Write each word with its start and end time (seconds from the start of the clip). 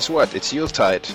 guess 0.00 0.08
what? 0.08 0.34
It's 0.34 0.50
Yuletide. 0.50 1.06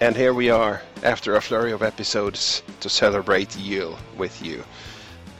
And 0.00 0.16
here 0.16 0.32
we 0.32 0.48
are, 0.48 0.80
after 1.02 1.36
a 1.36 1.40
flurry 1.42 1.72
of 1.72 1.82
episodes, 1.82 2.62
to 2.80 2.88
celebrate 2.88 3.54
Yule 3.58 3.98
with 4.16 4.42
you. 4.42 4.64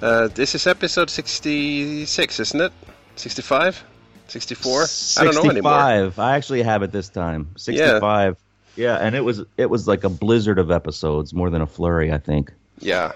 Uh, 0.02 0.28
this 0.28 0.54
is 0.54 0.66
episode 0.66 1.08
66, 1.08 2.38
isn't 2.38 2.60
it? 2.60 2.72
65? 3.14 3.82
64? 4.28 4.82
I 5.16 5.24
don't 5.24 5.34
know 5.34 5.50
anymore. 5.50 5.72
65. 5.72 6.18
I 6.18 6.36
actually 6.36 6.62
have 6.64 6.82
it 6.82 6.92
this 6.92 7.08
time. 7.08 7.48
65. 7.56 8.36
Yeah. 8.76 8.96
and 8.96 9.14
it 9.14 9.24
was 9.24 9.42
it 9.56 9.70
was 9.70 9.88
like 9.88 10.04
a 10.04 10.10
blizzard 10.10 10.58
of 10.58 10.70
episodes, 10.70 11.32
more 11.32 11.48
than 11.48 11.62
a 11.62 11.66
flurry, 11.66 12.12
I 12.12 12.18
think. 12.18 12.52
Yeah. 12.80 13.12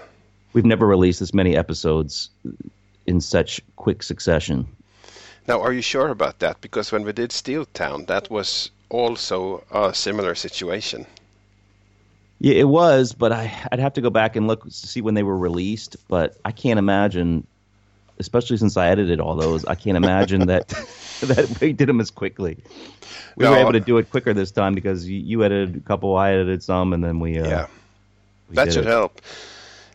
We've 0.53 0.65
never 0.65 0.87
released 0.87 1.19
this 1.19 1.35
many 1.35 1.55
episodes 1.55 2.31
in 3.05 3.21
such 3.21 3.61
quick 3.75 4.01
succession. 4.01 4.65
Now, 5.47 5.61
are 5.61 5.71
you 5.71 5.83
sure 5.83 6.07
about 6.09 6.39
that? 6.39 6.61
Because 6.61 6.91
when 6.91 7.03
we 7.03 7.13
did 7.13 7.31
Steel 7.31 7.65
Town, 7.65 8.05
that 8.05 8.31
was 8.31 8.71
also 8.91 9.63
a 9.71 9.93
similar 9.93 10.35
situation. 10.35 11.07
Yeah, 12.39 12.55
it 12.55 12.67
was, 12.67 13.13
but 13.13 13.31
I, 13.31 13.53
would 13.71 13.79
have 13.79 13.93
to 13.93 14.01
go 14.01 14.09
back 14.09 14.35
and 14.35 14.47
look 14.47 14.63
to 14.63 14.71
see 14.71 15.01
when 15.01 15.13
they 15.13 15.23
were 15.23 15.37
released. 15.37 15.95
But 16.07 16.37
I 16.43 16.51
can't 16.51 16.79
imagine, 16.79 17.45
especially 18.19 18.57
since 18.57 18.77
I 18.77 18.87
edited 18.87 19.19
all 19.19 19.35
those, 19.35 19.63
I 19.65 19.75
can't 19.75 19.97
imagine 19.97 20.47
that 20.47 20.67
that 21.21 21.57
we 21.61 21.71
did 21.73 21.87
them 21.87 22.01
as 22.01 22.11
quickly. 22.11 22.57
We 23.35 23.45
no, 23.45 23.51
were 23.51 23.57
able 23.57 23.73
to 23.73 23.79
do 23.79 23.97
it 23.97 24.09
quicker 24.09 24.33
this 24.33 24.51
time 24.51 24.75
because 24.75 25.07
you, 25.07 25.19
you, 25.19 25.43
edited 25.43 25.77
a 25.77 25.79
couple, 25.81 26.17
I 26.17 26.31
edited 26.31 26.63
some, 26.63 26.93
and 26.93 27.03
then 27.03 27.19
we. 27.19 27.39
Uh, 27.39 27.47
yeah, 27.47 27.67
we 28.49 28.55
that 28.55 28.73
should 28.73 28.85
it. 28.85 28.89
help. 28.89 29.21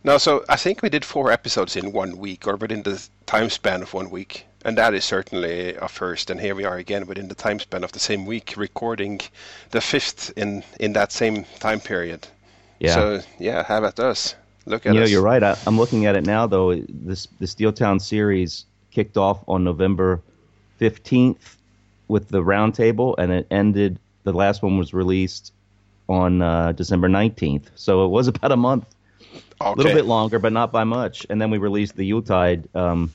No, 0.04 0.18
so 0.18 0.44
I 0.48 0.56
think 0.56 0.82
we 0.82 0.88
did 0.88 1.04
four 1.04 1.32
episodes 1.32 1.74
in 1.74 1.90
one 1.90 2.16
week, 2.16 2.46
or 2.46 2.56
within 2.56 2.84
the 2.84 3.04
time 3.26 3.50
span 3.50 3.82
of 3.82 3.92
one 3.92 4.08
week 4.08 4.45
and 4.66 4.76
that 4.76 4.94
is 4.94 5.04
certainly 5.04 5.76
a 5.76 5.86
first. 5.86 6.28
And 6.28 6.40
here 6.40 6.56
we 6.56 6.64
are 6.64 6.76
again 6.76 7.06
within 7.06 7.28
the 7.28 7.36
time 7.36 7.60
span 7.60 7.84
of 7.84 7.92
the 7.92 8.00
same 8.00 8.26
week, 8.26 8.54
recording 8.56 9.20
the 9.70 9.80
fifth 9.80 10.32
in 10.36 10.64
in 10.80 10.92
that 10.94 11.12
same 11.12 11.44
time 11.60 11.78
period. 11.78 12.26
Yeah. 12.80 12.94
So 12.94 13.20
yeah, 13.38 13.62
have 13.62 13.84
at 13.84 14.00
us. 14.00 14.34
Look 14.66 14.84
at 14.84 14.92
you 14.92 14.98
know, 14.98 15.04
us. 15.04 15.10
you're 15.10 15.22
right. 15.22 15.42
I, 15.42 15.56
am 15.68 15.78
looking 15.78 16.06
at 16.06 16.16
it 16.16 16.26
now, 16.26 16.48
though. 16.48 16.74
This 16.88 17.28
the 17.38 17.46
Steel 17.46 17.72
Town 17.72 18.00
series 18.00 18.66
kicked 18.90 19.16
off 19.16 19.38
on 19.46 19.62
November 19.62 20.20
15th 20.80 21.56
with 22.08 22.28
the 22.28 22.42
roundtable, 22.42 23.14
and 23.18 23.30
it 23.30 23.46
ended. 23.52 24.00
The 24.24 24.32
last 24.32 24.62
one 24.62 24.78
was 24.78 24.92
released 24.92 25.52
on 26.08 26.42
uh, 26.42 26.72
December 26.72 27.08
19th, 27.08 27.66
so 27.76 28.04
it 28.04 28.08
was 28.08 28.26
about 28.32 28.50
a 28.50 28.56
month. 28.56 28.84
Okay. 29.60 29.70
A 29.70 29.74
little 29.74 29.94
bit 29.94 30.06
longer, 30.06 30.40
but 30.40 30.52
not 30.52 30.72
by 30.72 30.82
much. 30.82 31.24
And 31.30 31.40
then 31.40 31.50
we 31.50 31.58
released 31.58 31.96
the 31.96 32.04
Yuletide 32.04 32.68
um, 32.74 33.12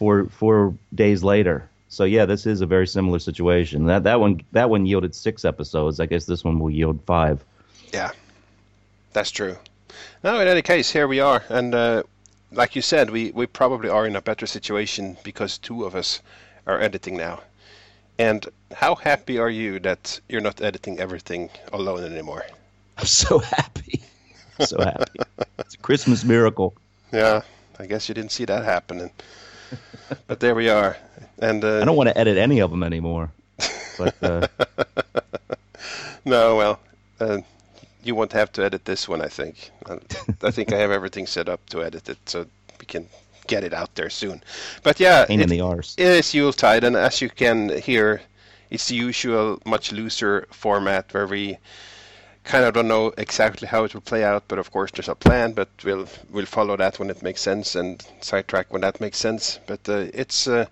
four 0.00 0.24
four 0.30 0.74
days 0.94 1.22
later. 1.22 1.68
So 1.90 2.04
yeah, 2.04 2.24
this 2.24 2.46
is 2.46 2.62
a 2.62 2.66
very 2.66 2.86
similar 2.86 3.18
situation. 3.18 3.84
That 3.86 4.04
that 4.04 4.18
one 4.18 4.40
that 4.52 4.70
one 4.70 4.86
yielded 4.86 5.14
six 5.14 5.44
episodes. 5.44 6.00
I 6.00 6.06
guess 6.06 6.24
this 6.24 6.42
one 6.42 6.58
will 6.58 6.70
yield 6.70 6.98
five. 7.04 7.44
Yeah, 7.92 8.10
that's 9.12 9.30
true. 9.30 9.56
Now, 10.24 10.40
in 10.40 10.48
any 10.48 10.62
case, 10.62 10.90
here 10.90 11.06
we 11.06 11.20
are, 11.20 11.44
and 11.50 11.74
uh, 11.74 12.02
like 12.50 12.74
you 12.76 12.82
said, 12.82 13.10
we 13.10 13.30
we 13.32 13.46
probably 13.46 13.90
are 13.90 14.06
in 14.06 14.16
a 14.16 14.22
better 14.22 14.46
situation 14.46 15.18
because 15.22 15.58
two 15.58 15.84
of 15.84 15.94
us 15.94 16.22
are 16.66 16.80
editing 16.80 17.16
now. 17.16 17.40
And 18.18 18.46
how 18.72 18.94
happy 18.94 19.38
are 19.38 19.50
you 19.50 19.80
that 19.80 20.20
you're 20.28 20.46
not 20.48 20.62
editing 20.62 20.98
everything 20.98 21.50
alone 21.72 22.04
anymore? 22.04 22.44
I'm 22.98 23.06
so 23.06 23.38
happy. 23.38 24.00
So 24.60 24.78
happy. 24.78 25.20
it's 25.58 25.74
a 25.74 25.78
Christmas 25.78 26.24
miracle. 26.24 26.74
Yeah, 27.12 27.42
I 27.78 27.86
guess 27.86 28.08
you 28.08 28.14
didn't 28.14 28.32
see 28.32 28.46
that 28.46 28.64
happening 28.64 29.10
but 30.26 30.40
there 30.40 30.54
we 30.54 30.68
are. 30.68 30.96
And 31.38 31.64
uh, 31.64 31.80
I 31.80 31.84
don't 31.84 31.96
want 31.96 32.08
to 32.08 32.18
edit 32.18 32.36
any 32.36 32.60
of 32.60 32.70
them 32.70 32.82
anymore. 32.82 33.30
But 33.98 34.14
uh... 34.22 34.46
no, 36.24 36.56
well, 36.56 36.80
uh, 37.20 37.38
you 38.02 38.14
won't 38.14 38.32
have 38.32 38.52
to 38.52 38.64
edit 38.64 38.84
this 38.84 39.08
one. 39.08 39.20
I 39.20 39.28
think. 39.28 39.70
I 40.42 40.50
think 40.50 40.72
I 40.72 40.78
have 40.78 40.90
everything 40.90 41.26
set 41.26 41.48
up 41.48 41.60
to 41.70 41.82
edit 41.82 42.08
it, 42.08 42.18
so 42.26 42.46
we 42.78 42.86
can 42.86 43.06
get 43.46 43.64
it 43.64 43.74
out 43.74 43.94
there 43.94 44.10
soon. 44.10 44.42
But 44.82 45.00
yeah, 45.00 45.26
Pain 45.26 45.40
it, 45.40 45.44
in 45.44 45.48
the 45.48 45.60
arse. 45.60 45.94
It 45.98 46.06
is 46.06 46.34
Yuletide, 46.34 46.84
and 46.84 46.96
as 46.96 47.20
you 47.20 47.28
can 47.28 47.68
hear, 47.80 48.22
it's 48.70 48.88
the 48.88 48.94
usual, 48.94 49.60
much 49.66 49.92
looser 49.92 50.46
format 50.50 51.12
where 51.12 51.26
we 51.26 51.58
kind 52.44 52.64
of 52.64 52.74
don't 52.74 52.88
know 52.88 53.12
exactly 53.18 53.68
how 53.68 53.84
it 53.84 53.94
will 53.94 54.00
play 54.00 54.24
out, 54.24 54.44
but 54.48 54.58
of 54.58 54.70
course 54.70 54.90
there's 54.90 55.08
a 55.08 55.14
plan. 55.14 55.52
But 55.52 55.68
we'll 55.84 56.08
we'll 56.30 56.46
follow 56.46 56.76
that 56.76 56.98
when 56.98 57.10
it 57.10 57.22
makes 57.22 57.40
sense 57.40 57.74
and 57.74 58.04
sidetrack 58.20 58.72
when 58.72 58.82
that 58.82 59.00
makes 59.00 59.18
sense. 59.18 59.60
But 59.66 59.88
uh, 59.88 60.06
it's 60.14 60.46
uh, 60.46 60.66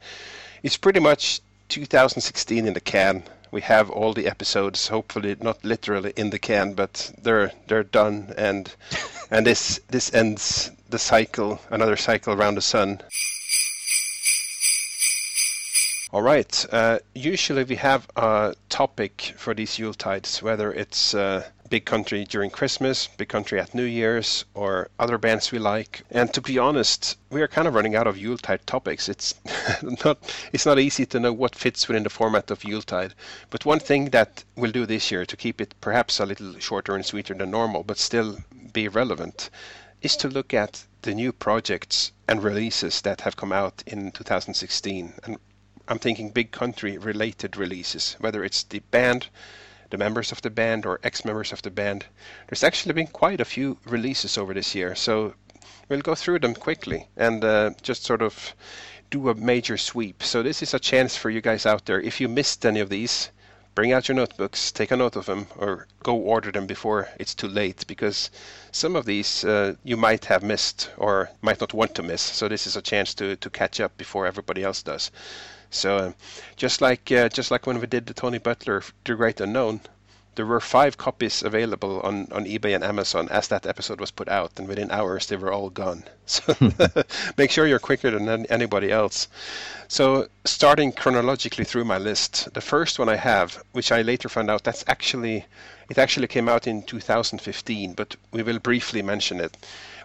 it's 0.62 0.76
pretty 0.76 1.00
much 1.00 1.40
2016 1.68 2.66
in 2.66 2.74
the 2.74 2.80
can. 2.80 3.22
We 3.50 3.62
have 3.62 3.88
all 3.90 4.12
the 4.12 4.26
episodes, 4.26 4.88
hopefully 4.88 5.36
not 5.40 5.64
literally 5.64 6.12
in 6.16 6.30
the 6.30 6.38
can, 6.38 6.74
but 6.74 7.12
they're 7.22 7.52
they're 7.66 7.84
done, 7.84 8.34
and 8.36 8.74
and 9.30 9.46
this 9.46 9.80
this 9.88 10.12
ends 10.12 10.70
the 10.90 10.98
cycle, 10.98 11.60
another 11.70 11.96
cycle 11.96 12.32
around 12.32 12.56
the 12.56 12.62
sun. 12.62 13.00
All 16.10 16.22
right. 16.22 16.66
Uh, 16.72 17.00
usually 17.14 17.64
we 17.64 17.76
have 17.76 18.08
a 18.16 18.54
topic 18.70 19.34
for 19.36 19.52
these 19.52 19.76
Yuletides, 19.76 20.40
whether 20.40 20.72
it's 20.72 21.14
uh, 21.14 21.44
Big 21.70 21.84
Country 21.84 22.24
during 22.24 22.48
Christmas, 22.48 23.08
Big 23.08 23.28
Country 23.28 23.60
at 23.60 23.74
New 23.74 23.84
Year's, 23.84 24.46
or 24.54 24.88
other 24.98 25.18
bands 25.18 25.52
we 25.52 25.58
like. 25.58 26.02
And 26.10 26.32
to 26.32 26.40
be 26.40 26.58
honest, 26.58 27.18
we 27.28 27.42
are 27.42 27.48
kind 27.48 27.68
of 27.68 27.74
running 27.74 27.94
out 27.94 28.06
of 28.06 28.16
Yuletide 28.16 28.66
topics. 28.66 29.08
It's 29.08 29.34
not 30.04 30.18
it's 30.52 30.64
not 30.64 30.78
easy 30.78 31.04
to 31.06 31.20
know 31.20 31.32
what 31.32 31.54
fits 31.54 31.86
within 31.86 32.04
the 32.04 32.10
format 32.10 32.50
of 32.50 32.64
Yuletide. 32.64 33.14
But 33.50 33.66
one 33.66 33.80
thing 33.80 34.10
that 34.10 34.44
we'll 34.56 34.72
do 34.72 34.86
this 34.86 35.10
year 35.10 35.26
to 35.26 35.36
keep 35.36 35.60
it 35.60 35.74
perhaps 35.80 36.20
a 36.20 36.26
little 36.26 36.58
shorter 36.58 36.94
and 36.94 37.04
sweeter 37.04 37.34
than 37.34 37.50
normal, 37.50 37.82
but 37.82 37.98
still 37.98 38.38
be 38.72 38.88
relevant, 38.88 39.50
is 40.00 40.16
to 40.16 40.28
look 40.28 40.54
at 40.54 40.84
the 41.02 41.14
new 41.14 41.32
projects 41.32 42.12
and 42.26 42.42
releases 42.42 43.02
that 43.02 43.20
have 43.20 43.36
come 43.36 43.52
out 43.52 43.82
in 43.86 44.10
2016. 44.12 45.12
And 45.24 45.36
I'm 45.86 45.98
thinking 45.98 46.30
big 46.30 46.50
country 46.50 46.96
related 46.98 47.56
releases, 47.56 48.16
whether 48.20 48.42
it's 48.44 48.62
the 48.62 48.78
band 48.90 49.28
the 49.90 49.98
members 49.98 50.32
of 50.32 50.42
the 50.42 50.50
band 50.50 50.86
or 50.86 51.00
ex-members 51.02 51.52
of 51.52 51.62
the 51.62 51.70
band. 51.70 52.04
There's 52.48 52.64
actually 52.64 52.94
been 52.94 53.06
quite 53.06 53.40
a 53.40 53.44
few 53.44 53.78
releases 53.84 54.38
over 54.38 54.54
this 54.54 54.74
year, 54.74 54.94
so 54.94 55.34
we'll 55.88 56.00
go 56.00 56.14
through 56.14 56.40
them 56.40 56.54
quickly 56.54 57.08
and 57.16 57.44
uh, 57.44 57.70
just 57.82 58.04
sort 58.04 58.22
of 58.22 58.54
do 59.10 59.28
a 59.28 59.34
major 59.34 59.76
sweep. 59.76 60.22
So 60.22 60.42
this 60.42 60.62
is 60.62 60.74
a 60.74 60.78
chance 60.78 61.16
for 61.16 61.30
you 61.30 61.40
guys 61.40 61.64
out 61.64 61.86
there. 61.86 62.00
If 62.00 62.20
you 62.20 62.28
missed 62.28 62.66
any 62.66 62.80
of 62.80 62.90
these, 62.90 63.30
bring 63.74 63.92
out 63.92 64.08
your 64.08 64.16
notebooks, 64.16 64.72
take 64.72 64.90
a 64.90 64.96
note 64.96 65.16
of 65.16 65.26
them, 65.26 65.46
or 65.56 65.86
go 66.02 66.16
order 66.16 66.50
them 66.50 66.66
before 66.66 67.08
it's 67.18 67.34
too 67.34 67.48
late 67.48 67.86
because 67.86 68.30
some 68.72 68.96
of 68.96 69.06
these 69.06 69.44
uh, 69.44 69.74
you 69.84 69.96
might 69.96 70.26
have 70.26 70.42
missed 70.42 70.90
or 70.96 71.30
might 71.40 71.60
not 71.60 71.72
want 71.72 71.94
to 71.94 72.02
miss. 72.02 72.20
So 72.20 72.48
this 72.48 72.66
is 72.66 72.76
a 72.76 72.82
chance 72.82 73.14
to, 73.14 73.36
to 73.36 73.50
catch 73.50 73.80
up 73.80 73.96
before 73.96 74.26
everybody 74.26 74.62
else 74.62 74.82
does. 74.82 75.10
So 75.70 75.98
um, 75.98 76.14
just 76.56 76.80
like 76.80 77.10
uh, 77.12 77.28
just 77.28 77.50
like 77.50 77.66
when 77.66 77.80
we 77.80 77.86
did 77.86 78.06
the 78.06 78.14
Tony 78.14 78.38
Butler 78.38 78.82
The 79.04 79.14
Great 79.14 79.40
Unknown, 79.40 79.80
there 80.38 80.46
were 80.46 80.60
five 80.60 80.96
copies 80.96 81.42
available 81.42 82.00
on, 82.02 82.28
on 82.30 82.44
eBay 82.44 82.72
and 82.72 82.84
Amazon 82.84 83.28
as 83.28 83.48
that 83.48 83.66
episode 83.66 83.98
was 83.98 84.12
put 84.12 84.28
out, 84.28 84.52
and 84.56 84.68
within 84.68 84.90
hours 84.90 85.26
they 85.26 85.36
were 85.36 85.52
all 85.52 85.68
gone. 85.68 86.04
So 86.26 86.54
make 87.36 87.50
sure 87.50 87.66
you're 87.66 87.78
quicker 87.78 88.10
than 88.10 88.46
anybody 88.46 88.92
else. 88.92 89.28
So 89.88 90.28
starting 90.44 90.92
chronologically 90.92 91.64
through 91.64 91.86
my 91.86 91.98
list, 91.98 92.52
the 92.54 92.60
first 92.60 92.98
one 92.98 93.08
I 93.08 93.16
have, 93.16 93.62
which 93.72 93.90
I 93.90 94.02
later 94.02 94.28
found 94.28 94.50
out 94.50 94.62
that's 94.62 94.84
actually 94.86 95.46
it 95.90 95.98
actually 95.98 96.28
came 96.28 96.48
out 96.48 96.66
in 96.66 96.82
2015, 96.82 97.94
but 97.94 98.14
we 98.30 98.42
will 98.42 98.58
briefly 98.58 99.02
mention 99.02 99.40
it, 99.40 99.56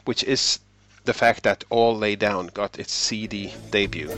which 0.06 0.24
is 0.24 0.60
the 1.06 1.14
fact 1.14 1.44
that 1.44 1.64
All 1.70 1.98
Lay 1.98 2.16
Down 2.16 2.48
got 2.48 2.80
its 2.80 2.94
CD 2.94 3.54
debut. 3.72 4.10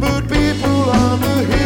But 0.00 0.28
people 0.28 0.90
on 0.90 1.20
the 1.20 1.44
hill 1.50 1.65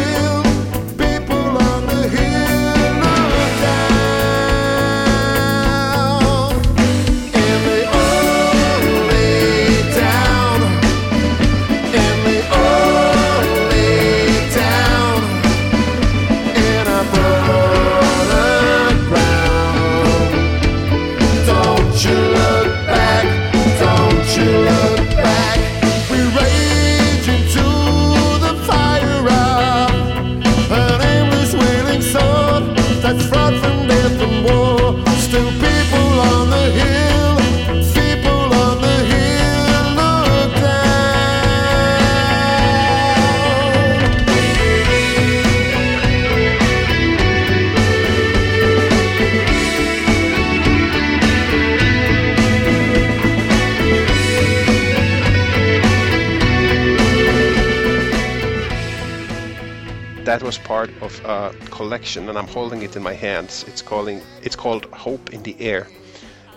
that 60.31 60.43
was 60.43 60.57
part 60.59 60.89
of 61.01 61.19
a 61.25 61.53
collection, 61.71 62.29
and 62.29 62.37
I'm 62.37 62.47
holding 62.47 62.83
it 62.83 62.95
in 62.95 63.03
my 63.03 63.11
hands. 63.11 63.65
It's 63.67 63.81
calling 63.81 64.21
it's 64.41 64.55
called 64.55 64.85
Hope 64.85 65.33
in 65.33 65.43
the 65.43 65.59
Air, 65.59 65.89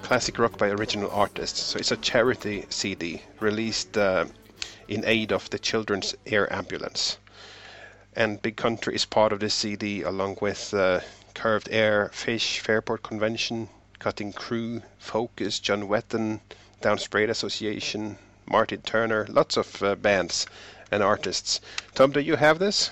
classic 0.01 0.39
rock 0.39 0.57
by 0.57 0.69
original 0.69 1.11
artists. 1.11 1.61
So 1.61 1.81
it's 1.81 1.91
a 1.91 1.97
charity 1.97 2.67
CD 2.69 3.21
released 3.41 3.99
uh, 3.99 4.27
in 4.87 5.03
aid 5.05 5.33
of 5.33 5.51
the 5.51 5.59
Children's 5.59 6.15
Air 6.25 6.47
Ambulance. 6.53 7.19
And 8.15 8.41
Big 8.41 8.55
Country 8.57 8.95
is 8.95 9.05
part 9.07 9.33
of 9.33 9.41
this 9.41 9.55
CD, 9.55 10.03
along 10.03 10.39
with 10.41 10.73
uh, 10.73 11.01
Curved 11.35 11.69
Air, 11.73 12.11
Fish, 12.13 12.61
Fairport 12.61 13.03
Convention, 13.03 13.69
Cutting 13.99 14.33
Crew, 14.33 14.83
Focus, 15.01 15.59
John 15.59 15.89
Wetton, 15.89 16.39
Down 16.81 16.99
Association, 17.29 18.19
Martin 18.47 18.83
Turner, 18.83 19.27
lots 19.29 19.57
of 19.57 19.83
uh, 19.83 19.97
bands 19.97 20.47
and 20.93 21.03
artists. 21.03 21.61
Tom, 21.97 22.13
do 22.13 22.21
you 22.21 22.37
have 22.37 22.61
this? 22.61 22.91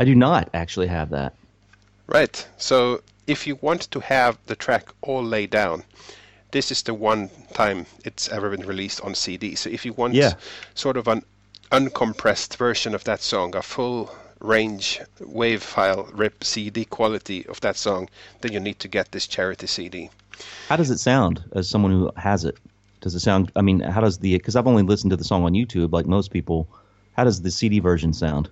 I 0.00 0.04
do 0.04 0.14
not 0.14 0.48
actually 0.54 0.86
have 0.86 1.10
that. 1.10 1.34
Right. 2.06 2.48
So 2.56 3.02
if 3.26 3.46
you 3.46 3.56
want 3.60 3.90
to 3.90 4.00
have 4.00 4.38
the 4.46 4.56
track 4.56 4.88
all 5.02 5.22
laid 5.22 5.50
down, 5.50 5.84
this 6.52 6.72
is 6.72 6.82
the 6.82 6.94
one 6.94 7.28
time 7.52 7.84
it's 8.02 8.26
ever 8.30 8.48
been 8.48 8.66
released 8.66 9.02
on 9.02 9.14
CD. 9.14 9.54
So 9.54 9.68
if 9.68 9.84
you 9.84 9.92
want 9.92 10.14
Yeah. 10.14 10.32
sort 10.74 10.96
of 10.96 11.06
an 11.06 11.22
uncompressed 11.70 12.56
version 12.56 12.94
of 12.94 13.04
that 13.04 13.20
song, 13.20 13.54
a 13.54 13.60
full 13.60 14.10
range 14.40 15.02
wave 15.20 15.62
file 15.62 16.08
rip 16.14 16.44
CD 16.44 16.86
quality 16.86 17.46
of 17.46 17.60
that 17.60 17.76
song, 17.76 18.08
then 18.40 18.52
you 18.52 18.60
need 18.60 18.78
to 18.78 18.88
get 18.88 19.12
this 19.12 19.26
charity 19.26 19.66
CD. 19.66 20.08
How 20.70 20.76
does 20.76 20.90
it 20.90 20.98
sound 20.98 21.44
as 21.52 21.68
someone 21.68 21.92
who 21.92 22.10
has 22.16 22.46
it? 22.46 22.56
Does 23.02 23.14
it 23.14 23.20
sound? 23.20 23.52
I 23.54 23.60
mean, 23.60 23.80
how 23.80 24.00
does 24.00 24.16
the? 24.18 24.32
Because 24.32 24.56
I've 24.56 24.66
only 24.66 24.82
listened 24.82 25.10
to 25.10 25.16
the 25.18 25.24
song 25.24 25.44
on 25.44 25.52
YouTube, 25.52 25.92
like 25.92 26.06
most 26.06 26.30
people. 26.30 26.66
How 27.16 27.24
does 27.24 27.42
the 27.42 27.50
CD 27.50 27.80
version 27.80 28.14
sound? 28.14 28.48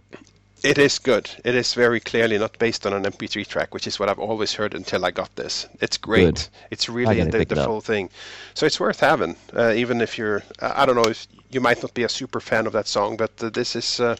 It 0.62 0.78
is 0.78 0.99
good. 0.99 1.31
It 1.44 1.55
is 1.55 1.75
very 1.75 2.00
clearly 2.00 2.38
not 2.38 2.58
based 2.58 2.87
on 2.87 2.93
an 2.93 3.05
MP3 3.05 3.46
track, 3.46 3.75
which 3.75 3.87
is 3.87 3.99
what 3.99 4.08
I've 4.08 4.19
always 4.19 4.55
heard 4.55 4.75
until 4.75 5.05
I 5.05 5.10
got 5.10 5.34
this. 5.37 5.66
It's 5.81 5.96
great. 5.96 6.34
Good. 6.34 6.49
It's 6.70 6.88
really 6.88 7.22
the, 7.22 7.40
it 7.40 7.49
the 7.49 7.56
full 7.56 7.81
thing. 7.81 8.10
So 8.55 8.66
it's 8.66 8.81
worth 8.81 9.00
having, 9.00 9.37
uh, 9.55 9.72
even 9.76 10.00
if 10.00 10.19
you're. 10.19 10.43
I 10.60 10.84
don't 10.87 10.96
know 10.96 11.08
if 11.10 11.26
you 11.50 11.60
might 11.60 11.81
not 11.82 11.94
be 11.94 12.02
a 12.05 12.08
super 12.08 12.40
fan 12.40 12.66
of 12.66 12.72
that 12.72 12.88
song, 12.88 13.16
but 13.16 13.31
uh, 13.40 13.50
this 13.50 13.76
is. 13.76 14.00
Uh, 14.00 14.16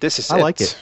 this 0.00 0.18
is 0.18 0.30
I 0.30 0.38
like 0.38 0.60
it. 0.60 0.76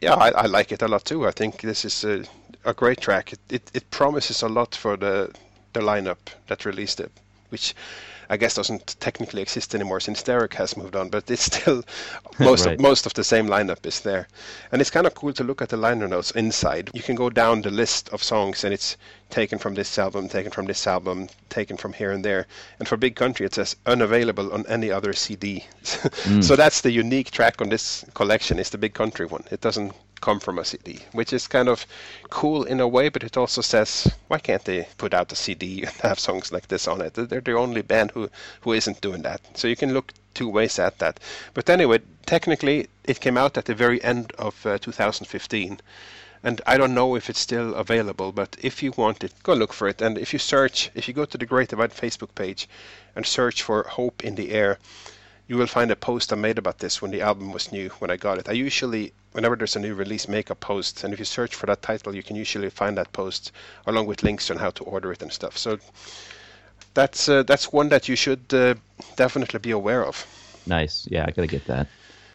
Yeah, 0.00 0.14
I, 0.14 0.30
I 0.30 0.46
like 0.46 0.72
it 0.72 0.82
a 0.82 0.88
lot 0.88 1.04
too. 1.04 1.26
I 1.26 1.32
think 1.32 1.60
this 1.60 1.84
is 1.84 2.04
a, 2.04 2.24
a 2.64 2.72
great 2.72 3.00
track. 3.00 3.32
It, 3.32 3.40
it 3.50 3.70
it 3.74 3.90
promises 3.90 4.42
a 4.42 4.48
lot 4.48 4.74
for 4.74 4.96
the 4.96 5.30
the 5.72 5.80
lineup 5.80 6.18
that 6.46 6.64
released 6.64 7.00
it, 7.00 7.10
which 7.50 7.74
I 8.30 8.36
guess 8.36 8.54
doesn't 8.54 8.96
technically 9.00 9.42
exist 9.42 9.74
anymore 9.74 10.00
since 10.00 10.22
Derek 10.22 10.54
has 10.54 10.76
moved 10.76 10.94
on, 10.96 11.08
but 11.10 11.30
it's 11.30 11.42
still 11.42 11.82
most 12.38 12.64
Right. 12.64 12.74
of 12.76 12.80
most 12.80 13.04
of 13.04 13.12
the 13.14 13.24
same 13.24 13.48
lineup 13.48 13.84
is 13.84 14.00
there, 14.00 14.28
and 14.72 14.80
it's 14.80 14.90
kind 14.90 15.06
of 15.06 15.14
cool 15.14 15.32
to 15.34 15.44
look 15.44 15.60
at 15.60 15.68
the 15.68 15.76
liner 15.76 16.06
notes 16.08 16.30
inside. 16.30 16.90
You 16.94 17.02
can 17.02 17.16
go 17.16 17.28
down 17.28 17.62
the 17.62 17.70
list 17.72 18.08
of 18.10 18.22
songs, 18.22 18.64
and 18.64 18.72
it's 18.72 18.96
taken 19.30 19.58
from 19.58 19.74
this 19.74 19.98
album, 19.98 20.28
taken 20.28 20.50
from 20.52 20.66
this 20.66 20.86
album, 20.86 21.28
taken 21.48 21.76
from 21.76 21.92
here 21.92 22.12
and 22.12 22.24
there. 22.24 22.46
And 22.78 22.86
for 22.88 22.96
Big 22.96 23.16
Country, 23.16 23.46
it 23.46 23.54
says 23.54 23.76
unavailable 23.86 24.52
on 24.52 24.64
any 24.66 24.90
other 24.90 25.12
CD. 25.12 25.66
Mm. 26.30 26.44
so 26.44 26.54
that's 26.56 26.80
the 26.82 26.90
unique 26.92 27.30
track 27.30 27.60
on 27.60 27.68
this 27.68 28.04
collection. 28.14 28.58
Is 28.58 28.70
the 28.70 28.78
Big 28.78 28.94
Country 28.94 29.26
one. 29.26 29.44
It 29.50 29.60
doesn't 29.60 29.92
come 30.20 30.40
from 30.40 30.58
a 30.58 30.64
CD, 30.64 31.00
which 31.12 31.32
is 31.32 31.46
kind 31.46 31.68
of 31.68 31.86
cool 32.28 32.64
in 32.64 32.80
a 32.80 32.88
way, 32.88 33.08
but 33.08 33.24
it 33.24 33.36
also 33.36 33.60
says, 33.60 34.12
why 34.28 34.38
can't 34.38 34.64
they 34.64 34.86
put 34.98 35.14
out 35.14 35.32
a 35.32 35.36
CD 35.36 35.82
and 35.82 35.94
have 36.02 36.18
songs 36.18 36.52
like 36.52 36.68
this 36.68 36.86
on 36.86 37.00
it? 37.00 37.14
They're 37.14 37.40
the 37.40 37.56
only 37.56 37.82
band 37.82 38.10
who, 38.12 38.30
who 38.60 38.72
isn't 38.72 39.00
doing 39.00 39.22
that. 39.22 39.40
So 39.54 39.68
you 39.68 39.76
can 39.76 39.94
look 39.94 40.12
two 40.34 40.48
ways 40.48 40.78
at 40.78 40.98
that. 40.98 41.20
But 41.54 41.68
anyway, 41.70 42.00
technically, 42.26 42.88
it 43.04 43.20
came 43.20 43.36
out 43.36 43.56
at 43.58 43.64
the 43.64 43.74
very 43.74 44.02
end 44.04 44.32
of 44.38 44.64
uh, 44.66 44.78
2015. 44.78 45.80
And 46.42 46.62
I 46.66 46.78
don't 46.78 46.94
know 46.94 47.16
if 47.16 47.28
it's 47.28 47.40
still 47.40 47.74
available, 47.74 48.32
but 48.32 48.56
if 48.62 48.82
you 48.82 48.92
want 48.96 49.22
it, 49.24 49.34
go 49.42 49.52
look 49.52 49.74
for 49.74 49.88
it. 49.88 50.00
And 50.00 50.16
if 50.16 50.32
you 50.32 50.38
search, 50.38 50.90
if 50.94 51.06
you 51.06 51.12
go 51.12 51.26
to 51.26 51.36
the 51.36 51.44
Great 51.44 51.68
Divide 51.68 51.92
Facebook 51.92 52.34
page 52.34 52.68
and 53.14 53.26
search 53.26 53.62
for 53.62 53.82
Hope 53.82 54.24
in 54.24 54.36
the 54.36 54.52
Air, 54.52 54.78
you 55.50 55.56
will 55.56 55.66
find 55.66 55.90
a 55.90 55.96
post 55.96 56.32
I 56.32 56.36
made 56.36 56.58
about 56.58 56.78
this 56.78 57.02
when 57.02 57.10
the 57.10 57.22
album 57.22 57.50
was 57.50 57.72
new, 57.72 57.88
when 57.98 58.08
I 58.08 58.16
got 58.16 58.38
it. 58.38 58.48
I 58.48 58.52
usually, 58.52 59.12
whenever 59.32 59.56
there's 59.56 59.74
a 59.74 59.80
new 59.80 59.96
release, 59.96 60.28
make 60.28 60.48
a 60.48 60.54
post, 60.54 61.02
and 61.02 61.12
if 61.12 61.18
you 61.18 61.24
search 61.24 61.56
for 61.56 61.66
that 61.66 61.82
title, 61.82 62.14
you 62.14 62.22
can 62.22 62.36
usually 62.36 62.70
find 62.70 62.96
that 62.96 63.12
post 63.12 63.50
along 63.88 64.06
with 64.06 64.22
links 64.22 64.48
on 64.52 64.58
how 64.58 64.70
to 64.70 64.84
order 64.84 65.10
it 65.10 65.22
and 65.22 65.32
stuff. 65.32 65.58
So 65.58 65.80
that's 66.94 67.28
uh, 67.28 67.42
that's 67.42 67.72
one 67.72 67.88
that 67.88 68.08
you 68.08 68.14
should 68.14 68.54
uh, 68.54 68.76
definitely 69.16 69.58
be 69.58 69.72
aware 69.72 70.06
of. 70.06 70.24
Nice. 70.66 71.08
Yeah, 71.10 71.24
I 71.26 71.32
gotta 71.32 71.48
get 71.48 71.66
that. 71.66 71.88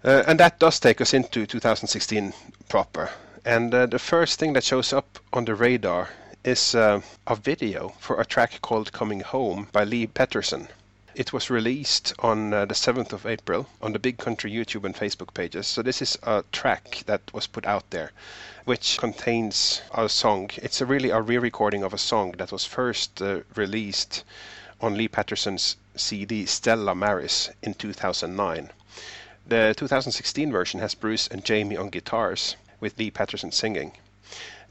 Uh, 0.03 0.23
and 0.27 0.37
that 0.41 0.59
does 0.59 0.77
take 0.81 0.99
us 0.99 1.13
into 1.13 1.45
2016 1.45 2.33
proper. 2.67 3.09
And 3.45 3.73
uh, 3.73 3.85
the 3.85 3.99
first 3.99 4.39
thing 4.39 4.51
that 4.53 4.65
shows 4.65 4.91
up 4.91 5.19
on 5.31 5.45
the 5.45 5.55
radar 5.55 6.09
is 6.43 6.75
uh, 6.75 6.99
a 7.27 7.35
video 7.37 7.93
for 7.97 8.19
a 8.19 8.25
track 8.25 8.61
called 8.61 8.91
Coming 8.91 9.21
Home 9.21 9.69
by 9.71 9.85
Lee 9.85 10.05
Patterson. 10.05 10.67
It 11.17 11.31
was 11.31 11.49
released 11.49 12.11
on 12.19 12.53
uh, 12.53 12.65
the 12.65 12.73
7th 12.73 13.13
of 13.13 13.25
April 13.25 13.69
on 13.81 13.93
the 13.93 13.99
Big 13.99 14.17
Country 14.17 14.51
YouTube 14.51 14.83
and 14.83 14.93
Facebook 14.93 15.33
pages. 15.33 15.65
So 15.65 15.81
this 15.81 16.01
is 16.01 16.17
a 16.23 16.43
track 16.51 17.03
that 17.05 17.21
was 17.33 17.47
put 17.47 17.65
out 17.65 17.89
there, 17.91 18.11
which 18.65 18.97
contains 18.97 19.81
a 19.93 20.09
song. 20.09 20.49
It's 20.57 20.81
a 20.81 20.85
really 20.85 21.11
a 21.11 21.21
re-recording 21.21 21.83
of 21.83 21.93
a 21.93 21.97
song 21.97 22.33
that 22.33 22.51
was 22.51 22.65
first 22.65 23.21
uh, 23.21 23.43
released 23.55 24.25
on 24.81 24.97
Lee 24.97 25.07
Patterson's 25.07 25.77
CD 25.95 26.45
Stella 26.45 26.93
Maris 26.93 27.49
in 27.63 27.75
2009. 27.75 28.71
The 29.47 29.73
2016 29.77 30.51
version 30.51 30.81
has 30.81 30.95
Bruce 30.95 31.29
and 31.29 31.45
Jamie 31.45 31.77
on 31.77 31.91
guitars, 31.91 32.57
with 32.81 32.99
Lee 32.99 33.09
Patterson 33.09 33.53
singing. 33.53 33.93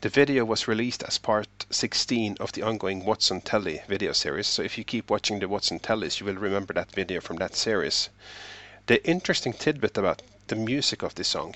The 0.05 0.11
video 0.11 0.45
was 0.45 0.69
released 0.69 1.03
as 1.03 1.17
part 1.17 1.65
16 1.71 2.37
of 2.39 2.53
the 2.53 2.61
ongoing 2.61 3.07
Watson 3.07 3.41
Telly 3.41 3.81
video 3.89 4.13
series, 4.13 4.47
so 4.47 4.63
if 4.63 4.77
you 4.77 4.85
keep 4.85 5.09
watching 5.09 5.39
the 5.39 5.49
Watson 5.49 5.81
Tellys, 5.81 6.21
you 6.21 6.27
will 6.27 6.35
remember 6.35 6.75
that 6.75 6.93
video 6.93 7.23
from 7.23 7.39
that 7.39 7.55
series. 7.55 8.11
The 8.85 9.03
interesting 9.09 9.55
tidbit 9.55 9.97
about 9.97 10.21
the 10.49 10.57
music 10.57 11.03
of 11.03 11.15
this 11.15 11.29
song 11.29 11.55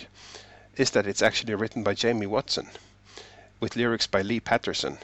is 0.78 0.93
that 0.93 1.07
it's 1.07 1.21
actually 1.21 1.57
written 1.57 1.83
by 1.83 1.93
Jamie 1.93 2.26
Watson, 2.26 2.71
with 3.61 3.76
lyrics 3.76 4.07
by 4.07 4.23
Lee 4.23 4.40
Patterson. 4.40 4.97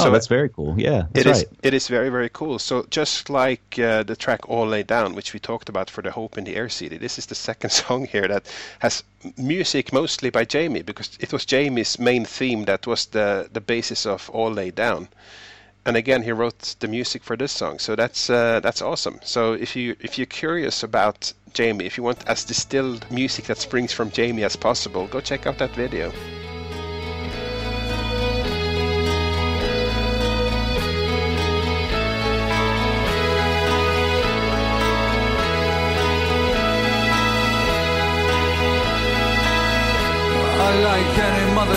Oh, 0.00 0.10
that's 0.10 0.26
very 0.26 0.48
cool. 0.48 0.74
Yeah, 0.78 1.06
that's 1.12 1.26
It 1.26 1.26
is. 1.26 1.36
right. 1.38 1.58
It 1.62 1.74
is 1.74 1.88
very 1.88 2.08
very 2.08 2.28
cool. 2.28 2.58
So 2.58 2.86
just 2.90 3.28
like 3.28 3.78
uh, 3.78 4.02
the 4.02 4.16
track 4.16 4.48
"All 4.48 4.66
Lay 4.66 4.82
Down," 4.82 5.14
which 5.14 5.32
we 5.32 5.40
talked 5.40 5.68
about 5.68 5.90
for 5.90 6.02
the 6.02 6.10
Hope 6.10 6.38
in 6.38 6.44
the 6.44 6.56
Air 6.56 6.68
CD, 6.68 6.96
this 6.96 7.18
is 7.18 7.26
the 7.26 7.34
second 7.34 7.70
song 7.82 8.06
here 8.06 8.28
that 8.28 8.46
has 8.78 9.04
music 9.36 9.92
mostly 9.92 10.30
by 10.30 10.44
Jamie 10.44 10.82
because 10.82 11.10
it 11.20 11.32
was 11.32 11.44
Jamie's 11.44 11.98
main 11.98 12.24
theme 12.24 12.64
that 12.64 12.86
was 12.86 13.06
the 13.06 13.48
the 13.52 13.60
basis 13.60 14.06
of 14.06 14.30
"All 14.30 14.50
Lay 14.50 14.70
Down." 14.70 15.08
And 15.84 15.96
again, 15.96 16.22
he 16.22 16.30
wrote 16.30 16.76
the 16.78 16.86
music 16.86 17.24
for 17.24 17.36
this 17.36 17.50
song, 17.50 17.80
so 17.80 17.96
that's 17.96 18.30
uh, 18.30 18.60
that's 18.60 18.80
awesome. 18.80 19.18
So 19.24 19.52
if 19.52 19.74
you 19.74 19.96
if 20.00 20.16
you're 20.16 20.26
curious 20.26 20.82
about 20.82 21.32
Jamie, 21.54 21.84
if 21.84 21.96
you 21.98 22.04
want 22.04 22.26
as 22.28 22.44
distilled 22.44 23.04
music 23.10 23.46
that 23.46 23.58
springs 23.58 23.92
from 23.92 24.10
Jamie 24.10 24.44
as 24.44 24.56
possible, 24.56 25.06
go 25.08 25.20
check 25.20 25.46
out 25.46 25.58
that 25.58 25.74
video. 25.74 26.12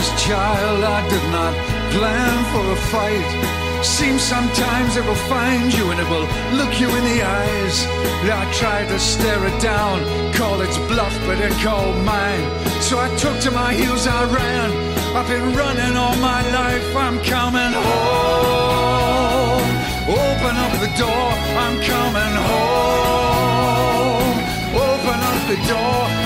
Mother's 0.06 0.24
child, 0.24 0.84
I 0.84 1.10
did 1.10 1.32
not 1.32 1.54
plan 1.92 2.46
for 2.52 2.72
a 2.72 2.76
fight. 2.92 3.84
Seems 3.84 4.22
sometimes 4.22 4.98
it 4.98 5.06
will 5.06 5.24
find 5.30 5.74
you 5.74 5.92
and 5.92 6.00
it 6.00 6.10
will 6.10 6.28
look 6.58 6.80
you 6.80 6.90
in 6.90 7.04
the 7.04 7.22
eyes. 7.24 7.86
I 8.26 8.52
tried 8.54 8.88
to 8.90 9.00
stare 9.00 9.46
it 9.46 9.62
down, 9.62 10.00
call 10.34 10.62
its 10.62 10.78
bluff, 10.90 11.16
but 11.28 11.40
it 11.40 11.54
called 11.64 11.98
mine. 12.04 12.50
So 12.82 13.00
I 13.00 13.10
took 13.18 13.40
to 13.42 13.52
my 13.52 13.74
heels, 13.74 14.08
I 14.08 14.26
ran. 14.26 14.72
I've 15.16 15.28
been 15.28 15.56
running 15.56 15.96
all 15.96 16.16
my 16.18 16.42
life, 16.52 16.96
I'm 16.96 17.20
coming 17.24 17.74
home. 17.74 19.66
Open 20.10 20.56
up 20.66 20.74
the 20.86 20.92
door, 20.98 21.30
I'm 21.64 21.78
coming 21.94 22.36
home. 22.52 24.38
Open 24.76 25.20
up 25.30 25.48
the 25.48 25.60
door, 25.68 26.25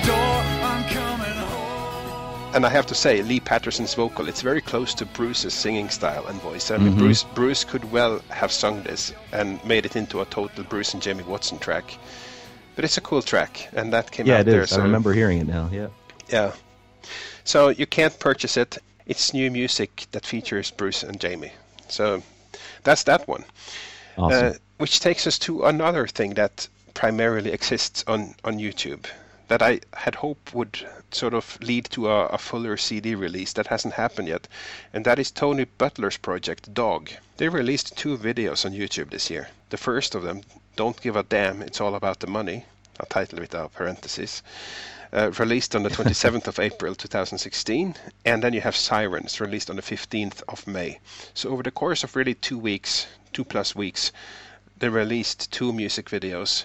the 0.00 0.06
door, 0.06 0.16
I'm 0.16 0.84
coming 0.88 1.32
home. 1.32 2.54
and 2.54 2.66
I 2.66 2.68
have 2.68 2.86
to 2.86 2.94
say, 2.94 3.22
Lee 3.22 3.40
Patterson's 3.40 3.94
vocal, 3.94 4.28
it's 4.28 4.42
very 4.42 4.60
close 4.60 4.94
to 4.94 5.06
Bruce's 5.06 5.54
singing 5.54 5.88
style 5.88 6.26
and 6.26 6.40
voice. 6.40 6.70
I 6.70 6.78
mean, 6.78 6.96
Bruce 6.96 7.24
Bruce 7.34 7.64
could 7.64 7.90
well 7.92 8.20
have 8.28 8.52
sung 8.52 8.82
this 8.82 9.12
and 9.32 9.64
made 9.64 9.86
it 9.86 9.96
into 9.96 10.20
a 10.20 10.24
total 10.26 10.64
Bruce 10.64 10.94
and 10.94 11.02
Jamie 11.02 11.24
Watson 11.24 11.58
track. 11.58 11.98
But 12.76 12.84
it's 12.84 12.96
a 12.98 13.00
cool 13.00 13.22
track, 13.22 13.68
and 13.72 13.92
that 13.92 14.10
came 14.10 14.26
Yeah, 14.26 14.34
out 14.34 14.40
it 14.40 14.50
there. 14.50 14.62
is. 14.62 14.70
So, 14.70 14.80
I 14.80 14.84
remember 14.84 15.12
hearing 15.12 15.38
it 15.38 15.46
now. 15.46 15.68
Yeah. 15.72 15.88
Yeah. 16.28 16.52
So 17.44 17.68
you 17.68 17.86
can't 17.86 18.18
purchase 18.18 18.56
it. 18.56 18.78
It's 19.06 19.32
new 19.34 19.50
music 19.50 20.06
that 20.12 20.24
features 20.26 20.70
Bruce 20.70 21.02
and 21.02 21.20
Jamie. 21.20 21.52
So 21.88 22.22
that's 22.82 23.04
that 23.04 23.28
one. 23.28 23.44
Awesome. 24.16 24.46
Uh, 24.46 24.52
which 24.78 24.98
takes 25.00 25.26
us 25.26 25.38
to 25.40 25.64
another 25.64 26.06
thing 26.08 26.34
that 26.34 26.68
primarily 26.94 27.52
exists 27.52 28.02
on, 28.06 28.34
on 28.44 28.58
YouTube 28.58 29.04
that 29.48 29.60
I 29.62 29.80
had 29.92 30.14
hoped 30.16 30.54
would 30.54 30.86
sort 31.10 31.34
of 31.34 31.58
lead 31.60 31.84
to 31.90 32.10
a, 32.10 32.26
a, 32.26 32.38
fuller 32.38 32.76
CD 32.76 33.14
release 33.14 33.52
that 33.52 33.66
hasn't 33.66 33.94
happened 33.94 34.28
yet, 34.28 34.48
and 34.92 35.04
that 35.04 35.18
is 35.18 35.30
Tony 35.30 35.64
Butler's 35.64 36.16
project 36.16 36.72
Dog. 36.72 37.10
They 37.36 37.48
released 37.48 37.96
two 37.96 38.16
videos 38.16 38.64
on 38.64 38.72
YouTube 38.72 39.10
this 39.10 39.28
year. 39.28 39.48
The 39.70 39.76
first 39.76 40.14
of 40.14 40.22
them, 40.22 40.42
Don't 40.76 41.00
Give 41.00 41.16
a 41.16 41.22
Damn, 41.22 41.60
It's 41.62 41.80
All 41.80 41.94
About 41.94 42.20
the 42.20 42.26
Money, 42.26 42.64
a 42.98 43.06
title 43.06 43.40
without 43.40 43.74
parentheses, 43.74 44.42
uh, 45.12 45.30
released 45.32 45.76
on 45.76 45.82
the 45.82 45.90
27th 45.98 46.46
of 46.46 46.58
April 46.58 46.94
2016, 46.94 47.94
and 48.24 48.42
then 48.42 48.54
you 48.54 48.62
have 48.62 48.74
Sirens, 48.74 49.40
released 49.40 49.68
on 49.68 49.76
the 49.76 49.82
15th 49.82 50.42
of 50.48 50.66
May. 50.66 51.00
So 51.34 51.50
over 51.50 51.62
the 51.62 51.70
course 51.70 52.02
of 52.02 52.16
really 52.16 52.34
two 52.34 52.58
weeks, 52.58 53.06
two 53.32 53.44
plus 53.44 53.74
weeks, 53.74 54.10
they 54.78 54.88
released 54.88 55.52
two 55.52 55.72
music 55.72 56.08
videos 56.08 56.64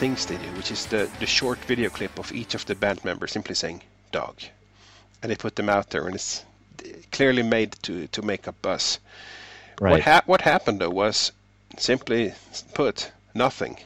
things 0.00 0.24
they 0.24 0.36
do, 0.38 0.50
which 0.56 0.70
is 0.70 0.86
the, 0.86 1.10
the 1.20 1.26
short 1.26 1.58
video 1.66 1.90
clip 1.90 2.18
of 2.18 2.32
each 2.32 2.54
of 2.54 2.64
the 2.64 2.74
band 2.74 3.04
members 3.04 3.32
simply 3.32 3.54
saying 3.54 3.82
dog. 4.12 4.34
And 5.22 5.30
they 5.30 5.36
put 5.36 5.56
them 5.56 5.68
out 5.68 5.90
there, 5.90 6.06
and 6.06 6.14
it's 6.14 6.42
clearly 7.12 7.42
made 7.42 7.72
to, 7.82 8.06
to 8.06 8.22
make 8.22 8.46
a 8.46 8.52
buzz. 8.52 8.98
Right. 9.78 9.90
What, 9.90 10.00
ha- 10.00 10.22
what 10.24 10.40
happened, 10.40 10.80
though, 10.80 10.88
was 10.88 11.32
simply 11.76 12.32
put, 12.72 13.12
nothing. 13.34 13.76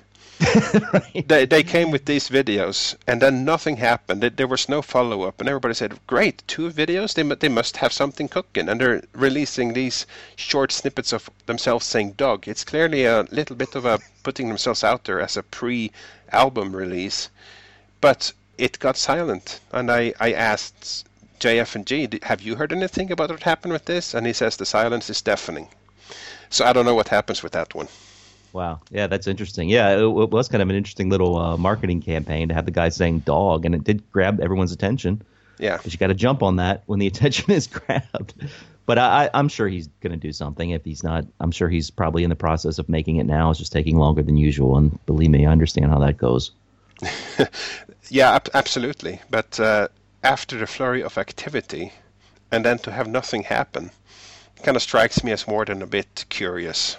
Right. 0.93 1.25
they, 1.29 1.47
they 1.47 1.62
came 1.62 1.91
with 1.91 2.05
these 2.07 2.29
videos 2.29 2.97
and 3.07 3.21
then 3.21 3.45
nothing 3.45 3.76
happened. 3.76 4.23
There 4.23 4.47
was 4.47 4.69
no 4.69 4.83
follow-up 4.83 5.41
and 5.41 5.49
everybody 5.49 5.75
said 5.75 5.99
great 6.07 6.43
two 6.47 6.71
videos? 6.71 7.14
They, 7.14 7.23
they 7.23 7.49
must 7.49 7.76
have 7.79 7.93
something 7.93 8.29
cooking. 8.29 8.69
And 8.69 8.81
they're 8.81 9.03
releasing 9.12 9.73
these 9.73 10.07
short 10.37 10.73
snippets 10.73 11.12
of 11.12 11.31
themselves 11.47 11.87
saying 11.87 12.12
dog 12.12 12.49
it's 12.49 12.64
clearly 12.64 13.05
a 13.05 13.26
little 13.31 13.57
bit 13.57 13.75
of 13.75 13.85
a 13.85 14.00
putting 14.23 14.49
themselves 14.49 14.83
out 14.83 15.05
there 15.05 15.21
as 15.21 15.37
a 15.37 15.43
pre-album 15.43 16.75
release 16.75 17.29
but 18.00 18.33
it 18.59 18.79
got 18.79 18.97
silent. 18.97 19.61
And 19.73 19.91
i, 19.91 20.12
I 20.21 20.33
asked 20.33 21.07
jf 21.41 21.75
and 21.75 21.87
g 21.87 22.09
have 22.23 22.41
you 22.41 22.57
heard 22.57 22.73
anything 22.73 23.11
about 23.12 23.31
what 23.31 23.43
happened 23.43 23.73
with 23.73 23.85
this? 23.85 24.14
And 24.14 24.26
he 24.26 24.33
says 24.33 24.57
the 24.57 24.67
silence 24.67 25.09
is 25.11 25.23
deafening. 25.23 25.69
So 26.50 26.64
i 26.64 26.73
don't 26.73 26.87
know 26.87 26.95
what 26.95 27.09
happens 27.09 27.43
with 27.43 27.53
that 27.53 27.75
one 27.75 27.88
Wow. 28.54 28.80
Yeah, 28.88 29.08
that's 29.08 29.26
interesting. 29.26 29.68
Yeah, 29.68 29.96
it, 29.96 30.04
it 30.04 30.30
was 30.30 30.46
kind 30.46 30.62
of 30.62 30.70
an 30.70 30.76
interesting 30.76 31.11
little 31.11 31.37
uh, 31.37 31.56
marketing 31.56 32.00
campaign 32.00 32.49
to 32.49 32.54
have 32.54 32.64
the 32.64 32.70
guy 32.70 32.88
saying 32.88 33.20
dog, 33.20 33.66
and 33.66 33.75
it 33.75 33.82
did 33.82 34.08
grab 34.12 34.40
everyone's 34.40 34.70
attention. 34.70 35.23
Yeah. 35.58 35.76
Because 35.76 35.92
you 35.92 35.99
got 35.99 36.06
to 36.06 36.14
jump 36.14 36.40
on 36.40 36.56
that 36.56 36.84
when 36.87 37.00
the 37.00 37.06
attention 37.08 37.50
is 37.50 37.66
grabbed. 37.66 38.34
But 38.87 38.99
I, 38.99 39.28
I'm 39.34 39.49
sure 39.49 39.66
he's 39.66 39.88
going 40.00 40.12
to 40.12 40.16
do 40.16 40.32
something. 40.32 40.70
If 40.70 40.84
he's 40.84 41.02
not, 41.02 41.25
I'm 41.40 41.50
sure 41.50 41.68
he's 41.68 41.90
probably 41.90 42.23
in 42.23 42.30
the 42.30 42.37
process 42.37 42.78
of 42.78 42.88
making 42.88 43.16
it 43.16 43.25
now. 43.25 43.50
It's 43.50 43.58
just 43.58 43.73
taking 43.73 43.99
longer 43.99 44.23
than 44.23 44.37
usual. 44.37 44.76
And 44.76 45.04
believe 45.04 45.30
me, 45.30 45.46
I 45.46 45.50
understand 45.50 45.90
how 45.90 45.99
that 45.99 46.16
goes. 46.16 46.52
yeah, 48.08 48.37
ab- 48.37 48.50
absolutely. 48.54 49.20
But 49.30 49.58
uh, 49.58 49.88
after 50.23 50.58
the 50.58 50.68
flurry 50.68 51.02
of 51.02 51.18
activity, 51.18 51.92
and 52.52 52.64
then 52.64 52.78
to 52.80 52.92
have 52.92 53.08
nothing 53.08 53.42
happen, 53.42 53.90
kind 54.62 54.76
of 54.76 54.82
strikes 54.82 55.25
me 55.25 55.32
as 55.32 55.49
more 55.49 55.64
than 55.64 55.82
a 55.82 55.87
bit 55.88 56.26
curious. 56.28 56.99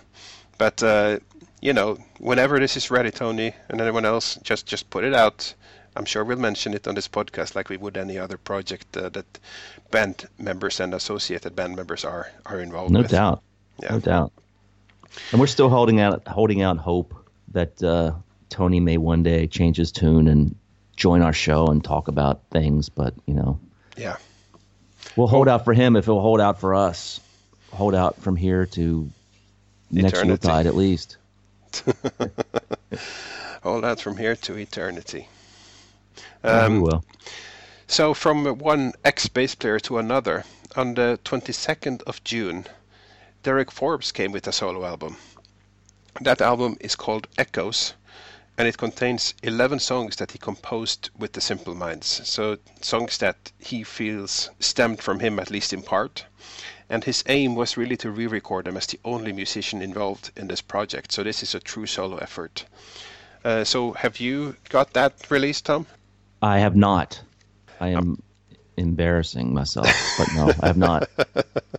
But 0.57 0.81
uh, 0.83 1.19
you 1.61 1.73
know, 1.73 1.97
whenever 2.19 2.59
this 2.59 2.77
is 2.77 2.91
ready, 2.91 3.11
Tony 3.11 3.53
and 3.69 3.81
anyone 3.81 4.05
else, 4.05 4.35
just 4.43 4.65
just 4.65 4.89
put 4.89 5.03
it 5.03 5.13
out. 5.13 5.53
I'm 5.95 6.05
sure 6.05 6.23
we'll 6.23 6.37
mention 6.37 6.73
it 6.73 6.87
on 6.87 6.95
this 6.95 7.07
podcast 7.07 7.55
like 7.55 7.69
we 7.69 7.77
would 7.77 7.97
any 7.97 8.17
other 8.17 8.37
project 8.37 8.97
uh, 8.97 9.09
that 9.09 9.39
band 9.91 10.25
members 10.37 10.79
and 10.79 10.93
associated 10.93 11.55
band 11.55 11.75
members 11.75 12.03
are 12.03 12.31
are 12.45 12.59
involved 12.59 12.91
no 12.91 13.01
with. 13.01 13.11
Doubt. 13.11 13.41
Yeah. 13.81 13.91
No 13.91 13.99
doubt. 13.99 14.31
And 15.31 15.39
we're 15.39 15.47
still 15.47 15.69
holding 15.69 15.99
out 16.01 16.27
holding 16.27 16.61
out 16.61 16.77
hope 16.77 17.15
that 17.53 17.81
uh, 17.81 18.11
Tony 18.49 18.79
may 18.79 18.97
one 18.97 19.23
day 19.23 19.47
change 19.47 19.77
his 19.77 19.91
tune 19.91 20.27
and 20.27 20.55
join 20.95 21.21
our 21.21 21.33
show 21.33 21.67
and 21.67 21.83
talk 21.83 22.07
about 22.07 22.41
things, 22.51 22.89
but 22.89 23.13
you 23.25 23.33
know. 23.33 23.59
Yeah. 23.97 24.17
We'll 25.15 25.27
hold 25.27 25.47
out 25.47 25.63
for 25.63 25.73
him 25.73 25.95
if 25.95 26.05
he'll 26.05 26.19
hold 26.19 26.41
out 26.41 26.59
for 26.59 26.75
us. 26.75 27.21
Hold 27.71 27.95
out 27.95 28.21
from 28.21 28.35
here 28.35 28.65
to 28.67 29.09
next 29.91 30.23
Yuletide 30.23 30.67
at 30.67 30.75
least. 30.75 31.17
All 33.63 33.81
that 33.81 33.99
from 33.99 34.17
here 34.17 34.35
to 34.35 34.57
eternity. 34.57 35.27
Um, 36.43 36.73
we 36.75 36.79
will. 36.79 37.03
So, 37.87 38.13
from 38.13 38.45
one 38.57 38.93
ex 39.03 39.27
bass 39.27 39.55
player 39.55 39.79
to 39.81 39.97
another, 39.97 40.43
on 40.75 40.95
the 40.95 41.19
22nd 41.23 42.01
of 42.03 42.23
June, 42.23 42.65
Derek 43.43 43.71
Forbes 43.71 44.11
came 44.11 44.31
with 44.31 44.47
a 44.47 44.51
solo 44.51 44.85
album. 44.85 45.17
That 46.21 46.41
album 46.41 46.77
is 46.79 46.95
called 46.95 47.27
Echoes, 47.37 47.93
and 48.57 48.67
it 48.67 48.77
contains 48.77 49.33
11 49.43 49.79
songs 49.79 50.15
that 50.17 50.31
he 50.31 50.37
composed 50.37 51.09
with 51.17 51.33
the 51.33 51.41
Simple 51.41 51.75
Minds. 51.75 52.21
So, 52.27 52.57
songs 52.81 53.17
that 53.17 53.51
he 53.59 53.83
feels 53.83 54.49
stemmed 54.59 55.01
from 55.01 55.19
him, 55.19 55.39
at 55.39 55.51
least 55.51 55.73
in 55.73 55.81
part 55.81 56.25
and 56.89 57.03
his 57.03 57.23
aim 57.27 57.55
was 57.55 57.77
really 57.77 57.97
to 57.97 58.11
re-record 58.11 58.65
them 58.65 58.77
as 58.77 58.87
the 58.87 58.99
only 59.03 59.33
musician 59.33 59.81
involved 59.81 60.31
in 60.35 60.47
this 60.47 60.61
project. 60.61 61.11
So 61.11 61.23
this 61.23 61.41
is 61.41 61.55
a 61.55 61.59
true 61.59 61.85
solo 61.85 62.17
effort. 62.17 62.65
Uh, 63.43 63.63
so 63.63 63.93
have 63.93 64.19
you 64.19 64.55
got 64.69 64.93
that 64.93 65.29
released, 65.29 65.65
Tom? 65.65 65.87
I 66.41 66.59
have 66.59 66.75
not. 66.75 67.21
I 67.79 67.89
am 67.89 67.97
um, 67.97 68.23
embarrassing 68.77 69.53
myself, 69.53 69.89
but 70.17 70.27
no, 70.35 70.51
I 70.61 70.67
have 70.67 70.77
not. 70.77 71.09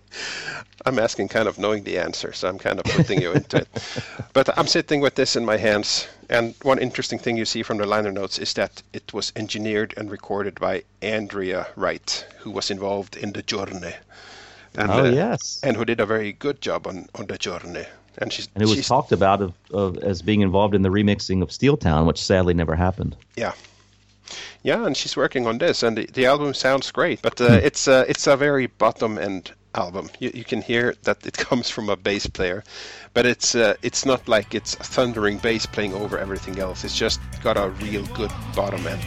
I'm 0.84 0.98
asking 0.98 1.28
kind 1.28 1.48
of 1.48 1.58
knowing 1.58 1.84
the 1.84 1.98
answer, 1.98 2.32
so 2.32 2.48
I'm 2.48 2.58
kind 2.58 2.78
of 2.78 2.84
putting 2.84 3.20
you 3.20 3.32
into 3.32 3.58
it. 3.58 3.68
But 4.32 4.56
I'm 4.58 4.66
sitting 4.66 5.00
with 5.00 5.14
this 5.14 5.36
in 5.36 5.44
my 5.44 5.56
hands, 5.56 6.06
and 6.28 6.54
one 6.62 6.78
interesting 6.78 7.18
thing 7.18 7.36
you 7.36 7.44
see 7.44 7.62
from 7.62 7.78
the 7.78 7.86
liner 7.86 8.12
notes 8.12 8.38
is 8.38 8.52
that 8.54 8.82
it 8.92 9.12
was 9.14 9.32
engineered 9.34 9.94
and 9.96 10.10
recorded 10.10 10.60
by 10.60 10.84
Andrea 11.02 11.66
Wright, 11.74 12.26
who 12.38 12.50
was 12.50 12.70
involved 12.70 13.16
in 13.16 13.32
the 13.32 13.42
Journey 13.42 13.94
And, 14.74 14.90
oh 14.90 15.06
uh, 15.06 15.10
yes, 15.10 15.60
and 15.62 15.76
who 15.76 15.84
did 15.84 16.00
a 16.00 16.06
very 16.06 16.32
good 16.32 16.60
job 16.60 16.86
on 16.86 17.08
on 17.14 17.26
the 17.26 17.38
journey. 17.38 17.86
And 18.18 18.32
she's 18.32 18.48
and 18.54 18.62
it 18.62 18.66
was 18.66 18.76
she's, 18.76 18.88
talked 18.88 19.12
about 19.12 19.42
of, 19.42 19.52
of 19.72 19.98
as 19.98 20.22
being 20.22 20.42
involved 20.42 20.74
in 20.74 20.82
the 20.82 20.90
remixing 20.90 21.42
of 21.42 21.50
Steel 21.50 21.76
Town, 21.76 22.06
which 22.06 22.22
sadly 22.22 22.54
never 22.54 22.76
happened. 22.76 23.16
yeah. 23.36 23.52
Yeah, 24.62 24.84
and 24.84 24.96
she's 24.96 25.16
working 25.16 25.46
on 25.46 25.58
this, 25.58 25.84
and 25.84 25.96
the, 25.96 26.06
the 26.06 26.26
album 26.26 26.52
sounds 26.52 26.90
great, 26.90 27.22
but 27.22 27.40
uh, 27.40 27.60
it's 27.62 27.86
uh, 27.86 28.04
it's 28.08 28.26
a 28.26 28.36
very 28.36 28.66
bottom 28.66 29.18
end 29.18 29.52
album. 29.76 30.10
You, 30.18 30.30
you 30.34 30.44
can 30.44 30.62
hear 30.62 30.94
that 31.02 31.26
it 31.26 31.36
comes 31.48 31.70
from 31.70 31.88
a 31.88 31.96
bass 31.96 32.26
player, 32.26 32.64
but 33.14 33.26
it's 33.26 33.54
uh, 33.54 33.74
it's 33.82 34.04
not 34.04 34.28
like 34.28 34.54
it's 34.54 34.74
a 34.74 34.84
thundering 34.84 35.38
bass 35.38 35.66
playing 35.66 35.94
over 35.94 36.18
everything 36.18 36.58
else. 36.58 36.84
It's 36.84 36.96
just 36.96 37.20
got 37.42 37.56
a 37.56 37.70
real 37.70 38.04
good 38.06 38.32
bottom 38.54 38.86
end. 38.86 39.02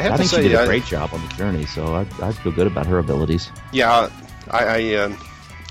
I 0.00 0.02
have 0.04 0.12
I 0.12 0.16
to 0.16 0.18
think 0.22 0.30
say, 0.30 0.42
she 0.42 0.48
did 0.48 0.56
a 0.56 0.62
I- 0.62 0.66
great 0.66 0.84
job 0.86 1.10
on 1.12 1.20
the 1.28 1.34
journey, 1.34 1.66
so 1.66 1.94
I, 1.94 2.06
I 2.22 2.32
feel 2.32 2.52
good 2.52 2.66
about 2.66 2.86
her 2.86 2.98
abilities. 2.98 3.50
Yeah, 3.72 4.08
I 4.50 4.64
I, 4.64 4.94
um, 4.94 5.18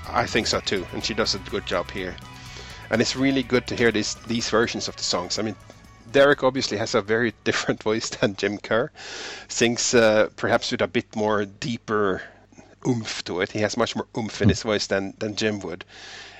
I 0.08 0.24
think 0.26 0.46
so 0.46 0.60
too, 0.60 0.86
and 0.92 1.04
she 1.04 1.14
does 1.14 1.34
a 1.34 1.38
good 1.50 1.66
job 1.66 1.90
here. 1.90 2.14
And 2.90 3.00
it's 3.02 3.16
really 3.16 3.42
good 3.42 3.66
to 3.66 3.74
hear 3.76 3.90
these 3.92 4.14
these 4.26 4.48
versions 4.50 4.88
of 4.88 4.94
the 4.96 5.02
songs. 5.02 5.38
I 5.38 5.42
mean, 5.42 5.56
Derek 6.12 6.44
obviously 6.44 6.78
has 6.78 6.94
a 6.94 7.02
very 7.02 7.34
different 7.44 7.82
voice 7.82 8.08
than 8.10 8.36
Jim 8.36 8.58
Kerr. 8.58 8.90
Sings 9.48 9.94
uh, 9.94 10.28
perhaps 10.36 10.70
with 10.70 10.82
a 10.82 10.86
bit 10.88 11.16
more 11.16 11.44
deeper 11.44 12.22
oomph 12.86 13.24
to 13.24 13.40
it. 13.40 13.52
He 13.52 13.60
has 13.60 13.76
much 13.76 13.96
more 13.96 14.06
oomph 14.16 14.40
in 14.42 14.48
his 14.48 14.62
voice 14.62 14.86
than 14.86 15.14
than 15.18 15.34
Jim 15.34 15.58
would. 15.60 15.84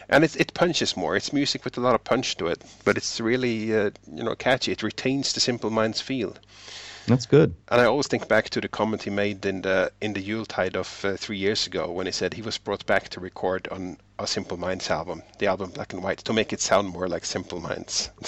And 0.08 0.24
it, 0.24 0.36
it 0.36 0.54
punches 0.54 0.96
more. 0.96 1.16
It's 1.16 1.32
music 1.32 1.64
with 1.64 1.76
a 1.78 1.80
lot 1.80 1.94
of 1.94 2.02
punch 2.04 2.36
to 2.36 2.46
it, 2.48 2.62
but 2.84 2.96
it's 2.96 3.20
really 3.20 3.74
uh, 3.76 3.90
you 4.14 4.22
know 4.22 4.36
catchy. 4.36 4.70
It 4.72 4.82
retains 4.82 5.32
the 5.32 5.40
Simple 5.40 5.70
Minds 5.70 6.00
feel. 6.00 6.34
That's 7.06 7.26
good. 7.26 7.54
And 7.68 7.80
I 7.80 7.84
always 7.84 8.06
think 8.06 8.28
back 8.28 8.50
to 8.50 8.60
the 8.60 8.68
comment 8.68 9.02
he 9.02 9.10
made 9.10 9.44
in 9.44 9.62
the 9.62 9.92
in 10.00 10.12
the 10.12 10.20
Yuletide 10.20 10.76
of 10.76 11.04
uh, 11.04 11.16
three 11.16 11.38
years 11.38 11.66
ago 11.66 11.90
when 11.90 12.06
he 12.06 12.12
said 12.12 12.34
he 12.34 12.42
was 12.42 12.58
brought 12.58 12.86
back 12.86 13.08
to 13.10 13.20
record 13.20 13.68
on 13.70 13.96
a 14.22 14.26
Simple 14.26 14.56
Minds 14.56 14.90
album, 14.90 15.22
the 15.38 15.46
album 15.46 15.70
Black 15.70 15.92
and 15.92 16.02
White, 16.02 16.18
to 16.18 16.32
make 16.32 16.52
it 16.52 16.60
sound 16.60 16.88
more 16.88 17.08
like 17.08 17.24
Simple 17.24 17.60
Minds. 17.60 18.10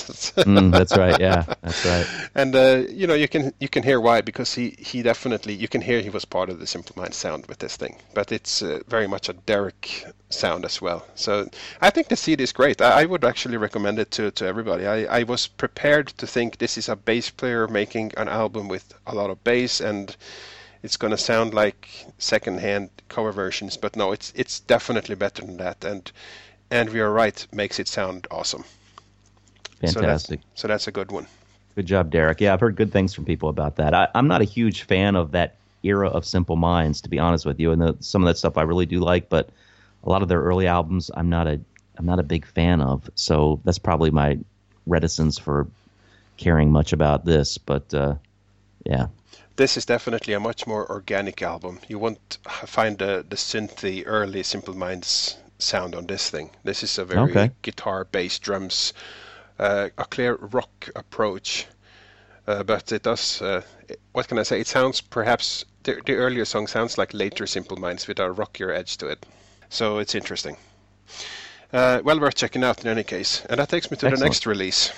Mm, 0.42 0.72
that's 0.72 0.96
right. 0.96 1.20
Yeah, 1.20 1.44
that's 1.62 1.84
right. 1.84 2.06
and 2.34 2.54
uh, 2.56 2.82
you 2.88 3.06
know 3.06 3.14
you 3.14 3.28
can 3.28 3.52
you 3.60 3.68
can 3.68 3.82
hear 3.82 4.00
why 4.00 4.20
because 4.20 4.54
he 4.54 4.74
he 4.78 5.02
definitely 5.02 5.54
you 5.54 5.68
can 5.68 5.80
hear 5.80 6.00
he 6.00 6.10
was 6.10 6.24
part 6.24 6.48
of 6.50 6.58
the 6.58 6.66
Simple 6.66 6.94
Minds 6.96 7.16
sound 7.16 7.46
with 7.46 7.58
this 7.58 7.76
thing, 7.76 7.96
but 8.14 8.32
it's 8.32 8.62
uh, 8.62 8.80
very 8.88 9.06
much 9.06 9.28
a 9.28 9.32
Derek 9.32 10.06
sound 10.30 10.64
as 10.64 10.80
well. 10.82 11.04
So 11.14 11.48
I 11.80 11.90
think 11.90 12.08
the 12.08 12.16
CD 12.16 12.42
is 12.42 12.52
great. 12.52 12.80
I, 12.80 13.02
I 13.02 13.04
would 13.04 13.24
actually 13.24 13.56
recommend 13.56 13.98
it 13.98 14.10
to 14.12 14.30
to 14.32 14.46
everybody. 14.46 14.86
I 14.86 15.20
I 15.20 15.22
was 15.24 15.46
prepared 15.46 16.08
to 16.18 16.26
think 16.26 16.58
this 16.58 16.78
is 16.78 16.88
a 16.88 16.96
bass 16.96 17.30
player 17.30 17.68
making 17.68 18.12
an 18.16 18.28
album 18.28 18.68
with 18.68 18.94
a 19.06 19.14
lot 19.14 19.30
of 19.30 19.44
bass 19.44 19.80
and 19.80 20.16
it's 20.82 20.96
going 20.96 21.12
to 21.12 21.18
sound 21.18 21.54
like 21.54 21.88
second-hand 22.18 22.90
cover 23.08 23.32
versions, 23.32 23.76
but 23.76 23.96
no, 23.96 24.12
it's 24.12 24.32
it's 24.34 24.60
definitely 24.60 25.14
better 25.14 25.42
than 25.44 25.56
that. 25.58 25.84
And 25.84 26.10
Andrea 26.70 27.08
Wright 27.08 27.46
makes 27.52 27.78
it 27.78 27.88
sound 27.88 28.26
awesome. 28.30 28.64
So 28.64 28.66
that's, 29.80 29.94
Fantastic. 29.94 30.40
so 30.54 30.68
that's 30.68 30.88
a 30.88 30.92
good 30.92 31.10
one. 31.10 31.26
Good 31.74 31.86
job, 31.86 32.10
Derek. 32.10 32.40
Yeah, 32.40 32.52
I've 32.52 32.60
heard 32.60 32.76
good 32.76 32.92
things 32.92 33.14
from 33.14 33.24
people 33.24 33.48
about 33.48 33.76
that. 33.76 33.94
I, 33.94 34.08
I'm 34.14 34.28
not 34.28 34.42
a 34.42 34.44
huge 34.44 34.82
fan 34.82 35.16
of 35.16 35.32
that 35.32 35.56
era 35.82 36.08
of 36.08 36.24
Simple 36.24 36.56
Minds, 36.56 37.00
to 37.00 37.08
be 37.08 37.18
honest 37.18 37.44
with 37.44 37.58
you. 37.58 37.72
And 37.72 37.82
the, 37.82 37.96
some 38.00 38.22
of 38.22 38.26
that 38.28 38.38
stuff 38.38 38.56
I 38.56 38.62
really 38.62 38.86
do 38.86 39.00
like, 39.00 39.28
but 39.28 39.50
a 40.04 40.08
lot 40.08 40.22
of 40.22 40.28
their 40.28 40.40
early 40.40 40.66
albums, 40.66 41.10
I'm 41.14 41.28
not 41.28 41.46
a 41.46 41.60
I'm 41.98 42.06
not 42.06 42.18
a 42.18 42.22
big 42.22 42.46
fan 42.46 42.80
of. 42.80 43.10
So 43.14 43.60
that's 43.64 43.78
probably 43.78 44.10
my 44.10 44.38
reticence 44.86 45.38
for 45.38 45.66
caring 46.36 46.70
much 46.70 46.92
about 46.92 47.24
this. 47.24 47.58
But 47.58 47.92
uh, 47.92 48.14
yeah, 48.84 49.06
This 49.56 49.76
is 49.76 49.84
definitely 49.86 50.34
a 50.34 50.40
much 50.40 50.66
more 50.66 50.90
organic 50.90 51.42
album. 51.42 51.80
You 51.88 51.98
won't 51.98 52.38
find 52.66 52.98
the 52.98 53.24
the 53.28 53.36
synthy 53.36 54.02
early 54.06 54.42
Simple 54.42 54.74
Minds 54.74 55.36
sound 55.58 55.94
on 55.94 56.06
this 56.06 56.30
thing. 56.30 56.50
This 56.64 56.82
is 56.82 56.98
a 56.98 57.04
very 57.04 57.30
Okay. 57.30 57.50
guitar, 57.62 58.04
bass, 58.04 58.38
drums, 58.38 58.92
uh, 59.58 59.90
a 59.98 60.04
clear 60.06 60.34
rock 60.36 60.88
approach. 60.96 61.66
Uh, 62.46 62.62
but 62.64 62.90
it 62.92 63.02
does. 63.02 63.40
Uh, 63.42 63.62
it- 63.88 64.00
what 64.12 64.26
can 64.28 64.38
I 64.38 64.42
say? 64.42 64.58
It 64.60 64.66
sounds 64.66 65.00
perhaps 65.00 65.64
the, 65.84 66.00
the 66.06 66.14
earlier 66.14 66.44
song 66.44 66.66
sounds 66.66 66.98
like 66.98 67.12
later 67.14 67.46
Simple 67.46 67.76
Minds 67.76 68.08
with 68.08 68.18
a 68.18 68.32
rockier 68.32 68.72
edge 68.72 68.96
to 68.98 69.06
it. 69.08 69.24
So 69.68 69.98
it's 69.98 70.14
interesting. 70.14 70.56
Uh, 71.72 72.00
well 72.04 72.18
worth 72.20 72.34
checking 72.34 72.64
out 72.64 72.80
in 72.84 72.88
any 72.90 73.04
case. 73.04 73.42
And 73.48 73.58
that 73.58 73.68
takes 73.68 73.90
me 73.90 73.96
to 73.98 74.10
the 74.10 74.16
next 74.16 74.46
release. 74.46 74.90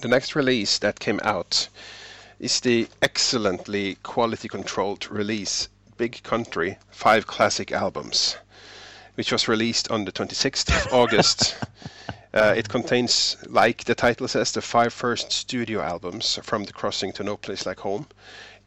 The 0.00 0.08
next 0.08 0.34
release 0.36 0.78
that 0.78 1.00
came 1.00 1.20
out 1.24 1.68
is 2.38 2.60
the 2.60 2.86
excellently 3.00 3.96
quality 4.02 4.48
controlled 4.48 5.10
release 5.10 5.68
Big 5.96 6.22
Country 6.22 6.76
5 6.90 7.26
Classic 7.26 7.72
Albums, 7.72 8.36
which 9.14 9.32
was 9.32 9.48
released 9.48 9.90
on 9.90 10.04
the 10.04 10.12
26th 10.12 10.68
of 10.68 10.92
August. 10.92 11.56
Uh, 12.34 12.52
it 12.54 12.68
contains, 12.68 13.38
like 13.46 13.84
the 13.84 13.94
title 13.94 14.28
says, 14.28 14.52
the 14.52 14.60
five 14.60 14.92
first 14.92 15.32
studio 15.32 15.80
albums 15.80 16.38
from 16.42 16.64
The 16.64 16.72
Crossing 16.72 17.12
to 17.14 17.24
No 17.24 17.38
Place 17.38 17.64
Like 17.64 17.80
Home. 17.80 18.06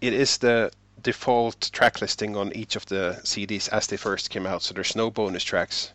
It 0.01 0.13
is 0.13 0.39
the 0.39 0.71
default 1.03 1.69
track 1.71 2.01
listing 2.01 2.35
on 2.35 2.51
each 2.53 2.75
of 2.75 2.87
the 2.87 3.19
CDs 3.23 3.69
as 3.69 3.85
they 3.85 3.97
first 3.97 4.31
came 4.31 4.47
out, 4.47 4.63
so 4.63 4.73
there's 4.73 4.95
no 4.95 5.11
bonus 5.11 5.43
tracks. 5.43 5.93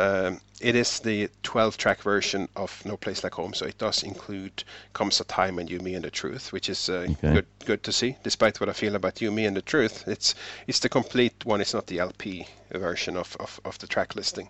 Um, 0.00 0.40
it 0.60 0.74
is 0.74 1.00
the 1.00 1.28
12 1.42 1.76
track 1.76 2.02
version 2.02 2.48
of 2.56 2.82
No 2.86 2.96
Place 2.96 3.22
Like 3.22 3.34
Home, 3.34 3.52
so 3.54 3.66
it 3.66 3.78
does 3.78 4.02
include 4.02 4.64
Comes 4.94 5.20
a 5.20 5.24
Time 5.24 5.58
and 5.58 5.70
You, 5.70 5.78
Me 5.80 5.94
and 5.94 6.04
the 6.04 6.10
Truth, 6.10 6.52
which 6.52 6.68
is 6.70 6.88
uh, 6.88 7.06
Okay. 7.10 7.32
good 7.34 7.46
good 7.66 7.82
to 7.82 7.92
see. 7.92 8.16
Despite 8.22 8.60
what 8.60 8.68
I 8.68 8.72
feel 8.72 8.94
about 8.94 9.20
You, 9.20 9.30
Me 9.30 9.46
and 9.46 9.56
the 9.56 9.62
Truth, 9.62 10.04
it's 10.08 10.34
it's 10.66 10.78
the 10.80 10.88
complete 10.88 11.44
one, 11.44 11.60
it's 11.60 11.74
not 11.74 11.86
the 11.86 11.98
LP 11.98 12.46
version 12.72 13.16
of, 13.16 13.36
of, 13.40 13.60
of 13.64 13.78
the 13.78 13.86
track 13.86 14.16
listing. 14.16 14.48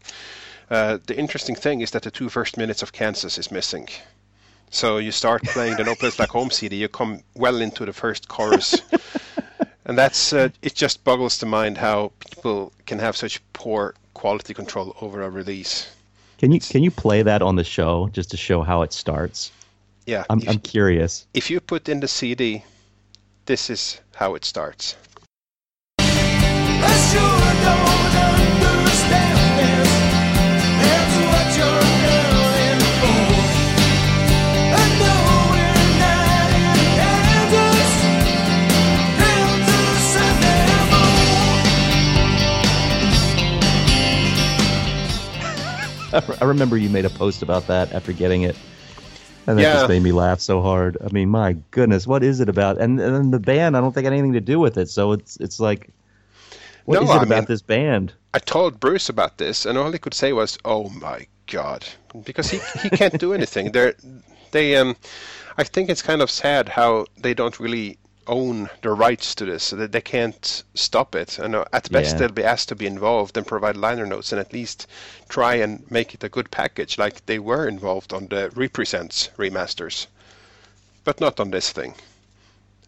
Uh, 0.71 0.99
the 1.07 1.17
interesting 1.19 1.57
thing 1.57 1.81
is 1.81 1.91
that 1.91 2.03
the 2.03 2.11
two 2.11 2.29
first 2.29 2.57
minutes 2.57 2.83
of 2.83 2.93
Kansas 2.93 3.39
is 3.39 3.51
missing. 3.51 3.89
So 4.71 4.99
you 4.99 5.13
start 5.13 5.43
playing 5.45 5.77
the 5.77 5.85
No 5.85 5.95
Place 5.97 6.19
Like 6.21 6.31
Home 6.31 6.51
CD, 6.51 6.77
you 6.77 6.89
come 6.89 7.23
well 7.35 7.61
into 7.61 7.85
the 7.85 7.93
first 7.93 8.29
chorus. 8.29 8.83
And 9.91 9.99
that's 9.99 10.33
uh, 10.33 10.51
it. 10.63 10.77
Just 10.77 11.03
boggles 11.03 11.39
the 11.39 11.47
mind 11.47 11.77
how 11.77 12.13
people 12.21 12.73
can 12.87 13.01
have 13.01 13.17
such 13.17 13.43
poor 13.53 13.95
quality 14.15 14.55
control 14.55 14.95
over 15.01 15.23
a 15.23 15.29
release. 15.29 15.91
Can 16.39 16.53
you 16.53 16.61
can 16.61 16.85
you 16.85 16.93
play 16.93 17.25
that 17.25 17.43
on 17.43 17.57
the 17.57 17.65
show 17.65 18.09
just 18.13 18.31
to 18.31 18.37
show 18.37 18.63
how 18.63 18.83
it 18.83 18.93
starts? 18.93 19.51
Yeah, 20.07 20.23
I'm 20.31 20.43
if, 20.43 20.49
I'm 20.49 20.61
curious. 20.61 21.27
if 21.35 21.51
you 21.51 21.59
put 21.61 21.89
in 21.89 21.99
the 21.99 22.07
CD, 22.07 22.63
this 23.47 23.69
is 23.69 24.01
how 24.15 24.37
it 24.37 24.45
starts. 24.45 24.95
I 46.41 46.45
remember 46.45 46.77
you 46.77 46.89
made 46.91 47.05
a 47.05 47.11
post 47.11 47.43
about 47.43 47.67
that 47.69 47.93
after 47.93 48.13
getting 48.13 48.43
it. 48.43 48.57
And 49.47 49.59
that 49.59 49.63
Yeah. 49.63 49.73
just 49.73 49.89
made 49.89 50.03
me 50.03 50.13
laugh 50.13 50.41
so 50.41 50.61
hard. 50.61 50.97
I 51.05 51.13
mean, 51.13 51.29
my 51.31 51.55
goodness, 51.71 52.07
what 52.07 52.23
is 52.23 52.41
it 52.41 52.49
about? 52.49 52.79
And, 52.79 53.01
and 53.01 53.15
then 53.15 53.31
the 53.31 53.39
band, 53.41 53.77
I 53.77 53.81
don't 53.81 53.93
think 53.93 54.05
had 54.05 54.13
anything 54.13 54.35
to 54.35 54.41
do 54.41 54.61
with 54.61 54.77
it. 54.77 54.89
So 54.91 55.13
it's 55.13 55.37
it's 55.39 55.59
like, 55.59 55.91
what 56.85 56.97
No, 56.97 57.03
is 57.05 57.11
it 57.11 57.13
I 57.21 57.23
about 57.23 57.29
mean- 57.39 57.45
this 57.47 57.63
band? 57.63 58.13
I 58.33 58.39
told 58.39 58.79
Bruce 58.79 59.09
about 59.09 59.39
this, 59.39 59.67
and 59.67 59.77
all 59.77 59.91
he 59.91 59.99
could 59.99 60.15
say 60.15 60.33
was, 60.33 60.57
"Oh 60.65 60.89
my 60.91 61.27
God," 61.47 61.85
because 62.25 62.49
he 62.49 62.61
he 62.81 62.89
can't 62.91 63.19
do 63.19 63.33
anything. 63.35 63.73
They're 63.73 63.95
they 64.53 64.77
um, 64.77 64.95
I 65.59 65.65
think 65.65 65.91
it's 65.91 66.03
kind 66.03 66.23
of 66.23 66.31
sad 66.31 66.69
how 66.69 67.07
they 67.21 67.35
don't 67.35 67.59
really 67.59 67.99
own 68.27 68.69
the 68.83 68.91
rights 68.91 69.35
to 69.37 69.45
this, 69.45 69.65
so 69.65 69.77
that 69.77 69.93
they 69.93 70.01
can't 70.01 70.63
stop 70.75 71.15
it. 71.15 71.39
And 71.39 71.55
uh, 71.55 71.65
at 71.73 71.91
best, 71.91 72.13
Yeah. 72.13 72.19
they'll 72.19 72.33
be 72.33 72.45
asked 72.45 72.69
to 72.69 72.77
be 72.77 72.87
involved 72.87 73.37
and 73.37 73.47
provide 73.47 73.77
liner 73.77 74.07
notes 74.07 74.33
and 74.33 74.41
at 74.41 74.53
least 74.53 74.87
try 75.29 75.55
and 75.55 75.91
make 75.91 76.15
it 76.15 76.25
a 76.25 76.29
good 76.29 76.51
package, 76.51 76.99
like 76.99 77.25
they 77.27 77.39
were 77.39 77.67
involved 77.67 78.13
on 78.13 78.29
the 78.29 78.51
Represents 78.55 79.31
remasters, 79.37 80.07
but 81.05 81.21
not 81.21 81.41
on 81.41 81.51
this 81.51 81.71
thing. 81.71 81.95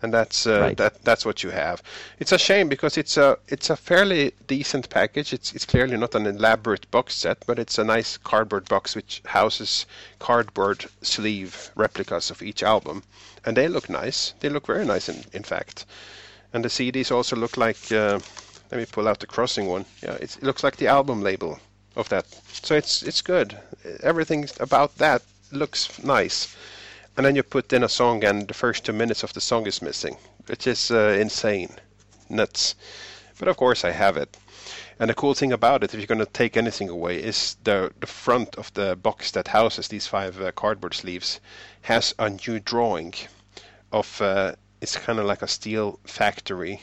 And 0.03 0.13
that's 0.13 0.47
uh, 0.47 0.61
Right. 0.61 0.77
that 0.79 1.03
that's 1.05 1.25
what 1.25 1.43
you 1.43 1.51
have. 1.51 1.83
It's 2.19 2.33
a 2.33 2.39
shame 2.39 2.69
because 2.69 2.99
it's 2.99 3.17
a 3.17 3.39
it's 3.49 3.71
a 3.71 3.77
fairly 3.77 4.33
decent 4.49 4.89
package. 4.91 5.33
It's 5.33 5.53
it's 5.55 5.65
clearly 5.65 5.97
not 5.97 6.15
an 6.15 6.27
elaborate 6.27 6.91
box 6.91 7.15
set, 7.15 7.39
but 7.47 7.59
it's 7.59 7.79
a 7.79 7.85
nice 7.85 8.19
cardboard 8.19 8.69
box 8.69 8.97
which 8.97 9.23
houses 9.27 9.87
cardboard 10.19 10.87
sleeve 11.03 11.71
replicas 11.77 12.31
of 12.31 12.43
each 12.43 12.63
album, 12.63 13.03
and 13.45 13.57
they 13.57 13.69
look 13.69 13.89
nice. 13.89 14.35
They 14.41 14.49
look 14.49 14.67
very 14.67 14.85
nice 14.85 15.09
in 15.09 15.25
in 15.33 15.45
fact. 15.45 15.87
And 16.53 16.65
the 16.65 16.69
CDs 16.71 17.11
also 17.13 17.37
look 17.37 17.57
like. 17.57 17.93
Uh, 17.93 18.19
let 18.73 18.79
me 18.81 18.87
pull 18.87 19.07
out 19.07 19.21
the 19.21 19.27
crossing 19.27 19.67
one. 19.69 19.85
Yeah, 20.03 20.17
it's, 20.21 20.37
it 20.37 20.43
looks 20.43 20.65
like 20.65 20.77
the 20.79 20.87
album 20.89 21.21
label 21.23 21.59
of 21.95 22.09
that. 22.09 22.25
So 22.63 22.75
it's 22.75 23.03
it's 23.03 23.21
good. 23.23 23.57
Everything 24.03 24.49
about 24.59 24.97
that 24.99 25.23
looks 25.53 26.03
nice. 26.03 26.57
And 27.17 27.27
then 27.27 27.37
you 27.37 27.43
put 27.43 27.73
in 27.73 27.85
a 27.85 27.89
song, 27.89 28.25
and 28.25 28.49
the 28.49 28.55
first 28.55 28.85
two 28.85 28.93
minutes 28.93 29.23
of 29.23 29.33
the 29.33 29.41
song 29.41 29.67
is 29.67 29.83
missing, 29.83 30.17
which 30.47 30.67
is 30.67 30.91
uh, 30.91 31.17
insane, 31.21 31.77
nuts. 32.29 32.75
But 33.39 33.49
of 33.49 33.57
course, 33.57 33.85
I 33.85 33.91
have 33.91 34.17
it. 34.17 34.37
And 34.99 35.11
the 35.11 35.15
cool 35.15 35.35
thing 35.35 35.53
about 35.53 35.83
it, 35.83 35.93
if 35.93 36.01
you're 36.01 36.07
going 36.07 36.27
to 36.27 36.27
take 36.27 36.57
anything 36.57 36.89
away, 36.89 37.19
is 37.19 37.57
the 37.65 37.93
the 38.01 38.07
front 38.07 38.57
of 38.57 38.73
the 38.75 38.97
box 38.97 39.31
that 39.33 39.49
houses 39.49 39.89
these 39.89 40.07
five 40.07 40.41
uh, 40.41 40.53
cardboard 40.53 40.95
sleeves 40.95 41.41
has 41.83 42.15
a 42.19 42.31
new 42.31 42.61
drawing 42.61 43.15
of 43.91 44.23
uh, 44.23 44.55
it's 44.81 44.97
kind 44.97 45.19
of 45.19 45.27
like 45.27 45.43
a 45.43 45.49
steel 45.49 45.99
factory, 46.05 46.83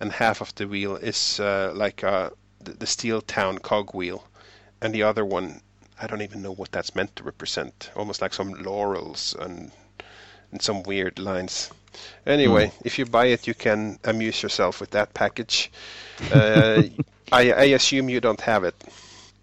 and 0.00 0.12
half 0.12 0.40
of 0.40 0.54
the 0.54 0.66
wheel 0.66 0.96
is 0.96 1.40
uh, 1.40 1.72
like 1.74 2.04
uh, 2.04 2.30
the, 2.64 2.72
the 2.72 2.86
steel 2.86 3.20
town 3.20 3.58
cogwheel, 3.58 4.24
and 4.80 4.94
the 4.94 5.02
other 5.02 5.24
one 5.24 5.60
I 6.00 6.06
don't 6.06 6.22
even 6.22 6.42
know 6.42 6.52
what 6.52 6.72
that's 6.72 6.94
meant 6.94 7.16
to 7.16 7.24
represent. 7.24 7.90
Almost 7.96 8.22
like 8.22 8.32
some 8.34 8.52
laurels 8.52 9.34
and 9.38 9.72
and 10.52 10.62
some 10.62 10.82
weird 10.82 11.18
lines. 11.18 11.70
Anyway, 12.26 12.72
if 12.84 12.98
you 12.98 13.06
buy 13.06 13.26
it, 13.26 13.46
you 13.46 13.54
can 13.54 13.98
amuse 14.04 14.42
yourself 14.42 14.80
with 14.80 14.90
that 14.90 15.14
package. 15.14 15.70
Uh, 16.30 16.84
I, 17.32 17.52
I 17.52 17.64
assume 17.76 18.08
you 18.08 18.20
don't 18.20 18.40
have 18.40 18.64
it. 18.64 18.74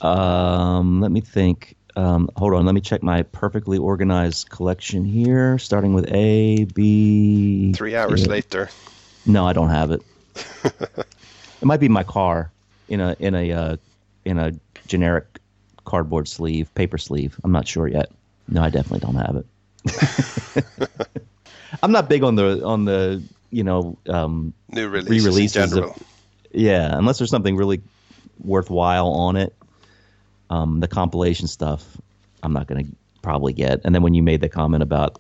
Um, 0.02 1.02
let 1.02 1.12
me 1.12 1.22
think. 1.22 1.76
Um, 1.96 2.30
hold 2.36 2.54
on, 2.54 2.66
let 2.66 2.76
me 2.76 2.82
check 2.82 3.02
my 3.04 3.24
perfectly 3.24 3.78
organized 3.78 4.50
collection 4.50 5.06
here, 5.06 5.58
starting 5.58 5.94
with 5.94 6.06
A, 6.12 6.66
B. 6.66 7.74
Three 7.74 7.96
hours 7.96 8.22
Yeah. 8.22 8.28
later. 8.28 8.70
No, 9.26 9.46
I 9.46 9.54
don't 9.54 9.70
have 9.70 9.92
it. 9.92 10.02
it 10.66 11.66
might 11.66 11.80
be 11.80 11.90
my 11.90 12.04
car 12.04 12.52
in 12.88 13.00
a 13.02 13.16
in 13.20 13.34
a 13.36 13.52
uh, 13.52 13.78
in 14.26 14.38
a 14.38 14.52
generic 14.88 15.40
cardboard 15.86 16.28
sleeve, 16.28 16.74
paper 16.76 16.98
sleeve. 16.98 17.40
I'm 17.44 17.52
not 17.52 17.68
sure 17.68 17.88
yet. 17.88 18.12
No, 18.48 18.62
I 18.62 18.70
definitely 18.70 19.00
don't 19.00 19.16
have 19.16 19.36
it. 19.38 19.46
I'm 21.84 21.92
not 21.92 22.10
big 22.10 22.24
on 22.24 22.36
the 22.36 22.64
on 22.66 22.86
the 22.86 23.24
you 23.52 23.64
know 23.64 23.98
um, 24.08 24.54
New 24.72 24.88
releases, 24.88 25.26
re-releases 25.26 25.74
in 25.74 25.84
of- 25.84 26.04
yeah, 26.52 26.98
unless 26.98 27.18
there's 27.18 27.30
something 27.30 27.56
really 27.56 27.82
worthwhile 28.40 29.08
on 29.10 29.36
it. 29.36 29.54
Um, 30.50 30.80
the 30.80 30.88
compilation 30.88 31.48
stuff, 31.48 31.98
I'm 32.44 32.54
not 32.54 32.68
going 32.68 32.86
to 32.86 32.92
probably 33.22 33.54
get. 33.54 33.82
And 33.84 33.94
then 33.96 34.04
when 34.04 34.14
you 34.14 34.24
made 34.24 34.42
the 34.42 34.50
comment 34.50 34.84
about 34.84 35.20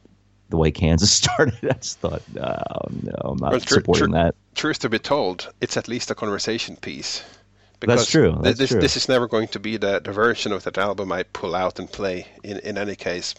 the 0.49 0.57
way 0.57 0.71
Kansas 0.71 1.11
started, 1.23 1.57
I 1.63 1.73
just 1.73 1.99
thought, 1.99 2.21
oh, 2.37 2.87
no, 3.01 3.11
I'm 3.23 3.37
not 3.37 3.51
Well, 3.51 3.59
tr- 3.59 3.73
supporting 3.75 4.09
tr- 4.09 4.13
that. 4.13 4.35
Truth 4.53 4.79
to 4.79 4.89
be 4.89 4.99
told, 4.99 5.51
it's 5.61 5.75
at 5.77 5.87
least 5.87 6.11
a 6.11 6.15
conversation 6.15 6.75
piece. 6.77 7.23
That's 7.87 8.09
true, 8.09 8.37
that's 8.41 8.57
this 8.57 8.69
true. 8.69 8.81
this 8.81 8.97
is 8.97 9.07
never 9.09 9.27
going 9.27 9.47
to 9.49 9.59
be 9.59 9.77
the, 9.77 10.01
the 10.03 10.11
version 10.11 10.51
of 10.51 10.63
that 10.63 10.77
album 10.77 11.11
I 11.11 11.23
pull 11.23 11.55
out 11.55 11.79
and 11.79 11.91
play 11.91 12.27
in, 12.43 12.59
in 12.59 12.77
any 12.77 12.95
case. 12.95 13.35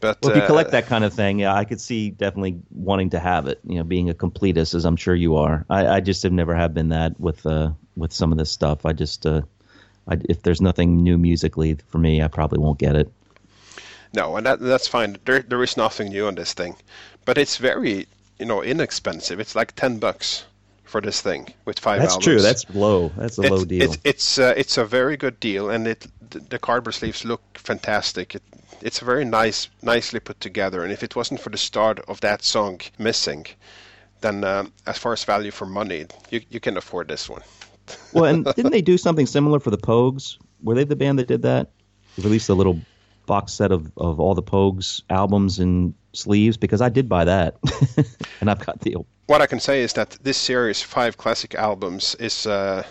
But 0.00 0.18
Well, 0.22 0.32
if 0.32 0.36
you 0.36 0.42
uh, 0.42 0.46
collect 0.46 0.70
that 0.72 0.86
kind 0.86 1.04
of 1.04 1.14
thing, 1.14 1.38
yeah, 1.38 1.54
I 1.54 1.64
could 1.64 1.80
see 1.80 2.10
definitely 2.10 2.60
wanting 2.70 3.10
to 3.10 3.18
have 3.18 3.46
it. 3.46 3.60
You 3.64 3.76
know, 3.76 3.84
being 3.84 4.10
a 4.10 4.14
completist, 4.14 4.74
as 4.74 4.84
I'm 4.84 4.96
sure 4.96 5.14
you 5.14 5.36
are. 5.36 5.64
I, 5.70 5.86
I 5.86 6.00
just 6.00 6.22
have 6.24 6.32
never 6.32 6.54
have 6.54 6.74
been 6.74 6.90
that 6.90 7.18
with 7.18 7.46
uh, 7.46 7.70
with 7.96 8.12
some 8.12 8.30
of 8.32 8.38
this 8.38 8.50
stuff. 8.50 8.84
I 8.84 8.92
just, 8.92 9.24
uh, 9.24 9.42
I, 10.08 10.18
if 10.28 10.42
there's 10.42 10.60
nothing 10.60 11.02
new 11.02 11.16
musically 11.16 11.78
for 11.88 11.98
me, 11.98 12.22
I 12.22 12.28
probably 12.28 12.58
won't 12.58 12.78
get 12.78 12.96
it. 12.96 13.10
No, 14.12 14.36
and 14.36 14.46
that 14.46 14.60
that's 14.60 14.86
fine. 14.86 15.16
There 15.24 15.40
there 15.40 15.62
is 15.62 15.76
nothing 15.76 16.10
new 16.10 16.26
on 16.26 16.34
this 16.34 16.52
thing, 16.52 16.76
but 17.24 17.38
it's 17.38 17.56
very 17.56 18.06
you 18.38 18.46
know 18.46 18.62
inexpensive. 18.62 19.40
It's 19.40 19.54
like 19.54 19.74
ten 19.74 19.98
bucks 19.98 20.44
for 20.84 21.00
this 21.00 21.20
thing 21.20 21.52
with 21.64 21.78
five 21.78 22.00
That's 22.00 22.12
albums. 22.12 22.24
true. 22.24 22.40
That's 22.40 22.70
low. 22.74 23.08
That's 23.16 23.38
a 23.38 23.42
it's, 23.42 23.50
low 23.50 23.64
deal. 23.64 23.82
It's 23.82 23.98
it's 24.04 24.38
uh, 24.38 24.54
it's 24.56 24.78
a 24.78 24.84
very 24.84 25.16
good 25.16 25.40
deal, 25.40 25.70
and 25.70 25.88
it 25.88 26.06
the, 26.30 26.58
cardboard 26.58 26.94
sleeves 26.94 27.24
look 27.24 27.42
fantastic. 27.58 28.34
It, 28.34 28.42
it's 28.80 29.00
very 29.00 29.24
nice, 29.24 29.68
nicely 29.82 30.20
put 30.20 30.40
together. 30.40 30.82
And 30.82 30.92
if 30.92 31.02
it 31.02 31.16
wasn't 31.16 31.40
for 31.40 31.50
the 31.50 31.58
start 31.58 32.00
of 32.08 32.20
that 32.20 32.42
song 32.42 32.80
missing, 32.98 33.46
then 34.20 34.44
um, 34.44 34.72
as 34.86 34.98
far 34.98 35.12
as 35.12 35.24
value 35.24 35.50
for 35.50 35.66
money, 35.66 36.06
you 36.30 36.40
you 36.50 36.60
can 36.60 36.76
afford 36.76 37.08
this 37.08 37.28
one. 37.28 37.42
well, 38.12 38.24
and 38.26 38.44
didn't 38.56 38.72
they 38.72 38.82
do 38.82 38.98
something 38.98 39.26
similar 39.26 39.60
for 39.60 39.70
the 39.70 39.78
Pogues? 39.78 40.38
Were 40.62 40.74
they 40.74 40.84
the 40.84 40.96
band 40.96 41.18
that 41.18 41.28
did 41.28 41.42
that? 41.42 41.70
They 42.16 42.22
released 42.22 42.48
a 42.48 42.54
little 42.54 42.80
box 43.26 43.52
set 43.54 43.72
of, 43.72 43.90
of 43.96 44.20
all 44.20 44.34
the 44.34 44.42
Pogues 44.42 45.02
albums 45.08 45.58
and 45.58 45.94
sleeves 46.12 46.56
because 46.56 46.80
I 46.80 46.88
did 46.88 47.08
buy 47.08 47.24
that, 47.24 47.56
and 48.40 48.50
I've 48.50 48.64
got 48.64 48.80
the 48.80 48.96
What 49.26 49.40
I 49.40 49.46
can 49.46 49.60
say 49.60 49.82
is 49.82 49.94
that 49.94 50.18
this 50.22 50.36
series, 50.36 50.82
five 50.82 51.16
classic 51.16 51.54
albums, 51.54 52.14
is 52.16 52.46
uh, 52.46 52.82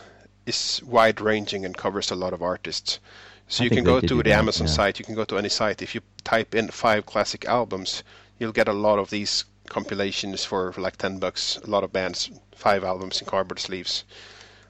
is 0.48 0.82
wide 0.84 1.22
ranging 1.22 1.64
and 1.64 1.78
covers 1.78 2.12
a 2.12 2.16
lot 2.16 2.34
of 2.34 2.42
artists. 2.42 3.00
So 3.48 3.62
I 3.62 3.66
you 3.66 3.70
can 3.70 3.84
go 3.84 4.00
to 4.00 4.16
the 4.16 4.24
that, 4.24 4.40
Amazon 4.40 4.68
yeah. 4.68 4.74
site, 4.74 5.00
you 5.00 5.06
can 5.06 5.16
go 5.16 5.26
to 5.26 5.38
any 5.38 5.50
site. 5.50 5.84
If 5.84 5.94
you 5.94 6.02
type 6.24 6.56
in 6.56 6.70
five 6.70 7.06
classic 7.06 7.46
albums, 7.46 8.04
you'll 8.40 8.52
get 8.52 8.68
a 8.68 8.74
lot 8.74 8.98
of 8.98 9.12
these 9.12 9.46
compilations 9.70 10.44
for, 10.44 10.72
for 10.74 10.82
like 10.82 10.98
ten 10.98 11.20
bucks. 11.20 11.60
A 11.64 11.70
lot 11.70 11.84
of 11.84 11.94
bands, 11.94 12.32
five 12.56 12.84
albums 12.84 13.22
in 13.22 13.28
cardboard 13.28 13.60
sleeves. 13.60 14.04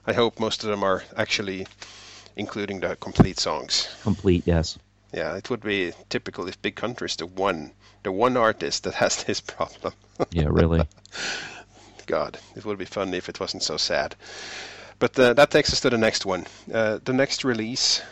I 0.06 0.12
hope 0.12 0.38
most 0.38 0.64
of 0.64 0.70
them 0.70 0.84
are 0.84 1.02
actually 1.16 1.66
including 2.36 2.80
the 2.80 2.96
complete 2.96 3.40
songs. 3.40 3.88
complete. 4.02 4.42
Yes. 4.46 4.78
Yeah, 5.14 5.36
it 5.36 5.48
would 5.48 5.62
be 5.62 5.92
typical 6.10 6.46
if 6.48 6.60
Big 6.60 6.74
Country 6.74 7.06
is 7.06 7.16
the 7.16 7.26
one, 7.26 7.70
the 8.02 8.12
one 8.12 8.36
artist 8.36 8.82
that 8.84 8.94
has 8.94 9.24
this 9.24 9.40
problem. 9.40 9.94
Yeah. 10.30 10.48
Really. 10.50 10.86
God, 12.06 12.38
it 12.56 12.64
would 12.64 12.78
be 12.78 12.84
fun 12.84 13.14
if 13.14 13.28
it 13.28 13.40
wasn't 13.40 13.62
so 13.62 13.76
sad. 13.76 14.16
But 14.98 15.18
uh, 15.18 15.34
that 15.34 15.50
takes 15.50 15.72
us 15.72 15.80
to 15.80 15.90
the 15.90 15.98
next 15.98 16.24
one. 16.24 16.46
Uh, 16.72 16.98
the 17.04 17.12
next 17.12 17.44
release 17.44 18.02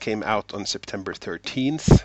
came 0.00 0.22
out 0.22 0.52
on 0.54 0.66
September 0.66 1.12
13th, 1.12 2.04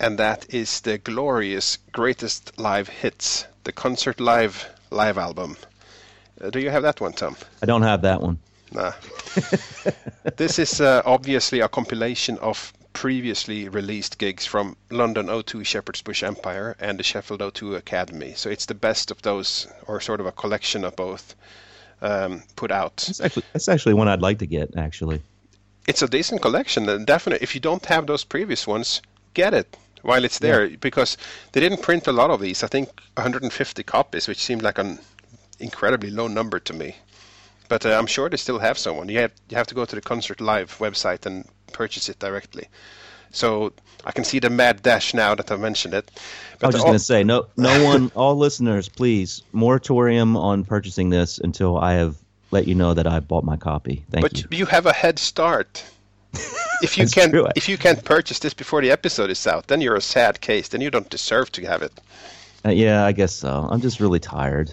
and 0.00 0.18
that 0.18 0.52
is 0.52 0.80
the 0.80 0.98
glorious 0.98 1.78
Greatest 1.92 2.58
Live 2.58 2.88
Hits, 2.88 3.46
the 3.64 3.72
Concert 3.72 4.18
Live 4.20 4.68
live 4.90 5.18
album. 5.18 5.56
Uh, 6.40 6.50
do 6.50 6.60
you 6.60 6.70
have 6.70 6.82
that 6.82 7.00
one, 7.00 7.12
Tom? 7.12 7.36
I 7.62 7.66
don't 7.66 7.82
have 7.82 8.02
that 8.02 8.20
one. 8.20 8.38
Nah. 8.72 8.92
this 10.36 10.58
is 10.58 10.80
uh, 10.80 11.02
obviously 11.04 11.60
a 11.60 11.68
compilation 11.68 12.38
of 12.38 12.72
previously 12.92 13.68
released 13.68 14.18
gigs 14.18 14.46
from 14.46 14.76
London 14.90 15.26
O2 15.26 15.64
Shepherd's 15.64 16.02
Bush 16.02 16.22
Empire 16.22 16.76
and 16.78 16.98
the 16.98 17.02
Sheffield 17.02 17.40
O2 17.40 17.76
Academy. 17.76 18.34
So 18.34 18.50
it's 18.50 18.66
the 18.66 18.74
best 18.74 19.10
of 19.10 19.22
those, 19.22 19.66
or 19.86 20.00
sort 20.00 20.20
of 20.20 20.26
a 20.26 20.32
collection 20.32 20.84
of 20.84 20.96
both, 20.96 21.34
um, 22.00 22.42
put 22.56 22.70
out. 22.70 22.96
That's 22.96 23.20
actually 23.20 23.44
that's 23.52 23.68
actually 23.68 23.94
one 23.94 24.08
I'd 24.08 24.22
like 24.22 24.38
to 24.38 24.46
get. 24.46 24.76
Actually, 24.76 25.22
It's 25.86 26.02
a 26.02 26.08
decent 26.08 26.42
collection, 26.42 26.88
and 26.88 27.06
definitely, 27.06 27.42
if 27.42 27.54
you 27.54 27.60
don't 27.60 27.84
have 27.86 28.06
those 28.06 28.24
previous 28.24 28.66
ones, 28.66 29.02
get 29.34 29.54
it 29.54 29.76
while 30.02 30.24
it's 30.24 30.40
there 30.40 30.68
because 30.68 31.16
they 31.52 31.60
didn't 31.60 31.82
print 31.82 32.06
a 32.06 32.12
lot 32.12 32.30
of 32.30 32.40
these. 32.40 32.62
I 32.62 32.66
think 32.66 32.88
150 33.14 33.82
copies, 33.84 34.28
which 34.28 34.42
seemed 34.42 34.62
like 34.62 34.78
an 34.78 34.98
incredibly 35.58 36.10
low 36.10 36.28
number 36.28 36.58
to 36.60 36.72
me. 36.72 36.96
But 37.72 37.86
uh, 37.86 37.98
I'm 37.98 38.06
sure 38.06 38.28
they 38.28 38.36
still 38.36 38.58
have 38.58 38.76
someone. 38.76 39.08
You 39.08 39.20
have 39.20 39.32
you 39.48 39.56
have 39.56 39.66
to 39.68 39.74
go 39.74 39.86
to 39.86 39.94
the 39.94 40.02
Concert 40.02 40.42
Live 40.42 40.76
website 40.76 41.24
and 41.24 41.48
purchase 41.72 42.10
it 42.10 42.18
directly. 42.18 42.68
So 43.30 43.72
I 44.04 44.12
can 44.12 44.24
see 44.24 44.40
the 44.40 44.50
mad 44.50 44.82
dash 44.82 45.14
now 45.14 45.34
that 45.34 45.50
I've 45.50 45.58
mentioned 45.58 45.94
it. 45.94 46.10
I 46.62 46.66
was 46.66 46.74
just 46.74 46.84
all- 46.84 46.90
going 46.90 46.98
to 46.98 47.04
say, 47.04 47.24
no, 47.24 47.46
no 47.56 47.82
one, 47.92 48.12
all 48.14 48.36
listeners, 48.36 48.90
please, 48.90 49.42
moratorium 49.52 50.36
on 50.36 50.66
purchasing 50.66 51.08
this 51.08 51.38
until 51.38 51.78
I 51.78 51.94
have 51.94 52.16
let 52.50 52.68
you 52.68 52.74
know 52.74 52.92
that 52.92 53.06
I 53.06 53.20
bought 53.20 53.44
my 53.44 53.56
copy. 53.56 54.04
Thank 54.10 54.20
But 54.20 54.36
you. 54.36 54.48
But 54.50 54.58
you 54.58 54.66
have 54.66 54.84
a 54.84 54.92
head 54.92 55.18
start. 55.18 55.82
If 56.82 56.98
you 56.98 57.06
can, 57.06 57.30
true. 57.30 57.46
if 57.54 57.68
you 57.68 57.78
can't 57.78 58.04
purchase 58.04 58.40
this 58.40 58.54
before 58.54 58.82
the 58.82 58.90
episode 58.90 59.30
is 59.30 59.46
out, 59.46 59.68
then 59.68 59.80
you're 59.80 59.94
a 59.94 60.00
sad 60.00 60.40
case. 60.40 60.66
Then 60.66 60.80
you 60.80 60.90
don't 60.90 61.08
deserve 61.08 61.52
to 61.52 61.64
have 61.64 61.80
it. 61.80 61.92
Uh, 62.66 62.70
yeah, 62.70 63.06
I 63.06 63.12
guess 63.12 63.32
so. 63.32 63.68
I'm 63.70 63.80
just 63.80 64.00
really 64.00 64.18
tired. 64.18 64.68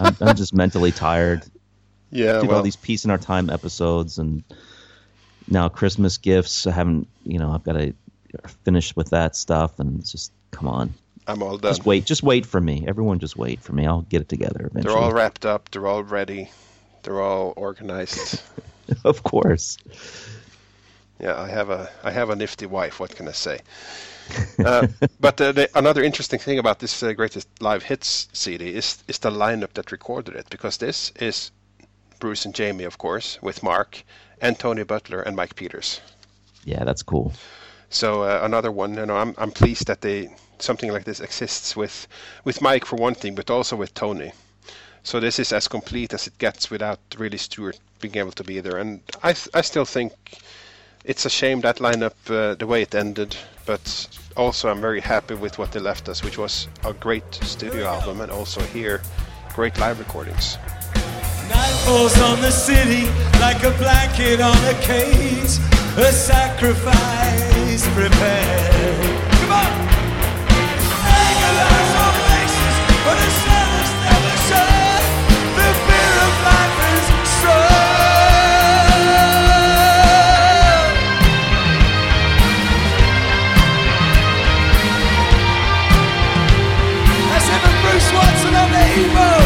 I'm, 0.00 0.16
I'm 0.22 0.36
just 0.36 0.54
mentally 0.54 0.90
tired. 0.90 1.44
Yeah, 2.10 2.40
Did 2.40 2.48
well, 2.48 2.58
all 2.58 2.62
these 2.62 2.76
peace 2.76 3.04
in 3.04 3.10
our 3.10 3.18
time 3.18 3.50
episodes, 3.50 4.18
and 4.18 4.42
now 5.48 5.68
Christmas 5.68 6.16
gifts. 6.18 6.66
I 6.66 6.72
haven't, 6.72 7.06
you 7.24 7.38
know, 7.38 7.52
I've 7.52 7.64
got 7.64 7.74
to 7.74 7.94
finish 8.64 8.94
with 8.96 9.10
that 9.10 9.36
stuff, 9.36 9.78
and 9.78 10.04
just 10.04 10.32
come 10.50 10.66
on, 10.66 10.92
I'm 11.26 11.42
all 11.42 11.56
done. 11.56 11.70
just 11.70 11.86
wait, 11.86 12.04
just 12.04 12.22
wait 12.22 12.46
for 12.46 12.60
me. 12.60 12.84
Everyone, 12.86 13.18
just 13.18 13.36
wait 13.36 13.60
for 13.60 13.72
me. 13.72 13.86
I'll 13.86 14.02
get 14.02 14.22
it 14.22 14.28
together 14.28 14.66
eventually. 14.66 14.94
They're 14.94 15.02
all 15.02 15.12
wrapped 15.12 15.46
up. 15.46 15.70
They're 15.70 15.86
all 15.86 16.02
ready. 16.02 16.50
They're 17.02 17.20
all 17.20 17.52
organized. 17.56 18.42
of 19.04 19.22
course. 19.22 19.78
yeah, 21.20 21.40
I 21.40 21.48
have 21.48 21.70
a 21.70 21.88
I 22.02 22.10
have 22.10 22.30
a 22.30 22.36
nifty 22.36 22.66
wife. 22.66 22.98
What 22.98 23.14
can 23.14 23.28
I 23.28 23.32
say? 23.32 23.60
Uh, 24.64 24.86
but 25.20 25.40
uh, 25.40 25.52
the, 25.52 25.78
another 25.78 26.02
interesting 26.02 26.38
thing 26.38 26.58
about 26.58 26.78
this 26.78 27.02
uh, 27.02 27.12
greatest 27.12 27.48
live 27.60 27.82
hits 27.82 28.28
CD 28.32 28.74
is 28.74 29.02
is 29.08 29.18
the 29.18 29.30
lineup 29.30 29.72
that 29.74 29.92
recorded 29.92 30.34
it 30.34 30.46
because 30.50 30.78
this 30.78 31.12
is 31.20 31.50
Bruce 32.20 32.44
and 32.44 32.54
Jamie, 32.54 32.84
of 32.84 32.98
course, 32.98 33.38
with 33.42 33.62
Mark 33.62 34.04
and 34.40 34.58
Tony 34.58 34.84
Butler 34.84 35.20
and 35.20 35.34
Mike 35.34 35.56
Peters. 35.56 36.00
Yeah, 36.64 36.84
that's 36.84 37.02
cool. 37.02 37.32
So 37.88 38.22
uh, 38.22 38.40
another 38.42 38.70
one, 38.70 38.94
you 38.94 39.06
know, 39.06 39.16
I'm 39.16 39.34
I'm 39.36 39.50
pleased 39.50 39.86
that 39.88 40.00
they 40.00 40.28
something 40.58 40.92
like 40.92 41.04
this 41.04 41.20
exists 41.20 41.76
with 41.76 42.06
with 42.44 42.62
Mike 42.62 42.84
for 42.84 42.96
one 42.96 43.14
thing, 43.14 43.34
but 43.34 43.50
also 43.50 43.76
with 43.76 43.94
Tony. 43.94 44.32
So 45.02 45.18
this 45.18 45.38
is 45.38 45.52
as 45.52 45.66
complete 45.68 46.12
as 46.12 46.26
it 46.26 46.38
gets 46.38 46.70
without 46.70 47.00
really 47.18 47.38
Stewart 47.38 47.78
being 48.00 48.16
able 48.16 48.32
to 48.32 48.44
be 48.44 48.60
there. 48.60 48.76
And 48.76 49.00
I 49.22 49.32
th- 49.32 49.48
I 49.54 49.62
still 49.62 49.86
think 49.86 50.12
it's 51.04 51.24
a 51.24 51.30
shame 51.30 51.62
that 51.62 51.78
lineup 51.78 52.14
uh, 52.28 52.54
the 52.54 52.66
way 52.66 52.82
it 52.82 52.94
ended, 52.94 53.36
but 53.66 54.08
also 54.36 54.68
I'm 54.68 54.80
very 54.80 55.00
happy 55.00 55.34
with 55.34 55.58
what 55.58 55.72
they 55.72 55.80
left 55.80 56.08
us, 56.08 56.22
which 56.22 56.38
was 56.38 56.68
a 56.84 56.92
great 56.92 57.34
studio 57.34 57.86
album 57.86 58.20
and 58.20 58.30
also 58.30 58.60
here 58.60 59.00
great 59.54 59.78
live 59.78 59.98
recordings. 59.98 60.58
Night 61.50 61.76
falls 61.84 62.16
on 62.20 62.40
the 62.40 62.50
city 62.50 63.06
like 63.40 63.62
a 63.64 63.72
blanket 63.82 64.40
on 64.40 64.56
a 64.64 64.74
cage. 64.80 65.58
A 65.98 66.12
sacrifice 66.12 67.84
prepared. 67.98 69.20
Come 69.40 69.52
on! 69.52 69.72
Anger 71.20 71.52
lies 71.60 71.92
faces, 72.26 72.76
but 73.04 73.16
the 73.22 73.30
shadows 73.42 73.92
never 74.06 74.36
shine. 74.48 75.06
The 75.58 75.68
fear 75.86 76.14
of 76.26 76.34
life 76.48 76.78
is 76.92 77.04
strong. 77.36 77.90
Watson 88.12 88.54
on 88.54 88.70
the 88.72 88.78
Evo. 88.78 89.39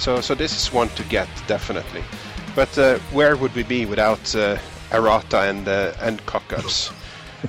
So, 0.00 0.22
so 0.22 0.34
this 0.34 0.56
is 0.56 0.72
one 0.72 0.88
to 0.90 1.04
get 1.04 1.28
definitely. 1.46 2.02
But 2.56 2.76
uh, 2.78 2.98
where 3.12 3.36
would 3.36 3.54
we 3.54 3.62
be 3.62 3.84
without 3.84 4.34
uh, 4.34 4.56
errata 4.92 5.42
and 5.42 5.68
uh, 5.68 5.92
and 6.00 6.24
cock-ups? 6.26 6.90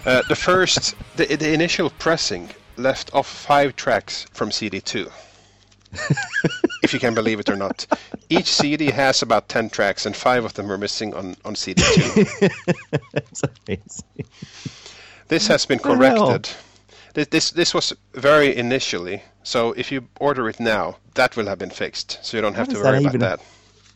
Uh, 0.05 0.21
the 0.29 0.35
first, 0.35 0.95
the, 1.17 1.25
the 1.35 1.53
initial 1.53 1.89
pressing 1.89 2.49
left 2.77 3.13
off 3.13 3.27
five 3.27 3.75
tracks 3.75 4.25
from 4.31 4.49
CD2. 4.49 5.11
if 6.81 6.93
you 6.93 6.99
can 6.99 7.13
believe 7.13 7.41
it 7.41 7.49
or 7.49 7.57
not, 7.57 7.85
each 8.29 8.47
CD 8.47 8.85
has 8.85 9.21
about 9.21 9.49
ten 9.49 9.69
tracks, 9.69 10.05
and 10.05 10.15
five 10.15 10.45
of 10.45 10.53
them 10.53 10.71
are 10.71 10.77
missing 10.77 11.13
on 11.13 11.35
on 11.43 11.55
CD2. 11.55 12.49
It's 13.13 13.41
amazing. 13.67 14.31
This 15.27 15.47
has 15.47 15.65
been 15.65 15.79
corrected. 15.79 16.49
This, 17.13 17.27
this 17.27 17.51
this 17.51 17.73
was 17.73 17.93
very 18.13 18.55
initially. 18.55 19.23
So 19.43 19.73
if 19.73 19.91
you 19.91 20.07
order 20.19 20.47
it 20.49 20.59
now, 20.59 20.97
that 21.15 21.35
will 21.35 21.47
have 21.47 21.57
been 21.59 21.69
fixed. 21.71 22.19
So 22.23 22.37
you 22.37 22.41
don't 22.41 22.55
have 22.55 22.69
to 22.69 22.75
worry 22.75 22.99
about 22.99 23.15
even- 23.15 23.19
that. 23.21 23.39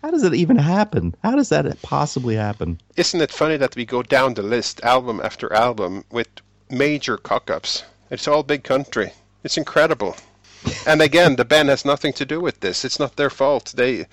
How 0.01 0.11
does 0.11 0.23
it 0.23 0.35
even 0.35 0.57
happen? 0.57 1.15
How 1.23 1.35
does 1.35 1.49
that 1.49 1.81
possibly 1.81 2.35
happen? 2.35 2.79
Isn't 2.95 3.21
it 3.21 3.31
funny 3.31 3.57
that 3.57 3.75
we 3.75 3.85
go 3.85 4.03
down 4.03 4.35
the 4.35 4.43
list 4.43 4.81
album 4.83 5.19
after 5.23 5.51
album 5.51 6.03
with 6.11 6.27
major 6.69 7.17
cock 7.17 7.49
ups? 7.49 7.83
It's 8.11 8.27
all 8.27 8.43
big 8.43 8.63
country. 8.63 9.13
It's 9.43 9.57
incredible. 9.57 10.15
and 10.85 11.01
again, 11.01 11.37
the 11.37 11.45
band 11.45 11.69
has 11.69 11.85
nothing 11.85 12.13
to 12.13 12.25
do 12.25 12.39
with 12.39 12.59
this. 12.59 12.85
It's 12.85 12.99
not 12.99 13.15
their 13.15 13.31
fault. 13.31 13.73
They. 13.75 14.05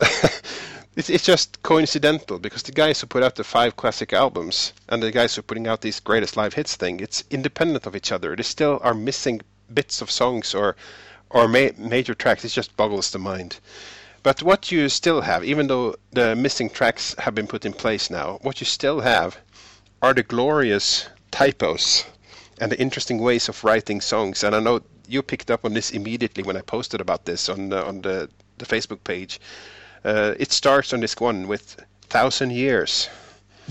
it's, 0.96 1.08
it's 1.08 1.24
just 1.24 1.62
coincidental 1.62 2.38
because 2.38 2.62
the 2.64 2.72
guys 2.72 3.00
who 3.00 3.06
put 3.06 3.22
out 3.22 3.36
the 3.36 3.44
five 3.44 3.76
classic 3.76 4.12
albums 4.12 4.72
and 4.88 5.02
the 5.02 5.12
guys 5.12 5.34
who 5.34 5.40
are 5.40 5.42
putting 5.44 5.68
out 5.68 5.80
these 5.80 6.00
greatest 6.00 6.36
live 6.36 6.54
hits 6.54 6.74
thing, 6.74 7.00
it's 7.00 7.24
independent 7.30 7.86
of 7.86 7.94
each 7.94 8.10
other. 8.10 8.34
They 8.34 8.42
still 8.42 8.80
are 8.82 8.94
missing 8.94 9.40
bits 9.72 10.02
of 10.02 10.10
songs 10.10 10.54
or 10.54 10.76
or 11.30 11.46
ma- 11.46 11.76
major 11.78 12.14
tracks. 12.14 12.44
It 12.44 12.48
just 12.48 12.76
boggles 12.76 13.10
the 13.12 13.18
mind. 13.18 13.60
But 14.22 14.42
what 14.42 14.72
you 14.72 14.88
still 14.88 15.20
have, 15.20 15.44
even 15.44 15.68
though 15.68 15.94
the 16.12 16.34
missing 16.34 16.68
tracks 16.68 17.14
have 17.18 17.34
been 17.34 17.46
put 17.46 17.64
in 17.64 17.72
place 17.72 18.10
now, 18.10 18.38
what 18.42 18.60
you 18.60 18.66
still 18.66 19.00
have 19.00 19.38
are 20.02 20.12
the 20.12 20.24
glorious 20.24 21.06
typos 21.30 22.04
and 22.60 22.70
the 22.70 22.80
interesting 22.80 23.18
ways 23.18 23.48
of 23.48 23.62
writing 23.64 24.00
songs. 24.00 24.42
And 24.42 24.54
I 24.56 24.60
know 24.60 24.82
you 25.08 25.22
picked 25.22 25.50
up 25.50 25.64
on 25.64 25.72
this 25.72 25.92
immediately 25.92 26.42
when 26.42 26.56
I 26.56 26.62
posted 26.62 27.00
about 27.00 27.24
this 27.24 27.48
on 27.48 27.72
on 27.72 28.02
the, 28.02 28.28
the 28.58 28.66
Facebook 28.66 29.04
page. 29.04 29.40
Uh, 30.04 30.34
it 30.38 30.52
starts 30.52 30.92
on 30.92 31.00
this 31.00 31.14
one 31.18 31.46
with 31.48 31.82
thousand 32.08 32.52
years. 32.52 33.08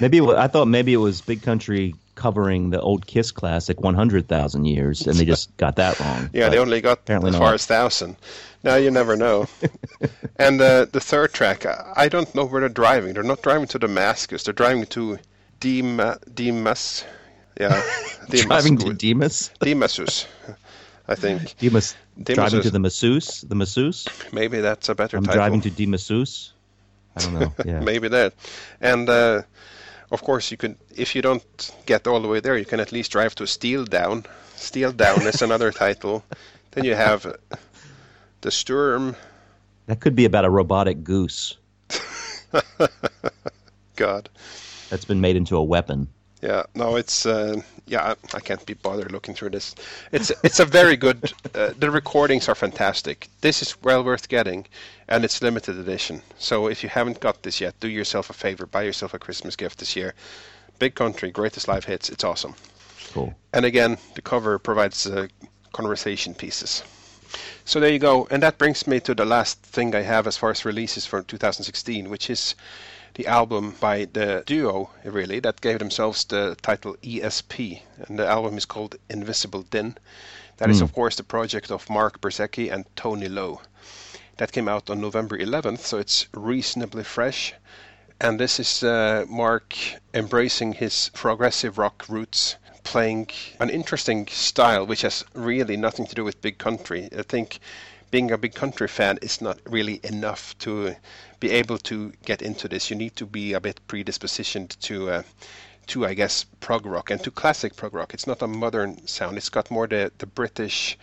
maybe 0.00 0.20
I 0.20 0.46
thought 0.48 0.66
maybe 0.66 0.92
it 0.92 0.96
was 0.98 1.20
Big 1.20 1.42
Country 1.42 1.94
covering 2.14 2.70
the 2.70 2.80
old 2.80 3.06
Kiss 3.06 3.30
classic 3.30 3.80
100,000 3.80 4.64
years, 4.66 5.06
and 5.06 5.16
they 5.16 5.24
just 5.24 5.56
got 5.56 5.76
that 5.76 5.98
wrong. 6.00 6.28
Yeah, 6.32 6.46
But 6.46 6.50
they 6.50 6.58
only 6.58 6.80
got 6.80 6.98
apparently 6.98 7.28
as 7.30 7.32
not. 7.34 7.38
far 7.40 7.54
as 7.54 7.64
thousand. 7.66 8.16
Now 8.62 8.74
you 8.76 8.90
never 8.90 9.16
know. 9.16 9.46
and 10.36 10.60
uh, 10.60 10.84
the 10.92 11.00
third 11.00 11.32
track, 11.32 11.64
I- 11.64 12.08
don't 12.08 12.32
know 12.34 12.44
where 12.44 12.60
they're 12.60 12.68
driving. 12.68 13.14
They're 13.14 13.22
not 13.22 13.40
driving 13.42 13.68
to 13.68 13.78
Damascus. 13.78 14.42
They're 14.44 14.52
driving 14.52 14.84
to 14.86 15.18
Dema, 15.60 16.18
Demas. 16.34 17.04
Yeah, 17.58 17.82
driving 18.30 18.76
to 18.78 18.92
Demas- 18.92 19.50
Demas. 19.60 19.96
Demasus, 19.98 20.26
I 21.08 21.14
think. 21.14 21.56
Demas 21.58 21.94
driving 22.22 22.60
Demassus. 22.60 22.62
to 22.62 22.70
the 22.70 22.78
masseuse. 22.78 23.40
The 23.42 23.54
masseuse. 23.54 24.06
Maybe 24.32 24.60
that's 24.60 24.88
a 24.88 24.94
better 24.94 25.16
I'm 25.16 25.24
title. 25.24 25.38
driving 25.38 25.60
to 25.62 25.70
Demasseuse. 25.70 26.52
I 27.16 27.20
don't 27.22 27.34
know. 27.34 27.54
Yeah. 27.64 27.80
Maybe 27.80 28.08
that. 28.08 28.34
And 28.80 29.08
uh, 29.08 29.42
of 30.10 30.22
course, 30.22 30.50
you 30.50 30.56
could, 30.56 30.76
if 30.96 31.14
you 31.14 31.22
don't 31.22 31.42
get 31.86 32.06
all 32.06 32.20
the 32.20 32.28
way 32.28 32.40
there, 32.40 32.56
you 32.56 32.64
can 32.64 32.80
at 32.80 32.92
least 32.92 33.12
drive 33.12 33.34
to 33.36 33.46
Steel 33.46 33.84
Down. 33.84 34.24
Steel 34.56 34.92
Down 34.92 35.26
is 35.26 35.42
another 35.42 35.72
title. 35.72 36.24
Then 36.72 36.84
you 36.84 36.94
have 36.94 37.26
uh, 37.26 37.32
the 38.42 38.50
Sturm. 38.50 39.16
That 39.86 40.00
could 40.00 40.14
be 40.14 40.24
about 40.24 40.44
a 40.44 40.50
robotic 40.50 41.02
goose 41.02 41.56
God. 43.96 44.28
that's 44.88 45.04
been 45.04 45.20
made 45.20 45.36
into 45.36 45.56
a 45.56 45.64
weapon. 45.64 46.08
Yeah, 46.42 46.62
no, 46.74 46.96
it's 46.96 47.26
uh, 47.26 47.60
yeah, 47.86 48.14
I 48.32 48.40
can't 48.40 48.64
be 48.64 48.74
bothered 48.74 49.12
looking 49.12 49.34
through 49.34 49.50
this. 49.50 49.74
It's 50.10 50.32
it's 50.42 50.60
a 50.60 50.64
very 50.64 50.96
good. 50.96 51.32
Uh, 51.52 51.72
the 51.76 51.90
recordings 51.90 52.48
are 52.48 52.54
fantastic. 52.54 53.28
This 53.40 53.60
is 53.60 53.82
well 53.82 54.04
worth 54.04 54.28
getting, 54.28 54.66
and 55.08 55.24
it's 55.24 55.42
limited 55.42 55.76
edition. 55.76 56.22
So 56.38 56.68
if 56.68 56.84
you 56.84 56.88
haven't 56.88 57.18
got 57.18 57.42
this 57.42 57.60
yet, 57.60 57.74
do 57.80 57.88
yourself 57.88 58.30
a 58.30 58.32
favor, 58.32 58.66
buy 58.66 58.82
yourself 58.82 59.14
a 59.14 59.18
Christmas 59.18 59.56
gift 59.56 59.80
this 59.80 59.96
year. 59.96 60.14
Big 60.78 60.94
Country, 60.94 61.32
greatest 61.32 61.66
live 61.66 61.84
hits. 61.84 62.08
It's 62.08 62.22
awesome. 62.22 62.54
Cool. 63.12 63.34
And 63.52 63.64
again, 63.64 63.98
the 64.14 64.22
cover 64.22 64.60
provides 64.60 65.06
uh, 65.06 65.26
conversation 65.72 66.34
pieces. 66.34 66.84
So 67.64 67.80
there 67.80 67.92
you 67.92 67.98
go. 67.98 68.28
And 68.30 68.42
that 68.42 68.58
brings 68.58 68.86
me 68.86 69.00
to 69.00 69.14
the 69.14 69.24
last 69.24 69.62
thing 69.62 69.94
I 69.94 70.02
have 70.02 70.26
as 70.26 70.36
far 70.36 70.50
as 70.50 70.64
releases 70.64 71.04
for 71.04 71.22
2016, 71.22 72.08
which 72.08 72.30
is 72.30 72.54
the 73.14 73.26
album 73.26 73.74
by 73.80 74.06
the 74.12 74.42
duo, 74.46 74.90
really, 75.04 75.40
that 75.40 75.60
gave 75.60 75.78
themselves 75.78 76.24
the 76.24 76.56
title 76.62 76.96
ESP. 77.02 77.82
And 78.06 78.18
the 78.18 78.26
album 78.26 78.56
is 78.56 78.64
called 78.64 78.96
Invisible 79.08 79.62
Din. 79.62 79.96
That 80.58 80.70
is, 80.70 80.82
of 80.82 80.92
course, 80.92 81.16
the 81.16 81.22
project 81.22 81.70
of 81.70 81.88
Mark 81.88 82.20
Brzezicki 82.20 82.70
and 82.70 82.84
Tony 82.94 83.28
Lowe. 83.28 83.62
That 84.36 84.52
came 84.52 84.68
out 84.68 84.90
on 84.90 85.00
November 85.00 85.38
11th, 85.38 85.80
so 85.80 85.98
it's 85.98 86.26
reasonably 86.34 87.04
fresh. 87.04 87.54
And 88.20 88.38
this 88.38 88.60
is 88.60 88.82
uh, 88.82 89.24
Mark 89.28 89.74
embracing 90.12 90.74
his 90.74 91.10
progressive 91.14 91.78
rock 91.78 92.04
roots, 92.08 92.56
playing 92.82 93.28
an 93.58 93.70
interesting 93.70 94.26
style 94.26 94.86
which 94.86 95.02
has 95.02 95.24
really 95.32 95.76
nothing 95.76 96.06
to 96.06 96.14
do 96.14 96.24
with 96.24 96.42
big 96.42 96.58
country. 96.58 97.08
I 97.16 97.22
think 97.22 97.58
being 98.10 98.30
a 98.32 98.38
big 98.38 98.54
country 98.54 98.88
fan 98.88 99.18
is 99.22 99.40
not 99.40 99.58
really 99.68 100.00
enough 100.04 100.56
to 100.58 100.94
be 101.40 101.50
able 101.50 101.78
to 101.78 102.12
get 102.24 102.42
into 102.42 102.68
this. 102.68 102.90
You 102.90 102.96
need 102.96 103.14
to 103.16 103.26
be 103.26 103.52
a 103.54 103.60
bit 103.60 103.80
predispositioned 103.88 104.78
to. 104.80 105.10
Uh, 105.10 105.22
to 105.86 106.06
I 106.06 106.14
guess 106.14 106.44
prog 106.60 106.86
rock 106.86 107.10
and 107.10 107.20
to 107.24 107.32
classic 107.32 107.74
prog 107.74 107.94
rock. 107.94 108.14
It's 108.14 108.26
not 108.26 108.42
a 108.42 108.46
modern 108.46 109.04
sound. 109.08 109.36
It's 109.36 109.48
got 109.48 109.70
more 109.72 109.88
the 109.88 110.12
the 110.18 110.26
British 110.26 110.96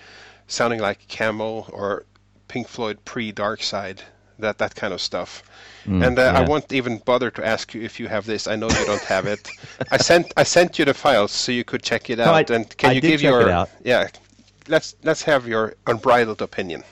sounding 0.47 0.79
like 0.79 1.05
Camel 1.09 1.67
or 1.73 2.05
Pink 2.47 2.67
Floyd 2.69 2.97
pre 3.03 3.33
Dark 3.33 3.61
Side, 3.63 4.01
that 4.39 4.59
that 4.59 4.75
kind 4.75 4.93
of 4.93 5.01
stuff. 5.01 5.43
and 5.85 6.17
uh, 6.17 6.31
I 6.35 6.41
won't 6.47 6.71
even 6.71 6.99
bother 6.99 7.29
to 7.31 7.45
ask 7.45 7.73
you 7.73 7.81
if 7.81 7.99
you 7.99 8.07
have 8.07 8.25
this. 8.25 8.47
I 8.47 8.55
know 8.55 8.69
you 8.69 8.85
don't 8.85 9.03
have 9.03 9.25
it. 9.25 9.49
I 9.91 9.97
sent 9.97 10.31
I 10.37 10.43
sent 10.43 10.79
you 10.79 10.85
the 10.85 10.93
files 10.93 11.31
so 11.33 11.51
you 11.51 11.65
could 11.65 11.83
check 11.83 12.09
it 12.09 12.17
No, 12.19 12.25
I- 12.25 12.39
out. 12.41 12.49
and 12.51 12.77
can 12.77 12.91
I 12.91 12.93
you 12.93 13.01
give 13.01 13.21
your 13.21 13.67
yeah? 13.83 14.07
Let's 14.69 14.95
let's 15.03 15.23
have 15.23 15.47
your 15.47 15.73
unbridled 15.87 16.41
opinion. 16.41 16.83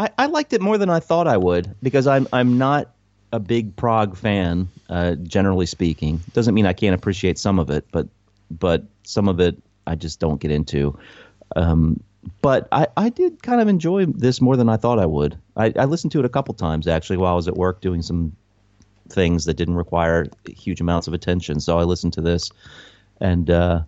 I, 0.00 0.08
I 0.16 0.26
liked 0.26 0.54
it 0.54 0.62
more 0.62 0.78
than 0.78 0.88
I 0.88 0.98
thought 0.98 1.26
I 1.26 1.36
would 1.36 1.74
because 1.82 2.06
I'm 2.06 2.26
I'm 2.32 2.56
not 2.56 2.90
a 3.32 3.38
big 3.38 3.76
prog 3.76 4.16
fan, 4.16 4.66
uh, 4.88 5.16
generally 5.16 5.66
speaking. 5.66 6.20
Doesn't 6.32 6.54
mean 6.54 6.64
I 6.64 6.72
can't 6.72 6.94
appreciate 6.94 7.38
some 7.38 7.58
of 7.58 7.68
it, 7.68 7.86
but 7.92 8.08
but 8.50 8.84
some 9.02 9.28
of 9.28 9.40
it 9.40 9.58
I 9.86 9.96
just 9.96 10.18
don't 10.18 10.40
get 10.40 10.50
into. 10.50 10.98
Um, 11.54 12.02
but 12.40 12.66
I, 12.72 12.86
I 12.96 13.10
did 13.10 13.42
kind 13.42 13.60
of 13.60 13.68
enjoy 13.68 14.06
this 14.06 14.40
more 14.40 14.56
than 14.56 14.70
I 14.70 14.78
thought 14.78 14.98
I 14.98 15.04
would. 15.04 15.36
I, 15.56 15.72
I 15.76 15.84
listened 15.84 16.12
to 16.12 16.18
it 16.18 16.24
a 16.24 16.30
couple 16.30 16.54
times 16.54 16.86
actually 16.86 17.18
while 17.18 17.32
I 17.32 17.36
was 17.36 17.48
at 17.48 17.56
work 17.56 17.82
doing 17.82 18.00
some 18.00 18.34
things 19.10 19.44
that 19.44 19.54
didn't 19.54 19.74
require 19.74 20.26
huge 20.46 20.80
amounts 20.80 21.08
of 21.08 21.14
attention. 21.14 21.60
So 21.60 21.78
I 21.78 21.82
listened 21.82 22.14
to 22.14 22.22
this, 22.22 22.50
and 23.20 23.50
uh, 23.50 23.82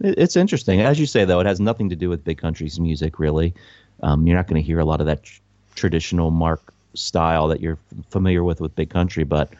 it, 0.00 0.18
it's 0.18 0.36
interesting. 0.36 0.82
As 0.82 1.00
you 1.00 1.06
say, 1.06 1.24
though, 1.24 1.40
it 1.40 1.46
has 1.46 1.58
nothing 1.58 1.88
to 1.88 1.96
do 1.96 2.10
with 2.10 2.22
big 2.22 2.36
country's 2.36 2.78
music, 2.78 3.18
really. 3.18 3.54
Um, 4.02 4.26
you're 4.26 4.36
not 4.36 4.46
going 4.46 4.60
to 4.60 4.66
hear 4.66 4.78
a 4.80 4.84
lot 4.84 5.00
of 5.00 5.06
that 5.06 5.22
tr- 5.22 5.40
traditional 5.74 6.30
Mark 6.30 6.72
style 6.94 7.48
that 7.48 7.60
you're 7.60 7.78
familiar 8.10 8.44
with 8.44 8.60
with 8.60 8.74
big 8.74 8.90
country, 8.90 9.24
but 9.24 9.50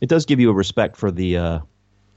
it 0.00 0.08
does 0.08 0.26
give 0.26 0.40
you 0.40 0.50
a 0.50 0.54
respect 0.54 0.96
for 0.96 1.10
the 1.10 1.36
uh, 1.36 1.58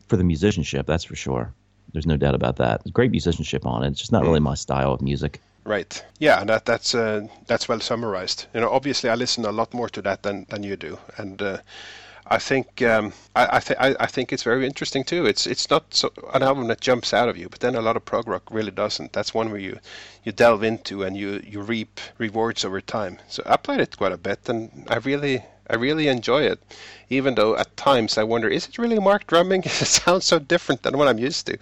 for 0.08 0.18
the 0.18 0.24
musicianship. 0.24 0.86
That's 0.86 1.04
for 1.04 1.16
sure. 1.16 1.54
There's 1.94 2.06
no 2.06 2.18
doubt 2.18 2.36
about 2.36 2.58
that. 2.58 2.82
Great 2.94 3.12
musicianship 3.12 3.66
on 3.66 3.84
it. 3.84 3.88
It's 3.88 4.00
just 4.00 4.12
not 4.12 4.24
really 4.24 4.40
my 4.40 4.56
style 4.56 4.94
of 4.94 5.02
music. 5.02 5.42
Right. 5.66 6.04
Yeah, 6.20 6.40
and 6.40 6.50
that 6.50 6.66
that's 6.66 6.96
uh, 6.96 7.28
that's 7.48 7.68
well 7.70 7.80
summarized. 7.80 8.48
You 8.54 8.62
know, 8.62 8.70
obviously 8.70 9.10
I 9.10 9.16
listen 9.16 9.46
a 9.46 9.52
lot 9.52 9.74
more 9.74 9.90
to 9.90 10.02
that 10.02 10.24
than, 10.24 10.46
than 10.50 10.64
you 10.64 10.76
do, 10.76 10.98
and 11.18 11.42
uh, 11.42 11.58
I 12.32 12.38
think 12.38 12.82
um, 12.84 13.14
I 13.36 13.58
I, 13.58 13.60
th- 13.60 13.80
I 13.80 13.96
I 14.00 14.06
think 14.06 14.32
it's 14.32 14.44
very 14.44 14.66
interesting 14.66 15.04
too. 15.04 15.26
It's 15.26 15.48
it's 15.48 15.70
not 15.70 15.94
so, 15.94 16.12
an 16.34 16.44
album 16.44 16.68
that 16.68 16.80
jumps 16.80 17.14
out 17.14 17.28
of 17.28 17.38
you, 17.38 17.50
but 17.50 17.60
then 17.60 17.76
a 17.76 17.82
lot 17.82 17.98
of 17.98 18.06
prog 18.06 18.28
rock 18.28 18.44
really 18.52 18.72
doesn't. 18.72 19.14
That's 19.14 19.34
one 19.34 19.50
where 19.50 19.60
you 19.60 19.80
you 20.24 20.32
delve 20.32 20.64
into 20.64 21.04
and 21.04 21.18
you 21.18 21.42
you 21.46 21.62
reap 21.62 22.00
rewards 22.20 22.64
over 22.64 22.82
time. 22.82 23.18
So 23.28 23.42
I 23.46 23.58
played 23.58 23.80
it 23.80 23.98
quite 23.98 24.12
a 24.12 24.18
bit, 24.18 24.48
and 24.48 24.86
I 24.90 24.98
really 24.98 25.44
I 25.70 25.76
really 25.76 26.08
enjoy 26.08 26.44
it. 26.44 26.60
Even 27.10 27.36
though 27.36 27.56
at 27.58 27.76
times 27.78 28.18
I 28.18 28.24
wonder, 28.24 28.48
is 28.48 28.68
it 28.68 28.78
really 28.78 29.00
Mark 29.00 29.26
drumming? 29.28 29.64
it 29.66 29.72
sounds 29.72 30.26
so 30.26 30.38
different 30.40 30.84
than 30.84 30.98
what 30.98 31.08
I'm 31.08 31.20
used 31.20 31.48
to. 31.48 31.58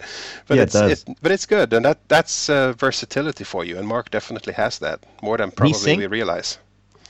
But 0.46 0.56
Yeah, 0.56 0.62
it 0.62 0.64
it's 0.64 0.72
does. 0.74 1.04
but 1.22 1.32
it's 1.32 1.46
good, 1.46 1.72
and 1.72 1.84
that 1.84 1.98
that's 2.08 2.50
uh, 2.50 2.72
versatility 2.72 3.44
for 3.44 3.64
you. 3.64 3.78
And 3.78 3.86
Mark 3.88 4.10
definitely 4.10 4.52
has 4.54 4.78
that 4.80 5.00
more 5.22 5.38
than 5.38 5.50
probably 5.50 5.74
sing- 5.74 5.98
we 5.98 6.06
realize. 6.06 6.58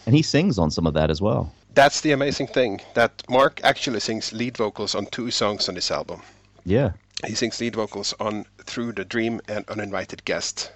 And 0.07 0.15
he 0.15 0.23
sings 0.23 0.59
on 0.59 0.71
some 0.71 0.87
of 0.87 0.95
that 0.95 1.11
as 1.11 1.21
well. 1.21 1.53
That's 1.79 2.01
the 2.01 2.11
amazing 2.11 2.49
thing 2.49 2.81
that 2.95 3.23
Mark 3.31 3.61
actually 3.63 4.01
sings 4.01 4.33
lead 4.33 4.57
vocals 4.57 4.97
on 4.97 5.07
two 5.07 5.31
songs 5.31 5.69
on 5.69 5.77
this 5.77 5.93
album. 5.93 6.23
Yeah. 6.65 6.95
He 7.25 7.37
sings 7.37 7.61
lead 7.61 7.77
vocals 7.77 8.13
on 8.19 8.47
Through 8.65 8.95
the 8.95 9.05
Dream 9.05 9.41
and 9.47 9.65
Uninvited 9.69 10.25
Guest. 10.25 10.73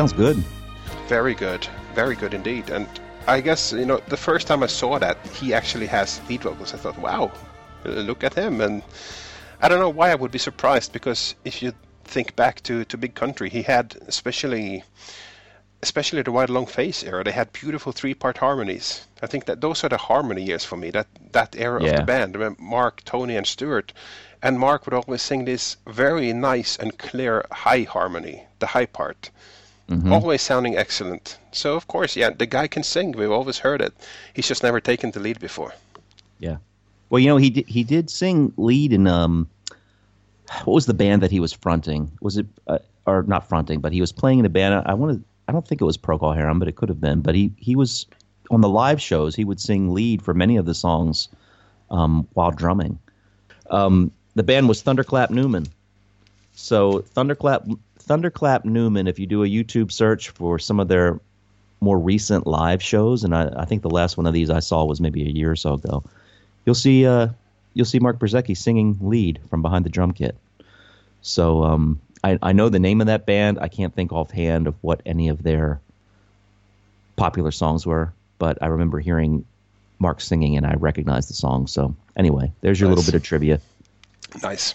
Sounds 0.00 0.14
good. 0.14 0.42
Very 1.08 1.34
good, 1.34 1.68
very 1.94 2.16
good 2.16 2.32
indeed. 2.32 2.70
And 2.70 2.88
I 3.26 3.42
guess 3.42 3.70
you 3.70 3.84
know 3.84 4.00
the 4.08 4.16
first 4.16 4.46
time 4.46 4.62
I 4.62 4.66
saw 4.66 4.98
that 4.98 5.18
he 5.26 5.52
actually 5.52 5.86
has 5.88 6.22
lead 6.26 6.40
vocals, 6.40 6.72
I 6.72 6.78
thought, 6.78 6.98
wow, 6.98 7.30
look 7.84 8.24
at 8.24 8.32
him. 8.32 8.62
And 8.62 8.82
I 9.60 9.68
don't 9.68 9.78
know 9.78 9.90
why 9.90 10.10
I 10.10 10.14
would 10.14 10.30
be 10.30 10.38
surprised 10.38 10.94
because 10.94 11.34
if 11.44 11.62
you 11.62 11.74
think 12.04 12.34
back 12.34 12.62
to 12.62 12.86
to 12.86 12.96
Big 12.96 13.14
Country, 13.14 13.50
he 13.50 13.60
had 13.60 13.94
especially 14.08 14.84
especially 15.82 16.22
the 16.22 16.32
Why 16.32 16.46
the 16.46 16.54
Long 16.54 16.64
Face 16.64 17.04
era, 17.04 17.22
they 17.22 17.32
had 17.32 17.52
beautiful 17.52 17.92
three-part 17.92 18.38
harmonies. 18.38 19.06
I 19.20 19.26
think 19.26 19.44
that 19.44 19.60
those 19.60 19.84
are 19.84 19.90
the 19.90 19.98
harmony 19.98 20.44
years 20.44 20.64
for 20.64 20.78
me. 20.78 20.90
That 20.90 21.08
that 21.32 21.54
era 21.58 21.84
of 21.84 21.96
the 21.96 22.04
band, 22.04 22.38
Mark, 22.58 23.04
Tony, 23.04 23.36
and 23.36 23.46
Stuart, 23.46 23.92
and 24.42 24.58
Mark 24.58 24.86
would 24.86 24.94
always 24.94 25.20
sing 25.20 25.44
this 25.44 25.76
very 25.86 26.32
nice 26.32 26.78
and 26.78 26.96
clear 26.96 27.44
high 27.52 27.82
harmony, 27.82 28.46
the 28.60 28.68
high 28.68 28.86
part, 28.86 29.30
always 30.12 30.42
sounding 30.42 30.76
excellent. 30.76 31.38
So 31.52 31.74
of 31.74 31.86
course, 31.86 32.16
yeah, 32.16 32.30
the 32.30 32.46
guy 32.46 32.66
can 32.68 32.82
sing. 32.82 33.12
We've 33.12 33.30
always 33.30 33.58
heard 33.58 33.80
it. 33.80 33.92
He's 34.34 34.48
just 34.48 34.62
never 34.62 34.80
taken 34.80 35.10
the 35.10 35.20
lead 35.20 35.40
before. 35.40 35.74
Yeah. 36.38 36.56
Well, 37.08 37.18
you 37.18 37.28
know, 37.28 37.36
he 37.36 37.50
did, 37.50 37.66
he 37.66 37.82
did 37.82 38.08
sing 38.08 38.52
lead 38.56 38.92
in 38.92 39.06
um, 39.06 39.48
what 40.64 40.74
was 40.74 40.86
the 40.86 40.94
band 40.94 41.22
that 41.22 41.30
he 41.30 41.40
was 41.40 41.52
fronting? 41.52 42.10
Was 42.20 42.36
it 42.36 42.46
uh, 42.68 42.78
or 43.06 43.24
not 43.24 43.48
fronting, 43.48 43.80
but 43.80 43.92
he 43.92 44.00
was 44.00 44.12
playing 44.12 44.38
in 44.38 44.46
a 44.46 44.48
band. 44.48 44.74
I, 44.74 44.82
I 44.86 44.94
want 44.94 45.18
to. 45.18 45.24
I 45.48 45.52
don't 45.52 45.66
think 45.66 45.80
it 45.80 45.84
was 45.84 45.98
Procol 45.98 46.34
Harum, 46.34 46.58
but 46.58 46.68
it 46.68 46.76
could 46.76 46.88
have 46.88 47.00
been. 47.00 47.20
But 47.20 47.34
he 47.34 47.52
he 47.56 47.74
was 47.74 48.06
on 48.50 48.60
the 48.60 48.68
live 48.68 49.00
shows. 49.00 49.34
He 49.34 49.44
would 49.44 49.60
sing 49.60 49.92
lead 49.92 50.22
for 50.22 50.34
many 50.34 50.56
of 50.56 50.66
the 50.66 50.74
songs 50.74 51.28
um, 51.90 52.26
while 52.34 52.50
drumming. 52.50 52.98
Um, 53.70 54.12
the 54.34 54.42
band 54.42 54.68
was 54.68 54.82
Thunderclap 54.82 55.30
Newman. 55.30 55.66
So 56.52 57.00
Thunderclap 57.00 57.66
Thunderclap 58.10 58.64
Newman. 58.64 59.06
If 59.06 59.20
you 59.20 59.26
do 59.26 59.44
a 59.44 59.46
YouTube 59.46 59.92
search 59.92 60.30
for 60.30 60.58
some 60.58 60.80
of 60.80 60.88
their 60.88 61.20
more 61.80 61.96
recent 61.96 62.44
live 62.44 62.82
shows, 62.82 63.22
and 63.22 63.32
I, 63.32 63.48
I 63.56 63.66
think 63.66 63.82
the 63.82 63.88
last 63.88 64.16
one 64.16 64.26
of 64.26 64.34
these 64.34 64.50
I 64.50 64.58
saw 64.58 64.84
was 64.84 65.00
maybe 65.00 65.22
a 65.22 65.30
year 65.30 65.52
or 65.52 65.54
so 65.54 65.74
ago. 65.74 66.02
You'll 66.66 66.74
see 66.74 67.06
uh, 67.06 67.28
you'll 67.72 67.86
see 67.86 68.00
Mark 68.00 68.18
Brzezicki 68.18 68.56
singing 68.56 68.98
lead 69.00 69.38
from 69.48 69.62
behind 69.62 69.84
the 69.84 69.90
drum 69.90 70.10
kit. 70.10 70.36
So 71.22 71.62
um, 71.62 72.00
I, 72.24 72.36
I 72.42 72.50
know 72.50 72.68
the 72.68 72.80
name 72.80 73.00
of 73.00 73.06
that 73.06 73.26
band. 73.26 73.60
I 73.60 73.68
can't 73.68 73.94
think 73.94 74.12
offhand 74.12 74.66
of 74.66 74.74
what 74.80 75.02
any 75.06 75.28
of 75.28 75.44
their 75.44 75.80
popular 77.14 77.52
songs 77.52 77.86
were, 77.86 78.12
but 78.40 78.58
I 78.60 78.66
remember 78.66 78.98
hearing 78.98 79.44
Mark 80.00 80.20
singing 80.20 80.56
and 80.56 80.66
I 80.66 80.74
recognized 80.74 81.30
the 81.30 81.34
song. 81.34 81.68
So 81.68 81.94
anyway, 82.16 82.50
there's 82.60 82.80
your 82.80 82.88
Nice. 82.88 82.96
little 82.98 83.12
bit 83.12 83.14
of 83.16 83.22
trivia. 83.22 83.60
Nice. 84.42 84.74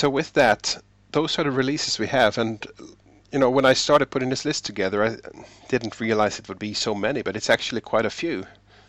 So 0.00 0.08
with 0.08 0.32
that, 0.32 0.82
those 1.12 1.38
are 1.38 1.44
the 1.44 1.50
releases 1.50 1.98
we 1.98 2.06
have, 2.06 2.38
and 2.38 2.66
you 3.30 3.38
know, 3.38 3.50
when 3.50 3.66
I 3.66 3.74
started 3.74 4.10
putting 4.10 4.30
this 4.30 4.46
list 4.46 4.64
together, 4.64 5.04
I 5.04 5.16
didn't 5.68 6.00
realize 6.00 6.38
it 6.38 6.48
would 6.48 6.58
be 6.58 6.72
so 6.72 6.94
many, 6.94 7.20
but 7.20 7.36
it's 7.36 7.50
actually 7.50 7.82
quite 7.82 8.06
a 8.06 8.16
few. 8.22 8.46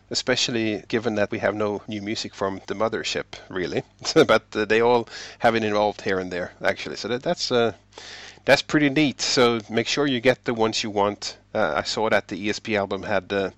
Especially 0.09 0.85
given 0.87 1.15
that 1.15 1.29
we 1.29 1.39
have 1.39 1.53
no 1.53 1.81
new 1.85 2.01
music 2.01 2.33
from 2.33 2.61
the 2.67 2.75
mothership, 2.75 3.25
really, 3.49 3.83
but 4.25 4.43
uh, 4.55 4.63
they 4.63 4.79
all 4.79 5.09
have 5.39 5.53
it 5.53 5.65
involved 5.65 5.99
here 5.99 6.17
and 6.17 6.31
there, 6.31 6.53
actually. 6.63 6.95
So 6.95 7.09
that, 7.09 7.23
that's 7.23 7.51
uh, 7.51 7.73
that's 8.45 8.61
pretty 8.61 8.89
neat. 8.89 9.19
So 9.19 9.59
make 9.69 9.87
sure 9.89 10.07
you 10.07 10.21
get 10.21 10.45
the 10.45 10.53
ones 10.53 10.81
you 10.81 10.91
want. 10.91 11.35
Uh, 11.53 11.73
I 11.75 11.83
saw 11.83 12.09
that 12.09 12.29
the 12.29 12.47
ESP 12.47 12.77
album 12.77 13.03
had 13.03 13.33
uh, 13.33 13.49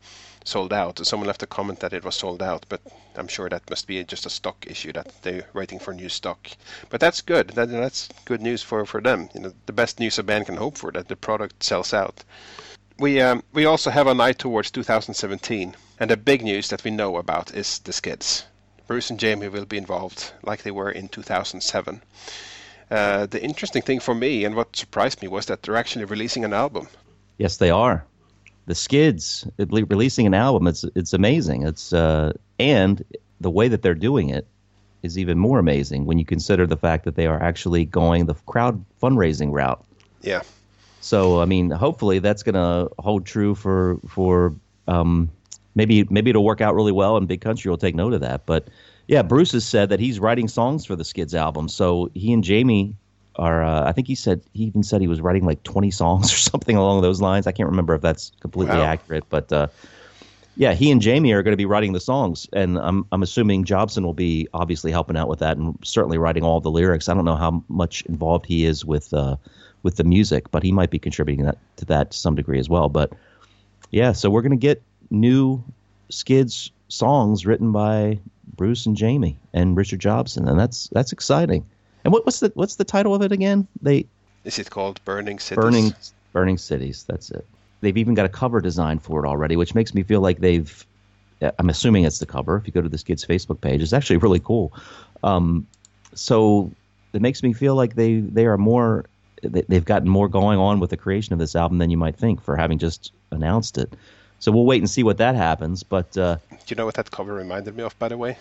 sold 0.44 0.74
out. 0.74 1.06
Someone 1.06 1.28
left 1.28 1.44
a 1.44 1.48
comment 1.48 1.80
that 1.80 1.94
it 1.94 2.04
was 2.04 2.16
sold 2.16 2.42
out, 2.42 2.66
but 2.70 2.82
I'm 3.16 3.28
sure 3.28 3.50
that 3.50 3.70
must 3.70 3.88
be 3.88 4.04
just 4.04 4.26
a 4.26 4.30
stock 4.30 4.66
issue 4.68 4.92
that 4.94 5.12
they're 5.22 5.48
waiting 5.54 5.80
for 5.80 5.94
new 5.94 6.10
stock. 6.10 6.50
But 6.90 7.00
that's 7.00 7.22
good. 7.22 7.50
That, 7.50 7.70
that's 7.70 8.10
good 8.26 8.42
news 8.42 8.62
for, 8.62 8.86
for 8.86 9.02
them. 9.02 9.30
You 9.34 9.42
know, 9.42 9.54
the 9.66 9.74
best 9.74 10.00
news 10.00 10.20
a 10.20 10.24
band 10.24 10.46
can 10.46 10.58
hope 10.58 10.78
for 10.78 10.92
that 10.92 11.08
the 11.08 11.16
product 11.16 11.64
sells 11.64 11.94
out. 11.94 12.24
We 13.00 13.22
um, 13.22 13.44
we 13.54 13.66
also 13.66 13.90
have 13.90 14.08
an 14.08 14.22
eye 14.22 14.34
towards 14.34 14.70
2017, 14.70 15.76
and 16.00 16.10
the 16.10 16.18
big 16.18 16.44
news 16.44 16.70
that 16.70 16.84
we 16.84 16.92
know 16.92 17.18
about 17.18 17.54
is 17.54 17.80
the 17.80 17.92
Skids. 17.92 18.46
Bruce 18.86 19.10
and 19.10 19.20
Jamie 19.20 19.48
will 19.48 19.66
be 19.66 19.78
involved 19.78 20.32
like 20.44 20.62
they 20.62 20.72
were 20.72 20.92
in 20.92 21.08
2007. 21.08 22.02
Uh, 22.92 23.26
the 23.26 23.42
interesting 23.42 23.82
thing 23.82 24.00
for 24.00 24.14
me 24.14 24.46
and 24.46 24.56
what 24.56 24.76
surprised 24.76 25.22
me 25.22 25.28
was 25.28 25.48
that 25.48 25.64
they're 25.64 25.76
actually 25.78 26.06
releasing 26.06 26.46
an 26.46 26.54
album. 26.54 26.88
Yes, 27.38 27.58
they 27.58 27.72
are. 27.72 28.06
The 28.66 28.76
Skids 28.76 29.48
releasing 29.58 30.26
an 30.26 30.34
album. 30.34 30.68
It's 30.68 30.86
it's 30.96 31.14
amazing. 31.14 31.64
It's 31.68 31.92
uh, 31.94 32.34
and 32.60 33.04
the 33.42 33.50
way 33.50 33.68
that 33.68 33.82
they're 33.82 33.94
doing 33.94 34.30
it 34.30 34.48
is 35.04 35.18
even 35.18 35.38
more 35.38 35.60
amazing 35.60 36.06
when 36.06 36.18
you 36.18 36.26
consider 36.26 36.66
the 36.66 36.78
fact 36.78 37.04
that 37.04 37.16
they 37.16 37.28
are 37.28 37.42
actually 37.44 37.84
going 37.84 38.26
the 38.26 38.36
crowd 38.46 38.84
fundraising 39.02 39.52
route. 39.52 39.84
Yeah, 40.22 40.42
So 41.02 41.42
I 41.42 41.46
mean, 41.46 41.70
hopefully 41.70 42.20
that's 42.20 42.44
going 42.44 42.56
to 42.56 42.90
hold 43.00 43.26
true 43.26 43.56
for 43.56 43.98
for 44.08 44.56
um, 44.88 45.30
maybe 45.76 46.06
maybe 46.10 46.30
it'll 46.30 46.46
work 46.46 46.62
out 46.62 46.76
really 46.76 46.94
well, 46.94 47.18
and 47.18 47.28
Big 47.28 47.42
Country 47.42 47.70
will 47.70 47.78
take 47.78 47.96
note 47.96 48.14
of 48.14 48.22
that. 48.22 48.46
But 48.46 48.70
yeah, 49.10 49.22
Bruce 49.22 49.52
has 49.52 49.66
said 49.66 49.90
that 49.90 50.00
he's 50.00 50.20
writing 50.22 50.48
songs 50.48 50.86
for 50.86 50.96
the 50.96 51.04
Skids 51.04 51.36
album. 51.36 51.68
So 51.68 52.10
he 52.14 52.32
and 52.32 52.42
Jamie 52.44 52.96
are. 53.38 53.64
Uh, 53.64 53.88
I 53.88 53.92
think 53.92 54.08
he 54.08 54.16
said 54.16 54.42
he 54.54 54.64
even 54.64 54.84
said 54.84 55.02
he 55.02 55.08
was 55.08 55.22
writing 55.22 55.46
like 55.46 55.64
twenty 55.64 55.92
songs 55.92 56.34
or 56.34 56.38
something 56.38 56.76
along 56.76 57.02
those 57.02 57.22
lines. 57.22 57.48
I 57.48 57.52
can't 57.52 57.70
remember 57.70 57.96
if 57.96 58.02
that's 58.02 58.32
completely 58.42 58.78
Wow. 58.78 58.86
accurate, 58.86 59.26
but. 59.30 59.52
Uh, 59.52 59.68
yeah, 60.56 60.76
he 60.76 60.92
and 60.92 61.02
Jamie 61.02 61.32
are 61.32 61.42
going 61.42 61.54
to 61.54 61.58
be 61.58 61.66
writing 61.66 61.94
the 61.94 62.00
songs, 62.00 62.48
and 62.54 62.78
I'm 62.78 63.08
I'm 63.12 63.24
assuming 63.24 63.64
Jobson 63.64 64.04
will 64.06 64.14
be 64.14 64.48
obviously 64.54 64.92
helping 64.92 65.18
out 65.18 65.28
with 65.28 65.40
that, 65.40 65.58
and 65.58 65.76
certainly 65.84 66.20
writing 66.20 66.44
all 66.44 66.62
the 66.62 66.70
lyrics. 66.70 67.10
I 67.10 67.16
don't 67.16 67.26
know 67.26 67.36
how 67.36 67.64
much 67.70 68.04
involved 68.04 68.46
he 68.46 68.64
is 68.66 68.86
with 68.86 69.12
uh, 69.16 69.38
with 69.82 69.96
the 69.96 70.04
music, 70.04 70.52
but 70.52 70.62
he 70.62 70.72
might 70.72 70.92
be 70.92 71.00
contributing 71.00 71.44
that 71.46 71.58
to 71.78 71.86
that 71.86 72.12
to 72.12 72.18
some 72.20 72.36
degree 72.36 72.60
as 72.60 72.70
well. 72.70 72.88
But 72.88 73.14
yeah, 73.90 74.12
so 74.12 74.30
we're 74.30 74.44
going 74.44 74.52
to 74.52 74.58
get 74.58 74.84
new 75.10 75.64
Skids 76.10 76.70
songs 76.88 77.48
written 77.48 77.72
by 77.72 78.20
Bruce 78.56 78.86
and 78.86 78.96
Jamie 78.96 79.40
and 79.54 79.76
Richard 79.76 80.02
Jobson, 80.02 80.48
and 80.48 80.60
that's 80.60 80.88
that's 80.92 81.12
exciting. 81.12 81.66
And 82.04 82.12
what, 82.14 82.26
what's 82.26 82.40
the 82.40 82.52
what's 82.56 82.76
the 82.76 82.84
title 82.84 83.14
of 83.16 83.22
it 83.22 83.32
again? 83.32 83.68
They 83.82 84.06
is 84.44 84.60
it 84.60 84.70
called 84.70 85.04
Burning 85.06 85.40
Cities? 85.40 85.64
burning 85.64 85.96
Burning 86.34 86.58
Cities. 86.58 87.04
That's 87.08 87.32
it. 87.32 87.46
They've 87.82 87.98
even 87.98 88.14
got 88.14 88.26
a 88.26 88.30
cover 88.30 88.62
design 88.62 89.00
for 89.00 89.24
it 89.24 89.28
already, 89.28 89.56
which 89.56 89.76
makes 89.76 89.94
me 89.94 90.04
feel 90.04 90.22
like 90.22 90.40
they've. 90.40 90.86
I'm 91.60 91.70
assuming 91.70 92.06
it's 92.06 92.20
the 92.20 92.26
cover. 92.26 92.56
If 92.58 92.66
you 92.68 92.72
go 92.74 92.82
to 92.82 92.88
the 92.88 92.98
Skids' 92.98 93.26
Facebook 93.26 93.60
page, 93.60 93.82
it's 93.82 93.92
actually 93.92 94.18
really 94.18 94.40
cool. 94.40 94.72
Um, 95.24 95.68
so 96.14 96.72
it 97.12 97.22
makes 97.22 97.44
me 97.44 97.52
feel 97.54 97.76
like 97.76 97.96
they 97.96 98.20
they 98.20 98.46
are 98.46 98.58
more. 98.58 99.06
they- 99.42 99.64
They've 99.68 99.84
gotten 99.84 100.08
more 100.08 100.30
going 100.30 100.58
on 100.58 100.80
with 100.80 100.90
the 100.90 100.96
creation 100.98 101.34
of 101.34 101.40
this 101.40 101.54
album 101.56 101.78
than 101.80 101.90
you 101.90 101.98
might 101.98 102.16
think 102.16 102.42
for 102.42 102.56
having 102.56 102.78
just 102.80 103.12
announced 103.32 103.78
it. 103.78 103.92
So 104.40 104.52
we'll 104.54 104.66
wait 104.66 104.82
and 104.82 104.90
see 104.90 105.04
what 105.04 105.18
that 105.18 105.36
happens. 105.36 105.84
But 105.84 106.18
uh, 106.18 106.38
Do 106.50 106.56
you 106.68 106.76
know 106.78 106.86
what 106.86 106.96
that 106.96 107.12
cover 107.12 107.34
reminded 107.34 107.76
me 107.76 107.84
of, 107.84 107.98
by 108.00 108.08
the 108.10 108.18
way? 108.18 108.38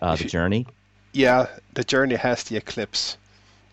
uh, 0.00 0.16
the 0.16 0.24
you- 0.24 0.30
journey. 0.30 0.66
Yeah, 1.12 1.46
the 1.74 1.84
journey 1.84 2.16
has 2.16 2.44
the 2.44 2.56
eclipse, 2.56 3.16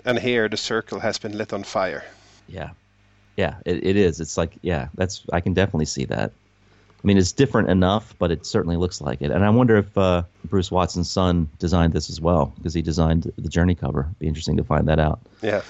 and 0.06 0.18
here 0.20 0.50
the 0.50 0.58
circle 0.58 1.00
has 1.00 1.18
been 1.18 1.38
lit 1.38 1.54
on 1.54 1.64
fire. 1.64 2.04
Yeah, 2.48 2.70
yeah, 3.38 3.56
it, 3.66 3.86
it 3.86 3.96
is. 3.96 4.20
It's 4.20 4.38
like 4.38 4.54
yeah, 4.62 4.88
that's 4.96 5.24
I 5.34 5.42
can 5.42 5.54
definitely 5.54 5.86
see 5.86 6.06
that. 6.06 6.32
I 7.06 7.08
mean, 7.08 7.20
it's 7.20 7.32
different 7.32 7.70
enough, 7.70 8.16
but 8.18 8.32
it 8.32 8.48
certainly 8.48 8.78
looks 8.78 9.00
like 9.00 9.22
it. 9.22 9.30
And 9.30 9.46
I 9.46 9.50
wonder 9.52 9.78
if 9.78 9.96
uh, 9.96 10.24
Bruce 10.46 10.72
Watson's 10.72 11.08
son 11.08 11.48
designed 11.60 11.94
this 11.94 12.10
as 12.10 12.20
well 12.20 12.52
because 12.58 12.74
he 12.74 12.82
designed 12.82 13.32
the 13.38 13.48
Journey 13.48 13.76
cover. 13.76 14.10
Be 14.18 14.28
interesting 14.28 14.58
to 14.58 14.64
find 14.64 14.88
that 14.88 14.98
out. 14.98 15.20
Yeah. 15.44 15.62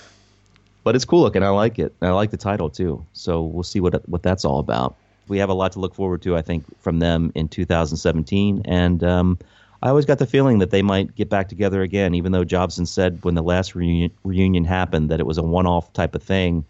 But 0.86 0.95
it's 0.95 1.03
cool 1.03 1.20
looking. 1.24 1.43
I 1.43 1.49
like 1.49 1.78
it. 1.78 1.93
And 1.99 2.09
I 2.09 2.13
like 2.13 2.32
the 2.32 2.38
title 2.38 2.70
too. 2.70 3.05
So 3.11 3.41
we'll 3.41 3.63
see 3.63 3.82
what 3.82 4.07
what 4.07 4.24
that's 4.24 4.45
all 4.45 4.59
about. 4.59 4.95
We 5.28 5.39
have 5.39 5.49
a 5.49 5.53
lot 5.53 5.74
to 5.74 5.80
look 5.80 5.93
forward 5.93 6.22
to, 6.22 6.38
I 6.38 6.41
think, 6.41 6.63
from 6.80 6.99
them 6.99 7.34
in 7.36 7.49
2017. 7.49 8.61
And 8.63 9.03
um, 9.03 9.38
I 9.84 9.89
always 9.89 10.05
got 10.05 10.19
the 10.19 10.26
feeling 10.26 10.59
that 10.59 10.71
they 10.71 10.82
might 10.82 11.15
get 11.15 11.30
back 11.30 11.49
together 11.49 11.82
again, 11.82 12.15
even 12.15 12.32
though 12.32 12.43
Jobson 12.43 12.86
said 12.86 13.19
when 13.23 13.36
the 13.36 13.43
last 13.43 13.76
reunion, 13.76 14.11
reunion 14.23 14.65
happened 14.65 15.09
that 15.09 15.19
it 15.19 15.26
was 15.26 15.38
a 15.38 15.43
one-off 15.43 15.93
type 15.93 16.15
of 16.15 16.23
thing. 16.23 16.65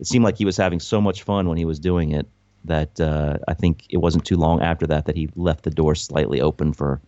It 0.00 0.06
seemed 0.06 0.24
like 0.24 0.36
he 0.36 0.44
was 0.44 0.56
having 0.56 0.80
so 0.80 1.00
much 1.00 1.22
fun 1.22 1.48
when 1.48 1.58
he 1.58 1.64
was 1.64 1.78
doing 1.78 2.12
it 2.12 2.26
that 2.64 3.00
uh, 3.00 3.38
I 3.46 3.54
think 3.54 3.86
it 3.90 3.98
wasn't 3.98 4.24
too 4.24 4.36
long 4.36 4.62
after 4.62 4.86
that 4.88 5.06
that 5.06 5.16
he 5.16 5.28
left 5.36 5.64
the 5.64 5.70
door 5.70 5.94
slightly 5.94 6.40
open 6.40 6.72
for 6.72 7.00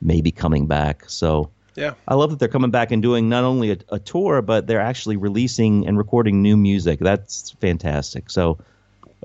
maybe 0.00 0.30
coming 0.30 0.66
back. 0.66 1.08
So 1.08 1.50
Yeah. 1.74 1.94
I 2.06 2.14
love 2.14 2.30
that 2.30 2.38
they're 2.38 2.48
coming 2.48 2.70
back 2.70 2.90
and 2.92 3.02
doing 3.02 3.28
not 3.28 3.44
only 3.44 3.72
a, 3.72 3.78
a 3.90 3.98
tour, 3.98 4.42
but 4.42 4.66
they're 4.66 4.80
actually 4.80 5.16
releasing 5.16 5.86
and 5.86 5.98
recording 5.98 6.42
new 6.42 6.56
music. 6.56 7.00
That's 7.00 7.50
fantastic. 7.60 8.30
So 8.30 8.58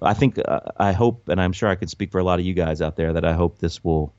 I 0.01 0.13
think, 0.13 0.39
uh, 0.43 0.59
I 0.77 0.91
hope, 0.91 1.27
and 1.29 1.41
I'm 1.41 1.53
sure 1.53 1.69
I 1.69 1.75
can 1.75 1.87
speak 1.87 2.11
for 2.11 2.19
a 2.19 2.23
lot 2.23 2.39
of 2.39 2.45
you 2.45 2.53
guys 2.53 2.81
out 2.81 2.95
there, 2.95 3.13
that 3.13 3.25
I 3.25 3.33
hope 3.33 3.59
this 3.59 3.83
will 3.83 4.13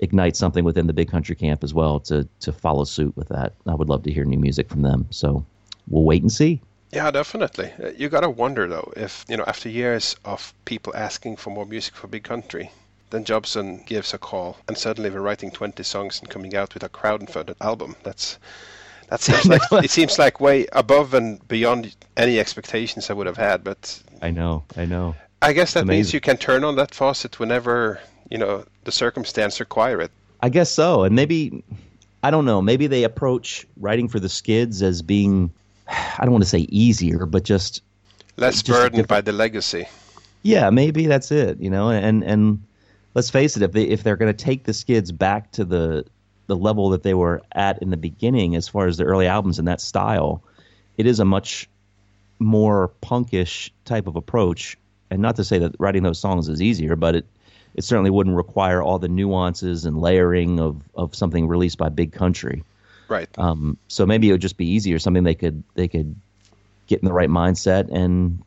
ignite 0.00 0.36
something 0.36 0.64
within 0.64 0.86
the 0.86 0.92
big 0.92 1.10
country 1.10 1.34
camp 1.34 1.64
as 1.64 1.72
well 1.74 2.00
to 2.00 2.26
to 2.40 2.52
follow 2.52 2.84
suit 2.84 3.16
with 3.16 3.28
that. 3.28 3.54
I 3.66 3.74
would 3.74 3.88
love 3.88 4.02
to 4.04 4.12
hear 4.12 4.24
new 4.24 4.38
music 4.38 4.68
from 4.68 4.82
them. 4.82 5.06
So 5.10 5.44
we'll 5.88 6.04
wait 6.04 6.22
and 6.22 6.32
see. 6.32 6.60
Yeah, 6.92 7.10
definitely. 7.10 7.72
Uh, 7.82 7.90
You 7.96 8.08
gotta 8.08 8.30
wonder 8.30 8.68
though 8.68 8.92
if 8.96 9.24
you 9.28 9.36
know 9.36 9.44
after 9.46 9.68
years 9.68 10.16
of 10.24 10.54
people 10.64 10.92
asking 10.96 11.36
for 11.36 11.50
more 11.50 11.66
music 11.66 11.94
for 11.94 12.06
Big 12.06 12.22
Country, 12.24 12.70
then 13.10 13.24
Jobson 13.24 13.82
gives 13.86 14.14
a 14.14 14.18
call, 14.18 14.58
and 14.68 14.76
suddenly 14.78 15.10
we're 15.10 15.20
writing 15.20 15.50
20 15.50 15.82
songs 15.82 16.20
and 16.20 16.28
coming 16.30 16.54
out 16.56 16.74
with 16.74 16.82
a 16.82 16.88
crowd-funded 16.88 17.56
album. 17.60 17.96
That's 18.02 18.38
that 19.08 19.20
seems 19.28 19.46
like 19.46 19.84
it 19.84 19.90
seems 19.90 20.18
like 20.18 20.40
way 20.40 20.66
above 20.72 21.14
and 21.14 21.46
beyond 21.48 21.94
any 22.16 22.38
expectations 22.40 23.10
I 23.10 23.14
would 23.14 23.26
have 23.26 23.36
had. 23.36 23.62
But 23.64 24.02
I 24.22 24.30
know, 24.30 24.64
I 24.76 24.84
know. 24.86 25.14
I 25.42 25.52
guess 25.52 25.74
that 25.74 25.86
means 25.86 26.14
you 26.14 26.20
can 26.20 26.36
turn 26.38 26.64
on 26.64 26.76
that 26.76 26.94
faucet 26.94 27.38
whenever 27.38 28.00
you 28.30 28.38
know 28.38 28.64
the 28.84 28.92
circumstance 28.92 29.60
require 29.60 30.00
it. 30.00 30.10
I 30.40 30.48
guess 30.48 30.70
so. 30.70 31.04
And 31.04 31.14
maybe 31.16 31.64
I 32.22 32.30
don't 32.30 32.44
know. 32.44 32.60
Maybe 32.62 32.86
they 32.86 33.04
approach 33.04 33.66
writing 33.78 34.08
for 34.08 34.20
the 34.20 34.28
Skids 34.28 34.82
as 34.82 35.02
being 35.02 35.50
I 35.88 36.20
don't 36.22 36.32
want 36.32 36.44
to 36.44 36.48
say 36.50 36.66
easier, 36.70 37.26
but 37.26 37.44
just 37.44 37.82
Less 38.36 38.62
Just 38.62 38.66
burdened 38.66 39.06
by 39.06 39.20
the 39.20 39.32
legacy. 39.32 39.86
yeah, 40.42 40.70
maybe 40.70 41.06
that's 41.06 41.30
it. 41.30 41.60
You 41.60 41.70
know, 41.70 41.90
and 41.90 42.24
and 42.24 42.62
let's 43.14 43.30
face 43.30 43.56
it, 43.56 43.62
if 43.62 43.72
they 43.72 43.84
if 43.84 44.02
they're 44.02 44.16
going 44.16 44.34
to 44.34 44.44
take 44.44 44.64
the 44.64 44.72
Skids 44.74 45.12
back 45.12 45.52
to 45.52 45.64
the 45.64 46.04
the 46.46 46.56
level 46.56 46.90
that 46.90 47.02
they 47.04 47.14
were 47.14 47.42
at 47.52 47.80
in 47.80 47.90
the 47.90 47.96
beginning, 47.96 48.54
as 48.56 48.68
far 48.68 48.86
as 48.86 48.96
the 48.96 49.04
early 49.04 49.26
albums 49.26 49.58
in 49.58 49.64
that 49.66 49.80
style, 49.80 50.42
it 50.98 51.06
is 51.06 51.20
a 51.20 51.24
much 51.24 51.68
more 52.38 52.90
punkish 53.02 53.70
type 53.84 54.06
of 54.06 54.16
approach. 54.16 54.76
And 55.10 55.22
not 55.22 55.36
to 55.36 55.44
say 55.44 55.58
that 55.58 55.76
writing 55.78 56.02
those 56.02 56.18
songs 56.18 56.48
is 56.48 56.60
easier, 56.60 56.96
but 56.96 57.14
it 57.14 57.26
it 57.74 57.84
certainly 57.84 58.10
wouldn't 58.10 58.36
require 58.36 58.82
all 58.82 58.98
the 58.98 59.08
nuances 59.08 59.84
and 59.84 60.00
layering 60.00 60.60
of 60.60 60.80
of 60.94 61.14
something 61.14 61.48
released 61.48 61.78
by 61.78 61.88
Big 61.88 62.12
Country. 62.12 62.64
Right. 63.08 63.28
Um, 63.38 63.76
so 63.88 64.06
maybe 64.06 64.28
it 64.28 64.32
would 64.32 64.40
just 64.40 64.56
be 64.56 64.66
easier, 64.66 64.98
something 64.98 65.24
they 65.24 65.34
could 65.34 65.62
they 65.74 65.88
could 65.88 66.14
get 66.86 67.00
in 67.00 67.06
the 67.06 67.12
right 67.12 67.28
mindset 67.28 67.90
and 67.92 68.42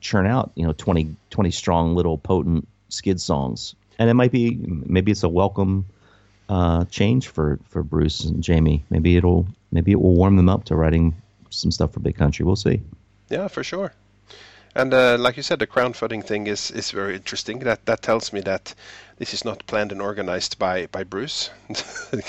churn 0.00 0.26
out, 0.26 0.52
you 0.54 0.66
know, 0.66 0.72
20, 0.72 1.14
20 1.30 1.50
strong 1.50 1.94
little 1.94 2.18
potent 2.18 2.66
skid 2.88 3.20
songs. 3.20 3.74
And 3.98 4.08
it 4.08 4.14
might 4.14 4.32
be 4.32 4.56
maybe 4.60 5.12
it's 5.12 5.22
a 5.22 5.28
welcome 5.28 5.86
uh, 6.48 6.84
change 6.86 7.28
for 7.28 7.58
for 7.68 7.82
Bruce 7.82 8.24
and 8.24 8.42
Jamie. 8.42 8.84
Maybe 8.90 9.16
it'll 9.16 9.46
maybe 9.72 9.92
it 9.92 10.00
will 10.00 10.14
warm 10.14 10.36
them 10.36 10.48
up 10.48 10.64
to 10.64 10.76
writing 10.76 11.14
some 11.50 11.70
stuff 11.70 11.92
for 11.92 12.00
Big 12.00 12.16
Country. 12.16 12.44
We'll 12.44 12.56
see. 12.56 12.80
Yeah, 13.28 13.48
for 13.48 13.64
sure. 13.64 13.92
And 14.78 14.94
uh, 14.94 15.16
like 15.18 15.36
you 15.36 15.42
said, 15.42 15.58
the 15.58 15.66
crowdfunding 15.66 16.24
thing 16.24 16.46
is, 16.46 16.70
is 16.70 16.92
very 16.92 17.16
interesting. 17.16 17.58
That 17.58 17.84
that 17.86 18.00
tells 18.00 18.32
me 18.32 18.40
that 18.42 18.74
this 19.18 19.34
is 19.34 19.44
not 19.44 19.66
planned 19.66 19.90
and 19.90 20.00
organized 20.00 20.56
by, 20.56 20.86
by 20.86 21.02
Bruce. 21.02 21.50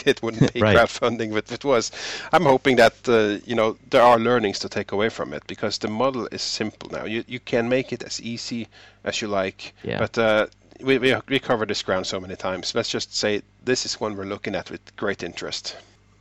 it 0.05 0.23
wouldn't 0.23 0.51
be 0.53 0.61
Right. 0.61 0.75
crowdfunding 0.75 1.37
if 1.37 1.51
it 1.51 1.63
was. 1.63 1.91
I'm 2.33 2.45
hoping 2.45 2.77
that 2.77 3.07
uh, 3.07 3.37
you 3.45 3.53
know 3.55 3.77
there 3.91 4.01
are 4.01 4.17
learnings 4.17 4.57
to 4.59 4.69
take 4.69 4.91
away 4.91 5.09
from 5.09 5.31
it 5.33 5.43
because 5.45 5.77
the 5.77 5.89
model 5.89 6.27
is 6.31 6.41
simple 6.41 6.89
now. 6.89 7.05
You 7.05 7.23
you 7.27 7.39
can 7.39 7.69
make 7.69 7.93
it 7.93 8.01
as 8.03 8.19
easy 8.19 8.67
as 9.03 9.21
you 9.21 9.27
like. 9.27 9.73
Yeah. 9.83 9.99
But 9.99 10.17
uh, 10.17 10.47
we, 10.81 10.97
we 10.97 11.15
we 11.27 11.39
covered 11.39 11.69
this 11.69 11.83
ground 11.83 12.07
so 12.07 12.19
many 12.19 12.35
times. 12.35 12.73
Let's 12.73 12.89
just 12.89 13.15
say 13.15 13.43
this 13.63 13.85
is 13.85 14.01
one 14.01 14.17
we're 14.17 14.25
looking 14.25 14.55
at 14.55 14.71
with 14.71 14.81
great 14.95 15.21
interest. 15.21 15.77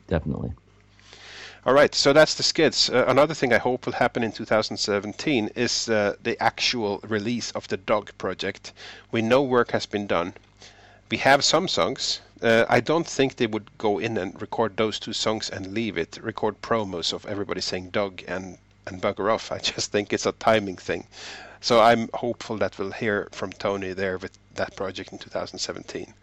Definitely. 0.07 0.51
All 1.65 1.73
right, 1.73 1.93
so 1.93 2.13
that's 2.13 2.35
the 2.35 2.43
skids. 2.43 2.89
Uh, 2.89 3.03
another 3.09 3.33
thing 3.33 3.51
I 3.51 3.57
hope 3.57 3.85
will 3.85 3.93
happen 3.93 4.23
in 4.23 4.31
2017 4.31 5.49
is 5.55 5.89
uh, 5.89 6.15
the 6.23 6.41
actual 6.41 6.99
release 7.03 7.51
of 7.51 7.67
the 7.67 7.75
Dog 7.75 8.11
project. 8.17 8.71
We 9.11 9.21
know 9.21 9.43
work 9.43 9.71
has 9.71 9.85
been 9.85 10.07
done. 10.07 10.35
We 11.11 11.17
have 11.17 11.43
some 11.43 11.67
songs. 11.67 12.21
Uh, 12.41 12.63
I 12.69 12.79
don't 12.79 13.05
think 13.05 13.35
they 13.35 13.47
would 13.47 13.77
go 13.77 13.99
in 13.99 14.17
and 14.17 14.41
record 14.41 14.77
those 14.77 15.01
two 15.01 15.11
songs 15.11 15.49
and 15.49 15.73
leave 15.73 15.97
it, 15.97 16.17
record 16.21 16.61
promos 16.61 17.11
of 17.11 17.25
everybody 17.25 17.59
saying 17.59 17.89
Dog 17.89 18.23
and, 18.25 18.57
and 18.87 19.01
Bugger 19.01 19.29
Off. 19.29 19.51
I 19.57 19.57
just 19.57 19.91
think 19.91 20.13
it's 20.13 20.25
a 20.25 20.31
timing 20.31 20.77
thing. 20.77 21.07
So 21.59 21.81
I'm 21.81 22.09
hopeful 22.13 22.55
that 22.59 22.77
we'll 22.77 22.93
hear 22.93 23.27
from 23.33 23.51
Tony 23.51 23.91
there 23.91 24.17
with 24.17 24.31
that 24.55 24.77
project 24.77 25.11
in 25.11 25.17
2017. 25.17 26.13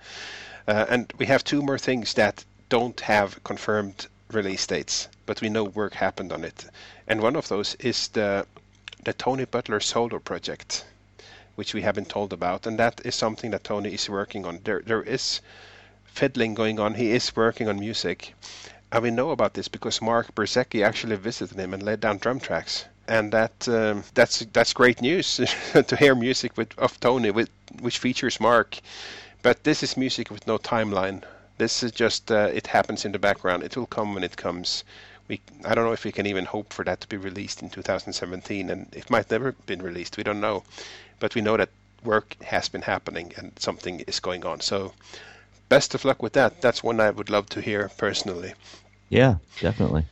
Uh, 0.66 0.87
and 0.89 1.12
we 1.18 1.26
have 1.26 1.45
two 1.45 1.61
more 1.61 1.78
things 1.78 2.14
that 2.14 2.43
don't 2.70 2.99
have 3.01 3.45
confirmed 3.45 4.07
release 4.33 4.66
dates, 4.66 5.09
but 5.27 5.41
we 5.41 5.49
know 5.49 5.64
work 5.64 5.95
happened 5.95 6.33
on 6.33 6.45
it. 6.45 6.66
And 7.07 7.20
one 7.20 7.37
of 7.37 7.49
those 7.49 7.74
is 7.77 8.09
the 8.09 8.47
the 9.05 9.12
Tony 9.12 9.45
Butler 9.45 9.81
solo 9.81 10.18
project, 10.18 10.85
which 11.55 11.74
we 11.74 11.83
haven't 11.83 12.09
told 12.09 12.33
about, 12.33 12.66
and 12.66 12.79
that 12.79 13.01
is 13.05 13.14
something 13.14 13.53
that 13.53 13.64
Tony 13.64 13.95
is 13.95 14.09
working 14.09 14.45
on. 14.45 14.61
There 14.64 14.83
there 14.85 15.03
is 15.03 15.41
fiddling 16.05 16.55
going 16.55 16.81
on. 16.81 16.95
He 16.95 17.11
is 17.11 17.37
working 17.37 17.68
on 17.68 17.79
music. 17.79 18.35
And 18.91 19.03
we 19.03 19.11
know 19.11 19.31
about 19.31 19.55
this 19.55 19.68
because 19.68 20.01
Mark 20.01 20.35
Brzezicki 20.35 20.83
actually 20.85 21.16
visited 21.16 21.59
him 21.59 21.74
and 21.74 21.83
laid 21.83 22.01
down 22.01 22.18
drum 22.18 22.41
tracks. 22.41 22.87
And 23.07 23.33
that 23.33 23.68
um, 23.68 24.03
that's 24.14 24.41
that's 24.53 24.72
great 24.72 25.01
news 25.03 25.37
to 25.72 25.97
hear 25.97 26.14
music 26.14 26.57
with 26.57 26.77
of 26.79 26.99
Tony 27.01 27.31
with 27.31 27.51
which 27.81 27.99
features 27.99 28.41
Mark. 28.41 28.79
But 29.43 29.62
this 29.64 29.83
is 29.83 29.97
music 29.97 30.31
with 30.31 30.47
no 30.47 30.59
timeline. 30.59 31.22
This 31.59 31.82
is 31.82 31.92
just 31.92 32.30
uh, 32.30 32.50
it 32.52 32.66
happens 32.66 33.04
in 33.04 33.12
the 33.12 33.18
background. 33.18 33.62
It 33.62 33.76
will 33.76 33.86
come 33.86 34.14
when 34.14 34.24
it 34.24 34.36
comes. 34.36 34.84
We 35.28 35.40
I 35.64 35.74
don't 35.74 35.84
know 35.84 35.92
if 35.92 36.04
we 36.04 36.12
can 36.12 36.26
even 36.26 36.44
hope 36.44 36.72
for 36.72 36.84
that 36.84 37.00
to 37.00 37.09
be 37.09 37.16
released 37.16 37.62
in 37.62 37.70
2017, 37.70 38.70
and 38.70 38.86
it 38.92 39.11
might 39.11 39.30
never 39.30 39.52
been 39.66 39.82
released. 39.82 40.16
We 40.16 40.22
don't 40.22 40.40
know, 40.40 40.64
but 41.18 41.34
we 41.34 41.40
know 41.40 41.57
that 41.57 41.70
work 42.04 42.36
has 42.42 42.68
been 42.68 42.82
happening 42.82 43.32
and 43.36 43.52
something 43.59 44.00
is 44.00 44.20
going 44.20 44.46
on. 44.46 44.61
So 44.61 44.92
best 45.68 45.94
of 45.94 46.04
luck 46.04 46.22
with 46.22 46.34
that. 46.34 46.61
That's 46.62 46.82
one 46.82 47.00
I 47.00 47.11
would 47.11 47.30
love 47.30 47.48
to 47.50 47.61
hear 47.61 47.90
personally. 47.96 48.54
Yeah, 49.09 49.36
definitely. 49.61 50.04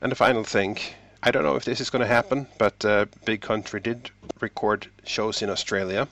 And 0.00 0.12
the 0.12 0.16
final 0.16 0.44
thing, 0.44 0.78
I 1.22 1.30
don't 1.30 1.44
know 1.44 1.56
if 1.56 1.64
this 1.64 1.80
is 1.80 1.90
going 1.90 2.02
to 2.02 2.14
happen, 2.14 2.46
but 2.58 2.84
uh, 2.84 3.06
Big 3.24 3.40
Country 3.40 3.80
did 3.80 4.10
record 4.40 4.88
shows 5.04 5.42
in 5.42 5.50
Australia, 5.50 6.08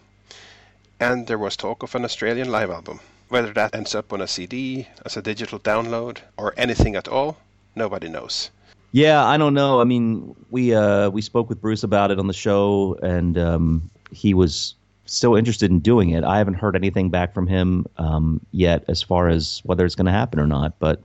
and 0.99 1.27
there 1.27 1.39
was 1.39 1.57
talk 1.57 1.83
of 1.83 1.95
an 1.95 2.05
Australian 2.05 2.51
live 2.51 2.71
album. 2.71 3.01
Whether 3.35 3.53
that 3.55 3.75
ends 3.75 3.97
up 3.97 4.13
on 4.13 4.21
a 4.21 4.29
CD, 4.29 4.87
as 5.05 5.17
a 5.17 5.21
digital 5.21 5.59
download, 5.59 6.19
or 6.37 6.55
anything 6.57 6.95
at 6.95 7.09
all, 7.09 7.37
nobody 7.75 8.09
knows. 8.09 8.51
Yeah, 8.93 9.27
I 9.27 9.37
don't 9.39 9.55
know. 9.55 9.81
I 9.81 9.85
mean, 9.85 10.37
we 10.53 10.73
uh, 10.73 11.11
we 11.11 11.21
spoke 11.21 11.49
with 11.49 11.61
Bruce 11.61 11.83
about 11.83 12.13
it 12.13 12.21
on 12.21 12.29
the 12.29 12.33
show, 12.33 12.97
and 13.03 13.37
um, 13.37 13.91
he 14.13 14.35
was 14.35 14.77
still 15.07 15.35
interested 15.35 15.69
in 15.69 15.81
doing 15.81 16.11
it. 16.11 16.23
I 16.23 16.39
haven't 16.39 16.55
heard 16.55 16.77
anything 16.77 17.11
back 17.11 17.35
from 17.35 17.49
him 17.49 17.87
um, 17.99 18.41
yet 18.53 18.85
as 18.87 19.03
far 19.03 19.29
as 19.29 19.63
whether 19.65 19.85
it's 19.85 19.97
going 19.97 20.07
to 20.07 20.13
happen 20.13 20.39
or 20.39 20.47
not, 20.47 20.79
but 20.79 21.01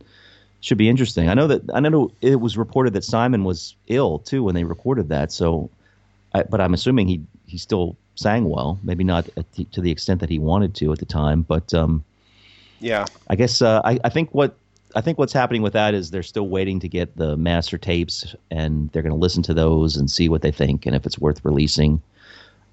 should 0.61 0.77
be 0.77 0.87
interesting. 0.87 1.29
I 1.29 1.33
know 1.33 1.47
that 1.47 1.63
I 1.73 1.79
know 1.79 2.11
it 2.21 2.39
was 2.39 2.59
reported 2.59 2.93
that 2.93 3.03
Simon 3.03 3.43
was 3.43 3.75
ill 3.87 4.19
too 4.19 4.43
when 4.43 4.53
they 4.53 4.65
recorded 4.65 5.09
that, 5.09 5.31
so 5.31 5.71
I, 6.35 6.43
but 6.43 6.61
I'm 6.61 6.75
assuming 6.75 7.07
he 7.07 7.23
he 7.47 7.57
still 7.57 7.97
sang 8.13 8.47
well. 8.47 8.79
Maybe 8.83 9.03
not 9.03 9.27
the, 9.55 9.63
to 9.63 9.81
the 9.81 9.89
extent 9.89 10.19
that 10.19 10.29
he 10.29 10.37
wanted 10.37 10.75
to 10.75 10.91
at 10.91 10.99
the 10.99 11.07
time, 11.07 11.41
but 11.41 11.73
um, 11.73 12.05
Yeah, 12.79 13.05
I 13.29 13.35
guess 13.35 13.61
uh, 13.61 13.81
I, 13.83 13.99
I 14.03 14.09
think 14.09 14.33
what 14.33 14.55
I 14.95 15.01
think 15.01 15.17
what's 15.17 15.33
happening 15.33 15.61
with 15.61 15.73
that 15.73 15.93
is 15.93 16.11
they're 16.11 16.23
still 16.23 16.47
waiting 16.47 16.79
to 16.79 16.87
get 16.87 17.15
the 17.15 17.37
master 17.37 17.77
tapes, 17.77 18.35
and 18.49 18.89
they're 18.91 19.03
going 19.03 19.13
to 19.13 19.19
listen 19.19 19.43
to 19.43 19.53
those 19.53 19.95
and 19.95 20.09
see 20.09 20.29
what 20.29 20.41
they 20.41 20.51
think, 20.51 20.85
and 20.85 20.95
if 20.95 21.05
it's 21.05 21.19
worth 21.19 21.43
releasing, 21.43 22.01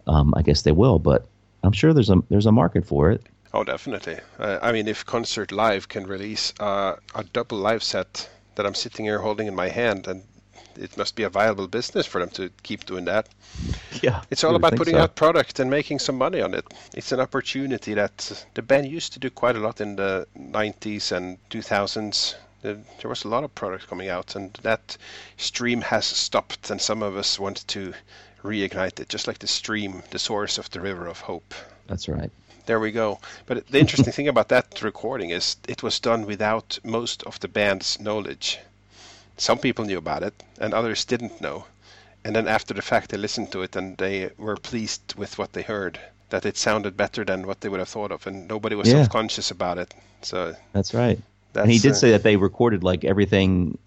um, 0.07 0.33
I 0.37 0.43
guess 0.43 0.63
they 0.63 0.73
will. 0.73 0.99
But 0.99 1.27
I'm 1.63 1.73
sure 1.73 1.93
there's 1.93 2.11
a 2.11 2.23
there's 2.29 2.47
a 2.47 2.53
market 2.53 2.87
for 2.87 3.11
it. 3.11 3.23
Oh, 3.53 3.65
definitely. 3.65 4.19
Uh, 4.39 4.59
I 4.61 4.73
mean, 4.73 4.89
if 4.89 5.05
Concert 5.07 5.51
Live 5.51 5.89
can 5.89 6.07
release 6.07 6.53
uh, 6.61 6.97
a 7.15 7.25
double 7.25 7.59
live 7.59 7.83
set 7.83 8.29
that 8.55 8.67
I'm 8.67 8.75
sitting 8.75 9.07
here 9.07 9.21
holding 9.21 9.47
in 9.47 9.55
my 9.55 9.69
hand, 9.69 10.07
and 10.07 10.23
it 10.79 10.97
must 10.97 11.15
be 11.17 11.23
a 11.25 11.29
viable 11.29 11.67
business 11.69 12.07
for 12.07 12.21
them 12.21 12.31
to 12.31 12.51
keep 12.63 12.85
doing 12.87 13.05
that. 13.07 13.29
Yeah, 14.03 14.23
It's 14.31 14.45
all 14.45 14.55
about 14.57 14.77
putting 14.77 14.95
so. 14.95 15.01
out 15.01 15.17
product 15.17 15.59
and 15.61 15.71
making 15.71 15.99
some 16.01 16.17
money 16.19 16.41
on 16.41 16.55
it. 16.55 16.65
It's 16.95 17.13
an 17.13 17.21
opportunity 17.21 17.95
that 17.95 18.45
the 18.55 18.63
band 18.63 18.87
used 18.89 19.13
to 19.15 19.19
do 19.19 19.31
quite 19.31 19.57
a 19.57 19.61
lot 19.61 19.81
in 19.81 19.97
the 19.97 20.27
90s 20.39 21.13
and 21.13 21.39
2000s. 21.51 22.35
There 22.63 22.79
there 23.01 23.09
was 23.09 23.25
a 23.25 23.29
lot 23.29 23.45
of 23.45 23.55
product 23.55 23.87
coming 23.89 24.09
out, 24.09 24.35
and 24.37 24.53
that 24.63 24.97
stream 25.37 25.81
has 25.83 26.05
stopped, 26.07 26.71
and 26.71 26.81
some 26.81 27.03
of 27.03 27.17
us 27.17 27.39
want 27.39 27.67
to 27.69 27.95
reignite 28.43 29.01
it, 29.01 29.09
just 29.09 29.27
like 29.27 29.39
the 29.39 29.47
stream, 29.47 30.03
the 30.11 30.19
source 30.19 30.59
of 30.59 30.71
the 30.71 30.81
river 30.81 31.07
of 31.07 31.21
hope. 31.21 31.55
That's 31.87 32.09
right. 32.09 32.31
There 32.67 32.81
we 32.81 32.91
go. 32.93 33.21
But 33.47 33.69
the 33.69 33.79
interesting 33.79 34.13
thing 34.13 34.29
about 34.29 34.49
that 34.49 34.83
recording 34.83 35.31
is 35.31 35.57
it 35.69 35.83
was 35.83 36.01
done 36.01 36.27
without 36.27 36.79
most 36.85 37.23
of 37.23 37.39
the 37.41 37.49
band's 37.49 38.01
knowledge. 38.01 38.59
Some 39.37 39.59
people 39.59 39.85
knew 39.85 39.99
about 39.99 40.23
it, 40.23 40.43
and 40.59 40.73
others 40.75 41.05
didn't 41.05 41.41
know. 41.41 41.65
And 42.25 42.35
then 42.35 42.49
after 42.49 42.75
the 42.75 42.83
fact, 42.83 43.11
they 43.11 43.17
listened 43.19 43.53
to 43.53 43.63
it 43.63 43.77
and 43.77 43.97
they 43.99 44.31
were 44.37 44.57
pleased 44.57 45.15
with 45.17 45.39
what 45.39 45.53
they 45.53 45.63
heard. 45.63 46.01
That 46.31 46.45
it 46.45 46.57
sounded 46.57 46.97
better 46.97 47.25
than 47.25 47.47
what 47.47 47.61
they 47.61 47.69
would 47.69 47.79
have 47.79 47.89
thought 47.89 48.11
of, 48.11 48.27
and 48.27 48.49
nobody 48.49 48.75
was 48.75 48.89
Yeah. 48.89 48.95
self-conscious 48.95 49.53
about 49.53 49.79
it. 49.79 49.95
So 50.23 50.57
That's 50.73 50.93
right. 50.93 51.21
that's, 51.53 51.65
and 51.65 51.73
he 51.73 51.79
did 51.79 51.93
uh, 51.93 51.95
say 51.95 52.11
that 52.11 52.25
they 52.25 52.37
recorded 52.37 52.83
like 52.83 53.05
everything, 53.05 53.79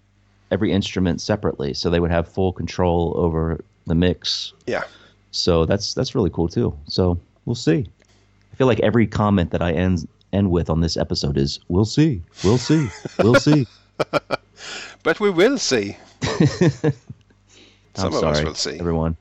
every 0.50 0.72
instrument 0.72 1.20
separately, 1.20 1.74
so 1.74 1.90
they 1.90 2.00
would 2.00 2.10
have 2.10 2.26
full 2.26 2.52
control 2.52 3.12
over 3.16 3.62
the 3.86 3.94
mix. 3.94 4.54
yeah, 4.66 4.84
So 5.32 5.66
that's 5.66 5.92
that's 5.92 6.14
really 6.14 6.30
cool 6.30 6.48
too. 6.48 6.72
So 6.86 7.20
we'll 7.44 7.54
see. 7.56 7.86
I 8.52 8.56
feel 8.56 8.66
like 8.66 8.80
every 8.80 9.06
comment 9.06 9.50
that 9.50 9.60
I 9.60 9.72
end 9.72 10.08
end 10.32 10.50
with 10.50 10.70
on 10.70 10.80
this 10.80 10.96
episode 10.96 11.36
is 11.36 11.60
"We'll 11.68 11.84
see, 11.84 12.22
we'll 12.42 12.58
see, 12.58 12.88
we'll 13.18 13.34
see." 13.34 13.66
but 15.02 15.20
we 15.20 15.30
will 15.30 15.58
see. 15.58 15.96
Some 16.22 16.92
I'm 17.98 18.06
of 18.06 18.14
sorry, 18.14 18.38
us 18.38 18.44
will 18.44 18.54
see. 18.54 18.78
everyone. 18.78 19.16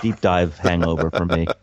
Deep 0.00 0.20
dive 0.20 0.56
hangover 0.58 1.10
for 1.10 1.26
me. 1.26 1.46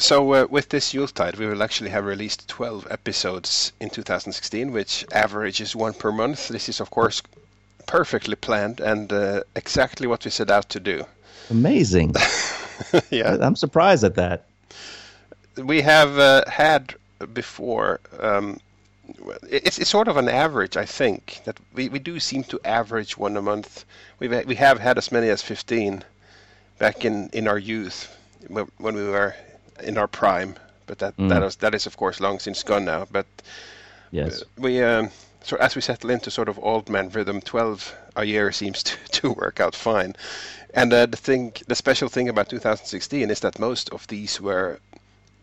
So 0.00 0.32
uh, 0.32 0.46
with 0.50 0.70
this 0.70 0.92
Yuletide, 0.94 1.36
we 1.36 1.46
will 1.46 1.62
actually 1.62 1.90
have 1.90 2.06
released 2.06 2.48
12 2.48 2.88
episodes 2.90 3.72
in 3.80 3.90
2016, 3.90 4.72
which 4.72 5.04
averages 5.12 5.76
one 5.76 5.92
per 5.92 6.10
month. 6.10 6.48
This 6.48 6.70
is, 6.70 6.80
of 6.80 6.90
course, 6.90 7.22
perfectly 7.86 8.34
planned 8.34 8.80
and 8.80 9.12
uh, 9.12 9.42
exactly 9.54 10.06
what 10.06 10.24
we 10.24 10.30
set 10.30 10.50
out 10.50 10.70
to 10.70 10.80
do. 10.80 11.04
Amazing. 11.50 12.14
yeah, 13.10 13.36
I'm 13.40 13.54
surprised 13.54 14.02
at 14.02 14.14
that. 14.16 14.46
We 15.62 15.82
have 15.82 16.18
uh, 16.18 16.44
had 16.48 16.94
before. 17.32 18.00
Um, 18.18 18.60
it's, 19.48 19.78
it's 19.78 19.90
sort 19.90 20.08
of 20.08 20.16
an 20.16 20.28
average, 20.28 20.76
I 20.76 20.84
think, 20.84 21.40
that 21.44 21.58
we, 21.74 21.88
we 21.88 21.98
do 21.98 22.20
seem 22.20 22.44
to 22.44 22.60
average 22.64 23.18
one 23.18 23.36
a 23.36 23.42
month. 23.42 23.84
We've 24.18 24.46
we 24.46 24.54
have 24.56 24.78
had 24.78 24.98
as 24.98 25.10
many 25.12 25.28
as 25.28 25.42
15 25.42 26.04
back 26.78 27.04
in, 27.04 27.28
in 27.32 27.48
our 27.48 27.58
youth 27.58 28.16
when 28.48 28.94
we 28.94 29.04
were 29.04 29.34
in 29.82 29.98
our 29.98 30.08
prime. 30.08 30.56
But 30.86 30.98
that 30.98 31.14
that 31.16 31.42
is 31.42 31.56
that 31.56 31.74
is 31.74 31.86
of 31.86 31.96
course 31.96 32.20
long 32.20 32.38
since 32.40 32.62
gone 32.62 32.84
now. 32.84 33.06
But 33.10 33.26
Yes. 34.12 34.42
we 34.58 34.82
um, 34.82 35.10
so 35.42 35.56
as 35.56 35.74
we 35.76 35.80
settle 35.82 36.10
into 36.10 36.30
sort 36.30 36.48
of 36.48 36.58
old 36.58 36.88
man 36.88 37.10
rhythm, 37.10 37.40
12 37.40 37.94
a 38.16 38.24
year 38.24 38.52
seems 38.52 38.82
to, 38.88 38.96
to 39.12 39.32
work 39.32 39.60
out 39.60 39.74
fine. 39.74 40.14
And 40.74 40.92
uh, 40.92 41.06
the 41.06 41.16
thing, 41.16 41.52
the 41.66 41.74
special 41.74 42.08
thing 42.08 42.28
about 42.28 42.48
2016 42.48 43.30
is 43.30 43.40
that 43.40 43.58
most 43.58 43.90
of 43.90 44.06
these 44.06 44.40
were 44.40 44.78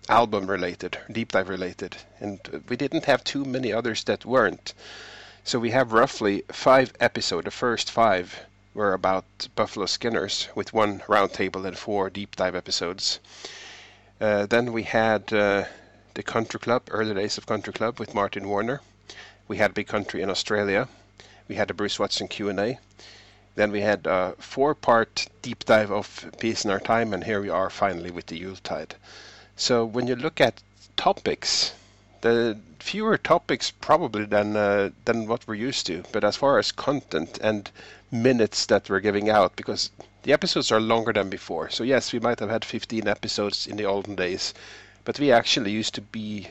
album 0.09 0.49
related, 0.49 0.97
deep 1.11 1.31
dive 1.31 1.49
related, 1.49 1.97
and 2.19 2.39
uh, 2.53 2.59
we 2.69 2.75
didn't 2.75 3.05
have 3.05 3.23
too 3.23 3.43
many 3.43 3.73
others 3.73 4.03
that 4.05 4.25
weren't. 4.25 4.73
So 5.43 5.59
we 5.59 5.71
have 5.71 5.93
roughly 5.93 6.43
five 6.51 6.93
episodes. 6.99 7.45
The 7.45 7.51
first 7.51 7.91
five 7.91 8.45
were 8.73 8.93
about 8.93 9.25
Buffalo 9.55 9.85
Skinners, 9.85 10.49
with 10.55 10.73
one 10.73 10.99
roundtable 11.07 11.65
and 11.65 11.77
four 11.77 12.09
deep 12.09 12.35
dive 12.35 12.55
episodes. 12.55 13.19
Uh, 14.21 14.45
then 14.45 14.71
we 14.71 14.83
had 14.83 15.33
uh, 15.33 15.65
the 16.13 16.23
Country 16.23 16.59
Club, 16.59 16.83
early 16.89 17.13
days 17.13 17.37
of 17.37 17.45
Country 17.45 17.73
Club 17.73 17.99
with 17.99 18.13
Martin 18.13 18.47
Warner. 18.47 18.81
We 19.47 19.57
had 19.57 19.73
Big 19.73 19.87
Country 19.87 20.21
in 20.21 20.29
Australia. 20.29 20.87
We 21.47 21.55
had 21.55 21.67
the 21.67 21.73
Bruce 21.73 21.99
Watson 21.99 22.27
Q&A. 22.27 22.79
Then 23.55 23.71
we 23.71 23.81
had 23.81 24.05
a 24.05 24.35
four-part 24.37 25.27
deep 25.41 25.65
dive 25.65 25.91
of 25.91 26.29
Peace 26.39 26.63
in 26.63 26.71
Our 26.71 26.79
Time, 26.79 27.13
and 27.13 27.23
here 27.23 27.41
we 27.41 27.49
are 27.49 27.69
finally 27.69 28.11
with 28.11 28.27
the 28.27 28.37
Yuletide. 28.37 28.95
So 29.57 29.85
when 29.85 30.07
you 30.07 30.15
look 30.15 30.39
at 30.39 30.61
topics, 30.95 31.73
the 32.21 32.57
fewer 32.79 33.17
topics 33.17 33.71
probably 33.71 34.25
than 34.25 34.55
uh, 34.55 34.91
than 35.05 35.27
what 35.27 35.47
we're 35.47 35.55
used 35.55 35.85
to. 35.87 36.03
But 36.11 36.23
as 36.23 36.35
far 36.35 36.59
as 36.59 36.71
content 36.71 37.39
and 37.41 37.69
minutes 38.11 38.65
that 38.67 38.89
we're 38.89 38.99
giving 38.99 39.29
out, 39.29 39.55
because 39.55 39.89
the 40.23 40.31
episodes 40.33 40.71
are 40.71 40.79
longer 40.79 41.11
than 41.11 41.29
before. 41.29 41.69
So 41.69 41.83
yes, 41.83 42.13
we 42.13 42.19
might 42.19 42.39
have 42.39 42.49
had 42.49 42.63
15 42.63 43.07
episodes 43.07 43.67
in 43.67 43.77
the 43.77 43.85
olden 43.85 44.15
days, 44.15 44.53
but 45.03 45.19
we 45.19 45.31
actually 45.31 45.71
used 45.71 45.95
to 45.95 46.01
be 46.01 46.47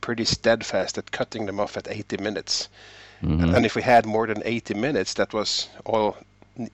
pretty 0.00 0.24
steadfast 0.24 0.98
at 0.98 1.10
cutting 1.12 1.46
them 1.46 1.60
off 1.60 1.76
at 1.76 1.88
80 1.88 2.18
minutes. 2.18 2.68
And 3.54 3.66
if 3.66 3.74
we 3.74 3.82
had 3.82 4.06
more 4.06 4.26
than 4.26 4.42
80 4.44 4.74
minutes, 4.74 5.14
that 5.14 5.32
was 5.32 5.68
all 5.84 6.16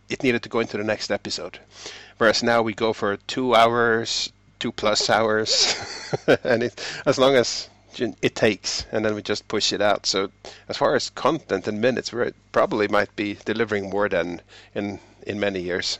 it 0.08 0.22
needed 0.22 0.42
to 0.42 0.48
go 0.48 0.60
into 0.60 0.76
the 0.76 0.84
next 0.84 1.10
episode. 1.10 1.58
Whereas 2.18 2.42
now 2.42 2.62
we 2.62 2.74
go 2.74 2.92
for 2.92 3.16
two 3.16 3.54
hours, 3.54 4.32
two 4.58 4.72
plus 4.72 5.10
hours, 5.10 5.76
and 6.44 6.62
it, 6.64 6.80
as 7.06 7.18
long 7.18 7.34
as 7.34 7.68
it 7.98 8.34
takes, 8.34 8.86
and 8.92 9.04
then 9.04 9.14
we 9.14 9.22
just 9.22 9.48
push 9.48 9.72
it 9.72 9.80
out. 9.80 10.06
So 10.06 10.30
as 10.68 10.76
far 10.76 10.94
as 10.94 11.10
content 11.10 11.66
and 11.66 11.80
minutes, 11.80 12.12
we 12.12 12.32
probably 12.52 12.88
might 12.88 13.14
be 13.16 13.38
delivering 13.44 13.90
more 13.90 14.08
than 14.08 14.40
in 14.74 14.98
in 15.26 15.40
many 15.40 15.60
years. 15.60 15.98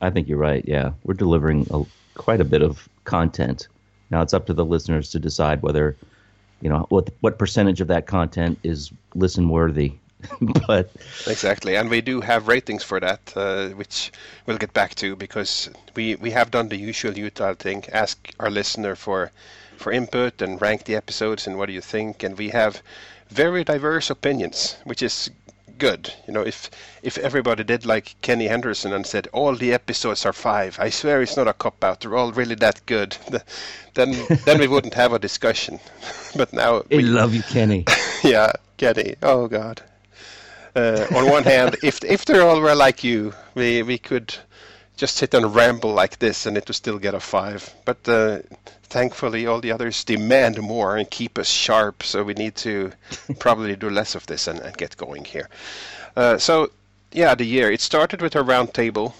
I 0.00 0.10
think 0.10 0.28
you're 0.28 0.38
right. 0.38 0.64
Yeah, 0.66 0.92
we're 1.04 1.14
delivering 1.14 1.66
a, 1.70 1.82
quite 2.14 2.40
a 2.40 2.44
bit 2.44 2.62
of 2.62 2.88
content. 3.04 3.68
Now 4.10 4.22
it's 4.22 4.34
up 4.34 4.46
to 4.46 4.54
the 4.54 4.64
listeners 4.64 5.10
to 5.10 5.18
decide 5.18 5.62
whether, 5.62 5.96
you 6.60 6.68
know, 6.68 6.86
what 6.88 7.10
what 7.20 7.38
percentage 7.38 7.80
of 7.80 7.88
that 7.88 8.06
content 8.06 8.58
is 8.62 8.92
listen 9.14 9.48
worthy. 9.48 9.94
but 10.66 10.90
Exactly, 11.26 11.76
and 11.76 11.90
we 11.90 12.00
do 12.00 12.20
have 12.20 12.48
ratings 12.48 12.82
for 12.82 13.00
that, 13.00 13.32
uh, 13.36 13.68
which 13.70 14.10
we'll 14.46 14.58
get 14.58 14.72
back 14.72 14.94
to 14.96 15.14
because 15.16 15.70
we, 15.94 16.16
we 16.16 16.30
have 16.32 16.50
done 16.50 16.68
the 16.68 16.76
usual 16.76 17.16
Yuletide 17.16 17.58
thing: 17.58 17.84
ask 17.92 18.30
our 18.40 18.50
listener 18.50 18.94
for 18.96 19.30
for 19.76 19.92
input 19.92 20.42
and 20.42 20.60
rank 20.60 20.84
the 20.84 20.96
episodes 20.96 21.46
and 21.46 21.56
what 21.56 21.66
do 21.66 21.72
you 21.72 21.80
think. 21.80 22.22
And 22.22 22.36
we 22.36 22.48
have 22.50 22.82
very 23.28 23.62
diverse 23.64 24.10
opinions, 24.10 24.76
which 24.84 25.02
is 25.02 25.30
good. 25.78 26.12
You 26.26 26.34
know, 26.34 26.42
if 26.42 26.70
if 27.02 27.16
everybody 27.18 27.64
did 27.64 27.86
like 27.86 28.16
Kenny 28.20 28.48
Henderson 28.48 28.92
and 28.92 29.06
said 29.06 29.28
all 29.32 29.54
the 29.54 29.72
episodes 29.72 30.26
are 30.26 30.32
five, 30.32 30.78
I 30.80 30.90
swear 30.90 31.22
it's 31.22 31.36
not 31.36 31.48
a 31.48 31.52
cop 31.52 31.82
out. 31.84 32.00
They're 32.00 32.16
all 32.16 32.32
really 32.32 32.56
that 32.56 32.84
good. 32.86 33.16
Then 33.94 34.14
then 34.44 34.60
we 34.60 34.68
wouldn't 34.68 34.94
have 34.94 35.12
a 35.12 35.18
discussion. 35.18 35.80
But 36.36 36.52
now 36.52 36.82
I 36.92 36.96
we 36.96 37.02
love 37.02 37.34
you, 37.34 37.42
Kenny. 37.42 37.84
yeah, 38.22 38.52
Kenny. 38.76 39.16
Oh 39.22 39.48
God. 39.48 39.82
Uh, 40.78 41.06
on 41.16 41.28
one 41.28 41.42
hand, 41.42 41.76
if 41.82 42.04
if 42.04 42.24
they 42.24 42.38
all 42.38 42.60
were 42.60 42.74
like 42.74 43.02
you, 43.02 43.34
we 43.56 43.82
we 43.82 43.98
could 43.98 44.32
just 44.96 45.16
sit 45.16 45.34
and 45.34 45.52
ramble 45.52 45.92
like 45.92 46.20
this, 46.20 46.46
and 46.46 46.56
it 46.56 46.68
would 46.68 46.76
still 46.76 47.00
get 47.00 47.14
a 47.14 47.20
five. 47.20 47.74
But 47.84 48.08
uh, 48.08 48.38
thankfully, 48.84 49.44
all 49.48 49.60
the 49.60 49.72
others 49.72 50.04
demand 50.04 50.62
more 50.62 50.96
and 50.96 51.10
keep 51.10 51.36
us 51.36 51.48
sharp. 51.48 52.04
So 52.04 52.22
we 52.22 52.34
need 52.34 52.54
to 52.56 52.92
probably 53.40 53.74
do 53.74 53.90
less 53.90 54.14
of 54.14 54.26
this 54.26 54.46
and, 54.46 54.60
and 54.60 54.76
get 54.76 54.96
going 54.96 55.24
here. 55.24 55.48
Uh, 56.16 56.38
so 56.38 56.70
yeah, 57.10 57.34
the 57.34 57.44
year 57.44 57.72
it 57.72 57.80
started 57.80 58.22
with 58.22 58.36
a 58.36 58.42
round 58.42 58.72
table, 58.72 59.16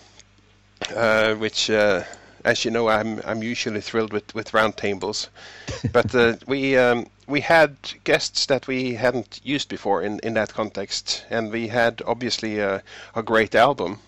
uh, 0.95 1.35
which. 1.35 1.71
Uh, 1.71 2.05
as 2.45 2.65
you 2.65 2.71
know, 2.71 2.89
I'm 2.89 3.21
I'm 3.27 3.43
usually 3.43 3.81
thrilled 3.81 4.13
with, 4.13 4.33
with 4.33 4.55
round 4.55 4.77
tables, 4.77 5.29
but 5.93 6.15
uh, 6.15 6.37
we 6.47 6.79
um, 6.79 7.07
we 7.29 7.41
had 7.43 7.76
guests 8.05 8.47
that 8.47 8.66
we 8.66 8.95
hadn't 8.95 9.41
used 9.45 9.68
before 9.68 10.03
in, 10.03 10.18
in 10.20 10.35
that 10.35 10.53
context, 10.55 11.24
and 11.31 11.53
we 11.53 11.68
had 11.68 12.03
obviously 12.07 12.59
a, 12.59 12.83
a 13.14 13.22
great 13.22 13.55
album 13.55 14.01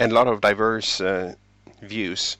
and 0.00 0.12
a 0.12 0.14
lot 0.14 0.26
of 0.26 0.40
diverse 0.40 1.00
uh, 1.00 1.34
views. 1.82 2.36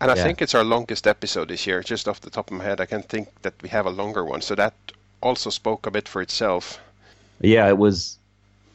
And 0.00 0.10
I 0.10 0.14
Yeah. 0.14 0.22
think 0.24 0.42
it's 0.42 0.54
our 0.54 0.64
longest 0.64 1.06
episode 1.06 1.48
this 1.48 1.66
year. 1.66 1.82
Just 1.82 2.08
off 2.08 2.20
the 2.20 2.30
top 2.30 2.50
of 2.50 2.56
my 2.58 2.64
head, 2.64 2.80
I 2.80 2.86
can 2.86 3.02
think 3.02 3.28
that 3.42 3.54
we 3.62 3.68
have 3.70 3.86
a 3.86 3.90
longer 3.90 4.24
one, 4.24 4.42
so 4.42 4.54
that 4.54 4.74
also 5.20 5.50
spoke 5.50 5.86
a 5.86 5.90
bit 5.90 6.08
for 6.08 6.22
itself. 6.22 6.78
Yeah, 7.40 7.68
it 7.68 7.78
was 7.78 8.18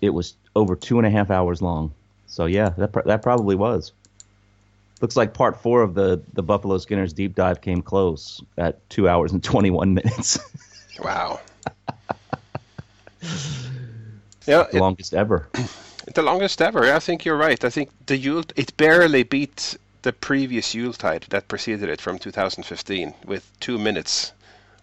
it 0.02 0.10
was 0.12 0.34
over 0.56 0.76
two 0.76 0.98
and 0.98 1.06
a 1.08 1.12
half 1.12 1.30
hours 1.30 1.62
long. 1.62 1.92
So 2.28 2.46
yeah, 2.46 2.70
that 2.78 2.92
pr- 2.92 3.06
that 3.06 3.22
probably 3.22 3.56
was. 3.56 3.92
Looks 5.02 5.16
like 5.16 5.34
part 5.34 5.62
four 5.62 5.82
of 5.82 5.94
the 5.94 6.22
the 6.34 6.44
Buffalo 6.44 6.78
Skinners 6.78 7.14
deep 7.14 7.36
dive 7.36 7.62
came 7.62 7.82
close 7.82 8.42
at 8.58 8.78
two 8.90 9.08
hours 9.08 9.32
and 9.32 9.44
twenty 9.44 9.70
one 9.72 9.94
minutes, 9.94 10.40
Wow. 11.04 11.40
yeah, 14.46 14.64
the 14.64 14.78
it, 14.78 14.80
longest 14.80 15.14
ever. 15.14 15.48
the 16.14 16.22
longest 16.22 16.62
ever. 16.62 16.92
I 16.92 17.00
think 17.00 17.26
you're 17.26 17.38
right. 17.38 17.64
I 17.64 17.70
think 17.70 17.90
the 18.06 18.18
Yule 18.18 18.44
it 18.56 18.76
barely 18.78 19.24
beat 19.24 19.78
the 20.02 20.14
previous 20.14 20.74
Yuletide 20.74 21.26
that 21.30 21.48
preceded 21.48 21.90
it 21.90 22.02
from 22.02 22.18
2015 22.18 23.14
with 23.26 23.52
two 23.60 23.78
minutes 23.78 24.32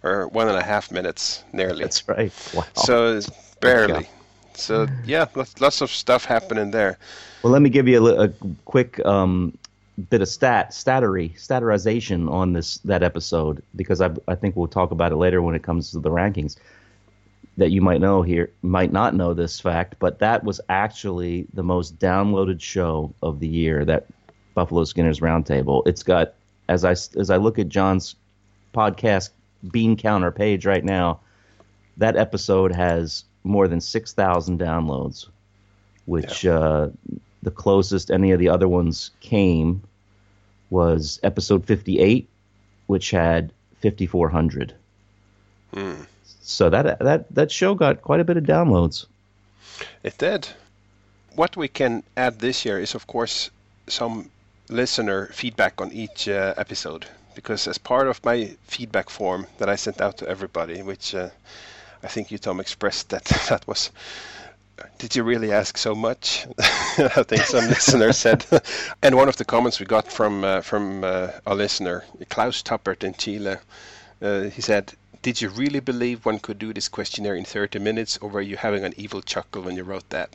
or 0.03 0.27
one 0.27 0.47
and 0.47 0.57
a 0.57 0.63
half 0.63 0.91
minutes 0.91 1.43
nearly. 1.53 1.83
That's 1.83 2.07
right. 2.07 2.31
Wow. 2.53 2.65
So 2.75 3.17
it's 3.17 3.29
barely. 3.59 4.07
So 4.53 4.87
yeah, 5.05 5.25
lots, 5.35 5.59
lots 5.61 5.81
of 5.81 5.91
stuff 5.91 6.25
happening 6.25 6.71
there. 6.71 6.97
Well, 7.43 7.53
let 7.53 7.61
me 7.61 7.69
give 7.69 7.87
you 7.87 8.07
a, 8.07 8.25
a 8.25 8.29
quick 8.65 9.03
um, 9.05 9.57
bit 10.09 10.21
of 10.21 10.27
stat 10.27 10.71
stattery 10.71 11.33
statarization 11.35 12.31
on 12.31 12.53
this 12.53 12.77
that 12.79 13.03
episode 13.03 13.63
because 13.75 14.01
I, 14.01 14.11
I 14.27 14.35
think 14.35 14.55
we'll 14.55 14.67
talk 14.67 14.91
about 14.91 15.11
it 15.11 15.15
later 15.15 15.41
when 15.41 15.55
it 15.55 15.63
comes 15.63 15.91
to 15.91 15.99
the 15.99 16.09
rankings. 16.09 16.57
That 17.57 17.71
you 17.71 17.81
might 17.81 18.01
know 18.01 18.21
here 18.21 18.51
might 18.61 18.93
not 18.93 19.15
know 19.15 19.33
this 19.33 19.59
fact, 19.59 19.95
but 19.97 20.19
that 20.19 20.43
was 20.43 20.61
actually 20.69 21.47
the 21.53 21.63
most 21.63 21.97
downloaded 21.97 22.61
show 22.61 23.15
of 23.23 23.39
the 23.39 23.47
year. 23.47 23.83
That 23.83 24.05
Buffalo 24.53 24.83
Skinners 24.83 25.21
Roundtable. 25.21 25.81
It's 25.87 26.03
got 26.03 26.35
as 26.69 26.85
I 26.85 26.91
as 26.91 27.31
I 27.31 27.37
look 27.37 27.57
at 27.57 27.67
John's 27.67 28.15
podcast 28.75 29.31
bean 29.71 29.97
counter 29.97 30.31
page 30.31 30.67
right 30.67 30.85
now, 30.85 31.19
that 31.97 32.15
episode 32.15 32.71
has 32.75 33.23
more 33.43 33.67
than 33.67 33.81
six 33.81 34.13
thousand 34.13 34.59
downloads 34.59 35.27
which 36.07 36.45
uh, 36.45 36.87
the 37.43 37.51
closest 37.51 38.09
any 38.09 38.31
of 38.31 38.39
the 38.39 38.49
other 38.49 38.67
ones 38.67 39.11
came 39.19 39.83
was 40.69 41.19
episode 41.23 41.65
58, 41.65 42.27
which 42.87 43.11
had 43.11 43.51
5,400. 43.81 44.73
So 46.41 46.69
that 46.69 46.99
that 46.99 47.25
that 47.35 47.51
show 47.51 47.75
got 47.75 48.01
quite 48.01 48.21
a 48.21 48.23
bit 48.23 48.37
of 48.37 48.45
downloads. 48.45 49.05
It 50.03 50.17
did. 50.17 50.47
What 51.35 51.57
we 51.57 51.67
can 51.67 52.03
add 52.15 52.39
this 52.39 52.65
year 52.65 52.79
is, 52.79 52.95
of 52.95 53.05
course, 53.05 53.51
some 53.87 54.31
listener 54.69 55.27
feedback 55.33 55.81
on 55.81 55.91
each 55.91 56.27
uh, 56.27 56.53
episode. 56.57 57.05
Because 57.35 57.67
as 57.67 57.77
part 57.77 58.07
of 58.07 58.23
my 58.25 58.55
feedback 58.63 59.09
form 59.09 59.45
that 59.59 59.69
I 59.69 59.75
sent 59.75 60.01
out 60.01 60.17
to 60.17 60.27
everybody, 60.27 60.81
which 60.81 61.13
uh, 61.13 61.29
I 62.01 62.07
think 62.07 62.31
you, 62.31 62.37
Tom, 62.39 62.59
expressed 62.59 63.09
that 63.09 63.25
that 63.49 63.67
was. 63.67 63.91
Did 64.97 65.15
you 65.15 65.23
really 65.23 65.51
ask 65.51 65.77
so 65.77 65.93
much? 65.95 66.47
I 66.97 67.23
think 67.23 67.43
some 67.43 67.67
listener 67.69 68.13
said. 68.13 68.45
and 69.03 69.15
one 69.15 69.29
of 69.29 69.37
the 69.37 69.45
comments 69.45 69.79
we 69.79 69.85
got 69.85 70.11
from 70.11 70.43
uh, 70.43 70.61
from 70.61 71.03
uh, 71.03 71.29
a 71.45 71.55
listener, 71.55 72.03
Klaus 72.29 72.61
Tappert 72.63 73.03
in 73.03 73.13
Chile, 73.13 73.57
uh, 74.21 74.41
he 74.43 74.61
said, 74.61 74.93
"Did 75.21 75.41
you 75.41 75.49
really 75.49 75.79
believe 75.79 76.25
one 76.25 76.39
could 76.39 76.59
do 76.59 76.73
this 76.73 76.89
questionnaire 76.89 77.35
in 77.35 77.45
30 77.45 77.79
minutes, 77.79 78.17
or 78.17 78.29
were 78.29 78.41
you 78.41 78.57
having 78.57 78.83
an 78.85 78.93
evil 78.97 79.21
chuckle 79.21 79.61
when 79.63 79.75
you 79.75 79.83
wrote 79.83 80.09
that?" 80.09 80.29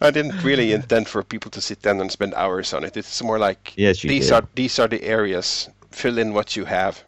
I 0.00 0.10
didn't 0.10 0.42
really 0.42 0.72
intend 0.72 1.08
for 1.08 1.22
people 1.22 1.50
to 1.52 1.60
sit 1.60 1.82
down 1.82 2.00
and 2.00 2.10
spend 2.10 2.34
hours 2.34 2.72
on 2.74 2.84
it. 2.84 2.96
It's 2.96 3.22
more 3.22 3.38
like 3.38 3.72
Yes, 3.76 4.02
these 4.02 4.26
did. 4.28 4.32
are 4.34 4.44
these 4.54 4.78
are 4.78 4.88
the 4.88 5.02
areas. 5.02 5.68
Fill 5.90 6.18
in 6.18 6.32
what 6.34 6.56
you 6.56 6.64
have. 6.64 7.02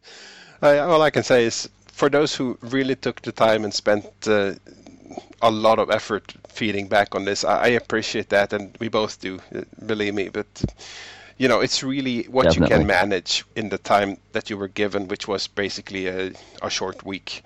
I, 0.62 0.78
all 0.78 1.02
I 1.02 1.10
can 1.10 1.22
say 1.22 1.44
is 1.44 1.68
for 1.96 2.10
those 2.10 2.34
who 2.36 2.58
really 2.76 2.96
took 2.96 3.22
the 3.22 3.32
time 3.32 3.64
and 3.64 3.74
spent 3.74 4.06
uh, 4.28 4.52
a 5.42 5.50
lot 5.50 5.78
of 5.78 5.90
effort 5.90 6.34
feeding 6.48 6.88
back 6.88 7.14
on 7.14 7.24
this, 7.24 7.44
I, 7.44 7.56
I 7.64 7.68
appreciate 7.68 8.28
that, 8.30 8.52
and 8.52 8.76
we 8.80 8.88
both 8.88 9.20
do. 9.20 9.40
uh, 9.54 9.62
Believe 9.86 10.14
me, 10.14 10.28
but 10.28 10.46
you 11.38 11.48
know, 11.48 11.60
it's 11.60 11.82
really 11.82 12.24
what 12.24 12.54
you 12.56 12.62
can 12.62 12.86
manage 12.86 13.44
in 13.56 13.68
the 13.70 13.78
time 13.78 14.18
that 14.32 14.50
you 14.50 14.58
were 14.58 14.68
given, 14.68 15.08
which 15.08 15.28
was 15.28 15.48
basically 15.48 16.06
a, 16.06 16.32
a 16.62 16.70
short 16.70 17.04
week. 17.04 17.42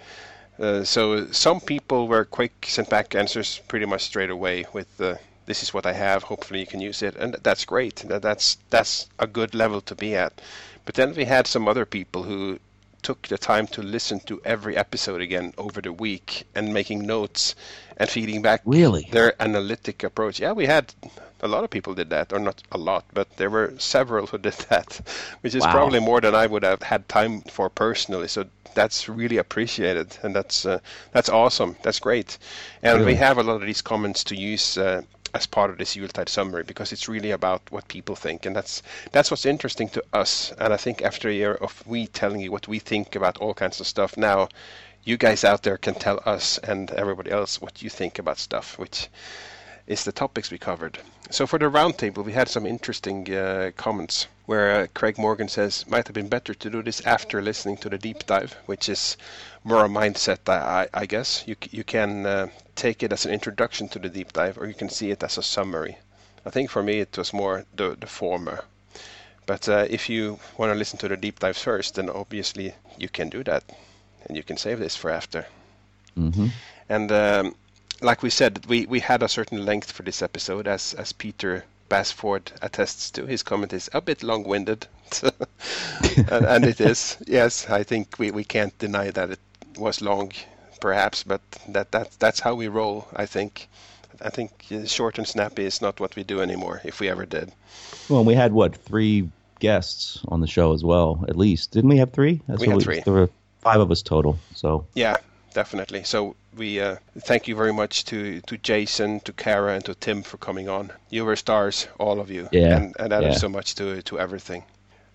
Uh, 0.58 0.84
so 0.84 1.26
some 1.32 1.60
people 1.60 2.08
were 2.08 2.24
quick, 2.24 2.52
sent 2.66 2.88
back 2.90 3.14
answers 3.14 3.60
pretty 3.68 3.86
much 3.86 4.02
straight 4.02 4.30
away 4.30 4.64
with 4.72 4.88
uh, 5.00 5.14
"This 5.46 5.62
is 5.62 5.74
what 5.74 5.86
I 5.86 5.92
have. 5.92 6.24
Hopefully 6.24 6.60
you 6.60 6.66
can 6.66 6.80
use 6.80 7.02
it," 7.02 7.16
and 7.16 7.36
that's 7.42 7.64
great. 7.64 7.96
That's 8.06 8.58
that's 8.70 9.08
a 9.18 9.26
good 9.26 9.54
level 9.54 9.80
to 9.82 9.94
be 9.94 10.14
at. 10.16 10.40
But 10.84 10.94
then 10.96 11.14
we 11.14 11.24
had 11.24 11.46
some 11.46 11.68
other 11.68 11.86
people 11.86 12.22
who 12.24 12.58
took 13.00 13.28
the 13.28 13.38
time 13.38 13.66
to 13.68 13.82
listen 13.82 14.20
to 14.20 14.40
every 14.44 14.76
episode 14.76 15.20
again 15.20 15.52
over 15.58 15.80
the 15.80 15.92
week 15.92 16.44
and 16.54 16.72
making 16.74 17.06
notes 17.06 17.54
and 17.96 18.08
feeding 18.08 18.42
back 18.42 18.62
Really? 18.64 19.08
their 19.10 19.34
analytic 19.42 20.02
approach. 20.04 20.40
Yeah, 20.40 20.52
we 20.52 20.66
had 20.66 20.94
a 21.42 21.48
lot 21.48 21.64
of 21.64 21.70
people 21.70 21.94
did 21.94 22.10
that, 22.10 22.32
or 22.32 22.38
not 22.38 22.62
a 22.72 22.78
lot, 22.78 23.04
but 23.12 23.36
there 23.36 23.50
were 23.50 23.74
several 23.78 24.26
who 24.26 24.38
did 24.48 24.54
that, 24.70 25.00
which 25.40 25.54
is 25.54 25.66
Wow. 25.66 25.70
probably 25.70 26.00
more 26.00 26.20
than 26.20 26.34
I 26.34 26.46
would 26.46 26.62
have 26.64 26.82
had 26.82 27.08
time 27.08 27.42
for 27.42 27.68
personally. 27.70 28.28
So 28.28 28.46
that's 28.74 29.08
really 29.08 29.36
appreciated, 29.38 30.18
and 30.22 30.34
that's 30.34 30.64
uh, 30.66 30.78
that's 31.12 31.28
awesome. 31.28 31.76
That's 31.82 31.98
great, 32.00 32.38
and 32.82 33.04
we 33.04 33.14
have 33.16 33.38
a 33.38 33.42
lot 33.42 33.56
of 33.56 33.66
these 33.66 33.82
comments 33.82 34.24
to 34.24 34.36
use. 34.36 34.76
Uh, 34.78 35.02
as 35.34 35.46
part 35.46 35.70
of 35.70 35.78
this 35.78 35.96
Yuletide 35.96 36.28
summary, 36.28 36.64
because 36.64 36.92
it's 36.92 37.08
really 37.08 37.30
about 37.30 37.62
what 37.70 37.88
people 37.88 38.16
think, 38.16 38.46
and 38.46 38.54
that's 38.54 38.82
that's 39.12 39.30
what's 39.30 39.46
interesting 39.46 39.88
to 39.90 40.04
us. 40.12 40.52
And 40.58 40.72
I 40.72 40.76
think 40.76 41.02
after 41.02 41.28
a 41.28 41.32
year 41.32 41.54
of 41.54 41.86
we 41.86 42.06
telling 42.06 42.40
you 42.40 42.52
what 42.52 42.68
we 42.68 42.78
think 42.78 43.16
about 43.16 43.38
all 43.38 43.54
kinds 43.54 43.80
of 43.80 43.86
stuff, 43.86 44.16
now 44.16 44.48
you 45.04 45.16
guys 45.16 45.44
out 45.44 45.62
there 45.62 45.78
can 45.78 45.94
tell 45.94 46.20
us 46.26 46.58
and 46.58 46.90
everybody 46.90 47.30
else 47.30 47.60
what 47.60 47.82
you 47.82 47.90
think 47.90 48.18
about 48.18 48.38
stuff, 48.38 48.78
which 48.78 49.08
is 49.86 50.04
the 50.04 50.12
topics 50.12 50.50
we 50.50 50.58
covered. 50.58 50.98
So 51.30 51.46
for 51.46 51.58
the 51.58 51.66
roundtable, 51.66 52.24
we 52.24 52.32
had 52.32 52.48
some 52.48 52.66
interesting 52.66 53.32
uh, 53.32 53.70
comments 53.76 54.26
where 54.46 54.82
uh, 54.82 54.86
Craig 54.94 55.16
Morgan 55.16 55.48
says 55.48 55.86
might 55.88 56.06
have 56.06 56.14
been 56.14 56.28
better 56.28 56.54
to 56.54 56.70
do 56.70 56.82
this 56.82 57.00
after 57.06 57.40
listening 57.40 57.76
to 57.78 57.88
the 57.88 57.98
deep 57.98 58.26
dive, 58.26 58.56
which 58.66 58.88
is 58.88 59.16
more 59.64 59.84
a 59.84 59.88
mindset, 59.88 60.48
I, 60.48 60.82
I, 60.92 61.02
I 61.02 61.06
guess. 61.06 61.42
You 61.46 61.56
you 61.70 61.84
can 61.84 62.26
uh, 62.26 62.48
take 62.74 63.02
it 63.02 63.12
as 63.12 63.24
an 63.26 63.32
introduction 63.32 63.88
to 63.88 63.98
the 63.98 64.08
deep 64.08 64.32
dive, 64.32 64.58
or 64.58 64.66
you 64.66 64.74
can 64.74 64.88
see 64.90 65.10
it 65.10 65.22
as 65.22 65.38
a 65.38 65.42
summary. 65.42 65.98
I 66.44 66.50
think 66.50 66.70
for 66.70 66.82
me 66.82 67.00
it 67.00 67.16
was 67.16 67.32
more 67.32 67.64
the 67.74 67.96
the 67.98 68.06
former. 68.06 68.64
But 69.46 69.68
uh, 69.68 69.86
if 69.90 70.08
you 70.08 70.40
want 70.56 70.72
to 70.72 70.78
listen 70.78 70.98
to 70.98 71.08
the 71.08 71.16
deep 71.16 71.38
dive 71.40 71.56
first, 71.56 71.94
then 71.94 72.08
obviously 72.10 72.74
you 72.98 73.08
can 73.08 73.28
do 73.30 73.42
that, 73.44 73.64
and 74.26 74.36
you 74.36 74.42
can 74.42 74.56
save 74.56 74.78
this 74.78 74.96
for 74.96 75.10
after. 75.10 75.46
hmm 76.16 76.48
And 76.88 77.10
um, 77.12 77.54
like 78.00 78.22
we 78.22 78.30
said, 78.30 78.66
we, 78.66 78.86
we 78.86 79.00
had 79.00 79.22
a 79.22 79.28
certain 79.28 79.64
length 79.64 79.90
for 79.92 80.02
this 80.02 80.22
episode, 80.22 80.66
as 80.68 80.94
as 80.94 81.12
Peter 81.12 81.64
Basford 81.88 82.52
attests 82.62 83.10
to. 83.12 83.26
His 83.26 83.42
comment 83.42 83.72
is 83.72 83.88
a 83.92 84.00
bit 84.00 84.22
long-winded, 84.22 84.86
and, 86.28 86.44
and 86.46 86.64
it 86.66 86.80
is. 86.80 87.16
Yes, 87.26 87.68
I 87.68 87.82
think 87.84 88.18
we, 88.18 88.30
we 88.30 88.44
can't 88.44 88.76
deny 88.78 89.10
that 89.10 89.30
it 89.30 89.40
was 89.78 90.00
long, 90.00 90.32
perhaps, 90.80 91.22
but 91.22 91.40
that, 91.68 91.92
that 91.92 92.10
that's 92.18 92.40
how 92.40 92.54
we 92.54 92.68
roll. 92.68 93.06
I 93.14 93.26
think. 93.26 93.68
I 94.22 94.28
think 94.28 94.50
short 94.86 95.16
and 95.16 95.26
snappy 95.26 95.64
is 95.64 95.80
not 95.80 95.98
what 95.98 96.14
we 96.14 96.24
do 96.24 96.42
anymore. 96.42 96.82
If 96.84 97.00
we 97.00 97.08
ever 97.08 97.24
did. 97.24 97.52
Well, 98.10 98.22
we 98.22 98.34
had 98.34 98.52
what 98.52 98.76
three 98.76 99.30
guests 99.60 100.20
on 100.28 100.40
the 100.40 100.46
show 100.46 100.74
as 100.74 100.82
well, 100.82 101.24
at 101.28 101.36
least. 101.36 101.70
Didn't 101.70 101.90
we 101.90 101.98
have 101.98 102.12
three? 102.12 102.42
That's 102.46 102.60
We 102.60 102.68
had 102.68 102.82
three. 102.82 103.00
There 103.00 103.14
were 103.14 103.30
five 103.60 103.80
of 103.80 103.90
us 103.90 104.02
total. 104.02 104.38
So 104.54 104.86
Yeah, 104.94 105.16
definitely. 105.54 106.02
So 106.04 106.34
we 106.56 106.80
uh, 106.80 106.96
thank 107.20 107.46
you 107.46 107.54
very 107.54 107.72
much 107.72 108.04
to, 108.06 108.40
to 108.42 108.58
Jason, 108.58 109.20
to 109.20 109.32
Kara, 109.32 109.74
and 109.74 109.84
to 109.84 109.94
Tim 109.94 110.22
for 110.22 110.38
coming 110.38 110.68
on. 110.68 110.92
You 111.10 111.24
were 111.24 111.36
stars, 111.36 111.86
all 111.98 112.20
of 112.20 112.30
you, 112.30 112.48
Yeah, 112.52 112.76
and, 112.76 112.96
and 112.98 113.12
added 113.12 113.32
yeah. 113.32 113.38
so 113.38 113.48
much 113.48 113.74
to 113.76 114.02
to 114.02 114.18
everything. 114.18 114.64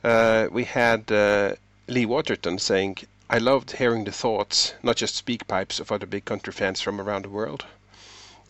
Uh, 0.03 0.47
we 0.51 0.64
had 0.64 1.12
uh, 1.12 1.56
Lee 1.88 2.06
Waterton 2.06 2.60
saying, 2.60 2.97
"I 3.28 3.40
loved 3.40 3.72
hearing 3.78 4.04
the 4.04 4.12
thoughts, 4.12 4.76
not 4.84 4.98
just 4.98 5.16
Speakpipes, 5.26 5.80
of 5.80 5.92
other 5.92 6.06
big 6.06 6.26
country 6.26 6.54
fans 6.54 6.80
from 6.80 7.02
around 7.02 7.26
the 7.26 7.30
world." 7.30 7.66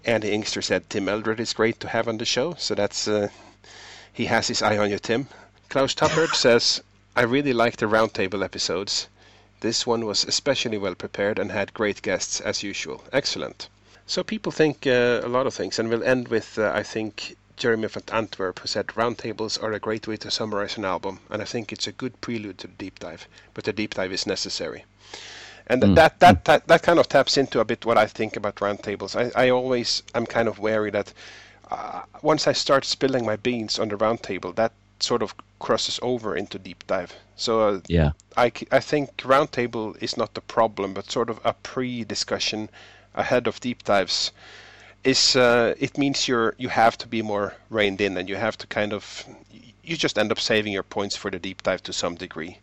Andy 0.03 0.33
Inkster 0.33 0.61
said, 0.61 0.89
"Tim 0.89 1.07
Eldred 1.07 1.39
is 1.39 1.53
great 1.53 1.79
to 1.79 1.87
have 1.87 2.09
on 2.09 2.17
the 2.17 2.25
show." 2.25 2.55
So 2.55 2.75
that's 2.75 3.07
uh, 3.07 3.29
he 4.11 4.25
has 4.25 4.49
his 4.49 4.61
eye 4.61 4.77
on 4.77 4.91
you, 4.91 4.99
Tim. 4.99 5.29
Klaus 5.69 5.93
Tuppert 5.93 6.35
says, 6.35 6.81
"I 7.15 7.21
really 7.21 7.53
like 7.53 7.77
the 7.77 7.85
roundtable 7.85 8.43
episodes." 8.43 9.07
This 9.61 9.87
one 9.87 10.05
was 10.05 10.25
especially 10.25 10.77
well 10.77 10.95
prepared 10.95 11.39
and 11.39 11.53
had 11.53 11.73
great 11.73 12.01
guests 12.01 12.41
as 12.41 12.61
usual. 12.61 13.01
Excellent. 13.13 13.69
So 14.05 14.23
people 14.23 14.51
think 14.51 14.85
uh, 14.85 15.21
a 15.23 15.29
lot 15.29 15.47
of 15.47 15.53
things, 15.53 15.79
and 15.79 15.87
we'll 15.87 16.03
end 16.03 16.27
with 16.27 16.59
uh, 16.59 16.73
I 16.75 16.83
think 16.83 17.37
Jeremy 17.57 17.87
van 17.87 18.03
Antwerp 18.11 18.59
who 18.59 18.67
said 18.67 18.87
roundtables 18.87 19.61
are 19.61 19.73
a 19.73 19.79
great 19.79 20.07
way 20.07 20.17
to 20.17 20.31
summarize 20.31 20.77
an 20.77 20.85
album, 20.85 21.19
and 21.29 21.41
I 21.41 21.45
think 21.45 21.71
it's 21.71 21.87
a 21.87 21.91
good 21.91 22.19
prelude 22.21 22.57
to 22.59 22.67
the 22.67 22.73
deep 22.73 22.99
dive. 22.99 23.27
But 23.53 23.63
the 23.63 23.73
deep 23.73 23.93
dive 23.93 24.11
is 24.11 24.27
necessary. 24.27 24.85
And 25.67 25.81
th- 25.81 25.95
that, 25.95 26.19
that 26.19 26.45
that 26.45 26.67
that 26.67 26.83
kind 26.83 26.99
of 26.99 27.07
taps 27.09 27.37
into 27.37 27.59
a 27.59 27.65
bit 27.65 27.85
what 27.85 27.97
I 27.97 28.07
think 28.07 28.35
about 28.35 28.57
roundtables. 28.57 29.15
I, 29.15 29.45
I 29.45 29.49
always 29.49 30.03
I'm 30.13 30.25
kind 30.25 30.47
of 30.47 30.59
wary 30.59 30.91
that 30.91 31.13
uh, 31.71 32.03
once 32.21 32.47
I 32.47 32.53
start 32.53 32.85
spilling 32.85 33.25
my 33.25 33.35
beans 33.35 33.79
on 33.79 33.89
the 33.89 33.95
roundtable, 33.95 34.53
that 34.55 34.73
sort 34.99 35.21
of 35.21 35.33
crosses 35.59 35.99
over 36.01 36.35
into 36.35 36.59
deep 36.59 36.85
dive. 36.87 37.13
So 37.35 37.61
uh, 37.67 37.79
Yeah. 37.87 38.11
I, 38.37 38.51
I 38.71 38.79
think 38.79 39.17
roundtable 39.17 40.01
is 40.01 40.17
not 40.17 40.33
the 40.33 40.41
problem, 40.41 40.93
but 40.93 41.11
sort 41.11 41.29
of 41.29 41.39
a 41.43 41.53
pre-discussion 41.53 42.69
ahead 43.13 43.47
of 43.47 43.59
deep 43.59 43.83
dives 43.83 44.31
is 45.05 45.35
uh, 45.35 45.75
it 45.79 45.97
means 45.97 46.27
you're 46.27 46.55
you 46.57 46.67
have 46.67 46.97
to 46.97 47.07
be 47.07 47.21
more 47.21 47.53
reined 47.69 48.01
in 48.01 48.17
and 48.17 48.27
you 48.27 48.35
have 48.35 48.57
to 48.57 48.67
kind 48.67 48.91
of 48.91 49.25
you 49.83 49.95
just 49.95 50.17
end 50.17 50.31
up 50.31 50.39
saving 50.39 50.73
your 50.73 50.83
points 50.83 51.15
for 51.15 51.29
the 51.29 51.37
deep 51.37 51.61
dive 51.61 51.83
to 51.83 51.93
some 51.93 52.15
degree. 52.15 52.57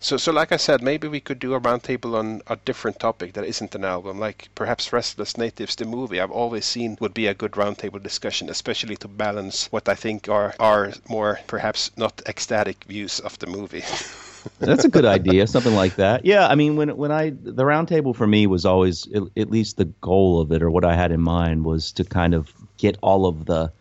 So 0.00 0.16
so 0.16 0.32
like 0.32 0.50
I 0.52 0.56
said, 0.56 0.82
maybe 0.82 1.06
we 1.06 1.20
could 1.20 1.38
do 1.38 1.52
a 1.54 1.60
roundtable 1.60 2.16
on 2.18 2.40
a 2.46 2.56
different 2.56 2.98
topic 2.98 3.34
that 3.34 3.44
isn't 3.44 3.74
an 3.74 3.84
album, 3.84 4.18
like 4.18 4.48
perhaps 4.54 4.92
Restless 4.92 5.36
Natives 5.36 5.76
the 5.76 5.84
movie. 5.84 6.18
I've 6.18 6.30
always 6.30 6.64
seen 6.64 6.96
would 6.98 7.14
be 7.14 7.26
a 7.26 7.34
good 7.34 7.52
roundtable 7.52 8.02
discussion, 8.02 8.48
especially 8.48 8.96
to 8.96 9.08
balance 9.08 9.70
what 9.70 9.86
I 9.88 9.94
think 9.94 10.28
are 10.30 10.54
are 10.58 10.94
more 11.08 11.40
perhaps 11.46 11.90
not 11.96 12.22
ecstatic 12.26 12.84
views 12.84 13.20
of 13.20 13.38
the 13.38 13.46
movie. 13.46 13.84
That's 14.58 14.84
a 14.84 14.88
good 14.88 15.04
idea, 15.04 15.46
something 15.46 15.74
like 15.74 15.96
that. 15.96 16.24
Yeah, 16.24 16.48
I 16.48 16.54
mean, 16.54 16.76
when 16.76 16.96
when 16.96 17.12
I 17.12 17.30
the 17.30 17.64
roundtable 17.64 18.14
for 18.14 18.26
me 18.26 18.46
was 18.46 18.64
always 18.64 19.10
at, 19.12 19.22
at 19.36 19.50
least 19.50 19.76
the 19.76 19.84
goal 19.84 20.40
of 20.40 20.52
it, 20.52 20.62
or 20.62 20.70
what 20.70 20.84
I 20.84 20.94
had 20.94 21.12
in 21.12 21.20
mind 21.20 21.64
was 21.64 21.92
to 21.92 22.04
kind 22.04 22.34
of 22.34 22.52
get 22.76 22.98
all 23.02 23.26
of 23.26 23.46
the 23.46 23.72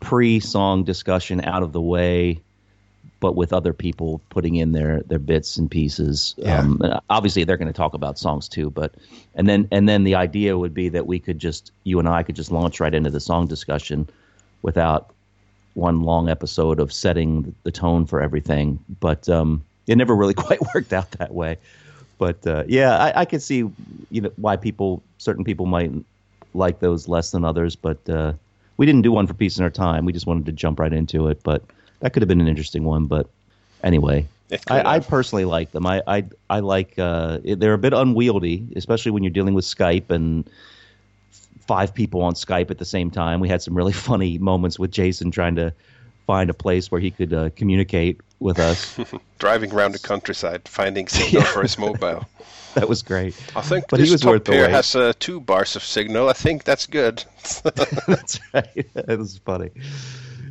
pre-song 0.00 0.84
discussion 0.84 1.44
out 1.44 1.62
of 1.62 1.72
the 1.72 1.80
way, 1.80 2.40
but 3.20 3.36
with 3.36 3.52
other 3.52 3.72
people 3.72 4.20
putting 4.30 4.56
in 4.56 4.72
their 4.72 5.02
their 5.02 5.18
bits 5.18 5.56
and 5.56 5.70
pieces. 5.70 6.34
Yeah. 6.38 6.60
Um, 6.60 6.80
and 6.82 7.00
obviously, 7.10 7.44
they're 7.44 7.56
going 7.56 7.68
to 7.68 7.74
talk 7.74 7.94
about 7.94 8.18
songs 8.18 8.48
too, 8.48 8.70
but 8.70 8.94
and 9.34 9.48
then 9.48 9.68
and 9.70 9.88
then 9.88 10.04
the 10.04 10.14
idea 10.14 10.58
would 10.58 10.74
be 10.74 10.88
that 10.88 11.06
we 11.06 11.18
could 11.18 11.38
just 11.38 11.72
you 11.84 11.98
and 11.98 12.08
I 12.08 12.22
could 12.22 12.36
just 12.36 12.50
launch 12.50 12.80
right 12.80 12.94
into 12.94 13.10
the 13.10 13.20
song 13.20 13.46
discussion 13.46 14.08
without 14.62 15.12
one 15.74 16.02
long 16.02 16.28
episode 16.28 16.80
of 16.80 16.92
setting 16.92 17.54
the 17.62 17.70
tone 17.70 18.06
for 18.06 18.20
everything. 18.20 18.78
But 19.00 19.28
um, 19.28 19.64
it 19.86 19.96
never 19.96 20.14
really 20.14 20.34
quite 20.46 20.60
worked 20.74 20.92
out 20.92 21.10
that 21.12 21.34
way. 21.34 21.58
But 22.18 22.46
uh, 22.46 22.64
yeah, 22.66 22.98
I, 22.98 23.22
I 23.22 23.24
could 23.24 23.42
see 23.42 23.64
you 24.10 24.20
know 24.20 24.30
why 24.36 24.56
people 24.56 25.02
certain 25.18 25.44
people 25.44 25.66
might 25.66 25.90
like 26.54 26.80
those 26.80 27.08
less 27.08 27.30
than 27.30 27.44
others. 27.44 27.76
But 27.76 28.08
uh, 28.08 28.34
we 28.76 28.86
didn't 28.86 29.02
do 29.02 29.12
one 29.12 29.26
for 29.26 29.34
Peace 29.34 29.56
in 29.56 29.64
Our 29.64 29.70
Time. 29.70 30.04
We 30.04 30.12
just 30.12 30.26
wanted 30.26 30.46
to 30.46 30.52
jump 30.52 30.80
right 30.80 30.92
into 30.92 31.28
it. 31.28 31.42
But 31.42 31.62
that 32.00 32.12
could 32.12 32.22
have 32.22 32.28
been 32.28 32.40
an 32.40 32.48
interesting 32.48 32.84
one. 32.84 33.06
But 33.06 33.26
anyway, 33.82 34.26
I, 34.68 34.96
I 34.96 34.98
personally 35.00 35.44
like 35.44 35.72
them. 35.72 35.86
I 35.86 36.02
I, 36.06 36.24
I 36.48 36.60
like 36.60 36.98
uh, 36.98 37.38
they're 37.42 37.74
a 37.74 37.78
bit 37.78 37.92
unwieldy, 37.92 38.66
especially 38.76 39.12
when 39.12 39.22
you're 39.22 39.30
dealing 39.30 39.54
with 39.54 39.64
Skype 39.64 40.10
and 40.10 40.48
five 41.66 41.94
people 41.94 42.22
on 42.22 42.34
Skype 42.34 42.70
at 42.70 42.78
the 42.78 42.84
same 42.84 43.10
time. 43.10 43.40
We 43.40 43.48
had 43.48 43.62
some 43.62 43.74
really 43.74 43.92
funny 44.08 44.38
moments 44.38 44.78
with 44.78 44.90
Jason 44.90 45.30
trying 45.30 45.54
to 45.54 45.72
find 46.26 46.50
a 46.50 46.54
place 46.54 46.90
where 46.90 47.00
he 47.00 47.10
could 47.10 47.32
uh, 47.32 47.50
communicate 47.56 48.20
with 48.38 48.58
us. 48.58 48.98
Driving 49.38 49.72
around 49.72 49.92
the 49.92 49.98
countryside, 49.98 50.68
finding 50.68 51.08
signal 51.08 51.42
for 51.42 51.62
his 51.62 51.78
mobile. 51.78 52.26
that 52.74 52.88
was 52.88 53.02
great. 53.02 53.34
I 53.56 53.62
think 53.62 53.86
But 53.88 53.98
he 54.00 54.04
this 54.04 54.12
was 54.12 54.20
top 54.20 54.30
worth 54.32 54.44
the 54.44 54.52
here 54.52 54.68
has 54.68 54.94
uh, 54.94 55.12
two 55.18 55.40
bars 55.40 55.76
of 55.76 55.82
signal. 55.82 56.28
I 56.28 56.32
think 56.34 56.64
that's 56.64 56.86
good. 56.86 57.24
That's 58.06 58.38
right. 58.54 58.86
It 58.94 59.18
was 59.18 59.38
funny. 59.38 59.70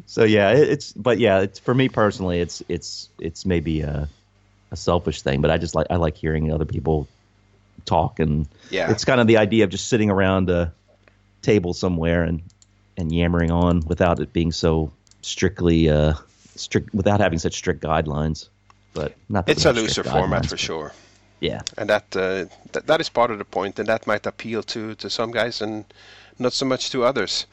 So 0.05 0.23
yeah, 0.23 0.51
it, 0.51 0.69
it's 0.69 0.91
but 0.93 1.19
yeah, 1.19 1.41
it's 1.41 1.59
for 1.59 1.73
me 1.73 1.87
personally, 1.87 2.39
it's 2.39 2.63
it's 2.67 3.09
it's 3.19 3.45
maybe 3.45 3.81
a, 3.81 4.09
a 4.71 4.75
selfish 4.75 5.21
thing, 5.21 5.41
but 5.41 5.51
I 5.51 5.57
just 5.57 5.75
like 5.75 5.87
I 5.89 5.95
like 5.97 6.17
hearing 6.17 6.51
other 6.51 6.65
people 6.65 7.07
talk, 7.85 8.19
and 8.19 8.47
Yeah. 8.71 8.91
it's 8.91 9.05
kind 9.05 9.21
of 9.21 9.27
the 9.27 9.37
idea 9.37 9.63
of 9.63 9.69
just 9.69 9.87
sitting 9.87 10.09
around 10.09 10.49
a 10.49 10.73
table 11.41 11.73
somewhere 11.73 12.23
and 12.23 12.41
and 12.97 13.13
yammering 13.13 13.51
on 13.51 13.81
without 13.87 14.19
it 14.19 14.33
being 14.33 14.51
so 14.51 14.91
strictly 15.21 15.89
uh 15.89 16.13
strict 16.55 16.93
without 16.93 17.19
having 17.19 17.39
such 17.39 17.55
strict 17.55 17.81
guidelines. 17.81 18.49
But 18.93 19.15
not 19.29 19.45
that 19.45 19.51
it's 19.51 19.65
a 19.65 19.73
looser 19.73 20.03
format 20.03 20.45
for 20.45 20.57
sure. 20.57 20.91
Yeah, 21.39 21.61
and 21.77 21.89
that, 21.89 22.03
uh, 22.15 22.45
that 22.73 22.87
that 22.87 22.99
is 22.99 23.07
part 23.07 23.31
of 23.31 23.37
the 23.37 23.45
point, 23.45 23.79
and 23.79 23.87
that 23.87 24.05
might 24.05 24.25
appeal 24.25 24.61
to, 24.63 24.95
to 24.95 25.09
some 25.09 25.31
guys 25.31 25.61
and 25.61 25.85
not 26.37 26.53
so 26.53 26.65
much 26.65 26.89
to 26.91 27.05
others. 27.05 27.45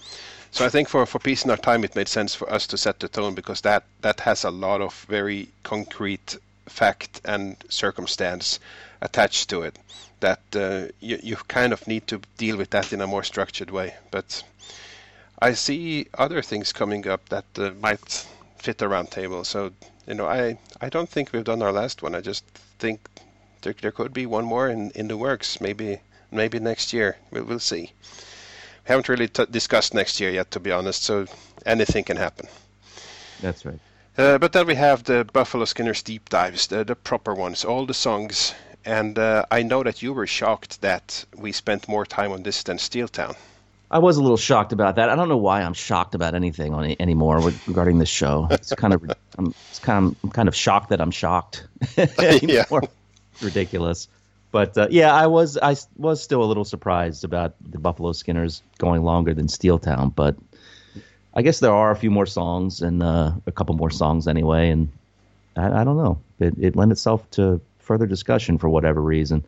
So 0.51 0.65
I 0.65 0.71
think 0.71 0.89
for, 0.89 1.05
for 1.07 1.19
Peace 1.19 1.45
in 1.45 1.51
Our 1.51 1.57
Time, 1.57 1.85
it 1.85 1.95
made 1.95 2.09
sense 2.09 2.35
for 2.35 2.51
us 2.51 2.67
to 2.69 2.77
set 2.77 2.99
the 2.99 3.09
tone 3.09 3.35
because 3.35 3.61
that, 3.61 3.85
that 4.01 4.21
has 4.21 4.45
a 4.45 4.51
lot 4.51 4.81
of 4.81 5.05
very 5.09 5.49
concrete 5.63 6.37
fact 6.67 7.21
and 7.25 7.57
circumstance 7.69 8.59
attached 9.03 9.51
to 9.51 9.63
it. 9.63 9.79
That 10.21 10.41
uh, 10.55 10.93
you, 11.01 11.19
you 11.23 11.37
kind 11.49 11.73
of 11.73 11.87
need 11.87 12.07
to 12.07 12.21
deal 12.39 12.57
with 12.57 12.71
that 12.71 12.93
in 12.93 13.01
a 13.01 13.07
more 13.07 13.23
structured 13.23 13.71
way. 13.71 13.95
But 14.11 14.43
I 15.41 15.53
see 15.53 16.07
other 16.15 16.43
things 16.43 16.73
coming 16.73 17.07
up 17.07 17.29
that 17.29 17.45
uh, 17.59 17.71
might 17.81 18.27
fit 18.59 18.79
the 18.79 18.89
round 18.89 19.11
table. 19.11 19.45
So 19.45 19.73
you 20.07 20.15
know, 20.15 20.27
I 20.27 20.59
I 20.81 20.89
don't 20.89 21.09
think 21.09 21.33
we've 21.33 21.45
done 21.45 21.63
our 21.63 21.73
last 21.73 22.03
one. 22.03 22.15
I 22.15 22.21
just 22.21 22.45
think 22.79 23.01
there, 23.63 23.75
there 23.81 23.93
could 23.93 24.13
be 24.13 24.27
one 24.27 24.45
more 24.45 24.69
in, 24.69 24.91
in 24.93 25.09
the 25.09 25.17
works. 25.17 25.61
Maybe 25.61 26.01
maybe 26.31 26.59
next 26.59 26.93
year. 26.93 27.17
We'll, 27.31 27.45
we'll 27.45 27.59
see. 27.59 27.93
We 28.85 28.89
haven't 28.89 29.09
really 29.09 29.29
t- 29.29 29.47
discussed 29.51 29.95
next 29.95 30.21
year 30.21 30.31
yet, 30.31 30.51
to 30.53 30.61
be 30.61 30.73
honest. 30.73 31.03
So 31.03 31.27
anything 31.65 32.05
can 32.05 32.17
happen. 32.17 32.49
that's 33.41 33.65
right. 33.65 33.81
Uh, 34.19 34.39
but 34.39 34.53
then 34.53 34.67
we 34.67 34.75
have 34.75 35.05
the 35.05 35.25
Buffalo 35.33 35.67
Skinner's 35.67 36.03
deep 36.03 36.31
dives, 36.31 36.69
the, 36.69 36.85
the 36.85 36.97
proper 36.97 37.35
ones, 37.35 37.65
all 37.65 37.85
the 37.85 37.95
songs. 37.95 38.55
And 38.85 39.19
uh, 39.19 39.45
I 39.51 39.63
know 39.63 39.83
that 39.83 40.01
you 40.01 40.15
were 40.15 40.27
shocked 40.27 40.81
that 40.81 41.25
we 41.37 41.53
spent 41.53 41.89
more 41.89 42.07
time 42.07 42.33
on 42.33 42.43
this 42.43 42.63
than 42.63 42.79
Steeltown. 42.79 43.37
I 43.91 43.99
was 43.99 44.17
a 44.17 44.23
little 44.23 44.37
shocked 44.37 44.73
about 44.73 44.97
that. 44.97 45.11
I 45.11 45.15
don't 45.15 45.29
know 45.29 45.37
why 45.37 45.63
I'm 45.63 45.75
shocked 45.75 46.15
about 46.15 46.35
anything 46.35 46.75
on 46.75 46.97
anymore 46.99 47.41
with, 47.41 47.69
regarding 47.69 47.99
this 47.99 48.09
show. 48.09 48.49
It's 48.51 48.75
kind 48.75 48.93
of 48.93 49.05
I'm 49.39 49.55
it's 49.71 49.79
kind 49.79 50.07
of 50.07 50.17
I'm 50.25 50.31
kind 50.31 50.49
of 50.49 50.57
shocked 50.57 50.89
that 50.91 51.01
I'm 51.01 51.13
shocked. 51.13 51.67
anymore. 52.19 52.83
Ridiculous. 53.41 54.09
But 54.51 54.77
uh, 54.77 54.89
yeah, 54.91 55.15
I 55.15 55.27
was 55.27 55.57
I 55.59 55.77
was 55.97 56.23
still 56.23 56.43
a 56.43 56.47
little 56.47 56.65
surprised 56.65 57.25
about 57.25 57.55
the 57.61 57.79
Buffalo 57.79 58.13
Skinners 58.13 58.63
going 58.79 59.03
longer 59.03 59.35
than 59.35 59.47
Steeltown, 59.47 60.15
but 60.15 60.37
I 61.35 61.43
guess 61.43 61.61
there 61.61 61.73
are 61.73 61.91
a 61.91 61.97
few 61.97 62.11
more 62.11 62.27
songs 62.27 62.81
and 62.81 63.03
uh, 63.03 63.33
a 63.47 63.53
couple 63.53 63.75
more 63.77 63.91
songs 63.91 64.27
anyway, 64.27 64.71
and 64.71 64.89
I, 65.57 65.81
I 65.81 65.85
don't 65.85 65.99
know. 65.99 66.19
It, 66.41 66.55
it 66.59 66.77
lent 66.77 66.93
itself 66.93 67.31
to 67.33 67.61
further 67.79 68.07
discussion 68.07 68.59
for 68.59 68.69
whatever 68.69 69.01
reason. 69.01 69.45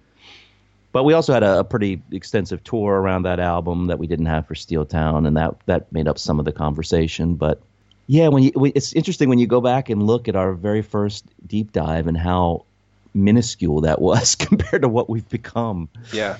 But 0.93 1.05
we 1.05 1.13
also 1.13 1.35
had 1.35 1.43
a, 1.43 1.61
a 1.61 1.65
pretty 1.65 2.01
extensive 2.13 2.65
tour 2.65 2.95
around 2.95 3.23
that 3.25 3.41
album 3.41 3.87
that 3.89 3.99
we 3.99 4.07
didn't 4.07 4.27
have 4.27 4.47
for 4.47 4.55
Steel 4.55 4.85
Town, 4.85 5.27
and 5.27 5.37
that 5.37 5.55
that 5.67 5.93
made 5.93 6.09
up 6.09 6.19
some 6.19 6.39
of 6.39 6.45
the 6.45 6.53
conversation. 6.53 7.35
But 7.35 7.61
yeah, 8.07 8.29
when 8.29 8.43
you 8.43 8.53
we, 8.55 8.71
it's 8.71 8.93
interesting 8.95 9.29
when 9.29 9.39
you 9.39 9.47
go 9.47 9.61
back 9.61 9.91
and 9.91 10.03
look 10.07 10.29
at 10.29 10.37
our 10.37 10.55
very 10.55 10.83
first 10.83 11.27
deep 11.47 11.73
dive 11.73 12.07
and 12.07 12.17
how 12.17 12.65
minuscule 13.15 13.81
that 13.83 14.01
was 14.01 14.35
compared 14.49 14.83
to 14.83 14.89
what 14.89 15.11
we've 15.11 15.29
become. 15.29 15.89
Yeah. 16.13 16.39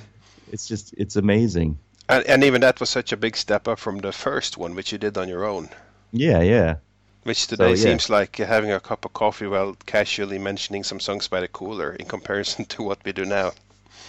It's 0.53 0.67
just 0.67 0.95
it's 0.97 1.17
amazing. 1.17 1.79
And, 2.09 2.25
and 2.25 2.45
even 2.45 2.63
that 2.63 2.81
was 2.81 2.89
such 2.89 3.13
a 3.13 3.17
big 3.17 3.37
step 3.37 3.69
up 3.69 3.79
from 3.79 3.99
the 3.99 4.13
first 4.13 4.57
one, 4.57 4.75
which 4.75 4.93
you 4.93 4.99
did 4.99 5.19
on 5.19 5.29
your 5.29 5.45
own. 5.45 5.69
Yeah, 6.11 6.41
yeah. 6.41 6.77
Which 7.25 7.47
today 7.47 7.71
yeah. 7.71 7.77
seems 7.77 8.09
like 8.09 8.37
having 8.37 8.73
a 8.73 8.81
cup 8.81 9.05
of 9.05 9.13
coffee 9.13 9.47
while 9.47 9.77
casually 9.85 10.39
mentioning 10.39 10.85
some 10.85 11.01
songs 11.01 11.29
by 11.29 11.41
the 11.41 11.49
cooler 11.49 11.93
in 11.93 12.07
comparison 12.07 12.65
to 12.73 12.83
what 12.83 13.05
we 13.05 13.13
do 13.13 13.27
now. 13.27 13.53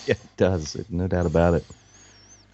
Yeah, 0.09 0.15
it 0.15 0.37
does. 0.37 0.75
No 0.89 1.07
doubt 1.07 1.25
about 1.27 1.53
it. 1.53 1.65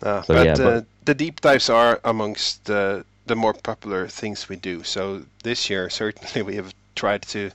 Uh, 0.01 0.22
So, 0.22 0.34
but, 0.34 0.45
yeah, 0.45 0.53
uh, 0.68 0.82
the 1.06 1.14
deep 1.16 1.41
dives 1.41 1.70
are 1.70 1.99
amongst 2.03 2.66
the 2.66 3.06
the 3.28 3.36
more 3.36 3.53
popular 3.53 4.08
things 4.08 4.49
we 4.49 4.56
do. 4.58 4.84
So 4.84 5.26
this 5.43 5.70
year, 5.70 5.89
certainly, 6.01 6.41
we 6.43 6.56
have 6.58 6.74
tried 6.95 7.22
to 7.34 7.51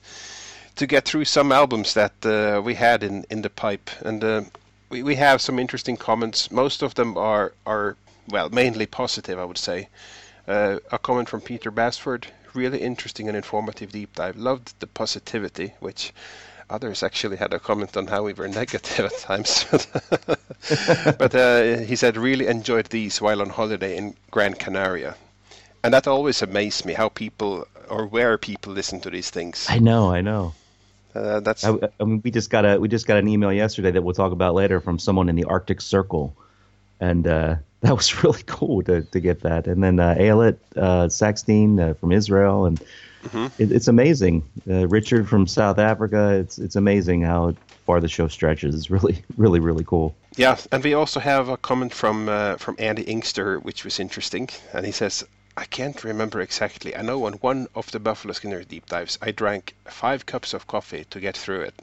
to 0.76 0.86
get 0.86 1.04
through 1.04 1.26
some 1.26 1.52
albums 1.52 1.94
that 1.94 2.12
uh, 2.24 2.60
we 2.64 2.74
had 2.74 3.02
in, 3.02 3.24
in 3.30 3.42
the 3.42 3.50
pipe, 3.50 3.90
and 4.00 4.24
uh, 4.24 4.42
we 4.88 5.02
we 5.02 5.16
have 5.16 5.40
some 5.42 5.58
interesting 5.60 5.96
comments. 5.98 6.50
Most 6.50 6.82
of 6.82 6.94
them 6.94 7.16
are 7.18 7.52
are 7.66 7.96
well, 8.28 8.48
mainly 8.50 8.86
positive, 8.86 9.38
I 9.38 9.44
would 9.44 9.58
say. 9.58 9.88
Uh, 10.48 10.78
a 10.90 10.98
comment 10.98 11.28
from 11.28 11.40
Peter 11.42 11.70
Basford, 11.70 12.26
really 12.54 12.80
interesting 12.80 13.28
and 13.28 13.36
informative 13.36 13.92
deep 13.92 14.14
dive. 14.14 14.36
Loved 14.36 14.72
the 14.80 14.86
positivity, 14.86 15.74
which 15.80 16.12
others 16.70 17.02
actually 17.02 17.36
had 17.36 17.52
a 17.52 17.58
comment 17.58 17.96
on 17.96 18.06
how 18.06 18.22
we 18.22 18.32
were 18.32 18.48
negative 18.62 19.06
at 19.06 19.18
times. 19.18 19.64
but 21.18 21.34
uh, 21.34 21.78
he 21.78 21.96
said, 21.96 22.16
really 22.16 22.46
enjoyed 22.46 22.86
these 22.86 23.20
while 23.20 23.42
on 23.42 23.50
holiday 23.50 23.96
in 23.96 24.14
Gran 24.30 24.54
Canaria. 24.54 25.16
And 25.82 25.94
that 25.94 26.06
always 26.06 26.42
amazed 26.42 26.84
me 26.84 26.92
how 26.92 27.08
people 27.08 27.66
or 27.88 28.06
where 28.06 28.38
people 28.38 28.72
listen 28.72 29.00
to 29.00 29.10
these 29.10 29.30
things. 29.30 29.66
I 29.68 29.78
know, 29.78 30.12
I 30.12 30.20
know. 30.20 30.54
Uh, 31.14 31.40
that's 31.40 31.64
I, 31.64 31.74
I 31.98 32.04
mean, 32.04 32.20
we 32.22 32.30
just 32.30 32.50
got 32.50 32.64
a 32.64 32.78
we 32.78 32.86
just 32.86 33.06
got 33.06 33.16
an 33.16 33.26
email 33.26 33.52
yesterday 33.52 33.90
that 33.90 34.02
we'll 34.02 34.14
talk 34.14 34.30
about 34.30 34.54
later 34.54 34.80
from 34.80 34.98
someone 34.98 35.28
in 35.28 35.34
the 35.34 35.44
Arctic 35.44 35.80
Circle, 35.80 36.36
and 37.00 37.26
uh, 37.26 37.56
that 37.82 37.96
was 37.96 38.22
really 38.22 38.42
cool 38.44 38.82
to, 38.82 39.02
to 39.02 39.20
get 39.20 39.40
that. 39.40 39.66
And 39.66 39.82
then 39.82 40.00
uh, 40.00 40.14
Ayelet 40.14 40.58
uh, 40.76 41.06
Saxteen 41.06 41.80
uh, 41.80 41.94
from 41.94 42.12
Israel, 42.12 42.66
and 42.66 42.80
it, 43.58 43.72
it's 43.72 43.88
amazing. 43.88 44.42
Uh, 44.68 44.86
Richard 44.86 45.28
from 45.28 45.46
South 45.46 45.78
Africa. 45.78 46.34
It's 46.34 46.58
it's 46.58 46.76
amazing 46.76 47.22
how 47.22 47.54
far 47.86 48.00
the 48.00 48.08
show 48.08 48.28
stretches. 48.28 48.74
It's 48.74 48.90
really 48.90 49.22
really 49.36 49.60
really 49.60 49.84
cool. 49.84 50.14
Yeah, 50.36 50.58
and 50.72 50.84
we 50.84 50.94
also 50.94 51.20
have 51.20 51.48
a 51.48 51.56
comment 51.56 51.94
from 51.94 52.28
uh, 52.28 52.56
from 52.56 52.76
Andy 52.78 53.02
Inkster, 53.02 53.58
which 53.60 53.84
was 53.84 53.98
interesting, 53.98 54.48
and 54.74 54.84
he 54.84 54.92
says, 54.92 55.24
I 55.56 55.64
can't 55.66 56.02
remember 56.04 56.40
exactly. 56.40 56.96
I 56.96 57.02
know 57.02 57.24
on 57.26 57.34
one 57.34 57.68
of 57.74 57.90
the 57.90 58.00
Buffalo 58.00 58.32
Skinner 58.32 58.62
deep 58.64 58.86
dives, 58.86 59.18
I 59.20 59.30
drank 59.30 59.74
five 59.86 60.26
cups 60.26 60.54
of 60.54 60.66
coffee 60.66 61.04
to 61.10 61.20
get 61.20 61.36
through 61.36 61.62
it. 61.62 61.74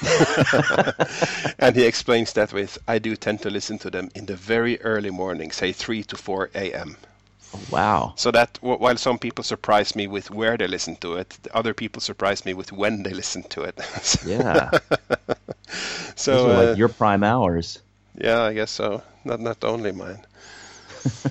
and 1.58 1.76
he 1.76 1.84
explains 1.84 2.32
that 2.32 2.52
with, 2.52 2.78
I 2.88 2.98
do 2.98 3.16
tend 3.16 3.42
to 3.42 3.50
listen 3.50 3.78
to 3.80 3.90
them 3.90 4.10
in 4.14 4.26
the 4.26 4.36
very 4.36 4.80
early 4.82 5.10
morning, 5.10 5.50
say 5.50 5.72
3 5.72 6.02
to 6.04 6.16
4 6.16 6.50
a.m. 6.54 6.96
Wow. 7.70 8.14
So 8.16 8.30
that 8.30 8.58
wh- 8.60 8.80
while 8.80 8.96
some 8.96 9.18
people 9.18 9.42
surprise 9.44 9.94
me 9.96 10.06
with 10.06 10.30
where 10.30 10.56
they 10.56 10.66
listen 10.66 10.96
to 10.96 11.14
it, 11.16 11.30
the 11.42 11.54
other 11.56 11.74
people 11.74 12.00
surprise 12.00 12.44
me 12.44 12.54
with 12.54 12.72
when 12.72 13.02
they 13.02 13.12
listen 13.12 13.42
to 13.44 13.62
it. 13.62 13.78
Yeah. 14.24 14.70
so 16.16 16.50
uh, 16.50 16.64
like 16.68 16.78
your 16.78 16.88
prime 16.88 17.24
hours. 17.24 17.80
yeah, 18.16 18.42
I 18.42 18.52
guess 18.54 18.70
so. 18.70 19.02
Not 19.24 19.40
not 19.40 19.64
only 19.64 19.92
mine. 19.92 20.24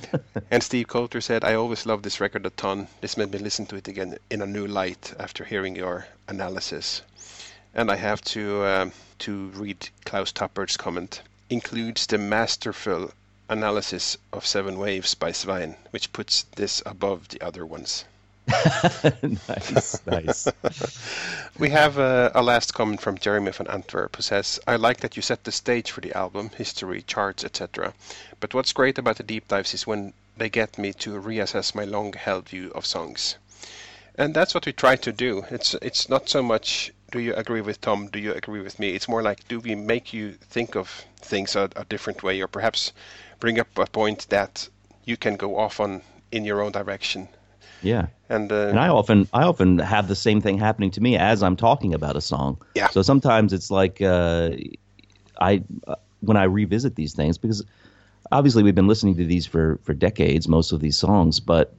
and 0.52 0.64
Steve 0.64 0.88
Coulter 0.88 1.22
said, 1.22 1.44
"I 1.44 1.56
always 1.56 1.86
loved 1.86 2.04
this 2.04 2.20
record 2.20 2.46
a 2.46 2.50
ton. 2.52 2.88
This 3.02 3.18
made 3.18 3.32
me 3.32 3.40
listen 3.40 3.66
to 3.68 3.76
it 3.76 3.88
again 3.88 4.18
in 4.30 4.42
a 4.42 4.46
new 4.46 4.68
light 4.68 5.14
after 5.20 5.44
hearing 5.44 5.76
your 5.76 6.08
analysis." 6.28 7.02
And 7.74 7.92
I 7.92 7.96
have 7.96 8.22
to 8.34 8.66
um, 8.66 8.92
to 9.20 9.48
read 9.50 9.90
Klaus 10.06 10.32
Tappert's 10.32 10.78
comment. 10.78 11.22
Includes 11.50 12.08
the 12.08 12.18
masterful 12.18 13.12
analysis 13.50 14.18
of 14.34 14.46
Seven 14.46 14.78
Waves 14.78 15.16
by 15.16 15.32
Svein, 15.32 15.76
which 15.92 16.12
puts 16.14 16.44
this 16.56 16.82
above 16.86 17.30
the 17.30 17.42
other 17.42 17.66
ones. 17.66 18.06
nice, 19.50 20.06
nice. 20.06 20.48
We 21.60 21.70
have 21.72 21.98
uh, 22.00 22.32
a 22.34 22.42
last 22.42 22.74
comment 22.74 23.02
from 23.02 23.18
Jeremy 23.18 23.52
van 23.52 23.68
Antwerp 23.68 24.16
who 24.16 24.22
says, 24.22 24.60
I 24.68 24.76
like 24.76 25.00
that 25.02 25.16
you 25.16 25.22
set 25.22 25.44
the 25.44 25.52
stage 25.52 25.92
for 25.92 26.02
the 26.02 26.14
album, 26.14 26.52
history, 26.56 27.02
charts, 27.02 27.44
etc. 27.44 27.94
But 28.40 28.54
what's 28.54 28.74
great 28.74 28.98
about 28.98 29.18
the 29.18 29.24
deep 29.24 29.48
dives 29.48 29.74
is 29.74 29.88
when 29.88 30.14
they 30.38 30.50
get 30.50 30.78
me 30.78 30.94
to 30.94 31.20
reassess 31.20 31.76
my 31.76 31.84
long 31.84 32.14
held 32.14 32.50
view 32.50 32.72
of 32.76 32.86
songs. 32.86 33.36
And 34.16 34.34
that's 34.34 34.54
what 34.54 34.66
we 34.66 34.72
try 34.72 34.96
to 34.96 35.12
do. 35.12 35.46
It's 35.50 35.74
it's 35.82 36.08
not 36.08 36.30
so 36.30 36.42
much 36.42 36.94
do 37.12 37.20
you 37.20 37.34
agree 37.34 37.62
with 37.62 37.82
Tom, 37.82 38.08
do 38.08 38.20
you 38.20 38.34
agree 38.34 38.62
with 38.62 38.80
me? 38.80 38.92
It's 38.96 39.08
more 39.08 39.22
like 39.22 39.48
do 39.48 39.60
we 39.60 39.76
make 39.76 40.14
you 40.14 40.34
think 40.34 40.76
of 40.76 41.06
things 41.18 41.56
a, 41.56 41.70
a 41.76 41.86
different 41.86 42.24
way 42.24 42.42
or 42.42 42.48
perhaps 42.48 42.94
bring 43.40 43.60
up 43.60 43.78
a 43.78 43.88
point 43.88 44.28
that 44.30 44.70
you 45.06 45.18
can 45.18 45.36
go 45.36 45.58
off 45.58 45.80
on 45.80 46.02
in 46.32 46.46
your 46.46 46.62
own 46.62 46.72
direction. 46.72 47.30
Yeah. 47.82 48.08
And, 48.30 48.52
uh, 48.52 48.68
And 48.68 48.80
I 48.80 48.90
often 48.90 49.28
I 49.34 49.44
often 49.44 49.80
have 49.80 50.08
the 50.08 50.16
same 50.16 50.42
thing 50.42 50.58
happening 50.58 50.92
to 50.92 51.02
me 51.02 51.18
as 51.18 51.44
I'm 51.44 51.56
talking 51.56 51.94
about 51.94 52.16
a 52.16 52.22
song. 52.22 52.58
Yeah. 52.76 52.90
So 52.90 53.02
sometimes 53.02 53.54
it's 53.54 53.72
like 53.72 54.02
uh, 54.02 54.52
I 55.40 55.64
uh, 55.88 55.96
when 56.22 56.38
I 56.38 56.44
revisit 56.44 56.96
these 56.96 57.14
things 57.14 57.38
because 57.38 57.64
obviously 58.32 58.64
we've 58.64 58.76
been 58.76 58.88
listening 58.88 59.16
to 59.18 59.26
these 59.26 59.46
for 59.46 59.80
for 59.84 59.94
decades, 59.94 60.48
most 60.48 60.72
of 60.72 60.82
these 60.82 60.98
songs, 60.98 61.40
but 61.40 61.74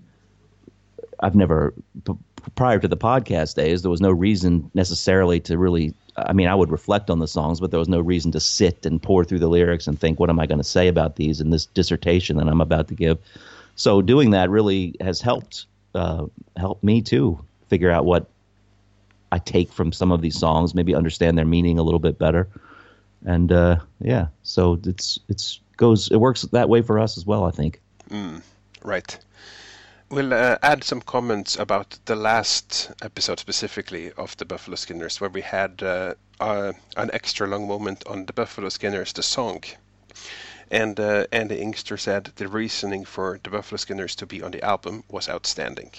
I've 1.21 1.35
never 1.35 1.75
p- 2.07 2.15
prior 2.55 2.79
to 2.79 2.89
the 2.89 2.97
podcast 2.97 3.57
days 3.57 3.83
there 3.83 3.91
was 3.91 4.01
no 4.01 4.11
reason 4.11 4.71
necessarily 4.75 5.41
to 5.41 5.59
really 5.59 5.93
I 6.17 6.33
mean 6.33 6.47
I 6.47 6.55
would 6.55 6.71
reflect 6.71 7.11
on 7.11 7.19
the 7.19 7.29
songs 7.29 7.61
but 7.61 7.71
there 7.71 7.81
was 7.81 7.89
no 7.89 8.01
reason 8.01 8.33
to 8.33 8.41
sit 8.41 8.87
and 8.87 9.03
pour 9.03 9.25
through 9.25 9.41
the 9.41 9.49
lyrics 9.49 9.87
and 9.87 9.99
think 9.99 10.19
what 10.19 10.31
am 10.31 10.39
I 10.39 10.47
going 10.47 10.59
to 10.61 10.65
say 10.65 10.89
about 10.89 11.17
these 11.17 11.41
in 11.41 11.51
this 11.51 11.67
dissertation 11.67 12.37
that 12.37 12.49
I'm 12.49 12.61
about 12.61 12.89
to 12.89 12.95
give 12.95 13.19
so 13.75 14.01
doing 14.01 14.31
that 14.31 14.51
really 14.51 14.95
has 15.01 15.21
helped 15.21 15.67
uh, 15.99 16.27
helped 16.57 16.85
me 16.85 17.03
too 17.03 17.39
figure 17.69 17.91
out 17.91 18.05
what 18.05 18.27
I 19.31 19.39
take 19.39 19.73
from 19.73 19.93
some 19.93 20.13
of 20.13 20.23
these 20.23 20.39
songs 20.39 20.75
maybe 20.75 20.95
understand 20.95 21.37
their 21.37 21.45
meaning 21.45 21.79
a 21.79 21.83
little 21.83 22.01
bit 22.01 22.19
better 22.19 22.49
and 23.27 23.53
uh, 23.53 23.77
yeah 24.01 24.29
so 24.43 24.79
it's 24.85 25.19
it's 25.29 25.61
goes 25.77 26.11
it 26.11 26.17
works 26.17 26.43
that 26.43 26.69
way 26.69 26.83
for 26.83 26.99
us 26.99 27.19
as 27.19 27.27
well 27.27 27.45
I 27.45 27.51
think 27.51 27.81
Right. 28.83 29.19
We'll 30.11 30.33
uh, 30.33 30.57
add 30.63 30.85
some 30.85 31.03
comments 31.03 31.57
about 31.57 31.99
the 32.07 32.17
last 32.17 32.91
episode 33.03 33.39
specifically 33.39 34.13
of 34.13 34.37
the 34.39 34.47
Buffalo 34.47 34.77
Skinners, 34.77 35.21
where 35.21 35.29
we 35.29 35.43
had 35.43 35.83
uh, 35.83 36.15
uh, 36.41 36.73
an 36.97 37.11
extra 37.13 37.47
long 37.47 37.69
moment 37.69 38.07
on 38.07 38.25
the 38.25 38.33
Buffalo 38.33 38.71
Skinners, 38.71 39.13
the 39.13 39.23
song. 39.23 39.63
And 40.71 41.01
uh, 41.01 41.27
Andy 41.33 41.61
Inkster 41.61 41.97
said 41.97 42.25
the 42.37 42.47
reasoning 42.47 43.05
for 43.05 43.41
the 43.43 43.51
Buffalo 43.51 43.79
Skinners 43.79 44.15
to 44.17 44.27
be 44.27 44.43
on 44.43 44.51
the 44.51 44.63
album 44.63 45.03
was 45.09 45.29
outstanding. 45.29 45.93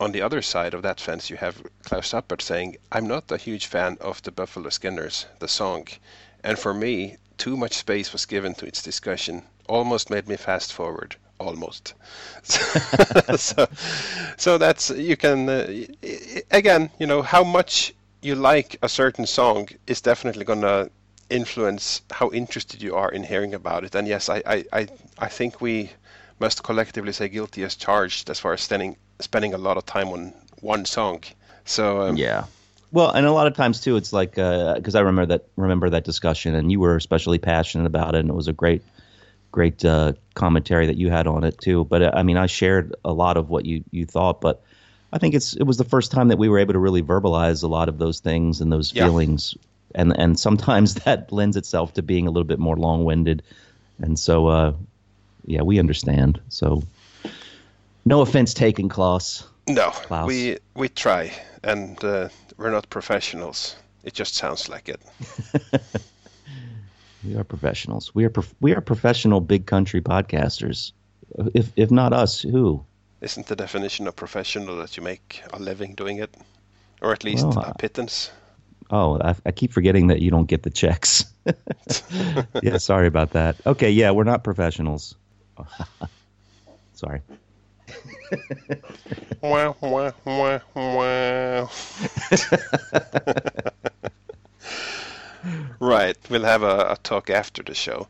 On 0.00 0.12
the 0.12 0.20
other 0.20 0.42
side 0.42 0.74
of 0.74 0.82
that 0.82 1.00
fence, 1.00 1.30
you 1.30 1.36
have 1.36 1.62
Klaus 1.84 2.10
Tappert 2.10 2.42
saying, 2.42 2.76
I'm 2.90 3.06
not 3.06 3.30
a 3.30 3.36
huge 3.36 3.66
fan 3.66 3.96
of 4.00 4.20
the 4.22 4.32
Buffalo 4.32 4.68
Skinners, 4.68 5.26
the 5.38 5.48
song. 5.48 5.86
And 6.42 6.58
for 6.58 6.74
me, 6.74 7.16
too 7.38 7.56
much 7.56 7.74
space 7.74 8.12
was 8.12 8.26
given 8.26 8.54
to 8.56 8.66
its 8.66 8.82
discussion, 8.82 9.44
almost 9.68 10.10
made 10.10 10.28
me 10.28 10.36
fast 10.36 10.72
forward. 10.72 11.16
Almost. 11.38 11.94
so, 12.42 13.68
so 14.36 14.58
that's, 14.58 14.90
you 14.90 15.16
can, 15.16 15.48
uh, 15.48 15.86
again, 16.50 16.90
you 16.98 17.06
know, 17.06 17.22
how 17.22 17.42
much 17.42 17.94
you 18.20 18.34
like 18.34 18.76
a 18.82 18.88
certain 18.88 19.26
song 19.26 19.68
is 19.86 20.00
definitely 20.00 20.44
to 20.44 20.90
influence 21.32 22.02
how 22.10 22.30
interested 22.30 22.82
you 22.82 22.94
are 22.96 23.10
in 23.14 23.24
hearing 23.24 23.54
about 23.54 23.84
it. 23.84 23.94
And 23.94 24.08
yes, 24.08 24.28
I, 24.28 24.42
I, 24.46 24.64
I, 24.72 24.88
I 25.18 25.28
think 25.28 25.60
we 25.60 25.90
must 26.38 26.62
collectively 26.62 27.12
say 27.12 27.28
guilty 27.28 27.64
as 27.64 27.76
charged 27.76 28.30
as 28.30 28.38
far 28.40 28.52
as 28.52 28.60
spending 28.60 28.96
spending 29.20 29.54
a 29.54 29.58
lot 29.58 29.76
of 29.76 29.84
time 29.86 30.08
on 30.08 30.34
one 30.60 30.84
song. 30.84 31.22
So 31.64 32.02
um, 32.02 32.16
Yeah. 32.16 32.44
Well, 32.92 33.10
and 33.10 33.26
a 33.26 33.32
lot 33.32 33.46
of 33.46 33.54
times 33.54 33.80
too, 33.80 33.96
it's 33.96 34.12
like 34.12 34.32
because 34.32 34.94
I 34.94 35.00
remember 35.00 35.26
that 35.26 35.46
remember 35.56 35.90
that 35.90 36.04
discussion, 36.04 36.54
and 36.54 36.70
you 36.70 36.80
were 36.80 36.96
especially 36.96 37.38
passionate 37.38 37.86
about 37.86 38.14
it, 38.14 38.20
and 38.20 38.28
it 38.28 38.34
was 38.34 38.48
a 38.48 38.52
great, 38.52 38.82
great 39.50 39.84
uh, 39.84 40.12
commentary 40.34 40.86
that 40.86 40.96
you 40.96 41.10
had 41.10 41.26
on 41.26 41.44
it 41.44 41.58
too. 41.58 41.84
But 41.84 42.02
uh, 42.02 42.10
I 42.14 42.22
mean, 42.22 42.36
I 42.36 42.46
shared 42.46 42.94
a 43.04 43.12
lot 43.12 43.36
of 43.36 43.48
what 43.48 43.64
you 43.64 43.82
you 43.90 44.04
thought, 44.04 44.40
but 44.42 44.62
I 45.12 45.18
think 45.18 45.34
it's 45.34 45.54
it 45.54 45.64
was 45.64 45.78
the 45.78 45.84
first 45.84 46.10
time 46.12 46.28
that 46.28 46.38
we 46.38 46.48
were 46.48 46.58
able 46.58 46.74
to 46.74 46.78
really 46.78 47.02
verbalize 47.02 47.62
a 47.64 47.68
lot 47.68 47.88
of 47.88 47.98
those 47.98 48.20
things 48.20 48.60
and 48.60 48.70
those 48.70 48.92
Yeah. 48.94 49.04
feelings, 49.04 49.54
and 49.94 50.16
and 50.18 50.38
sometimes 50.38 50.94
that 51.04 51.32
lends 51.32 51.56
itself 51.56 51.94
to 51.94 52.02
being 52.02 52.26
a 52.26 52.30
little 52.30 52.46
bit 52.46 52.58
more 52.58 52.76
long 52.76 53.04
winded, 53.04 53.42
and 53.98 54.18
so 54.18 54.46
uh, 54.48 54.72
yeah, 55.46 55.62
we 55.62 55.78
understand. 55.78 56.40
So 56.48 56.82
no 58.04 58.20
offense 58.20 58.54
taken, 58.54 58.88
Klaus. 58.88 59.46
no, 59.68 59.90
Klaus. 59.90 60.26
we 60.26 60.58
we 60.74 60.88
try, 60.88 61.32
and 61.62 62.02
uh, 62.04 62.28
we're 62.56 62.70
not 62.70 62.90
professionals. 62.90 63.76
It 64.04 64.14
just 64.14 64.34
sounds 64.34 64.68
like 64.68 64.88
it. 64.88 65.00
We 67.24 67.36
are 67.36 67.44
professionals. 67.44 68.12
We 68.14 68.24
are 68.24 68.30
prof- 68.30 68.54
we 68.60 68.74
are 68.74 68.80
professional 68.80 69.40
big 69.40 69.66
country 69.66 70.00
podcasters. 70.00 70.92
If 71.54 71.70
if 71.76 71.90
not 71.90 72.12
us, 72.12 72.40
who? 72.42 72.84
Isn't 73.20 73.46
the 73.46 73.54
definition 73.54 74.08
of 74.08 74.16
professional 74.16 74.76
that 74.78 74.96
you 74.96 75.04
make 75.04 75.42
a 75.52 75.58
living 75.58 75.94
doing 75.94 76.18
it, 76.18 76.34
or 77.00 77.12
at 77.12 77.22
least 77.22 77.44
Well, 77.44 77.64
a 77.68 77.74
pittance? 77.74 78.32
Oh, 78.92 79.18
I, 79.24 79.34
I 79.46 79.52
keep 79.52 79.72
forgetting 79.72 80.08
that 80.08 80.20
you 80.20 80.30
don't 80.30 80.44
get 80.44 80.64
the 80.64 80.70
checks. 80.70 81.24
yeah, 82.62 82.76
sorry 82.76 83.06
about 83.06 83.30
that. 83.30 83.56
Okay, 83.64 83.90
yeah, 83.90 84.10
we're 84.10 84.24
not 84.24 84.44
professionals. 84.44 85.14
sorry. 86.92 87.22
Wah, 89.40 89.72
wah, 89.80 90.12
wah, 90.26 90.60
wah. 90.74 91.68
right, 95.80 96.16
we'll 96.28 96.44
have 96.44 96.62
a, 96.62 96.92
a 96.92 96.98
talk 97.02 97.30
after 97.30 97.62
the 97.62 97.74
show. 97.74 98.06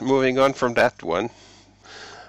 Moving 0.00 0.38
on 0.38 0.52
from 0.52 0.74
that 0.74 1.02
one, 1.02 1.30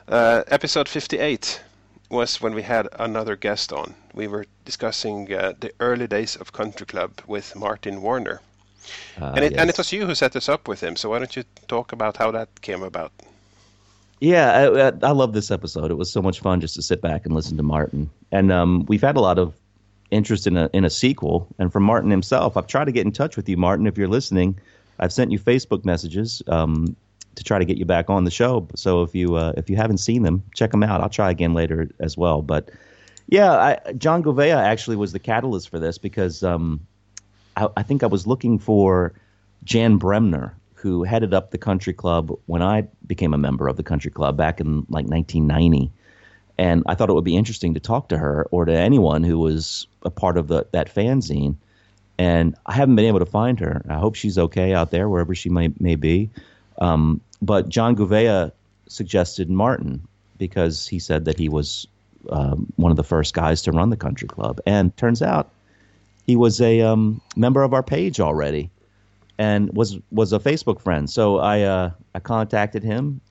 uh, 0.08 0.44
episode 0.48 0.88
58 0.88 1.62
was 2.10 2.40
when 2.40 2.54
we 2.54 2.62
had 2.62 2.88
another 2.98 3.36
guest 3.36 3.74
on. 3.74 3.94
We 4.14 4.28
were 4.28 4.46
discussing 4.66 5.34
uh, 5.34 5.54
the 5.60 5.72
early 5.80 6.08
days 6.08 6.36
of 6.36 6.52
Country 6.54 6.86
Club 6.86 7.12
with 7.28 7.56
Martin 7.56 8.02
Warner. 8.02 8.42
Uh, 9.22 9.34
and, 9.36 9.46
it, 9.46 9.54
and 9.58 9.70
it 9.70 9.78
was 9.78 9.92
you 9.92 10.06
who 10.06 10.14
set 10.16 10.34
this 10.34 10.50
up 10.50 10.68
with 10.68 10.82
him, 10.84 10.96
so 10.96 11.10
why 11.10 11.20
don't 11.20 11.36
you 11.36 11.44
talk 11.68 11.92
about 11.94 12.18
how 12.18 12.32
that 12.32 12.50
came 12.62 12.84
about? 12.84 13.12
Yeah, 14.20 14.52
I, 14.52 14.88
I- 14.88 15.10
I 15.10 15.12
love 15.12 15.34
this 15.34 15.52
episode. 15.52 15.92
It 15.92 15.96
was 15.98 16.12
so 16.12 16.22
much 16.22 16.40
fun 16.42 16.62
just 16.62 16.76
to 16.76 16.82
sit 16.82 17.02
back 17.02 17.26
and 17.26 17.34
listen 17.36 17.58
to 17.58 17.64
Martin. 17.64 18.10
And 18.32 18.52
um, 18.52 18.86
we've 18.88 19.02
had 19.02 19.18
a 19.18 19.22
lot 19.22 19.40
of 19.40 19.54
interest 20.12 20.48
in 20.48 20.58
a 20.58 20.70
in 20.74 20.86
a 20.86 20.90
sequel. 20.90 21.48
And 21.60 21.72
from 21.74 21.84
Martin 21.84 22.12
himself, 22.12 22.56
I've 22.56 22.68
tried 22.68 22.86
to 22.86 22.92
get 22.92 23.06
in 23.06 23.12
touch 23.12 23.36
with 23.36 23.50
you, 23.50 23.58
Martin, 23.58 23.88
if 23.88 23.98
you're 23.98 24.08
listening. 24.08 24.58
I've 25.00 25.12
sent 25.12 25.32
you 25.32 25.40
Facebook 25.40 25.84
messages 25.86 26.42
um, 26.48 26.96
to 27.36 27.44
try 27.44 27.58
to 27.60 27.66
get 27.66 27.78
you 27.78 27.86
back 27.86 28.10
on 28.10 28.24
the 28.26 28.32
show. 28.32 28.68
So 28.76 29.02
if 29.02 29.16
you 29.16 29.36
uh, 29.36 29.54
if 29.58 29.70
you 29.70 29.76
haven't 29.76 29.98
seen 29.98 30.24
them, 30.24 30.44
check 30.54 30.72
them 30.72 30.84
out. 30.84 31.02
I'll 31.02 31.10
try 31.10 31.32
again 31.32 31.54
later 31.54 31.90
as 32.00 32.16
well. 32.18 32.42
But 32.42 32.70
yeah, 33.28 33.52
I, 33.52 33.94
John 33.94 34.24
Govea 34.24 34.56
actually 34.56 34.96
was 34.96 35.12
the 35.12 35.20
catalyst 35.20 35.70
for 35.70 35.80
this 35.80 35.98
because 35.98 36.44
um, 36.44 36.86
I, 37.56 37.68
I 37.78 37.84
think 37.84 38.04
I 38.04 38.08
was 38.08 38.28
looking 38.28 38.60
for 38.60 39.14
Jan 39.64 39.98
Bremner, 39.98 40.56
who 40.74 41.04
headed 41.04 41.34
up 41.34 41.52
the 41.52 41.58
country 41.58 41.94
club 41.94 42.32
when 42.46 42.62
I 42.62 42.88
became 43.08 43.34
a 43.34 43.38
member 43.38 43.68
of 43.68 43.78
the 43.78 43.84
country 43.84 44.12
club 44.12 44.36
back 44.36 44.60
in 44.60 44.80
like 44.90 45.08
1990. 45.08 45.92
And 46.58 46.84
I 46.86 46.94
thought 46.94 47.10
it 47.10 47.14
would 47.14 47.24
be 47.24 47.38
interesting 47.38 47.74
to 47.74 47.80
talk 47.80 48.10
to 48.10 48.18
her 48.18 48.48
or 48.52 48.66
to 48.66 48.74
anyone 48.74 49.24
who 49.24 49.40
was 49.40 49.88
a 50.04 50.10
part 50.10 50.38
of 50.38 50.50
the, 50.50 50.68
that 50.72 50.94
fanzine. 50.94 51.56
And 52.20 52.56
I 52.66 52.74
haven't 52.74 52.96
been 52.96 53.06
able 53.06 53.20
to 53.20 53.26
find 53.26 53.60
her. 53.60 53.84
I 53.90 53.96
hope 53.96 54.16
she's 54.16 54.38
okay 54.38 54.74
out 54.74 54.92
there, 54.92 55.10
wherever 55.10 55.34
she 55.34 55.50
may, 55.50 55.72
may 55.80 55.96
be. 55.96 56.30
Um, 56.80 57.22
but 57.42 57.70
John 57.70 57.96
Gouveia 57.96 58.52
suggested 58.88 59.50
Martin 59.50 60.08
because 60.38 60.88
he 60.88 61.00
said 61.00 61.26
that 61.26 61.40
he 61.40 61.50
was 61.50 61.88
um, 62.30 62.72
one 62.76 62.92
of 62.92 62.98
the 62.98 63.04
first 63.04 63.34
guys 63.34 63.62
to 63.64 63.72
run 63.72 63.90
the 63.90 63.98
country 63.98 64.28
club, 64.28 64.60
and 64.66 64.96
turns 64.98 65.22
out 65.22 65.50
he 66.26 66.36
was 66.36 66.62
a 66.62 66.82
um, 66.82 67.22
member 67.36 67.64
of 67.64 67.74
our 67.74 67.84
page 67.84 68.20
already, 68.20 68.70
and 69.38 69.76
was 69.76 69.98
was 70.12 70.34
a 70.34 70.40
Facebook 70.40 70.82
friend. 70.82 71.10
So 71.10 71.40
I 71.40 71.62
uh, 71.62 71.92
I 72.16 72.20
contacted 72.20 72.84
him. 72.84 73.22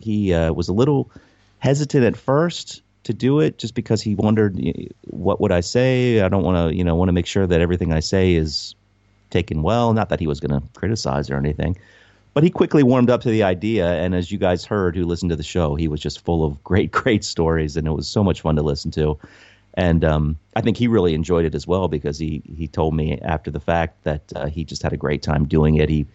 He 0.00 0.32
uh, 0.34 0.52
was 0.52 0.68
a 0.68 0.72
little 0.72 1.10
hesitant 1.58 2.04
at 2.04 2.16
first 2.16 2.82
to 3.04 3.14
do 3.14 3.40
it, 3.40 3.58
just 3.58 3.74
because 3.74 4.02
he 4.02 4.14
wondered 4.14 4.58
what 5.04 5.40
would 5.40 5.52
I 5.52 5.60
say. 5.60 6.20
I 6.20 6.28
don't 6.28 6.42
want 6.42 6.70
to 6.70 6.76
you 6.76 6.84
know 6.84 6.94
want 6.94 7.08
to 7.08 7.12
make 7.12 7.26
sure 7.26 7.46
that 7.46 7.60
everything 7.60 7.92
I 7.92 8.00
say 8.00 8.34
is 8.34 8.74
taken 9.30 9.62
well. 9.62 9.92
Not 9.92 10.10
that 10.10 10.20
he 10.20 10.26
was 10.26 10.40
going 10.40 10.60
to 10.60 10.66
criticize 10.78 11.30
or 11.30 11.36
anything. 11.36 11.76
But 12.34 12.42
he 12.42 12.50
quickly 12.50 12.82
warmed 12.82 13.10
up 13.10 13.20
to 13.22 13.30
the 13.30 13.44
idea, 13.44 13.86
and 13.86 14.12
as 14.12 14.32
you 14.32 14.38
guys 14.38 14.64
heard 14.64 14.96
who 14.96 15.06
listened 15.06 15.30
to 15.30 15.36
the 15.36 15.44
show, 15.44 15.76
he 15.76 15.86
was 15.86 16.00
just 16.00 16.24
full 16.24 16.44
of 16.44 16.62
great, 16.64 16.90
great 16.90 17.24
stories, 17.24 17.76
and 17.76 17.86
it 17.86 17.92
was 17.92 18.08
so 18.08 18.24
much 18.24 18.40
fun 18.40 18.56
to 18.56 18.62
listen 18.62 18.90
to. 18.92 19.16
And 19.74 20.04
um, 20.04 20.38
I 20.54 20.60
think 20.60 20.76
he 20.76 20.88
really 20.88 21.14
enjoyed 21.14 21.44
it 21.44 21.54
as 21.54 21.66
well 21.66 21.88
because 21.88 22.18
he 22.18 22.42
he 22.56 22.68
told 22.68 22.94
me 22.94 23.18
after 23.20 23.50
the 23.50 23.60
fact 23.60 24.04
that 24.04 24.32
uh, 24.36 24.46
he 24.46 24.64
just 24.64 24.82
had 24.82 24.92
a 24.92 24.96
great 24.96 25.22
time 25.22 25.46
doing 25.46 25.76
it. 25.76 25.88
He 25.88 26.06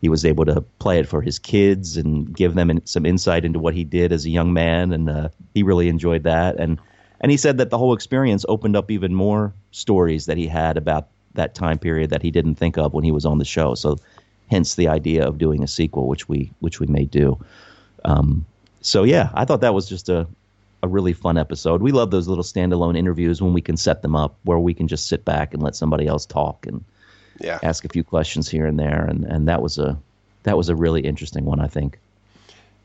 he 0.00 0.08
was 0.08 0.24
able 0.24 0.44
to 0.44 0.60
play 0.78 0.98
it 0.98 1.08
for 1.08 1.22
his 1.22 1.38
kids 1.38 1.96
and 1.96 2.34
give 2.34 2.54
them 2.54 2.80
some 2.84 3.06
insight 3.06 3.44
into 3.44 3.58
what 3.58 3.74
he 3.74 3.84
did 3.84 4.12
as 4.12 4.24
a 4.24 4.30
young 4.30 4.52
man, 4.52 4.92
and 4.92 5.08
uh, 5.08 5.28
he 5.54 5.62
really 5.62 5.88
enjoyed 5.88 6.24
that. 6.24 6.58
And 6.58 6.80
and 7.20 7.30
he 7.30 7.36
said 7.36 7.58
that 7.58 7.70
the 7.70 7.78
whole 7.78 7.94
experience 7.94 8.44
opened 8.48 8.76
up 8.76 8.90
even 8.90 9.14
more 9.14 9.54
stories 9.70 10.26
that 10.26 10.36
he 10.36 10.46
had 10.46 10.76
about 10.76 11.08
that 11.34 11.54
time 11.54 11.78
period 11.78 12.10
that 12.10 12.22
he 12.22 12.30
didn't 12.30 12.56
think 12.56 12.76
of 12.76 12.92
when 12.92 13.04
he 13.04 13.12
was 13.12 13.24
on 13.24 13.38
the 13.38 13.44
show. 13.44 13.74
So 13.74 13.98
hence 14.48 14.74
the 14.74 14.88
idea 14.88 15.26
of 15.26 15.38
doing 15.38 15.62
a 15.62 15.68
sequel, 15.68 16.08
which 16.08 16.28
we 16.28 16.50
which 16.60 16.80
we 16.80 16.86
may 16.86 17.04
do. 17.04 17.38
Um, 18.04 18.44
so 18.80 19.02
yeah, 19.04 19.30
I 19.34 19.44
thought 19.44 19.60
that 19.62 19.74
was 19.74 19.88
just 19.88 20.08
a 20.08 20.26
a 20.82 20.88
really 20.88 21.12
fun 21.14 21.38
episode. 21.38 21.82
We 21.82 21.92
love 21.92 22.10
those 22.10 22.28
little 22.28 22.44
standalone 22.44 22.96
interviews 22.96 23.40
when 23.42 23.54
we 23.54 23.62
can 23.62 23.76
set 23.76 24.02
them 24.02 24.14
up 24.14 24.36
where 24.44 24.58
we 24.58 24.74
can 24.74 24.86
just 24.88 25.08
sit 25.08 25.24
back 25.24 25.54
and 25.54 25.62
let 25.62 25.74
somebody 25.74 26.06
else 26.06 26.26
talk 26.26 26.66
and 26.66 26.84
Yeah. 27.40 27.58
ask 27.62 27.84
a 27.84 27.88
few 27.88 28.04
questions 28.04 28.48
here 28.48 28.66
and 28.66 28.78
there, 28.78 29.04
and 29.04 29.24
and 29.24 29.48
that 29.48 29.62
was 29.62 29.78
a 29.78 29.96
that 30.42 30.56
was 30.56 30.68
a 30.68 30.76
really 30.76 31.00
interesting 31.00 31.44
one, 31.44 31.60
I 31.60 31.66
think. 31.68 31.98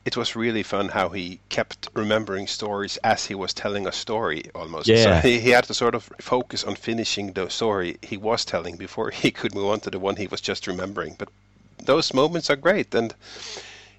It 0.04 0.16
was 0.16 0.34
really 0.34 0.64
fun 0.64 0.88
how 0.88 1.10
he 1.10 1.38
kept 1.48 1.88
remembering 1.94 2.48
stories 2.48 2.98
as 3.04 3.26
he 3.26 3.36
was 3.36 3.54
telling 3.54 3.86
a 3.86 3.92
story 3.92 4.42
almost. 4.52 4.88
Yeah. 4.88 5.20
So 5.20 5.28
he, 5.28 5.38
he 5.38 5.50
had 5.50 5.64
to 5.64 5.74
sort 5.74 5.94
of 5.94 6.10
focus 6.20 6.64
on 6.64 6.74
finishing 6.74 7.34
the 7.34 7.48
story 7.48 7.98
he 8.02 8.16
was 8.16 8.44
telling 8.44 8.76
before 8.76 9.10
he 9.22 9.30
could 9.30 9.54
move 9.54 9.66
on 9.70 9.80
to 9.80 9.90
the 9.90 10.00
one 10.00 10.16
he 10.16 10.26
was 10.26 10.40
just 10.40 10.66
remembering. 10.66 11.14
But 11.18 11.28
those 11.84 12.14
moments 12.14 12.50
are 12.50 12.56
great. 12.56 12.94
And 12.94 13.14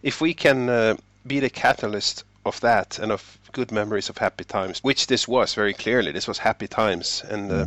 if 0.02 0.22
we 0.22 0.34
can 0.34 0.70
uh, 0.70 0.96
be 1.26 1.40
the 1.40 1.50
catalyst 1.50 2.24
of 2.46 2.60
that 2.62 3.00
and 3.00 3.12
of 3.12 3.38
good 3.52 3.72
memories 3.72 4.10
of 4.10 4.18
happy 4.18 4.44
times, 4.44 4.80
which 4.84 5.08
this 5.08 5.28
was 5.28 5.54
very 5.54 5.74
clearly, 5.74 6.12
this 6.12 6.28
was 6.28 6.40
happy 6.40 6.68
times. 6.68 7.24
And 7.30 7.52
uh, 7.52 7.66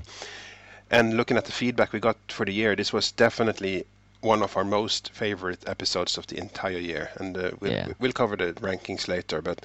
and 0.91 1.17
looking 1.17 1.37
at 1.37 1.45
the 1.45 1.53
feedback 1.53 1.93
we 1.93 2.01
got 2.01 2.17
for 2.29 2.47
the 2.47 2.53
year, 2.53 2.77
this 2.77 2.93
was 2.93 3.13
definitely 3.13 3.85
one 4.21 4.43
of 4.43 4.57
our 4.57 4.65
most 4.65 5.11
favorite 5.13 5.69
episodes 5.69 6.19
of 6.19 6.27
the 6.27 6.39
entire 6.39 6.79
year. 6.79 7.11
And 7.17 7.37
uh, 7.37 7.51
we'll, 7.61 7.73
Yeah. 7.73 7.89
we'll 7.99 8.13
cover 8.13 8.37
the 8.37 8.53
rankings 8.61 9.09
later, 9.09 9.43
but 9.43 9.65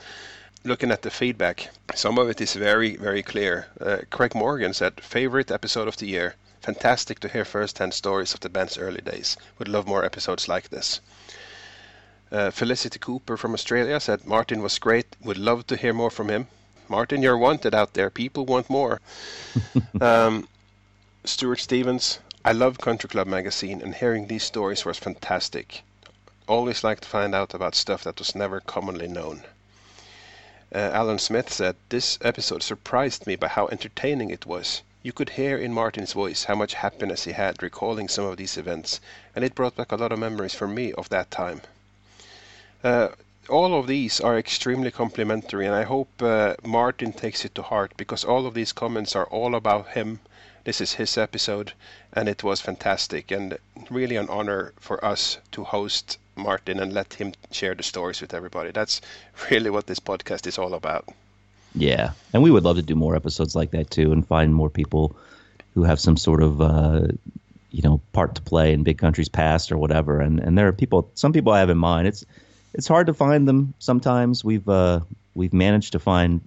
looking 0.63 0.91
at 0.91 1.01
the 1.01 1.09
feedback, 1.09 1.69
some 1.95 2.17
of 2.17 2.29
it 2.29 2.41
is 2.41 2.53
very, 2.55 2.95
very 2.97 3.23
clear. 3.23 3.67
Uh, 3.79 3.97
Craig 4.09 4.35
Morgan 4.35 4.73
said, 4.73 4.99
favorite 5.01 5.51
episode 5.51 5.87
of 5.87 5.97
the 5.97 6.07
year. 6.07 6.35
Fantastic 6.61 7.19
to 7.19 7.27
hear 7.27 7.43
first-hand 7.43 7.93
stories 7.93 8.33
of 8.33 8.39
the 8.39 8.49
band's 8.49 8.77
early 8.77 9.01
days. 9.01 9.35
Would 9.57 9.67
love 9.67 9.87
more 9.87 10.05
episodes 10.05 10.47
like 10.47 10.69
this. 10.69 11.01
Uh, 12.31 12.51
Felicity 12.51 12.99
Cooper 12.99 13.35
from 13.35 13.53
Australia 13.53 13.99
said 13.99 14.25
Martin 14.25 14.61
was 14.61 14.79
great. 14.79 15.15
Would 15.21 15.37
love 15.37 15.67
to 15.67 15.75
hear 15.75 15.91
more 15.93 16.11
from 16.11 16.29
him. 16.29 16.47
Martin, 16.87 17.21
you're 17.21 17.37
wanted 17.37 17.73
out 17.73 17.93
there. 17.93 18.09
People 18.09 18.45
want 18.45 18.69
more. 18.69 19.01
um, 20.01 20.47
Stuart 21.25 21.59
Stevens, 21.59 22.19
I 22.43 22.51
love 22.51 22.77
Country 22.79 23.09
Club 23.09 23.27
magazine, 23.27 23.81
and 23.81 23.93
hearing 23.93 24.27
these 24.27 24.43
stories 24.43 24.85
was 24.85 24.97
fantastic. 24.97 25.83
Always 26.47 26.83
like 26.83 26.99
to 27.01 27.07
find 27.07 27.35
out 27.35 27.53
about 27.53 27.75
stuff 27.75 28.03
that 28.03 28.19
was 28.19 28.35
never 28.35 28.59
commonly 28.59 29.07
known. 29.07 29.43
Uh, 30.73 30.89
Alan 30.93 31.19
Smith 31.19 31.51
said, 31.51 31.75
This 31.89 32.17
episode 32.21 32.63
surprised 32.63 33.27
me 33.27 33.35
by 33.35 33.47
how 33.47 33.67
entertaining 33.67 34.29
it 34.29 34.45
was. 34.45 34.83
You 35.03 35.11
could 35.11 35.31
hear 35.31 35.57
in 35.57 35.73
Martin's 35.73 36.13
voice 36.13 36.43
how 36.43 36.53
much 36.53 36.75
happiness 36.75 37.23
he 37.23 37.31
had 37.31 37.63
recalling 37.63 38.07
some 38.07 38.25
of 38.25 38.37
these 38.37 38.55
events, 38.55 39.01
and 39.35 39.43
it 39.43 39.55
brought 39.55 39.75
back 39.75 39.91
a 39.91 39.95
lot 39.95 40.11
of 40.11 40.19
memories 40.19 40.53
for 40.53 40.67
me 40.67 40.93
of 40.93 41.09
that 41.09 41.31
time. 41.31 41.61
Uh, 42.83 43.07
all 43.49 43.73
of 43.73 43.87
these 43.87 44.19
are 44.21 44.37
extremely 44.37 44.91
complimentary, 44.91 45.65
and 45.65 45.73
I 45.73 45.85
hope 45.85 46.21
uh, 46.21 46.53
Martin 46.63 47.13
takes 47.13 47.43
it 47.43 47.55
to 47.55 47.63
heart 47.63 47.93
because 47.97 48.23
all 48.23 48.45
of 48.45 48.53
these 48.53 48.73
comments 48.73 49.15
are 49.15 49.25
all 49.25 49.55
about 49.55 49.89
him. 49.89 50.19
This 50.65 50.79
is 50.79 50.93
his 50.93 51.17
episode, 51.17 51.73
and 52.13 52.29
it 52.29 52.43
was 52.43 52.61
fantastic 52.61 53.31
and 53.31 53.57
really 53.89 54.17
an 54.17 54.29
honor 54.29 54.71
for 54.79 55.03
us 55.03 55.39
to 55.53 55.63
host 55.63 56.19
Martin 56.35 56.79
and 56.79 56.93
let 56.93 57.15
him 57.15 57.33
share 57.49 57.73
the 57.73 57.81
stories 57.81 58.21
with 58.21 58.35
everybody. 58.35 58.69
That's 58.69 59.01
really 59.49 59.71
what 59.71 59.87
this 59.87 59.99
podcast 59.99 60.45
is 60.45 60.59
all 60.59 60.75
about. 60.75 61.09
Yeah, 61.75 62.11
and 62.33 62.43
we 62.43 62.51
would 62.51 62.63
love 62.63 62.75
to 62.75 62.81
do 62.81 62.95
more 62.95 63.15
episodes 63.15 63.55
like 63.55 63.71
that 63.71 63.89
too, 63.89 64.11
and 64.11 64.27
find 64.27 64.53
more 64.53 64.69
people 64.69 65.15
who 65.73 65.83
have 65.83 65.99
some 65.99 66.17
sort 66.17 66.43
of 66.43 66.61
uh, 66.61 67.07
you 67.71 67.81
know 67.81 68.01
part 68.11 68.35
to 68.35 68.41
play 68.41 68.73
in 68.73 68.83
Big 68.83 68.97
Country's 68.97 69.29
past 69.29 69.71
or 69.71 69.77
whatever. 69.77 70.19
And 70.19 70.39
and 70.39 70.57
there 70.57 70.67
are 70.67 70.73
people, 70.73 71.09
some 71.15 71.33
people 71.33 71.53
I 71.53 71.59
have 71.59 71.69
in 71.69 71.77
mind. 71.77 72.07
It's 72.07 72.25
it's 72.73 72.87
hard 72.87 73.07
to 73.07 73.13
find 73.13 73.47
them 73.47 73.73
sometimes. 73.79 74.43
We've 74.43 74.67
uh, 74.67 75.01
we've 75.35 75.53
managed 75.53 75.93
to 75.93 75.99
find 75.99 76.41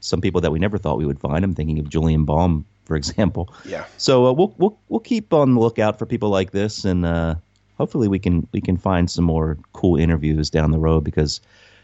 some 0.00 0.20
people 0.20 0.40
that 0.40 0.52
we 0.52 0.58
never 0.58 0.78
thought 0.78 0.98
we 0.98 1.06
would 1.06 1.20
find. 1.20 1.44
I'm 1.44 1.54
thinking 1.54 1.78
of 1.78 1.88
Julian 1.88 2.24
Baum, 2.24 2.64
for 2.84 2.96
example. 2.96 3.52
Yeah. 3.64 3.84
So 3.98 4.26
uh, 4.26 4.32
we'll 4.32 4.54
we'll 4.58 4.78
we'll 4.88 5.00
keep 5.00 5.32
on 5.32 5.54
the 5.54 5.60
lookout 5.60 5.98
for 5.98 6.06
people 6.06 6.28
like 6.28 6.52
this, 6.52 6.84
and 6.84 7.04
uh, 7.04 7.34
hopefully 7.78 8.08
we 8.08 8.18
can 8.18 8.46
we 8.52 8.60
can 8.60 8.76
find 8.76 9.10
some 9.10 9.24
more 9.24 9.58
cool 9.72 9.96
interviews 9.96 10.50
down 10.50 10.70
the 10.70 10.78
road 10.78 11.02
because 11.04 11.40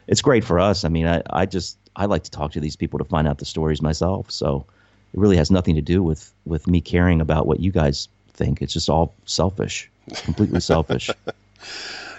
it's 0.06 0.22
great 0.22 0.44
for 0.44 0.58
us. 0.58 0.84
I 0.84 0.88
mean, 0.88 1.06
I, 1.06 1.22
I 1.30 1.46
just 1.46 1.76
I 1.98 2.06
like 2.06 2.22
to 2.22 2.30
talk 2.30 2.52
to 2.52 2.60
these 2.60 2.76
people 2.76 2.98
to 2.98 3.04
find 3.04 3.26
out 3.28 3.38
the 3.38 3.44
stories 3.44 3.82
myself. 3.82 4.30
So 4.30 4.64
it 5.12 5.20
really 5.20 5.36
has 5.36 5.50
nothing 5.50 5.74
to 5.74 5.82
do 5.82 6.02
with 6.02 6.32
with 6.46 6.66
me 6.66 6.80
caring 6.80 7.20
about 7.20 7.46
what 7.46 7.60
you 7.60 7.72
guys 7.72 8.08
think. 8.32 8.62
It's 8.62 8.72
just 8.72 8.88
all 8.88 9.12
selfish, 9.26 9.90
completely 10.24 10.60
selfish. 10.60 11.10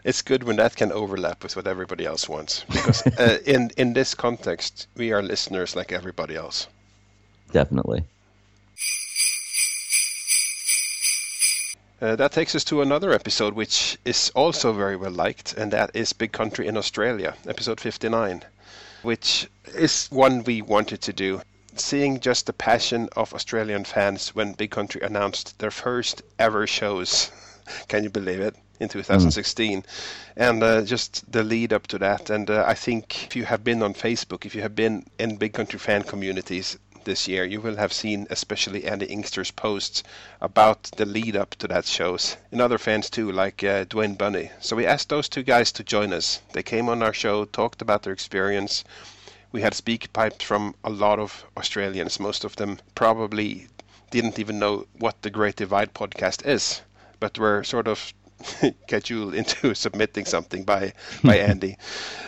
It's 0.03 0.21
good 0.21 0.43
when 0.43 0.55
that 0.55 0.77
can 0.77 0.93
overlap 0.93 1.43
with 1.43 1.57
what 1.57 1.67
everybody 1.67 2.05
else 2.05 2.29
wants 2.29 2.63
because 2.69 3.05
uh, 3.19 3.39
in 3.45 3.71
in 3.75 3.93
this 3.93 4.15
context, 4.15 4.87
we 4.95 5.11
are 5.11 5.21
listeners 5.21 5.75
like 5.75 5.91
everybody 5.91 6.35
else. 6.35 6.67
Definitely. 7.51 8.03
Uh, 12.01 12.15
that 12.15 12.31
takes 12.31 12.55
us 12.55 12.63
to 12.63 12.81
another 12.81 13.11
episode 13.11 13.53
which 13.55 13.97
is 14.05 14.31
also 14.35 14.71
very 14.71 14.95
well 14.95 15.11
liked, 15.11 15.53
and 15.57 15.71
that 15.73 15.89
is 15.93 16.13
Big 16.13 16.31
Country 16.31 16.67
in 16.67 16.77
Australia, 16.77 17.33
episode 17.45 17.81
59, 17.81 18.43
which 19.01 19.47
is 19.75 20.07
one 20.07 20.43
we 20.43 20.61
wanted 20.61 21.01
to 21.01 21.13
do. 21.13 21.41
Seeing 21.75 22.19
just 22.19 22.45
the 22.45 22.53
passion 22.53 23.09
of 23.15 23.33
Australian 23.33 23.85
fans 23.85 24.35
when 24.35 24.53
Big 24.53 24.71
Country 24.71 25.01
announced 25.01 25.57
their 25.59 25.71
first 25.71 26.21
ever 26.37 26.67
shows, 26.67 27.31
can 27.87 28.03
you 28.03 28.09
believe 28.09 28.41
it, 28.41 28.55
in 28.79 28.89
2016, 28.89 29.83
and 30.35 30.63
uh, 30.63 30.81
just 30.81 31.29
the 31.31 31.43
lead 31.43 31.73
up 31.73 31.87
to 31.87 31.97
that. 31.99 32.29
And 32.29 32.49
uh, 32.49 32.63
I 32.65 32.73
think 32.73 33.25
if 33.25 33.35
you 33.35 33.45
have 33.45 33.63
been 33.63 33.83
on 33.83 33.93
Facebook, 33.93 34.45
if 34.45 34.55
you 34.55 34.61
have 34.61 34.75
been 34.75 35.05
in 35.19 35.35
Big 35.35 35.53
Country 35.53 35.79
fan 35.79 36.03
communities, 36.03 36.77
this 37.03 37.27
year, 37.27 37.43
you 37.43 37.61
will 37.61 37.75
have 37.75 37.93
seen 37.93 38.27
especially 38.29 38.85
Andy 38.85 39.05
Inkster's 39.05 39.51
posts 39.51 40.03
about 40.41 40.83
the 40.97 41.05
lead 41.05 41.35
up 41.35 41.55
to 41.55 41.67
that 41.67 41.85
shows, 41.85 42.37
and 42.51 42.61
other 42.61 42.77
fans 42.77 43.09
too, 43.09 43.31
like 43.31 43.63
uh, 43.63 43.85
Dwayne 43.85 44.17
Bunny. 44.17 44.51
So 44.59 44.75
we 44.75 44.85
asked 44.85 45.09
those 45.09 45.29
two 45.29 45.43
guys 45.43 45.71
to 45.73 45.83
join 45.83 46.13
us. 46.13 46.41
They 46.53 46.63
came 46.63 46.89
on 46.89 47.03
our 47.03 47.13
show, 47.13 47.45
talked 47.45 47.81
about 47.81 48.03
their 48.03 48.13
experience. 48.13 48.83
We 49.51 49.61
had 49.61 49.73
speak 49.73 50.13
pipes 50.13 50.45
from 50.45 50.75
a 50.83 50.89
lot 50.89 51.19
of 51.19 51.43
Australians. 51.57 52.19
Most 52.19 52.43
of 52.43 52.55
them 52.55 52.79
probably 52.95 53.67
didn't 54.11 54.39
even 54.39 54.59
know 54.59 54.85
what 54.97 55.21
the 55.21 55.29
Great 55.29 55.55
Divide 55.55 55.93
podcast 55.93 56.45
is, 56.45 56.81
but 57.19 57.37
were 57.37 57.63
sort 57.63 57.87
of 57.87 58.13
cajoled 58.87 59.33
into 59.33 59.73
submitting 59.85 60.25
something 60.25 60.63
by 60.63 60.93
by 61.23 61.37
Andy. 61.51 61.77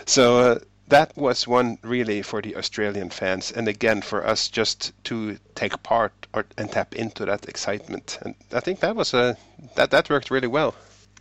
So. 0.05 0.39
Uh, 0.39 0.59
that 0.91 1.15
was 1.17 1.47
one 1.47 1.77
really 1.81 2.21
for 2.21 2.41
the 2.41 2.55
Australian 2.55 3.09
fans, 3.09 3.51
and 3.51 3.67
again 3.67 4.01
for 4.01 4.25
us 4.27 4.49
just 4.49 4.93
to 5.05 5.37
take 5.55 5.81
part 5.83 6.11
or, 6.33 6.45
and 6.57 6.71
tap 6.71 6.95
into 6.95 7.25
that 7.25 7.47
excitement. 7.47 8.19
And 8.21 8.35
I 8.53 8.59
think 8.59 8.81
that 8.81 8.95
was 8.95 9.13
a 9.13 9.35
that 9.75 9.91
that 9.91 10.09
worked 10.09 10.29
really 10.29 10.47
well. 10.47 10.75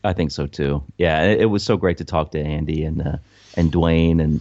I 0.05 0.13
think 0.13 0.33
so 0.33 0.47
too. 0.47 0.83
Yeah, 0.99 1.23
it, 1.23 1.41
it 1.41 1.47
was 1.47 1.63
so 1.63 1.77
great 1.77 1.99
to 1.99 2.05
talk 2.05 2.33
to 2.33 2.41
Andy 2.41 2.85
and 2.85 3.01
uh, 3.01 3.17
and 3.57 3.73
Dwayne 3.73 4.21
and 4.21 4.41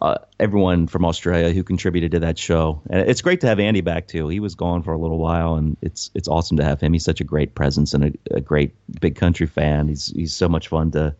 uh, 0.00 0.16
everyone 0.40 0.86
from 0.86 1.04
Australia 1.04 1.52
who 1.52 1.62
contributed 1.62 2.12
to 2.12 2.20
that 2.20 2.38
show. 2.38 2.80
And 2.90 3.08
it's 3.08 3.22
great 3.22 3.40
to 3.42 3.46
have 3.46 3.60
Andy 3.60 3.80
back 3.80 4.08
too. 4.08 4.28
He 4.28 4.40
was 4.40 4.54
gone 4.54 4.82
for 4.82 4.92
a 4.92 4.98
little 4.98 5.18
while, 5.18 5.56
and 5.56 5.76
it's 5.82 6.10
it's 6.14 6.28
awesome 6.28 6.56
to 6.56 6.64
have 6.64 6.80
him. 6.80 6.92
He's 6.94 7.04
such 7.04 7.20
a 7.20 7.24
great 7.24 7.54
presence 7.54 7.92
and 7.92 8.04
a, 8.04 8.36
a 8.36 8.40
great 8.40 8.72
big 9.00 9.16
country 9.16 9.46
fan. 9.46 9.88
He's 9.88 10.06
he's 10.06 10.34
so 10.34 10.48
much 10.48 10.68
fun 10.68 10.90
to 10.92 11.14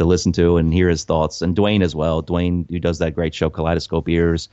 to 0.00 0.06
listen 0.06 0.32
to 0.32 0.56
and 0.56 0.72
hear 0.72 0.88
his 0.88 1.04
thoughts, 1.04 1.42
and 1.42 1.54
Dwayne 1.54 1.82
as 1.82 1.94
well. 1.94 2.22
Dwayne, 2.22 2.68
who 2.70 2.78
does 2.78 2.98
that 2.98 3.14
great 3.14 3.34
show, 3.34 3.50
Kaleidoscope 3.50 4.08
Ears, 4.08 4.48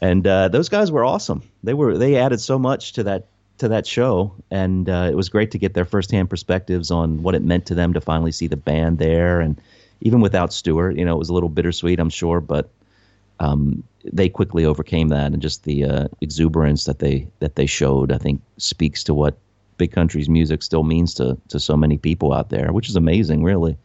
and 0.00 0.26
uh, 0.26 0.48
those 0.48 0.68
guys 0.68 0.92
were 0.92 1.04
awesome. 1.04 1.42
They 1.64 1.74
were 1.74 1.98
they 1.98 2.16
added 2.16 2.40
so 2.40 2.58
much 2.58 2.92
to 2.92 3.02
that 3.04 3.26
to 3.58 3.68
that 3.68 3.86
show, 3.86 4.32
and 4.50 4.88
uh, 4.88 5.08
it 5.10 5.16
was 5.16 5.28
great 5.28 5.50
to 5.50 5.58
get 5.58 5.74
their 5.74 5.84
firsthand 5.84 6.30
perspectives 6.30 6.90
on 6.90 7.22
what 7.22 7.34
it 7.34 7.42
meant 7.42 7.66
to 7.66 7.74
them 7.74 7.92
to 7.94 8.00
finally 8.00 8.30
see 8.30 8.46
the 8.46 8.56
band 8.56 8.98
there, 8.98 9.40
and 9.40 9.60
even 10.00 10.20
without 10.20 10.52
Stewart, 10.52 10.96
you 10.96 11.04
know, 11.04 11.16
it 11.16 11.18
was 11.18 11.30
a 11.30 11.34
little 11.34 11.48
bittersweet, 11.48 11.98
I'm 11.98 12.10
sure, 12.10 12.40
but 12.40 12.70
um, 13.40 13.82
they 14.04 14.28
quickly 14.28 14.64
overcame 14.64 15.08
that, 15.08 15.32
and 15.32 15.42
just 15.42 15.64
the 15.64 15.84
uh, 15.84 16.08
exuberance 16.20 16.84
that 16.84 16.98
they 16.98 17.26
that 17.40 17.56
they 17.56 17.66
showed, 17.66 18.12
I 18.12 18.18
think, 18.18 18.42
speaks 18.58 19.02
to 19.04 19.14
what 19.14 19.38
Big 19.78 19.92
Country's 19.92 20.28
music 20.28 20.62
still 20.62 20.84
means 20.84 21.14
to 21.14 21.38
to 21.48 21.58
so 21.58 21.74
many 21.74 21.96
people 21.96 22.34
out 22.34 22.50
there, 22.50 22.70
which 22.72 22.90
is 22.90 22.96
amazing, 22.96 23.42
really, 23.42 23.78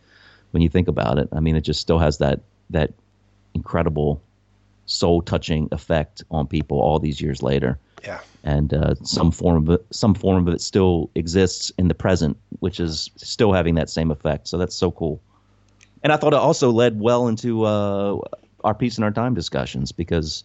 when 0.54 0.62
you 0.62 0.70
think 0.70 0.88
about 0.88 1.18
it. 1.18 1.28
I 1.34 1.40
mean, 1.40 1.56
it 1.56 1.62
just 1.62 1.82
still 1.82 2.00
has 2.00 2.18
that 2.20 2.40
that 2.70 2.92
incredible 3.54 4.22
soul 4.86 5.22
touching 5.22 5.68
effect 5.72 6.24
on 6.32 6.48
people 6.48 6.80
all 6.80 7.00
these 7.00 7.22
years 7.22 7.42
later 7.42 7.78
Yeah. 8.06 8.20
and 8.44 8.74
uh, 8.74 8.96
some 9.04 9.32
form 9.32 9.58
of 9.64 9.70
it, 9.76 9.86
some 9.92 10.14
form 10.14 10.48
of 10.48 10.54
it 10.54 10.60
still 10.62 11.10
exists 11.16 11.72
in 11.78 11.88
the 11.88 11.94
present, 11.94 12.36
which 12.60 12.80
is 12.80 13.10
still 13.16 13.54
having 13.54 13.76
that 13.76 13.90
same 13.90 14.12
effect. 14.12 14.48
So 14.48 14.58
that's 14.58 14.76
so 14.76 14.92
cool. 14.92 15.22
And 16.04 16.12
I 16.12 16.18
thought 16.18 16.34
it 16.34 16.40
also 16.40 16.70
led 16.72 17.00
well 17.00 17.28
into 17.28 17.64
uh, 17.64 18.18
our 18.66 18.74
Peace 18.74 18.98
in 18.98 19.04
Our 19.06 19.12
Time 19.12 19.34
discussions 19.34 19.92
because 19.94 20.44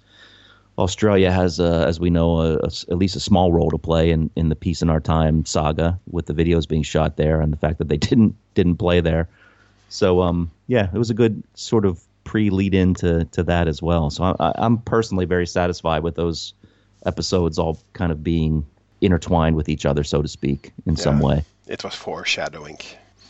Australia 0.79 1.33
has, 1.33 1.59
uh, 1.59 1.85
as 1.89 1.99
we 1.99 2.11
know, 2.11 2.41
a, 2.41 2.55
a 2.59 2.71
at 2.91 2.99
least 2.99 3.17
a 3.17 3.21
small 3.21 3.53
role 3.53 3.71
to 3.71 3.79
play 3.79 4.11
in, 4.11 4.31
in 4.37 4.49
the 4.51 4.57
Peace 4.57 4.83
in 4.83 4.89
Our 4.91 5.01
Time 5.01 5.45
saga 5.45 5.99
with 6.13 6.27
the 6.27 6.35
videos 6.35 6.69
being 6.69 6.85
shot 6.85 7.17
there 7.17 7.41
and 7.41 7.53
the 7.53 7.57
fact 7.57 7.79
that 7.79 7.89
they 7.89 7.97
didn't 8.09 8.37
didn't 8.55 8.77
play 8.77 9.01
there. 9.01 9.29
So 9.89 10.23
um, 10.23 10.51
yeah, 10.67 10.89
it 10.93 10.99
was 10.99 11.11
a 11.11 11.15
good 11.15 11.43
sort 11.55 11.85
of 11.85 12.03
pre 12.25 12.51
lead 12.51 12.75
into 12.75 13.25
to 13.33 13.43
that 13.45 13.69
as 13.69 13.83
well. 13.83 14.11
So 14.11 14.37
I, 14.39 14.53
I'm 14.57 14.79
personally 14.79 15.25
very 15.25 15.47
satisfied 15.47 16.03
with 16.03 16.15
those 16.15 16.55
episodes 17.07 17.59
all 17.59 17.81
kind 17.93 18.13
of 18.13 18.23
being 18.23 18.67
intertwined 19.01 19.57
with 19.57 19.69
each 19.69 19.87
other, 19.87 20.05
so 20.05 20.23
to 20.23 20.29
speak, 20.29 20.73
in 20.87 20.97
some 20.97 21.21
way. 21.21 21.45
It 21.67 21.85
was 21.85 21.95
foreshadowing, 21.95 22.79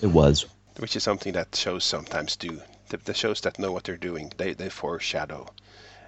It 0.01 0.07
was. 0.07 0.47
which 0.79 0.97
is 0.97 1.03
something 1.03 1.33
that 1.35 1.55
shows 1.55 1.85
sometimes 1.85 2.37
do. 2.37 2.61
The, 2.89 2.97
the 2.97 3.15
shows 3.15 3.43
that 3.43 3.59
know 3.59 3.73
what 3.73 3.85
they're 3.85 3.97
doing, 3.97 4.33
they, 4.39 4.55
they 4.55 4.71
foreshadow, 4.71 5.47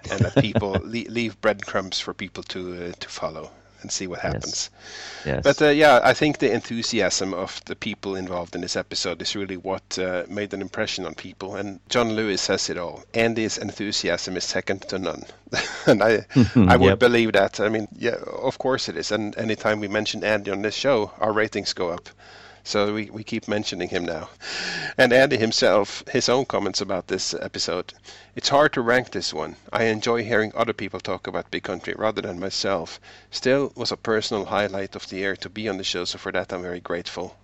and 0.09 0.21
that 0.21 0.41
people 0.41 0.71
leave 0.83 1.39
breadcrumbs 1.41 1.99
for 1.99 2.13
people 2.13 2.43
to 2.43 2.87
uh, 2.87 2.91
to 2.99 3.09
follow 3.09 3.51
and 3.81 3.91
see 3.91 4.07
what 4.07 4.19
happens. 4.19 4.69
Yes. 5.25 5.41
But 5.43 5.61
uh, 5.61 5.69
yeah, 5.69 5.99
I 6.03 6.13
think 6.13 6.37
the 6.39 6.51
enthusiasm 6.51 7.33
of 7.33 7.61
the 7.65 7.75
people 7.75 8.15
involved 8.15 8.55
in 8.55 8.61
this 8.61 8.75
episode 8.75 9.21
is 9.21 9.35
really 9.35 9.57
what 9.57 9.97
uh, 9.99 10.23
made 10.29 10.53
an 10.53 10.61
impression 10.61 11.05
on 11.05 11.13
people. 11.15 11.55
And 11.55 11.79
John 11.89 12.13
Lewis 12.13 12.41
says 12.41 12.69
it 12.69 12.77
all. 12.77 13.03
Andy's 13.13 13.57
enthusiasm 13.57 14.37
is 14.37 14.43
second 14.43 14.81
to 14.89 14.99
none, 14.99 15.23
and 15.85 16.01
I 16.03 16.25
I 16.55 16.77
would 16.77 16.89
Yep. 16.91 16.99
believe 16.99 17.33
that. 17.33 17.59
I 17.59 17.69
mean, 17.69 17.87
yeah, 17.97 18.17
of 18.41 18.57
course 18.57 18.89
it 18.89 18.97
is. 18.97 19.11
And 19.11 19.37
anytime 19.37 19.79
we 19.79 19.87
mention 19.87 20.23
Andy 20.23 20.51
on 20.51 20.61
this 20.61 20.75
show, 20.75 21.11
our 21.19 21.31
ratings 21.33 21.73
go 21.73 21.89
up. 21.89 22.09
So 22.63 22.93
we, 22.93 23.09
we 23.09 23.23
keep 23.23 23.47
mentioning 23.47 23.89
him 23.89 24.05
now. 24.05 24.29
And 24.97 25.11
Andy 25.13 25.37
himself, 25.37 26.03
his 26.11 26.29
own 26.29 26.45
comments 26.45 26.81
about 26.81 27.07
this 27.07 27.33
episode. 27.33 27.93
It's 28.35 28.49
hard 28.49 28.73
to 28.73 28.81
rank 28.81 29.11
this 29.11 29.33
one. 29.33 29.55
I 29.73 29.85
enjoy 29.85 30.23
hearing 30.23 30.51
other 30.55 30.73
people 30.73 30.99
talk 30.99 31.27
about 31.27 31.49
Big 31.51 31.63
Country 31.63 31.95
rather 31.97 32.21
than 32.21 32.39
myself. 32.39 32.99
Still 33.31 33.71
was 33.75 33.91
a 33.91 33.97
personal 33.97 34.45
highlight 34.45 34.95
of 34.95 35.07
the 35.09 35.17
year 35.17 35.35
to 35.37 35.49
be 35.49 35.67
on 35.69 35.77
the 35.77 35.83
show, 35.83 36.05
so 36.05 36.17
for 36.17 36.31
that 36.31 36.53
I'm 36.53 36.61
very 36.61 36.79
grateful. 36.79 37.35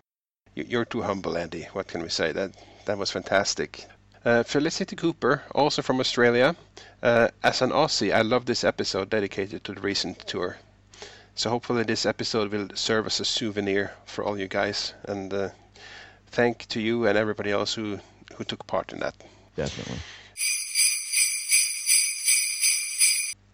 You- 0.56 0.65
You're 0.69 0.85
too 0.85 1.02
humble, 1.02 1.38
Andy. 1.38 1.68
What 1.73 1.88
can 1.88 2.02
we 2.03 2.10
say? 2.10 2.31
That 2.31 2.52
that 2.85 2.98
was 2.98 3.11
fantastic. 3.11 3.85
Uh, 4.26 4.44
Felicity 4.44 4.95
Cooper, 4.95 5.44
also 5.53 5.81
from 5.81 5.99
Australia. 5.99 6.56
Uh, 7.02 7.27
as 7.44 7.61
an 7.61 7.72
Aussie, 7.72 8.14
I 8.14 8.22
love 8.22 8.45
this 8.45 8.64
episode 8.64 9.10
dedicated 9.10 9.64
to 9.64 9.73
the 9.73 9.81
recent 9.81 10.19
tour. 10.27 10.57
So 11.38 11.51
hopefully 11.51 11.84
this 11.84 12.07
episode 12.07 12.51
will 12.51 12.69
serve 12.73 13.05
as 13.05 13.19
a 13.19 13.26
souvenir 13.26 13.93
for 14.05 14.23
all 14.23 14.39
you 14.39 14.47
guys, 14.47 14.95
and 15.03 15.31
uh, 15.31 15.49
thank 16.31 16.68
to 16.69 16.80
you 16.81 17.05
and 17.05 17.15
everybody 17.15 17.51
else 17.51 17.76
who 17.76 17.99
who 18.35 18.43
took 18.43 18.65
part 18.65 18.91
in 18.91 19.01
that. 19.01 19.14
Definitely. 19.55 19.99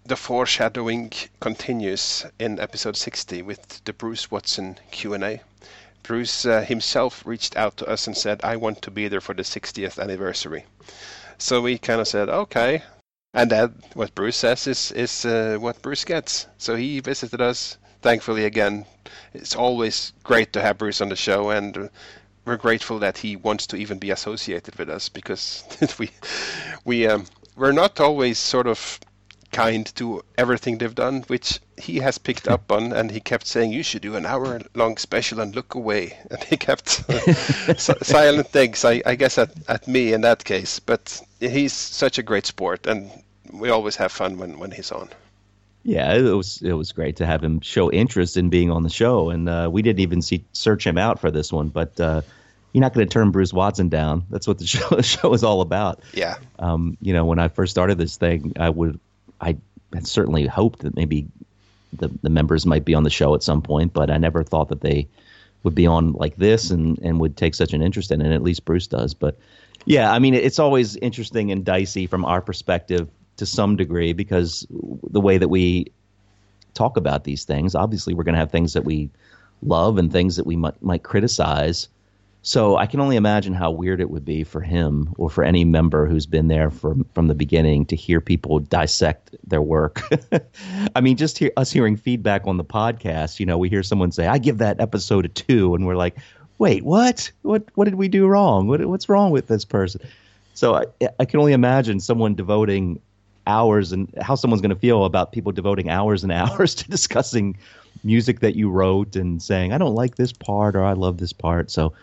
The 0.06 0.16
foreshadowing 0.16 1.12
continues 1.42 2.26
in 2.40 2.58
episode 2.58 2.96
60 2.96 3.42
with 3.42 3.84
the 3.84 3.92
Bruce 3.92 4.32
Watson 4.32 4.78
Q&A. 4.92 5.42
Bruce 6.04 6.46
uh, 6.46 6.62
himself 6.62 7.26
reached 7.26 7.58
out 7.58 7.76
to 7.78 7.86
us 7.86 8.08
and 8.08 8.16
said, 8.16 8.40
"I 8.46 8.56
want 8.56 8.82
to 8.84 8.92
be 8.92 9.10
there 9.10 9.20
for 9.20 9.34
the 9.36 9.44
60th 9.44 10.00
anniversary." 10.00 10.64
So 11.38 11.60
we 11.60 11.78
kind 11.78 12.00
of 12.00 12.08
said, 12.08 12.30
"Okay." 12.30 12.84
And 13.34 13.50
that 13.52 13.72
what 13.96 14.14
Bruce 14.14 14.38
says 14.38 14.68
is 14.68 14.92
is 14.92 15.26
uh, 15.26 15.58
what 15.60 15.82
Bruce 15.82 16.06
gets. 16.06 16.46
So 16.58 16.76
he 16.76 17.00
visited 17.00 17.42
us. 17.42 17.78
Thankfully, 18.02 18.46
again, 18.46 18.86
it's 19.34 19.56
always 19.56 20.14
great 20.24 20.54
to 20.54 20.62
have 20.62 20.78
Bruce 20.78 21.02
on 21.02 21.10
the 21.10 21.16
show, 21.16 21.50
and 21.50 21.78
uh, 21.78 21.88
we're 22.46 22.58
grateful 22.58 23.00
that 23.00 23.18
he 23.18 23.36
wants 23.36 23.68
to 23.68 23.78
even 23.78 23.98
be 23.98 24.12
associated 24.12 24.76
with 24.76 24.90
us 24.90 25.10
because 25.10 25.64
we 26.00 26.12
we 26.86 27.08
um, 27.08 27.26
we're 27.56 27.72
not 27.72 28.00
always 28.00 28.38
sort 28.38 28.68
of 28.68 29.00
kind 29.54 29.86
to 29.96 30.24
everything 30.38 30.78
they've 30.78 30.96
done, 30.96 31.22
which 31.28 31.60
he 31.78 31.98
has 31.98 32.18
picked 32.18 32.48
up 32.48 32.72
on, 32.72 32.92
and 32.92 33.12
he 33.12 33.20
kept 33.20 33.48
saying, 33.48 33.72
"You 33.72 33.84
should 33.84 34.02
do 34.02 34.16
an 34.16 34.26
hour-long 34.26 34.98
special 34.98 35.40
and 35.40 35.56
look 35.56 35.76
away." 35.76 36.18
And 36.32 36.44
he 36.44 36.58
kept 36.58 36.90
silent 37.78 38.48
things, 38.50 38.84
I, 38.84 39.02
I 39.06 39.16
guess, 39.16 39.38
at, 39.38 39.52
at 39.70 39.88
me 39.88 40.14
in 40.14 40.22
that 40.22 40.44
case. 40.44 40.80
But 40.80 41.22
he's 41.40 41.74
such 41.74 42.18
a 42.18 42.24
great 42.24 42.46
sport, 42.46 42.88
and 42.88 43.12
we 43.54 43.70
always 43.70 43.96
have 43.98 44.12
fun 44.12 44.38
when, 44.38 44.60
when 44.60 44.72
he's 44.72 44.92
on. 44.92 45.10
Yeah, 45.84 46.14
it 46.14 46.22
was 46.22 46.62
it 46.62 46.74
was 46.74 46.94
great 46.94 47.18
to 47.18 47.26
have 47.26 47.44
him 47.44 47.60
show 47.60 47.92
interest 47.92 48.38
in 48.38 48.50
being 48.50 48.72
on 48.72 48.84
the 48.84 48.90
show, 48.90 49.30
and 49.30 49.50
uh, 49.50 49.70
we 49.72 49.82
didn't 49.82 50.00
even 50.00 50.22
see 50.22 50.46
search 50.54 50.88
him 50.88 50.98
out 50.98 51.20
for 51.20 51.30
this 51.30 51.52
one. 51.52 51.68
But 51.68 52.00
uh, 52.00 52.22
you're 52.72 52.82
not 52.82 52.94
going 52.94 53.06
to 53.06 53.12
turn 53.12 53.32
Bruce 53.32 53.52
Watson 53.52 53.90
down. 53.90 54.26
That's 54.30 54.48
what 54.48 54.60
the 54.60 54.66
show, 54.74 54.88
the 54.90 55.04
show 55.04 55.34
is 55.34 55.44
all 55.44 55.60
about. 55.60 56.02
Yeah, 56.14 56.38
Um, 56.58 56.98
you 57.02 57.14
know, 57.14 57.26
when 57.26 57.38
I 57.38 57.50
first 57.50 57.72
started 57.72 57.98
this 57.98 58.16
thing, 58.16 58.54
I 58.58 58.70
would 58.70 58.98
I 59.42 59.58
had 59.94 60.08
certainly 60.08 60.48
hoped 60.48 60.80
that 60.80 60.96
maybe 60.96 61.28
the 61.92 62.10
the 62.22 62.30
members 62.30 62.66
might 62.66 62.86
be 62.86 62.96
on 62.96 63.04
the 63.04 63.10
show 63.10 63.36
at 63.36 63.44
some 63.44 63.62
point, 63.62 63.92
but 63.92 64.10
I 64.10 64.18
never 64.18 64.42
thought 64.42 64.70
that 64.70 64.80
they 64.80 65.08
would 65.64 65.76
be 65.76 65.86
on 65.86 66.14
like 66.14 66.38
this 66.38 66.72
and 66.72 66.98
and 67.00 67.20
would 67.20 67.36
take 67.36 67.56
such 67.56 67.74
an 67.74 67.82
interest 67.82 68.10
in 68.10 68.22
it. 68.22 68.34
At 68.34 68.42
least 68.42 68.64
Bruce 68.64 68.88
does. 68.88 69.14
But 69.14 69.38
yeah, 69.84 70.14
I 70.14 70.20
mean, 70.20 70.34
it's 70.34 70.60
always 70.60 70.96
interesting 70.96 71.52
and 71.52 71.66
dicey 71.66 72.08
from 72.08 72.24
our 72.24 72.42
perspective 72.42 73.10
to 73.38 73.46
some 73.46 73.76
degree 73.76 74.14
because 74.14 74.68
the 75.10 75.22
way 75.22 75.38
that 75.38 75.50
we 75.50 75.88
talk 76.74 76.98
about 76.98 77.24
these 77.24 77.46
things, 77.46 77.76
obviously, 77.76 78.14
we're 78.14 78.24
going 78.24 78.34
to 78.34 78.40
have 78.40 78.52
things 78.52 78.74
that 78.74 78.86
we 78.86 79.10
love 79.62 79.98
and 79.98 80.12
things 80.12 80.36
that 80.36 80.46
we 80.46 80.56
might 80.56 80.82
might 80.82 81.04
criticize. 81.04 81.88
So 82.46 82.76
I 82.76 82.88
can 82.88 83.00
only 83.00 83.16
imagine 83.16 83.54
how 83.54 83.72
weird 83.72 84.02
it 84.02 84.10
would 84.10 84.26
be 84.26 84.44
for 84.44 84.60
him 84.60 85.14
or 85.18 85.30
for 85.30 85.46
any 85.46 85.64
member 85.64 86.06
who's 86.06 86.26
been 86.26 86.50
there 86.50 86.70
from 86.70 87.06
from 87.14 87.28
the 87.28 87.36
beginning 87.36 87.86
to 87.86 87.96
hear 87.96 88.20
people 88.20 88.60
dissect 88.60 89.34
their 89.48 89.62
work. 89.62 90.02
I 90.96 91.02
mean, 91.02 91.16
just 91.16 91.38
hear 91.38 91.52
us 91.56 91.72
hearing 91.72 91.96
feedback 91.96 92.46
on 92.46 92.58
the 92.58 92.66
podcast. 92.66 93.40
You 93.40 93.46
know, 93.46 93.58
we 93.58 93.70
hear 93.70 93.82
someone 93.82 94.12
say, 94.12 94.28
"I 94.28 94.38
give 94.40 94.58
that 94.58 94.82
episode 94.82 95.26
a 95.26 95.30
two," 95.30 95.74
and 95.74 95.88
we're 95.88 95.96
like, 95.96 96.18
"Wait, 96.58 96.84
what? 96.84 97.32
What? 97.44 97.64
What 97.76 97.86
did 97.86 97.96
we 97.96 98.10
do 98.10 98.28
wrong? 98.28 98.68
What, 98.68 98.86
what's 98.86 99.08
wrong 99.08 99.32
with 99.32 99.48
this 99.48 99.64
person?" 99.64 100.02
So 100.54 100.76
I, 100.76 100.86
I 101.20 101.26
can 101.26 101.40
only 101.40 101.54
imagine 101.54 102.00
someone 102.00 102.36
devoting 102.36 103.00
hours 103.48 103.92
and 103.92 104.14
how 104.22 104.36
someone's 104.36 104.62
going 104.62 104.70
to 104.70 104.80
feel 104.80 105.06
about 105.06 105.32
people 105.32 105.52
devoting 105.52 105.90
hours 105.90 106.24
and 106.24 106.32
hours 106.32 106.76
to 106.76 106.90
discussing 106.90 107.58
music 108.04 108.40
that 108.42 108.56
you 108.56 108.70
wrote 108.70 109.16
and 109.16 109.42
saying, 109.42 109.74
"I 109.74 109.78
don't 109.78 109.96
like 109.96 110.16
this 110.16 110.34
part" 110.34 110.76
or 110.76 110.84
"I 110.84 110.94
love 110.94 111.18
this 111.18 111.34
part." 111.34 111.72
So 111.72 111.94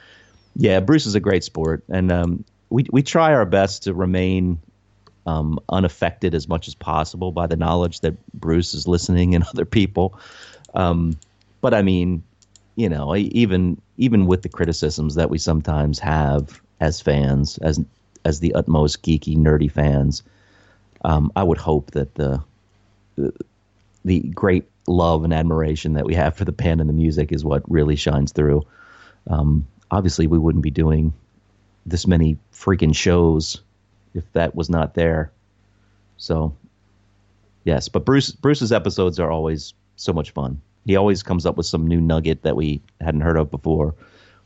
yeah, 0.57 0.81
Bruce 0.81 1.07
is 1.07 1.15
a 1.15 1.21
great 1.21 1.45
sport, 1.45 1.83
and 1.89 2.11
um, 2.11 2.45
we 2.71 2.87
we 2.93 3.03
try 3.03 3.33
our 3.33 3.47
best 3.47 3.83
to 3.85 3.95
remain 3.95 4.59
um, 5.27 5.59
unaffected 5.69 6.35
as 6.35 6.49
much 6.49 6.69
as 6.69 6.75
possible 6.75 7.33
by 7.33 7.47
the 7.47 7.57
knowledge 7.57 8.01
that 8.01 8.15
Bruce 8.35 8.75
is 8.75 8.89
listening 8.89 9.35
and 9.35 9.45
other 9.49 9.65
people. 9.65 10.19
Um, 10.75 11.17
but 11.61 11.75
I 11.75 11.83
mean, 11.83 12.23
you 12.77 12.89
know, 12.89 13.15
even 13.17 13.81
even 13.99 14.27
with 14.27 14.43
the 14.43 14.49
criticisms 14.49 15.15
that 15.15 15.31
we 15.31 15.39
sometimes 15.39 15.99
have 15.99 16.61
as 16.81 17.01
fans, 17.01 17.59
as 17.59 17.81
as 18.25 18.41
the 18.41 18.55
utmost 18.55 19.03
geeky, 19.03 19.37
nerdy 19.37 19.71
fans, 19.71 20.23
um, 21.03 21.33
I 21.37 21.43
would 21.43 21.59
hope 21.59 21.93
that 21.93 22.15
the, 22.15 22.43
the 23.17 23.33
the 24.05 24.21
great 24.21 24.65
love 24.87 25.25
and 25.25 25.33
admiration 25.33 25.93
that 25.93 26.07
we 26.07 26.15
have 26.15 26.37
for 26.37 26.45
the 26.45 26.53
band 26.53 26.81
and 26.81 26.89
the 26.89 26.95
music 26.95 27.33
is 27.33 27.45
what 27.45 27.71
really 27.71 27.97
shines 27.97 28.33
through. 28.33 28.63
Um, 29.29 29.67
obviously, 29.91 30.27
we 30.27 30.39
wouldn't 30.39 30.65
be 30.65 30.71
doing 30.71 31.13
this 31.87 32.07
many 32.07 32.39
freaking 32.53 32.95
shows 32.95 33.61
if 34.15 34.31
that 34.33 34.55
was 34.55 34.71
not 34.71 34.95
there. 34.95 35.31
So, 36.17 36.55
yes, 37.65 37.89
but 37.89 38.05
Bruce 38.05 38.33
Bruce's 38.33 38.73
episodes 38.73 39.19
are 39.19 39.31
always 39.31 39.75
so 39.97 40.13
much 40.13 40.31
fun. 40.31 40.61
He 40.87 40.97
always 40.97 41.23
comes 41.23 41.45
up 41.45 41.57
with 41.57 41.67
some 41.67 41.87
new 41.87 42.01
nugget 42.01 42.43
that 42.43 42.57
we 42.57 42.81
hadn't 43.01 43.21
heard 43.21 43.37
of 43.37 43.51
before, 43.51 43.95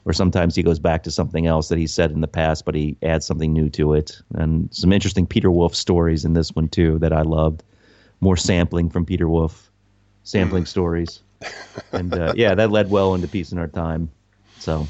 or 0.05 0.13
sometimes 0.13 0.55
he 0.55 0.63
goes 0.63 0.79
back 0.79 1.03
to 1.05 1.11
something 1.11 1.47
else 1.47 1.69
that 1.69 1.79
he 1.79 1.87
said 1.87 2.11
in 2.11 2.21
the 2.21 2.29
past, 2.29 2.65
but 2.65 2.75
he 2.75 2.97
adds 3.03 3.27
something 3.27 3.53
new 3.53 3.71
to 3.71 3.95
it. 3.95 4.21
And 4.35 4.69
some 4.75 4.93
interesting 4.93 5.27
Peter 5.27 5.51
Wolf 5.51 5.75
stories 5.75 6.25
in 6.25 6.35
this 6.35 6.55
one 6.55 6.69
too 6.69 6.99
that 6.99 7.13
I 7.13 7.23
loved. 7.23 7.63
More 8.21 8.37
sampling 8.37 8.89
from 8.89 9.05
Peter 9.05 9.29
Wolf, 9.29 9.71
sampling 10.23 10.65
stories, 10.65 11.21
and 11.93 12.15
uh, 12.15 12.33
yeah, 12.37 12.55
that 12.55 12.71
led 12.71 12.89
well 12.89 13.15
into 13.15 13.29
Peace 13.29 13.53
in 13.53 13.59
Our 13.59 13.67
Time. 13.69 14.11
So 14.59 14.87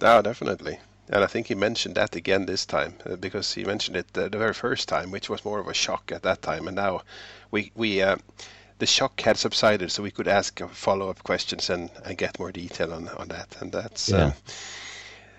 No, 0.00 0.22
definitely. 0.22 0.78
And 1.10 1.24
I 1.24 1.26
think 1.26 1.46
he 1.46 1.54
mentioned 1.54 1.96
that 1.96 2.16
again 2.16 2.46
this 2.46 2.66
time 2.66 2.94
uh, 3.04 3.16
because 3.16 3.52
he 3.52 3.64
mentioned 3.64 3.96
it 3.96 4.06
uh, 4.16 4.28
the 4.28 4.38
very 4.38 4.54
first 4.54 4.88
time, 4.88 5.10
which 5.10 5.28
was 5.28 5.44
more 5.44 5.58
of 5.58 5.66
a 5.66 5.74
shock 5.74 6.12
at 6.12 6.22
that 6.22 6.40
time. 6.42 6.66
And 6.66 6.76
now 6.76 7.02
we 7.50 7.72
we 7.74 8.00
uh, 8.00 8.16
the 8.78 8.86
shock 8.86 9.20
had 9.20 9.36
subsided, 9.36 9.90
so 9.90 10.02
we 10.02 10.10
could 10.10 10.28
ask 10.28 10.60
uh, 10.60 10.68
follow-up 10.68 11.22
questions 11.22 11.70
and, 11.70 11.90
and 12.04 12.16
get 12.18 12.38
more 12.38 12.52
detail 12.52 12.92
on, 12.92 13.08
on 13.08 13.28
that. 13.28 13.56
And 13.60 13.72
that's 13.72 14.08
Yeah. 14.08 14.16
uh, 14.16 14.32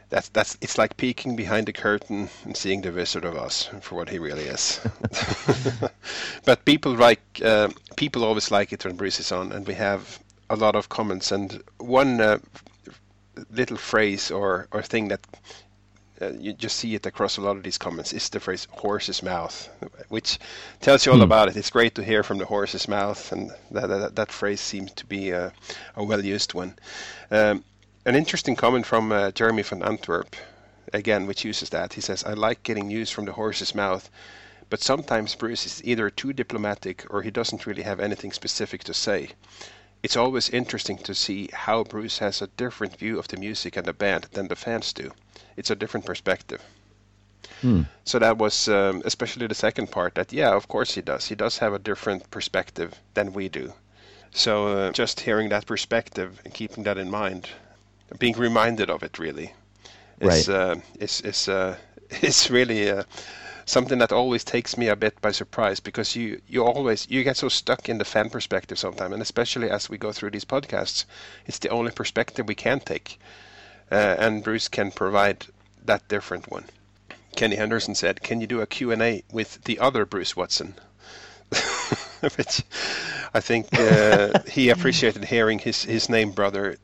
that's 0.09 0.29
that's 0.29 0.57
it's 0.61 0.77
like 0.77 0.97
peeking 0.97 1.35
behind 1.35 1.67
the 1.67 1.73
curtain 1.73 2.29
and 2.43 2.57
seeing 2.57 2.81
the 2.81 2.91
Wizard 2.91 3.25
of 3.25 3.37
Oz 3.37 3.69
for 3.81 3.95
what 3.95 4.09
he 4.09 4.17
really 4.17 4.45
is. 4.45 4.79
but 6.45 6.65
people 6.65 6.93
like 6.93 7.21
uh, 7.43 7.69
people 7.95 8.23
always 8.23 8.49
like 8.51 8.73
it 8.73 8.83
when 8.85 8.95
Bruce 8.95 9.19
is 9.19 9.31
on, 9.31 9.51
and 9.51 9.67
we 9.67 9.75
have 9.75 10.19
a 10.49 10.55
lot 10.55 10.75
of 10.75 10.89
comments. 10.89 11.31
And 11.31 11.61
one 11.77 12.19
uh, 12.19 12.39
little 13.51 13.77
phrase 13.77 14.31
or, 14.31 14.67
or 14.71 14.81
thing 14.81 15.09
that 15.09 15.19
uh, 16.21 16.31
you 16.39 16.53
just 16.53 16.77
see 16.77 16.95
it 16.95 17.05
across 17.05 17.37
a 17.37 17.41
lot 17.41 17.55
of 17.57 17.63
these 17.63 17.77
comments 17.77 18.13
is 18.13 18.29
the 18.29 18.39
phrase 18.39 18.67
horse's 18.71 19.23
mouth, 19.23 19.69
which 20.09 20.39
tells 20.81 21.05
you 21.05 21.11
all 21.11 21.21
about 21.21 21.49
it. 21.49 21.57
It's 21.57 21.69
great 21.69 21.95
to 21.95 22.03
hear 22.03 22.23
from 22.23 22.37
the 22.37 22.45
horse's 22.45 22.87
mouth, 22.87 23.31
and 23.31 23.51
that, 23.71 23.87
that, 23.87 24.15
that 24.15 24.31
phrase 24.31 24.61
seems 24.61 24.91
to 24.93 25.05
be 25.05 25.31
a, 25.31 25.53
a 25.95 26.03
well 26.03 26.23
used 26.23 26.53
one. 26.53 26.77
Um, 27.31 27.63
an 28.05 28.15
interesting 28.15 28.55
comment 28.55 28.85
from 28.85 29.11
uh, 29.11 29.31
Jeremy 29.31 29.63
van 29.63 29.83
Antwerp, 29.83 30.35
again, 30.93 31.25
which 31.27 31.45
uses 31.45 31.69
that. 31.69 31.93
He 31.93 32.01
says, 32.01 32.23
I 32.23 32.33
like 32.33 32.63
getting 32.63 32.87
news 32.87 33.09
from 33.09 33.25
the 33.25 33.33
horse's 33.33 33.75
mouth, 33.75 34.09
but 34.69 34.81
sometimes 34.81 35.35
Bruce 35.35 35.65
is 35.65 35.81
either 35.83 36.09
too 36.09 36.33
diplomatic 36.33 37.05
or 37.09 37.21
he 37.21 37.31
doesn't 37.31 37.65
really 37.65 37.83
have 37.83 37.99
anything 37.99 38.31
specific 38.31 38.83
to 38.85 38.93
say 38.93 39.29
it's 40.01 40.15
always 40.15 40.49
interesting 40.49 40.97
to 40.97 41.13
see 41.13 41.49
how 41.51 41.83
Bruce 41.83 42.19
has 42.19 42.41
a 42.41 42.47
different 42.47 42.95
view 42.95 43.19
of 43.19 43.27
the 43.27 43.35
music 43.35 43.75
and 43.75 43.85
the 43.85 43.93
band 43.93 44.27
than 44.31 44.47
the 44.47 44.55
fans 44.55 44.93
do. 44.93 45.11
It's 45.59 45.71
a 45.71 45.75
different 45.75 46.05
perspective. 46.07 46.61
So 48.05 48.19
that 48.19 48.37
was 48.37 48.67
um, 48.67 49.01
especially 49.05 49.47
the 49.47 49.55
second 49.55 49.91
part. 49.91 50.15
That 50.15 50.33
yeah, 50.33 50.53
of 50.55 50.67
course 50.67 50.95
he 50.95 51.01
does. 51.01 51.27
He 51.27 51.35
does 51.35 51.59
have 51.59 51.73
a 51.73 51.79
different 51.79 52.29
perspective 52.31 52.99
than 53.13 53.33
we 53.33 53.49
do. 53.49 53.73
So 54.31 54.67
uh, 54.67 54.91
just 54.91 55.21
hearing 55.21 55.49
that 55.49 55.65
perspective 55.65 56.41
and 56.45 56.53
keeping 56.53 56.83
that 56.85 56.97
in 56.97 57.09
mind, 57.09 57.49
being 58.19 58.37
reminded 58.37 58.89
of 58.89 59.03
it 59.03 59.19
really, 59.19 59.53
is 60.21 60.47
Right. 60.47 60.49
uh, 60.49 60.75
is 60.99 61.21
is 61.21 61.47
uh, 61.49 61.77
is 62.21 62.49
really. 62.51 62.89
Uh, 62.91 63.03
something 63.65 63.99
that 63.99 64.11
always 64.11 64.43
takes 64.43 64.77
me 64.77 64.87
a 64.87 64.95
bit 64.95 65.21
by 65.21 65.31
surprise 65.31 65.79
because 65.79 66.15
you 66.15 66.41
you 66.47 66.65
always 66.65 67.07
you 67.09 67.23
get 67.23 67.37
so 67.37 67.47
stuck 67.49 67.87
in 67.89 67.99
the 67.99 68.05
fan 68.05 68.29
perspective 68.29 68.79
sometimes 68.79 69.13
and 69.13 69.21
especially 69.21 69.69
as 69.69 69.89
we 69.89 69.97
go 69.97 70.11
through 70.11 70.31
these 70.31 70.45
podcasts 70.45 71.05
it's 71.45 71.59
the 71.59 71.69
only 71.69 71.91
perspective 71.91 72.47
we 72.47 72.55
can 72.55 72.79
take 72.79 73.19
uh, 73.91 74.15
and 74.19 74.43
bruce 74.43 74.67
can 74.67 74.91
provide 74.91 75.45
that 75.85 76.07
different 76.07 76.49
one 76.51 76.65
kenny 77.35 77.55
henderson 77.55 77.95
said 77.95 78.21
can 78.21 78.41
you 78.41 78.47
do 78.47 78.61
a 78.61 78.67
q&a 78.67 79.23
with 79.31 79.63
the 79.63 79.79
other 79.79 80.05
bruce 80.05 80.35
watson 80.35 80.73
which 82.35 82.63
i 83.33 83.39
think 83.39 83.67
uh, 83.79 84.39
he 84.49 84.69
appreciated 84.69 85.23
hearing 85.25 85.59
his 85.59 85.83
his 85.83 86.09
name 86.09 86.31
brother 86.31 86.77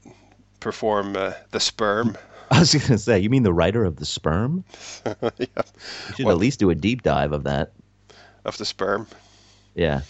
perform 0.59 1.15
uh, 1.15 1.33
the 1.51 1.59
sperm 1.59 2.17
I 2.51 2.59
was 2.59 2.73
going 2.73 2.85
to 2.85 2.97
say, 2.99 3.17
you 3.17 3.31
mean 3.31 3.41
the 3.41 3.51
writer 3.51 3.83
of 3.83 3.95
the 3.95 4.05
sperm? 4.05 4.63
yeah, 5.03 5.13
You 5.39 5.47
should 6.15 6.25
Well- 6.27 6.35
at 6.35 6.39
least 6.39 6.59
do 6.59 6.69
a 6.69 6.75
deep 6.75 7.01
dive 7.01 7.33
of 7.33 7.43
that. 7.45 7.71
of 8.45 8.55
the 8.59 8.65
sperm 8.65 9.07
Yeah. 9.73 10.01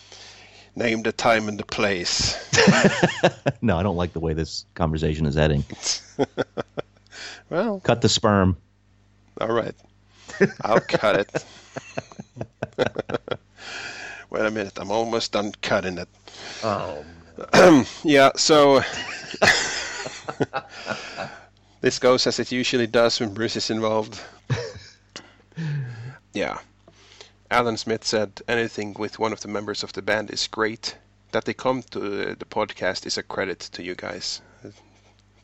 name 0.76 1.01
the 1.03 1.13
time 1.13 1.47
and 1.47 1.57
the 1.57 1.63
place 1.63 2.35
No, 3.61 3.77
I 3.77 3.84
don't 3.84 3.95
like 3.95 4.11
the 4.11 4.19
way 4.19 4.34
this 4.34 4.65
conversation 4.76 5.26
is 5.26 5.35
heading. 5.35 5.63
Well 7.49 7.80
Cut 7.80 8.01
the 8.01 8.09
sperm. 8.09 8.57
All 9.39 9.51
right. 9.51 9.76
I'll 10.61 10.81
cut 10.81 11.19
it. 11.19 11.45
Wait 14.30 14.45
a 14.45 14.51
minute. 14.51 14.73
I'm 14.77 14.91
almost 14.91 15.31
done 15.31 15.53
cutting 15.61 15.97
it. 15.97 16.09
Oh. 16.63 17.05
yeah, 18.03 18.31
so 18.35 18.80
this 21.81 21.99
goes 21.99 22.27
as 22.27 22.39
it 22.39 22.51
usually 22.51 22.88
does 22.88 23.19
when 23.19 23.34
Bruce 23.34 23.55
is 23.55 23.69
involved. 23.69 24.19
yeah. 26.34 26.59
Alan 27.51 27.77
Smith 27.77 28.05
said 28.05 28.41
anything 28.47 28.95
with 28.97 29.19
one 29.19 29.34
of 29.34 29.41
the 29.41 29.47
members 29.47 29.84
of 29.84 29.93
the 29.93 30.01
band 30.01 30.31
is 30.31 30.47
great. 30.47 30.95
That 31.31 31.45
they 31.45 31.53
come 31.53 31.84
to 31.91 32.31
uh, 32.31 32.35
the 32.39 32.45
podcast 32.45 33.05
is 33.05 33.17
a 33.17 33.23
credit 33.23 33.59
to 33.73 33.84
you 33.84 33.95
guys. 33.95 34.41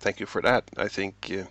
Thank 0.02 0.20
you 0.20 0.26
for 0.26 0.42
that. 0.42 0.64
I 0.78 0.88
think 0.88 1.32
uh, 1.32 1.44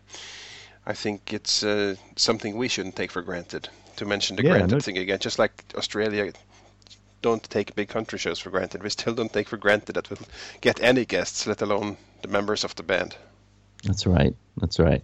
I 0.87 0.95
think 0.95 1.33
it's 1.33 1.63
uh, 1.63 1.95
something 2.17 2.57
we 2.57 2.69
shouldn't 2.69 2.97
take 2.97 3.11
for 3.13 3.23
granted. 3.23 3.69
To 3.97 4.07
mention 4.07 4.37
the 4.37 4.43
Yeah, 4.45 4.53
granted 4.53 4.77
no- 4.77 4.81
thing 4.81 4.99
again, 4.99 5.19
just 5.19 5.39
like 5.39 5.53
Australia 5.77 6.33
don't 7.23 7.43
take 7.51 7.75
big 7.75 7.89
country 7.89 8.19
shows 8.19 8.39
for 8.39 8.51
granted, 8.51 8.83
we 8.83 8.89
still 8.91 9.15
don't 9.15 9.33
take 9.33 9.49
for 9.49 9.59
granted 9.59 9.95
that 9.95 10.09
we'll 10.09 10.27
get 10.63 10.83
any 10.83 11.05
guests, 11.05 11.47
let 11.47 11.61
alone 11.63 11.97
the 12.23 12.29
members 12.29 12.65
of 12.65 12.75
the 12.77 12.83
band. 12.83 13.15
That's 13.85 14.07
right. 14.07 14.35
That's 14.57 14.79
right. 14.79 15.03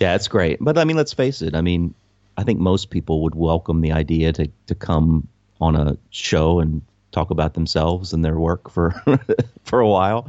Yeah, 0.00 0.16
it's 0.16 0.28
great. 0.28 0.58
But 0.60 0.78
I 0.78 0.84
mean, 0.84 0.96
let's 0.96 1.12
face 1.14 1.42
it. 1.42 1.54
I 1.54 1.60
mean, 1.60 1.94
I 2.36 2.42
think 2.44 2.58
most 2.58 2.90
people 2.90 3.22
would 3.22 3.34
welcome 3.34 3.80
the 3.82 3.92
idea 3.92 4.32
to, 4.32 4.48
to 4.66 4.74
come 4.74 5.28
on 5.60 5.76
a 5.76 5.96
show 6.10 6.58
and 6.60 6.82
talk 7.12 7.30
about 7.30 7.54
themselves 7.54 8.12
and 8.12 8.24
their 8.24 8.38
work 8.38 8.70
for 8.70 8.90
for 9.64 9.80
a 9.80 9.88
while. 9.88 10.28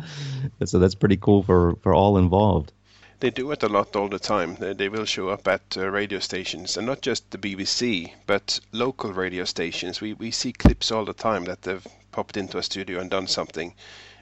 So 0.66 0.80
that's 0.80 0.96
pretty 0.96 1.18
cool 1.18 1.42
for, 1.44 1.76
for 1.82 1.94
all 1.94 2.18
involved. 2.18 2.72
They 3.20 3.30
do 3.30 3.52
it 3.52 3.64
a 3.64 3.70
lot 3.70 3.96
all 3.96 4.10
the 4.10 4.20
time. 4.20 4.58
They, 4.60 4.90
will 4.90 5.06
show 5.06 5.30
up 5.30 5.48
at 5.48 5.78
uh, 5.78 5.90
radio 5.90 6.20
stations, 6.20 6.76
and 6.76 6.86
not 6.86 7.02
just 7.02 7.32
the 7.32 7.38
BBC, 7.38 8.12
but 8.28 8.60
local 8.74 9.14
radio 9.14 9.46
stations. 9.46 10.02
We, 10.02 10.12
we 10.12 10.30
see 10.32 10.52
clips 10.52 10.92
all 10.92 11.06
the 11.06 11.14
time 11.14 11.46
that 11.46 11.62
they've 11.62 11.88
popped 12.12 12.36
into 12.36 12.58
a 12.58 12.64
studio 12.64 13.00
and 13.00 13.10
done 13.10 13.28
something. 13.28 13.76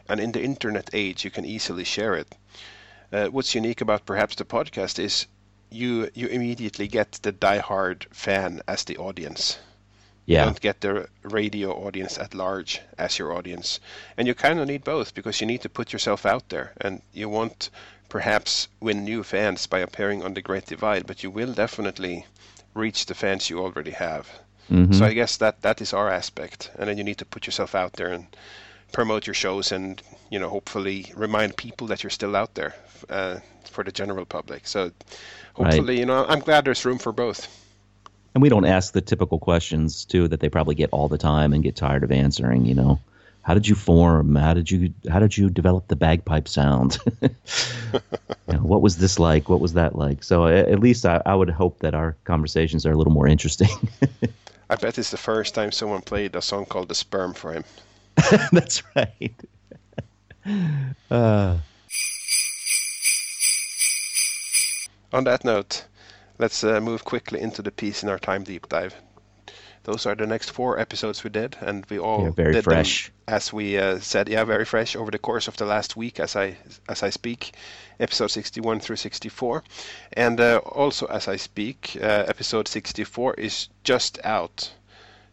And 0.08 0.20
in 0.20 0.32
the 0.32 0.44
internet 0.44 0.92
age, 0.94 1.26
you 1.26 1.32
can 1.32 1.46
easily 1.46 1.84
share 1.84 2.14
it. 2.14 2.36
Uh, 3.12 3.28
what's 3.28 3.56
unique 3.56 3.82
about 3.82 4.06
perhaps 4.06 4.36
the 4.36 4.46
podcast 4.46 5.00
is 5.00 5.26
you 5.72 6.10
you 6.14 6.28
immediately 6.28 6.88
get 6.88 7.14
the 7.24 7.34
diehard 7.34 8.06
fan 8.14 8.62
as 8.68 8.84
the 8.84 8.98
audience. 8.98 9.58
You 10.32 10.38
Yeah. 10.38 10.46
don't 10.46 10.62
get 10.62 10.80
the 10.82 11.08
radio 11.24 11.72
audience 11.86 12.18
at 12.18 12.34
large 12.34 12.82
as 12.98 13.20
your 13.20 13.34
audience. 13.34 13.80
And 14.18 14.28
you 14.28 14.34
kind 14.34 14.60
of 14.60 14.68
need 14.68 14.84
both 14.84 15.14
because 15.14 15.42
you 15.42 15.48
need 15.48 15.62
to 15.62 15.70
put 15.70 15.92
yourself 15.92 16.26
out 16.26 16.48
there 16.50 16.72
and 16.80 17.02
you 17.14 17.28
want 17.28 17.70
perhaps 18.08 18.68
win 18.80 19.04
new 19.04 19.24
fans 19.24 19.68
by 19.68 19.80
appearing 19.80 20.24
on 20.24 20.34
the 20.34 20.42
Great 20.42 20.66
Divide, 20.68 21.06
but 21.06 21.24
you 21.24 21.30
will 21.32 21.54
definitely 21.54 22.26
reach 22.74 23.06
the 23.06 23.14
fans 23.14 23.50
you 23.50 23.60
already 23.60 23.92
have. 23.92 24.28
So 24.94 25.04
I 25.06 25.14
guess 25.14 25.36
that 25.38 25.62
that 25.64 25.82
is 25.82 25.94
our 25.94 26.10
aspect. 26.10 26.72
And 26.80 26.88
then 26.88 26.98
you 26.98 27.04
need 27.04 27.18
to 27.18 27.26
put 27.26 27.46
yourself 27.46 27.76
out 27.76 27.94
there 27.94 28.08
and 28.14 28.28
promote 28.94 29.28
your 29.28 29.34
shows 29.34 29.72
and 29.74 30.02
you 30.30 30.40
know 30.40 30.50
hopefully 30.50 31.12
remind 31.16 31.58
people 31.58 31.88
that 31.88 32.04
you're 32.04 32.10
still 32.10 32.36
out 32.38 32.54
there 32.56 32.74
uh, 33.10 33.40
for 33.70 33.84
the 33.84 33.92
general 33.92 34.26
public. 34.26 34.66
So 34.68 34.92
hopefully 35.56 36.00
you 36.00 36.06
know 36.06 36.26
I'm 36.26 36.40
glad 36.40 36.64
there's 36.64 36.86
room 36.86 37.00
for 37.00 37.12
both. 37.12 37.48
And 38.34 38.42
we 38.42 38.50
don't 38.50 38.66
ask 38.66 38.94
the 38.94 39.02
typical 39.02 39.40
questions 39.40 40.06
too 40.06 40.28
that 40.30 40.40
they 40.40 40.50
probably 40.50 40.76
get 40.76 40.90
all 40.92 41.08
the 41.08 41.18
time 41.18 41.54
and 41.54 41.64
get 41.64 41.76
tired 41.76 42.04
of 42.04 42.12
answering. 42.12 42.66
You 42.66 42.76
know, 42.76 43.00
how 43.42 43.54
did 43.54 43.68
you 43.68 43.76
form? 43.76 44.36
How 44.36 44.54
did 44.54 44.72
you 44.72 44.94
how 45.10 45.20
did 45.20 45.38
you 45.38 45.50
develop 45.50 45.88
the 45.88 45.96
bagpipe 45.96 46.48
sound? 46.48 46.98
you 47.22 47.30
know, 48.48 48.60
what 48.60 48.82
was 48.82 48.98
this 48.98 49.20
like? 49.20 49.50
What 49.50 49.60
was 49.60 49.74
that 49.74 49.96
like? 49.96 50.24
So 50.24 50.48
at 50.48 50.80
least 50.80 51.06
I, 51.06 51.22
I 51.26 51.36
would 51.36 51.50
hope 51.50 51.80
that 51.80 51.94
our 51.94 52.16
conversations 52.24 52.86
are 52.86 52.92
a 52.92 52.98
little 52.98 53.14
more 53.14 53.28
interesting. 53.28 53.70
I 54.70 54.76
bet 54.76 54.98
it's 54.98 55.12
the 55.12 55.18
first 55.18 55.54
time 55.54 55.72
someone 55.72 56.02
played 56.02 56.36
a 56.36 56.42
song 56.42 56.66
called 56.66 56.88
"The 56.88 56.96
Sperm" 56.96 57.34
for 57.34 57.52
him. 57.52 57.66
That's 58.54 58.84
right. 58.96 59.34
Uh, 61.10 61.58
On 65.14 65.26
that 65.26 65.44
note, 65.44 65.86
let's 66.42 66.64
uh, 66.66 66.82
move 66.82 67.06
quickly 67.06 67.40
into 67.40 67.62
the 67.62 67.72
Peace 67.72 68.04
in 68.04 68.10
Our 68.10 68.20
Time 68.20 68.44
deep 68.44 68.68
dive. 68.70 68.96
Those 69.84 70.06
are 70.08 70.16
the 70.16 70.26
next 70.28 70.50
four 70.52 70.80
episodes 70.80 71.24
we 71.24 71.30
did, 71.30 71.58
and 71.62 71.86
we 71.90 72.00
all 72.00 72.26
Yeah, 72.26 72.32
very 72.32 72.56
did 72.56 72.66
fresh. 72.66 73.06
them, 73.06 73.14
as 73.28 73.54
we 73.54 73.78
uh, 73.78 74.00
said, 74.00 74.28
yeah, 74.30 74.44
very 74.44 74.66
fresh 74.66 74.96
over 74.96 75.12
the 75.12 75.20
course 75.20 75.48
of 75.48 75.58
the 75.58 75.66
last 75.66 75.96
week, 75.96 76.20
as 76.20 76.36
I 76.36 76.58
as 76.90 77.04
I 77.04 77.12
speak, 77.12 77.54
episode 78.00 78.30
61 78.32 78.80
through 78.82 78.98
64, 78.98 79.64
and 80.14 80.40
uh, 80.40 80.58
also 80.66 81.06
as 81.08 81.28
I 81.28 81.36
speak, 81.38 81.98
uh, 82.02 82.26
episode 82.28 82.68
64 82.68 83.36
is 83.36 83.70
just 83.84 84.20
out, 84.24 84.72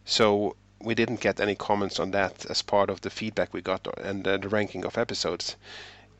so 0.05 0.55
we 0.81 0.95
didn't 0.95 1.21
get 1.21 1.39
any 1.39 1.55
comments 1.55 1.99
on 1.99 2.11
that 2.11 2.45
as 2.49 2.61
part 2.61 2.89
of 2.89 3.01
the 3.01 3.09
feedback 3.09 3.53
we 3.53 3.61
got 3.61 3.87
and 4.03 4.27
uh, 4.27 4.37
the 4.37 4.49
ranking 4.49 4.85
of 4.85 4.97
episodes. 4.97 5.55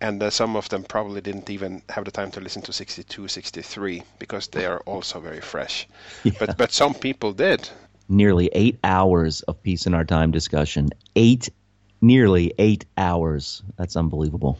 And 0.02 0.22
uh, 0.24 0.30
some 0.30 0.56
of 0.56 0.70
them 0.70 0.84
probably 0.84 1.22
didn't 1.22 1.50
even 1.50 1.82
have 1.90 2.06
the 2.06 2.12
time 2.12 2.32
to 2.32 2.40
listen 2.40 2.62
to 2.64 2.74
62, 2.74 3.28
63 3.28 4.04
because 4.18 4.48
they 4.48 4.66
are 4.66 4.80
also 4.82 5.20
very 5.20 5.42
fresh. 5.42 5.88
But 6.40 6.58
but 6.58 6.72
some 6.72 6.94
people 6.94 7.34
did. 7.34 7.70
Nearly 8.08 8.50
eight 8.54 8.80
hours 8.84 9.42
of 9.42 9.62
peace 9.62 9.86
in 9.86 9.94
our 9.94 10.06
time 10.06 10.32
discussion. 10.32 10.90
Eight, 11.16 11.50
nearly 12.02 12.54
eight 12.58 12.86
hours. 12.98 13.62
That's 13.78 13.96
unbelievable. 13.96 14.58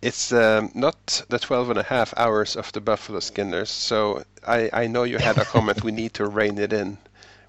It's 0.00 0.32
um, 0.32 0.70
not 0.74 1.24
the 1.28 1.40
12 1.40 1.70
and 1.70 1.78
a 1.78 1.82
half 1.82 2.14
hours 2.16 2.54
of 2.56 2.70
the 2.72 2.80
Buffalo 2.80 3.18
Skinners. 3.18 3.68
So 3.68 4.22
I, 4.46 4.70
I 4.72 4.86
know 4.86 5.02
you 5.02 5.18
had 5.18 5.38
a 5.38 5.44
comment. 5.52 5.82
we 5.82 5.90
need 5.90 6.14
to 6.14 6.26
rein 6.26 6.56
it 6.58 6.72
in. 6.72 6.98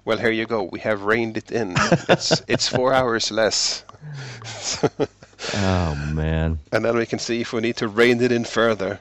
Well, 0.04 0.18
here 0.18 0.32
you 0.32 0.46
go. 0.46 0.64
We 0.64 0.80
have 0.80 1.04
reined 1.04 1.36
it 1.36 1.52
in. 1.52 1.74
It's 2.08 2.42
it's 2.48 2.68
four 2.68 2.92
hours 2.92 3.30
less. 3.30 3.84
Oh 5.54 5.94
man. 6.12 6.58
and 6.72 6.84
then 6.84 6.96
we 6.96 7.06
can 7.06 7.18
see 7.18 7.40
if 7.40 7.52
we 7.52 7.60
need 7.60 7.76
to 7.76 7.88
rein 7.88 8.20
it 8.20 8.32
in 8.32 8.44
further. 8.44 9.00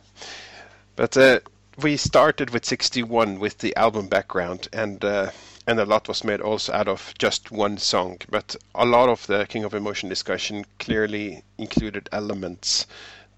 But 0.95 1.17
uh, 1.17 1.39
we 1.81 1.97
started 1.97 2.49
with 2.49 2.65
61 2.65 3.39
with 3.39 3.57
the 3.59 3.75
album 3.75 4.07
background, 4.07 4.67
and 4.73 5.03
uh, 5.03 5.31
and 5.67 5.79
a 5.79 5.85
lot 5.85 6.07
was 6.07 6.23
made 6.23 6.41
also 6.41 6.73
out 6.73 6.87
of 6.87 7.13
just 7.17 7.51
one 7.51 7.77
song. 7.77 8.17
But 8.29 8.55
a 8.75 8.85
lot 8.85 9.09
of 9.09 9.27
the 9.27 9.45
King 9.47 9.63
of 9.63 9.73
Emotion 9.73 10.09
discussion 10.09 10.65
clearly 10.79 11.43
included 11.57 12.09
elements 12.11 12.87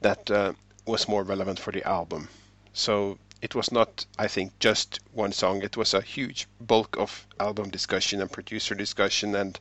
that 0.02 0.32
uh, 0.32 0.54
was 0.86 1.08
more 1.08 1.24
relevant 1.24 1.60
for 1.60 1.72
the 1.72 1.88
album. 1.88 2.30
So 2.74 3.18
it 3.42 3.56
was 3.56 3.72
not, 3.72 4.06
I 4.18 4.28
think, 4.28 4.58
just 4.60 5.00
one 5.14 5.32
song. 5.32 5.62
It 5.62 5.76
was 5.76 5.94
a 5.94 6.02
huge 6.02 6.48
bulk 6.60 6.98
of 6.98 7.28
album 7.40 7.70
discussion 7.70 8.22
and 8.22 8.32
producer 8.32 8.76
discussion 8.76 9.36
and 9.36 9.60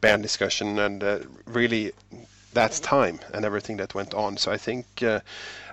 band 0.00 0.22
discussion, 0.22 0.78
and 0.78 1.02
uh, 1.02 1.18
really 1.46 1.92
that's 2.58 2.80
time 2.80 3.20
and 3.32 3.44
everything 3.44 3.76
that 3.78 3.94
went 3.94 4.12
on. 4.14 4.36
So 4.36 4.50
I 4.50 4.56
think 4.58 4.86
uh, 5.02 5.20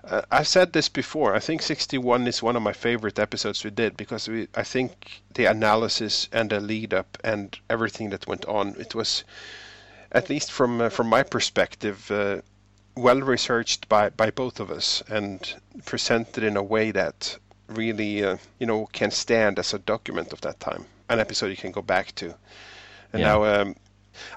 uh, 0.04 0.22
I've 0.32 0.48
said 0.48 0.72
this 0.74 0.88
before. 0.90 1.34
I 1.36 1.40
think 1.40 1.62
61 1.64 2.28
is 2.28 2.44
one 2.44 2.56
of 2.56 2.62
my 2.62 2.74
favorite 2.74 3.18
episodes 3.18 3.64
we 3.64 3.72
did 3.72 3.98
because 3.98 4.28
we, 4.30 4.48
I 4.56 4.64
think 4.64 5.22
the 5.34 5.46
analysis 5.46 6.30
and 6.32 6.50
the 6.52 6.60
lead 6.60 6.94
up 6.94 7.18
and 7.24 7.58
everything 7.70 8.12
that 8.12 8.28
went 8.28 8.46
on, 8.46 8.76
it 8.80 8.94
was, 8.94 9.24
at 10.12 10.30
least 10.30 10.52
from 10.52 10.82
uh, 10.82 10.90
from 10.90 11.08
my 11.08 11.24
perspective, 11.24 12.12
uh, 12.12 12.42
well 12.96 13.22
researched 13.22 13.90
by 13.90 14.10
by 14.10 14.30
both 14.32 14.60
of 14.60 14.70
us 14.70 15.04
and 15.10 15.56
presented 15.86 16.44
in 16.44 16.56
a 16.58 16.64
way 16.64 16.92
that 16.92 17.38
really 17.68 18.24
uh, 18.24 18.38
you 18.60 18.68
know 18.68 18.88
can 18.94 19.12
stand 19.12 19.60
as 19.60 19.74
a 19.74 19.80
document 19.80 20.34
of 20.34 20.42
that 20.42 20.60
time, 20.60 20.86
an 21.10 21.20
episode 21.20 21.48
you 21.50 21.58
can 21.58 21.72
go 21.72 21.82
back 21.82 22.14
to. 22.16 22.36
And 23.14 23.22
Yeah. 23.22 23.30
now 23.32 23.44
um, 23.46 23.76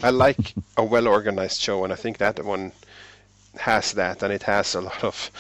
I 0.03 0.11
like 0.11 0.55
a 0.77 0.85
well 0.85 1.09
organized 1.09 1.61
show, 1.61 1.85
and 1.85 1.93
I 1.93 1.97
think 1.97 2.19
that 2.19 2.45
one 2.45 2.73
has 3.59 3.93
that, 3.93 4.23
and 4.23 4.33
it 4.33 4.43
has 4.45 4.75
a 4.75 4.81
lot 4.81 5.05
of 5.05 5.31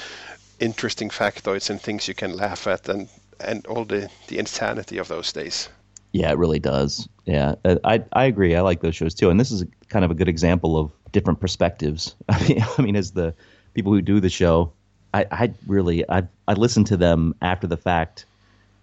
interesting 0.61 1.11
factoids 1.11 1.71
and 1.71 1.81
things 1.81 2.09
you 2.09 2.15
can 2.15 2.37
laugh 2.37 2.67
at, 2.67 2.89
and 2.89 3.09
and 3.41 3.67
all 3.67 3.85
the 3.85 4.11
the 4.29 4.39
insanity 4.39 4.99
of 4.99 5.09
those 5.09 5.33
days. 5.33 5.69
Yeah, 6.13 6.31
it 6.31 6.39
really 6.39 6.59
does. 6.59 7.09
Yeah, 7.27 7.55
Uh, 7.65 7.77
I 7.85 8.03
I 8.13 8.25
agree. 8.25 8.55
I 8.57 8.63
like 8.63 8.81
those 8.81 8.97
shows 8.97 9.15
too, 9.15 9.31
and 9.31 9.39
this 9.39 9.51
is 9.51 9.65
kind 9.89 10.05
of 10.05 10.11
a 10.11 10.15
good 10.15 10.29
example 10.29 10.77
of 10.79 10.91
different 11.13 11.41
perspectives. 11.41 12.15
I 12.29 12.49
mean, 12.49 12.65
I 12.79 12.83
mean, 12.83 12.97
as 12.97 13.13
the 13.13 13.35
people 13.75 13.93
who 13.93 14.01
do 14.03 14.21
the 14.21 14.31
show, 14.31 14.73
I 15.13 15.27
I 15.31 15.53
really 15.67 16.09
I 16.09 16.23
I 16.47 16.55
listen 16.55 16.85
to 16.85 16.97
them 16.97 17.35
after 17.43 17.67
the 17.67 17.77
fact, 17.77 18.27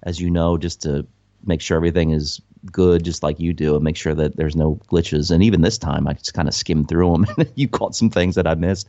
as 0.04 0.20
you 0.20 0.30
know, 0.30 0.58
just 0.58 0.82
to 0.84 1.06
make 1.44 1.62
sure 1.62 1.78
everything 1.78 2.12
is 2.12 2.42
good, 2.72 3.04
just 3.04 3.24
like 3.24 3.40
you 3.40 3.54
do, 3.54 3.76
and 3.76 3.84
make 3.84 3.98
sure 3.98 4.14
that 4.16 4.36
there's 4.36 4.56
no 4.56 4.80
glitches. 4.90 5.32
And 5.32 5.44
even 5.44 5.62
this 5.62 5.78
time, 5.78 6.08
I 6.08 6.14
just 6.14 6.34
kind 6.34 6.48
of 6.48 6.54
skimmed 6.54 6.90
through 6.90 7.12
them. 7.12 7.48
you 7.56 7.68
caught 7.68 7.96
some 7.96 8.10
things 8.10 8.36
that 8.36 8.48
I 8.48 8.56
missed, 8.56 8.88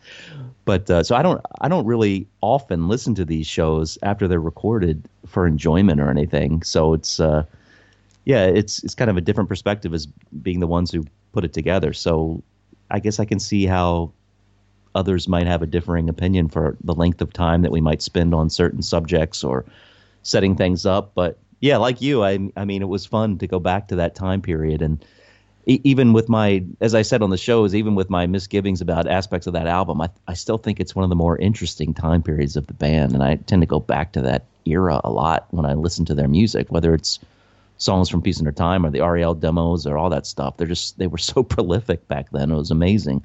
but 0.64 0.90
uh, 0.90 1.02
so 1.02 1.16
I 1.16 1.22
don't 1.22 1.40
I 1.60 1.68
don't 1.68 1.86
really 1.86 2.26
often 2.40 2.88
listen 2.88 3.14
to 3.16 3.24
these 3.24 3.46
shows 3.46 3.98
after 4.02 4.28
they're 4.28 4.40
recorded 4.40 5.08
for 5.26 5.46
enjoyment 5.46 6.00
or 6.00 6.10
anything. 6.10 6.62
So 6.62 6.92
it's 6.94 7.20
uh, 7.20 7.44
yeah, 8.24 8.44
it's 8.44 8.82
it's 8.82 8.94
kind 8.94 9.10
of 9.10 9.16
a 9.16 9.20
different 9.20 9.48
perspective 9.48 9.94
as 9.94 10.06
being 10.06 10.60
the 10.60 10.66
ones 10.66 10.90
who 10.90 11.04
put 11.32 11.44
it 11.44 11.52
together. 11.52 11.92
So 11.92 12.42
I 12.90 12.98
guess 12.98 13.20
I 13.20 13.24
can 13.24 13.38
see 13.38 13.66
how 13.66 14.12
others 14.94 15.28
might 15.28 15.46
have 15.46 15.62
a 15.62 15.66
differing 15.66 16.08
opinion 16.08 16.48
for 16.48 16.76
the 16.82 16.94
length 16.94 17.20
of 17.20 17.32
time 17.32 17.62
that 17.62 17.70
we 17.70 17.80
might 17.80 18.02
spend 18.02 18.34
on 18.34 18.48
certain 18.48 18.82
subjects 18.82 19.44
or 19.44 19.64
setting 20.22 20.56
things 20.56 20.86
up. 20.86 21.12
But 21.14 21.38
yeah, 21.60 21.76
like 21.78 22.00
you, 22.00 22.22
I 22.24 22.50
I 22.56 22.64
mean, 22.64 22.82
it 22.82 22.88
was 22.88 23.06
fun 23.06 23.38
to 23.38 23.46
go 23.46 23.58
back 23.60 23.88
to 23.88 23.96
that 23.96 24.14
time 24.14 24.42
period 24.42 24.82
and. 24.82 25.04
e- 25.66 25.80
Even 25.84 26.12
with 26.12 26.28
my, 26.28 26.64
as 26.80 26.94
I 26.94 27.02
said 27.02 27.22
on 27.22 27.30
the 27.30 27.36
shows, 27.38 27.74
even 27.74 27.94
with 27.96 28.08
my 28.10 28.26
misgivings 28.26 28.80
about 28.80 29.08
aspects 29.08 29.46
of 29.48 29.52
that 29.54 29.66
album, 29.66 30.00
I, 30.00 30.08
I 30.28 30.34
still 30.34 30.58
think 30.58 30.80
it's 30.80 30.94
one 30.94 31.04
of 31.04 31.10
the 31.10 31.16
more 31.16 31.36
interesting 31.38 31.92
time 31.94 32.22
periods 32.22 32.56
of 32.56 32.66
the 32.68 32.74
band, 32.74 33.14
and 33.14 33.22
I 33.22 33.36
tend 33.36 33.62
to 33.62 33.66
go 33.66 33.80
back 33.80 34.12
to 34.12 34.22
that 34.22 34.46
era 34.64 35.00
a 35.04 35.10
lot 35.10 35.46
when 35.50 35.66
I 35.66 35.74
listen 35.74 36.04
to 36.06 36.14
their 36.14 36.28
music, 36.28 36.70
whether 36.70 36.94
it's 36.94 37.18
songs 37.78 38.08
from 38.08 38.22
Peace 38.22 38.40
in 38.40 38.46
Our 38.46 38.52
Time 38.52 38.86
or 38.86 38.90
the 38.90 39.00
REL 39.02 39.34
demos 39.34 39.86
or 39.86 39.98
all 39.98 40.10
that 40.10 40.26
stuff. 40.26 40.56
They're 40.56 40.68
just 40.68 40.98
they 40.98 41.08
were 41.08 41.18
so 41.32 41.42
prolific 41.42 42.06
back 42.08 42.30
then. 42.32 42.50
It 42.52 42.56
was 42.56 42.70
amazing. 42.70 43.24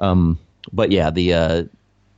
Um, 0.00 0.38
but 0.72 0.92
yeah, 0.92 1.10
the 1.10 1.34
uh, 1.34 1.64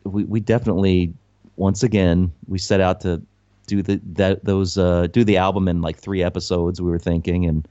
we 0.05 0.24
we 0.24 0.40
definitely 0.40 1.12
once 1.56 1.82
again 1.82 2.32
we 2.48 2.59
set 2.59 2.80
out 2.80 3.01
to 3.02 3.22
do 3.70 3.82
the 3.82 4.01
that 4.14 4.44
those 4.44 4.76
uh, 4.76 5.06
do 5.06 5.24
the 5.24 5.36
album 5.36 5.68
in 5.68 5.80
like 5.80 5.97
three 5.97 6.22
episodes. 6.22 6.80
We 6.80 6.90
were 6.90 6.98
thinking, 6.98 7.47
and 7.47 7.66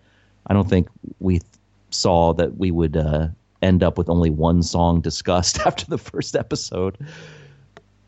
I 0.48 0.54
don't 0.54 0.70
think 0.70 0.88
we 1.20 1.40
th- 1.40 1.52
saw 1.92 2.34
that 2.34 2.58
we 2.58 2.72
would 2.72 2.96
uh, 2.96 3.28
end 3.62 3.84
up 3.84 3.98
with 3.98 4.10
only 4.10 4.30
one 4.30 4.64
song 4.64 5.02
discussed 5.10 5.60
after 5.60 5.86
the 5.86 5.98
first 5.98 6.36
episode. 6.36 6.98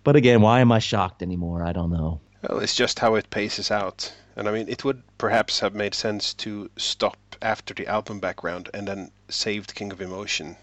But 0.04 0.16
again, 0.16 0.42
why 0.42 0.62
am 0.62 0.72
I 0.72 0.80
shocked 0.80 1.22
anymore? 1.22 1.64
I 1.64 1.74
don't 1.74 1.92
know. 1.92 2.20
Well, 2.48 2.60
it's 2.60 2.76
just 2.76 3.00
how 3.00 3.16
it 3.16 3.30
paces 3.30 3.70
out. 3.70 4.12
And 4.36 4.48
I 4.48 4.52
mean, 4.52 4.68
it 4.70 4.84
would 4.86 5.04
perhaps 5.18 5.60
have 5.60 5.76
made 5.76 5.94
sense 5.94 6.34
to 6.36 6.70
stop 6.78 7.18
after 7.42 7.74
the 7.74 7.88
album 7.88 8.20
background 8.20 8.70
and 8.74 8.88
then 8.88 9.12
saved 9.30 9.76
King 9.76 9.92
of 9.92 10.02
Emotion. 10.02 10.56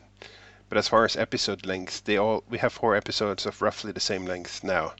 But 0.68 0.78
as 0.78 0.88
far 0.88 1.04
as 1.04 1.16
episode 1.16 1.66
length, 1.66 2.04
they 2.04 2.16
all 2.16 2.42
we 2.48 2.58
have 2.58 2.72
four 2.72 2.96
episodes 2.96 3.46
of 3.46 3.62
roughly 3.62 3.92
the 3.92 4.00
same 4.00 4.24
length 4.24 4.64
now. 4.64 4.94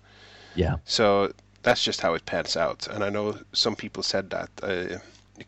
Yeah. 0.55 0.77
So 0.85 1.33
that's 1.69 1.85
just 1.85 2.01
how 2.01 2.15
it 2.15 2.25
pans 2.25 2.57
out. 2.57 2.87
And 2.89 3.05
I 3.05 3.11
know 3.11 3.37
some 3.53 3.77
people 3.77 4.03
said 4.03 4.31
that. 4.31 4.49
Uh, 4.63 4.99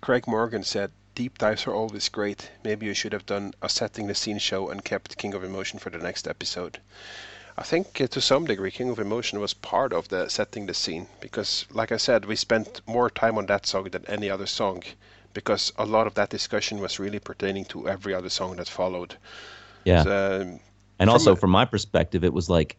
Craig 0.03 0.27
Morgan 0.27 0.63
said, 0.63 0.91
Deep 1.15 1.39
dives 1.39 1.67
are 1.67 1.75
always 1.75 2.09
great. 2.09 2.51
Maybe 2.63 2.87
you 2.87 2.95
should 2.95 3.13
have 3.13 3.27
done 3.27 3.53
a 3.63 3.69
setting 3.69 4.07
the 4.07 4.15
scene 4.15 4.39
show 4.39 4.69
and 4.71 4.85
kept 4.85 5.17
King 5.19 5.35
of 5.35 5.43
Emotion 5.45 5.79
for 5.79 5.91
the 5.91 5.99
next 5.99 6.29
episode. 6.29 6.79
I 7.59 7.63
think 7.63 8.01
uh, 8.01 8.07
to 8.09 8.21
some 8.21 8.45
degree 8.45 8.71
King 8.71 8.91
of 8.91 8.99
Emotion 8.99 9.41
was 9.41 9.55
part 9.55 9.93
of 9.93 10.09
the 10.09 10.29
setting 10.29 10.67
the 10.67 10.75
scene 10.75 11.07
because, 11.21 11.67
like 11.73 11.91
I 11.91 11.97
said, 11.97 12.25
we 12.27 12.37
spent 12.37 12.81
more 12.87 13.11
time 13.11 13.37
on 13.39 13.47
that 13.47 13.67
song 13.67 13.85
than 13.85 14.05
any 14.07 14.31
other 14.31 14.47
song 14.47 14.83
because 15.35 15.73
a 15.77 15.85
lot 15.85 16.07
of 16.07 16.15
that 16.15 16.31
discussion 16.31 16.81
was 16.81 16.99
really 16.99 17.19
pertaining 17.19 17.65
to 17.67 17.89
every 17.89 18.15
other 18.15 18.29
song 18.31 18.57
that 18.57 18.69
followed. 18.69 19.17
Yeah. 19.85 20.05
So, 20.05 20.41
um, 20.43 20.61
And 20.99 21.09
From 21.09 21.11
also, 21.11 21.33
a- 21.33 21.37
from 21.37 21.51
my 21.51 21.65
perspective, 21.65 22.25
it 22.25 22.33
was 22.33 22.49
like 22.51 22.77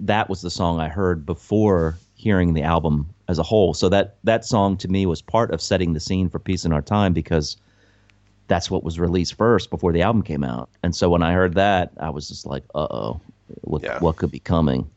that 0.00 0.28
was 0.28 0.42
the 0.42 0.50
song 0.50 0.80
I 0.80 0.88
heard 0.88 1.26
before 1.26 1.98
hearing 2.18 2.52
the 2.52 2.62
album 2.62 3.08
as 3.28 3.38
a 3.38 3.42
whole. 3.42 3.72
So 3.72 3.88
that 3.88 4.16
that 4.24 4.44
song 4.44 4.76
to 4.78 4.88
me 4.88 5.06
was 5.06 5.22
part 5.22 5.50
of 5.52 5.62
setting 5.62 5.94
the 5.94 6.00
scene 6.00 6.28
for 6.28 6.38
Peace 6.38 6.64
in 6.66 6.72
Our 6.72 6.82
Time 6.82 7.14
because 7.14 7.56
that's 8.48 8.70
what 8.70 8.84
was 8.84 8.98
released 8.98 9.34
first 9.34 9.70
before 9.70 9.92
the 9.92 10.02
album 10.02 10.22
came 10.22 10.44
out. 10.44 10.68
And 10.82 10.94
so 10.94 11.08
when 11.08 11.22
I 11.22 11.32
heard 11.32 11.54
that, 11.54 11.92
I 12.00 12.10
was 12.10 12.28
just 12.28 12.44
like, 12.44 12.64
"Uh 12.74 12.88
oh, 12.90 13.20
what 13.62 13.82
Yeah. 13.82 13.98
what 14.00 14.16
could 14.16 14.30
be 14.30 14.40
coming?" 14.40 14.90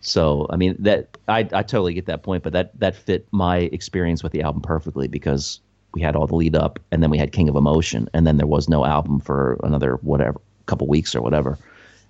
So 0.00 0.46
I 0.50 0.56
mean 0.56 0.76
that 0.78 1.16
I 1.26 1.40
I 1.52 1.62
totally 1.62 1.94
get 1.94 2.06
that 2.06 2.22
point, 2.22 2.42
but 2.44 2.52
that 2.52 2.78
that 2.78 2.94
fit 2.94 3.26
my 3.32 3.58
experience 3.72 4.22
with 4.22 4.32
the 4.32 4.42
album 4.42 4.62
perfectly 4.62 5.08
because 5.08 5.60
we 5.94 6.02
had 6.02 6.14
all 6.14 6.26
the 6.26 6.36
lead 6.36 6.54
up, 6.54 6.78
and 6.92 7.02
then 7.02 7.10
we 7.10 7.18
had 7.18 7.32
King 7.32 7.48
of 7.48 7.56
Emotion, 7.56 8.08
and 8.12 8.26
then 8.26 8.36
there 8.36 8.46
was 8.46 8.68
no 8.68 8.84
album 8.84 9.20
for 9.20 9.58
another 9.64 9.96
whatever 10.02 10.40
couple 10.66 10.86
weeks 10.86 11.14
or 11.14 11.22
whatever. 11.22 11.58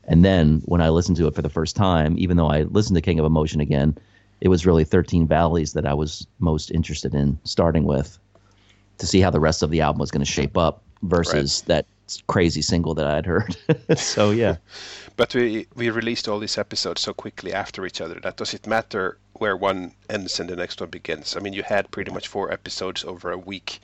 And 0.08 0.24
then 0.24 0.62
when 0.64 0.80
I 0.80 0.88
listened 0.88 1.18
to 1.18 1.26
it 1.26 1.34
for 1.34 1.42
the 1.42 1.50
first 1.50 1.76
time, 1.76 2.14
even 2.18 2.38
though 2.38 2.48
I 2.48 2.62
listened 2.62 2.96
to 2.96 3.02
King 3.02 3.18
of 3.18 3.26
Emotion 3.26 3.60
again, 3.60 3.96
it 4.40 4.48
was 4.48 4.64
really 4.64 4.84
13 4.84 5.26
Valleys 5.26 5.74
that 5.74 5.86
I 5.86 5.94
was 5.94 6.26
most 6.38 6.70
interested 6.70 7.14
in 7.14 7.38
starting 7.44 7.84
with 7.84 8.18
to 8.96 9.06
see 9.06 9.20
how 9.20 9.30
the 9.30 9.38
rest 9.38 9.62
of 9.62 9.70
the 9.70 9.82
album 9.82 10.00
was 10.00 10.10
going 10.10 10.24
to 10.24 10.30
shape 10.30 10.56
up 10.56 10.82
versus 11.02 11.62
that 11.62 11.86
crazy 12.26 12.62
single 12.62 12.94
that 12.94 13.06
I 13.06 13.16
had 13.16 13.26
heard. 13.26 13.56
so 13.98 14.30
yeah. 14.30 14.56
But 15.16 15.34
we 15.34 15.66
we 15.74 15.90
released 15.90 16.26
all 16.26 16.38
these 16.38 16.56
episodes 16.56 17.02
so 17.02 17.12
quickly 17.12 17.52
after 17.52 17.84
each 17.84 18.00
other 18.00 18.18
that 18.22 18.36
does 18.36 18.54
it 18.54 18.66
matter 18.66 19.18
where 19.34 19.56
one 19.56 19.92
ends 20.08 20.40
and 20.40 20.48
the 20.48 20.56
next 20.56 20.80
one 20.80 20.90
begins? 20.90 21.36
I 21.36 21.40
mean, 21.40 21.52
you 21.52 21.62
had 21.62 21.90
pretty 21.90 22.12
much 22.12 22.28
four 22.28 22.50
episodes 22.50 23.04
over 23.04 23.30
a 23.30 23.38
week, 23.38 23.80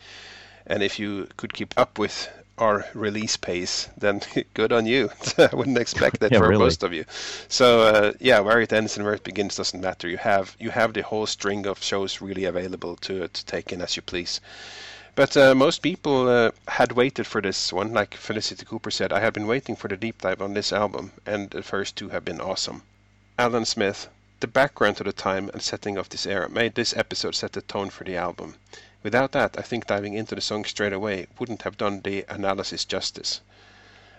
and 0.66 0.82
if 0.82 0.98
you 0.98 1.28
could 1.36 1.52
keep 1.52 1.74
up 1.76 1.98
with 1.98 2.28
our 2.58 2.86
release 2.94 3.36
pace, 3.36 3.88
then 3.96 4.20
good 4.54 4.72
on 4.72 4.86
you. 4.86 5.10
I 5.38 5.50
wouldn't 5.54 5.78
expect 5.78 6.20
that 6.20 6.32
Yeah, 6.32 6.38
for 6.38 6.48
really. 6.48 6.64
most 6.64 6.82
of 6.82 6.92
you. 6.92 7.04
So 7.48 7.82
uh, 7.82 8.12
yeah, 8.20 8.40
where 8.40 8.60
it 8.60 8.72
ends 8.72 8.96
and 8.96 9.04
where 9.04 9.14
it 9.14 9.24
begins 9.24 9.56
doesn't 9.56 9.80
matter. 9.80 10.08
You 10.08 10.18
have 10.18 10.56
you 10.58 10.70
have 10.70 10.92
the 10.94 11.02
whole 11.02 11.26
string 11.26 11.66
of 11.66 11.82
shows 11.82 12.20
really 12.20 12.44
available 12.44 12.96
to 12.96 13.28
to 13.28 13.44
take 13.46 13.72
in 13.72 13.80
as 13.82 13.96
you 13.96 14.02
please. 14.02 14.40
But 15.16 15.36
uh, 15.36 15.54
most 15.54 15.82
people 15.82 16.28
uh, 16.28 16.50
had 16.68 16.92
waited 16.92 17.26
for 17.26 17.40
this 17.40 17.72
one, 17.72 17.92
like 17.92 18.14
Felicity 18.14 18.64
Cooper 18.64 18.90
said. 18.90 19.12
I 19.12 19.20
have 19.20 19.32
been 19.32 19.46
waiting 19.48 19.76
for 19.76 19.88
the 19.88 19.96
deep 19.96 20.20
dive 20.22 20.40
on 20.42 20.54
this 20.54 20.72
album, 20.72 21.12
and 21.26 21.50
the 21.50 21.62
first 21.62 21.96
two 21.96 22.10
have 22.10 22.24
been 22.24 22.40
awesome. 22.40 22.82
Alan 23.38 23.64
Smith, 23.64 24.08
the 24.40 24.46
background 24.46 24.96
to 24.98 25.04
the 25.04 25.12
time 25.12 25.50
and 25.52 25.62
setting 25.62 25.96
of 25.96 26.08
this 26.08 26.26
era 26.26 26.48
made 26.48 26.74
this 26.74 26.96
episode 26.96 27.34
set 27.34 27.52
the 27.52 27.62
tone 27.62 27.90
for 27.90 28.04
the 28.04 28.16
album. 28.16 28.56
Without 29.04 29.32
that, 29.32 29.58
I 29.58 29.62
think 29.62 29.86
diving 29.86 30.14
into 30.14 30.34
the 30.34 30.40
song 30.40 30.64
straight 30.64 30.94
away 30.94 31.26
wouldn't 31.38 31.62
have 31.62 31.76
done 31.76 32.00
the 32.00 32.24
analysis 32.26 32.86
justice. 32.86 33.42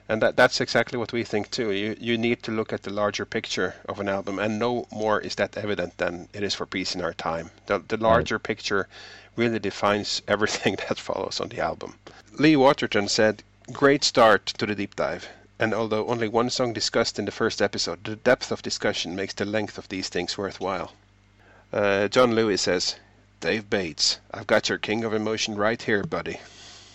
And 0.08 0.22
that, 0.22 0.36
that's 0.36 0.62
exactly 0.62 1.00
what 1.00 1.12
we 1.12 1.24
think 1.24 1.50
too. 1.50 1.72
You, 1.72 1.98
you 2.00 2.20
need 2.20 2.44
to 2.44 2.52
look 2.52 2.72
at 2.72 2.84
the 2.84 2.92
larger 2.92 3.26
picture 3.26 3.74
of 3.90 4.00
an 4.00 4.08
album, 4.08 4.38
and 4.38 4.60
no 4.60 4.86
more 4.92 5.20
is 5.20 5.34
that 5.36 5.58
evident 5.58 5.98
than 5.98 6.30
it 6.34 6.44
is 6.44 6.54
for 6.54 6.68
Peace 6.68 6.94
in 6.94 7.02
Our 7.02 7.16
Time. 7.16 7.50
The, 7.66 7.80
the 7.80 7.98
larger 7.98 8.38
picture 8.38 8.88
really 9.36 9.58
defines 9.58 10.22
everything 10.28 10.76
that 10.88 11.00
follows 11.00 11.40
on 11.40 11.50
the 11.50 11.62
album. 11.62 11.98
Lee 12.34 12.56
Waterton 12.56 13.08
said, 13.08 13.42
Great 13.72 14.04
start 14.04 14.46
to 14.46 14.68
the 14.68 14.76
deep 14.76 14.96
dive. 14.96 15.28
And 15.58 15.74
although 15.74 16.06
only 16.08 16.28
one 16.28 16.52
song 16.52 16.74
discussed 16.74 17.18
in 17.18 17.26
the 17.26 17.32
first 17.32 17.60
episode, 17.60 18.04
the 18.04 18.18
depth 18.18 18.52
of 18.52 18.62
discussion 18.62 19.16
makes 19.16 19.34
the 19.34 19.46
length 19.46 19.80
of 19.80 19.90
these 19.90 20.10
things 20.10 20.38
worthwhile. 20.38 20.94
Uh, 21.74 22.08
John 22.08 22.36
Lewis 22.36 22.62
says, 22.62 22.98
Dave 23.46 23.70
Bates, 23.70 24.18
I've 24.34 24.48
got 24.48 24.70
your 24.70 24.80
king 24.80 25.04
of 25.04 25.14
emotion 25.14 25.54
right 25.54 25.80
here, 25.80 26.02
buddy. 26.04 26.40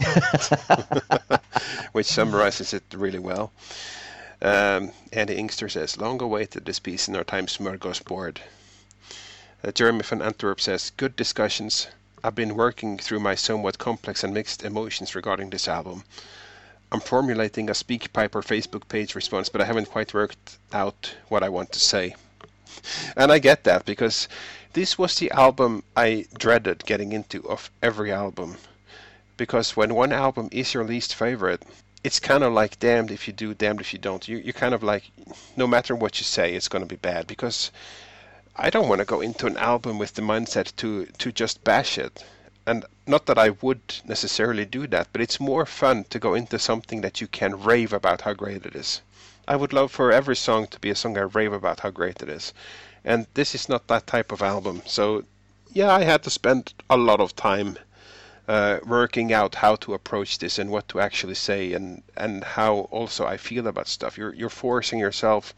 Which 1.93 2.09
summarizes 2.09 2.75
it 2.75 2.83
really 2.93 3.21
well. 3.21 3.53
Um, 4.43 4.91
Andy 5.13 5.37
Inkster 5.37 5.69
says, 5.69 5.97
Long 5.97 6.21
awaited 6.21 6.65
this 6.65 6.81
Peace 6.81 7.07
in 7.07 7.15
Our 7.15 7.23
Time 7.23 7.47
smorgasbord. 7.47 8.39
Uh, 9.63 9.71
Jeremy 9.71 10.03
van 10.03 10.23
Antwerp 10.23 10.61
says, 10.61 10.91
Good 10.97 11.15
discussions. 11.15 11.87
I've 12.25 12.35
been 12.35 12.57
working 12.57 12.99
through 12.99 13.21
my 13.21 13.37
somewhat 13.37 13.79
complex 13.79 14.25
and 14.25 14.35
mixed 14.35 14.65
emotions 14.65 15.15
regarding 15.15 15.51
this 15.51 15.69
album. 15.69 16.03
I'm 16.91 16.99
formulating 16.99 17.71
a 17.71 17.75
SpeakPipe 17.75 18.35
or 18.35 18.43
Facebook 18.43 18.89
page 18.89 19.15
response, 19.15 19.49
but 19.49 19.61
I 19.61 19.67
haven't 19.67 19.93
quite 19.93 20.15
worked 20.15 20.59
out 20.73 21.15
what 21.29 21.45
I 21.45 21.49
want 21.49 21.71
to 21.75 21.79
say. 21.79 22.17
And 23.17 23.31
I 23.31 23.39
get 23.41 23.65
that 23.65 23.85
because 23.85 24.29
this 24.73 24.97
was 24.97 25.17
the 25.17 25.31
album 25.33 25.83
I 25.97 26.27
dreaded 26.39 26.85
getting 26.87 27.13
into 27.13 27.49
of 27.49 27.71
every 27.83 28.13
album. 28.13 28.57
Because 29.37 29.77
when 29.77 29.95
one 29.95 30.13
album 30.13 30.49
is 30.53 30.75
your 30.75 30.85
least 30.85 31.15
favorite, 31.15 31.63
it's 32.05 32.21
kind 32.21 32.45
of 32.45 32.53
like 32.53 32.79
damned 32.79 33.11
if 33.11 33.27
you 33.27 33.33
do, 33.33 33.53
damned 33.53 33.81
if 33.81 33.93
you 33.93 33.99
don't. 33.99 34.29
You, 34.29 34.37
you're 34.37 34.53
kind 34.53 34.75
of 34.75 34.83
like, 34.83 35.11
no 35.57 35.67
matter 35.67 35.97
what 35.97 36.21
you 36.21 36.25
say, 36.25 36.55
it's 36.55 36.69
going 36.69 36.83
to 36.83 36.89
be 36.89 36.97
bad. 36.97 37.27
Because 37.27 37.71
I 38.55 38.71
don't 38.71 38.89
want 38.89 39.01
to 39.01 39.05
go 39.05 39.21
into 39.21 39.47
an 39.47 39.57
album 39.57 39.99
with 39.99 40.15
the 40.15 40.23
mindset 40.23 40.75
to, 40.77 41.07
to 41.07 41.33
just 41.33 41.65
bash 41.65 41.99
it. 41.99 42.25
And 42.67 42.85
not 43.07 43.27
that 43.27 43.39
I 43.39 43.51
would 43.51 43.81
necessarily 44.05 44.65
do 44.65 44.87
that, 44.87 45.09
but 45.13 45.21
it's 45.21 45.41
more 45.41 45.67
fun 45.67 46.05
to 46.11 46.19
go 46.19 46.35
into 46.35 46.59
something 46.59 47.01
that 47.01 47.21
you 47.21 47.27
can 47.27 47.61
rave 47.63 47.93
about 47.93 48.21
how 48.21 48.35
great 48.35 48.65
it 48.65 48.77
is. 48.77 49.01
I 49.49 49.57
would 49.57 49.73
love 49.73 49.91
for 49.91 50.13
every 50.13 50.37
song 50.37 50.69
to 50.69 50.79
be 50.79 50.91
a 50.91 50.95
song 50.95 51.19
I 51.19 51.23
rave 51.23 51.53
about 51.53 51.81
how 51.81 51.91
great 51.91 52.23
it 52.23 52.29
is. 52.29 52.53
And 53.05 53.27
this 53.35 53.55
is 53.55 53.69
not 53.69 53.87
that 53.89 54.07
type 54.07 54.33
of 54.33 54.43
album. 54.43 54.83
So, 54.87 55.25
yeah, 55.73 55.93
I 55.93 56.03
had 56.03 56.23
to 56.25 56.31
spend 56.31 56.75
a 56.89 56.97
lot 56.97 57.21
of 57.21 57.35
time 57.35 57.79
uh, 58.49 58.81
working 58.87 59.33
out 59.33 59.55
how 59.55 59.77
to 59.77 59.95
approach 59.95 60.39
this 60.39 60.59
and 60.59 60.71
what 60.71 60.89
to 60.89 61.01
actually 61.01 61.35
say 61.35 61.73
and, 61.73 62.03
and 62.17 62.43
how 62.43 62.89
also 62.91 63.27
I 63.27 63.37
feel 63.37 63.67
about 63.67 63.89
stuff. 63.89 64.19
You're, 64.19 64.35
you're 64.35 64.49
forcing 64.51 64.99
yourself 64.99 65.55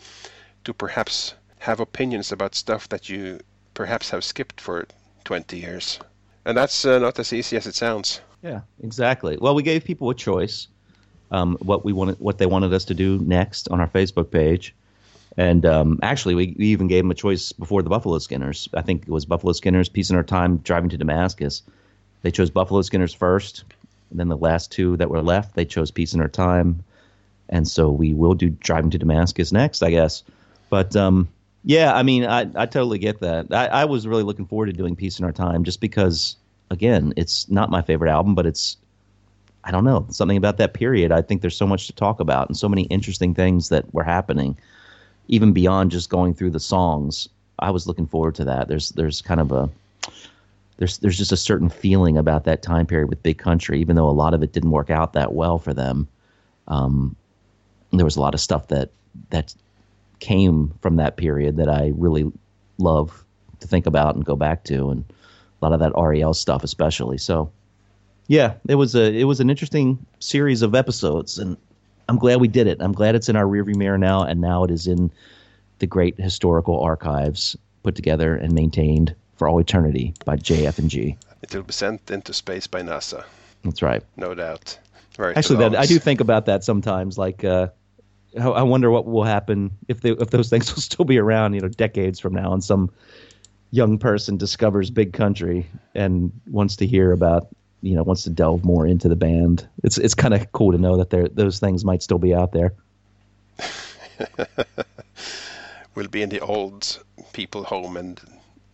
to 0.65 0.75
perhaps 0.75 1.35
have 1.59 1.81
opinions 1.81 2.33
about 2.33 2.55
stuff 2.55 2.89
that 2.91 3.09
you 3.09 3.41
perhaps 3.75 4.11
have 4.11 4.25
skipped 4.25 4.61
for 4.61 4.87
20 5.25 5.59
years. 5.59 5.99
And 6.45 6.57
that's 6.57 6.85
uh, 6.85 6.99
not 6.99 7.19
as 7.19 7.33
easy 7.33 7.57
as 7.57 7.67
it 7.67 7.75
sounds. 7.75 8.21
Yeah, 8.43 8.61
exactly. 8.83 9.39
Well, 9.41 9.55
we 9.55 9.63
gave 9.63 9.85
people 9.85 10.11
a 10.11 10.15
choice. 10.15 10.69
Um, 11.31 11.57
what 11.61 11.85
we 11.85 11.93
wanted, 11.95 12.21
what 12.21 12.37
they 12.37 12.47
wanted 12.47 12.75
us 12.75 12.85
to 12.87 12.95
do 12.95 13.19
next 13.19 13.69
on 13.69 13.81
our 13.81 13.89
Facebook 13.89 14.31
page, 14.31 14.75
and 15.37 15.65
um, 15.67 15.99
actually, 16.03 16.35
we, 16.35 16.55
we 16.59 16.67
even 16.67 16.89
gave 16.89 17.05
them 17.05 17.11
a 17.11 17.15
choice 17.15 17.53
before 17.53 17.83
the 17.83 17.91
Buffalo 17.91 18.19
Skinners. 18.19 18.69
I 18.75 18.83
think 18.83 19.03
it 19.03 19.11
was 19.11 19.25
Buffalo 19.25 19.53
Skinners, 19.53 19.89
Peace 19.89 20.11
in 20.11 20.17
Our 20.17 20.23
Time, 20.23 20.59
Driving 20.59 20.91
to 20.91 20.99
Damascus. 20.99 21.63
They 22.23 22.31
chose 22.31 22.51
Buffalo 22.51 22.83
Skinners 22.83 23.15
first, 23.15 23.65
and 24.11 24.21
then 24.21 24.29
the 24.29 24.37
last 24.37 24.71
two 24.71 24.97
that 24.99 25.11
were 25.11 25.23
left, 25.23 25.55
they 25.55 25.65
chose 25.65 25.91
Peace 25.91 26.15
in 26.15 26.21
Our 26.21 26.29
Time, 26.29 26.85
and 27.49 27.67
so 27.67 27.91
we 27.91 28.15
will 28.15 28.35
do 28.35 28.51
Driving 28.51 28.91
to 28.91 28.99
Damascus 28.99 29.53
next, 29.53 29.83
I 29.83 29.91
guess. 29.91 30.23
But 30.71 30.95
um, 30.97 31.29
yeah, 31.65 31.95
I 31.95 32.03
mean, 32.03 32.25
I, 32.25 32.41
I 32.55 32.67
totally 32.67 32.99
get 32.99 33.21
that. 33.21 33.47
I, 33.53 33.67
I 33.67 33.85
was 33.85 34.07
really 34.07 34.23
looking 34.23 34.47
forward 34.47 34.67
to 34.67 34.73
doing 34.73 34.97
Peace 34.97 35.19
in 35.19 35.25
Our 35.25 35.33
Time 35.33 35.65
just 35.65 35.81
because, 35.81 36.37
again, 36.71 37.13
it's 37.17 37.49
not 37.49 37.71
my 37.71 37.83
favorite 37.83 38.11
album, 38.11 38.35
but 38.35 38.47
it's, 38.47 38.77
I 39.65 39.71
don't 39.71 39.85
know, 39.85 40.07
something 40.11 40.37
about 40.37 40.57
that 40.59 40.75
period. 40.75 41.13
I 41.13 41.23
think 41.23 41.41
there's 41.41 41.57
so 41.57 41.67
much 41.67 41.87
to 41.87 41.93
talk 41.93 42.19
about 42.19 42.49
and 42.49 42.57
so 42.57 42.69
many 42.69 42.83
interesting 42.85 43.35
things 43.35 43.69
that 43.69 43.93
were 43.95 44.03
happening, 44.03 44.59
even 45.29 45.53
beyond 45.53 45.91
just 45.91 46.11
going 46.11 46.35
through 46.35 46.51
the 46.51 46.61
songs. 46.61 47.29
I 47.59 47.71
was 47.71 47.87
looking 47.87 48.07
forward 48.07 48.35
to 48.37 48.45
that. 48.45 48.69
There's 48.69 48.91
there's 48.91 49.23
kind 49.23 49.41
of 49.41 49.53
a 49.53 49.71
there's 50.79 50.99
there's 50.99 51.19
just 51.19 51.33
a 51.33 51.37
certain 51.37 51.69
feeling 51.69 52.17
about 52.17 52.45
that 52.45 52.63
time 52.63 52.87
period 52.87 53.09
with 53.09 53.23
Big 53.23 53.39
Country, 53.39 53.81
even 53.81 53.97
though 53.97 54.09
a 54.09 54.11
lot 54.11 54.35
of 54.35 54.43
it 54.43 54.53
didn't 54.53 54.71
work 54.71 54.91
out 54.91 55.13
that 55.13 55.33
well 55.33 55.59
for 55.59 55.73
them. 55.73 56.09
Um, 56.69 57.17
there 57.93 58.05
was 58.05 58.17
a 58.17 58.21
lot 58.21 58.35
of 58.35 58.41
stuff 58.41 58.69
that 58.69 58.91
that 59.31 59.55
came 60.21 60.73
from 60.81 60.97
that 60.97 61.17
period 61.17 61.57
that 61.57 61.69
I 61.69 61.93
really 61.97 62.31
love 62.79 63.25
to 63.61 63.69
think 63.69 63.87
about 63.87 64.15
and 64.15 64.25
go 64.25 64.37
back 64.37 64.65
to, 64.65 64.91
and 64.91 65.05
a 65.09 65.65
lot 65.65 65.73
of 65.73 65.81
that 65.81 65.93
REL 65.97 66.35
stuff, 66.35 66.65
especially. 66.65 67.19
So, 67.19 67.51
yeah, 68.27 68.55
it 68.69 68.77
was 68.77 68.95
a 68.95 69.13
it 69.13 69.25
was 69.25 69.41
an 69.41 69.51
interesting 69.51 70.05
series 70.19 70.63
of 70.63 70.75
episodes, 70.75 71.39
and 71.39 71.57
I'm 72.09 72.17
glad 72.17 72.41
we 72.41 72.49
did 72.49 72.67
it. 72.67 72.79
I'm 72.81 72.93
glad 72.93 73.15
it's 73.15 73.29
in 73.29 73.37
our 73.37 73.45
rearview 73.45 73.77
mirror 73.77 73.99
now, 73.99 74.23
and 74.23 74.41
now 74.41 74.65
it 74.65 74.71
is 74.71 74.87
in 74.87 75.11
the 75.79 75.87
great 75.87 76.19
historical 76.19 76.81
archives 76.81 77.57
put 77.83 77.95
together 77.95 78.37
and 78.37 78.53
maintained 78.53 79.15
for 79.37 79.49
all 79.49 79.59
eternity 79.59 80.15
by 80.25 80.37
JF 80.37 80.79
and 80.79 80.89
G. 80.91 81.17
It 81.43 81.55
will 81.55 81.63
be 81.63 81.73
sent 81.73 82.11
into 82.11 82.33
space 82.33 82.67
by 82.67 82.83
NASA, 82.83 83.25
That's 83.65 83.83
right. 83.83 84.03
no 84.17 84.35
doubt. 84.35 84.79
It 85.19 85.37
Actually, 85.37 85.59
that 85.59 85.77
I 85.77 85.87
do 85.87 85.99
think 85.99 86.21
about 86.21 86.47
that 86.47 86.65
sometimes. 86.65 87.19
Like, 87.19 87.45
uh, 87.45 87.69
I 88.39 88.49
I 88.49 88.63
wonder 88.63 88.91
what 88.91 89.05
will 89.07 89.25
happen 89.25 89.71
if 89.89 90.01
they, 90.01 90.11
if 90.13 90.31
those 90.31 90.49
things 90.49 90.71
will 90.75 90.81
still 90.81 91.05
be 91.05 91.19
around, 91.19 91.55
you 91.55 91.61
know, 91.61 91.69
decades 91.69 92.19
from 92.19 92.35
now, 92.35 92.53
and 92.53 92.65
some 92.65 92.91
young 93.71 93.99
person 93.99 94.37
discovers 94.37 94.91
Big 94.91 95.13
Country 95.13 95.67
and 95.95 96.33
wants 96.51 96.77
to 96.77 96.87
hear 96.87 97.13
about, 97.13 97.49
you 97.83 97.95
know, 97.95 98.03
wants 98.03 98.23
to 98.25 98.31
delve 98.31 98.65
more 98.65 98.87
into 98.87 99.09
the 99.09 99.17
band. 99.17 99.69
It's 99.83 99.99
it's 99.99 100.15
kind 100.15 100.35
of 100.35 100.51
cool 100.53 100.73
to 100.73 100.79
know 100.79 100.97
that 100.97 101.11
there 101.11 101.29
those 101.29 101.59
things 101.59 101.85
might 101.85 102.03
still 102.03 102.19
be 102.19 102.35
out 102.35 102.53
there. 102.53 102.73
We'll 105.95 106.09
be 106.09 106.23
in 106.23 106.31
the 106.31 106.41
old 106.41 107.03
people 107.35 107.65
home, 107.65 107.99
and 107.99 108.19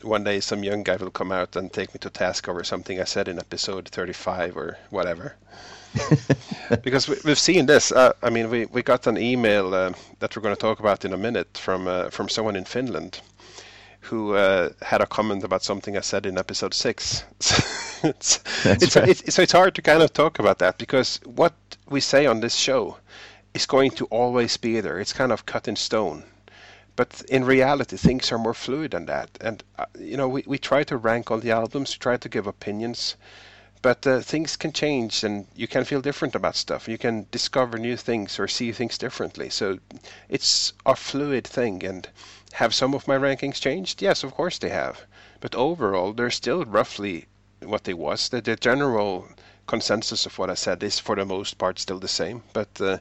one 0.02 0.22
day 0.22 0.38
some 0.38 0.62
young 0.62 0.84
guy 0.84 0.96
will 0.96 1.10
come 1.10 1.32
out 1.32 1.56
and 1.56 1.72
take 1.72 1.92
me 1.92 1.98
to 1.98 2.10
task 2.10 2.48
over 2.48 2.62
something 2.62 3.00
I 3.00 3.04
said 3.04 3.26
in 3.26 3.40
episode 3.40 3.88
35 3.88 4.56
or 4.56 4.78
whatever. 4.90 5.34
because 6.82 7.08
we, 7.08 7.16
we've 7.24 7.38
seen 7.38 7.66
this. 7.66 7.90
Uh, 7.90 8.12
I 8.22 8.30
mean, 8.30 8.50
we, 8.50 8.66
we 8.66 8.82
got 8.82 9.08
an 9.08 9.18
email 9.18 9.74
uh, 9.74 9.92
that 10.20 10.36
we're 10.36 10.42
going 10.42 10.54
to 10.54 10.60
talk 10.60 10.78
about 10.78 11.04
in 11.04 11.12
a 11.12 11.16
minute 11.16 11.58
from 11.58 11.88
uh, 11.88 12.10
from 12.10 12.28
someone 12.28 12.54
in 12.54 12.64
Finland 12.64 13.20
who 14.02 14.34
uh, 14.34 14.70
had 14.80 15.00
a 15.00 15.06
comment 15.06 15.42
about 15.42 15.64
something 15.64 15.96
I 15.96 16.02
said 16.02 16.24
in 16.24 16.38
episode 16.38 16.72
six. 16.72 17.24
it's, 18.04 18.40
it's, 18.64 18.96
right. 18.96 19.08
it's, 19.08 19.34
so 19.34 19.42
it's 19.42 19.52
hard 19.52 19.74
to 19.74 19.82
kind 19.82 20.02
of 20.02 20.12
talk 20.12 20.38
about 20.38 20.58
that 20.58 20.78
because 20.78 21.20
what 21.24 21.54
we 21.88 22.00
say 22.00 22.26
on 22.26 22.40
this 22.40 22.54
show 22.54 22.96
is 23.54 23.66
going 23.66 23.90
to 23.92 24.04
always 24.06 24.56
be 24.56 24.80
there. 24.80 24.98
It's 25.00 25.12
kind 25.12 25.32
of 25.32 25.46
cut 25.46 25.68
in 25.68 25.76
stone. 25.76 26.24
But 26.96 27.22
in 27.28 27.44
reality, 27.44 27.96
things 27.96 28.32
are 28.32 28.38
more 28.38 28.54
fluid 28.54 28.90
than 28.90 29.06
that. 29.06 29.30
And, 29.40 29.62
uh, 29.78 29.86
you 29.98 30.16
know, 30.16 30.28
we, 30.28 30.42
we 30.46 30.58
try 30.58 30.82
to 30.84 30.96
rank 30.96 31.30
all 31.30 31.38
the 31.38 31.52
albums, 31.52 31.94
we 31.94 31.98
try 31.98 32.16
to 32.16 32.28
give 32.28 32.46
opinions, 32.46 33.14
but 33.82 34.04
uh, 34.06 34.20
things 34.20 34.56
can 34.56 34.72
change 34.72 35.22
and 35.22 35.46
you 35.54 35.68
can 35.68 35.84
feel 35.84 36.00
different 36.00 36.34
about 36.34 36.56
stuff. 36.56 36.88
You 36.88 36.98
can 36.98 37.26
discover 37.30 37.78
new 37.78 37.96
things 37.96 38.38
or 38.38 38.48
see 38.48 38.72
things 38.72 38.98
differently. 38.98 39.48
So 39.50 39.78
it's 40.28 40.72
a 40.84 40.96
fluid 40.96 41.46
thing. 41.46 41.84
And 41.84 42.08
have 42.52 42.74
some 42.74 42.94
of 42.94 43.06
my 43.06 43.16
rankings 43.16 43.60
changed? 43.60 44.02
Yes, 44.02 44.24
of 44.24 44.34
course 44.34 44.58
they 44.58 44.70
have. 44.70 45.02
But 45.40 45.54
overall, 45.54 46.12
they're 46.12 46.30
still 46.30 46.64
roughly 46.64 47.26
what 47.62 47.84
they 47.84 47.94
was. 47.94 48.28
The, 48.28 48.40
the 48.40 48.56
general 48.56 49.28
consensus 49.66 50.26
of 50.26 50.38
what 50.38 50.50
I 50.50 50.54
said 50.54 50.82
is 50.82 50.98
for 50.98 51.16
the 51.16 51.24
most 51.24 51.58
part 51.58 51.78
still 51.78 51.98
the 51.98 52.08
same. 52.08 52.42
But 52.52 52.80
uh, 52.80 52.98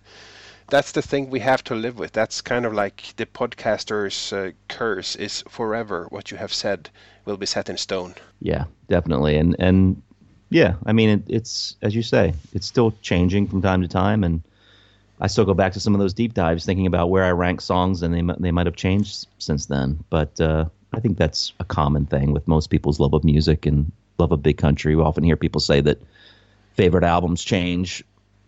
that's 0.69 0.91
the 0.91 1.01
thing 1.01 1.29
we 1.29 1.39
have 1.39 1.63
to 1.65 1.75
live 1.75 1.97
with. 1.97 2.11
That's 2.11 2.41
kind 2.41 2.65
of 2.65 2.73
like 2.73 3.13
the 3.15 3.25
podcaster's 3.25 4.33
uh, 4.33 4.51
curse 4.67 5.15
is 5.15 5.43
forever 5.47 6.07
what 6.09 6.29
you 6.31 6.37
have 6.37 6.53
said 6.53 6.89
will 7.25 7.37
be 7.37 7.45
set 7.45 7.69
in 7.69 7.77
stone. 7.77 8.15
Yeah, 8.39 8.65
definitely. 8.87 9.37
And 9.37 9.55
and 9.59 10.01
yeah, 10.49 10.75
I 10.85 10.93
mean, 10.93 11.09
it, 11.09 11.23
it's 11.27 11.75
as 11.81 11.95
you 11.95 12.03
say, 12.03 12.33
it's 12.53 12.67
still 12.67 12.93
changing 13.01 13.47
from 13.47 13.61
time 13.61 13.81
to 13.81 13.87
time, 13.87 14.23
and 14.23 14.43
I 15.19 15.27
still 15.27 15.45
go 15.45 15.53
back 15.53 15.73
to 15.73 15.79
some 15.79 15.95
of 15.95 15.99
those 15.99 16.13
deep 16.13 16.33
dives, 16.33 16.65
thinking 16.65 16.87
about 16.87 17.09
where 17.09 17.23
I 17.23 17.31
rank 17.31 17.61
songs, 17.61 18.03
and 18.03 18.13
they 18.13 18.33
they 18.39 18.51
might 18.51 18.67
have 18.67 18.75
changed 18.75 19.27
since 19.39 19.65
then. 19.65 20.03
But 20.09 20.39
uh, 20.39 20.65
I 20.93 20.99
think 20.99 21.17
that's 21.17 21.53
a 21.59 21.65
common 21.65 22.05
thing 22.05 22.33
with 22.33 22.47
most 22.47 22.69
people's 22.69 22.99
love 22.99 23.13
of 23.13 23.23
music 23.23 23.65
and 23.65 23.91
love 24.17 24.31
of 24.31 24.43
big 24.43 24.57
country. 24.57 24.95
We 24.95 25.03
often 25.03 25.23
hear 25.23 25.35
people 25.35 25.61
say 25.61 25.81
that 25.81 26.01
favorite 26.75 27.03
albums 27.03 27.43
change 27.43 28.03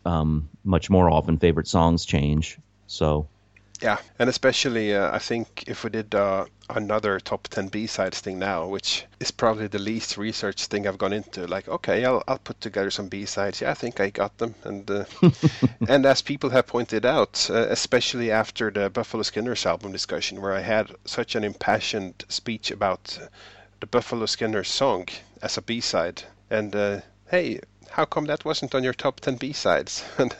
um, 0.06 0.50
much 0.64 0.90
more 0.90 1.10
often. 1.10 1.38
Favorite 1.38 1.68
songs 1.68 2.06
change. 2.06 2.58
So 2.88 3.28
Yeah, 3.82 3.98
and 4.18 4.30
especially 4.30 4.96
uh, 4.96 5.16
I 5.16 5.20
think 5.20 5.64
if 5.68 5.84
we 5.84 5.90
did 5.90 6.14
uh, 6.16 6.46
another 6.70 7.20
top 7.20 7.48
10 7.48 7.70
B-sides 7.70 8.20
thing 8.20 8.38
now, 8.40 8.68
which 8.68 9.06
is 9.20 9.32
probably 9.32 9.68
the 9.68 9.80
least 9.80 10.18
research 10.18 10.66
thing 10.66 10.88
I've 10.88 10.98
gone 10.98 11.14
into, 11.14 11.48
like 11.48 11.68
okay, 11.68 12.04
I'll 12.06 12.24
I'll 12.28 12.40
put 12.40 12.60
together 12.62 12.91
some 12.91 13.08
B-sides. 13.08 13.62
Yeah, 13.62 13.72
I 13.72 13.76
think 13.76 14.00
I 14.00 14.10
got 14.10 14.38
them, 14.38 14.56
and 14.64 14.90
uh, 14.90 15.06
and 15.88 16.06
as 16.06 16.22
people 16.22 16.50
have 16.50 16.68
pointed 16.68 17.06
out, 17.06 17.50
uh, 17.50 17.68
especially 17.70 18.32
after 18.32 18.72
the 18.72 18.90
Buffalo 18.90 19.24
Skinners 19.24 19.66
album 19.66 19.91
discussion, 19.91 20.41
where 20.41 20.54
I 20.54 20.62
had 20.62 20.91
such 21.06 21.36
an 21.36 21.44
impassioned 21.44 22.26
speech 22.28 22.72
about 22.72 23.20
the 23.80 23.88
Buffalo 23.88 24.26
Skinners 24.26 24.68
song 24.70 25.08
as 25.42 25.58
a 25.58 25.62
B-side, 25.62 26.24
and 26.50 26.76
uh, 26.76 27.02
hey, 27.30 27.60
how 27.92 28.06
come 28.06 28.26
that 28.26 28.46
wasn't 28.46 28.76
on 28.76 28.84
your 28.84 28.94
top 28.94 29.20
10 29.20 29.36
B-sides? 29.38 30.04
And 30.18 30.36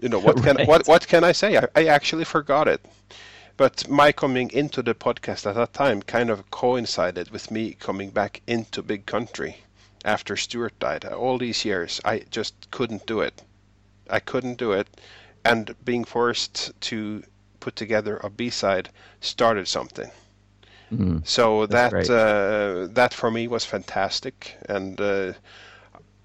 you 0.00 0.08
know 0.08 0.18
what 0.18 0.42
can 0.42 0.56
Right. 0.58 0.68
what 0.68 0.86
what 0.88 1.06
can 1.06 1.24
I 1.24 1.32
say? 1.32 1.56
I, 1.58 1.66
I 1.76 1.86
actually 1.86 2.24
forgot 2.24 2.68
it. 2.68 2.84
But 3.56 3.88
my 3.88 4.12
coming 4.12 4.50
into 4.50 4.82
the 4.82 4.94
podcast 4.94 5.46
at 5.46 5.54
that 5.54 5.72
time 5.72 6.02
kind 6.02 6.30
of 6.30 6.50
coincided 6.50 7.30
with 7.30 7.50
me 7.50 7.74
coming 7.74 8.10
back 8.10 8.42
into 8.46 8.82
Big 8.82 9.06
Country 9.06 9.58
after 10.04 10.36
Stuart 10.36 10.78
died. 10.78 11.04
All 11.04 11.38
these 11.38 11.64
years, 11.64 12.00
I 12.04 12.20
just 12.30 12.70
couldn't 12.70 13.06
do 13.06 13.20
it. 13.20 13.42
I 14.10 14.20
couldn't 14.20 14.58
do 14.58 14.72
it, 14.72 14.88
and 15.44 15.74
being 15.84 16.04
forced 16.04 16.72
to 16.82 17.22
put 17.60 17.76
together 17.76 18.16
a 18.18 18.30
B-side 18.30 18.90
started 19.20 19.68
something. 19.68 20.10
So 21.24 21.66
that 21.66 22.10
uh, 22.10 22.92
that 22.92 23.14
for 23.14 23.30
me 23.30 23.48
was 23.48 23.64
fantastic, 23.64 24.56
and 24.68 25.00
uh, 25.00 25.32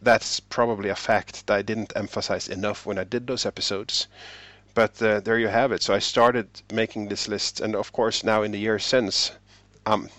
that's 0.02 0.40
probably 0.40 0.90
a 0.90 0.96
fact 0.96 1.48
that 1.48 1.58
I 1.58 1.62
didn't 1.62 1.94
emphasize 1.96 2.48
enough 2.50 2.86
when 2.86 2.98
I 2.98 3.04
did 3.04 3.28
those 3.28 3.46
episodes. 3.46 4.08
But 4.74 5.02
uh, 5.02 5.22
there 5.22 5.40
you 5.40 5.48
have 5.48 5.72
it. 5.72 5.82
So 5.82 5.94
I 5.94 6.00
started 6.00 6.48
making 6.72 7.08
this 7.08 7.28
list, 7.28 7.62
and 7.62 7.76
of 7.76 7.92
course, 7.92 8.24
now 8.24 8.44
in 8.44 8.52
the 8.52 8.60
years 8.60 8.86
since, 8.86 9.32
I'm 9.86 10.10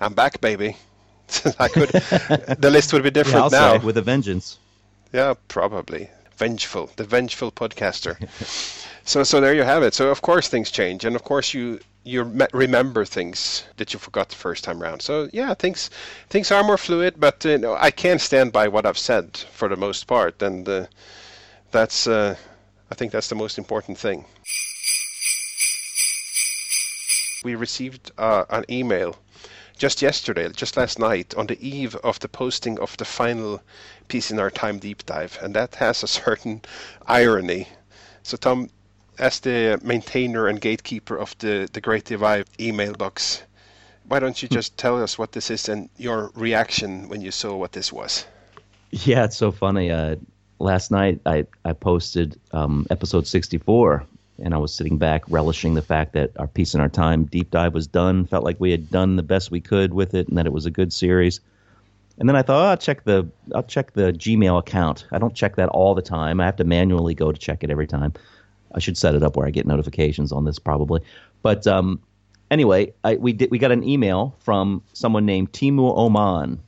I'm 0.00 0.14
back, 0.14 0.40
baby. 0.40 0.76
I 1.58 1.68
could 1.68 1.88
the 2.58 2.70
list 2.70 2.92
would 2.92 3.02
be 3.02 3.08
yeah, 3.08 3.12
different 3.12 3.44
I'll 3.44 3.50
now. 3.50 3.78
with 3.78 3.96
a 3.96 4.02
vengeance. 4.02 4.58
Yeah, 5.12 5.34
probably. 5.48 6.10
Vengeful, 6.36 6.90
the 6.96 7.04
vengeful 7.04 7.50
podcaster. 7.50 8.16
so, 9.04 9.22
so 9.24 9.40
there 9.40 9.54
you 9.54 9.62
have 9.62 9.82
it. 9.82 9.94
So, 9.94 10.10
of 10.10 10.20
course, 10.20 10.48
things 10.48 10.70
change, 10.70 11.04
and 11.06 11.16
of 11.16 11.24
course, 11.24 11.54
you 11.54 11.80
you 12.06 12.24
me- 12.24 12.46
remember 12.52 13.04
things 13.04 13.64
that 13.76 13.92
you 13.92 13.98
forgot 13.98 14.28
the 14.28 14.36
first 14.36 14.62
time 14.62 14.80
around. 14.82 15.02
So, 15.02 15.28
yeah, 15.32 15.54
things 15.54 15.90
things 16.30 16.52
are 16.52 16.62
more 16.62 16.78
fluid, 16.78 17.14
but 17.18 17.44
uh, 17.44 17.56
no, 17.56 17.74
I 17.74 17.90
can 17.90 18.18
stand 18.18 18.52
by 18.52 18.68
what 18.68 18.86
I've 18.86 18.98
said 18.98 19.36
for 19.36 19.68
the 19.68 19.76
most 19.76 20.06
part, 20.06 20.40
and 20.40 20.68
uh, 20.68 20.86
that's 21.72 22.06
uh, 22.06 22.36
I 22.90 22.94
think 22.94 23.10
that's 23.12 23.28
the 23.28 23.34
most 23.34 23.58
important 23.58 23.98
thing. 23.98 24.24
We 27.42 27.54
received 27.56 28.12
uh, 28.16 28.44
an 28.50 28.64
email 28.70 29.16
just 29.76 30.00
yesterday, 30.00 30.48
just 30.50 30.76
last 30.76 30.98
night, 30.98 31.34
on 31.36 31.46
the 31.46 31.58
eve 31.60 31.96
of 31.96 32.18
the 32.20 32.28
posting 32.28 32.78
of 32.78 32.96
the 32.96 33.04
final 33.04 33.60
Peace 34.08 34.30
in 34.30 34.38
Our 34.38 34.50
Time 34.50 34.78
deep 34.78 35.04
dive, 35.04 35.38
and 35.42 35.54
that 35.54 35.74
has 35.74 36.02
a 36.02 36.08
certain 36.08 36.62
irony. 37.06 37.68
So, 38.22 38.36
Tom, 38.36 38.70
as 39.18 39.40
the 39.40 39.78
maintainer 39.82 40.46
and 40.46 40.60
gatekeeper 40.60 41.16
of 41.16 41.36
the, 41.38 41.68
the 41.72 41.80
Great 41.80 42.04
Divide 42.04 42.46
email 42.60 42.92
box, 42.92 43.42
why 44.08 44.20
don't 44.20 44.40
you 44.42 44.48
just 44.48 44.76
tell 44.76 45.02
us 45.02 45.18
what 45.18 45.32
this 45.32 45.50
is 45.50 45.68
and 45.68 45.88
your 45.96 46.30
reaction 46.34 47.08
when 47.08 47.20
you 47.20 47.30
saw 47.30 47.56
what 47.56 47.72
this 47.72 47.92
was? 47.92 48.26
Yeah, 48.90 49.24
it's 49.24 49.36
so 49.36 49.50
funny. 49.50 49.90
Uh, 49.90 50.16
last 50.58 50.90
night 50.90 51.20
I 51.26 51.46
I 51.64 51.72
posted 51.72 52.38
um, 52.52 52.86
episode 52.90 53.26
64, 53.26 54.04
and 54.42 54.54
I 54.54 54.58
was 54.58 54.72
sitting 54.72 54.96
back 54.96 55.24
relishing 55.28 55.74
the 55.74 55.82
fact 55.82 56.12
that 56.12 56.30
our 56.38 56.46
Peace 56.46 56.74
in 56.74 56.80
Our 56.80 56.88
Time 56.88 57.24
deep 57.24 57.50
dive 57.50 57.74
was 57.74 57.86
done. 57.86 58.26
Felt 58.26 58.44
like 58.44 58.60
we 58.60 58.70
had 58.70 58.90
done 58.90 59.16
the 59.16 59.22
best 59.22 59.50
we 59.50 59.60
could 59.60 59.92
with 59.92 60.14
it, 60.14 60.28
and 60.28 60.38
that 60.38 60.46
it 60.46 60.52
was 60.52 60.66
a 60.66 60.70
good 60.70 60.92
series. 60.92 61.40
And 62.18 62.28
then 62.28 62.36
I 62.36 62.42
thought, 62.42 62.64
oh, 62.64 62.68
I'll 62.70 62.76
check 62.76 63.04
the 63.04 63.26
I'll 63.54 63.64
check 63.64 63.92
the 63.92 64.12
Gmail 64.12 64.58
account. 64.58 65.06
I 65.10 65.18
don't 65.18 65.34
check 65.34 65.56
that 65.56 65.68
all 65.70 65.94
the 65.94 66.02
time. 66.02 66.40
I 66.40 66.46
have 66.46 66.56
to 66.56 66.64
manually 66.64 67.14
go 67.14 67.32
to 67.32 67.38
check 67.38 67.64
it 67.64 67.70
every 67.70 67.86
time. 67.86 68.14
I 68.76 68.80
should 68.80 68.98
set 68.98 69.14
it 69.14 69.22
up 69.22 69.36
where 69.36 69.46
I 69.46 69.50
get 69.50 69.66
notifications 69.66 70.30
on 70.32 70.44
this 70.44 70.58
probably. 70.58 71.00
But 71.42 71.66
um, 71.66 72.00
anyway, 72.50 72.92
I, 73.02 73.16
we 73.16 73.32
did 73.32 73.50
we 73.50 73.58
got 73.58 73.72
an 73.72 73.82
email 73.82 74.36
from 74.40 74.82
someone 74.92 75.24
named 75.26 75.52
Timu 75.52 75.96
Oman. 75.96 76.60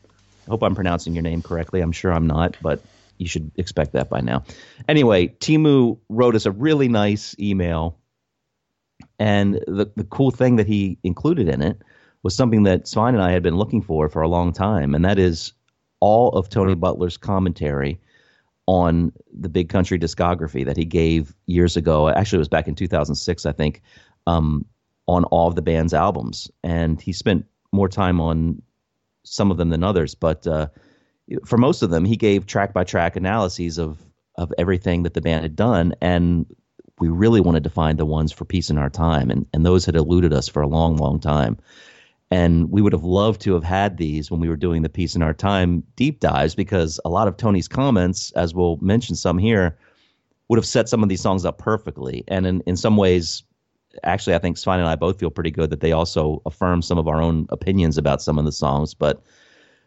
I 0.47 0.51
hope 0.51 0.63
I'm 0.63 0.75
pronouncing 0.75 1.15
your 1.15 1.23
name 1.23 1.43
correctly. 1.43 1.81
I'm 1.81 1.93
sure 1.93 2.13
I'm 2.13 2.27
not, 2.27 2.57
but 2.63 2.81
you 3.19 3.29
should 3.29 3.51
expect 3.57 3.93
that 3.93 4.09
by 4.09 4.21
now. 4.21 4.45
Anyway, 4.89 5.29
Timu 5.29 5.99
wrote 6.09 6.35
us 6.35 6.47
a 6.47 6.51
really 6.51 6.89
nice 6.89 7.37
email, 7.39 7.99
and 9.19 9.55
the 9.67 9.91
the 9.95 10.05
cool 10.05 10.31
thing 10.31 10.57
that 10.57 10.67
he 10.67 10.99
included 11.05 11.49
in 11.49 11.61
it 11.61 11.83
was 12.23 12.35
something 12.35 12.63
that 12.65 12.89
Svein 12.89 13.15
and 13.15 13.23
I 13.23 13.33
had 13.33 13.43
been 13.43 13.57
looking 13.57 13.83
for 13.83 14.09
for 14.09 14.23
a 14.23 14.29
long 14.29 14.53
time, 14.53 14.95
and 14.95 15.05
that 15.05 15.19
is 15.19 15.53
all 16.01 16.31
of 16.31 16.49
Tony 16.49 16.75
Butler's 16.75 17.17
commentary 17.17 18.01
on 18.69 19.11
the 19.32 19.49
Big 19.49 19.70
Country 19.70 19.99
discography 19.99 20.62
that 20.66 20.77
he 20.77 20.85
gave 20.85 21.35
years 21.47 21.74
ago. 21.74 22.07
Actually, 22.11 22.36
it 22.36 22.40
was 22.40 22.49
back 22.49 22.69
in 22.69 22.74
2006, 22.74 23.47
I 23.47 23.53
think, 23.53 23.81
um, 24.27 24.66
on 25.07 25.24
all 25.24 25.49
of 25.49 25.55
the 25.55 25.62
band's 25.62 25.95
albums, 25.95 26.51
and 26.62 27.01
he 27.01 27.15
spent 27.15 27.47
more 27.73 27.89
time 27.89 28.20
on 28.20 28.61
some 29.24 29.51
of 29.51 29.57
them 29.57 29.70
than 29.70 29.82
others, 29.82 30.15
but 30.15 30.47
uh, 30.47 30.66
for 31.47 31.57
most 31.57 31.82
of 31.82 31.89
them, 31.89 32.05
he 32.05 32.15
gave 32.15 32.45
track 32.45 32.74
by 32.74 32.85
track 32.85 33.16
analyses 33.16 33.78
of 33.78 33.99
of 34.36 34.53
everything 34.59 35.03
that 35.03 35.15
the 35.15 35.23
band 35.23 35.43
had 35.43 35.57
done, 35.57 35.95
and 36.03 36.45
we 37.01 37.09
really 37.09 37.40
wanted 37.40 37.65
to 37.65 37.70
find 37.70 37.99
the 37.99 38.05
ones 38.05 38.32
for 38.32 38.45
Peace 38.45 38.69
in 38.69 38.77
Our 38.77 38.90
Time, 38.90 39.31
and 39.31 39.47
and 39.55 39.65
those 39.65 39.86
had 39.86 39.97
eluded 39.97 40.35
us 40.35 40.47
for 40.47 40.61
a 40.61 40.69
long, 40.69 40.99
long 40.99 41.20
time. 41.20 41.57
And 42.31 42.71
we 42.71 42.83
would 42.83 42.93
have 42.93 43.05
loved 43.05 43.41
to 43.43 43.55
have 43.55 43.65
had 43.65 43.97
these 43.97 44.31
when 44.31 44.41
we 44.41 44.49
were 44.49 44.57
doing 44.57 44.83
the 44.83 44.89
Peace 44.91 45.15
in 45.17 45.23
Our 45.23 45.33
Time 45.33 45.83
deep 45.97 46.21
dives, 46.21 46.55
because 46.55 47.01
a 47.05 47.09
lot 47.09 47.27
of 47.27 47.37
Tony's 47.37 47.69
comments, 47.69 48.33
as 48.33 48.55
we'll 48.55 48.77
mention 48.83 49.17
some 49.17 49.39
here, 49.39 49.79
would 50.49 50.59
have 50.59 50.67
set 50.67 50.89
some 50.89 51.03
of 51.03 51.09
these 51.09 51.23
songs 51.23 51.45
up 51.45 51.59
perfectly. 51.59 52.25
And 52.29 52.47
in, 52.47 52.61
in 52.67 52.77
some 52.77 52.97
ways, 52.97 53.43
actually, 54.03 54.35
I 54.35 54.39
think 54.39 54.59
Svein 54.59 54.81
and 54.81 54.89
I 54.89 54.97
both 54.97 55.19
feel 55.19 55.31
pretty 55.31 55.51
good 55.51 55.71
that 55.71 55.81
they 55.81 55.93
also 55.93 56.43
affirm 56.45 56.83
some 56.83 56.99
of 56.99 57.09
our 57.09 57.21
own 57.21 57.47
opinions 57.51 57.97
about 57.97 58.23
some 58.23 58.39
of 58.39 58.45
the 58.45 58.53
songs. 58.53 58.95
But 58.95 59.23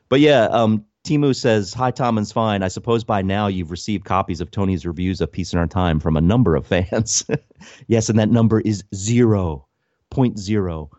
but 0.09 0.19
yeah, 0.19 0.45
um, 0.45 0.85
Timu 1.05 1.35
says, 1.35 1.73
Hi, 1.73 1.89
Tom 1.89 2.17
and 2.17 2.27
Svein. 2.27 2.63
I 2.63 2.67
suppose 2.67 3.03
by 3.03 3.21
now 3.21 3.47
you've 3.47 3.71
received 3.71 4.05
copies 4.05 4.41
of 4.41 4.51
Tony's 4.51 4.85
reviews 4.85 5.21
of 5.21 5.31
Peace 5.31 5.53
in 5.53 5.59
Our 5.59 5.67
Time 5.67 5.99
from 5.99 6.15
a 6.15 6.21
number 6.21 6.55
of 6.55 6.67
fans. 6.67 7.25
yes, 7.87 8.09
and 8.09 8.19
that 8.19 8.29
number 8.29 8.61
is 8.61 8.83
zero 8.93 9.67
point 10.09 10.37
zero. 10.37 10.91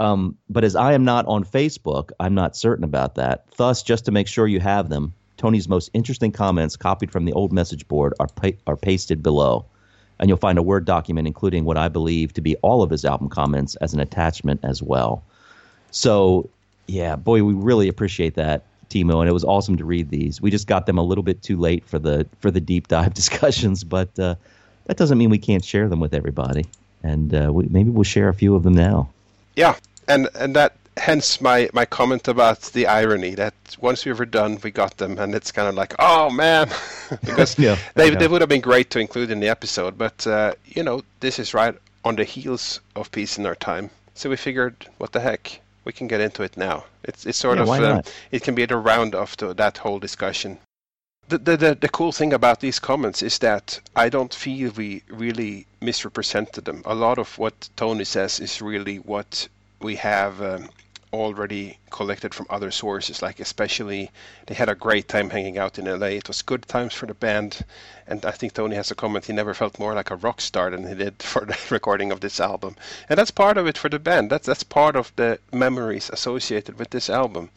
Um, 0.00 0.36
but 0.48 0.64
as 0.64 0.76
I 0.76 0.92
am 0.92 1.04
not 1.04 1.26
on 1.26 1.44
Facebook, 1.44 2.10
I'm 2.20 2.34
not 2.34 2.56
certain 2.56 2.84
about 2.84 3.16
that. 3.16 3.44
Thus, 3.56 3.82
just 3.82 4.04
to 4.04 4.12
make 4.12 4.28
sure 4.28 4.46
you 4.46 4.60
have 4.60 4.88
them, 4.88 5.12
Tony's 5.36 5.68
most 5.68 5.90
interesting 5.92 6.32
comments, 6.32 6.76
copied 6.76 7.10
from 7.10 7.24
the 7.24 7.32
old 7.32 7.52
message 7.52 7.86
board, 7.88 8.14
are, 8.20 8.28
pa- 8.28 8.58
are 8.66 8.76
pasted 8.76 9.22
below. 9.22 9.64
And 10.20 10.28
you'll 10.28 10.36
find 10.36 10.58
a 10.58 10.62
Word 10.62 10.84
document 10.84 11.28
including 11.28 11.64
what 11.64 11.76
I 11.76 11.88
believe 11.88 12.32
to 12.34 12.40
be 12.40 12.56
all 12.56 12.82
of 12.82 12.90
his 12.90 13.04
album 13.04 13.28
comments 13.28 13.76
as 13.76 13.94
an 13.94 14.00
attachment 14.00 14.60
as 14.64 14.82
well. 14.82 15.22
So, 15.90 16.50
yeah, 16.86 17.16
boy, 17.16 17.42
we 17.44 17.54
really 17.54 17.88
appreciate 17.88 18.34
that, 18.34 18.64
Timo, 18.90 19.20
and 19.20 19.28
it 19.28 19.32
was 19.32 19.44
awesome 19.44 19.76
to 19.76 19.84
read 19.84 20.10
these. 20.10 20.40
We 20.40 20.50
just 20.50 20.66
got 20.66 20.86
them 20.86 20.98
a 20.98 21.02
little 21.02 21.22
bit 21.22 21.42
too 21.42 21.56
late 21.56 21.84
for 21.84 21.98
the 22.00 22.26
for 22.40 22.50
the 22.50 22.60
deep 22.60 22.88
dive 22.88 23.14
discussions, 23.22 23.84
but 23.84 24.18
uh, 24.18 24.34
that 24.86 24.96
doesn't 24.96 25.18
mean 25.18 25.30
we 25.30 25.38
can't 25.38 25.64
share 25.64 25.88
them 25.88 26.00
with 26.00 26.14
everybody. 26.14 26.66
And 27.04 27.32
uh, 27.32 27.52
we, 27.52 27.66
maybe 27.68 27.90
we'll 27.90 28.02
share 28.02 28.28
a 28.28 28.34
few 28.34 28.56
of 28.56 28.64
them 28.64 28.74
now. 28.74 29.08
Yeah, 29.58 29.74
and 30.06 30.28
and 30.36 30.54
that 30.54 30.72
hence 30.96 31.40
my 31.40 31.68
my 31.72 31.84
comment 31.84 32.28
about 32.28 32.60
the 32.72 32.86
irony 32.86 33.34
that 33.34 33.54
once 33.80 34.04
we 34.06 34.12
were 34.12 34.26
done, 34.26 34.58
we 34.62 34.70
got 34.70 34.96
them, 34.98 35.18
and 35.18 35.34
it's 35.34 35.50
kind 35.52 35.68
of 35.68 35.74
like, 35.74 35.94
oh 35.98 36.30
man, 36.30 36.68
because 37.24 37.56
Yeah, 37.58 37.76
they 37.94 38.10
they 38.10 38.28
would 38.28 38.40
have 38.40 38.48
been 38.48 38.60
great 38.60 38.90
to 38.90 39.00
include 39.00 39.30
in 39.32 39.40
the 39.40 39.48
episode, 39.48 39.98
but 39.98 40.26
uh, 40.26 40.54
you 40.64 40.82
know 40.84 41.02
this 41.20 41.38
is 41.38 41.54
right 41.54 41.74
on 42.04 42.16
the 42.16 42.24
heels 42.24 42.80
of 42.94 43.10
Peace 43.10 43.38
in 43.38 43.46
Our 43.46 43.56
Time, 43.56 43.90
so 44.14 44.30
we 44.30 44.36
figured, 44.36 44.86
what 44.98 45.12
the 45.12 45.20
heck, 45.20 45.60
we 45.84 45.92
can 45.92 46.06
get 46.06 46.20
into 46.20 46.42
it 46.44 46.56
now. 46.56 46.84
It's 47.02 47.26
it's 47.26 47.38
sort 47.38 47.58
Yeah, 47.58 47.64
of 47.64 47.80
um, 47.80 48.02
it 48.30 48.42
can 48.44 48.54
be 48.54 48.66
the 48.66 48.76
round 48.76 49.14
off 49.14 49.36
to 49.38 49.54
that 49.54 49.78
whole 49.78 49.98
discussion. 49.98 50.58
The, 51.28 51.38
the, 51.38 51.76
the, 51.78 51.88
cool 51.90 52.12
thing 52.12 52.32
about 52.32 52.60
these 52.60 52.78
comments 52.78 53.22
is 53.22 53.38
that 53.40 53.80
I 53.94 54.08
don't 54.08 54.32
feel 54.32 54.70
we 54.70 55.02
really 55.08 55.66
misrepresented 55.80 56.64
them. 56.64 56.82
A 56.86 56.94
lot 56.94 57.18
of 57.18 57.36
what 57.36 57.68
Tony 57.76 58.04
says 58.04 58.40
is 58.40 58.62
really 58.62 58.96
what 58.96 59.46
we 59.80 59.96
have 59.96 60.40
um, 60.40 60.70
already 61.12 61.78
collected 61.90 62.34
from 62.34 62.46
other 62.50 62.70
sources. 62.70 63.22
Like 63.22 63.40
especially, 63.40 64.10
they 64.46 64.54
had 64.54 64.68
a 64.68 64.74
great 64.74 65.08
time 65.08 65.30
hanging 65.30 65.58
out 65.58 65.78
in 65.78 65.84
LA. 65.84 66.16
It 66.18 66.28
was 66.28 66.42
good 66.42 66.66
times 66.66 66.94
for 66.94 67.06
the 67.06 67.14
band, 67.14 67.64
and 68.06 68.24
I 68.24 68.30
think 68.30 68.54
Tony 68.54 68.76
has 68.76 68.90
a 68.90 68.94
comment. 68.94 69.26
He 69.26 69.32
never 69.32 69.54
felt 69.54 69.78
more 69.78 69.94
like 69.94 70.10
a 70.10 70.16
rock 70.16 70.40
star 70.40 70.70
than 70.70 70.88
he 70.88 70.94
did 70.94 71.22
for 71.22 71.44
the 71.44 71.58
recording 71.70 72.10
of 72.10 72.20
this 72.20 72.40
album, 72.40 72.76
and 73.08 73.18
that's 73.18 73.30
part 73.30 73.58
of 73.58 73.66
it 73.66 73.78
for 73.78 73.88
the 73.88 73.98
band. 73.98 74.30
That's 74.30 74.46
that's 74.46 74.62
part 74.62 74.96
of 74.96 75.12
the 75.16 75.38
memories 75.52 76.10
associated 76.10 76.78
with 76.78 76.90
this 76.90 77.10
album. 77.10 77.50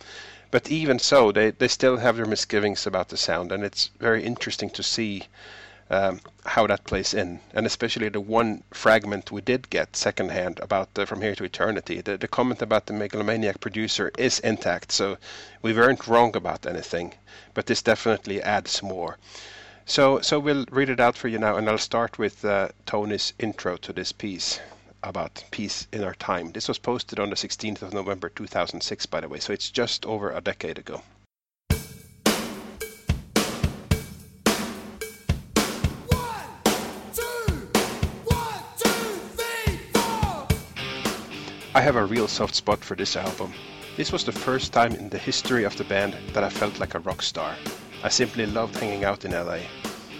But 0.51 0.69
even 0.69 0.99
so, 0.99 1.31
they, 1.31 1.51
they 1.51 1.69
still 1.69 1.97
have 1.97 2.17
their 2.17 2.25
misgivings 2.25 2.85
about 2.85 3.07
the 3.07 3.15
sound, 3.15 3.53
and 3.53 3.63
it's 3.63 3.89
very 3.99 4.23
interesting 4.25 4.69
to 4.71 4.83
see 4.83 5.23
um, 5.89 6.19
how 6.45 6.67
that 6.67 6.83
plays 6.83 7.13
in, 7.13 7.39
and 7.53 7.65
especially 7.65 8.09
the 8.09 8.19
one 8.19 8.63
fragment 8.73 9.31
we 9.31 9.39
did 9.39 9.69
get 9.69 9.95
secondhand 9.95 10.59
about 10.59 10.93
the 10.93 11.05
From 11.05 11.21
Here 11.21 11.35
to 11.35 11.45
Eternity. 11.45 12.01
The, 12.01 12.17
the 12.17 12.27
comment 12.27 12.61
about 12.61 12.87
the 12.87 12.93
megalomaniac 12.93 13.61
producer 13.61 14.11
is 14.17 14.39
intact, 14.39 14.91
so 14.91 15.17
we 15.61 15.71
weren't 15.73 16.05
wrong 16.05 16.35
about 16.35 16.65
anything, 16.65 17.13
but 17.53 17.67
this 17.67 17.81
definitely 17.81 18.41
adds 18.41 18.83
more. 18.83 19.17
So, 19.85 20.19
so 20.19 20.37
we'll 20.37 20.65
read 20.69 20.89
it 20.89 20.99
out 20.99 21.17
for 21.17 21.29
you 21.29 21.39
now, 21.39 21.55
and 21.55 21.69
I'll 21.69 21.77
start 21.77 22.19
with 22.19 22.43
uh, 22.43 22.69
Tony's 22.85 23.31
intro 23.39 23.77
to 23.77 23.93
this 23.93 24.11
piece 24.11 24.59
about 25.03 25.43
peace 25.51 25.87
in 25.91 26.03
our 26.03 26.15
time. 26.15 26.51
This 26.51 26.67
was 26.67 26.77
posted 26.77 27.19
on 27.19 27.29
the 27.29 27.35
16th 27.35 27.81
of 27.81 27.93
November 27.93 28.29
2006, 28.29 29.05
by 29.07 29.21
the 29.21 29.27
way, 29.29 29.39
so 29.39 29.53
it's 29.53 29.71
just 29.71 30.05
over 30.05 30.31
a 30.31 30.41
decade 30.41 30.77
ago. 30.77 31.01
I 41.73 41.79
have 41.79 41.95
a 41.95 42.05
real 42.05 42.27
soft 42.27 42.53
spot 42.53 42.83
for 42.83 42.95
this 42.95 43.15
album. 43.15 43.53
This 43.95 44.11
was 44.11 44.25
the 44.25 44.33
first 44.33 44.73
time 44.73 44.93
in 44.93 45.09
the 45.09 45.17
history 45.17 45.63
of 45.63 45.77
the 45.77 45.85
band 45.85 46.17
that 46.33 46.43
I 46.43 46.49
felt 46.49 46.79
like 46.79 46.95
a 46.95 46.99
rock 46.99 47.21
star. 47.21 47.55
I 48.03 48.09
simply 48.09 48.45
loved 48.45 48.75
hanging 48.75 49.05
out 49.05 49.23
in 49.23 49.31
LA. 49.31 49.59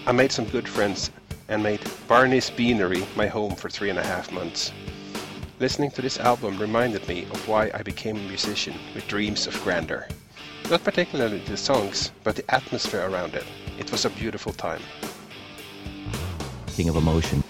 I 0.08 0.14
made 0.14 0.32
some 0.32 0.46
good 0.46 0.68
friends 0.68 1.12
and 1.52 1.62
made 1.62 1.82
Barney's 2.08 2.50
Beanery 2.50 3.06
my 3.18 3.28
home 3.28 3.56
for 3.56 3.70
three 3.70 3.90
and 3.90 4.00
a 4.00 4.04
half 4.04 4.32
months. 4.32 4.72
Listening 5.60 5.92
to 5.92 6.02
this 6.02 6.18
album 6.18 6.58
reminded 6.58 7.06
me 7.10 7.26
of 7.26 7.48
why 7.48 7.70
I 7.74 7.84
became 7.84 8.16
a 8.16 8.22
musician 8.22 8.74
with 8.96 9.08
dreams 9.08 9.48
of 9.48 9.62
grandeur. 9.62 10.08
Not 10.70 10.84
particularly 10.86 11.40
the 11.40 11.58
songs, 11.58 12.14
but 12.24 12.38
the 12.38 12.56
atmosphere 12.56 13.08
around 13.08 13.36
it. 13.36 13.44
It 13.78 13.92
was 13.92 14.06
a 14.06 14.10
beautiful 14.10 14.54
time. 14.54 14.82
King 16.68 16.88
of 16.88 16.96
Emotion. 16.96 17.44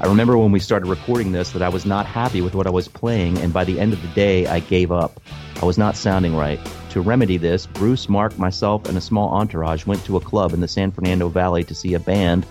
I 0.00 0.08
remember 0.08 0.36
when 0.36 0.50
we 0.50 0.58
started 0.58 0.88
recording 0.88 1.30
this 1.30 1.52
that 1.52 1.62
I 1.62 1.68
was 1.68 1.86
not 1.86 2.06
happy 2.06 2.40
with 2.40 2.56
what 2.56 2.66
I 2.66 2.70
was 2.70 2.88
playing, 2.88 3.38
and 3.38 3.52
by 3.52 3.62
the 3.62 3.78
end 3.78 3.92
of 3.92 4.02
the 4.02 4.08
day, 4.08 4.48
I 4.48 4.58
gave 4.58 4.90
up. 4.90 5.20
I 5.62 5.64
was 5.64 5.78
not 5.78 5.94
sounding 5.94 6.34
right. 6.34 6.58
To 6.90 7.00
remedy 7.00 7.36
this, 7.36 7.66
Bruce, 7.66 8.08
Mark, 8.08 8.36
myself, 8.36 8.88
and 8.88 8.98
a 8.98 9.00
small 9.00 9.28
entourage 9.28 9.86
went 9.86 10.04
to 10.06 10.16
a 10.16 10.20
club 10.20 10.52
in 10.52 10.60
the 10.60 10.66
San 10.66 10.90
Fernando 10.90 11.28
Valley 11.28 11.62
to 11.64 11.74
see 11.74 11.94
a 11.94 12.00
band 12.00 12.44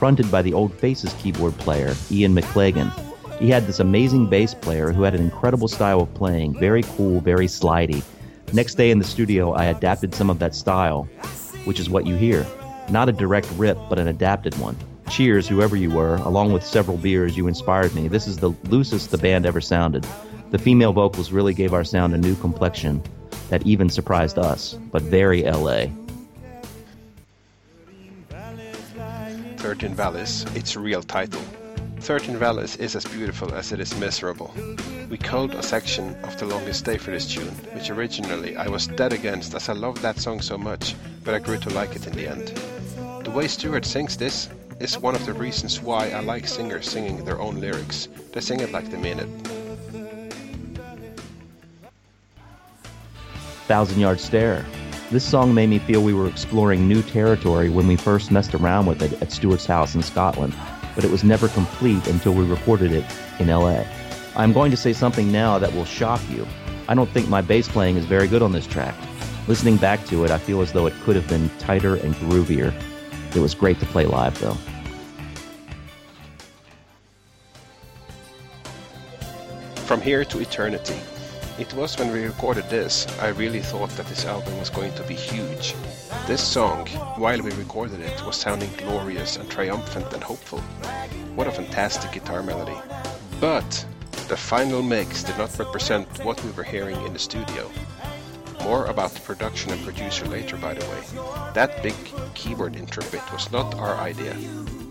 fronted 0.00 0.30
by 0.30 0.40
the 0.40 0.54
Old 0.54 0.72
Faces 0.72 1.12
keyboard 1.18 1.54
player, 1.58 1.94
Ian 2.10 2.34
McLagan. 2.34 2.90
He 3.38 3.50
had 3.50 3.66
this 3.66 3.80
amazing 3.80 4.30
bass 4.30 4.54
player 4.54 4.92
who 4.92 5.02
had 5.02 5.14
an 5.14 5.20
incredible 5.20 5.68
style 5.68 6.00
of 6.00 6.14
playing, 6.14 6.58
very 6.58 6.82
cool, 6.96 7.20
very 7.20 7.46
slidey. 7.46 8.02
Next 8.54 8.76
day 8.76 8.90
in 8.90 8.98
the 8.98 9.04
studio, 9.04 9.52
I 9.52 9.66
adapted 9.66 10.14
some 10.14 10.30
of 10.30 10.38
that 10.38 10.54
style, 10.54 11.02
which 11.66 11.78
is 11.78 11.90
what 11.90 12.06
you 12.06 12.16
hear. 12.16 12.46
Not 12.88 13.10
a 13.10 13.12
direct 13.12 13.50
rip, 13.58 13.76
but 13.90 13.98
an 13.98 14.08
adapted 14.08 14.58
one. 14.58 14.74
Cheers, 15.10 15.46
whoever 15.46 15.76
you 15.76 15.90
were, 15.90 16.16
along 16.16 16.54
with 16.54 16.64
several 16.64 16.96
beers, 16.96 17.36
you 17.36 17.46
inspired 17.46 17.94
me. 17.94 18.08
This 18.08 18.26
is 18.26 18.38
the 18.38 18.54
loosest 18.70 19.10
the 19.10 19.18
band 19.18 19.44
ever 19.44 19.60
sounded. 19.60 20.06
The 20.50 20.58
female 20.58 20.94
vocals 20.94 21.30
really 21.30 21.52
gave 21.52 21.74
our 21.74 21.84
sound 21.84 22.14
a 22.14 22.18
new 22.18 22.36
complexion 22.36 23.02
that 23.50 23.66
even 23.66 23.90
surprised 23.90 24.38
us, 24.38 24.78
but 24.92 25.02
very 25.02 25.42
LA. 25.42 25.88
13 29.60 29.94
Valleys, 29.94 30.44
its 30.54 30.74
real 30.74 31.02
title. 31.02 31.42
13 31.98 32.38
Valleys 32.38 32.76
is 32.76 32.96
as 32.96 33.04
beautiful 33.04 33.52
as 33.54 33.72
it 33.72 33.78
is 33.78 33.94
miserable. 33.98 34.54
We 35.10 35.18
culled 35.18 35.54
a 35.54 35.62
section 35.62 36.14
of 36.24 36.38
The 36.38 36.46
Longest 36.46 36.86
Day 36.86 36.96
for 36.96 37.10
this 37.10 37.30
tune, 37.30 37.54
which 37.74 37.90
originally 37.90 38.56
I 38.56 38.68
was 38.68 38.86
dead 38.86 39.12
against 39.12 39.54
as 39.54 39.68
I 39.68 39.74
loved 39.74 40.00
that 40.00 40.18
song 40.18 40.40
so 40.40 40.56
much, 40.56 40.94
but 41.24 41.34
I 41.34 41.40
grew 41.40 41.58
to 41.58 41.70
like 41.70 41.94
it 41.94 42.06
in 42.06 42.14
the 42.14 42.26
end. 42.26 42.48
The 43.22 43.30
way 43.30 43.48
Stuart 43.48 43.84
sings 43.84 44.16
this 44.16 44.48
is 44.80 44.96
one 44.96 45.14
of 45.14 45.26
the 45.26 45.34
reasons 45.34 45.82
why 45.82 46.08
I 46.08 46.20
like 46.20 46.48
singers 46.48 46.88
singing 46.88 47.22
their 47.26 47.38
own 47.38 47.60
lyrics. 47.60 48.08
They 48.32 48.40
sing 48.40 48.60
it 48.60 48.72
like 48.72 48.90
they 48.90 48.96
mean 48.96 49.18
it. 49.18 49.28
Thousand 53.68 54.00
Yard 54.00 54.20
Stare. 54.20 54.64
This 55.10 55.24
song 55.24 55.52
made 55.52 55.68
me 55.68 55.80
feel 55.80 56.04
we 56.04 56.14
were 56.14 56.28
exploring 56.28 56.86
new 56.86 57.02
territory 57.02 57.68
when 57.68 57.88
we 57.88 57.96
first 57.96 58.30
messed 58.30 58.54
around 58.54 58.86
with 58.86 59.02
it 59.02 59.20
at 59.20 59.32
Stuart's 59.32 59.66
house 59.66 59.96
in 59.96 60.04
Scotland, 60.04 60.54
but 60.94 61.04
it 61.04 61.10
was 61.10 61.24
never 61.24 61.48
complete 61.48 62.06
until 62.06 62.32
we 62.32 62.44
recorded 62.44 62.92
it 62.92 63.04
in 63.40 63.48
LA. 63.48 63.82
I'm 64.36 64.52
going 64.52 64.70
to 64.70 64.76
say 64.76 64.92
something 64.92 65.32
now 65.32 65.58
that 65.58 65.74
will 65.74 65.84
shock 65.84 66.20
you. 66.30 66.46
I 66.86 66.94
don't 66.94 67.10
think 67.10 67.28
my 67.28 67.40
bass 67.40 67.66
playing 67.66 67.96
is 67.96 68.04
very 68.04 68.28
good 68.28 68.40
on 68.40 68.52
this 68.52 68.68
track. 68.68 68.94
Listening 69.48 69.78
back 69.78 70.06
to 70.06 70.24
it, 70.24 70.30
I 70.30 70.38
feel 70.38 70.60
as 70.60 70.72
though 70.72 70.86
it 70.86 70.94
could 71.02 71.16
have 71.16 71.26
been 71.26 71.50
tighter 71.58 71.96
and 71.96 72.14
groovier. 72.14 72.72
It 73.34 73.40
was 73.40 73.52
great 73.52 73.80
to 73.80 73.86
play 73.86 74.06
live, 74.06 74.38
though. 74.38 74.56
From 79.86 80.00
Here 80.00 80.24
to 80.24 80.40
Eternity. 80.40 81.00
It 81.60 81.74
was 81.74 81.98
when 81.98 82.10
we 82.10 82.24
recorded 82.24 82.70
this, 82.70 83.06
I 83.20 83.28
really 83.28 83.60
thought 83.60 83.90
that 83.90 84.06
this 84.06 84.24
album 84.24 84.58
was 84.58 84.70
going 84.70 84.94
to 84.94 85.02
be 85.02 85.14
huge. 85.14 85.74
This 86.26 86.42
song, 86.42 86.86
while 87.16 87.42
we 87.42 87.50
recorded 87.50 88.00
it, 88.00 88.24
was 88.24 88.36
sounding 88.36 88.70
glorious 88.78 89.36
and 89.36 89.46
triumphant 89.50 90.10
and 90.14 90.24
hopeful. 90.24 90.60
What 91.36 91.48
a 91.48 91.52
fantastic 91.52 92.12
guitar 92.12 92.42
melody. 92.42 92.78
But 93.42 93.84
the 94.28 94.38
final 94.38 94.82
mix 94.82 95.22
did 95.22 95.36
not 95.36 95.58
represent 95.58 96.08
what 96.24 96.42
we 96.42 96.50
were 96.52 96.62
hearing 96.62 96.98
in 97.04 97.12
the 97.12 97.18
studio. 97.18 97.70
More 98.62 98.86
about 98.86 99.10
the 99.10 99.20
production 99.20 99.70
and 99.70 99.84
producer 99.84 100.24
later, 100.24 100.56
by 100.56 100.72
the 100.72 100.86
way. 100.86 101.52
That 101.52 101.82
big 101.82 101.94
keyboard 102.32 102.74
intro 102.74 103.04
bit 103.10 103.30
was 103.34 103.52
not 103.52 103.74
our 103.74 103.96
idea. 103.96 104.34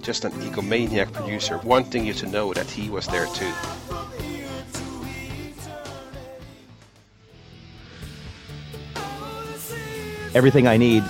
Just 0.03 0.23
an 0.23 0.33
egomaniac 0.33 1.13
producer 1.13 1.57
wanting 1.63 2.05
you 2.05 2.13
to 2.13 2.27
know 2.27 2.53
that 2.53 2.69
he 2.69 2.91
was 2.91 3.07
there 3.07 3.25
too. 3.33 3.53
Everything 10.35 10.67
I 10.67 10.77
Need. 10.77 11.03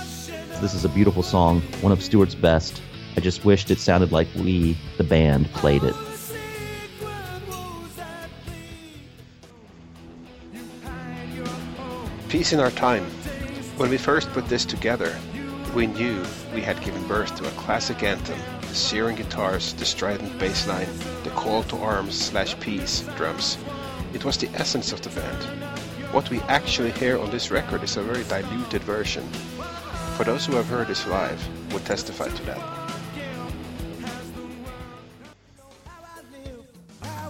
This 0.62 0.72
is 0.72 0.86
a 0.86 0.88
beautiful 0.88 1.22
song, 1.22 1.60
one 1.82 1.92
of 1.92 2.02
Stuart's 2.02 2.34
best. 2.34 2.80
I 3.18 3.20
just 3.20 3.44
wished 3.44 3.70
it 3.70 3.78
sounded 3.78 4.12
like 4.12 4.28
we, 4.34 4.78
the 4.96 5.04
band, 5.04 5.52
played 5.52 5.82
it. 5.84 5.94
Peace 12.30 12.54
in 12.54 12.60
our 12.60 12.70
time. 12.70 13.04
When 13.76 13.90
we 13.90 13.98
first 13.98 14.30
put 14.30 14.46
this 14.46 14.64
together, 14.64 15.14
we 15.74 15.86
knew 15.86 16.24
we 16.54 16.62
had 16.62 16.80
given 16.80 17.06
birth 17.06 17.36
to 17.36 17.46
a 17.46 17.50
classic 17.52 18.02
anthem. 18.02 18.38
The 18.62 18.74
searing 18.74 19.16
guitars, 19.16 19.74
the 19.74 19.84
strident 19.84 20.38
bass 20.38 20.66
line, 20.66 20.88
the 21.24 21.30
call 21.30 21.62
to 21.64 21.76
arms 21.76 22.18
slash 22.18 22.58
peace 22.60 23.00
drums. 23.16 23.58
It 24.14 24.24
was 24.24 24.38
the 24.38 24.48
essence 24.54 24.92
of 24.92 25.02
the 25.02 25.10
band. 25.10 25.69
What 26.12 26.28
we 26.28 26.40
actually 26.40 26.90
hear 26.90 27.16
on 27.20 27.30
this 27.30 27.52
record 27.52 27.84
is 27.84 27.96
a 27.96 28.02
very 28.02 28.24
diluted 28.24 28.82
version. 28.82 29.22
For 30.16 30.24
those 30.24 30.44
who 30.44 30.56
have 30.56 30.66
heard 30.66 30.88
this 30.88 31.06
live, 31.06 31.40
would 31.72 31.84
testify 31.84 32.28
to 32.28 32.42
that. 32.46 32.58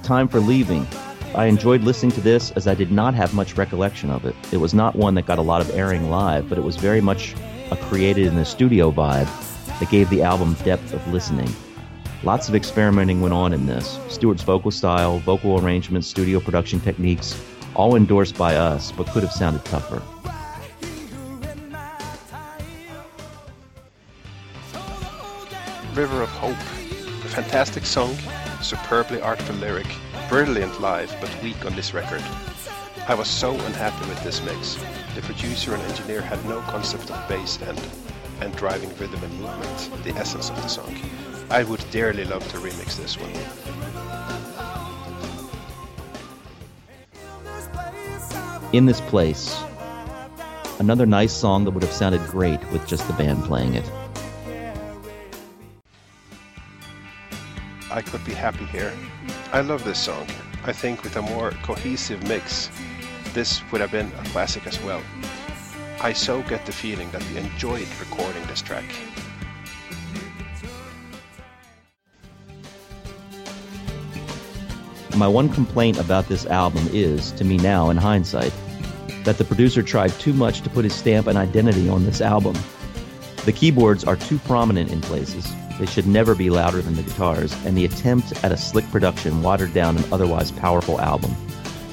Time 0.02 0.28
for 0.28 0.40
Leaving. 0.40 0.86
I 1.34 1.44
enjoyed 1.44 1.82
listening 1.82 2.12
to 2.12 2.22
this 2.22 2.52
as 2.52 2.66
I 2.66 2.74
did 2.74 2.90
not 2.90 3.12
have 3.12 3.34
much 3.34 3.58
recollection 3.58 4.10
of 4.10 4.24
it. 4.24 4.34
It 4.50 4.56
was 4.56 4.72
not 4.72 4.96
one 4.96 5.14
that 5.16 5.26
got 5.26 5.38
a 5.38 5.42
lot 5.42 5.60
of 5.60 5.68
airing 5.76 6.08
live, 6.08 6.48
but 6.48 6.56
it 6.56 6.64
was 6.64 6.76
very 6.76 7.02
much 7.02 7.34
a 7.70 7.76
created 7.76 8.26
in 8.26 8.36
the 8.36 8.46
studio 8.46 8.90
vibe 8.90 9.28
that 9.78 9.90
gave 9.90 10.08
the 10.08 10.22
album 10.22 10.54
depth 10.64 10.94
of 10.94 11.06
listening. 11.12 11.54
Lots 12.22 12.48
of 12.48 12.54
experimenting 12.54 13.20
went 13.20 13.34
on 13.34 13.52
in 13.52 13.66
this. 13.66 13.98
Stuart's 14.08 14.42
vocal 14.42 14.70
style, 14.70 15.18
vocal 15.18 15.60
arrangements, 15.60 16.08
studio 16.08 16.40
production 16.40 16.80
techniques, 16.80 17.38
all 17.80 17.96
endorsed 17.96 18.36
by 18.36 18.56
us, 18.56 18.92
but 18.92 19.06
could 19.06 19.22
have 19.22 19.32
sounded 19.32 19.64
tougher. 19.64 20.02
River 25.94 26.22
of 26.22 26.28
Hope. 26.28 26.52
A 27.24 27.28
fantastic 27.30 27.86
song, 27.86 28.14
superbly 28.60 29.22
artful 29.22 29.56
lyric, 29.56 29.86
brilliant 30.28 30.78
live 30.82 31.10
but 31.22 31.42
weak 31.42 31.64
on 31.64 31.74
this 31.74 31.94
record. 31.94 32.22
I 33.08 33.14
was 33.14 33.28
so 33.28 33.52
unhappy 33.52 34.06
with 34.10 34.22
this 34.24 34.44
mix. 34.44 34.74
The 35.14 35.22
producer 35.22 35.72
and 35.74 35.82
engineer 35.84 36.20
had 36.20 36.44
no 36.44 36.60
concept 36.72 37.10
of 37.10 37.28
bass 37.30 37.58
and, 37.62 37.80
and 38.42 38.54
driving 38.56 38.90
rhythm 38.98 39.24
and 39.24 39.40
movement, 39.40 40.04
the 40.04 40.12
essence 40.20 40.50
of 40.50 40.56
the 40.56 40.68
song. 40.68 40.94
I 41.48 41.62
would 41.62 41.82
dearly 41.90 42.26
love 42.26 42.46
to 42.50 42.58
remix 42.58 42.98
this 42.98 43.16
one. 43.18 43.99
In 48.72 48.86
This 48.86 49.00
Place. 49.00 49.62
Another 50.78 51.06
nice 51.06 51.32
song 51.32 51.64
that 51.64 51.72
would 51.72 51.82
have 51.82 51.92
sounded 51.92 52.20
great 52.28 52.60
with 52.70 52.86
just 52.86 53.06
the 53.06 53.12
band 53.14 53.44
playing 53.44 53.74
it. 53.74 53.90
I 57.90 58.02
could 58.02 58.24
be 58.24 58.32
happy 58.32 58.64
here. 58.66 58.92
I 59.52 59.60
love 59.62 59.84
this 59.84 59.98
song. 59.98 60.26
I 60.64 60.72
think 60.72 61.02
with 61.02 61.16
a 61.16 61.22
more 61.22 61.50
cohesive 61.62 62.22
mix, 62.28 62.70
this 63.34 63.62
would 63.72 63.80
have 63.80 63.90
been 63.90 64.12
a 64.18 64.24
classic 64.30 64.66
as 64.66 64.80
well. 64.82 65.02
I 66.00 66.12
so 66.12 66.42
get 66.42 66.64
the 66.66 66.72
feeling 66.72 67.10
that 67.10 67.22
we 67.30 67.36
enjoyed 67.36 67.88
recording 67.98 68.42
this 68.46 68.62
track. 68.62 68.84
My 75.16 75.28
one 75.28 75.48
complaint 75.48 75.98
about 75.98 76.28
this 76.28 76.46
album 76.46 76.88
is, 76.92 77.32
to 77.32 77.44
me 77.44 77.56
now 77.58 77.90
in 77.90 77.96
hindsight, 77.96 78.52
that 79.24 79.38
the 79.38 79.44
producer 79.44 79.82
tried 79.82 80.12
too 80.12 80.32
much 80.32 80.62
to 80.62 80.70
put 80.70 80.84
his 80.84 80.94
stamp 80.94 81.26
and 81.26 81.36
identity 81.36 81.88
on 81.88 82.04
this 82.04 82.20
album. 82.20 82.56
The 83.44 83.52
keyboards 83.52 84.04
are 84.04 84.16
too 84.16 84.38
prominent 84.38 84.90
in 84.90 85.00
places. 85.00 85.46
They 85.78 85.86
should 85.86 86.06
never 86.06 86.34
be 86.34 86.50
louder 86.50 86.80
than 86.80 86.94
the 86.94 87.02
guitars, 87.02 87.52
and 87.64 87.76
the 87.76 87.84
attempt 87.84 88.44
at 88.44 88.52
a 88.52 88.56
slick 88.56 88.88
production 88.90 89.42
watered 89.42 89.74
down 89.74 89.96
an 89.96 90.04
otherwise 90.12 90.52
powerful 90.52 91.00
album. 91.00 91.34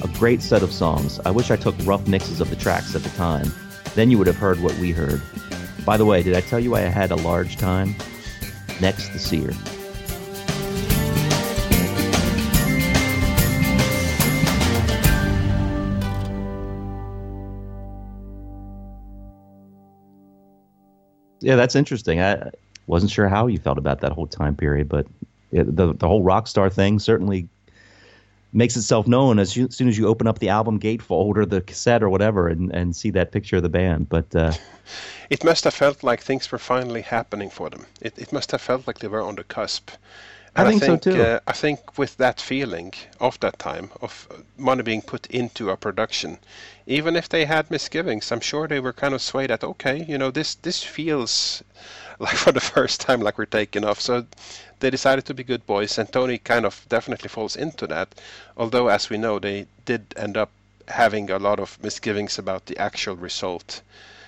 A 0.02 0.08
great 0.18 0.40
set 0.40 0.62
of 0.62 0.72
songs. 0.72 1.18
I 1.24 1.30
wish 1.30 1.50
I 1.50 1.56
took 1.56 1.74
rough 1.84 2.06
mixes 2.06 2.40
of 2.40 2.50
the 2.50 2.56
tracks 2.56 2.94
at 2.94 3.02
the 3.02 3.10
time. 3.10 3.52
Then 3.94 4.10
you 4.10 4.18
would 4.18 4.26
have 4.26 4.36
heard 4.36 4.60
what 4.60 4.76
we 4.78 4.92
heard. 4.92 5.20
By 5.84 5.96
the 5.96 6.04
way, 6.04 6.22
did 6.22 6.36
I 6.36 6.40
tell 6.40 6.60
you 6.60 6.76
I 6.76 6.80
had 6.80 7.10
a 7.10 7.16
large 7.16 7.56
time? 7.56 7.94
Next, 8.80 9.08
the 9.08 9.18
seer. 9.18 9.52
Yeah, 21.40 21.56
that's 21.56 21.74
interesting. 21.76 22.20
I 22.20 22.50
wasn't 22.86 23.12
sure 23.12 23.28
how 23.28 23.46
you 23.46 23.58
felt 23.58 23.78
about 23.78 24.00
that 24.00 24.12
whole 24.12 24.26
time 24.26 24.56
period, 24.56 24.88
but 24.88 25.06
it, 25.52 25.76
the 25.76 25.94
the 25.94 26.08
whole 26.08 26.22
rock 26.22 26.46
star 26.48 26.70
thing 26.70 26.98
certainly 26.98 27.48
makes 28.52 28.76
itself 28.76 29.06
known 29.06 29.38
as, 29.38 29.56
you, 29.56 29.66
as 29.66 29.76
soon 29.76 29.88
as 29.88 29.98
you 29.98 30.06
open 30.06 30.26
up 30.26 30.38
the 30.38 30.48
album 30.48 30.80
gatefold 30.80 31.36
or 31.36 31.44
the 31.44 31.60
cassette 31.60 32.02
or 32.02 32.08
whatever 32.08 32.48
and, 32.48 32.74
and 32.74 32.96
see 32.96 33.10
that 33.10 33.30
picture 33.30 33.56
of 33.56 33.62
the 33.62 33.68
band. 33.68 34.08
But 34.08 34.34
uh, 34.34 34.52
It 35.30 35.44
must 35.44 35.64
have 35.64 35.74
felt 35.74 36.02
like 36.02 36.22
things 36.22 36.50
were 36.50 36.58
finally 36.58 37.02
happening 37.02 37.50
for 37.50 37.70
them. 37.70 37.86
It, 38.00 38.18
it 38.18 38.32
must 38.32 38.50
have 38.52 38.60
felt 38.62 38.86
like 38.86 38.98
they 39.00 39.08
were 39.08 39.22
on 39.22 39.36
the 39.36 39.44
cusp. 39.44 39.90
I 40.56 40.64
And 40.64 40.68
think 40.68 40.82
so, 40.82 40.96
too. 40.96 41.22
Uh, 41.22 41.40
I 41.46 41.52
think 41.52 41.98
with 41.98 42.16
that 42.16 42.40
feeling 42.40 42.92
of 43.20 43.38
that 43.40 43.58
time 43.58 43.90
of 44.00 44.26
money 44.56 44.82
being 44.82 45.02
put 45.02 45.26
into 45.26 45.70
a 45.70 45.76
production, 45.76 46.38
even 46.88 47.16
if 47.16 47.28
they 47.28 47.44
had 47.44 47.70
misgivings, 47.70 48.32
I'm 48.32 48.40
sure 48.40 48.66
they 48.66 48.80
were 48.80 48.94
kind 48.94 49.12
of 49.12 49.20
swayed 49.20 49.50
that 49.50 49.62
okay, 49.62 50.02
you 50.08 50.16
know, 50.16 50.30
this 50.30 50.54
this 50.54 50.82
feels 50.82 51.62
like 52.18 52.34
for 52.36 52.50
the 52.50 52.60
first 52.60 53.02
time 53.02 53.20
like 53.20 53.36
we're 53.36 53.44
taking 53.44 53.84
off. 53.84 54.00
So 54.00 54.26
they 54.80 54.88
decided 54.88 55.26
to 55.26 55.34
be 55.34 55.44
good 55.44 55.66
boys, 55.66 55.98
and 55.98 56.10
Tony 56.10 56.38
kind 56.38 56.64
of 56.64 56.86
definitely 56.88 57.28
falls 57.28 57.56
into 57.56 57.86
that. 57.88 58.14
Although, 58.56 58.88
as 58.88 59.10
we 59.10 59.18
know, 59.18 59.38
they 59.38 59.66
did 59.84 60.14
end 60.16 60.38
up 60.38 60.50
having 60.88 61.30
a 61.30 61.38
lot 61.38 61.60
of 61.60 61.78
misgivings 61.82 62.38
about 62.38 62.64
the 62.66 62.78
actual 62.78 63.16
result. 63.16 63.82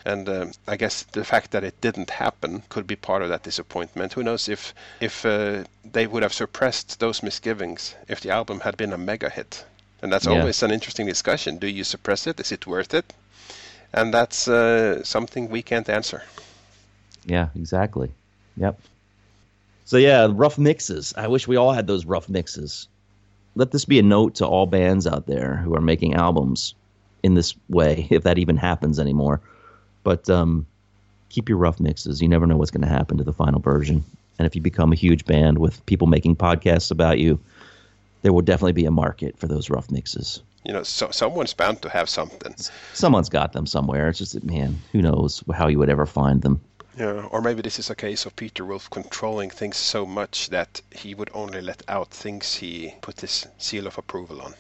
And 0.05 0.29
um, 0.29 0.53
I 0.69 0.77
guess 0.77 1.03
the 1.03 1.25
fact 1.25 1.53
that 1.53 1.65
it 1.65 1.81
didn't 1.81 2.11
happen 2.11 2.63
could 2.69 2.87
be 2.87 2.97
part 2.97 3.23
of 3.23 3.31
that 3.31 3.43
disappointment. 3.43 4.13
Who 4.13 4.23
knows 4.23 4.49
if 4.51 4.75
if 5.01 5.25
uh, 5.25 5.65
they 5.91 6.07
would 6.07 6.23
have 6.23 6.35
suppressed 6.35 7.01
those 7.01 7.23
misgivings 7.23 7.95
if 8.07 8.21
the 8.21 8.31
album 8.31 8.61
had 8.61 8.77
been 8.77 8.93
a 8.93 8.99
mega 8.99 9.31
hit? 9.31 9.65
And 10.03 10.13
that's 10.13 10.27
Yeah. 10.27 10.41
always 10.41 10.63
an 10.63 10.71
interesting 10.71 11.07
discussion. 11.07 11.59
Do 11.59 11.67
you 11.67 11.85
suppress 11.85 12.27
it? 12.27 12.41
Is 12.41 12.53
it 12.53 12.67
worth 12.67 12.95
it? 12.95 13.13
And 13.93 14.15
that's 14.15 14.49
uh, 14.49 15.03
something 15.05 15.51
we 15.51 15.63
can't 15.63 15.89
answer. 15.89 16.23
yeah, 17.27 17.49
exactly. 17.55 18.11
Yep. 18.57 18.79
So 19.85 19.97
yeah, 19.97 20.29
rough 20.31 20.59
mixes. 20.59 21.13
I 21.17 21.27
wish 21.29 21.49
we 21.49 21.57
all 21.57 21.73
had 21.73 21.87
those 21.87 22.07
rough 22.07 22.29
mixes. 22.29 22.89
Let 23.57 23.73
this 23.73 23.85
be 23.85 23.99
a 23.99 24.03
note 24.03 24.37
to 24.37 24.47
all 24.47 24.67
bands 24.67 25.07
out 25.07 25.27
there 25.27 25.57
who 25.57 25.75
are 25.75 25.81
making 25.81 26.15
albums 26.15 26.75
in 27.23 27.35
this 27.35 27.55
way, 27.69 28.07
if 28.11 28.23
that 28.23 28.39
even 28.39 28.57
happens 28.57 28.99
anymore. 28.99 29.41
But 30.05 30.31
um, 30.31 30.67
keep 31.29 31.49
your 31.49 31.59
rough 31.59 31.81
mixes. 31.81 32.23
You 32.23 32.29
never 32.29 32.47
know 32.47 32.57
what's 32.57 32.71
going 32.71 32.87
to 32.89 32.89
happen 32.89 33.19
to 33.19 33.25
the 33.25 33.33
final 33.33 33.61
version. 33.61 34.05
And 34.39 34.47
if 34.47 34.55
you 34.57 34.63
become 34.63 34.93
a 34.93 34.97
huge 34.97 35.27
band 35.27 35.59
with 35.59 35.85
people 35.87 36.07
making 36.07 36.37
podcasts 36.37 36.91
about 36.91 37.19
you, 37.19 37.39
there 38.23 38.33
will 38.33 38.43
definitely 38.43 38.73
be 38.73 38.87
a 38.87 38.91
market 38.91 39.39
for 39.39 39.47
those 39.47 39.71
rough 39.71 39.91
mixes. 39.91 40.43
You 40.65 40.75
know, 40.75 40.83
so 40.83 41.11
someone's 41.11 41.55
bound 41.55 41.81
to 41.83 41.89
have 41.89 42.09
something. 42.09 42.55
Someone's 42.93 43.31
got 43.31 43.53
them 43.53 43.67
somewhere. 43.67 44.09
It's 44.09 44.19
just 44.19 44.35
that, 44.35 44.45
man, 44.45 44.79
who 44.93 45.01
knows 45.01 45.43
how 45.55 45.69
you 45.69 45.79
would 45.79 45.89
ever 45.89 46.07
find 46.07 46.43
them. 46.43 46.61
Yeah, 46.99 47.27
or 47.31 47.41
maybe 47.41 47.63
this 47.63 47.79
is 47.79 47.89
a 47.89 47.95
case 47.95 48.27
of 48.27 48.37
Peter 48.37 48.65
Wolf 48.65 48.91
controlling 48.91 49.49
things 49.49 49.77
so 49.77 50.05
much 50.05 50.51
that 50.51 50.83
he 50.91 51.15
would 51.15 51.31
only 51.33 51.63
let 51.63 51.83
out 51.89 52.09
things 52.11 52.57
he 52.57 52.95
put 53.01 53.21
his 53.21 53.47
seal 53.59 53.87
of 53.87 53.97
approval 53.97 54.43
on. 54.43 54.55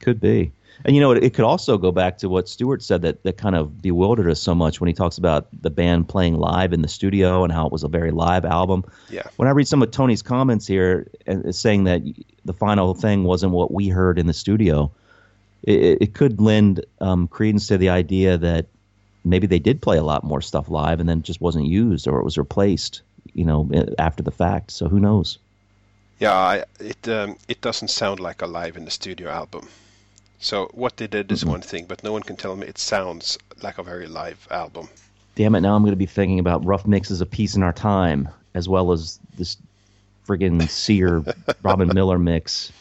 Could 0.00 0.20
be. 0.20 0.52
And 0.84 0.94
you 0.94 1.00
know, 1.00 1.10
it, 1.10 1.22
it 1.22 1.34
could 1.34 1.44
also 1.44 1.76
go 1.76 1.90
back 1.90 2.18
to 2.18 2.28
what 2.28 2.48
Stuart 2.48 2.82
said 2.82 3.02
that, 3.02 3.22
that 3.24 3.36
kind 3.36 3.56
of 3.56 3.82
bewildered 3.82 4.30
us 4.30 4.40
so 4.40 4.54
much 4.54 4.80
when 4.80 4.88
he 4.88 4.94
talks 4.94 5.18
about 5.18 5.48
the 5.62 5.70
band 5.70 6.08
playing 6.08 6.38
live 6.38 6.72
in 6.72 6.82
the 6.82 6.88
studio 6.88 7.44
and 7.44 7.52
how 7.52 7.66
it 7.66 7.72
was 7.72 7.82
a 7.82 7.88
very 7.88 8.10
live 8.10 8.44
album. 8.44 8.84
Yeah. 9.10 9.26
When 9.36 9.48
I 9.48 9.52
read 9.52 9.66
some 9.66 9.82
of 9.82 9.90
Tony's 9.90 10.22
comments 10.22 10.66
here 10.66 11.10
and 11.26 11.54
saying 11.54 11.84
that 11.84 12.02
the 12.44 12.52
final 12.52 12.94
thing 12.94 13.24
wasn't 13.24 13.52
what 13.52 13.72
we 13.72 13.88
heard 13.88 14.18
in 14.18 14.26
the 14.26 14.32
studio, 14.32 14.90
it, 15.64 15.98
it 16.00 16.14
could 16.14 16.40
lend 16.40 16.84
um, 17.00 17.28
credence 17.28 17.66
to 17.68 17.78
the 17.78 17.88
idea 17.88 18.38
that 18.38 18.66
maybe 19.24 19.46
they 19.46 19.58
did 19.58 19.82
play 19.82 19.98
a 19.98 20.04
lot 20.04 20.24
more 20.24 20.40
stuff 20.40 20.68
live 20.68 21.00
and 21.00 21.08
then 21.08 21.22
just 21.22 21.40
wasn't 21.40 21.66
used 21.66 22.06
or 22.06 22.20
it 22.20 22.24
was 22.24 22.38
replaced, 22.38 23.02
you 23.32 23.44
know, 23.44 23.68
after 23.98 24.22
the 24.22 24.30
fact. 24.30 24.70
So 24.70 24.88
who 24.88 25.00
knows? 25.00 25.38
Yeah, 26.20 26.34
I, 26.34 26.64
it 26.80 27.08
um, 27.08 27.36
it 27.46 27.60
doesn't 27.60 27.88
sound 27.88 28.18
like 28.18 28.42
a 28.42 28.46
live 28.46 28.76
in 28.76 28.84
the 28.84 28.90
studio 28.90 29.30
album. 29.30 29.68
So 30.38 30.70
what 30.72 30.96
they 30.96 31.06
did 31.06 31.32
is 31.32 31.44
one 31.44 31.60
thing, 31.62 31.86
but 31.86 32.04
no 32.04 32.12
one 32.12 32.22
can 32.22 32.36
tell 32.36 32.54
me 32.56 32.66
it 32.66 32.78
sounds 32.78 33.38
like 33.62 33.78
a 33.78 33.82
very 33.82 34.06
live 34.06 34.46
album. 34.50 34.88
damn 35.34 35.54
it, 35.54 35.60
now 35.60 35.74
I'm 35.74 35.82
going 35.82 35.92
to 35.92 35.96
be 35.96 36.06
thinking 36.06 36.38
about 36.38 36.64
rough 36.64 36.86
mixes 36.86 37.20
of 37.20 37.30
Peace 37.30 37.56
in 37.56 37.62
Our 37.62 37.72
Time, 37.72 38.28
as 38.54 38.68
well 38.68 38.92
as 38.92 39.18
this 39.36 39.56
friggin' 40.26 40.68
Seer 40.68 41.24
Robin 41.62 41.88
Millar 41.92 42.18
mix 42.18 42.72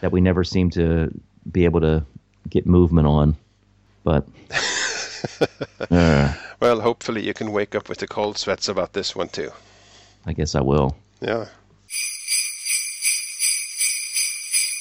that 0.00 0.10
we 0.10 0.20
never 0.20 0.42
seem 0.42 0.70
to 0.70 1.12
be 1.50 1.64
able 1.64 1.80
to 1.80 2.04
get 2.48 2.66
movement 2.66 3.06
on. 3.06 3.36
But 4.04 4.26
uh, 5.90 6.34
Well, 6.60 6.80
hopefully 6.80 7.24
you 7.24 7.34
can 7.34 7.52
wake 7.52 7.74
up 7.74 7.88
with 7.88 7.98
the 7.98 8.08
cold 8.08 8.38
sweats 8.38 8.68
about 8.68 8.92
this 8.92 9.14
one 9.14 9.28
too. 9.28 9.52
I 10.26 10.32
guess 10.32 10.54
I 10.54 10.60
will. 10.60 10.96
Yeah. 11.20 11.46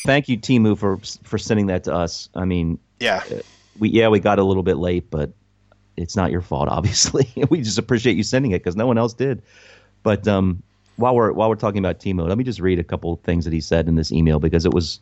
Thank 0.06 0.28
you, 0.30 0.38
Timu, 0.38 0.78
for 0.78 0.98
for 1.24 1.38
sending 1.38 1.68
that 1.68 1.84
to 1.86 1.94
us. 1.94 2.30
I 2.36 2.46
mean, 2.46 2.80
Yeah. 3.00 3.24
we 3.80 3.90
yeah 3.90 4.08
we 4.08 4.20
got 4.20 4.40
a 4.40 4.44
little 4.44 4.64
bit 4.64 4.78
late, 4.78 5.10
but 5.12 5.32
it's 5.98 6.16
not 6.16 6.32
your 6.32 6.42
fault, 6.42 6.70
obviously. 6.78 7.32
we 7.50 7.62
just 7.62 7.78
appreciate 7.78 8.16
you 8.18 8.24
sending 8.24 8.52
it 8.52 8.60
because 8.60 8.76
no 8.76 8.88
one 8.88 8.98
else 8.98 9.14
did. 9.14 9.42
But 10.04 10.28
um, 10.28 10.64
while 10.96 11.16
we're 11.16 11.32
while 11.32 11.50
we're 11.50 11.56
talking 11.56 11.80
about 11.80 12.00
Timo, 12.00 12.28
let 12.28 12.38
me 12.38 12.44
just 12.44 12.60
read 12.60 12.80
a 12.80 12.84
couple 12.84 13.16
things 13.24 13.46
that 13.46 13.54
he 13.54 13.62
said 13.62 13.88
in 13.88 13.96
this 13.96 14.12
email 14.12 14.40
because 14.40 14.66
it 14.66 14.74
was 14.74 15.00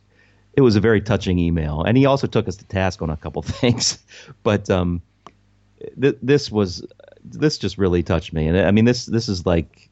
it 0.54 0.62
was 0.62 0.76
a 0.76 0.80
very 0.82 1.00
touching 1.02 1.40
email, 1.40 1.84
and 1.84 1.98
he 1.98 2.06
also 2.06 2.28
took 2.28 2.48
us 2.48 2.56
to 2.58 2.66
task 2.66 3.02
on 3.02 3.10
a 3.10 3.18
couple 3.18 3.42
things. 3.62 4.00
But 4.44 4.70
um, 4.70 5.02
th- 6.02 6.18
this 6.22 6.52
was 6.52 6.86
this 7.24 7.58
just 7.58 7.78
really 7.78 8.04
touched 8.04 8.34
me, 8.34 8.48
and 8.48 8.58
I 8.58 8.72
mean 8.72 8.86
this 8.86 9.06
this 9.06 9.30
is 9.30 9.46
like 9.46 9.89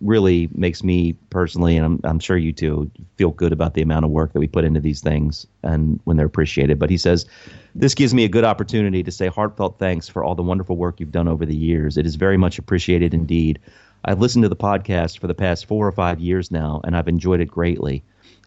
really 0.00 0.48
makes 0.54 0.82
me 0.82 1.14
personally, 1.30 1.76
and 1.76 1.84
I'm, 1.84 2.00
I'm 2.04 2.18
sure 2.18 2.36
you 2.36 2.52
too, 2.52 2.90
feel 3.16 3.30
good 3.30 3.52
about 3.52 3.74
the 3.74 3.82
amount 3.82 4.04
of 4.04 4.10
work 4.10 4.32
that 4.32 4.40
we 4.40 4.46
put 4.46 4.64
into 4.64 4.80
these 4.80 5.00
things 5.00 5.46
and 5.62 6.00
when 6.04 6.16
they're 6.16 6.26
appreciated. 6.26 6.78
But 6.78 6.90
he 6.90 6.98
says, 6.98 7.26
This 7.74 7.94
gives 7.94 8.14
me 8.14 8.24
a 8.24 8.28
good 8.28 8.44
opportunity 8.44 9.02
to 9.02 9.10
say 9.10 9.28
heartfelt 9.28 9.78
thanks 9.78 10.08
for 10.08 10.22
all 10.24 10.34
the 10.34 10.42
wonderful 10.42 10.76
work 10.76 11.00
you've 11.00 11.12
done 11.12 11.28
over 11.28 11.46
the 11.46 11.56
years. 11.56 11.96
It 11.96 12.06
is 12.06 12.16
very 12.16 12.36
much 12.36 12.58
appreciated 12.58 13.14
indeed. 13.14 13.58
I've 14.04 14.20
listened 14.20 14.42
to 14.42 14.48
the 14.48 14.56
podcast 14.56 15.18
for 15.18 15.26
the 15.26 15.34
past 15.34 15.66
four 15.66 15.86
or 15.86 15.92
five 15.92 16.20
years 16.20 16.50
now, 16.50 16.80
and 16.84 16.96
I've 16.96 17.08
enjoyed 17.08 17.40
it 17.40 17.46
greatly. 17.46 18.02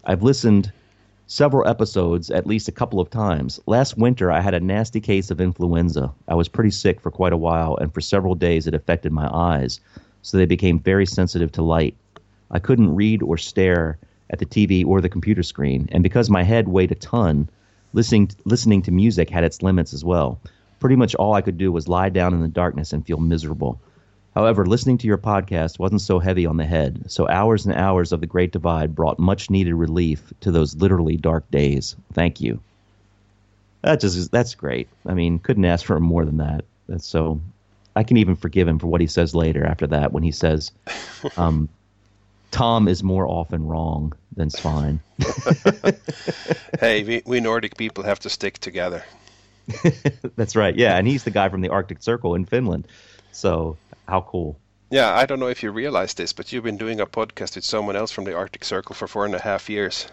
I've 0.06 0.24
listened 0.24 0.72
several 1.28 1.68
episodes 1.68 2.32
at 2.32 2.48
least 2.48 2.68
a 2.68 2.72
couple 2.72 3.00
of 3.00 3.10
times. 3.10 3.60
Last 3.66 3.98
winter, 3.98 4.32
I 4.32 4.40
had 4.40 4.54
a 4.54 4.60
nasty 4.60 5.02
case 5.02 5.30
of 5.30 5.42
influenza. 5.42 6.14
I 6.28 6.36
was 6.36 6.48
pretty 6.48 6.72
sick 6.72 7.02
for 7.02 7.12
quite 7.12 7.34
a 7.34 7.38
while, 7.38 7.76
and 7.78 7.94
for 7.94 8.02
several 8.02 8.34
days 8.34 8.66
it 8.66 8.74
affected 8.74 9.12
my 9.12 9.30
eyes, 9.34 9.80
so 10.22 10.38
they 10.38 10.46
became 10.46 10.80
very 10.80 11.06
sensitive 11.06 11.52
to 11.54 11.62
light. 11.62 11.96
I 12.52 12.60
couldn't 12.60 12.96
read 12.96 13.22
or 13.22 13.38
stare 13.38 13.98
at 14.30 14.40
the 14.40 14.46
TV 14.46 14.86
or 14.86 15.02
the 15.02 15.10
computer 15.10 15.44
screen, 15.44 15.88
and 15.92 16.04
because 16.04 16.30
my 16.30 16.44
head 16.44 16.68
weighed 16.68 16.92
a 16.92 16.96
ton, 16.96 17.50
listening 17.94 18.30
listening 18.46 18.82
to 18.84 18.92
music 18.92 19.30
had 19.30 19.44
its 19.44 19.62
limits 19.62 19.94
as 19.94 20.04
well. 20.04 20.40
Pretty 20.80 20.96
much 20.96 21.16
all 21.16 21.34
I 21.34 21.42
could 21.42 21.58
do 21.58 21.72
was 21.72 21.88
lie 21.88 22.10
down 22.10 22.34
in 22.34 22.42
the 22.42 22.48
darkness 22.48 22.94
and 22.94 23.06
feel 23.06 23.18
miserable. 23.18 23.80
However, 24.36 24.68
listening 24.68 25.00
to 25.00 25.08
your 25.08 25.18
podcast 25.18 25.80
wasn't 25.80 26.02
so 26.02 26.20
heavy 26.20 26.46
on 26.46 26.58
the 26.58 26.66
head, 26.66 27.06
so 27.08 27.28
hours 27.28 27.66
and 27.66 27.74
hours 27.74 28.12
of 28.12 28.22
The 28.22 28.28
Great 28.28 28.52
Divide 28.52 28.94
brought 28.94 29.18
much 29.18 29.50
needed 29.50 29.74
relief 29.74 30.32
to 30.42 30.52
those 30.52 30.76
literally 30.76 31.18
dark 31.18 31.50
days. 31.50 31.96
Thank 32.14 32.40
you. 32.40 32.60
That 33.82 34.00
just 34.00 34.32
that's 34.32 34.54
great. 34.54 34.90
I 35.08 35.16
mean, 35.16 35.40
couldn't 35.40 35.66
ask 35.66 35.86
for 35.86 36.00
more 36.00 36.24
than 36.24 36.38
that. 36.38 36.66
That's 36.88 37.08
so 37.08 37.42
I 37.98 38.04
can 38.04 38.18
even 38.18 38.36
forgive 38.36 38.68
him 38.68 38.78
for 38.78 38.86
what 38.88 39.02
he 39.02 39.08
says 39.08 39.34
later 39.34 39.66
after 39.66 39.88
that 39.88 40.14
when 40.14 40.22
he 40.22 40.32
says 40.32 40.72
um, 41.38 41.68
Tom 42.52 42.88
is 42.88 43.04
more 43.04 43.28
often 43.28 43.66
wrong 43.66 44.14
than 44.36 44.50
Svein. 44.50 45.00
Hey, 46.80 47.04
we, 47.04 47.24
we 47.26 47.40
Nordic 47.40 47.76
people 47.76 48.04
have 48.04 48.20
to 48.20 48.30
stick 48.30 48.60
together. 48.60 49.04
That's 50.36 50.56
right. 50.56 50.76
Yeah, 50.76 50.96
and 50.96 51.08
he's 51.08 51.24
the 51.24 51.32
guy 51.32 51.50
from 51.50 51.62
the 51.62 51.70
Arctic 51.70 52.04
Circle 52.04 52.36
in 52.36 52.46
Finland. 52.46 52.88
So 53.32 53.78
how 54.08 54.22
cool. 54.22 54.60
Yeah, 54.92 55.12
I 55.12 55.26
don't 55.26 55.40
know 55.40 55.48
if 55.48 55.64
you 55.64 55.72
realize 55.72 56.14
this, 56.14 56.34
but 56.34 56.54
you've 56.54 56.64
been 56.64 56.78
doing 56.78 57.00
a 57.00 57.08
podcast 57.08 57.56
with 57.56 57.66
someone 57.66 57.96
else 57.96 58.12
from 58.12 58.26
the 58.26 58.36
Arctic 58.36 58.64
Circle 58.64 58.94
for 58.94 59.08
four 59.08 59.26
and 59.26 59.34
a 59.34 59.42
half 59.42 59.72
years. 59.72 60.08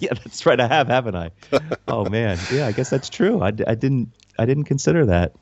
yeah, 0.00 0.14
that's 0.14 0.46
right. 0.46 0.58
I 0.58 0.68
have, 0.68 0.88
haven't 0.88 1.16
I? 1.16 1.32
oh 1.86 2.08
man, 2.08 2.38
yeah. 2.50 2.66
I 2.66 2.72
guess 2.72 2.88
that's 2.88 3.10
true. 3.10 3.42
I, 3.42 3.48
I 3.48 3.74
didn't 3.74 4.10
I 4.38 4.46
didn't 4.46 4.64
consider 4.64 5.04
that. 5.06 5.34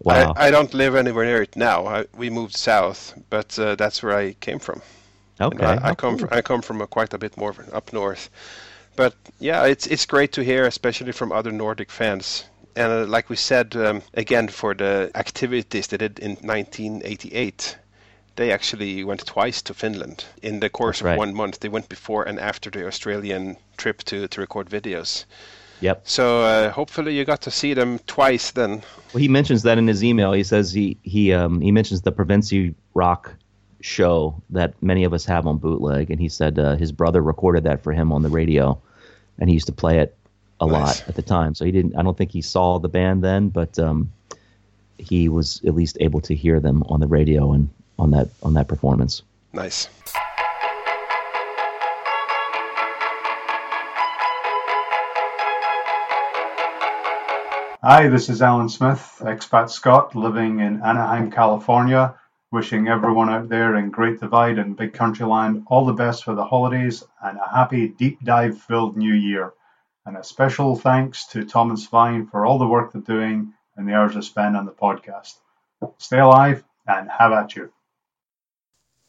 Wow. 0.00 0.32
I, 0.36 0.46
I 0.46 0.50
don't 0.50 0.72
live 0.74 0.94
anywhere 0.94 1.24
near 1.24 1.42
it 1.42 1.56
now. 1.56 1.86
I, 1.86 2.06
we 2.16 2.30
moved 2.30 2.56
south, 2.56 3.14
but 3.30 3.58
uh, 3.58 3.74
that's 3.74 4.02
where 4.02 4.16
I 4.16 4.34
came 4.34 4.58
from. 4.58 4.80
You 5.40 5.46
okay. 5.46 5.58
know, 5.58 5.64
I, 5.64 5.90
I 5.90 5.94
come 5.94 6.18
from 6.18 6.28
I 6.30 6.42
come 6.42 6.62
from 6.62 6.80
a 6.80 6.86
quite 6.86 7.14
a 7.14 7.18
bit 7.18 7.36
more 7.36 7.54
up 7.72 7.92
north, 7.92 8.30
but 8.96 9.14
yeah, 9.40 9.64
it's 9.64 9.86
it's 9.86 10.06
great 10.06 10.32
to 10.32 10.44
hear, 10.44 10.66
especially 10.66 11.12
from 11.12 11.32
other 11.32 11.50
Nordic 11.50 11.90
fans. 11.90 12.44
And 12.76 12.92
uh, 12.92 13.06
like 13.06 13.28
we 13.28 13.36
said 13.36 13.74
um, 13.76 14.02
again 14.14 14.48
for 14.48 14.74
the 14.74 15.10
activities 15.14 15.86
they 15.88 15.96
did 15.96 16.18
in 16.18 16.36
1988, 16.36 17.76
they 18.36 18.52
actually 18.52 19.04
went 19.04 19.26
twice 19.26 19.62
to 19.62 19.74
Finland 19.74 20.24
in 20.42 20.60
the 20.60 20.70
course 20.70 21.00
of 21.00 21.16
one 21.16 21.34
month. 21.34 21.60
They 21.60 21.68
went 21.68 21.88
before 21.88 22.22
and 22.22 22.38
after 22.38 22.70
the 22.70 22.86
Australian 22.86 23.56
trip 23.76 24.02
to 24.04 24.28
to 24.28 24.40
record 24.40 24.70
videos. 24.70 25.24
Yep. 25.82 26.02
So 26.04 26.42
uh, 26.42 26.70
hopefully 26.70 27.16
you 27.16 27.24
got 27.24 27.42
to 27.42 27.50
see 27.50 27.74
them 27.74 27.98
twice 28.06 28.52
then. 28.52 28.82
Well, 29.12 29.20
he 29.20 29.28
mentions 29.28 29.62
that 29.64 29.78
in 29.78 29.86
his 29.88 30.02
email. 30.02 30.32
He 30.32 30.44
says 30.44 30.72
he 30.72 30.96
he 31.02 31.32
um, 31.32 31.60
he 31.60 31.70
mentions 31.72 32.02
the 32.02 32.12
Provinci 32.12 32.74
Rock 32.94 33.34
show 33.80 34.40
that 34.50 34.80
many 34.80 35.02
of 35.02 35.12
us 35.12 35.24
have 35.24 35.44
on 35.46 35.58
bootleg, 35.58 36.10
and 36.10 36.20
he 36.20 36.28
said 36.28 36.58
uh, 36.58 36.76
his 36.76 36.92
brother 36.92 37.20
recorded 37.20 37.64
that 37.64 37.82
for 37.82 37.92
him 37.92 38.12
on 38.12 38.22
the 38.22 38.28
radio, 38.28 38.80
and 39.38 39.50
he 39.50 39.54
used 39.54 39.66
to 39.66 39.72
play 39.72 39.98
it 39.98 40.16
a 40.60 40.66
Nice. 40.66 41.00
lot 41.00 41.08
at 41.08 41.16
the 41.16 41.22
time. 41.22 41.54
So 41.56 41.64
he 41.64 41.72
didn't. 41.72 41.96
I 41.96 42.02
don't 42.02 42.16
think 42.16 42.30
he 42.30 42.42
saw 42.42 42.78
the 42.78 42.88
band 42.88 43.24
then, 43.24 43.48
but 43.48 43.76
um, 43.80 44.12
he 44.98 45.28
was 45.28 45.60
at 45.66 45.74
least 45.74 45.96
able 46.00 46.20
to 46.20 46.34
hear 46.34 46.60
them 46.60 46.84
on 46.88 47.00
the 47.00 47.08
radio 47.08 47.52
and 47.52 47.68
on 47.98 48.12
that 48.12 48.28
on 48.44 48.54
that 48.54 48.68
performance. 48.68 49.22
Nice. 49.52 49.88
Hi, 57.84 58.06
this 58.06 58.28
is 58.28 58.42
Alan 58.42 58.68
Smith, 58.68 59.16
expat 59.22 59.68
Scot 59.68 60.14
living 60.14 60.60
in 60.60 60.80
Anaheim, 60.82 61.32
California. 61.32 62.14
Wishing 62.52 62.86
everyone 62.86 63.28
out 63.28 63.48
there 63.48 63.74
in 63.74 63.90
Great 63.90 64.20
Divide 64.20 64.58
and 64.58 64.76
Big 64.76 64.92
Country 64.92 65.26
Land 65.26 65.64
all 65.66 65.84
the 65.84 65.92
best 65.92 66.22
for 66.22 66.36
the 66.36 66.44
holidays 66.44 67.02
and 67.24 67.36
a 67.38 67.48
happy 67.52 67.88
deep 67.88 68.22
dive 68.22 68.56
filled 68.56 68.96
new 68.96 69.12
year. 69.12 69.54
And 70.06 70.16
a 70.16 70.22
special 70.22 70.76
thanks 70.76 71.26
to 71.30 71.44
Tom 71.44 71.70
and 71.70 71.78
Svein 71.78 72.28
for 72.28 72.46
all 72.46 72.60
the 72.60 72.68
work 72.68 72.92
they're 72.92 73.02
doing 73.02 73.52
and 73.76 73.88
the 73.88 73.94
hours 73.94 74.14
they 74.14 74.20
spend 74.20 74.56
on 74.56 74.64
the 74.64 74.70
podcast. 74.70 75.38
Stay 75.98 76.20
alive 76.20 76.62
and 76.86 77.10
have 77.10 77.32
at 77.32 77.56
you. 77.56 77.72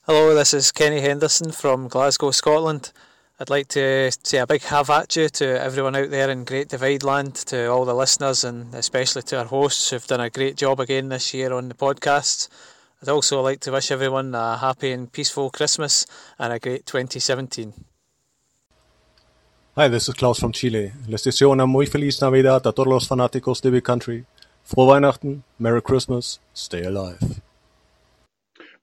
Hello, 0.07 0.33
this 0.33 0.51
is 0.51 0.71
Kenny 0.71 1.01
Henderson 1.01 1.51
from 1.51 1.87
Glasgow, 1.87 2.31
Scotland. 2.31 2.91
I'd 3.39 3.49
like 3.49 3.68
to 3.69 4.11
say 4.23 4.38
a 4.38 4.45
big 4.45 4.61
have 4.61 4.91
at 4.91 5.15
you 5.15 5.27
to 5.27 5.60
everyone 5.60 5.95
out 5.95 6.11
there 6.11 6.30
in 6.30 6.43
Great 6.43 6.69
Divide 6.69 7.01
Land, 7.01 7.34
to 7.47 7.65
all 7.65 7.84
the 7.84 7.95
listeners, 7.95 8.43
and 8.43 8.72
especially 8.76 9.23
to 9.23 9.39
our 9.39 9.45
hosts 9.45 9.89
who've 9.89 10.05
done 10.05 10.22
a 10.22 10.30
great 10.30 10.55
job 10.55 10.80
again 10.80 11.10
this 11.10 11.34
year 11.34 11.51
on 11.51 11.68
the 11.68 11.73
podcast. 11.73 12.47
I'd 13.01 13.10
also 13.10 13.41
like 13.41 13.60
to 13.61 13.72
wish 13.72 13.89
everyone 13.89 14.35
a 14.35 14.57
happy 14.57 14.91
and 14.91 15.11
peaceful 15.11 15.49
Christmas 15.49 16.05
and 16.38 16.53
a 16.53 16.60
great 16.60 16.85
2017. 16.85 17.73
Hi, 19.76 19.88
this 19.88 20.07
is 20.07 20.14
Klaus 20.14 20.39
from 20.39 20.51
Chile. 20.51 20.93
Les 21.07 21.23
deseo 21.23 21.49
una 21.49 21.65
muy 21.65 21.88
feliz 21.88 22.22
Navidad 22.22 22.68
a 22.68 22.72
todos 22.72 22.88
los 22.88 23.07
fanáticos 23.07 23.61
de 23.64 23.72
Big 23.72 23.84
Country. 23.84 24.26
Frohe 24.64 24.89
Weihnachten, 24.89 25.43
Merry 25.57 25.81
Christmas, 25.81 26.39
stay 26.53 26.84
alive. 26.84 27.41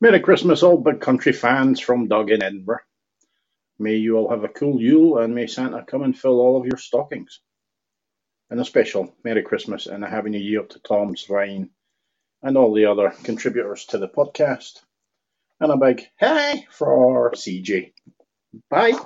Merry 0.00 0.18
Christmas, 0.20 0.64
all 0.64 0.76
big 0.76 1.00
country 1.00 1.32
fans 1.32 1.78
from 1.78 2.08
Doug 2.08 2.30
in 2.30 2.42
Edinburgh. 2.42 2.80
May 3.80 3.96
you 3.96 4.18
all 4.18 4.28
have 4.28 4.44
a 4.44 4.48
cool 4.48 4.78
Yule 4.78 5.16
and 5.18 5.34
may 5.34 5.46
Santa 5.46 5.82
come 5.82 6.02
and 6.02 6.16
fill 6.16 6.38
all 6.38 6.60
of 6.60 6.66
your 6.66 6.76
stockings. 6.76 7.40
And 8.50 8.60
a 8.60 8.64
special 8.64 9.14
Merry 9.24 9.42
Christmas 9.42 9.86
and 9.86 10.04
a 10.04 10.06
Happy 10.06 10.28
New 10.28 10.38
Year 10.38 10.64
to 10.64 10.78
Tom 10.80 11.16
Svein 11.16 11.70
and 12.42 12.58
all 12.58 12.74
the 12.74 12.84
other 12.84 13.14
contributors 13.22 13.86
to 13.86 13.96
the 13.96 14.06
podcast. 14.06 14.82
And 15.60 15.72
a 15.72 15.78
big 15.78 16.02
hey 16.18 16.66
for 16.70 17.32
CJ. 17.32 17.94
Bye. 18.68 18.98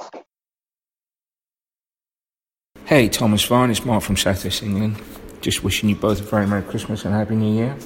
Hey, 2.87 3.09
Thomas 3.09 3.45
Vine, 3.45 3.71
it's 3.71 3.85
Mark 3.85 4.03
from 4.03 4.17
South 4.17 4.43
West 4.43 4.65
England. 4.65 5.01
Just 5.41 5.63
wishing 5.63 5.89
you 5.89 5.95
both 5.95 6.21
a 6.21 6.25
very 6.25 6.49
Merry 6.49 6.63
Christmas 6.63 7.05
and 7.05 7.15
Happy 7.15 7.37
New 7.37 7.55
Year. 7.55 7.77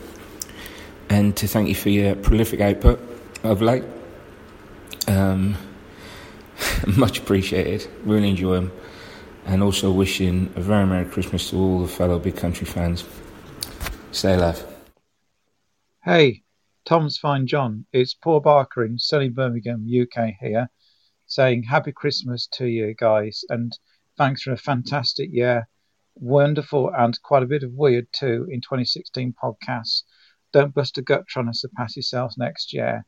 And 1.11 1.37
to 1.37 1.47
thank 1.47 1.69
you 1.69 1.75
for 1.75 1.91
your 1.91 2.15
prolific 2.15 2.63
output 2.63 2.99
of 3.43 3.61
late. 3.61 3.85
Um, 5.07 5.57
much 6.87 7.19
appreciated. 7.19 7.89
Really 8.05 8.31
enjoy 8.31 8.55
them. 8.55 8.73
And 9.47 9.63
also 9.63 9.91
wishing 9.91 10.53
a 10.57 10.61
very 10.61 10.87
Merry 10.87 11.07
Christmas 11.07 11.51
to 11.51 11.57
all 11.57 11.81
the 11.81 11.89
fellow 11.89 12.19
Big 12.19 12.37
Country 12.37 12.67
fans. 12.67 13.05
Stay 14.13 14.35
alive. 14.35 14.65
Hey, 16.05 16.43
Tom's 16.85 17.19
Fine 17.19 17.47
John. 17.47 17.87
It's 17.93 18.15
Paul 18.15 18.41
Barker 18.41 18.85
in 18.85 18.99
sunny 18.99 19.29
Birmingham, 19.29 19.87
UK 19.87 20.35
here, 20.41 20.71
saying 21.27 21.65
Happy 21.65 21.93
Christmas 21.93 22.47
to 22.53 22.67
you 22.67 22.95
guys 22.95 23.45
and 23.49 23.79
thanks 24.17 24.43
for 24.43 24.53
a 24.53 24.57
fantastic 24.57 25.31
year. 25.33 25.69
Wonderful 26.15 26.91
and 26.97 27.21
quite 27.23 27.43
a 27.43 27.47
bit 27.47 27.63
of 27.63 27.73
weird 27.73 28.09
too 28.13 28.49
in 28.51 28.61
2016 28.61 29.35
podcasts. 29.43 30.03
Don't 30.53 30.75
bust 30.75 30.99
a 30.99 31.03
gut 31.03 31.27
trying 31.29 31.47
to 31.47 31.55
surpass 31.55 31.95
yourselves 31.95 32.37
next 32.37 32.73
year. 32.73 33.05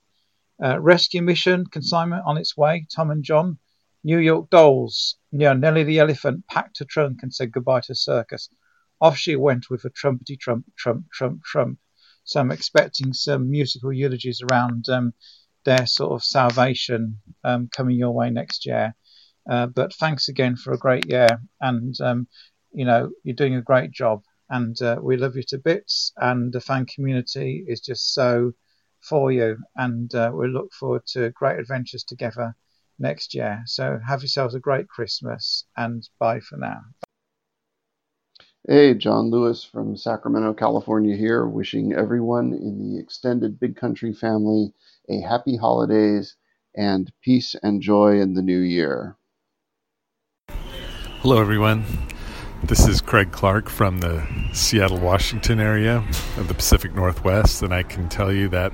Uh, 0.63 0.79
rescue 0.81 1.23
mission 1.23 1.65
consignment 1.67 2.23
on 2.27 2.37
its 2.37 2.57
way. 2.57 2.87
Tom 2.95 3.11
and 3.11 3.25
John. 3.25 3.59
New 4.03 4.19
York 4.19 4.49
Dolls. 4.51 5.17
Yeah, 5.31 5.53
Nellie 5.53 5.85
the 5.85 5.99
elephant 5.99 6.47
packed 6.47 6.79
her 6.79 6.87
trunk 6.87 7.23
and 7.23 7.35
said 7.35 7.53
goodbye 7.53 7.83
to 7.83 7.95
circus. 7.95 8.49
Off 9.01 9.17
she 9.17 9.37
went 9.37 9.69
with 9.71 9.85
a 9.85 9.91
trumpety 9.91 10.39
trump, 10.39 10.65
trump, 10.77 11.11
trump, 11.13 11.43
trump. 11.45 11.79
So 12.25 12.41
I'm 12.41 12.51
expecting 12.51 13.13
some 13.13 13.51
musical 13.51 13.93
eulogies 13.93 14.43
around 14.43 14.89
um, 14.89 15.13
their 15.65 15.87
sort 15.87 16.13
of 16.13 16.25
salvation 16.25 17.21
um, 17.45 17.69
coming 17.69 17.99
your 17.99 18.13
way 18.13 18.31
next 18.31 18.67
year. 18.67 18.95
Uh, 19.49 19.67
but 19.67 19.95
thanks 19.95 20.29
again 20.29 20.57
for 20.57 20.73
a 20.73 20.79
great 20.79 21.07
year, 21.07 21.41
and 21.61 21.99
um, 22.01 22.29
you 22.73 22.85
know 22.85 23.11
you're 23.25 23.35
doing 23.35 23.55
a 23.55 23.63
great 23.63 23.91
job, 23.91 24.23
and 24.49 24.81
uh, 24.83 24.97
we 25.03 25.17
love 25.17 25.37
you 25.37 25.43
to 25.49 25.59
bits. 25.59 26.13
And 26.17 26.53
the 26.53 26.61
fan 26.61 26.87
community 26.87 27.65
is 27.67 27.81
just 27.81 28.15
so 28.15 28.53
for 29.01 29.33
you, 29.33 29.57
and 29.77 30.15
uh, 30.15 30.31
we 30.35 30.49
look 30.49 30.73
forward 30.73 31.07
to 31.09 31.31
great 31.31 31.59
adventures 31.59 32.05
together 32.05 32.55
next 32.99 33.35
year. 33.35 33.63
So 33.67 33.99
have 34.07 34.23
yourselves 34.23 34.55
a 34.55 34.61
great 34.61 34.89
Christmas, 34.89 35.65
and 35.77 36.09
bye 36.19 36.41
for 36.41 36.57
now. 36.57 36.81
Hey, 38.69 38.95
John 38.95 39.31
Lewis 39.31 39.65
from 39.65 39.97
Sacramento, 39.97 40.53
California 40.53 41.17
here, 41.17 41.47
wishing 41.47 41.95
everyone 41.95 42.53
in 42.53 42.79
the 42.79 43.01
extended 43.01 43.59
Big 43.59 43.75
Country 43.75 44.13
family 44.13 44.75
a 45.09 45.21
happy 45.21 45.57
holidays 45.57 46.37
and 46.77 47.11
peace 47.23 47.57
and 47.63 47.81
joy 47.81 48.21
in 48.21 48.35
the 48.35 48.43
new 48.43 48.61
year. 48.61 49.17
Hello, 51.23 51.41
everyone. 51.41 51.85
This 52.63 52.87
is 52.87 53.01
Craig 53.01 53.33
Clark 53.33 53.71
from 53.71 54.01
the 54.01 54.23
Seattle, 54.53 55.01
Washington 55.01 55.61
area 55.61 56.05
of 56.37 56.47
the 56.47 56.55
Pacific 56.55 56.95
Northwest, 56.95 57.63
and 57.63 57.73
I 57.73 57.83
can 57.83 58.09
tell 58.09 58.31
you 58.31 58.49
that 58.51 58.73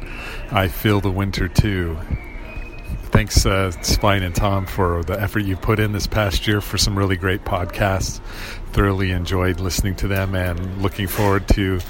I 0.51 0.67
feel 0.69 1.01
the 1.01 1.11
winter 1.11 1.47
too. 1.47 1.97
Thanks, 3.05 3.47
uh, 3.47 3.71
Svein 3.83 4.25
and 4.25 4.35
Tom, 4.35 4.67
for 4.67 5.05
the 5.05 5.19
effort 5.19 5.41
you 5.41 5.57
put 5.57 5.79
in 5.79 5.93
this 5.93 6.07
past 6.07 6.47
year 6.49 6.61
for 6.61 6.77
some 6.77 6.99
really 6.99 7.17
great 7.17 7.45
podcasts. 7.45 8.21
Thoroughly 8.73 9.13
enjoyed 9.13 9.61
listening 9.61 9.95
to 9.97 10.09
them 10.09 10.35
and 10.35 10.83
looking 10.83 11.07
forward 11.07 11.47
to 11.51 11.81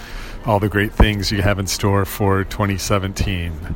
all 0.44 0.60
the 0.60 0.68
great 0.68 0.92
things 0.92 1.32
you 1.32 1.40
have 1.40 1.58
in 1.58 1.66
store 1.66 2.04
for 2.04 2.44
2017. 2.44 3.74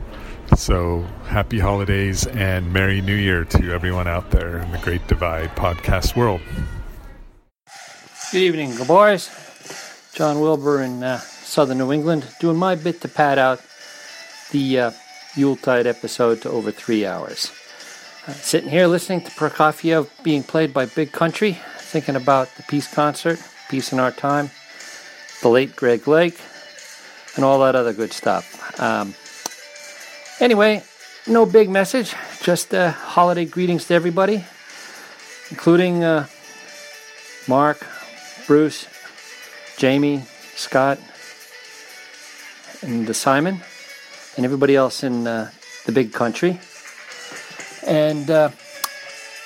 So, 0.56 1.06
happy 1.24 1.58
holidays 1.58 2.26
and 2.26 2.72
Merry 2.72 3.00
New 3.00 3.16
Year 3.16 3.44
to 3.46 3.72
everyone 3.72 4.06
out 4.06 4.30
there 4.30 4.58
in 4.58 4.70
the 4.72 4.78
Great 4.78 5.06
Divide 5.08 5.56
podcast 5.56 6.14
world. 6.14 6.42
Good 8.32 8.42
evening, 8.42 8.76
good 8.76 8.86
boys. 8.86 9.28
John 10.12 10.38
Wilbur 10.38 10.82
in 10.82 11.02
uh, 11.02 11.18
southern 11.18 11.78
New 11.78 11.90
England, 11.90 12.28
doing 12.38 12.56
my 12.56 12.76
bit 12.76 13.00
to 13.00 13.08
pad 13.08 13.40
out 13.40 13.60
the 14.52 14.78
uh, 14.78 14.90
Yuletide 15.34 15.88
episode 15.88 16.40
to 16.42 16.50
over 16.50 16.70
three 16.70 17.04
hours. 17.04 17.50
Uh, 18.28 18.32
sitting 18.34 18.70
here 18.70 18.86
listening 18.86 19.22
to 19.22 19.32
Prokofiev 19.32 20.08
being 20.22 20.44
played 20.44 20.72
by 20.72 20.86
Big 20.86 21.10
Country, 21.10 21.58
thinking 21.78 22.14
about 22.14 22.54
the 22.54 22.62
peace 22.62 22.86
concert, 22.86 23.42
Peace 23.68 23.92
in 23.92 23.98
Our 23.98 24.12
Time, 24.12 24.50
the 25.42 25.48
late 25.48 25.74
Greg 25.74 26.06
Lake, 26.06 26.38
and 27.34 27.44
all 27.44 27.58
that 27.58 27.74
other 27.74 27.92
good 27.92 28.12
stuff. 28.12 28.80
Um, 28.80 29.12
anyway, 30.38 30.84
no 31.26 31.46
big 31.46 31.68
message, 31.68 32.14
just 32.42 32.72
uh, 32.72 32.92
holiday 32.92 33.44
greetings 33.44 33.86
to 33.86 33.94
everybody, 33.94 34.44
including 35.50 36.04
uh, 36.04 36.28
Mark, 37.48 37.84
Bruce, 38.50 38.88
Jamie, 39.76 40.24
Scott, 40.56 40.98
and 42.82 43.14
Simon, 43.14 43.60
and 44.36 44.44
everybody 44.44 44.74
else 44.74 45.04
in 45.04 45.24
uh, 45.24 45.52
the 45.86 45.92
big 45.92 46.12
country. 46.12 46.58
And 47.86 48.28
uh, 48.28 48.50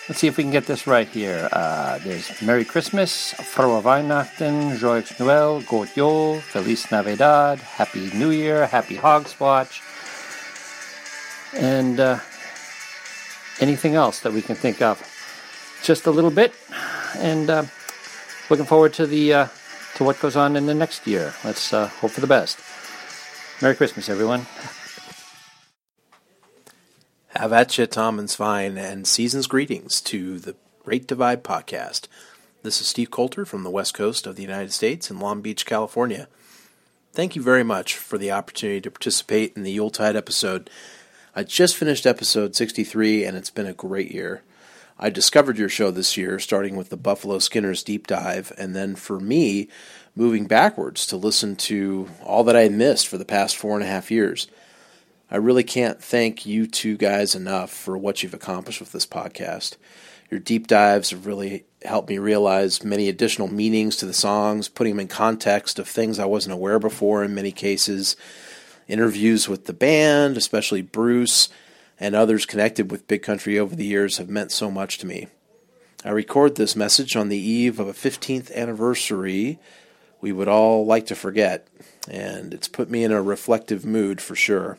let's 0.09 0.21
see 0.21 0.27
if 0.27 0.39
we 0.39 0.43
can 0.43 0.51
get 0.51 0.65
this 0.65 0.87
right 0.87 1.07
here. 1.07 1.51
Uh, 1.53 1.99
there's 1.99 2.41
Merry 2.41 2.65
Christmas, 2.65 3.35
Frohe 3.35 3.83
Weihnachten, 3.83 4.79
Joyeux 4.79 5.13
Noël, 5.19 5.69
God 5.69 5.91
Jol, 5.95 6.41
Feliz 6.41 6.91
Navidad, 6.91 7.59
Happy 7.59 8.11
New 8.15 8.31
Year, 8.31 8.67
Happy 8.67 8.97
Hogswatch, 8.97 9.83
and 11.53 12.01
uh, 12.01 12.19
anything 13.61 13.97
else 13.97 14.21
that 14.21 14.33
we 14.33 14.41
can 14.41 14.57
think 14.57 14.81
of. 14.81 14.97
Just 15.83 16.07
a 16.07 16.11
little 16.11 16.31
bit, 16.31 16.55
and 17.19 17.51
uh, 17.51 17.65
looking 18.55 18.67
forward 18.67 18.93
to 18.93 19.05
the 19.05 19.35
uh, 19.35 19.49
to 19.97 20.05
what 20.05 20.21
goes 20.21 20.37
on 20.37 20.55
in 20.55 20.67
the 20.67 20.75
next 20.75 21.09
year. 21.09 21.35
Let's 21.43 21.73
uh, 21.73 21.89
hope 21.89 22.13
for 22.13 22.21
the 22.21 22.29
best. 22.29 22.57
Merry 23.61 23.75
Christmas, 23.75 24.09
everyone. 24.09 24.47
Have 27.31 27.53
at 27.53 27.77
you, 27.77 27.87
Tom 27.87 28.17
and 28.17 28.31
Svein, 28.31 28.79
and 28.79 29.09
season's 29.09 29.49
greetings 29.49 30.01
to 30.03 30.39
the 30.39 30.55
Great 30.85 31.09
Divide 31.09 31.43
podcast. 31.43 32.07
This 32.63 32.81
is 32.81 32.87
Steve 32.87 33.11
Coulter 33.11 33.45
from 33.45 33.65
the 33.65 33.71
west 33.71 33.93
coast 33.93 34.25
of 34.25 34.37
the 34.37 34.43
United 34.43 34.73
States 34.73 35.11
in 35.11 35.19
Long 35.19 35.43
Beach, 35.43 35.67
California. 35.67 36.29
Thank 37.13 37.35
you 37.35 37.43
very 37.43 37.65
much 37.65 37.97
for 37.97 38.19
the 38.19 38.31
opportunity 38.31 38.81
to 38.83 38.91
participate 38.93 39.57
in 39.57 39.65
the 39.65 39.73
Yuletide 39.73 40.15
episode. 40.15 40.71
I 41.35 41.43
just 41.43 41.75
finished 41.75 42.07
episode 42.07 42.55
63, 42.55 43.25
and 43.25 43.37
it's 43.37 43.51
been 43.51 43.67
a 43.67 43.73
great 43.73 44.13
year. 44.13 44.43
I 44.99 45.11
discovered 45.11 45.59
your 45.59 45.69
show 45.69 45.91
this 45.91 46.17
year, 46.17 46.39
starting 46.39 46.77
with 46.77 46.89
the 46.89 46.97
Buffalo 46.97 47.39
Skinners 47.39 47.83
deep 47.83 48.07
dive, 48.07 48.53
and 48.57 48.77
then 48.77 48.95
for 48.95 49.19
me, 49.19 49.69
moving 50.15 50.47
backwards 50.47 51.07
to 51.07 51.17
listen 51.17 51.57
to 51.57 52.09
all 52.23 52.45
that 52.45 52.57
I 52.57 52.69
missed 52.69 53.09
for 53.09 53.19
the 53.19 53.25
past 53.25 53.57
four 53.57 53.75
and 53.75 53.83
a 53.83 53.89
half 53.89 54.11
years. 54.11 54.47
I 55.31 55.37
really 55.37 55.65
can't 55.65 56.01
thank 56.01 56.47
you 56.47 56.67
two 56.67 56.97
guys 56.97 57.35
enough 57.35 57.71
for 57.71 57.99
what 57.99 58.23
you've 58.23 58.35
accomplished 58.35 58.79
with 58.79 58.93
this 58.93 59.07
podcast. 59.07 59.77
Your 60.31 60.39
deep 60.39 60.69
dives 60.69 61.11
have 61.11 61.27
really 61.27 61.65
helped 61.85 62.09
me 62.09 62.19
realize 62.19 62.85
many 62.85 63.09
additional 63.09 63.49
meanings 63.49 63.97
to 63.97 64.07
the 64.07 64.15
songs, 64.15 64.69
putting 64.69 64.93
them 64.93 65.01
in 65.01 65.09
context 65.09 65.79
of 65.79 65.89
things 65.89 66.19
I 66.19 66.25
wasn't 66.25 66.55
aware 66.55 66.79
before 66.79 67.25
in 67.25 67.35
many 67.35 67.51
cases. 67.53 68.17
Interviews 68.87 69.49
with 69.49 69.65
the 69.65 69.73
band, 69.73 70.37
especially 70.37 70.83
Bruce, 70.83 71.49
and 71.99 72.15
others 72.15 72.47
connected 72.47 72.91
with 72.91 73.09
Big 73.09 73.23
Country 73.23 73.59
over 73.59 73.75
the 73.75 73.87
years 73.87 74.19
have 74.19 74.29
meant 74.29 74.53
so 74.53 74.71
much 74.71 74.99
to 74.99 75.07
me. 75.07 75.29
I 76.05 76.11
record 76.11 76.57
this 76.57 76.77
message 76.77 77.17
on 77.17 77.29
the 77.29 77.39
eve 77.39 77.81
of 77.81 77.89
a 77.89 77.93
15th 77.93 78.55
anniversary 78.55 79.59
we 80.21 80.33
would 80.33 80.49
all 80.49 80.87
like 80.87 81.05
to 81.07 81.15
forget, 81.15 81.69
and 82.09 82.55
it's 82.55 82.69
put 82.69 82.89
me 82.89 83.05
in 83.05 83.13
a 83.13 83.21
reflective 83.21 83.85
mood 83.85 84.23
for 84.23 84.35
sure 84.35 84.79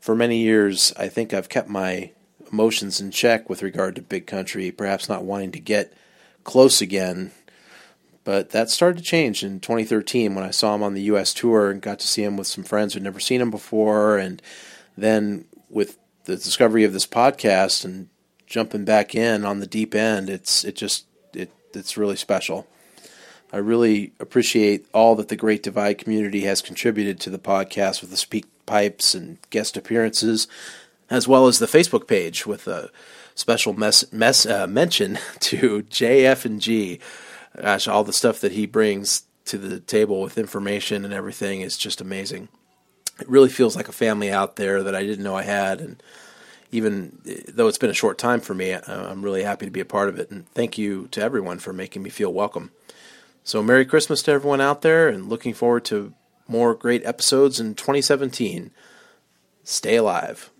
for 0.00 0.14
many 0.14 0.38
years, 0.38 0.92
I 0.96 1.08
think 1.08 1.34
I've 1.34 1.48
kept 1.48 1.68
my 1.68 2.12
emotions 2.50 3.00
in 3.00 3.10
check 3.10 3.48
with 3.48 3.62
regard 3.62 3.96
to 3.96 4.02
Big 4.02 4.26
Country, 4.26 4.70
perhaps 4.70 5.08
not 5.08 5.24
wanting 5.24 5.52
to 5.52 5.60
get 5.60 5.92
close 6.44 6.80
again. 6.80 7.32
But 8.24 8.50
that 8.50 8.70
started 8.70 8.98
to 8.98 9.04
change 9.04 9.42
in 9.42 9.60
2013 9.60 10.34
when 10.34 10.44
I 10.44 10.50
saw 10.50 10.74
him 10.74 10.82
on 10.82 10.94
the 10.94 11.02
U.S. 11.02 11.32
tour 11.32 11.70
and 11.70 11.80
got 11.80 11.98
to 12.00 12.06
see 12.06 12.22
him 12.22 12.36
with 12.36 12.46
some 12.46 12.64
friends 12.64 12.94
who'd 12.94 13.02
never 13.02 13.20
seen 13.20 13.40
him 13.40 13.50
before. 13.50 14.18
And 14.18 14.42
then 14.96 15.46
with 15.70 15.98
the 16.28 16.36
discovery 16.36 16.84
of 16.84 16.92
this 16.92 17.06
podcast 17.06 17.86
and 17.86 18.08
jumping 18.46 18.84
back 18.84 19.14
in 19.14 19.46
on 19.46 19.60
the 19.60 19.66
deep 19.66 19.94
end, 19.94 20.28
it's 20.28 20.62
it 20.62 20.76
just 20.76 21.06
it 21.32 21.50
it's 21.72 21.96
really 21.96 22.16
special. 22.16 22.66
I 23.50 23.56
really 23.56 24.12
appreciate 24.20 24.86
all 24.92 25.14
that 25.16 25.28
the 25.28 25.36
Great 25.36 25.62
Divide 25.62 25.96
community 25.96 26.42
has 26.42 26.60
contributed 26.60 27.18
to 27.20 27.30
the 27.30 27.38
podcast 27.38 28.02
with 28.02 28.10
the 28.10 28.16
speak 28.18 28.44
pipes 28.66 29.14
and 29.14 29.38
guest 29.48 29.74
appearances, 29.78 30.46
as 31.08 31.26
well 31.26 31.46
as 31.46 31.58
the 31.58 31.66
Facebook 31.66 32.06
page 32.06 32.46
with 32.46 32.68
a 32.68 32.90
special 33.34 33.72
mess, 33.72 34.04
mess 34.12 34.44
uh, 34.44 34.66
mention 34.66 35.18
to 35.40 35.82
JF 35.84 36.44
and 36.44 36.60
G. 36.60 37.00
Gosh, 37.58 37.88
all 37.88 38.04
the 38.04 38.12
stuff 38.12 38.38
that 38.40 38.52
he 38.52 38.66
brings 38.66 39.22
to 39.46 39.56
the 39.56 39.80
table 39.80 40.20
with 40.20 40.36
information 40.36 41.06
and 41.06 41.14
everything 41.14 41.62
is 41.62 41.78
just 41.78 42.02
amazing. 42.02 42.48
It 43.20 43.28
really 43.28 43.48
feels 43.48 43.76
like 43.76 43.88
a 43.88 43.92
family 43.92 44.30
out 44.30 44.56
there 44.56 44.82
that 44.82 44.94
I 44.94 45.02
didn't 45.02 45.24
know 45.24 45.36
I 45.36 45.42
had, 45.42 45.80
and 45.80 46.02
even 46.70 47.20
eh, 47.26 47.40
though 47.48 47.68
it's 47.68 47.78
been 47.78 47.90
a 47.90 47.94
short 47.94 48.18
time 48.18 48.40
for 48.40 48.54
me, 48.54 48.72
I'm 48.72 49.22
really 49.22 49.42
happy 49.42 49.66
to 49.66 49.72
be 49.72 49.80
a 49.80 49.84
part 49.84 50.08
of 50.08 50.18
it. 50.18 50.30
And 50.30 50.48
thank 50.50 50.78
you 50.78 51.08
to 51.12 51.22
everyone 51.22 51.58
for 51.58 51.72
making 51.72 52.02
me 52.02 52.10
feel 52.10 52.32
welcome. 52.32 52.70
So, 53.44 53.62
Merry 53.62 53.86
Christmas 53.86 54.22
to 54.24 54.32
everyone 54.32 54.60
out 54.60 54.82
there, 54.82 55.08
and 55.08 55.28
looking 55.28 55.54
forward 55.54 55.84
to 55.86 56.12
more 56.46 56.74
great 56.74 57.04
episodes 57.04 57.60
in 57.60 57.74
2017. 57.74 58.70
Stay 59.64 59.96
alive. 59.96 60.50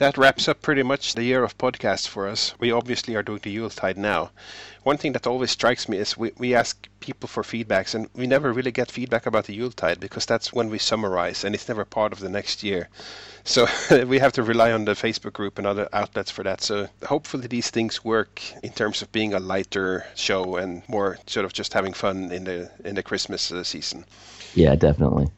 That 0.00 0.16
wraps 0.16 0.48
up 0.48 0.62
pretty 0.62 0.82
much 0.82 1.12
the 1.12 1.24
year 1.24 1.44
of 1.44 1.58
podcasts 1.58 2.08
for 2.08 2.26
us. 2.26 2.54
We 2.58 2.72
obviously 2.72 3.14
are 3.16 3.22
doing 3.22 3.40
the 3.42 3.50
Yuletide 3.50 3.98
now. 3.98 4.30
One 4.82 4.96
thing 4.96 5.12
that 5.12 5.26
always 5.26 5.50
strikes 5.50 5.90
me 5.90 5.98
is 5.98 6.16
we, 6.16 6.32
we 6.38 6.54
ask 6.54 6.88
people 7.00 7.28
for 7.28 7.42
feedbacks, 7.42 7.94
and 7.94 8.08
we 8.14 8.26
never 8.26 8.50
really 8.50 8.72
get 8.72 8.90
feedback 8.90 9.26
about 9.26 9.44
the 9.44 9.52
Yuletide 9.52 10.00
because 10.00 10.24
that's 10.24 10.54
when 10.54 10.70
we 10.70 10.78
summarize, 10.78 11.44
and 11.44 11.54
it's 11.54 11.68
never 11.68 11.84
part 11.84 12.14
of 12.14 12.20
the 12.20 12.30
next 12.30 12.62
year. 12.62 12.88
So 13.44 13.66
we 14.06 14.18
have 14.20 14.32
to 14.32 14.42
rely 14.42 14.72
on 14.72 14.86
the 14.86 14.92
Facebook 14.92 15.34
group 15.34 15.58
and 15.58 15.66
other 15.66 15.86
outlets 15.92 16.30
for 16.30 16.44
that. 16.44 16.62
So 16.62 16.88
hopefully 17.04 17.46
these 17.46 17.68
things 17.68 18.02
work 18.02 18.40
in 18.62 18.72
terms 18.72 19.02
of 19.02 19.12
being 19.12 19.34
a 19.34 19.38
lighter 19.38 20.06
show 20.14 20.56
and 20.56 20.82
more 20.88 21.18
sort 21.26 21.44
of 21.44 21.52
just 21.52 21.74
having 21.74 21.92
fun 21.92 22.32
in 22.32 22.44
the 22.44 22.70
in 22.86 22.94
the 22.94 23.02
Christmas 23.02 23.52
uh, 23.52 23.64
season. 23.64 24.06
Yeah, 24.54 24.76
definitely. 24.76 25.28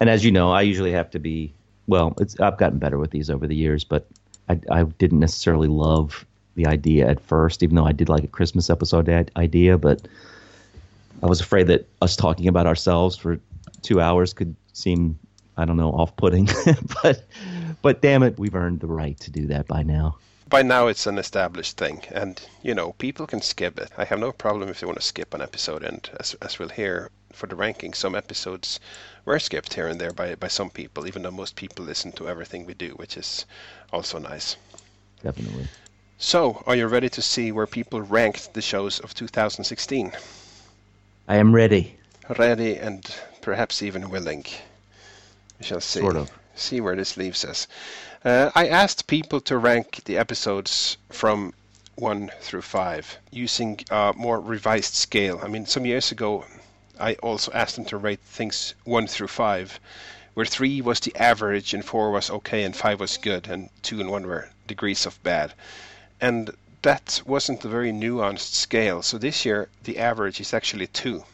And 0.00 0.08
as 0.08 0.24
you 0.24 0.32
know, 0.32 0.50
I 0.50 0.62
usually 0.62 0.92
have 0.92 1.10
to 1.10 1.18
be 1.18 1.52
well, 1.86 2.14
it's 2.18 2.38
I've 2.40 2.58
gotten 2.58 2.78
better 2.78 2.98
with 2.98 3.10
these 3.10 3.30
over 3.30 3.46
the 3.46 3.54
years, 3.54 3.84
but 3.84 4.06
I, 4.48 4.60
I 4.70 4.82
didn't 4.84 5.20
necessarily 5.20 5.68
love 5.68 6.24
the 6.54 6.66
idea 6.66 7.08
at 7.08 7.20
first, 7.20 7.62
even 7.62 7.76
though 7.76 7.86
I 7.86 7.92
did 7.92 8.08
like 8.08 8.24
a 8.24 8.28
Christmas 8.28 8.70
episode 8.70 9.08
idea. 9.36 9.78
But 9.78 10.08
I 11.22 11.26
was 11.26 11.40
afraid 11.40 11.66
that 11.68 11.86
us 12.02 12.16
talking 12.16 12.48
about 12.48 12.66
ourselves 12.66 13.16
for 13.16 13.38
two 13.82 14.00
hours 14.00 14.32
could 14.32 14.54
seem, 14.72 15.18
I 15.56 15.64
don't 15.64 15.76
know, 15.76 15.90
off-putting. 15.90 16.48
but 17.02 17.24
but 17.82 18.02
damn 18.02 18.22
it, 18.22 18.38
we've 18.38 18.54
earned 18.54 18.80
the 18.80 18.86
right 18.86 19.18
to 19.20 19.30
do 19.30 19.46
that 19.48 19.66
by 19.66 19.82
now. 19.82 20.16
By 20.48 20.62
now, 20.62 20.86
it's 20.86 21.08
an 21.08 21.18
established 21.18 21.76
thing, 21.76 22.02
and 22.12 22.40
you 22.62 22.74
know 22.74 22.92
people 22.92 23.26
can 23.26 23.42
skip 23.42 23.78
it. 23.78 23.90
I 23.98 24.04
have 24.04 24.20
no 24.20 24.32
problem 24.32 24.68
if 24.68 24.80
they 24.80 24.86
want 24.86 24.98
to 24.98 25.04
skip 25.04 25.34
an 25.34 25.42
episode, 25.42 25.82
and 25.82 26.08
as 26.20 26.34
as 26.34 26.58
we'll 26.58 26.68
hear 26.68 27.10
for 27.32 27.46
the 27.46 27.56
ranking, 27.56 27.92
some 27.92 28.14
episodes 28.14 28.80
were 29.24 29.38
skipped 29.38 29.74
here 29.74 29.88
and 29.88 30.00
there 30.00 30.12
by, 30.12 30.34
by 30.34 30.48
some 30.48 30.70
people, 30.70 31.06
even 31.06 31.22
though 31.22 31.30
most 31.30 31.56
people 31.56 31.84
listen 31.84 32.12
to 32.12 32.28
everything 32.28 32.66
we 32.66 32.74
do, 32.74 32.90
which 32.90 33.16
is 33.16 33.44
also 33.92 34.18
nice. 34.18 34.56
Definitely. 35.22 35.68
So, 36.18 36.62
are 36.66 36.76
you 36.76 36.86
ready 36.86 37.10
to 37.10 37.20
see 37.20 37.52
where 37.52 37.66
people 37.66 38.00
ranked 38.00 38.54
the 38.54 38.62
shows 38.62 39.00
of 39.00 39.12
2016? 39.14 40.12
I 41.28 41.36
am 41.36 41.54
ready. 41.54 41.96
Ready 42.38 42.76
and 42.76 43.04
perhaps 43.42 43.82
even 43.82 44.08
willing. 44.08 44.44
We 45.58 45.66
shall 45.66 45.80
see. 45.80 46.00
Sort 46.00 46.16
of. 46.16 46.30
See 46.54 46.80
where 46.80 46.96
this 46.96 47.18
leaves 47.18 47.44
us. 47.44 47.68
Uh, 48.24 48.50
I 48.54 48.68
asked 48.68 49.06
people 49.06 49.40
to 49.42 49.58
rank 49.58 50.04
the 50.04 50.16
episodes 50.16 50.96
from 51.10 51.52
1 51.96 52.30
through 52.40 52.62
5 52.62 53.18
using 53.30 53.80
a 53.90 54.14
more 54.16 54.40
revised 54.40 54.94
scale. 54.94 55.40
I 55.42 55.48
mean, 55.48 55.66
some 55.66 55.84
years 55.84 56.12
ago, 56.12 56.44
I 56.98 57.14
also 57.16 57.52
asked 57.52 57.76
them 57.76 57.84
to 57.86 57.96
rate 57.96 58.20
things 58.20 58.74
one 58.84 59.06
through 59.06 59.28
five, 59.28 59.78
where 60.34 60.46
three 60.46 60.80
was 60.80 61.00
the 61.00 61.14
average 61.16 61.74
and 61.74 61.84
four 61.84 62.10
was 62.10 62.30
okay 62.30 62.62
and 62.64 62.74
five 62.74 63.00
was 63.00 63.18
good 63.18 63.46
and 63.48 63.68
two 63.82 64.00
and 64.00 64.10
one 64.10 64.26
were 64.26 64.50
degrees 64.66 65.04
of 65.04 65.22
bad. 65.22 65.52
And 66.20 66.50
that 66.82 67.20
wasn't 67.26 67.64
a 67.64 67.68
very 67.68 67.92
nuanced 67.92 68.54
scale. 68.54 69.02
So 69.02 69.18
this 69.18 69.44
year 69.44 69.68
the 69.84 69.98
average 69.98 70.40
is 70.40 70.54
actually 70.54 70.86
two, 70.86 71.24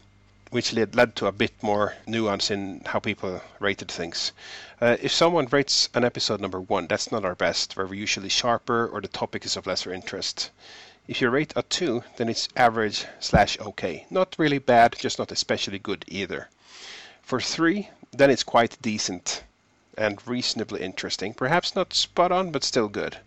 which 0.51 0.73
led, 0.73 0.95
led 0.95 1.15
to 1.17 1.27
a 1.27 1.33
bit 1.33 1.53
more 1.63 1.95
nuance 2.07 2.51
in 2.51 2.83
how 2.87 2.99
people 2.99 3.41
rated 3.61 3.91
things. 3.91 4.33
Uh, 4.81 4.97
if 5.01 5.13
someone 5.13 5.47
rates 5.47 5.89
an 5.95 6.05
episode 6.05 6.41
number 6.41 6.61
one, 6.61 6.89
that's 6.89 7.13
not 7.13 7.25
our 7.25 7.37
best, 7.37 7.77
where 7.77 7.87
we're 7.87 7.95
usually 7.95 8.29
sharper 8.29 8.89
or 8.89 9.01
the 9.01 9.09
topic 9.09 9.45
is 9.45 9.57
of 9.57 9.67
lesser 9.67 9.93
interest. 9.93 10.51
If 11.09 11.21
you 11.21 11.31
rate 11.31 11.53
a 11.57 11.63
2, 11.63 12.05
then 12.17 12.29
it's 12.29 12.49
average 12.57 13.07
slash 13.19 13.59
okay. 13.59 14.07
Not 14.11 14.37
really 14.39 14.59
bad, 14.59 14.97
just 14.99 15.19
not 15.19 15.33
especially 15.33 15.79
good 15.79 16.05
either. 16.07 16.49
For 17.23 17.41
3, 17.41 17.89
then 18.13 18.31
it's 18.31 18.45
quite 18.45 18.81
decent 18.81 19.43
and 19.99 20.27
reasonably 20.27 20.81
interesting. 20.81 21.35
Perhaps 21.35 21.75
not 21.75 21.93
spot 21.93 22.31
on, 22.31 22.51
but 22.51 22.65
still 22.65 22.89
good. 22.89 23.19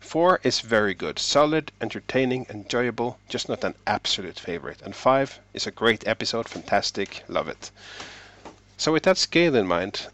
4 0.00 0.40
is 0.42 0.60
very 0.60 0.94
good, 0.94 1.18
solid, 1.18 1.72
entertaining, 1.80 2.46
enjoyable, 2.50 3.18
just 3.28 3.48
not 3.48 3.64
an 3.64 3.74
absolute 3.86 4.38
favorite. 4.38 4.82
And 4.82 4.94
5 4.94 5.38
is 5.54 5.66
a 5.66 5.70
great 5.70 6.06
episode, 6.06 6.48
fantastic, 6.48 7.22
love 7.28 7.48
it. 7.48 7.70
So 8.76 8.92
with 8.92 9.04
that 9.04 9.18
scale 9.18 9.54
in 9.54 9.66
mind, 9.66 10.08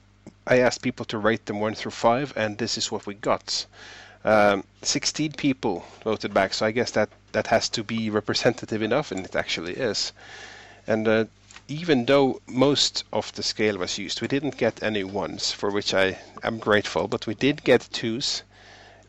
I 0.47 0.59
asked 0.59 0.83
people 0.83 1.07
to 1.07 1.19
rate 1.19 1.47
them 1.47 1.61
one 1.61 1.75
through 1.75 1.93
five, 1.93 2.33
and 2.37 2.59
this 2.59 2.77
is 2.77 2.91
what 2.91 3.07
we 3.07 3.15
got. 3.15 3.67
Um, 4.25 4.65
16 4.83 5.33
people 5.33 5.85
voted 6.05 6.35
back, 6.35 6.53
so 6.55 6.67
I 6.67 6.73
guess 6.73 6.91
that 6.93 7.09
that 7.33 7.47
has 7.47 7.69
to 7.71 7.83
be 7.85 8.11
representative 8.11 8.83
enough, 8.83 9.13
and 9.13 9.25
it 9.25 9.35
actually 9.37 9.75
is. 9.75 10.13
And 10.87 11.07
uh, 11.09 11.25
even 11.69 12.05
though 12.05 12.41
most 12.47 13.05
of 13.13 13.33
the 13.33 13.43
scale 13.43 13.79
was 13.79 13.97
used, 13.99 14.21
we 14.21 14.29
didn't 14.29 14.57
get 14.59 14.83
any 14.83 15.05
ones, 15.05 15.53
for 15.53 15.71
which 15.71 15.95
I 15.95 16.19
am 16.43 16.59
grateful, 16.59 17.09
but 17.09 17.27
we 17.27 17.35
did 17.35 17.63
get 17.65 17.89
twos, 17.93 18.43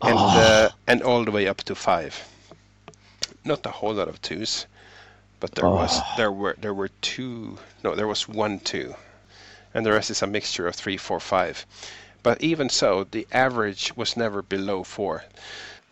and 0.01 0.17
Oh. 0.17 0.39
uh, 0.39 0.69
and 0.87 1.01
all 1.01 1.25
the 1.25 1.31
way 1.31 1.47
up 1.47 1.57
to 1.63 1.75
five. 1.75 2.23
Not 3.43 3.65
a 3.65 3.71
whole 3.71 3.95
lot 3.95 4.07
of 4.07 4.21
twos, 4.21 4.65
but 5.39 5.55
there 5.55 5.67
was 5.67 5.91
Oh. 5.99 6.03
there 6.17 6.31
were 6.31 6.55
there 6.61 6.73
were 6.73 6.89
two. 7.01 7.57
No, 7.83 7.95
there 7.95 8.07
was 8.07 8.27
one 8.29 8.59
two, 8.59 8.95
and 9.73 9.85
the 9.85 9.91
rest 9.91 10.09
is 10.11 10.21
a 10.21 10.27
mixture 10.27 10.67
of 10.67 10.75
three, 10.75 10.97
four, 10.97 11.19
five. 11.19 11.65
But 12.23 12.41
even 12.41 12.69
so, 12.69 13.03
the 13.03 13.27
average 13.31 13.95
was 13.95 14.17
never 14.17 14.41
below 14.41 14.83
four. 14.83 15.23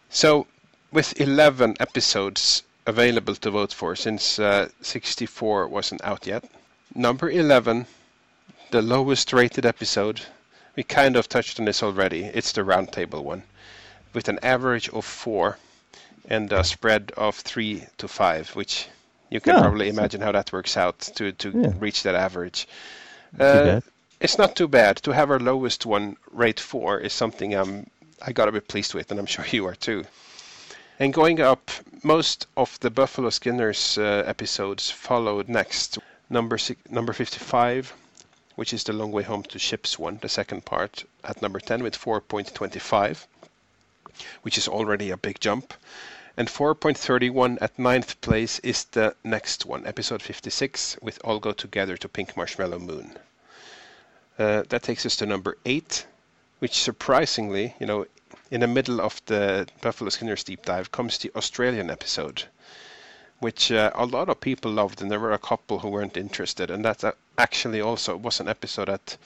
So, 0.10 0.47
with 0.91 1.19
11 1.19 1.76
episodes 1.80 2.64
available 2.85 3.35
to 3.35 3.51
vote 3.51 3.73
for, 3.73 3.95
since 3.95 4.39
uh, 4.39 4.69
64 4.81 5.68
wasn't 5.68 6.03
out 6.03 6.26
yet, 6.27 6.43
number 6.95 7.30
11, 7.30 7.85
the 8.72 8.81
lowest 8.81 9.34
rated 9.34 9.65
episode, 9.65 10.22
we 10.76 10.84
kind 10.84 11.15
of 11.15 11.27
touched 11.30 11.60
on 11.60 11.65
this 11.65 11.84
already. 11.84 12.23
It's 12.26 12.51
the 12.51 12.61
roundtable 12.61 13.23
one, 13.23 13.43
with 14.14 14.27
an 14.30 14.39
average 14.43 14.89
of 14.89 15.06
four 15.06 15.57
and 16.30 16.51
a 16.53 16.64
spread 16.64 17.11
of 17.18 17.35
three 17.35 17.84
to 17.97 18.07
five, 18.07 18.49
which 18.56 18.88
you 19.30 19.39
can 19.41 19.56
Yeah, 19.56 19.61
probably 19.61 19.89
imagine 19.89 20.22
how 20.22 20.31
that 20.31 20.51
works 20.53 20.77
out 20.77 20.99
to, 21.15 21.31
to 21.34 21.51
Yeah. 21.51 21.73
reach 21.80 22.03
that 22.03 22.15
average. 22.15 22.68
Uh. 23.39 23.81
It's 24.20 24.38
not 24.38 24.56
too 24.56 24.68
bad. 24.68 24.98
To 24.98 25.12
have 25.12 25.32
our 25.32 25.40
lowest 25.40 25.86
one 25.86 26.18
rate 26.32 26.60
four 26.60 27.00
is 27.00 27.14
something 27.14 27.54
I'm 27.54 27.90
I 28.22 28.34
gotta 28.34 28.52
be 28.52 28.60
pleased 28.60 28.94
with, 28.94 29.12
and 29.12 29.20
I'm 29.20 29.26
sure 29.34 29.46
you 29.50 29.66
are 29.66 29.76
too. 29.76 30.04
And 31.00 31.14
going 31.14 31.40
up, 31.40 31.72
most 32.04 32.46
of 32.58 32.78
the 32.82 32.90
Buffalo 32.90 33.30
Skinners 33.30 33.98
uh, 33.98 34.24
episodes 34.26 34.91
followed 34.91 35.48
next. 35.48 35.98
Number 36.30 36.58
six, 36.58 36.82
number 36.91 37.14
55, 37.14 37.94
which 38.56 38.74
is 38.74 38.84
the 38.84 38.91
Long 38.91 39.14
Way 39.14 39.24
Home 39.24 39.44
to 39.44 39.58
Ships 39.58 39.98
one, 39.98 40.20
the 40.22 40.28
second 40.28 40.66
part, 40.66 41.06
at 41.24 41.41
number 41.41 41.62
10 41.62 41.82
with 41.82 41.98
4.25, 41.98 43.26
which 44.41 44.58
is 44.58 44.68
already 44.68 45.12
a 45.12 45.18
big 45.18 45.40
jump. 45.40 45.74
And 46.36 46.50
4.31 46.50 47.58
at 47.62 47.80
ninth 47.80 48.20
place 48.20 48.60
is 48.60 48.84
the 48.84 49.16
next 49.24 49.66
one, 49.66 49.88
episode 49.88 50.22
56, 50.22 50.98
with 51.02 51.20
All 51.24 51.40
Go 51.40 51.54
Together 51.54 51.96
to 51.96 52.10
Pink 52.10 52.36
Marshmallow 52.36 52.80
Moon. 52.80 53.18
Uh, 54.40 54.64
that 54.70 54.84
takes 54.84 55.06
us 55.06 55.18
to 55.18 55.26
number 55.26 55.57
8, 55.66 56.06
which 56.60 56.82
surprisingly, 56.82 57.76
you 57.80 57.86
know, 57.86 58.06
in 58.49 58.61
the 58.61 58.68
middle 58.68 59.02
of 59.02 59.22
the 59.26 59.68
Buffalo 59.82 60.10
Skinners 60.10 60.45
deep 60.45 60.66
dive 60.66 60.91
comes 60.91 61.18
the 61.18 61.32
Australian 61.36 61.90
episode, 61.90 62.44
which 63.40 63.72
uh, 63.72 63.91
a 63.94 64.06
lot 64.06 64.30
of 64.30 64.40
people 64.40 64.72
loved, 64.72 65.02
and 65.02 65.11
there 65.11 65.20
were 65.20 65.34
a 65.34 65.38
couple 65.38 65.80
who 65.80 65.90
weren't 65.90 66.18
interested. 66.18 66.72
And 66.72 66.86
that 66.86 67.03
uh, 67.03 67.11
actually 67.38 67.82
also 67.82 68.16
was 68.16 68.40
an 68.40 68.48
episode 68.48 68.88
that 68.88 69.18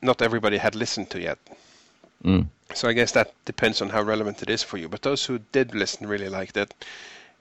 not 0.00 0.22
everybody 0.22 0.56
had 0.56 0.74
listened 0.74 1.10
to 1.10 1.20
yet. 1.20 1.38
Mm. 2.24 2.46
So 2.74 2.88
I 2.88 2.94
guess 2.94 3.12
that 3.12 3.34
depends 3.44 3.82
on 3.82 3.90
how 3.90 4.02
relevant 4.02 4.42
it 4.42 4.48
is 4.48 4.62
for 4.62 4.78
you. 4.78 4.88
But 4.88 5.02
those 5.02 5.26
who 5.26 5.40
did 5.52 5.74
listen 5.74 6.06
really 6.06 6.30
liked 6.30 6.56
it, 6.56 6.72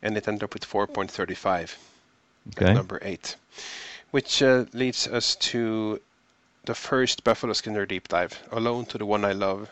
and 0.01 0.18
it 0.18 0.27
ended 0.27 0.43
up 0.43 0.53
with 0.53 0.69
4.35 0.69 1.76
Okay. 2.49 2.65
at 2.65 2.73
number 2.73 2.99
eight, 3.03 3.35
which 4.09 4.41
uh, 4.41 4.65
leads 4.73 5.07
us 5.07 5.35
to 5.35 6.01
the 6.63 6.75
first 6.75 7.23
Buffalo 7.23 7.53
Skinner 7.53 7.88
deep 7.88 8.07
dive, 8.07 8.39
Alone 8.51 8.85
to 8.85 8.99
the 8.99 9.05
One 9.05 9.25
I 9.25 9.31
Love, 9.31 9.69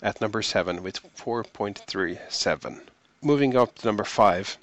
at 0.00 0.20
number 0.20 0.40
seven 0.40 0.84
with 0.84 1.02
4.37. 1.16 2.80
Moving 3.20 3.56
up 3.56 3.74
to 3.74 3.86
number 3.86 4.04
five, 4.04 4.56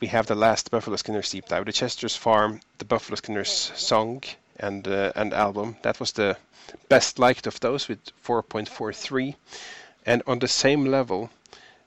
we 0.00 0.06
have 0.08 0.26
the 0.26 0.34
last 0.34 0.70
Buffalo 0.70 0.96
Skinner's 0.96 1.30
deep 1.30 1.46
dive, 1.46 1.66
the 1.66 1.72
Chester's 1.72 2.16
Farm, 2.16 2.60
the 2.78 2.86
Buffalo 2.86 3.16
Skinner's 3.16 3.72
song 3.76 4.22
and 4.56 4.88
uh, 4.88 5.12
and 5.14 5.34
album. 5.34 5.76
That 5.82 6.00
was 6.00 6.12
the 6.12 6.38
best 6.88 7.18
liked 7.18 7.46
of 7.46 7.60
those 7.60 7.88
with 7.88 8.00
4.43, 8.24 9.34
and 10.06 10.22
on 10.26 10.38
the 10.38 10.48
same 10.48 10.86
level 10.86 11.30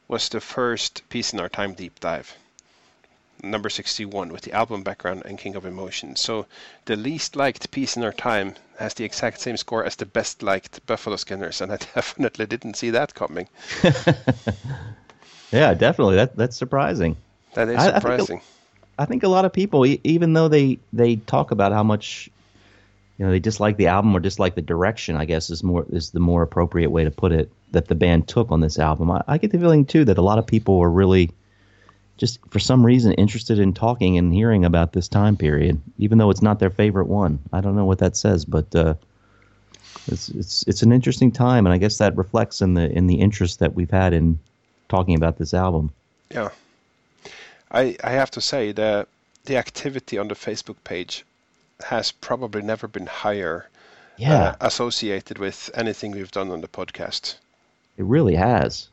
was 0.07 0.29
the 0.29 0.41
first 0.41 1.01
Peace 1.09 1.33
in 1.33 1.39
Our 1.39 1.49
Time 1.49 1.73
deep 1.73 1.99
dive, 1.99 2.35
number 3.43 3.69
61, 3.69 4.31
with 4.31 4.41
the 4.41 4.51
album 4.53 4.83
background 4.83 5.23
and 5.25 5.37
King 5.37 5.55
of 5.55 5.65
Emotions. 5.65 6.19
So 6.21 6.45
the 6.85 6.95
least 6.95 7.35
liked 7.35 7.71
Peace 7.71 7.97
in 7.97 8.03
Our 8.03 8.13
Time 8.13 8.55
has 8.77 8.93
the 8.93 9.03
exact 9.05 9.39
same 9.41 9.57
score 9.57 9.83
as 9.85 9.95
the 9.95 10.05
best 10.05 10.41
liked 10.43 10.85
Buffalo 10.85 11.15
Skinners, 11.15 11.61
and 11.61 11.71
I 11.71 11.77
definitely 11.95 12.45
didn't 12.45 12.75
see 12.75 12.89
that 12.91 13.13
coming. 13.15 13.47
Yeah, 15.51 15.73
definitely. 15.73 16.15
That 16.15 16.35
that's 16.35 16.55
surprising. 16.55 17.17
That 17.55 17.67
is 17.67 17.77
I- 17.77 17.79
I 17.79 17.83
think 17.85 17.95
a- 17.95 17.99
surprising. 18.01 18.41
I 18.97 19.05
think 19.05 19.23
a 19.23 19.27
lot 19.27 19.45
of 19.45 19.51
people, 19.53 19.85
even 19.85 20.33
though 20.33 20.47
they 20.47 20.79
they 20.93 21.15
talk 21.17 21.51
about 21.51 21.71
how 21.71 21.83
much 21.83 22.29
you 23.17 23.25
know 23.25 23.31
they 23.31 23.39
dislike 23.39 23.77
the 23.77 23.87
album 23.87 24.15
or 24.15 24.19
dislike 24.19 24.55
the 24.55 24.61
direction, 24.61 25.17
I 25.17 25.25
guess 25.25 25.49
is 25.49 25.63
more 25.63 25.85
is 25.91 26.11
the 26.11 26.19
more 26.19 26.41
appropriate 26.43 26.89
way 26.91 27.03
to 27.03 27.11
put 27.11 27.31
it 27.31 27.51
that 27.71 27.87
the 27.87 27.95
band 27.95 28.27
took 28.27 28.51
on 28.51 28.61
this 28.61 28.79
album. 28.79 29.11
I, 29.11 29.23
I 29.27 29.37
get 29.37 29.51
the 29.51 29.59
feeling 29.59 29.85
too 29.85 30.05
that 30.05 30.17
a 30.17 30.21
lot 30.21 30.37
of 30.39 30.45
people 30.47 30.77
were 30.79 30.89
really 30.89 31.31
just 32.21 32.39
for 32.51 32.59
some 32.59 32.85
reason 32.85 33.13
interested 33.13 33.57
in 33.57 33.73
talking 33.73 34.15
and 34.19 34.31
hearing 34.31 34.63
about 34.63 34.93
this 34.93 35.07
time 35.07 35.35
period, 35.35 35.81
even 35.97 36.19
though 36.19 36.29
it's 36.29 36.43
not 36.43 36.59
their 36.59 36.69
favorite 36.69 37.07
one. 37.07 37.39
I 37.51 37.61
don't 37.61 37.75
know 37.75 37.85
what 37.85 37.97
that 37.97 38.15
says, 38.15 38.45
but 38.45 38.75
uh, 38.75 38.93
it's 40.05 40.29
it's 40.29 40.63
it's 40.67 40.83
an 40.83 40.91
interesting 40.91 41.31
time, 41.31 41.65
and 41.65 41.73
I 41.73 41.79
guess 41.79 41.97
that 41.97 42.15
reflects 42.15 42.61
in 42.61 42.75
the 42.75 42.87
in 42.91 43.07
the 43.07 43.15
interest 43.15 43.57
that 43.59 43.73
we've 43.73 43.89
had 43.89 44.13
in 44.13 44.37
talking 44.87 45.15
about 45.15 45.37
this 45.37 45.51
album. 45.55 45.89
Yeah. 46.29 46.49
I 47.71 47.97
I 48.03 48.11
have 48.11 48.29
to 48.31 48.41
say 48.41 48.71
the 48.71 49.07
the 49.45 49.57
activity 49.57 50.19
on 50.19 50.27
the 50.27 50.35
Facebook 50.35 50.77
page 50.83 51.25
has 51.89 52.11
probably 52.11 52.61
never 52.61 52.87
been 52.87 53.07
higher 53.07 53.65
Yeah. 54.17 54.43
uh, 54.43 54.55
associated 54.67 55.39
with 55.39 55.71
anything 55.73 56.11
we've 56.11 56.29
done 56.31 56.51
on 56.53 56.61
the 56.61 56.67
podcast. 56.67 57.37
It 57.97 58.05
really 58.05 58.35
has. 58.35 58.90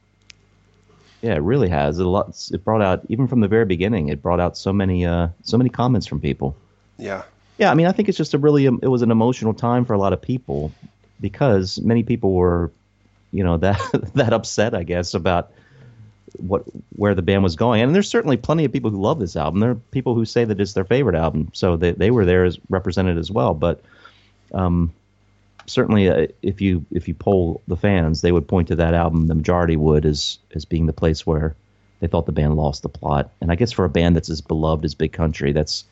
Yeah, 1.23 1.35
it 1.35 1.43
really 1.43 1.69
has. 1.69 1.99
It, 1.99 2.07
a 2.07 2.09
lot, 2.09 2.49
it 2.53 2.65
brought 2.65 2.83
out 2.83 3.03
even 3.09 3.27
from 3.27 3.41
the 3.41 3.49
very 3.49 3.65
beginning. 3.65 4.09
It 4.09 4.23
brought 4.23 4.41
out 4.41 4.57
so 4.57 4.73
many 4.73 5.05
uh, 5.05 5.29
so 5.43 5.59
many 5.59 5.71
comments 5.71 6.07
from 6.07 6.21
people. 6.21 6.57
Yeah. 6.97 7.23
Yeah, 7.59 7.73
I 7.73 7.75
mean, 7.75 7.87
I 7.87 7.93
think 7.93 8.09
it's 8.09 8.19
just 8.19 8.35
a 8.35 8.39
really 8.39 8.69
um, 8.69 8.79
it 8.83 8.89
was 8.89 9.03
an 9.03 9.11
emotional 9.11 9.53
time 9.53 9.85
for 9.85 9.93
a 9.95 9.99
lot 9.99 10.13
of 10.13 10.23
people 10.23 10.71
because 11.21 11.81
many 11.81 12.05
people 12.05 12.35
were, 12.35 12.71
you 13.33 13.43
know, 13.43 13.57
that 13.59 13.81
that 14.15 14.33
upset, 14.33 14.75
I 14.75 14.85
guess, 14.85 15.15
about 15.15 15.51
what 16.37 16.63
where 16.95 17.15
the 17.15 17.23
band 17.23 17.43
was 17.43 17.57
going. 17.57 17.83
And 17.83 17.95
there's 17.95 18.09
certainly 18.09 18.37
plenty 18.37 18.65
of 18.65 18.73
people 18.73 18.91
who 18.91 19.01
love 19.01 19.19
this 19.19 19.35
album. 19.35 19.61
There 19.61 19.71
are 19.71 19.81
people 19.91 20.15
who 20.15 20.25
say 20.25 20.45
that 20.45 20.61
it's 20.61 20.75
their 20.75 20.85
favorite 20.85 21.17
album, 21.17 21.51
so 21.53 21.77
they 21.77 21.93
they 21.93 22.13
were 22.13 22.25
there 22.25 22.45
as 22.45 22.59
represented 22.69 23.19
as 23.19 23.31
well. 23.31 23.55
But 23.55 23.83
um, 24.55 24.93
certainly, 25.69 26.09
uh, 26.09 26.27
if 26.43 26.61
you 26.61 26.85
if 26.91 27.07
you 27.07 27.15
poll 27.15 27.63
the 27.69 27.77
fans, 27.77 28.21
they 28.21 28.33
would 28.33 28.49
point 28.49 28.69
to 28.69 28.77
that 28.77 28.95
album. 28.95 29.29
The 29.29 29.35
majority 29.35 29.77
would 29.77 30.05
as 30.05 30.39
as 30.55 30.65
being 30.65 30.87
the 30.87 30.93
place 30.93 31.27
where 31.27 31.55
they 32.01 32.07
thought 32.07 32.27
the 32.27 32.33
band 32.33 32.57
lost 32.57 32.83
the 32.83 32.89
plot. 32.89 33.31
And 33.41 33.51
I 33.53 33.55
guess 33.55 33.73
for 33.73 33.85
a 33.85 33.89
band 33.89 34.17
that's 34.17 34.31
as 34.31 34.41
beloved 34.41 34.85
as 34.85 34.95
Big 34.95 35.13
Country, 35.13 35.53
that's 35.53 35.85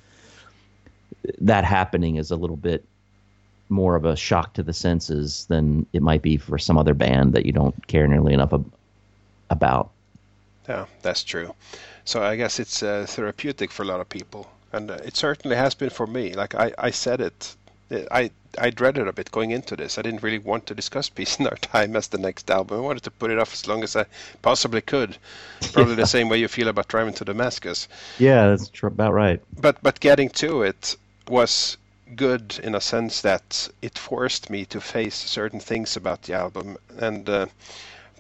that 1.41 1.65
happening 1.65 2.17
is 2.17 2.31
a 2.31 2.37
little 2.37 2.57
bit 2.57 2.85
more 3.69 3.97
of 3.97 4.05
a 4.05 4.17
shock 4.17 4.55
to 4.55 4.63
the 4.63 4.73
senses 4.73 5.47
than 5.47 5.87
it 5.93 6.03
might 6.03 6.23
be 6.23 6.37
for 6.37 6.59
some 6.59 6.79
other 6.79 6.95
band 6.95 7.33
that 7.33 7.47
you 7.47 7.53
don't 7.53 7.87
care 7.89 8.07
nearly 8.07 8.33
enough 8.33 8.53
ab- 8.53 8.73
about. 9.51 9.91
Yeah, 10.69 10.87
that's 11.03 11.25
true. 11.25 11.55
So 12.05 12.23
I 12.23 12.37
guess 12.37 12.61
it's 12.61 12.83
uh, 12.83 13.07
therapeutic 13.09 13.73
for 13.73 13.83
a 13.83 13.87
lot 13.87 14.01
of 14.01 14.09
people, 14.09 14.49
and 14.73 14.91
uh, 14.91 14.99
it 15.05 15.17
certainly 15.17 15.57
has 15.57 15.75
been 15.75 15.91
for 15.91 16.07
me. 16.07 16.35
Like 16.35 16.55
I, 16.55 16.73
I 16.79 16.91
said 16.91 17.21
it, 17.21 17.57
I 17.91 18.31
I 18.59 18.71
dreaded 18.71 19.07
a 19.07 19.13
bit 19.13 19.31
going 19.31 19.51
into 19.51 19.77
this. 19.77 19.99
I 19.99 20.03
didn't 20.03 20.23
really 20.23 20.39
want 20.39 20.67
to 20.67 20.75
discuss 20.75 21.09
Peace 21.17 21.39
in 21.39 21.47
Our 21.47 21.57
Time 21.57 21.95
as 21.95 22.09
the 22.09 22.19
next 22.19 22.51
album. 22.51 22.79
I 22.79 22.81
wanted 22.81 23.05
to 23.05 23.11
put 23.11 23.31
it 23.31 23.39
off 23.39 23.53
as 23.53 23.69
long 23.69 23.85
as 23.85 23.95
I 23.95 24.07
possibly 24.43 24.81
could. 24.81 25.19
Probably 25.73 25.95
the 25.95 26.07
same 26.17 26.29
way 26.29 26.39
you 26.39 26.49
feel 26.49 26.69
about 26.69 26.89
Driving 26.89 27.15
to 27.15 27.25
Damascus. 27.25 27.87
Yeah, 28.19 28.49
that's 28.49 28.69
tr- 28.69 28.89
about 28.89 29.13
right. 29.13 29.41
But 29.61 29.83
but 29.83 30.01
getting 30.01 30.31
to 30.31 30.63
it 30.63 30.97
was 31.29 31.77
good 32.15 32.59
in 32.63 32.75
a 32.75 32.81
sense 32.81 33.21
that 33.21 33.69
it 33.83 33.99
forced 33.99 34.49
me 34.49 34.65
to 34.67 34.81
face 34.81 35.15
certain 35.15 35.61
things 35.61 35.97
about 35.97 36.23
the 36.23 36.35
album 36.35 36.79
and 36.99 37.29
uh, 37.29 37.47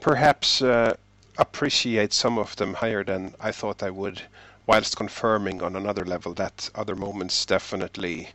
perhaps 0.01 0.60
uh, 0.60 0.97
appreciate 1.38 2.12
some 2.12 2.38
of 2.38 2.56
them 2.56 2.74
higher 2.74 3.05
than 3.05 3.34
I 3.40 3.52
thought 3.52 3.82
I 3.82 3.90
would, 3.90 4.22
whilst 4.66 4.97
confirming 4.97 5.62
on 5.62 5.76
another 5.76 6.05
level 6.05 6.34
that 6.34 6.70
other 6.74 6.97
moments 6.97 7.47
definitely 7.47 8.30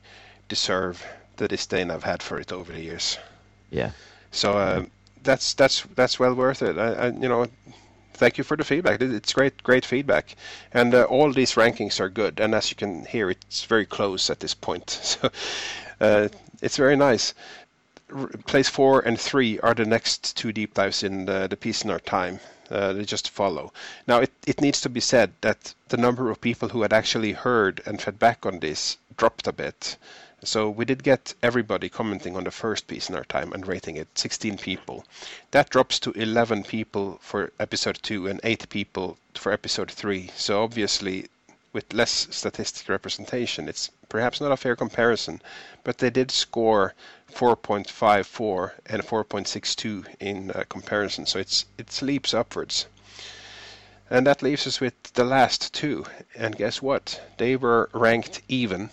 deserve 0.47 1.05
the 1.41 1.47
disdain 1.47 1.89
I've 1.91 2.03
had 2.03 2.21
for 2.21 2.39
it 2.39 2.51
over 2.51 2.71
the 2.71 2.81
years. 2.81 3.17
Yeah. 3.71 3.91
So 4.31 4.53
uh, 4.53 4.85
that's 5.23 5.53
that's 5.55 5.81
that's 5.95 6.19
well 6.19 6.35
worth 6.35 6.61
it. 6.61 6.77
I, 6.77 6.93
I, 6.93 7.07
you 7.07 7.27
know, 7.29 7.47
thank 8.13 8.37
you 8.37 8.43
for 8.43 8.55
the 8.57 8.63
feedback. 8.63 9.01
It's 9.01 9.33
great, 9.33 9.63
great 9.63 9.85
feedback, 9.85 10.35
and 10.71 10.93
uh, 10.93 11.03
all 11.03 11.33
these 11.33 11.55
rankings 11.55 11.99
are 11.99 12.09
good. 12.09 12.39
And 12.39 12.53
as 12.55 12.69
you 12.69 12.75
can 12.75 13.05
hear, 13.05 13.29
it's 13.31 13.63
very 13.65 13.85
close 13.85 14.29
at 14.29 14.39
this 14.39 14.53
point. 14.53 14.87
So 15.11 15.29
uh, 15.99 16.29
it's 16.61 16.77
very 16.77 16.95
nice. 16.95 17.33
r- 18.13 18.27
place 18.45 18.69
four 18.69 19.01
and 19.01 19.19
three 19.19 19.59
are 19.59 19.73
the 19.75 19.85
next 19.85 20.37
two 20.37 20.51
deep 20.51 20.73
dives 20.75 21.03
in 21.03 21.25
the, 21.25 21.47
the 21.49 21.57
Peace 21.57 21.83
in 21.83 21.91
Our 21.91 21.99
Time. 21.99 22.39
Uh, 22.69 22.93
they 22.93 23.05
just 23.05 23.29
follow. 23.29 23.73
Now, 24.07 24.19
it, 24.21 24.31
it 24.47 24.61
needs 24.61 24.81
to 24.81 24.89
be 24.89 25.01
said 25.01 25.33
that 25.41 25.73
the 25.89 25.97
number 25.97 26.29
of 26.31 26.39
people 26.41 26.69
who 26.69 26.83
had 26.83 26.93
actually 26.93 27.33
heard 27.33 27.81
and 27.85 28.01
fed 28.01 28.17
back 28.19 28.45
on 28.45 28.59
this 28.59 28.97
dropped 29.17 29.47
a 29.47 29.51
bit. 29.53 29.97
So 30.43 30.71
we 30.71 30.85
did 30.85 31.03
get 31.03 31.35
everybody 31.43 31.87
commenting 31.87 32.35
on 32.35 32.45
the 32.45 32.49
first 32.49 32.87
Peace 32.87 33.09
in 33.09 33.15
Our 33.15 33.25
Time 33.25 33.53
and 33.53 33.67
rating 33.67 33.95
it 33.95 34.07
16 34.17 34.57
people. 34.57 35.05
That 35.51 35.69
drops 35.69 35.99
to 35.99 36.11
11 36.13 36.63
people 36.63 37.19
for 37.21 37.51
episode 37.59 37.99
2 38.01 38.25
and 38.25 38.41
8 38.43 38.67
people 38.69 39.19
for 39.35 39.51
episode 39.51 39.91
3. 39.91 40.31
So 40.35 40.63
obviously 40.63 41.27
with 41.73 41.93
less 41.93 42.27
statistic 42.31 42.89
representation 42.89 43.69
it's 43.69 43.91
perhaps 44.09 44.41
not 44.41 44.51
a 44.51 44.57
fair 44.57 44.75
comparison, 44.75 45.43
but 45.83 45.99
they 45.99 46.09
did 46.09 46.31
score 46.31 46.95
4.54 47.31 48.71
and 48.87 49.03
4.62 49.03 50.07
in 50.19 50.49
uh, 50.49 50.63
comparison. 50.67 51.27
So 51.27 51.37
it's 51.37 51.65
it's 51.77 52.01
leaps 52.01 52.33
upwards. 52.33 52.87
And 54.09 54.25
that 54.25 54.41
leaves 54.41 54.65
us 54.65 54.81
with 54.81 54.95
the 55.13 55.23
last 55.23 55.71
two. 55.71 56.07
And 56.35 56.55
guess 56.57 56.81
what? 56.81 57.21
They 57.37 57.55
were 57.55 57.91
ranked 57.93 58.41
even 58.47 58.89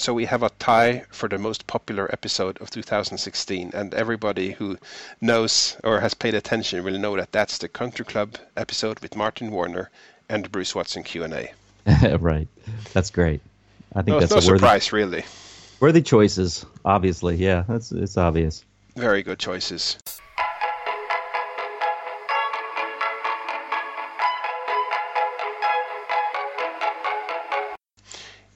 so 0.00 0.14
we 0.14 0.24
have 0.24 0.42
a 0.42 0.50
tie 0.58 1.04
for 1.10 1.28
the 1.28 1.38
most 1.38 1.66
popular 1.66 2.10
episode 2.10 2.60
of 2.62 2.70
2016, 2.70 3.72
and 3.74 3.92
everybody 3.92 4.52
who 4.52 4.78
knows 5.20 5.76
or 5.84 6.00
has 6.00 6.14
paid 6.14 6.34
attention 6.34 6.82
will 6.84 6.98
know 6.98 7.16
that 7.16 7.32
that's 7.32 7.58
the 7.58 7.68
Country 7.68 8.06
Club 8.06 8.36
episode 8.56 8.98
with 9.00 9.14
Martin 9.14 9.50
Warner 9.50 9.90
and 10.28 10.50
Bruce 10.50 10.74
Watson 10.74 11.02
Q&A. 11.02 11.52
right, 12.18 12.48
that's 12.94 13.10
great. 13.10 13.42
I 13.94 14.02
think 14.02 14.14
no, 14.14 14.20
that's 14.20 14.30
no 14.32 14.38
a 14.38 14.40
worthy, 14.40 14.58
surprise, 14.58 14.92
really. 14.92 15.24
worthy 15.80 16.02
choices. 16.02 16.64
Obviously, 16.84 17.36
yeah, 17.36 17.64
that's 17.68 17.92
it's 17.92 18.16
obvious. 18.16 18.64
Very 18.96 19.22
good 19.22 19.38
choices. 19.38 19.98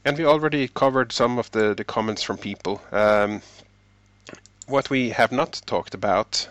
And 0.04 0.18
we 0.18 0.26
already 0.26 0.68
covered 0.68 1.12
some 1.12 1.38
of 1.38 1.50
the, 1.52 1.74
the 1.74 1.84
comments 1.84 2.22
from 2.22 2.36
people. 2.36 2.82
Um, 2.92 3.40
what 4.66 4.90
we 4.90 5.10
have 5.10 5.32
not 5.32 5.62
talked 5.64 5.94
about, 5.94 6.48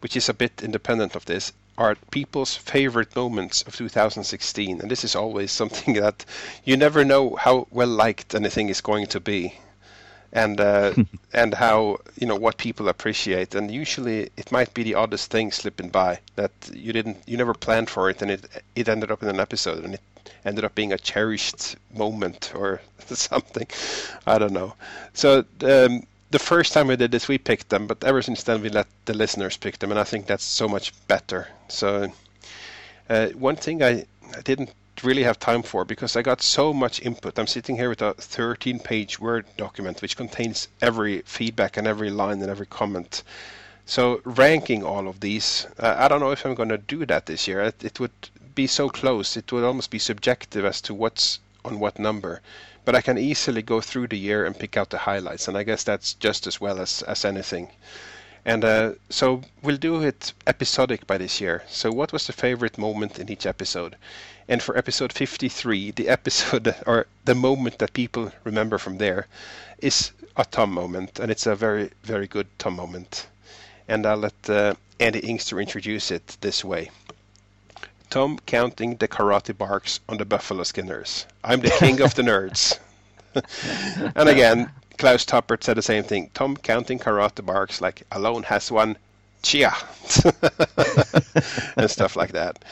which 0.00 0.16
is 0.16 0.28
a 0.28 0.34
bit 0.34 0.62
independent 0.62 1.16
of 1.16 1.24
this, 1.24 1.52
are 1.78 1.96
people's 2.10 2.54
favorite 2.54 3.14
moments 3.14 3.62
of 3.62 3.76
2016. 3.76 4.80
And 4.80 4.90
this 4.90 5.04
is 5.04 5.16
always 5.16 5.50
something 5.60 5.94
that 5.94 6.24
you 6.64 6.76
never 6.76 7.04
know 7.04 7.34
how 7.36 7.66
well 7.70 7.88
liked 7.88 8.34
anything 8.34 8.68
is 8.68 8.80
going 8.80 9.06
to 9.08 9.20
be. 9.20 9.58
And 10.32 10.60
uh, 10.60 10.92
and 11.32 11.54
how 11.54 11.98
you 12.18 12.26
know 12.26 12.36
what 12.36 12.58
people 12.58 12.88
appreciate, 12.88 13.54
and 13.54 13.70
usually 13.70 14.28
it 14.36 14.52
might 14.52 14.74
be 14.74 14.82
the 14.82 14.94
oddest 14.94 15.30
thing 15.30 15.50
slipping 15.50 15.88
by 15.88 16.18
that 16.34 16.50
you 16.74 16.92
didn't, 16.92 17.18
you 17.26 17.36
never 17.36 17.54
planned 17.54 17.88
for 17.88 18.10
it, 18.10 18.20
and 18.20 18.30
it 18.30 18.44
it 18.74 18.88
ended 18.88 19.10
up 19.10 19.22
in 19.22 19.28
an 19.28 19.40
episode, 19.40 19.84
and 19.84 19.94
it 19.94 20.00
ended 20.44 20.64
up 20.64 20.74
being 20.74 20.92
a 20.92 20.98
cherished 20.98 21.76
moment 21.94 22.52
or 22.54 22.80
something. 23.06 23.66
I 24.26 24.38
don't 24.38 24.52
know. 24.52 24.74
So 25.12 25.44
um, 25.62 26.06
the 26.30 26.38
first 26.38 26.72
time 26.72 26.88
we 26.88 26.96
did 26.96 27.10
this, 27.10 27.28
we 27.28 27.38
picked 27.38 27.68
them, 27.68 27.86
but 27.86 28.02
ever 28.04 28.22
since 28.22 28.42
then 28.42 28.62
we 28.62 28.68
let 28.68 28.86
the 29.04 29.14
listeners 29.14 29.56
pick 29.56 29.78
them, 29.78 29.90
and 29.90 30.00
I 30.00 30.04
think 30.04 30.26
that's 30.26 30.44
so 30.44 30.68
much 30.68 30.92
better. 31.06 31.48
So 31.68 32.12
uh, 33.08 33.28
one 33.28 33.56
thing 33.56 33.82
I, 33.82 34.04
I 34.36 34.40
didn't 34.42 34.72
really 35.02 35.22
have 35.22 35.38
time 35.38 35.62
for 35.62 35.84
because 35.84 36.16
I 36.16 36.22
got 36.22 36.42
so 36.42 36.72
much 36.72 37.02
input. 37.02 37.38
I'm 37.38 37.46
sitting 37.46 37.76
here 37.76 37.88
with 37.88 38.02
a 38.02 38.14
13 38.14 38.78
page 38.80 39.20
Word 39.20 39.46
document 39.56 40.02
which 40.02 40.16
contains 40.16 40.68
every 40.80 41.22
feedback 41.22 41.76
and 41.76 41.86
every 41.86 42.10
line 42.10 42.40
and 42.40 42.50
every 42.50 42.66
comment. 42.66 43.22
So 43.84 44.20
ranking 44.24 44.82
all 44.82 45.06
of 45.06 45.20
these, 45.20 45.66
uh, 45.78 45.94
I 45.96 46.08
don't 46.08 46.20
know 46.20 46.32
if 46.32 46.44
I'm 46.44 46.54
going 46.54 46.70
to 46.70 46.78
do 46.78 47.06
that 47.06 47.26
this 47.26 47.46
year. 47.46 47.60
It, 47.60 47.84
it, 47.84 48.00
would 48.00 48.10
be 48.56 48.66
so 48.66 48.88
close, 48.88 49.36
it 49.36 49.52
would 49.52 49.62
almost 49.62 49.90
be 49.90 50.00
subjective 50.00 50.64
as 50.64 50.80
to 50.80 50.94
what's 50.94 51.38
on 51.64 51.78
what 51.78 52.00
number. 52.00 52.40
But 52.84 52.96
I 52.96 53.02
can 53.02 53.18
easily 53.18 53.62
go 53.62 53.80
through 53.80 54.08
the 54.08 54.18
year 54.18 54.44
and 54.44 54.58
pick 54.58 54.76
out 54.76 54.90
the 54.90 54.98
highlights, 54.98 55.46
and 55.46 55.56
I 55.56 55.62
guess 55.62 55.84
that's 55.84 56.14
just 56.14 56.48
as 56.48 56.60
well 56.60 56.80
as, 56.80 57.02
as 57.02 57.24
anything. 57.24 57.70
And 58.44 58.64
uh, 58.64 58.92
so 59.10 59.42
we'll 59.62 59.76
do 59.76 60.02
it 60.02 60.32
episodic 60.46 61.06
by 61.06 61.18
this 61.18 61.40
year. 61.40 61.64
So, 61.68 61.90
what 61.92 62.12
was 62.12 62.26
the 62.26 62.32
favorite 62.32 62.78
moment 62.78 63.18
in 63.18 63.30
each 63.30 63.44
episode? 63.44 63.96
And 64.48 64.62
for 64.62 64.78
episode 64.78 65.12
53, 65.12 65.90
the 65.90 66.08
episode 66.08 66.74
or 66.86 67.08
the 67.24 67.34
moment 67.34 67.78
that 67.78 67.92
people 67.92 68.32
remember 68.44 68.78
from 68.78 68.98
there 68.98 69.26
is 69.78 70.12
a 70.36 70.44
Tom 70.44 70.72
moment, 70.72 71.18
and 71.18 71.30
it's 71.30 71.46
a 71.46 71.56
very, 71.56 71.90
very 72.04 72.26
good 72.26 72.46
Tom 72.58 72.76
moment. 72.76 73.26
And 73.88 74.06
I'll 74.06 74.16
let 74.16 74.48
uh, 74.48 74.74
Andy 75.00 75.20
Inkster 75.20 75.60
introduce 75.60 76.10
it 76.10 76.36
this 76.40 76.64
way. 76.64 76.90
Tom 78.10 78.38
counting 78.46 78.96
the 78.96 79.08
karate 79.08 79.56
barks 79.56 80.00
on 80.08 80.18
the 80.18 80.24
Buffalo 80.24 80.62
Skinners. 80.62 81.26
I'm 81.42 81.60
the 81.60 81.70
king 81.70 82.00
of 82.00 82.14
the 82.14 82.22
nerds. 82.30 82.78
and 84.14 84.28
again, 84.28 84.70
Klaus 84.98 85.24
Tappert 85.24 85.62
said 85.62 85.76
the 85.76 85.82
same 85.82 86.04
thing. 86.04 86.30
Tom 86.32 86.56
counting 86.56 86.98
karate 86.98 87.44
barks 87.44 87.80
like 87.80 88.02
alone 88.12 88.44
has 88.44 88.70
one 88.70 88.96
chia 89.42 89.72
and 91.76 91.90
stuff 91.90 92.16
like 92.16 92.32
that. 92.32 92.64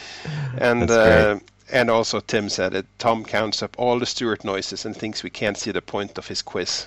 And 0.59 0.91
uh, 0.91 1.39
and 1.73 1.91
also 1.91 2.21
Tim 2.21 2.49
said 2.49 2.75
it. 2.75 2.87
Tom 2.99 3.25
counts 3.25 3.63
up 3.63 3.75
all 3.79 3.99
the 3.99 4.07
Stuart 4.07 4.45
noises 4.45 4.85
and 4.85 4.97
thinks 4.97 5.23
we 5.23 5.31
can't 5.31 5.57
see 5.57 5.73
the 5.73 5.83
point 5.83 6.19
of 6.19 6.27
his 6.27 6.43
quiz. 6.43 6.87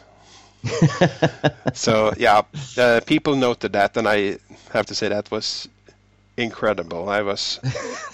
so 1.74 2.14
yeah, 2.18 2.42
uh, 2.78 3.00
people 3.06 3.36
noted 3.36 3.74
that, 3.74 3.96
and 3.96 4.08
I 4.08 4.40
have 4.74 4.88
to 4.88 4.96
say 4.96 5.08
that 5.10 5.30
was 5.30 5.68
incredible. 6.38 7.10
I 7.10 7.24
was 7.24 7.60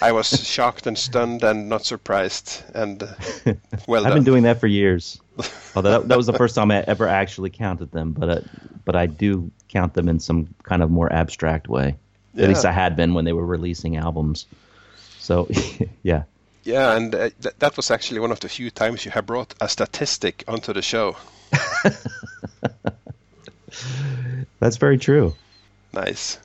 I 0.02 0.14
was 0.14 0.28
shocked 0.48 0.88
and 0.88 0.98
stunned 0.98 1.44
and 1.44 1.70
not 1.70 1.86
surprised. 1.86 2.64
And 2.74 3.02
well, 3.88 4.06
I've 4.06 4.12
done. 4.12 4.18
been 4.20 4.24
doing 4.24 4.44
that 4.44 4.60
for 4.60 4.68
years. 4.68 5.22
Although 5.76 6.00
that, 6.02 6.08
that 6.08 6.18
was 6.18 6.26
the 6.26 6.34
first 6.34 6.56
time 6.56 6.72
I 6.72 6.84
ever 6.88 7.08
actually 7.08 7.50
counted 7.50 7.92
them, 7.92 8.14
but 8.14 8.30
uh, 8.30 8.42
but 8.86 8.96
I 8.96 9.06
do 9.06 9.52
count 9.70 9.94
them 9.94 10.08
in 10.10 10.20
some 10.20 10.54
kind 10.64 10.82
of 10.82 10.90
more 10.90 11.12
abstract 11.12 11.68
way. 11.68 11.98
Yeah. 12.34 12.44
At 12.44 12.50
least 12.50 12.66
I 12.66 12.72
had 12.72 12.96
been 12.96 13.14
when 13.14 13.26
they 13.26 13.34
were 13.34 13.46
releasing 13.46 13.98
albums. 13.98 14.46
So 15.20 15.48
yeah. 16.04 16.24
Yeah, 16.64 16.96
and 16.96 17.14
uh, 17.14 17.30
th- 17.42 17.56
that 17.60 17.76
was 17.76 17.92
actually 17.92 18.22
one 18.22 18.32
of 18.32 18.40
the 18.40 18.48
few 18.48 18.72
times 18.72 19.04
you 19.04 19.12
have 19.12 19.26
brought 19.26 19.54
a 19.60 19.68
statistic 19.68 20.46
onto 20.48 20.72
the 20.72 20.82
show. 20.82 21.18
That's 24.60 24.78
very 24.78 24.98
true. 24.98 25.36
Nice. 25.92 26.40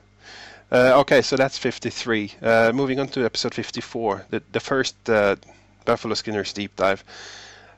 Uh, 0.71 0.99
okay, 0.99 1.21
so 1.21 1.35
that's 1.35 1.57
53. 1.57 2.33
Uh, 2.41 2.71
moving 2.73 2.99
on 2.99 3.07
to 3.09 3.25
episode 3.25 3.53
54, 3.53 4.25
the, 4.29 4.43
the 4.51 4.59
first 4.59 4.95
uh, 5.09 5.35
Buffalo 5.85 6.13
Skinner's 6.13 6.53
deep 6.53 6.75
dive. 6.75 7.03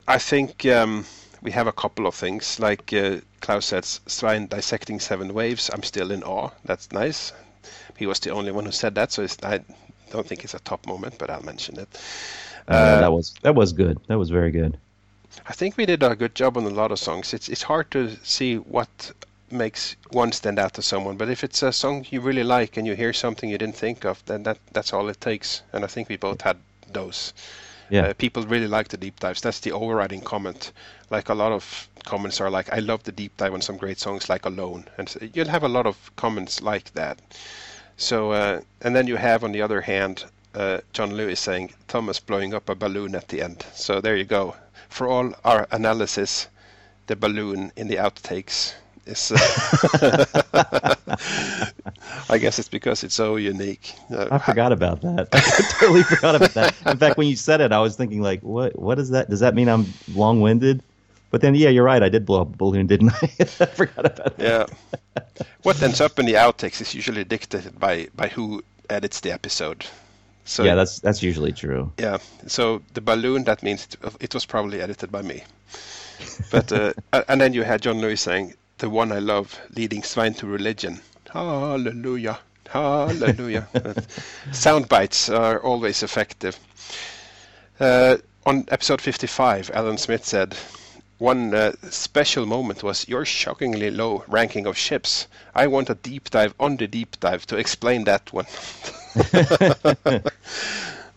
I 0.06 0.18
think 0.18 0.66
um, 0.66 1.06
we 1.40 1.50
have 1.52 1.66
a 1.66 1.72
couple 1.72 2.06
of 2.06 2.14
things. 2.14 2.60
Like 2.60 2.92
uh, 2.92 3.18
Klaus 3.40 3.66
said, 3.66 3.84
Svein 3.84 4.46
dissecting 4.46 5.00
seven 5.00 5.32
waves. 5.32 5.70
I'm 5.72 5.82
still 5.82 6.10
in 6.10 6.22
awe. 6.22 6.50
That's 6.64 6.92
nice. 6.92 7.32
He 7.96 8.06
was 8.06 8.20
the 8.20 8.30
only 8.30 8.52
one 8.52 8.64
who 8.66 8.72
said 8.72 8.94
that, 8.96 9.12
so 9.12 9.22
it's, 9.22 9.38
I 9.42 9.60
don't 10.10 10.26
think 10.26 10.44
it's 10.44 10.54
a 10.54 10.60
top 10.60 10.86
moment, 10.86 11.16
but 11.18 11.30
I'll 11.30 11.42
mention 11.42 11.78
it. 11.78 11.88
Uh, 12.68 12.72
Uh, 12.72 13.00
that 13.00 13.12
was 13.12 13.34
that 13.42 13.54
was 13.54 13.72
good. 13.72 13.98
That 14.08 14.18
was 14.18 14.30
very 14.30 14.50
good. 14.50 14.78
I 15.46 15.52
think 15.52 15.76
we 15.76 15.86
did 15.86 16.02
a 16.02 16.14
good 16.14 16.34
job 16.34 16.56
on 16.56 16.64
a 16.64 16.70
lot 16.70 16.92
of 16.92 16.98
songs. 16.98 17.32
It's 17.34 17.48
it's 17.48 17.62
hard 17.62 17.90
to 17.92 18.16
see 18.24 18.56
what 18.56 19.12
makes 19.52 19.96
one 20.10 20.32
stand 20.32 20.58
out 20.58 20.74
to 20.74 20.82
someone, 20.82 21.16
but 21.16 21.28
if 21.28 21.44
it's 21.44 21.62
a 21.62 21.72
song 21.72 22.06
you 22.10 22.20
really 22.20 22.44
like 22.44 22.76
and 22.76 22.86
you 22.86 22.94
hear 22.94 23.12
something 23.12 23.50
you 23.50 23.58
didn't 23.58 23.76
think 23.76 24.04
of, 24.04 24.24
then 24.26 24.42
that 24.44 24.58
that's 24.72 24.92
all 24.92 25.08
it 25.08 25.20
takes. 25.20 25.62
And 25.72 25.84
I 25.84 25.88
think 25.88 26.08
we 26.08 26.16
both 26.16 26.40
had 26.42 26.56
those. 26.92 27.32
Yeah. 27.90 28.06
Uh, 28.06 28.14
people 28.14 28.42
really 28.44 28.68
like 28.68 28.88
the 28.88 28.96
deep 28.96 29.20
dives. 29.20 29.40
That's 29.42 29.60
the 29.60 29.72
overriding 29.72 30.22
comment. 30.22 30.72
Like 31.10 31.28
a 31.28 31.34
lot 31.34 31.52
of 31.52 31.88
comments 32.04 32.40
are 32.40 32.50
like, 32.50 32.72
"I 32.72 32.78
love 32.78 33.02
the 33.02 33.12
deep 33.12 33.36
dive 33.36 33.54
on 33.54 33.60
some 33.60 33.76
great 33.76 33.98
songs 33.98 34.28
like 34.28 34.46
Alone," 34.46 34.88
and 34.96 35.08
so 35.08 35.20
you'll 35.34 35.48
have 35.48 35.62
a 35.62 35.68
lot 35.68 35.86
of 35.86 35.96
comments 36.16 36.62
like 36.62 36.94
that. 36.94 37.18
So, 37.96 38.32
uh, 38.32 38.60
and 38.80 38.96
then 38.96 39.06
you 39.06 39.16
have 39.16 39.44
on 39.44 39.52
the 39.52 39.62
other 39.62 39.82
hand, 39.82 40.24
uh, 40.54 40.78
John 40.92 41.14
Lewis 41.14 41.40
saying 41.40 41.72
Thomas 41.88 42.18
blowing 42.18 42.54
up 42.54 42.68
a 42.68 42.74
balloon 42.74 43.14
at 43.14 43.28
the 43.28 43.42
end. 43.42 43.64
So 43.74 44.00
there 44.00 44.16
you 44.16 44.24
go. 44.24 44.56
For 44.88 45.06
all 45.06 45.34
our 45.44 45.68
analysis, 45.70 46.48
the 47.06 47.16
balloon 47.16 47.72
in 47.76 47.88
the 47.88 47.96
outtakes 47.96 48.74
is. 49.06 49.32
Uh, 49.32 50.94
I 52.28 52.38
guess 52.38 52.58
it's 52.58 52.68
because 52.68 53.04
it's 53.04 53.14
so 53.14 53.36
unique. 53.36 53.94
Uh, 54.10 54.28
I 54.30 54.38
forgot 54.38 54.72
about 54.72 55.02
that. 55.02 55.28
I 55.32 55.78
totally 55.78 56.02
forgot 56.02 56.34
about 56.34 56.54
that. 56.54 56.74
In 56.86 56.96
fact, 56.96 57.16
when 57.16 57.26
you 57.26 57.36
said 57.36 57.60
it, 57.60 57.72
I 57.72 57.80
was 57.80 57.96
thinking 57.96 58.22
like, 58.22 58.40
what 58.42 58.78
what 58.78 58.98
is 58.98 59.10
that? 59.10 59.28
Does 59.28 59.40
that 59.40 59.54
mean 59.54 59.68
I'm 59.68 59.86
long-winded? 60.14 60.82
But 61.30 61.40
then, 61.40 61.54
yeah, 61.54 61.70
you're 61.70 61.84
right. 61.84 62.02
I 62.02 62.10
did 62.10 62.26
blow 62.26 62.42
up 62.42 62.54
a 62.54 62.56
balloon, 62.56 62.86
didn't 62.86 63.12
I? 63.12 63.30
I 63.40 63.44
forgot 63.66 64.04
about 64.04 64.36
that. 64.36 64.68
Yeah. 65.14 65.22
what 65.62 65.82
ends 65.82 66.00
up 66.00 66.18
in 66.18 66.26
the 66.26 66.34
outtakes 66.34 66.80
is 66.80 66.94
usually 66.94 67.24
dictated 67.24 67.78
by 67.78 68.08
by 68.14 68.28
who 68.28 68.62
edits 68.90 69.20
the 69.20 69.32
episode. 69.32 69.86
So 70.44 70.64
yeah, 70.64 70.74
that's 70.74 71.00
that's 71.00 71.22
usually 71.22 71.52
true. 71.52 71.92
Yeah. 71.98 72.18
So 72.46 72.82
the 72.94 73.00
balloon 73.00 73.44
that 73.44 73.62
means 73.62 73.86
it, 73.86 73.96
it 74.20 74.34
was 74.34 74.44
probably 74.44 74.80
edited 74.80 75.10
by 75.10 75.22
me. 75.22 75.44
But 76.50 76.72
uh, 76.72 76.92
and 77.28 77.40
then 77.40 77.52
you 77.52 77.62
had 77.62 77.82
John 77.82 78.00
Lewis 78.00 78.20
saying 78.20 78.54
the 78.82 78.90
one 78.90 79.12
I 79.12 79.20
love, 79.20 79.60
leading 79.76 80.02
swine 80.02 80.34
to 80.34 80.46
religion. 80.48 81.00
Hallelujah, 81.30 82.40
hallelujah. 82.68 83.68
Sound 84.50 84.88
bites 84.88 85.28
are 85.28 85.60
always 85.62 86.02
effective. 86.02 86.58
Uh, 87.78 88.16
on 88.44 88.64
episode 88.68 89.00
55, 89.00 89.70
Alan 89.72 89.98
Smith 89.98 90.24
said, 90.24 90.56
one 91.18 91.54
uh, 91.54 91.72
special 91.90 92.44
moment 92.44 92.82
was 92.82 93.06
your 93.06 93.24
shockingly 93.24 93.92
low 93.92 94.24
ranking 94.26 94.66
of 94.66 94.76
ships. 94.76 95.28
I 95.54 95.68
want 95.68 95.88
a 95.88 95.94
deep 95.94 96.30
dive 96.30 96.52
on 96.58 96.76
the 96.76 96.88
deep 96.88 97.20
dive 97.20 97.46
to 97.46 97.56
explain 97.58 98.02
that 98.04 98.32
one. 98.32 98.46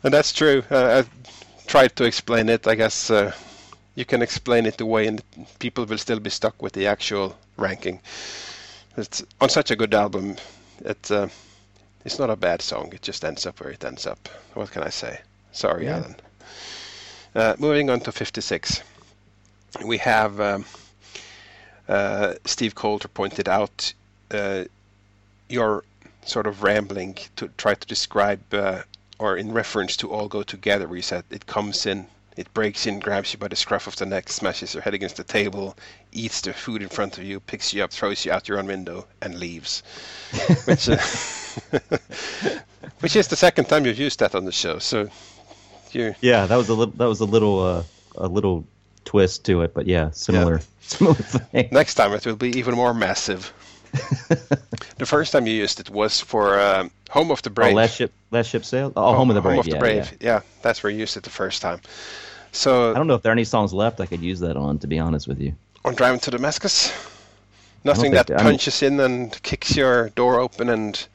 and 0.03 0.13
that's 0.13 0.33
true. 0.33 0.63
Uh, 0.69 1.03
I 1.03 1.65
tried 1.65 1.95
to 1.95 2.03
explain 2.03 2.47
it. 2.49 2.67
I 2.67 2.75
guess 2.75 3.09
uh, 3.09 3.31
you 3.95 4.05
can 4.05 4.21
explain 4.21 4.65
it 4.65 4.81
away, 4.81 5.07
and 5.07 5.23
people 5.59 5.85
will 5.85 5.97
still 5.97 6.19
be 6.19 6.29
stuck 6.29 6.61
with 6.61 6.73
the 6.73 6.87
actual 6.87 7.35
ranking. 7.57 7.99
It's 8.97 9.23
on 9.41 9.49
such 9.49 9.71
a 9.71 9.75
good 9.75 9.93
album. 9.93 10.35
It 10.83 11.11
uh, 11.11 11.27
it's 12.05 12.19
not 12.19 12.29
a 12.29 12.35
bad 12.35 12.61
song. 12.61 12.91
It 12.93 13.01
just 13.01 13.25
ends 13.25 13.45
up 13.45 13.59
where 13.59 13.71
it 13.71 13.83
ends 13.83 14.05
up. 14.05 14.29
What 14.53 14.71
can 14.71 14.83
I 14.83 14.89
say? 14.89 15.19
Sorry, 15.51 15.85
Yeah. 15.85 15.97
Alan. 15.97 16.15
Uh, 17.33 17.55
moving 17.59 17.89
on 17.89 17.99
to 18.01 18.11
56, 18.13 18.81
we 19.85 19.97
have 19.97 20.39
um, 20.39 20.65
uh, 21.89 22.35
Steve 22.45 22.75
Coulter 22.75 23.09
pointed 23.09 23.49
out 23.49 23.93
uh, 24.31 24.63
your 25.49 25.83
sort 26.25 26.47
of 26.47 26.63
rambling 26.63 27.17
to 27.35 27.49
try 27.57 27.73
to 27.73 27.87
describe 27.87 28.41
uh, 28.53 28.83
or 29.19 29.35
in 29.35 29.51
reference 29.51 29.97
to 29.97 30.11
all 30.11 30.27
go 30.29 30.43
together. 30.43 30.87
You 30.95 31.01
said 31.01 31.25
it 31.29 31.45
comes 31.45 31.85
in, 31.85 32.07
it 32.37 32.53
breaks 32.53 32.85
in, 32.85 32.99
grabs 32.99 33.31
you 33.33 33.39
by 33.39 33.47
the 33.47 33.55
scruff 33.55 33.87
of 33.87 33.95
the 33.95 34.05
neck, 34.05 34.29
smashes 34.29 34.73
your 34.73 34.83
head 34.83 34.93
against 34.93 35.17
the 35.17 35.23
table, 35.23 35.77
eats 36.11 36.41
the 36.41 36.53
food 36.53 36.81
in 36.81 36.89
front 36.89 37.17
of 37.17 37.23
you, 37.23 37.39
picks 37.39 37.73
you 37.73 37.83
up, 37.83 37.91
throws 37.91 38.25
you 38.25 38.31
out 38.31 38.47
your 38.49 38.59
own 38.59 38.67
window, 38.67 39.07
and 39.21 39.35
leaves. 39.39 39.83
which, 40.65 40.89
uh, 40.89 40.97
which 42.99 43.15
is 43.15 43.27
the 43.27 43.35
second 43.35 43.65
time 43.65 43.85
you've 43.85 43.99
used 43.99 44.19
that 44.19 44.35
on 44.35 44.45
the 44.45 44.51
show. 44.51 44.79
So 44.79 45.07
you 45.91 46.15
Yeah, 46.21 46.45
that 46.45 46.55
was 46.55 46.69
a 46.69 46.73
little 46.73 46.93
that 46.97 47.07
was 47.07 47.21
a 47.21 47.25
little 47.25 47.59
uh, 47.63 47.83
a 48.17 48.27
little 48.27 48.65
twist 49.05 49.45
to 49.45 49.61
it, 49.61 49.73
but 49.73 49.87
yeah, 49.87 50.09
similar 50.11 50.61
similar 50.81 51.15
thing. 51.15 51.69
Next 51.71 51.95
time 51.95 52.11
it 52.13 52.25
will 52.25 52.35
be 52.35 52.49
even 52.57 52.75
more 52.75 52.93
massive. 52.93 53.53
the 54.97 55.05
first 55.05 55.31
time 55.31 55.47
you 55.47 55.53
used 55.53 55.79
it 55.79 55.89
was 55.89 56.19
for 56.19 56.59
um, 56.59 56.91
Home 57.11 57.31
of 57.31 57.41
the 57.43 57.49
Oh, 57.49 57.53
Brave. 57.53 57.75
last 57.75 57.95
ship 57.95 58.11
last 58.31 58.49
ship 58.49 58.65
sailed. 58.65 58.93
Oh, 58.97 59.13
home 59.13 59.29
of 59.29 59.35
the 59.35 59.41
brave. 59.41 59.53
Home 59.55 59.59
of 59.59 59.65
the 59.67 59.71
yeah, 59.71 59.79
Brave. 59.79 60.11
yeah. 60.19 60.33
Yeah. 60.33 60.41
that's 60.61 60.83
where 60.83 60.91
you 60.91 60.99
used 60.99 61.15
it 61.15 61.23
the 61.23 61.29
first 61.29 61.61
time. 61.61 61.79
So 62.55 62.91
I 62.91 62.93
don't 62.93 63.07
know 63.07 63.15
if 63.15 63.21
there 63.21 63.31
are 63.31 63.39
any 63.39 63.43
songs 63.43 63.73
left 63.73 63.99
I 63.99 64.05
could 64.05 64.21
use 64.21 64.39
that 64.39 64.55
on. 64.55 64.79
To 64.79 64.87
be 64.87 64.97
honest 64.97 65.27
with 65.27 65.39
you. 65.41 65.53
on 65.83 65.93
Driving 65.95 66.19
to 66.21 66.31
Damascus, 66.31 66.91
nothing 67.83 68.11
that 68.13 68.27
that- 68.27 68.39
I 68.39 68.43
mean- 68.43 68.53
punches 68.53 68.81
in 68.81 68.99
and 68.99 69.41
kicks 69.43 69.75
your 69.75 70.09
door 70.09 70.39
open 70.39 70.69
and 70.69 71.07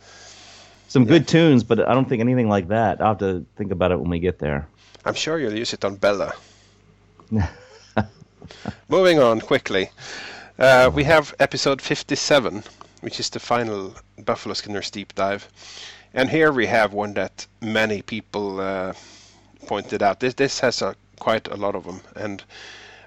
Some 0.89 1.07
good 1.07 1.27
tunes, 1.29 1.63
but 1.65 1.79
I 1.89 1.95
don't 1.95 2.09
think 2.09 2.21
anything 2.21 2.49
like 2.49 2.69
that. 2.69 3.01
I'll 3.01 3.09
have 3.15 3.19
to 3.19 3.47
think 3.57 3.71
about 3.73 3.91
it 3.93 4.01
when 4.01 4.11
we 4.11 4.19
get 4.19 4.39
there. 4.39 4.67
I'm 5.05 5.15
sure 5.15 5.39
you'll 5.39 5.57
use 5.59 5.73
it 5.73 5.85
on 5.85 5.95
Bella. 5.97 6.35
Moving 8.89 9.19
on 9.21 9.41
quickly, 9.41 9.91
uh, 10.59 10.91
we 10.93 11.05
have 11.05 11.35
episode 11.39 11.81
57, 11.81 12.65
which 13.03 13.21
is 13.21 13.31
the 13.31 13.39
final 13.39 13.95
Buffalo 14.25 14.53
Skinners 14.55 14.91
deep 14.91 15.15
dive, 15.15 15.49
and 16.13 16.29
here 16.29 16.51
we 16.53 16.67
have 16.67 16.93
one 16.93 17.15
that 17.15 17.47
many 17.61 18.03
people 18.03 18.61
uh, 18.61 18.93
pointed 19.67 20.03
out. 20.03 20.19
This 20.21 20.35
this 20.35 20.61
has 20.61 20.83
a, 20.83 20.95
quite 21.21 21.47
a 21.47 21.57
lot 21.57 21.77
of 21.77 21.85
them, 21.85 22.01
and 22.17 22.43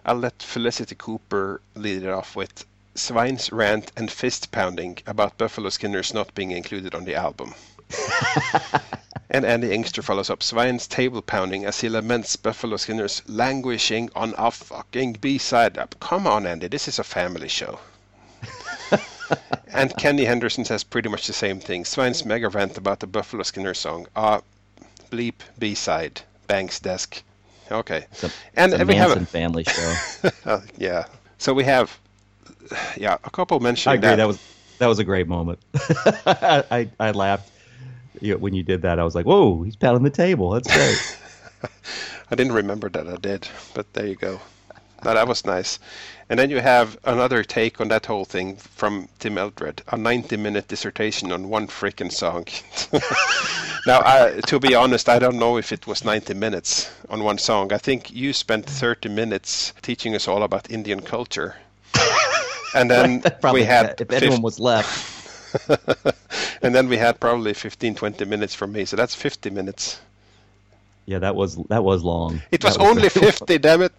I'll 0.05 0.15
let 0.15 0.41
Felicity 0.41 0.95
Cooper 0.95 1.59
lead 1.75 2.03
it 2.03 2.09
off 2.09 2.37
with 2.37 2.65
Svein's 2.95 3.51
rant 3.51 3.91
and 3.97 4.09
fist 4.09 4.51
pounding 4.51 4.99
about 5.05 5.37
Buffalo 5.37 5.69
Skinners 5.69 6.13
not 6.13 6.33
being 6.33 6.51
included 6.51 6.95
on 6.95 7.03
the 7.03 7.15
album. 7.15 7.53
And 9.35 9.45
Andy 9.45 9.73
Inkster 9.73 10.03
follows 10.03 10.29
up 10.29 10.43
Svein's 10.43 10.85
table 10.85 11.23
pounding 11.23 11.65
as 11.65 11.81
he 11.81 11.89
laments 11.89 12.35
Buffalo 12.35 12.77
Skinners 12.77 13.23
languishing 13.25 14.11
on 14.15 14.35
a 14.37 14.51
fucking 14.51 15.13
B-side. 15.13 15.75
Uh, 15.75 15.87
Come 15.99 16.27
on, 16.27 16.45
Andy, 16.45 16.67
this 16.67 16.87
is 16.87 16.99
a 16.99 17.03
family 17.03 17.47
show. 17.47 17.79
and 19.73 19.97
Kenny 19.97 20.25
Henderson 20.25 20.65
says 20.65 20.83
pretty 20.83 21.09
much 21.09 21.25
the 21.25 21.33
same 21.33 21.59
thing. 21.59 21.83
Svein's 21.83 22.23
mega 22.23 22.47
rant 22.47 22.77
about 22.77 22.99
the 22.99 23.07
Buffalo 23.07 23.41
Skinner 23.41 23.73
song. 23.73 24.05
Ah, 24.15 24.41
bleep 25.09 25.41
B-side. 25.57 26.21
Banks 26.45 26.79
desk. 26.79 27.23
Okay. 27.71 28.05
and 28.55 28.73
It's 28.73 28.81
a 28.81 28.85
we 28.85 28.95
have 28.95 29.09
Manson 29.09 29.25
family 29.25 29.63
show. 29.63 30.61
Yeah. 30.77 31.05
So 31.37 31.53
we 31.53 31.63
have, 31.63 31.99
yeah, 32.97 33.17
a 33.23 33.29
couple 33.29 33.59
mentioned. 33.59 33.91
I 33.91 33.95
agree. 33.95 34.09
that. 34.09 34.15
That 34.17 34.27
was 34.27 34.39
that 34.79 34.87
was 34.87 34.99
a 34.99 35.03
great 35.03 35.27
moment. 35.27 35.59
I, 36.25 36.63
I 36.71 36.89
I 36.99 37.11
laughed 37.11 37.51
when 38.21 38.53
you 38.53 38.63
did 38.63 38.81
that. 38.83 38.99
I 38.99 39.03
was 39.03 39.15
like, 39.15 39.25
"Whoa, 39.25 39.63
he's 39.63 39.75
pounding 39.75 40.03
the 40.03 40.09
table. 40.09 40.51
That's 40.51 40.73
great." 40.73 41.17
I 42.31 42.35
didn't 42.35 42.53
remember 42.53 42.89
that 42.89 43.07
I 43.07 43.15
did, 43.17 43.47
but 43.73 43.91
there 43.93 44.07
you 44.07 44.15
go. 44.15 44.39
No, 45.03 45.13
that 45.13 45.27
was 45.27 45.45
nice. 45.45 45.79
And 46.29 46.39
then 46.39 46.49
you 46.49 46.61
have 46.61 46.97
another 47.03 47.43
take 47.43 47.81
on 47.81 47.89
that 47.89 48.05
whole 48.05 48.25
thing 48.25 48.55
from 48.55 49.09
Tim 49.19 49.37
Eldred, 49.37 49.81
a 49.89 49.97
90-minute 49.97 50.67
dissertation 50.67 51.31
on 51.31 51.49
one 51.49 51.67
freaking 51.67 52.11
song. 52.11 52.45
now, 53.85 54.01
I, 54.05 54.39
to 54.47 54.59
be 54.59 54.75
honest, 54.75 55.09
I 55.09 55.19
don't 55.19 55.37
know 55.37 55.57
if 55.57 55.71
it 55.71 55.85
was 55.85 56.05
90 56.05 56.33
minutes 56.33 56.91
on 57.09 57.23
one 57.23 57.37
song. 57.37 57.73
I 57.73 57.77
think 57.77 58.11
you 58.11 58.33
spent 58.33 58.65
30 58.65 59.09
minutes 59.09 59.73
teaching 59.81 60.15
us 60.15 60.27
all 60.27 60.43
about 60.43 60.71
Indian 60.71 61.01
culture. 61.01 61.55
And 62.75 62.89
then 62.89 63.23
we 63.51 63.63
had 63.63 64.01
if 64.01 64.11
anyone 64.11 64.41
50 64.41 64.41
was 64.41 64.59
left. 64.59 65.69
and 66.63 66.73
then 66.73 66.89
we 66.89 66.97
had 66.97 67.19
probably 67.19 67.53
15 67.53 67.95
20 67.95 68.25
minutes 68.25 68.55
from 68.55 68.71
me. 68.71 68.85
So 68.85 68.95
that's 68.95 69.13
50 69.13 69.51
minutes. 69.51 69.99
Yeah, 71.05 71.19
that 71.19 71.35
was 71.35 71.57
that 71.69 71.83
was 71.83 72.03
long. 72.03 72.41
It 72.51 72.63
was 72.63 72.77
That 72.77 72.83
only 72.83 73.09
very 73.09 73.31
50, 73.31 73.57
damn 73.57 73.81
it. 73.81 73.93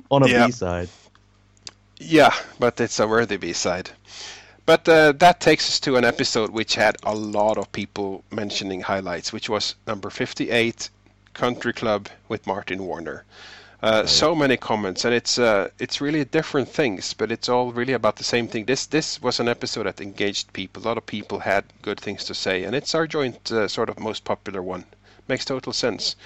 on 0.10 0.22
a 0.22 0.28
Yeah. 0.28 0.48
side. 0.48 0.88
Yeah, 1.98 2.34
but 2.58 2.80
it's 2.80 2.98
a 2.98 3.06
worthy 3.06 3.36
B-side. 3.36 3.90
But 4.64 4.88
uh, 4.88 5.12
that 5.18 5.40
takes 5.40 5.68
us 5.68 5.80
to 5.80 5.96
an 5.96 6.04
episode 6.04 6.50
which 6.50 6.74
had 6.74 6.96
a 7.02 7.14
lot 7.14 7.58
of 7.58 7.70
people 7.72 8.24
mentioning 8.30 8.80
highlights, 8.80 9.32
which 9.32 9.48
was 9.50 9.74
number 9.86 10.08
58, 10.10 10.88
Country 11.34 11.72
Club 11.72 12.08
with 12.28 12.46
Martin 12.46 12.84
Warner. 12.86 13.24
Uh, 13.82 14.04
So 14.06 14.34
many 14.34 14.56
comments, 14.58 15.04
and 15.06 15.14
it's 15.14 15.38
uh, 15.38 15.68
it's 15.78 16.00
really 16.00 16.24
different 16.24 16.68
things, 16.68 17.14
but 17.14 17.32
it's 17.32 17.48
all 17.48 17.72
really 17.72 17.94
about 17.94 18.16
the 18.16 18.24
same 18.24 18.46
thing. 18.46 18.66
This 18.66 18.86
this 18.86 19.22
was 19.22 19.40
an 19.40 19.48
episode 19.48 19.86
that 19.86 20.00
engaged 20.00 20.52
people. 20.52 20.82
A 20.82 20.86
lot 20.88 20.98
of 20.98 21.06
people 21.06 21.38
had 21.38 21.64
good 21.82 21.98
things 21.98 22.24
to 22.24 22.34
say, 22.34 22.64
and 22.64 22.74
it's 22.74 22.94
our 22.94 23.06
joint 23.06 23.50
uh, 23.50 23.68
sort 23.68 23.88
of 23.88 23.98
most 23.98 24.24
popular 24.24 24.62
one. 24.62 24.84
Makes 25.28 25.46
total 25.46 25.72
sense. 25.72 26.16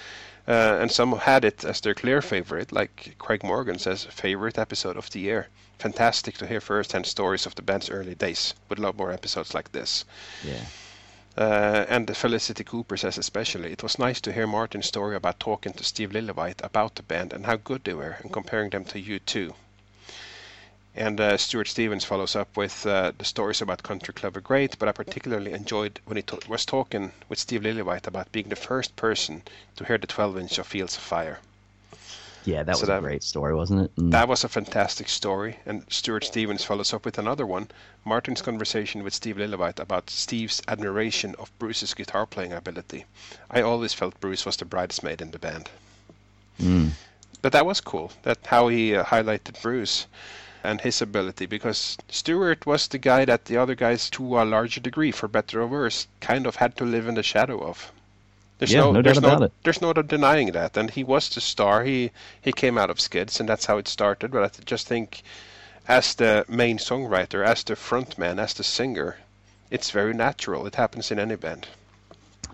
Uh, 0.47 0.77
and 0.81 0.91
some 0.91 1.17
had 1.17 1.43
it 1.45 1.63
as 1.63 1.81
their 1.81 1.95
clear 1.95 2.21
favorite, 2.21 2.71
like 2.71 3.15
Craig 3.17 3.43
Morgan 3.43 3.79
says, 3.79 4.03
favorite 4.03 4.59
episode 4.59 4.97
of 4.97 5.09
the 5.09 5.19
year. 5.19 5.47
Fantastic 5.79 6.37
to 6.37 6.45
hear 6.45 6.61
first-hand 6.61 7.05
stories 7.05 7.45
of 7.47 7.55
the 7.55 7.61
band's 7.63 7.89
early 7.89 8.15
days. 8.15 8.53
Would 8.69 8.79
love 8.79 8.95
more 8.97 9.11
episodes 9.11 9.53
like 9.55 9.71
this. 9.71 10.05
Yeah. 10.43 10.61
Uh, 11.37 11.85
and 11.89 12.15
Felicity 12.15 12.63
Cooper 12.63 12.95
says 12.95 13.17
especially, 13.17 13.71
it 13.71 13.83
was 13.83 13.99
nice 13.99 14.21
to 14.21 14.31
hear 14.31 14.47
Martin's 14.47 14.85
story 14.85 15.17
about 15.17 15.39
talking 15.39 15.73
to 15.73 15.83
Steve 15.83 16.11
Lillywhite 16.11 16.63
about 16.63 16.95
the 16.95 17.03
band 17.03 17.33
and 17.33 17.45
how 17.45 17.57
good 17.57 17.83
they 17.83 17.93
were, 17.93 18.17
and 18.21 18.31
comparing 18.31 18.69
them 18.69 18.85
to 18.85 18.99
you 18.99 19.19
too. 19.19 19.53
And 20.95 21.19
uh, 21.19 21.35
Stuart 21.35 21.67
Stevens 21.67 22.05
follows 22.05 22.37
up 22.37 22.55
with 22.55 22.85
uh, 22.85 23.11
the 23.17 23.25
stories 23.25 23.61
about 23.61 23.83
Country 23.83 24.13
Club 24.13 24.37
are 24.37 24.41
great, 24.41 24.79
but 24.79 24.87
I 24.87 24.93
particularly 24.93 25.51
enjoyed 25.51 25.99
when 26.05 26.15
he 26.15 26.23
was 26.47 26.65
talking 26.65 27.11
with 27.27 27.39
Steve 27.39 27.63
Lillywhite 27.63 28.07
about 28.07 28.31
being 28.31 28.47
the 28.47 28.55
first 28.55 28.95
person 28.95 29.43
to 29.75 29.83
hear 29.83 29.97
the 29.97 30.07
12 30.07 30.37
inch 30.37 30.57
of 30.57 30.67
Fields 30.67 30.95
of 30.95 31.03
Fire. 31.03 31.39
Yeah, 32.45 32.63
that 32.63 32.75
So 32.75 32.81
was 32.81 32.87
that- 32.87 32.99
a 32.99 33.01
great 33.01 33.23
story, 33.23 33.55
wasn't 33.55 33.81
it? 33.81 33.95
Mm. 33.95 34.11
That 34.11 34.27
was 34.27 34.43
a 34.43 34.49
fantastic 34.49 35.09
story, 35.09 35.57
and 35.65 35.83
Stuart 35.89 36.23
Stevens 36.23 36.63
follows 36.63 36.93
up 36.93 37.03
with 37.03 37.17
another 37.17 37.45
one. 37.45 37.69
Martin's 38.05 38.41
conversation 38.41 39.03
with 39.03 39.13
Steve 39.15 39.37
Lillywhite 39.37 39.79
about 39.79 40.09
Steve's 40.11 40.61
admiration 40.67 41.35
of 41.39 41.51
Bruce's 41.59 41.93
guitar 41.95 42.25
playing 42.27 42.53
ability. 42.53 43.05
I 43.49 43.61
always 43.61 43.93
felt 43.93 44.19
Bruce 44.21 44.45
was 44.45 44.57
the 44.57 44.65
bridesmaid 44.65 45.21
in 45.21 45.31
the 45.31 45.39
band. 45.39 45.69
Mm. 46.61 46.91
But 47.41 47.51
that 47.51 47.65
was 47.65 47.81
cool. 47.81 48.11
That 48.23 48.39
how 48.45 48.67
he 48.67 48.95
uh, 48.95 49.03
highlighted 49.03 49.61
Bruce 49.61 50.05
and 50.63 50.81
his 50.81 51.01
ability 51.01 51.45
because 51.47 51.97
Stuart 52.09 52.65
was 52.65 52.87
the 52.87 52.97
guy 52.97 53.25
that 53.25 53.45
the 53.45 53.57
other 53.57 53.75
guys, 53.75 54.09
to 54.11 54.39
a 54.39 54.45
larger 54.45 54.81
degree, 54.81 55.11
for 55.11 55.27
better 55.27 55.61
or 55.61 55.67
worse, 55.67 56.07
kind 56.21 56.47
of 56.47 56.55
had 56.55 56.75
to 56.77 56.85
live 56.85 57.07
in 57.07 57.15
the 57.15 57.23
shadow 57.23 57.59
of. 57.63 57.91
There's 58.57 58.71
Yeah, 58.71 58.81
no, 58.81 58.91
no 58.93 59.01
there's 59.01 59.17
doubt 59.17 59.23
no, 59.23 59.35
about 59.35 59.45
it. 59.47 59.51
There's 59.63 59.81
no 59.81 59.93
denying 59.93 60.51
that, 60.53 60.77
and 60.77 60.89
he 60.89 61.03
was 61.03 61.29
the 61.29 61.41
star. 61.41 61.83
He 61.83 62.11
he 62.41 62.51
came 62.51 62.77
out 62.77 62.89
of 62.89 62.99
Skids, 62.99 63.39
and 63.39 63.49
that's 63.49 63.65
how 63.65 63.77
it 63.77 63.87
started. 63.87 64.31
But 64.31 64.43
I 64.43 64.47
th- 64.47 64.65
just 64.65 64.87
think, 64.87 65.23
as 65.87 66.15
the 66.15 66.45
main 66.47 66.77
songwriter, 66.77 67.45
as 67.45 67.63
the 67.63 67.75
frontman, 67.75 68.39
as 68.39 68.53
the 68.53 68.63
singer, 68.63 69.17
it's 69.69 69.91
very 69.91 70.13
natural. 70.13 70.65
It 70.67 70.75
happens 70.75 71.11
in 71.11 71.19
any 71.19 71.35
band. 71.35 71.67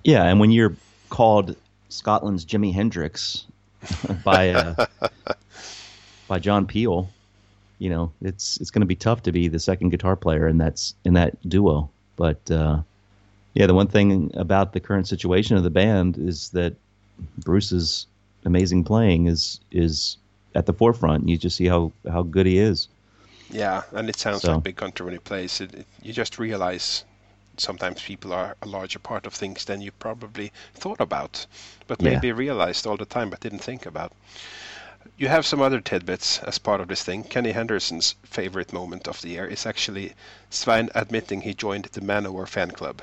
Yeah, 0.04 0.24
and 0.24 0.40
when 0.40 0.52
you're 0.52 0.76
called 1.10 1.56
Scotland's 1.90 2.46
Jimi 2.46 2.74
Hendrix 2.74 3.46
by 4.24 4.50
uh, 4.50 4.86
by 6.28 6.40
John 6.40 6.66
Peel, 6.66 7.10
you 7.78 7.90
know, 7.90 8.12
it's 8.22 8.58
it's 8.58 8.72
going 8.72 8.82
to 8.82 8.88
be 8.88 8.96
tough 8.96 9.22
to 9.24 9.32
be 9.32 9.48
the 9.48 9.60
second 9.60 9.90
guitar 9.90 10.16
player 10.16 10.48
in 10.48 10.58
that's 10.58 10.96
in 11.06 11.14
that 11.14 11.38
duo. 11.48 11.90
But 12.16 12.50
uh, 12.50 12.82
yeah, 13.54 13.68
the 13.68 13.74
one 13.74 13.88
thing 13.88 14.32
about 14.36 14.74
the 14.74 14.80
current 14.80 15.08
situation 15.08 15.58
of 15.58 15.64
the 15.64 15.70
band 15.70 16.18
is 16.18 16.50
that 16.50 16.76
Bruce's 17.40 18.08
amazing 18.46 18.84
playing 18.84 19.28
is 19.28 19.60
is 19.72 20.18
at 20.56 20.66
the 20.66 20.74
forefront. 20.74 21.28
You 21.30 21.38
just 21.38 21.56
see 21.58 21.68
how 21.68 21.92
how 22.10 22.24
good 22.24 22.46
he 22.46 22.58
is. 22.58 22.88
Yeah, 23.50 23.84
and 23.92 24.10
it 24.10 24.18
sounds 24.18 24.42
So- 24.44 24.54
like 24.54 24.64
Big 24.64 24.76
Country 24.78 25.04
when 25.06 25.14
he 25.14 25.20
plays. 25.20 25.62
It, 25.62 25.74
it, 25.74 25.88
you 26.02 26.14
just 26.14 26.40
realize 26.40 27.04
sometimes 27.58 28.02
people 28.02 28.32
are 28.34 28.56
a 28.62 28.66
larger 28.68 28.98
part 29.00 29.26
of 29.28 29.34
things 29.34 29.66
than 29.66 29.82
you 29.82 29.92
probably 29.92 30.52
thought 30.74 31.02
about, 31.02 31.46
but 31.88 32.02
Yeah. 32.02 32.12
maybe 32.14 32.32
realized 32.32 32.88
all 32.88 32.98
the 32.98 33.06
time 33.06 33.30
but 33.30 33.42
didn't 33.42 33.60
think 33.64 33.86
about. 33.86 34.14
You 35.18 35.28
have 35.28 35.46
some 35.46 35.62
other 35.62 35.82
tidbits 35.82 36.40
as 36.40 36.58
part 36.60 36.80
of 36.82 36.88
this 36.88 37.04
thing. 37.04 37.24
Kenny 37.24 37.52
Henderson's 37.52 38.16
favorite 38.24 38.72
moment 38.74 39.08
of 39.08 39.22
the 39.22 39.30
year 39.30 39.46
is 39.46 39.66
actually 39.66 40.14
Svein 40.50 40.90
admitting 40.96 41.42
he 41.42 41.54
joined 41.54 41.86
the 41.92 42.02
Manowar 42.02 42.48
fan 42.48 42.72
club. 42.72 43.02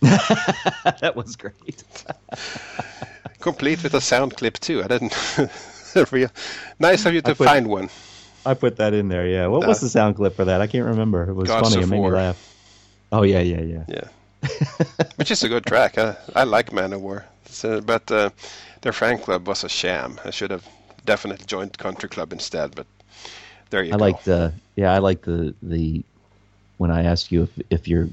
that 1.00 1.12
was 1.14 1.36
great. 1.36 1.84
Complete 3.40 3.82
with 3.82 3.94
a 3.94 4.00
sound 4.00 4.36
clip 4.36 4.58
too. 4.58 4.82
I 4.82 4.88
didn't. 4.88 5.14
real 6.12 6.30
nice 6.78 7.04
of 7.06 7.14
you 7.14 7.20
to 7.22 7.34
put- 7.34 7.46
find 7.46 7.66
one. 7.68 7.88
I 8.46 8.54
put 8.54 8.76
that 8.76 8.94
in 8.94 9.08
there. 9.08 9.26
Yeah. 9.26 9.48
What 9.48 9.66
was 9.66 9.78
Uh, 9.78 9.86
the 9.86 9.90
sound 9.90 10.16
clip 10.16 10.34
for 10.36 10.46
that? 10.46 10.60
I 10.62 10.66
can't 10.66 10.86
remember. 10.86 11.28
It 11.28 11.34
was 11.34 11.48
Gods 11.48 11.68
funny. 11.68 11.80
It 11.80 11.84
of 11.84 11.90
made 11.90 12.00
me 12.02 12.10
laugh. 12.10 12.38
Oh 13.12 13.22
yeah, 13.22 13.40
yeah, 13.40 13.60
yeah. 13.60 13.84
Yeah, 13.88 14.08
which 15.16 15.30
is 15.30 15.42
a 15.42 15.48
good 15.48 15.66
track. 15.66 15.98
I, 15.98 16.16
I 16.34 16.44
like 16.44 16.70
Manowar, 16.70 17.24
so, 17.46 17.80
but 17.80 18.10
uh, 18.10 18.30
their 18.82 18.92
fan 18.92 19.18
club 19.18 19.46
was 19.48 19.64
a 19.64 19.68
sham. 19.68 20.18
I 20.24 20.30
should 20.30 20.50
have 20.52 20.66
definitely 21.04 21.44
joined 21.46 21.76
country 21.76 22.08
club 22.08 22.32
instead. 22.32 22.74
But 22.74 22.86
there 23.70 23.82
you 23.82 23.90
go. 23.90 23.96
I 23.96 23.98
go. 23.98 24.04
liked 24.04 24.24
the 24.24 24.52
yeah, 24.76 24.94
I 24.94 24.98
like 24.98 25.22
the 25.22 25.54
the 25.60 26.02
when 26.78 26.90
I 26.90 27.02
asked 27.04 27.32
you 27.32 27.42
if 27.42 27.50
if 27.68 27.88
your 27.88 28.08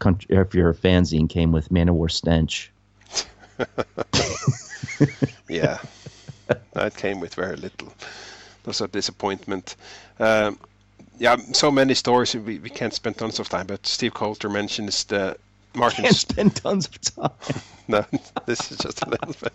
country 0.00 0.36
if 0.36 0.54
your 0.54 0.74
fanzine 0.74 1.28
came 1.28 1.52
with 1.52 1.68
Manowar 1.70 2.10
stench. 2.10 2.72
yeah, 5.48 5.78
that 6.72 6.96
came 6.96 7.20
with 7.20 7.34
very 7.34 7.56
little. 7.56 7.92
That's 8.64 8.80
a 8.80 8.88
disappointment. 8.88 9.76
Um, 10.18 10.58
yeah, 11.18 11.36
so 11.52 11.70
many 11.70 11.94
stories 11.94 12.34
we, 12.34 12.58
we 12.58 12.70
can't 12.70 12.94
spend 12.94 13.18
tons 13.18 13.38
of 13.38 13.48
time. 13.48 13.66
But 13.66 13.86
Steve 13.86 14.14
Coulter 14.14 14.48
mentions 14.48 15.04
the 15.04 15.36
Martin. 15.74 16.04
Can't 16.04 16.16
spend 16.16 16.56
tons 16.56 16.86
of 16.86 17.00
time. 17.00 17.62
no, 17.88 18.04
this 18.46 18.72
is 18.72 18.78
just 18.78 19.02
a 19.04 19.10
little 19.10 19.34
bit. 19.40 19.52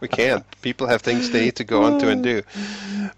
We 0.00 0.08
can't. 0.08 0.44
People 0.62 0.86
have 0.86 1.02
things 1.02 1.30
they 1.30 1.44
need 1.46 1.56
to 1.56 1.64
go 1.64 1.84
on 1.84 1.98
to 2.00 2.08
and 2.08 2.22
do. 2.22 2.42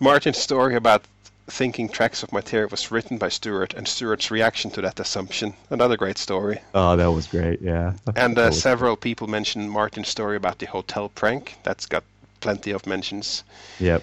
Martin's 0.01 0.39
story 0.39 0.75
about 0.75 1.05
thinking 1.49 1.89
tracks 1.89 2.23
of 2.23 2.33
material 2.33 2.69
was 2.71 2.91
written 2.91 3.19
by 3.19 3.29
Stuart 3.29 3.75
and 3.75 3.89
Stuart's 3.89 4.31
reaction 4.31 4.71
to 4.73 4.83
that 4.83 5.01
assumption. 5.01 5.55
Another 5.71 5.97
great 5.97 6.19
story. 6.19 6.61
Oh, 6.75 6.95
that 6.97 7.11
was 7.11 7.27
great. 7.27 7.61
Yeah. 7.63 7.95
And 8.17 8.39
uh, 8.39 8.51
several 8.51 8.97
people 8.97 9.27
mentioned 9.27 9.71
Martin's 9.71 10.09
story 10.09 10.37
about 10.37 10.59
the 10.59 10.67
hotel 10.67 11.09
prank. 11.09 11.57
That's 11.63 11.87
got 11.87 12.05
plenty 12.41 12.71
of 12.71 12.87
mentions. 12.87 13.45
Yep. 13.81 14.03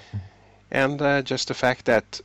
And 0.72 1.02
uh, 1.02 1.22
just 1.22 1.48
the 1.48 1.54
fact 1.54 1.86
that 1.86 2.20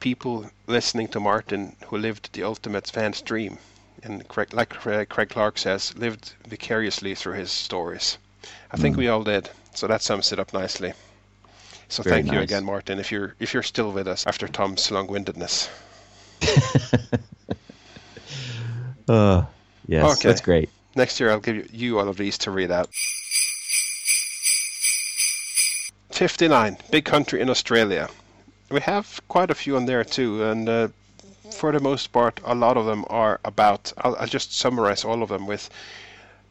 people 0.00 0.50
listening 0.66 1.08
to 1.08 1.20
Martin 1.20 1.74
who 1.86 1.96
lived 1.96 2.32
the 2.32 2.42
ultimate 2.42 2.88
fan's 2.90 3.22
dream, 3.22 3.58
and 4.02 4.26
Craig, 4.28 4.52
like 4.52 4.68
Craig 4.70 5.08
Craig 5.08 5.30
Clark 5.30 5.58
says, 5.58 5.96
lived 5.96 6.34
vicariously 6.46 7.14
through 7.14 7.34
his 7.34 7.50
stories. 7.50 8.18
I 8.70 8.76
think 8.76 8.96
Mm. 8.96 8.98
we 8.98 9.08
all 9.08 9.22
did. 9.22 9.48
So 9.74 9.86
that 9.86 10.02
sums 10.02 10.32
it 10.32 10.38
up 10.38 10.52
nicely. 10.52 10.92
So 11.92 12.02
Very 12.02 12.22
thank 12.22 12.32
you 12.32 12.40
again, 12.40 12.64
Martin, 12.64 12.98
if 12.98 13.12
you're 13.12 13.34
if 13.38 13.52
you're 13.52 13.62
still 13.62 13.92
with 13.92 14.08
us 14.08 14.26
after 14.26 14.48
Tom's 14.48 14.90
long-windedness. 14.90 15.68
Uh, 19.08 19.44
yes, 19.86 20.04
Okay. 20.04 20.28
that's 20.28 20.40
great. 20.40 20.70
Next 20.94 21.20
year, 21.20 21.30
I'll 21.30 21.40
give 21.40 21.56
you, 21.56 21.66
you 21.70 21.98
all 21.98 22.08
of 22.08 22.16
these 22.16 22.38
to 22.38 22.50
read 22.50 22.70
out. 22.70 22.88
59, 26.12 26.78
Big 26.90 27.04
Country 27.04 27.40
in 27.40 27.50
Australia. 27.50 28.08
We 28.70 28.80
have 28.80 29.20
quite 29.28 29.50
a 29.50 29.54
few 29.54 29.76
on 29.76 29.84
there 29.86 30.04
too, 30.04 30.42
and 30.44 30.68
uh, 30.68 30.88
for 31.50 31.72
the 31.72 31.80
most 31.80 32.12
part, 32.12 32.40
a 32.44 32.54
lot 32.54 32.76
of 32.78 32.86
them 32.86 33.04
are 33.10 33.38
about. 33.44 33.92
I'll, 33.98 34.16
I'll 34.16 34.26
just 34.28 34.56
summarize 34.56 35.04
all 35.04 35.22
of 35.22 35.28
them 35.28 35.46
with 35.46 35.68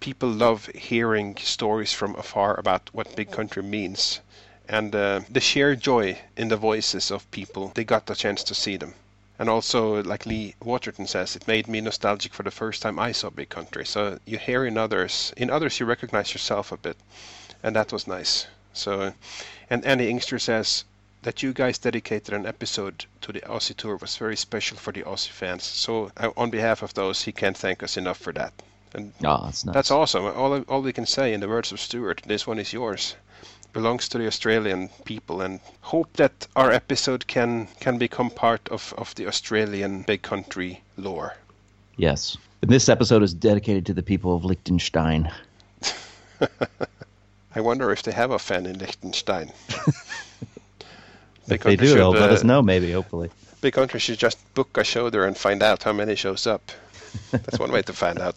people 0.02 0.30
love 0.30 0.68
hearing 0.76 1.38
stories 1.38 1.94
from 1.94 2.16
afar 2.16 2.60
about 2.60 2.90
what 2.94 3.16
Big 3.16 3.32
Country 3.32 3.64
means, 3.64 4.20
and 4.72 4.96
uh, 4.96 5.20
the 5.30 5.42
sheer 5.42 5.76
joy 5.76 6.18
in 6.38 6.48
the 6.48 6.58
voices 6.58 7.12
of 7.12 7.30
people. 7.30 7.72
They 7.76 7.84
got 7.84 8.06
the 8.06 8.16
chance 8.16 8.44
to 8.46 8.56
see 8.56 8.78
them. 8.78 8.94
And 9.38 9.50
also, 9.50 10.02
like 10.04 10.26
Lee 10.26 10.56
Waterton 10.64 11.08
says, 11.08 11.36
it 11.36 11.48
made 11.48 11.68
me 11.68 11.82
nostalgic 11.82 12.34
for 12.34 12.44
the 12.44 12.52
first 12.52 12.82
time 12.82 12.98
I 12.98 13.12
saw 13.12 13.30
Big 13.30 13.50
Country. 13.50 13.86
So 13.86 14.18
you 14.26 14.38
hear 14.38 14.66
in 14.66 14.78
others, 14.78 15.34
in 15.36 15.50
others 15.50 15.80
you 15.80 15.86
recognize 15.86 16.34
yourself 16.34 16.72
a 16.72 16.78
bit, 16.78 16.96
and 17.64 17.76
that 17.76 17.92
was 17.92 18.08
nice. 18.08 18.48
So, 18.74 19.14
and 19.70 19.84
Andy 19.86 20.10
Inkster 20.10 20.40
says 20.40 20.86
that 21.24 21.44
you 21.44 21.54
guys 21.54 21.78
dedicated 21.78 22.34
an 22.34 22.46
episode 22.46 23.06
to 23.22 23.32
the 23.34 23.42
Aussie 23.42 23.76
tour 23.76 23.98
was 23.98 24.16
very 24.16 24.38
special 24.38 24.78
for 24.78 24.94
the 24.94 25.04
Aussie 25.04 25.30
fans. 25.32 25.64
So 25.64 26.12
uh, 26.18 26.30
on 26.38 26.50
behalf 26.50 26.82
of 26.82 26.94
those, 26.94 27.24
he 27.24 27.32
can't 27.34 27.58
thank 27.58 27.84
us 27.84 27.98
enough 27.98 28.18
for 28.20 28.32
that. 28.34 28.54
And 28.94 29.12
Oh, 29.24 29.42
that's 29.46 29.66
nice. 29.66 29.74
that's 29.74 29.92
awesome. 29.92 30.26
All 30.26 30.62
all 30.70 30.82
we 30.82 30.94
can 30.94 31.06
say, 31.06 31.34
in 31.34 31.42
the 31.42 31.50
words 31.50 31.72
of 31.72 31.80
Stuart, 31.80 32.22
this 32.26 32.48
one 32.48 32.60
is 32.60 32.72
yours. 32.74 33.16
Belongs 33.74 34.10
to 34.10 34.18
the 34.18 34.28
Australian 34.28 34.90
people, 35.06 35.42
and 35.42 35.60
hope 35.82 36.12
that 36.14 36.48
our 36.56 36.72
episode 36.72 37.28
can 37.28 37.68
can 37.80 37.98
become 37.98 38.30
part 38.30 38.68
of 38.70 38.94
of 38.98 39.16
the 39.16 39.28
Australian 39.28 40.04
big 40.04 40.22
country 40.22 40.82
lore. 40.98 41.36
Yes. 41.98 42.38
And 42.62 42.70
this 42.70 42.90
episode 42.90 43.24
is 43.24 43.34
dedicated 43.34 43.86
to 43.88 43.94
the 43.94 44.04
people 44.04 44.36
of 44.36 44.46
Liechtenstein. 44.46 45.32
I 47.56 47.62
wonder 47.62 47.92
if 47.92 48.04
they 48.04 48.12
have 48.12 48.32
a 48.32 48.40
fan 48.40 48.66
in 48.66 48.78
Liechtenstein. 48.78 49.52
If 51.52 51.64
they 51.64 51.76
do, 51.76 51.96
they'll 51.96 52.12
let 52.12 52.30
us 52.30 52.44
uh, 52.44 52.48
know. 52.48 52.62
Maybe, 52.62 52.92
hopefully. 52.92 53.30
Big 53.62 53.74
country 53.74 54.00
should 54.00 54.18
just 54.18 54.38
book 54.54 54.78
a 54.78 54.84
show 54.84 55.10
there 55.10 55.26
and 55.26 55.38
find 55.38 55.62
out 55.62 55.84
how 55.84 55.94
many 55.94 56.16
shows 56.16 56.48
up. 56.48 56.72
That's 57.32 57.60
one 57.60 57.72
way 57.72 57.82
to 57.84 57.94
find 57.94 58.20
out. 58.20 58.36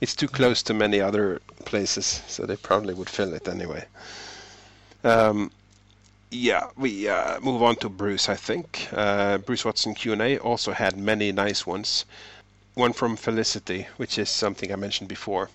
It's 0.00 0.14
too 0.14 0.28
close 0.28 0.62
to 0.64 0.74
many 0.74 1.00
other 1.00 1.40
places, 1.64 2.22
so 2.28 2.44
they 2.44 2.56
probably 2.56 2.94
would 2.94 3.08
fill 3.08 3.32
it 3.32 3.48
anyway. 3.48 3.86
Um, 5.04 5.50
yeah, 6.30 6.68
we 6.76 7.08
uh, 7.08 7.40
move 7.40 7.62
on 7.62 7.76
to 7.76 7.88
Bruce. 7.88 8.28
I 8.28 8.36
think 8.36 8.88
uh, 8.92 9.38
Bruce 9.38 9.64
Watson 9.64 9.94
Q 9.94 10.12
and 10.12 10.22
A 10.22 10.38
also 10.38 10.72
had 10.72 10.96
many 10.96 11.30
nice 11.32 11.66
ones. 11.66 12.04
One 12.74 12.92
from 12.92 13.16
Felicity, 13.16 13.86
which 13.98 14.16
is 14.18 14.30
something 14.30 14.72
I 14.72 14.76
mentioned 14.76 15.08
before. 15.08 15.50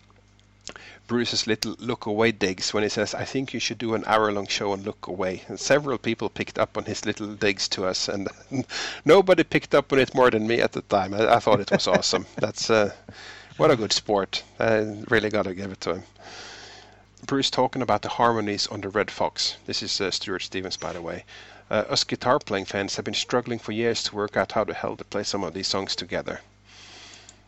Bruce's 1.07 1.47
little 1.47 1.75
look 1.79 2.05
away 2.05 2.33
digs 2.33 2.73
when 2.73 2.83
he 2.83 2.89
says, 2.89 3.15
I 3.15 3.23
think 3.23 3.53
you 3.53 3.61
should 3.61 3.77
do 3.77 3.95
an 3.95 4.03
hour 4.05 4.29
long 4.31 4.45
show 4.47 4.73
on 4.73 4.83
look 4.83 5.07
away. 5.07 5.43
And 5.47 5.57
several 5.57 5.97
people 5.97 6.29
picked 6.29 6.59
up 6.59 6.77
on 6.77 6.83
his 6.83 7.05
little 7.05 7.33
digs 7.33 7.69
to 7.69 7.85
us, 7.85 8.09
and 8.09 8.27
nobody 9.05 9.43
picked 9.43 9.73
up 9.73 9.93
on 9.93 9.99
it 9.99 10.13
more 10.13 10.29
than 10.29 10.45
me 10.45 10.59
at 10.59 10.73
the 10.73 10.81
time. 10.81 11.13
I, 11.13 11.35
I 11.35 11.39
thought 11.39 11.61
it 11.61 11.71
was 11.71 11.87
awesome. 11.87 12.25
That's 12.35 12.69
uh, 12.69 12.91
what 13.55 13.71
a 13.71 13.77
good 13.77 13.93
sport. 13.93 14.43
I 14.59 15.03
really 15.09 15.29
got 15.29 15.43
to 15.43 15.55
give 15.55 15.71
it 15.71 15.81
to 15.81 15.95
him. 15.95 16.03
Bruce 17.25 17.49
talking 17.49 17.81
about 17.81 18.01
the 18.01 18.09
harmonies 18.09 18.67
on 18.67 18.81
the 18.81 18.89
Red 18.89 19.09
Fox. 19.09 19.57
This 19.65 19.81
is 19.81 19.99
uh, 19.99 20.11
Stuart 20.11 20.43
Stevens, 20.43 20.77
by 20.77 20.93
the 20.93 21.01
way. 21.01 21.25
Uh, 21.69 21.83
us 21.89 22.03
guitar 22.03 22.39
playing 22.39 22.65
fans 22.65 22.95
have 22.95 23.05
been 23.05 23.13
struggling 23.13 23.59
for 23.59 23.71
years 23.71 24.03
to 24.03 24.15
work 24.15 24.37
out 24.37 24.51
how 24.53 24.63
the 24.63 24.73
hell 24.73 24.95
to 24.95 25.03
play 25.03 25.23
some 25.23 25.43
of 25.43 25.53
these 25.53 25.67
songs 25.67 25.95
together. 25.95 26.41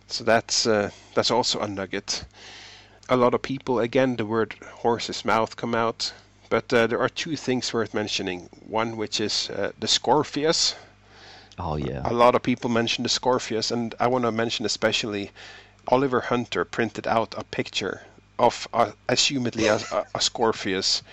So 0.08 0.24
that's 0.24 0.66
uh, 0.66 0.90
that's 1.14 1.32
also 1.32 1.60
a 1.60 1.68
nugget 1.68 2.26
a 3.10 3.18
lot 3.18 3.34
of 3.34 3.42
people, 3.42 3.80
again, 3.80 4.16
the 4.16 4.26
word 4.26 4.56
horse's 4.84 5.26
mouth 5.26 5.56
come 5.56 5.74
out. 5.74 6.14
But 6.50 6.72
uh, 6.72 6.88
there 6.88 7.00
are 7.00 7.10
two 7.10 7.36
things 7.36 7.74
worth 7.74 7.94
mentioning. 7.94 8.50
One, 8.68 8.98
which 8.98 9.20
is 9.20 9.50
uh, 9.50 9.72
the 9.80 9.88
Scorpius. 9.88 10.76
Oh, 11.58 11.76
yeah. 11.76 12.02
A 12.06 12.14
lot 12.14 12.36
of 12.36 12.44
people 12.44 12.70
mention 12.70 13.04
the 13.04 13.10
Scorpius, 13.10 13.72
and 13.72 13.94
I 14.00 14.08
want 14.08 14.26
to 14.26 14.32
mention 14.32 14.66
especially 14.66 15.32
Oliver 15.88 16.22
Hunter 16.22 16.66
printed 16.66 17.08
out 17.08 17.34
a 17.38 17.44
picture 17.44 18.02
of, 18.40 18.68
uh, 18.74 18.92
assumedly, 19.08 19.68
a, 19.70 19.96
a, 19.96 20.06
a 20.16 20.22
Scorpius, 20.22 21.04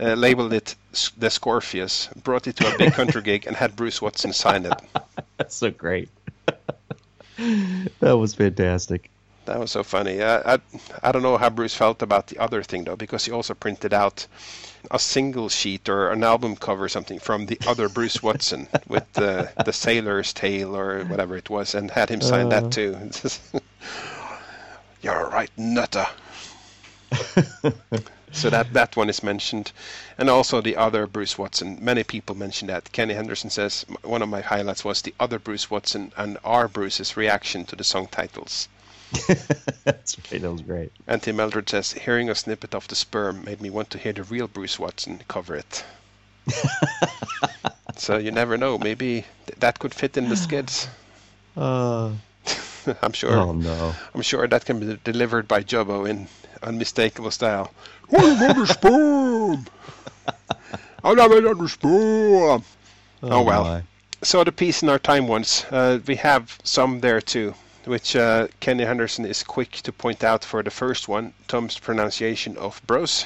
uh, 0.00 0.14
labeled 0.14 0.52
it 0.52 0.74
the 1.18 1.30
Scorpius, 1.30 2.08
brought 2.24 2.46
it 2.48 2.56
to 2.56 2.74
a 2.74 2.78
big 2.78 2.92
country 2.94 3.22
gig, 3.22 3.46
and 3.46 3.54
had 3.56 3.76
Bruce 3.76 4.02
Watson 4.02 4.32
sign 4.32 4.66
it. 4.66 4.72
That's 5.36 5.54
so 5.54 5.70
great. 5.70 6.08
that 8.00 8.18
was 8.18 8.34
fantastic. 8.34 9.10
That 9.46 9.58
was 9.58 9.70
so 9.70 9.82
funny. 9.82 10.22
I, 10.22 10.54
I 10.54 10.58
I 11.02 11.12
don't 11.12 11.22
know 11.22 11.36
how 11.38 11.50
Bruce 11.50 11.74
felt 11.74 12.02
about 12.02 12.26
the 12.28 12.38
other 12.38 12.62
thing 12.62 12.84
though, 12.84 12.96
because 12.96 13.24
he 13.24 13.32
also 13.32 13.54
printed 13.54 13.92
out 13.94 14.26
a 14.90 14.98
single 14.98 15.48
sheet 15.48 15.88
or 15.88 16.10
an 16.10 16.22
album 16.24 16.56
cover 16.56 16.84
or 16.84 16.88
something 16.88 17.18
from 17.18 17.46
the 17.46 17.58
other 17.66 17.88
Bruce 17.88 18.22
Watson 18.22 18.68
with 18.88 19.10
the 19.14 19.50
the 19.64 19.72
sailor's 19.72 20.32
tale 20.32 20.76
or 20.76 21.04
whatever 21.04 21.36
it 21.36 21.48
was, 21.50 21.74
and 21.74 21.90
had 21.90 22.10
him 22.10 22.20
sign 22.20 22.46
Uh. 22.46 22.60
that 22.60 22.72
too. 22.72 22.96
You're 25.02 25.28
right, 25.30 25.50
nutter. 25.56 26.06
so 28.32 28.50
that 28.50 28.72
that 28.72 28.96
one 28.96 29.08
is 29.08 29.22
mentioned, 29.22 29.72
and 30.18 30.30
also 30.30 30.60
the 30.60 30.76
other 30.76 31.06
Bruce 31.06 31.36
Watson. 31.36 31.78
Many 31.80 32.04
people 32.04 32.36
mention 32.36 32.68
that. 32.68 32.92
Kenny 32.92 33.14
Henderson 33.14 33.50
says 33.50 33.84
one 34.02 34.22
of 34.22 34.28
my 34.28 34.40
highlights 34.40 34.84
was 34.84 35.02
the 35.02 35.14
other 35.18 35.38
Bruce 35.38 35.70
Watson 35.70 36.12
and 36.16 36.38
our 36.44 36.68
Bruce's 36.68 37.16
reaction 37.16 37.64
to 37.66 37.76
the 37.76 37.84
song 37.84 38.06
titles. 38.06 38.68
That's 39.84 40.16
right. 40.18 40.40
That 40.40 40.52
was 40.52 40.62
great. 40.62 40.92
And 41.06 41.20
Tim 41.20 41.40
Eldred 41.40 41.68
says 41.68 41.92
hearing 41.92 42.30
a 42.30 42.34
snippet 42.34 42.74
of 42.74 42.86
the 42.86 42.94
sperm 42.94 43.44
made 43.44 43.60
me 43.60 43.70
want 43.70 43.90
to 43.90 43.98
hear 43.98 44.12
the 44.12 44.22
real 44.22 44.46
Bruce 44.46 44.78
Watson 44.78 45.22
cover 45.26 45.56
it. 45.56 45.84
so 47.96 48.18
you 48.18 48.30
never 48.30 48.56
know. 48.56 48.78
Maybe 48.78 49.24
th- 49.46 49.58
that 49.58 49.78
could 49.78 49.94
fit 49.94 50.16
in 50.16 50.28
the 50.28 50.36
skids. 50.36 50.88
Uh, 51.56 52.12
I'm 53.02 53.12
sure. 53.12 53.32
Oh 53.32 53.52
no. 53.52 53.94
I'm 54.14 54.22
sure 54.22 54.46
that 54.46 54.64
can 54.64 54.80
be 54.80 54.98
delivered 55.04 55.48
by 55.48 55.62
Jobbo 55.62 56.08
in 56.08 56.28
unmistakable 56.62 57.30
style. 57.30 57.72
What 58.08 58.36
about 58.36 58.56
the 58.56 58.66
spoon? 58.66 59.66
I 61.04 61.14
never 61.14 61.48
understood. 61.48 62.62
Oh, 63.22 63.42
well. 63.42 63.64
my. 63.64 63.82
So 64.22 64.44
the 64.44 64.52
Peace 64.52 64.82
in 64.82 64.88
Our 64.90 64.98
Time 64.98 65.28
once, 65.28 65.64
uh, 65.70 65.98
we 66.06 66.16
have 66.16 66.58
some 66.62 67.00
there 67.00 67.22
too, 67.22 67.54
which 67.86 68.14
uh, 68.14 68.48
Kenny 68.60 68.84
Henderson 68.84 69.24
is 69.24 69.42
quick 69.42 69.70
to 69.82 69.92
point 69.92 70.22
out 70.22 70.44
for 70.44 70.62
the 70.62 70.70
first 70.70 71.08
one, 71.08 71.32
Tom's 71.48 71.78
pronunciation 71.78 72.58
of 72.58 72.82
bros. 72.86 73.24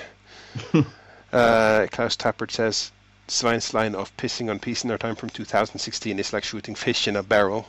uh, 1.33 1.87
Klaus 1.91 2.17
Tappert 2.17 2.53
says 2.53 2.93
Svein's 3.27 3.73
line 3.73 3.95
of 3.95 4.15
pissing 4.17 4.51
on 4.51 4.59
peace 4.59 4.85
in 4.85 4.91
our 4.91 4.99
time 4.99 5.17
from 5.17 5.31
2016 5.31 6.19
is 6.19 6.33
like 6.33 6.45
shooting 6.45 6.75
fish 6.75 7.09
in 7.09 7.17
a 7.17 7.23
barrel. 7.23 7.67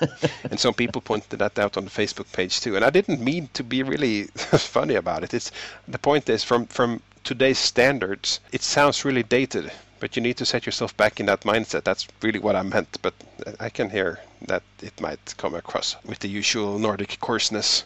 and 0.50 0.58
some 0.58 0.74
people 0.74 1.00
pointed 1.00 1.38
that 1.38 1.58
out 1.58 1.76
on 1.76 1.84
the 1.84 1.90
Facebook 1.90 2.30
page 2.32 2.60
too. 2.60 2.76
And 2.76 2.84
I 2.84 2.90
didn't 2.90 3.20
mean 3.20 3.48
to 3.54 3.62
be 3.62 3.82
really 3.82 4.24
funny 4.34 4.96
about 4.96 5.22
it. 5.22 5.32
It's 5.32 5.52
the 5.86 5.98
point 5.98 6.28
is 6.28 6.42
from 6.42 6.66
from 6.66 7.02
today's 7.22 7.58
standards, 7.58 8.40
it 8.52 8.62
sounds 8.62 9.04
really 9.04 9.22
dated. 9.22 9.70
But 10.00 10.16
you 10.16 10.22
need 10.22 10.38
to 10.38 10.46
set 10.46 10.64
yourself 10.64 10.96
back 10.96 11.20
in 11.20 11.26
that 11.26 11.42
mindset. 11.42 11.84
That's 11.84 12.08
really 12.22 12.38
what 12.38 12.56
I 12.56 12.62
meant. 12.62 12.98
But 13.02 13.12
I 13.60 13.68
can 13.68 13.90
hear 13.90 14.18
that 14.46 14.62
it 14.82 14.98
might 15.00 15.34
come 15.36 15.54
across 15.54 15.96
with 16.04 16.20
the 16.20 16.28
usual 16.28 16.78
Nordic 16.78 17.18
coarseness. 17.20 17.84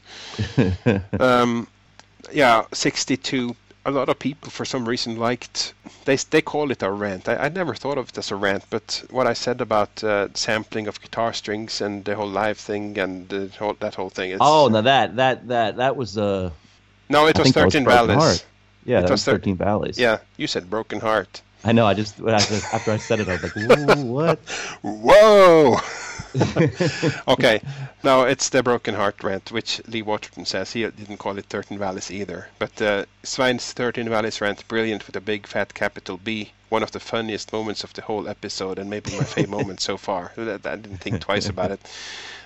um, 1.20 1.66
yeah, 2.32 2.64
62. 2.72 3.56
A 3.86 3.90
lot 3.90 4.08
of 4.08 4.18
people, 4.18 4.50
for 4.50 4.64
some 4.64 4.88
reason, 4.88 5.16
liked. 5.16 5.74
They 6.04 6.16
they 6.16 6.40
call 6.40 6.70
it 6.70 6.82
a 6.82 6.90
rant. 6.90 7.28
I, 7.28 7.36
I 7.36 7.48
never 7.48 7.74
thought 7.74 7.98
of 7.98 8.08
it 8.08 8.18
as 8.18 8.30
a 8.30 8.36
rant, 8.36 8.64
but 8.70 9.04
what 9.10 9.26
I 9.26 9.34
said 9.34 9.60
about 9.60 10.02
uh, 10.02 10.28
sampling 10.34 10.86
of 10.86 11.00
guitar 11.00 11.32
strings 11.34 11.80
and 11.80 12.04
the 12.04 12.14
whole 12.14 12.28
live 12.28 12.58
thing 12.58 12.98
and 12.98 13.28
the 13.28 13.50
whole, 13.58 13.74
that 13.80 13.94
whole 13.94 14.10
thing. 14.10 14.36
Oh, 14.40 14.68
no, 14.68 14.80
that 14.82 15.16
that 15.16 15.48
that 15.48 15.76
that 15.76 15.96
was 15.96 16.16
uh. 16.16 16.50
No, 17.10 17.26
it 17.26 17.36
I 17.36 17.42
was 17.42 17.52
think 17.52 17.54
that 17.54 17.64
was 17.66 17.74
13 17.74 17.84
Valleys. 17.84 18.44
Yeah, 18.84 18.98
It 18.98 19.02
was 19.02 19.10
was 19.12 19.24
thirteen 19.24 19.56
valleys. 19.56 19.98
Yeah, 19.98 20.18
you 20.36 20.46
said 20.46 20.68
broken 20.68 21.00
heart. 21.00 21.42
I 21.64 21.72
know. 21.72 21.86
I 21.86 21.94
just 21.94 22.20
I 22.20 22.32
after 22.32 22.92
I 22.92 22.98
said 22.98 23.20
it, 23.20 23.28
I 23.28 23.32
was 23.32 23.42
like, 23.42 23.56
"Ooh, 23.56 24.04
what? 24.12 24.38
Whoa! 24.82 25.78
okay, 27.28 27.60
now 28.02 28.24
it's 28.24 28.50
the 28.50 28.62
Broken 28.62 28.94
Heart 28.94 29.22
rant, 29.24 29.50
which 29.50 29.80
Lee 29.86 30.02
Waterton 30.02 30.44
says 30.44 30.72
he 30.72 30.82
didn't 30.82 31.18
call 31.18 31.38
it 31.38 31.46
13 31.46 31.78
Valleys 31.78 32.10
either. 32.10 32.48
But 32.58 32.82
uh, 32.82 33.04
Svein's 33.22 33.72
13 33.72 34.08
Valleys 34.08 34.40
rant, 34.40 34.66
brilliant 34.68 35.06
with 35.06 35.16
a 35.16 35.20
big 35.20 35.46
fat 35.46 35.72
capital 35.72 36.18
B. 36.18 36.52
One 36.68 36.82
of 36.82 36.90
the 36.90 37.00
funniest 37.00 37.52
moments 37.52 37.84
of 37.84 37.92
the 37.94 38.02
whole 38.02 38.28
episode, 38.28 38.78
and 38.78 38.90
maybe 38.90 39.16
my 39.16 39.24
favorite 39.24 39.50
moment 39.50 39.80
so 39.80 39.96
far. 39.96 40.32
I 40.36 40.54
I 40.54 40.76
didn't 40.76 40.98
think 40.98 41.20
twice 41.20 41.48
about 41.48 41.70
it. 41.70 41.80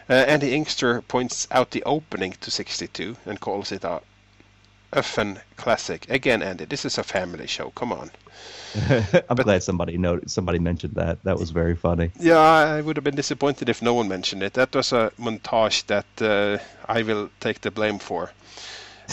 Uh, 0.08 0.14
Andy 0.14 0.54
Inkster 0.54 1.02
points 1.02 1.48
out 1.50 1.70
the 1.72 1.82
opening 1.82 2.34
to 2.40 2.50
62 2.50 3.16
and 3.26 3.40
calls 3.40 3.72
it 3.72 3.84
a, 3.84 4.00
a 4.92 5.02
fun 5.02 5.40
classic. 5.56 6.08
Again, 6.08 6.42
Andy, 6.42 6.64
this 6.64 6.84
is 6.84 6.98
a 6.98 7.02
family 7.02 7.46
show. 7.46 7.70
Come 7.70 7.92
on. 7.92 8.10
I'm 9.28 9.36
glad 9.36 9.62
somebody 9.62 9.96
noted, 9.98 10.30
somebody 10.30 10.58
mentioned 10.58 10.94
that. 10.94 11.22
That 11.24 11.38
was 11.38 11.50
very 11.50 11.74
funny. 11.74 12.10
Yeah, 12.18 12.38
I 12.38 12.80
would 12.80 12.96
have 12.96 13.04
been 13.04 13.16
disappointed 13.16 13.68
if 13.68 13.82
no 13.82 13.94
one 13.94 14.08
mentioned 14.08 14.42
it. 14.42 14.54
That 14.54 14.74
was 14.74 14.92
a 14.92 15.10
montage 15.18 15.86
that 15.86 16.06
uh, 16.20 16.62
I 16.86 17.02
will 17.02 17.30
take 17.40 17.60
the 17.60 17.70
blame 17.70 17.98
for. 17.98 18.30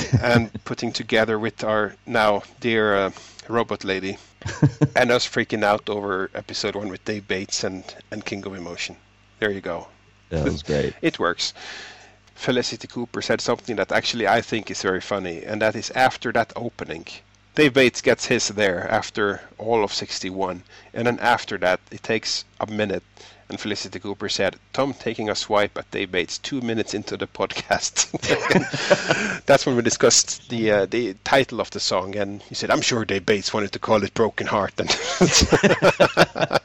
and 0.21 0.51
putting 0.65 0.91
together 0.91 1.39
with 1.39 1.63
our 1.63 1.95
now 2.05 2.43
dear 2.59 2.95
uh, 2.95 3.11
robot 3.47 3.85
lady 3.85 4.17
and 4.95 5.09
us 5.09 5.25
freaking 5.27 5.63
out 5.63 5.89
over 5.89 6.29
episode 6.35 6.75
one 6.75 6.89
with 6.89 7.05
Dave 7.05 7.27
Bates 7.27 7.63
and, 7.63 7.83
and 8.11 8.25
King 8.25 8.45
of 8.45 8.55
Emotion. 8.55 8.97
There 9.39 9.51
you 9.51 9.61
go. 9.61 9.87
That 10.29 10.43
was 10.43 10.63
great. 10.63 10.93
It 11.01 11.17
works. 11.17 11.53
Felicity 12.35 12.87
Cooper 12.87 13.21
said 13.21 13.41
something 13.41 13.75
that 13.77 13.91
actually 13.91 14.27
I 14.27 14.41
think 14.41 14.69
is 14.69 14.81
very 14.81 15.01
funny, 15.01 15.43
and 15.43 15.61
that 15.61 15.75
is 15.75 15.89
after 15.91 16.31
that 16.33 16.53
opening, 16.55 17.05
Dave 17.55 17.73
Bates 17.73 18.01
gets 18.01 18.25
his 18.25 18.49
there 18.49 18.87
after 18.89 19.41
all 19.57 19.83
of 19.83 19.93
61, 19.93 20.63
and 20.93 21.07
then 21.07 21.19
after 21.19 21.57
that, 21.59 21.79
it 21.91 22.03
takes 22.03 22.45
a 22.59 22.67
minute. 22.67 23.03
And 23.47 23.59
Felicity 23.59 23.99
Cooper 23.99 24.27
said, 24.27 24.55
Tom 24.73 24.93
taking 24.93 25.29
a 25.29 25.35
swipe 25.35 25.77
at 25.77 25.89
Dave 25.91 26.11
Bates 26.11 26.39
two 26.39 26.61
minutes 26.61 26.93
into 26.95 27.15
the 27.15 27.27
podcast. 27.27 28.09
That's 29.45 29.65
when 29.65 29.75
we 29.75 29.83
discussed 29.83 30.49
the 30.49 30.71
uh, 30.71 30.85
the 30.87 31.13
title 31.23 31.61
of 31.61 31.69
the 31.69 31.79
song, 31.79 32.15
and 32.15 32.41
he 32.41 32.55
said, 32.55 32.71
I'm 32.71 32.81
sure 32.81 33.05
Dave 33.05 33.25
Bates 33.25 33.53
wanted 33.53 33.71
to 33.73 33.79
call 33.79 34.03
it 34.03 34.13
Broken 34.15 34.47
Heart. 34.47 34.79
And 34.79 34.89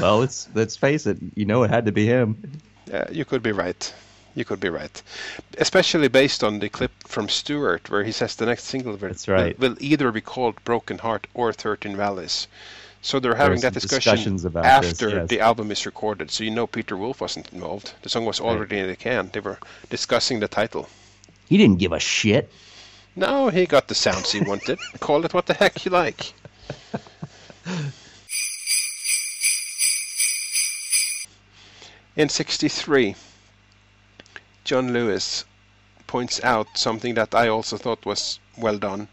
Well, 0.00 0.18
let's 0.18 0.48
let's 0.54 0.76
face 0.76 1.06
it. 1.06 1.18
You 1.34 1.44
know, 1.44 1.64
it 1.64 1.70
had 1.70 1.86
to 1.86 1.92
be 1.92 2.06
him. 2.06 2.60
Uh, 2.92 3.04
you 3.10 3.24
could 3.24 3.42
be 3.42 3.52
right. 3.52 3.92
You 4.38 4.44
could 4.44 4.60
be 4.60 4.68
right. 4.68 5.02
Especially 5.58 6.06
based 6.06 6.44
on 6.44 6.60
the 6.60 6.68
clip 6.68 6.92
from 7.08 7.28
Stuart 7.28 7.90
where 7.90 8.04
he 8.04 8.12
says 8.12 8.36
the 8.36 8.46
next 8.46 8.66
single 8.66 8.94
will, 8.94 9.10
right. 9.26 9.58
will, 9.58 9.70
will 9.70 9.76
either 9.80 10.12
be 10.12 10.20
called 10.20 10.62
Broken 10.62 10.98
Heart 10.98 11.26
or 11.34 11.52
13 11.52 11.96
Valleys. 11.96 12.46
So 13.02 13.18
they're 13.18 13.34
having 13.34 13.58
that 13.62 13.74
discussion 13.74 14.34
after 14.62 15.06
this, 15.06 15.14
yes. 15.14 15.28
the 15.28 15.40
album 15.40 15.72
is 15.72 15.84
recorded. 15.84 16.30
So 16.30 16.44
you 16.44 16.52
know 16.52 16.68
Peter 16.68 16.96
Wolf 16.96 17.20
wasn't 17.20 17.52
involved. 17.52 17.94
The 18.02 18.08
song 18.08 18.26
was 18.26 18.38
already 18.38 18.78
in 18.78 18.86
the 18.86 18.94
can. 18.94 19.28
They 19.32 19.40
were 19.40 19.58
discussing 19.90 20.38
the 20.38 20.46
title. 20.46 20.88
He 21.48 21.56
didn't 21.56 21.80
give 21.80 21.90
a 21.92 21.98
shit. 21.98 22.48
No, 23.16 23.48
he 23.48 23.66
got 23.66 23.88
the 23.88 23.96
sounds 23.96 24.30
he 24.30 24.40
wanted. 24.40 24.78
Call 25.00 25.24
it 25.24 25.34
what 25.34 25.46
the 25.46 25.54
heck 25.54 25.84
you 25.84 25.90
like. 25.90 26.32
In 32.16 32.28
63, 32.28 33.16
John 34.68 34.92
Lewis 34.92 35.46
points 36.06 36.44
out 36.44 36.66
something 36.76 37.14
that 37.14 37.34
I 37.34 37.48
also 37.48 37.78
thought 37.78 38.04
was 38.04 38.38
well 38.58 38.76
done, 38.76 39.08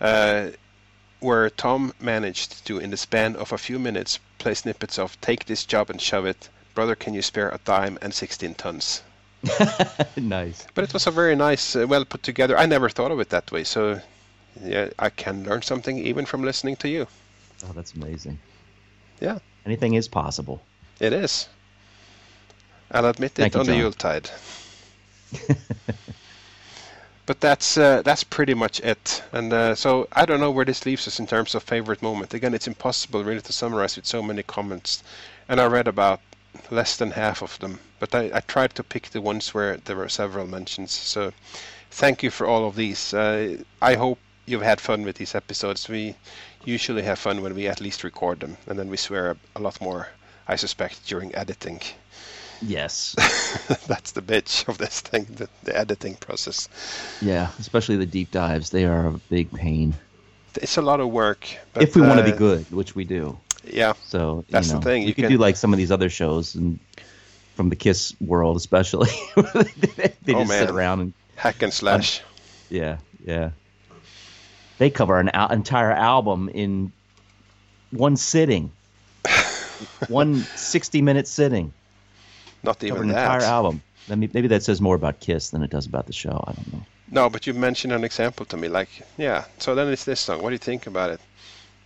uh, 0.00 0.48
where 1.20 1.48
Tom 1.50 1.94
managed 2.00 2.66
to, 2.66 2.78
in 2.78 2.90
the 2.90 2.96
span 2.96 3.36
of 3.36 3.52
a 3.52 3.58
few 3.58 3.78
minutes, 3.78 4.18
play 4.38 4.54
snippets 4.54 4.98
of 4.98 5.16
Take 5.20 5.44
This 5.44 5.64
Job 5.64 5.88
and 5.88 6.02
Shove 6.02 6.26
It, 6.26 6.48
Brother 6.74 6.96
Can 6.96 7.14
You 7.14 7.22
Spare 7.22 7.50
a 7.50 7.60
Dime, 7.64 7.96
and 8.02 8.12
16 8.12 8.54
Tons. 8.54 9.02
nice. 10.16 10.66
But 10.74 10.82
it 10.82 10.92
was 10.92 11.06
a 11.06 11.12
very 11.12 11.36
nice, 11.36 11.76
uh, 11.76 11.86
well 11.86 12.04
put 12.04 12.24
together. 12.24 12.58
I 12.58 12.66
never 12.66 12.88
thought 12.88 13.12
of 13.12 13.20
it 13.20 13.28
that 13.28 13.52
way, 13.52 13.62
so 13.62 14.00
yeah, 14.64 14.88
I 14.98 15.10
can 15.10 15.44
learn 15.44 15.62
something 15.62 15.96
even 15.98 16.26
from 16.26 16.42
listening 16.42 16.74
to 16.74 16.88
you. 16.88 17.06
Oh, 17.64 17.72
that's 17.72 17.94
amazing. 17.94 18.40
Yeah. 19.20 19.38
Anything 19.64 19.94
is 19.94 20.08
possible. 20.08 20.60
It 20.98 21.12
is. 21.12 21.48
I'll 22.90 23.06
admit 23.06 23.32
Thank 23.32 23.54
it 23.54 23.54
you, 23.54 23.60
on 23.60 23.66
the 23.66 23.72
John. 23.72 23.80
Yuletide. 23.80 24.30
but 27.26 27.40
that's 27.40 27.76
uh, 27.76 28.02
that's 28.02 28.24
pretty 28.24 28.54
much 28.54 28.80
it. 28.80 29.22
And 29.32 29.52
uh, 29.52 29.74
so 29.74 30.08
I 30.12 30.24
don't 30.24 30.40
know 30.40 30.50
where 30.50 30.64
this 30.64 30.86
leaves 30.86 31.06
us 31.06 31.18
in 31.18 31.26
terms 31.26 31.54
of 31.54 31.62
favorite 31.62 32.02
moment. 32.02 32.34
Again, 32.34 32.54
it's 32.54 32.66
impossible 32.66 33.24
really 33.24 33.40
to 33.42 33.52
summarize 33.52 33.96
with 33.96 34.06
so 34.06 34.22
many 34.22 34.42
comments. 34.42 35.02
And 35.48 35.60
I 35.60 35.66
read 35.66 35.88
about 35.88 36.20
less 36.70 36.96
than 36.96 37.10
half 37.12 37.42
of 37.42 37.58
them. 37.58 37.80
But 37.98 38.14
I, 38.14 38.30
I 38.34 38.40
tried 38.40 38.74
to 38.76 38.82
pick 38.82 39.10
the 39.10 39.20
ones 39.20 39.52
where 39.54 39.76
there 39.76 39.96
were 39.96 40.08
several 40.08 40.46
mentions. 40.46 40.92
So 40.92 41.32
thank 41.90 42.22
you 42.22 42.30
for 42.30 42.46
all 42.46 42.66
of 42.66 42.76
these. 42.76 43.12
Uh, 43.14 43.58
I 43.82 43.94
hope 43.94 44.18
you've 44.46 44.62
had 44.62 44.80
fun 44.80 45.02
with 45.02 45.16
these 45.16 45.34
episodes. 45.34 45.88
We 45.88 46.16
usually 46.64 47.02
have 47.02 47.18
fun 47.18 47.42
when 47.42 47.54
we 47.54 47.68
at 47.68 47.80
least 47.80 48.04
record 48.04 48.40
them, 48.40 48.56
and 48.66 48.78
then 48.78 48.88
we 48.88 48.96
swear 48.96 49.32
a, 49.32 49.36
a 49.56 49.60
lot 49.60 49.80
more, 49.80 50.08
I 50.46 50.56
suspect, 50.56 51.06
during 51.06 51.34
editing. 51.34 51.80
Yes. 52.60 53.14
That's 53.86 54.12
the 54.12 54.22
bitch 54.22 54.66
of 54.68 54.78
this 54.78 55.00
thing, 55.00 55.26
the, 55.30 55.48
the 55.64 55.76
editing 55.76 56.16
process. 56.16 56.68
Yeah, 57.22 57.50
especially 57.58 57.96
the 57.96 58.06
deep 58.06 58.30
dives. 58.30 58.70
They 58.70 58.84
are 58.84 59.06
a 59.06 59.12
big 59.30 59.52
pain. 59.52 59.94
It's 60.56 60.76
a 60.76 60.82
lot 60.82 60.98
of 61.00 61.08
work. 61.10 61.46
But, 61.72 61.84
if 61.84 61.94
we 61.94 62.02
want 62.02 62.18
to 62.18 62.22
uh, 62.24 62.30
be 62.32 62.36
good, 62.36 62.70
which 62.72 62.94
we 62.96 63.04
do. 63.04 63.38
Yeah. 63.64 63.92
So 64.06 64.44
That's 64.50 64.68
you 64.68 64.74
the 64.74 64.80
thing, 64.80 65.02
We 65.02 65.08
you 65.08 65.14
could 65.14 65.22
can- 65.24 65.32
do 65.32 65.38
like 65.38 65.56
some 65.56 65.72
of 65.72 65.76
these 65.78 65.92
other 65.92 66.08
shows 66.10 66.54
and 66.56 66.78
from 67.54 67.68
the 67.68 67.76
Kiss 67.76 68.14
world, 68.20 68.56
especially. 68.56 69.10
they 69.36 70.34
Oh, 70.34 70.44
just 70.44 70.50
sit 70.50 70.66
man. 70.66 70.70
around 70.70 71.00
and 71.00 71.12
Hack 71.36 71.62
and 71.62 71.72
slash. 71.72 72.22
yeah, 72.70 72.98
yeah. 73.24 73.50
They 74.78 74.90
cover 74.90 75.18
an 75.18 75.28
al- 75.30 75.50
entire 75.52 75.92
album 75.92 76.48
in 76.52 76.92
one 77.90 78.16
sitting, 78.16 78.70
one 80.08 80.36
60 80.56 81.02
minute 81.02 81.26
sitting. 81.28 81.72
Not 82.62 82.78
Cover 82.80 82.86
even 82.86 83.02
an 83.02 83.08
that. 83.14 83.24
entire 83.34 83.48
album. 83.48 83.82
I 84.10 84.14
mean, 84.14 84.30
maybe 84.32 84.48
that 84.48 84.62
says 84.62 84.80
more 84.80 84.94
about 84.96 85.20
Kiss 85.20 85.50
than 85.50 85.62
it 85.62 85.70
does 85.70 85.86
about 85.86 86.06
the 86.06 86.12
show. 86.12 86.42
I 86.46 86.52
don't 86.52 86.72
know. 86.72 86.82
No, 87.10 87.30
but 87.30 87.46
you 87.46 87.54
mentioned 87.54 87.92
an 87.92 88.04
example 88.04 88.44
to 88.46 88.56
me, 88.56 88.68
like, 88.68 88.88
yeah. 89.16 89.44
So 89.58 89.74
then 89.74 89.88
it's 89.88 90.04
this 90.04 90.20
song. 90.20 90.42
What 90.42 90.50
do 90.50 90.54
you 90.54 90.58
think 90.58 90.86
about 90.86 91.10
it? 91.10 91.20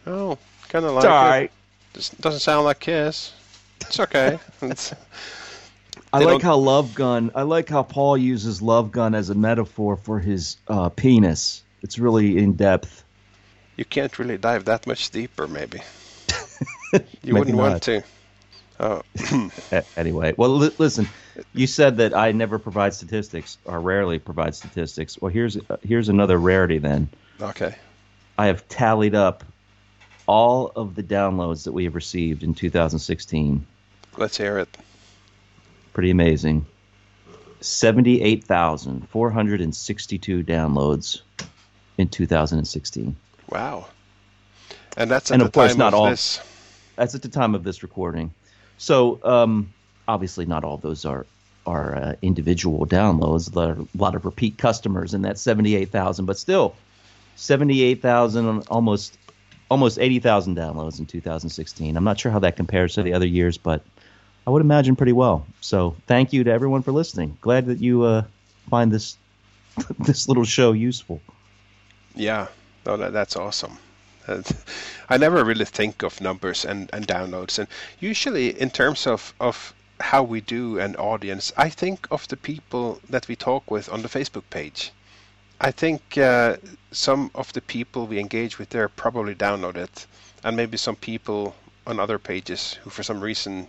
Oh, 0.07 0.37
kind 0.69 0.85
of 0.85 0.93
like 0.95 1.05
all 1.05 1.27
it. 1.27 1.29
right. 1.29 1.51
Just 1.95 2.21
doesn't 2.21 2.41
sound 2.41 2.65
like 2.65 2.81
Kiss. 2.81 3.33
It's 3.83 4.01
okay. 4.01 4.39
it's, 4.63 4.93
I 6.13 6.19
like 6.19 6.29
don't- 6.29 6.43
how 6.43 6.57
Love 6.57 6.95
Gun. 6.95 7.31
I 7.35 7.43
like 7.43 7.69
how 7.69 7.83
Paul 7.83 8.17
uses 8.17 8.63
Love 8.63 8.91
Gun 8.93 9.15
as 9.15 9.31
a 9.31 9.35
metaphor 9.35 9.97
for 9.97 10.19
his 10.19 10.57
uh, 10.69 10.89
penis. 10.89 11.63
It's 11.83 11.99
really 11.99 12.39
in 12.39 12.55
depth. 12.55 13.05
you 13.77 13.85
can't 13.85 14.17
really 14.19 14.39
dive 14.39 14.65
that 14.67 14.87
much 14.87 15.11
deeper, 15.11 15.47
maybe. 15.49 15.81
Maybe 16.93 17.05
You 17.25 17.35
wouldn't 17.35 17.57
not. 17.57 17.71
want 17.71 17.83
to. 17.85 18.03
Oh, 18.83 19.03
anyway, 19.97 20.35
well, 20.37 20.51
li- 20.51 20.75
listen. 20.79 21.09
You 21.55 21.69
said 21.69 21.99
that 21.99 22.17
I 22.17 22.33
never 22.33 22.59
provide 22.59 22.95
statistics 22.95 23.59
or 23.65 23.81
rarely 23.81 24.19
provide 24.19 24.57
statistics. 24.57 25.21
Well, 25.21 25.33
here's 25.33 25.57
uh, 25.57 25.77
here's 25.85 26.09
another 26.09 26.37
rarity. 26.37 26.79
Then 26.79 27.09
okay. 27.41 27.77
I 28.37 28.47
have 28.47 28.69
tallied 28.69 29.15
up 29.15 29.45
all 30.27 30.73
of 30.75 30.97
the 30.97 31.03
downloads 31.03 31.65
that 31.65 31.73
we 31.73 31.85
have 31.85 31.95
received 31.95 32.43
in 32.43 32.55
2016. 32.55 33.67
Let's 34.17 34.37
hear 34.37 34.59
it. 34.59 34.77
Pretty 35.93 36.11
amazing. 36.11 36.67
78,462 37.61 40.43
downloads 40.43 41.21
in 41.99 42.09
2016. 42.09 43.15
Wow. 43.49 43.87
And 44.97 45.09
that's 45.09 45.31
at 45.31 45.35
and 45.35 45.43
the 45.43 45.47
of 45.47 45.53
course, 45.53 45.71
time 45.73 45.79
not 45.79 45.95
of 45.95 46.01
all. 46.01 46.11
this. 46.11 46.41
That's 46.97 47.15
at 47.15 47.23
the 47.23 47.29
time 47.29 47.55
of 47.55 47.63
this 47.63 47.85
recording. 47.85 48.33
So, 48.83 49.21
um, 49.23 49.73
obviously, 50.09 50.45
not 50.45 50.65
all 50.65 50.77
those 50.77 51.05
are 51.05 51.25
are 51.67 51.95
uh, 51.95 52.15
individual 52.21 52.85
downloads. 52.85 53.55
A 53.55 53.87
lot 53.97 54.17
of 54.17 54.25
repeat 54.25 54.59
customers 54.59 55.15
in 55.15 55.23
that 55.23 55.39
78,000, 55.39 56.27
but 56.27 56.37
still, 56.37 56.75
78,000, 57.37 58.65
almost 58.67 59.17
almost 59.71 60.01
80,000 60.01 60.57
downloads 60.57 60.99
in 60.99 61.07
2016. 61.07 61.97
I'm 61.97 62.03
not 62.03 62.19
sure 62.19 62.33
how 62.33 62.41
that 62.41 62.57
compares 62.57 62.95
to 62.95 63.05
the 63.05 63.15
other 63.15 63.25
years, 63.25 63.57
but 63.57 63.85
I 64.49 64.51
would 64.51 64.63
imagine 64.63 64.97
pretty 64.97 65.13
well. 65.13 65.47
So, 65.61 65.95
thank 66.09 66.33
you 66.33 66.43
to 66.43 66.51
everyone 66.51 66.83
for 66.83 66.91
listening. 66.91 67.39
Glad 67.41 67.67
that 67.67 67.79
you 67.79 68.03
uh, 68.03 68.25
find 68.69 68.91
this 68.91 69.17
this 70.01 70.27
little 70.27 70.45
show 70.45 70.73
useful. 70.73 71.21
Yeah, 72.17 72.49
no, 72.85 72.97
that, 72.97 73.13
that's 73.13 73.37
awesome. 73.37 73.79
I 75.09 75.17
never 75.19 75.45
really 75.45 75.65
think 75.65 76.03
of 76.03 76.21
numbers 76.21 76.65
and, 76.65 76.91
and 76.93 77.07
downloads, 77.07 77.59
and 77.59 77.69
usually 78.01 78.59
in 78.61 78.71
terms 78.71 79.07
of, 79.07 79.35
of 79.41 79.75
how 80.01 80.23
we 80.23 80.41
do 80.41 80.79
an 80.79 80.97
audience, 80.97 81.53
I 81.57 81.69
think 81.69 82.07
of 82.11 82.27
the 82.29 82.37
people 82.37 83.01
that 83.11 83.29
we 83.29 83.37
talk 83.37 83.71
with 83.71 83.89
on 83.93 84.03
the 84.03 84.09
Facebook 84.09 84.45
page. 84.51 84.91
I 85.61 85.71
think 85.71 86.19
uh, 86.19 86.57
some 86.91 87.31
of 87.35 87.53
the 87.53 87.61
people 87.61 88.07
we 88.07 88.19
engage 88.19 88.59
with 88.59 88.71
there 88.71 88.89
probably 88.89 89.35
download 89.35 89.77
it, 89.77 90.07
and 90.43 90.57
maybe 90.57 90.77
some 90.77 90.97
people 90.97 91.55
on 91.87 92.01
other 92.01 92.19
pages 92.19 92.75
who, 92.83 92.91
for 92.91 93.03
some 93.03 93.21
reason, 93.21 93.69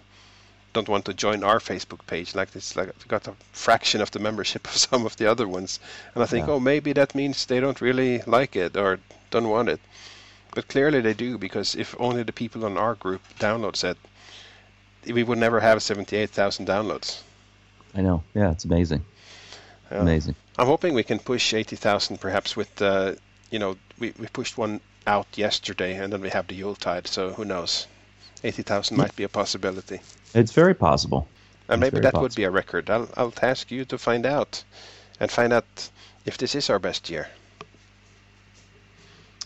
don't 0.73 0.89
want 0.89 1.05
to 1.05 1.13
join 1.13 1.43
our 1.43 1.59
Facebook 1.59 2.05
page. 2.07 2.33
Like 2.33 2.55
it's 2.55 2.75
like 2.75 2.87
we 2.87 3.05
got 3.07 3.27
a 3.27 3.33
fraction 3.51 4.01
of 4.01 4.09
the 4.09 4.19
membership 4.19 4.65
of 4.65 4.75
some 4.87 5.05
of 5.05 5.15
the 5.17 5.29
other 5.29 5.47
ones, 5.47 5.79
and 6.15 6.23
I 6.23 6.25
think, 6.25 6.47
Yeah. 6.47 6.53
oh, 6.53 6.59
maybe 6.59 6.93
that 6.93 7.13
means 7.13 7.45
they 7.45 7.59
don't 7.59 7.79
really 7.79 8.23
like 8.25 8.55
it 8.55 8.75
or 8.75 8.99
don't 9.29 9.49
want 9.49 9.69
it. 9.69 9.79
But 10.55 10.67
clearly 10.67 11.01
they 11.01 11.13
do 11.13 11.37
because 11.37 11.75
if 11.75 11.95
only 11.99 12.23
the 12.23 12.31
people 12.31 12.65
on 12.65 12.77
our 12.77 12.95
group 12.95 13.21
downloads 13.39 13.83
it, 13.83 13.97
we 15.11 15.23
would 15.23 15.37
never 15.37 15.59
have 15.59 15.81
78,000 15.81 16.67
downloads. 16.67 17.21
I 17.95 18.01
know. 18.01 18.23
Yeah, 18.33 18.51
it's 18.51 18.65
amazing. 18.65 19.03
Amazing. 19.91 20.35
I'm 20.57 20.67
hoping 20.67 20.93
we 20.93 21.03
can 21.03 21.19
push 21.19 21.53
80,000 21.53 22.19
perhaps 22.19 22.55
with, 22.55 22.81
uh, 22.81 23.13
you 23.51 23.59
know, 23.59 23.77
we, 23.99 24.13
we 24.19 24.27
pushed 24.27 24.57
one 24.57 24.79
out 25.05 25.27
yesterday 25.35 25.95
and 25.95 26.13
then 26.13 26.21
we 26.21 26.29
have 26.29 26.47
the 26.47 26.55
Yuletide, 26.55 27.07
so 27.07 27.33
who 27.33 27.45
knows? 27.45 27.87
80,000 28.43 28.97
might 28.97 29.15
be 29.15 29.23
a 29.23 29.29
possibility. 29.29 30.01
It's 30.33 30.51
very 30.51 30.73
possible. 30.73 31.27
And 31.69 31.81
It's 31.83 31.93
maybe 31.93 32.03
that 32.03 32.19
would 32.19 32.35
be 32.35 32.43
a 32.43 32.51
record. 32.51 32.89
I'll, 32.89 33.09
I'll 33.15 33.31
task 33.31 33.71
you 33.71 33.85
to 33.85 33.97
find 33.97 34.25
out 34.25 34.63
and 35.19 35.31
find 35.31 35.53
out 35.53 35.89
if 36.25 36.37
this 36.37 36.55
is 36.55 36.69
our 36.69 36.79
best 36.79 37.09
year. 37.09 37.27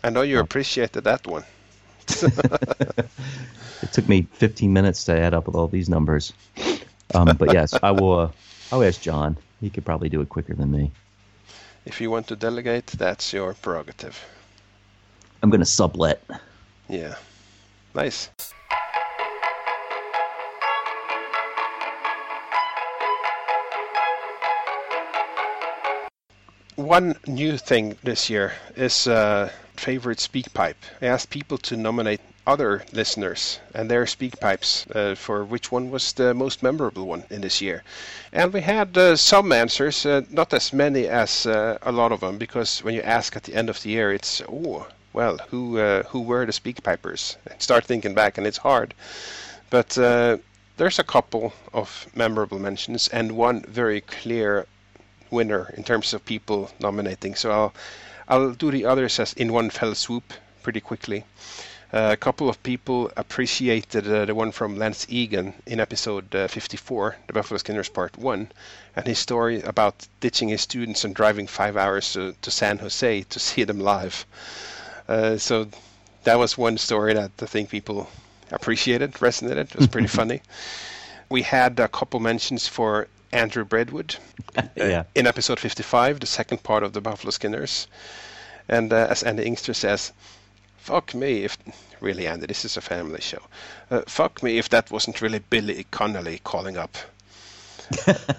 I 0.03 0.09
know 0.09 0.21
you 0.21 0.39
appreciated 0.39 1.03
that 1.03 1.25
one. 1.27 1.43
It 3.81 3.91
took 3.93 4.09
me 4.09 4.27
15 4.33 4.73
minutes 4.73 5.03
to 5.05 5.17
add 5.17 5.33
up 5.33 5.45
with 5.47 5.55
all 5.55 5.67
these 5.67 5.87
numbers. 5.87 6.33
Um, 7.13 7.37
but 7.37 7.53
yes, 7.53 7.73
I 7.81 7.91
will. 7.91 8.19
Uh, 8.19 8.31
I'll 8.71 8.83
ask 8.83 9.01
John. 9.01 9.37
He 9.61 9.69
could 9.69 9.85
probably 9.85 10.09
do 10.09 10.19
it 10.21 10.29
quicker 10.29 10.53
than 10.53 10.71
me. 10.71 10.91
If 11.85 12.01
you 12.01 12.11
want 12.11 12.27
to 12.27 12.35
delegate, 12.35 12.87
that's 12.87 13.31
your 13.31 13.53
prerogative. 13.53 14.25
I'm 15.41 15.49
going 15.49 15.61
to 15.61 15.65
sublet. 15.65 16.21
Yeah. 16.89 17.15
Nice. 17.93 18.29
One 26.75 27.15
new 27.25 27.57
thing 27.57 27.97
this 28.03 28.29
year 28.29 28.53
is 28.75 29.07
uh, 29.07 29.49
favorite 29.79 30.19
speak 30.19 30.53
pipe. 30.53 30.77
I 31.01 31.05
asked 31.05 31.29
people 31.29 31.57
to 31.59 31.77
nominate 31.77 32.21
other 32.45 32.85
listeners 32.93 33.59
and 33.73 33.91
their 33.91 34.07
speak 34.07 34.39
pipes 34.39 34.87
uh, 34.95 35.15
for 35.15 35.43
which 35.43 35.71
one 35.71 35.91
was 35.91 36.13
the 36.13 36.33
most 36.33 36.63
memorable 36.63 37.05
one 37.05 37.23
in 37.29 37.41
this 37.41 37.61
year. 37.61 37.83
And 38.31 38.53
we 38.53 38.61
had 38.61 38.97
uh, 38.97 39.15
some 39.15 39.51
answers, 39.51 40.05
uh, 40.05 40.21
not 40.29 40.53
as 40.53 40.71
many 40.71 41.07
as 41.07 41.45
uh, 41.45 41.77
a 41.81 41.91
lot 41.91 42.11
of 42.11 42.21
them, 42.21 42.37
because 42.37 42.79
when 42.83 42.95
you 42.95 43.01
ask 43.01 43.35
at 43.35 43.43
the 43.43 43.55
end 43.55 43.69
of 43.69 43.81
the 43.81 43.89
year, 43.89 44.13
it's 44.13 44.41
oh 44.47 44.87
well, 45.13 45.39
who 45.49 45.79
uh, 45.79 46.03
who 46.03 46.21
were 46.21 46.45
the 46.45 46.53
speak 46.53 46.83
pipers? 46.83 47.37
Start 47.57 47.85
thinking 47.85 48.13
back, 48.13 48.37
and 48.37 48.45
it's 48.45 48.59
hard. 48.59 48.93
But 49.69 49.97
uh, 49.97 50.37
there's 50.77 50.99
a 50.99 51.03
couple 51.03 51.53
of 51.73 52.07
memorable 52.15 52.59
mentions 52.59 53.07
and 53.07 53.31
one 53.31 53.61
very 53.63 54.01
clear 54.01 54.67
winner 55.31 55.73
in 55.75 55.83
terms 55.83 56.13
of 56.13 56.23
people 56.23 56.69
nominating. 56.79 57.35
So 57.35 57.51
I'll 57.51 57.73
I'll 58.27 58.51
do 58.51 58.71
the 58.71 58.85
others 58.85 59.19
as 59.19 59.33
in 59.33 59.53
one 59.53 59.69
fell 59.69 59.95
swoop 59.95 60.33
pretty 60.63 60.81
quickly. 60.81 61.23
Uh, 61.93 62.09
a 62.11 62.17
couple 62.17 62.49
of 62.49 62.61
people 62.63 63.09
appreciated 63.15 64.05
uh, 64.05 64.25
the 64.25 64.35
one 64.35 64.51
from 64.51 64.77
Lance 64.77 65.05
Egan 65.07 65.53
in 65.65 65.79
episode 65.79 66.35
uh, 66.35 66.49
54, 66.49 67.15
the 67.27 67.33
Buffalo 67.33 67.57
Skinners 67.57 67.87
Part 67.87 68.17
1, 68.17 68.51
and 68.97 69.07
his 69.07 69.19
story 69.19 69.61
about 69.61 70.05
ditching 70.19 70.49
his 70.49 70.61
students 70.61 71.05
and 71.05 71.15
driving 71.15 71.47
five 71.47 71.77
hours 71.77 72.11
to, 72.11 72.35
to 72.41 72.51
San 72.51 72.77
Jose 72.79 73.23
to 73.23 73.39
see 73.39 73.63
them 73.63 73.79
live. 73.79 74.25
Uh, 75.07 75.37
so 75.37 75.69
that 76.25 76.37
was 76.37 76.57
one 76.57 76.77
story 76.77 77.13
that 77.13 77.31
I 77.41 77.45
think 77.45 77.69
people 77.69 78.09
appreciated, 78.51 79.13
resonated. 79.13 79.71
It 79.71 79.75
was 79.77 79.87
pretty 79.87 80.07
funny. 80.19 80.41
We 81.29 81.43
had 81.43 81.79
a 81.79 81.87
couple 81.87 82.19
mentions 82.19 82.67
for 82.67 83.07
Andrew 83.31 83.63
Braidwood 83.65 84.15
Yeah. 84.75 85.03
in 85.15 85.27
episode 85.27 85.59
55, 85.59 86.19
the 86.19 86.25
second 86.25 86.63
part 86.63 86.83
of 86.83 86.93
the 86.93 87.01
Buffalo 87.01 87.31
Skinners. 87.31 87.87
And 88.69 88.91
uh, 88.91 89.07
as 89.09 89.23
Andy 89.23 89.43
Inkster 89.43 89.73
says, 89.73 90.11
fuck 90.77 91.13
me 91.13 91.43
if. 91.43 91.57
Really, 91.99 92.27
Andy, 92.27 92.45
this 92.45 92.63
is 92.65 92.77
a 92.77 92.81
family 92.81 93.21
show. 93.21 93.41
Uh, 93.89 94.01
fuck 94.07 94.43
me 94.43 94.57
if 94.59 94.69
that 94.69 94.91
wasn't 94.91 95.21
really 95.21 95.39
Billy 95.39 95.85
Connolly 95.91 96.39
calling 96.43 96.77
up. 96.77 96.97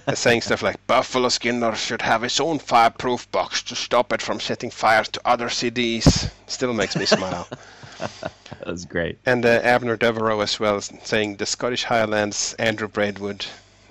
Uh, 0.07 0.15
saying 0.15 0.42
stuff 0.42 0.62
like 0.62 0.86
Buffalo 0.86 1.28
Skinner 1.31 1.75
should 1.75 2.02
have 2.02 2.20
his 2.23 2.39
own 2.41 2.58
fireproof 2.58 3.31
box 3.33 3.62
to 3.62 3.75
stop 3.75 4.12
it 4.12 4.20
from 4.23 4.41
setting 4.41 4.70
fire 4.70 5.05
to 5.05 5.20
other 5.25 5.49
CDs. 5.49 6.31
Still 6.47 6.73
makes 6.75 6.97
me 6.97 7.07
smile. 7.07 7.49
That 7.99 8.67
was 8.67 8.84
great. 8.84 9.18
And 9.26 9.44
uh, 9.44 9.60
Abner 9.62 9.97
Devereaux 9.97 10.41
as 10.41 10.60
well, 10.60 10.81
saying 10.81 11.36
the 11.36 11.47
Scottish 11.47 11.84
Highlands, 11.84 12.55
Andrew 12.58 12.89
Braidwood. 12.89 13.44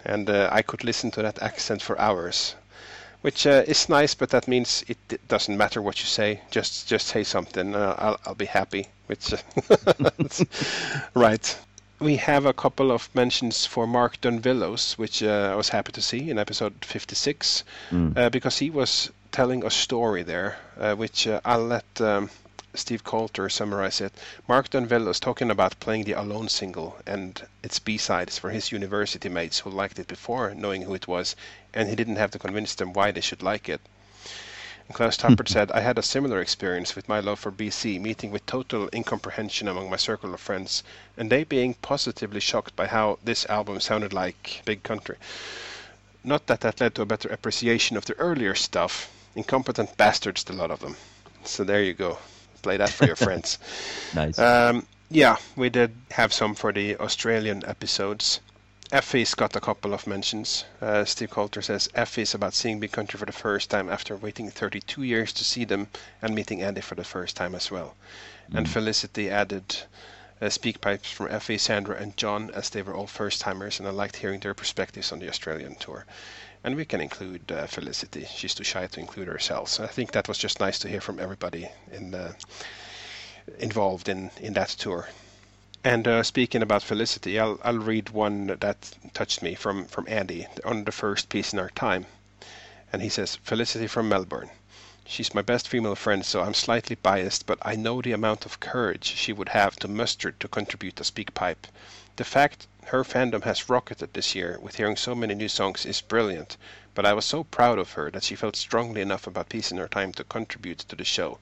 And 0.08 0.30
uh, 0.30 0.50
I 0.52 0.62
could 0.64 0.84
listen 0.84 1.12
to 1.12 1.22
that 1.22 1.42
accent 1.44 1.82
for 1.82 2.00
hours, 2.00 2.56
which 3.22 3.46
uh, 3.46 3.64
is 3.68 3.90
nice, 3.90 4.16
but 4.16 4.30
that 4.30 4.48
means 4.48 4.84
it 4.88 4.98
doesn't 5.28 5.58
matter 5.58 5.82
what 5.82 6.00
you 6.00 6.06
say. 6.06 6.40
Just 6.50 6.88
just 6.88 7.08
say 7.08 7.24
something. 7.24 7.76
Uh, 7.76 7.94
I'll, 8.00 8.18
I'll 8.26 8.36
be 8.36 8.46
happy. 8.46 8.88
Which, 9.08 9.34
right. 11.14 11.58
We 12.00 12.18
have 12.18 12.46
a 12.46 12.54
couple 12.54 12.92
of 12.92 13.10
mentions 13.16 13.66
for 13.66 13.88
Mark 13.88 14.22
Dunvillos, 14.22 14.98
which 14.98 15.24
uh, 15.24 15.50
I 15.52 15.56
was 15.56 15.70
happy 15.70 15.92
to 15.94 16.02
see 16.02 16.30
in 16.30 16.38
episode 16.38 16.74
56, 16.86 17.64
Mm. 17.92 18.18
uh, 18.18 18.30
because 18.30 18.60
he 18.60 18.70
was 18.70 19.10
telling 19.32 19.66
a 19.66 19.70
story 19.70 20.24
there, 20.24 20.58
uh, 20.80 20.96
which 20.96 21.28
uh, 21.28 21.42
I'll 21.44 21.66
let 21.66 21.86
um, 22.02 22.30
Steve 22.74 23.04
Coulter 23.04 23.50
summarized 23.50 24.02
it. 24.02 24.14
Mark 24.48 24.70
Dunvillos 24.70 25.20
talking 25.20 25.50
about 25.50 25.80
playing 25.80 26.04
the 26.04 26.12
Alone 26.12 26.50
single 26.50 26.98
and 27.08 27.48
its 27.64 27.80
B-sides 27.80 28.38
for 28.38 28.50
his 28.50 28.72
university 28.72 29.30
mates 29.30 29.60
who 29.60 29.70
liked 29.70 29.98
it 30.00 30.08
before 30.08 30.54
knowing 30.54 30.82
who 30.82 30.94
it 30.94 31.08
was, 31.08 31.36
and 31.74 31.90
he 31.90 31.96
didn't 31.96 32.18
have 32.18 32.32
to 32.32 32.40
convince 32.40 32.76
them 32.76 32.94
why 32.94 33.12
they 33.12 33.22
should 33.22 33.42
like 33.42 33.68
it. 33.70 33.82
And 34.88 34.96
Klaus 34.96 35.18
hmm. 35.18 35.28
Tappert 35.28 35.50
said, 35.50 35.72
I 35.72 35.82
had 35.82 35.98
a 35.98 36.04
similar 36.04 36.40
experience 36.40 36.96
with 36.96 37.10
my 37.10 37.20
love 37.20 37.40
for 37.40 37.52
BC, 37.52 38.00
meeting 38.00 38.32
with 38.32 38.46
total 38.46 38.90
incomprehension 38.94 39.68
among 39.68 39.90
my 39.90 39.98
circle 39.98 40.34
of 40.34 40.40
friends, 40.40 40.84
and 41.18 41.30
they 41.30 41.44
being 41.44 41.74
positively 41.76 42.40
shocked 42.40 42.76
by 42.76 42.88
how 42.88 43.20
this 43.24 43.46
album 43.48 43.80
sounded 43.80 44.14
like 44.14 44.62
Big 44.66 44.84
Country. 44.84 45.18
Not 46.24 46.48
that 46.48 46.62
that 46.62 46.80
led 46.80 46.96
to 46.96 47.02
a 47.02 47.06
better 47.06 47.30
appreciation 47.30 47.98
of 47.98 48.06
the 48.06 48.14
earlier 48.16 48.56
stuff. 48.56 49.10
incompetent 49.36 49.96
bastards, 49.98 50.44
the 50.44 50.54
lot 50.54 50.72
of 50.72 50.80
them. 50.80 50.98
So 51.44 51.64
there 51.64 51.84
you 51.84 51.94
go. 51.94 52.18
Play 52.68 52.78
that 52.78 52.90
for 52.90 53.06
your 53.06 53.16
friends. 53.16 53.58
Nice. 54.14 54.38
Um, 54.40 54.86
yeah, 55.10 55.38
we 55.56 55.70
did 55.70 55.92
have 56.12 56.34
some 56.34 56.54
for 56.54 56.74
the 56.74 56.98
Australian 56.98 57.64
episodes. 57.66 58.42
Effie's 58.92 59.34
got 59.36 59.56
a 59.56 59.62
couple 59.62 59.94
of 59.94 60.06
mentions. 60.06 60.66
Uh, 60.82 61.06
Steve 61.06 61.30
Coulter 61.30 61.62
says 61.62 61.88
Effie's 61.96 62.34
about 62.34 62.54
seeing 62.54 62.80
Big 62.80 62.92
Country 62.92 63.18
for 63.18 63.26
the 63.26 63.32
first 63.32 63.70
time 63.70 63.90
after 63.90 64.18
waiting 64.18 64.50
32 64.50 65.04
years 65.04 65.32
to 65.34 65.44
see 65.46 65.64
them 65.66 65.88
and 66.22 66.36
meeting 66.36 66.62
Andy 66.62 66.82
for 66.82 66.96
the 66.96 67.04
first 67.06 67.38
time 67.38 67.56
as 67.56 67.72
well. 67.72 67.96
And 68.54 68.66
Mm. 68.66 68.70
Felicity 68.70 69.30
added 69.30 69.64
uh, 70.42 70.50
speak 70.50 70.82
pipes 70.82 71.10
from 71.12 71.28
Effie, 71.32 71.58
Sandra, 71.58 71.96
and 71.96 72.16
John 72.18 72.52
as 72.54 72.70
they 72.70 72.82
were 72.82 72.94
all 72.94 73.08
first 73.08 73.40
timers, 73.42 73.80
and 73.80 73.88
I 73.88 73.92
liked 73.92 74.18
hearing 74.18 74.40
their 74.42 74.54
perspectives 74.54 75.12
on 75.14 75.20
the 75.20 75.30
Australian 75.30 75.76
tour. 75.76 76.06
And 76.64 76.76
we 76.76 76.86
can 76.86 77.02
include 77.02 77.52
uh, 77.52 77.68
Felicity. 77.68 78.26
She's 78.26 78.56
too 78.56 78.64
shy 78.64 78.88
to 78.88 79.00
include 79.00 79.28
herself. 79.28 79.70
So 79.70 79.84
I 79.84 79.88
think 79.88 80.12
that 80.12 80.28
was 80.28 80.38
just 80.38 80.60
nice 80.60 80.80
to 80.80 80.90
hear 80.90 81.02
from 81.02 81.20
everybody 81.20 81.70
in 81.92 82.14
uh, 82.14 82.34
involved 83.60 84.10
in, 84.10 84.32
in 84.42 84.54
that 84.54 84.70
tour. 84.70 85.08
And 85.84 86.08
uh, 86.08 86.24
speaking 86.24 86.62
about 86.62 86.84
Felicity, 86.84 87.40
I'll, 87.40 87.60
I'll 87.64 87.78
read 87.78 88.10
one 88.10 88.48
that 88.48 88.94
touched 89.14 89.42
me 89.42 89.56
from, 89.56 89.86
from 89.86 90.06
Andy 90.10 90.48
on 90.66 90.84
the 90.84 90.92
first 90.92 91.30
Peace 91.30 91.54
in 91.54 91.60
Our 91.60 91.70
Time. 91.70 92.08
And 92.92 93.02
he 93.02 93.10
says, 93.10 93.38
Felicity 93.44 93.88
from 93.88 94.10
Melbourne. 94.10 94.50
She's 95.06 95.34
my 95.34 95.42
best 95.42 95.70
female 95.70 95.96
friend, 95.96 96.26
so 96.26 96.42
I'm 96.42 96.54
slightly 96.54 96.98
biased, 96.98 97.46
but 97.46 97.60
I 97.62 97.78
know 97.78 98.02
the 98.02 98.12
amount 98.12 98.46
of 98.46 98.60
courage 98.60 99.06
she 99.06 99.32
would 99.32 99.50
have 99.50 99.78
to 99.78 99.88
muster 99.88 100.32
to 100.32 100.48
contribute 100.50 100.98
to 100.98 101.04
SpeakPipe. 101.04 101.70
The 102.18 102.26
fact 102.26 102.68
her 102.88 103.04
fandom 103.04 103.44
has 103.44 103.70
rocketed 103.70 104.14
this 104.14 104.34
year 104.34 104.58
with 104.62 104.76
hearing 104.76 104.96
so 104.96 105.14
many 105.14 105.36
new 105.36 105.50
songs 105.50 105.86
is 105.86 106.00
brilliant, 106.00 106.56
but 106.96 107.06
I 107.06 107.14
was 107.14 107.26
so 107.26 107.44
proud 107.44 107.80
of 107.80 107.92
her 107.94 108.10
that 108.12 108.24
she 108.24 108.36
felt 108.36 108.56
strongly 108.56 109.02
enough 109.02 109.28
about 109.28 109.50
Peace 109.50 109.72
in 109.72 109.78
Her 109.78 109.90
Time 109.90 110.14
to 110.14 110.24
contribute 110.24 110.80
to 110.80 110.96
the 110.96 111.04
show. 111.04 111.40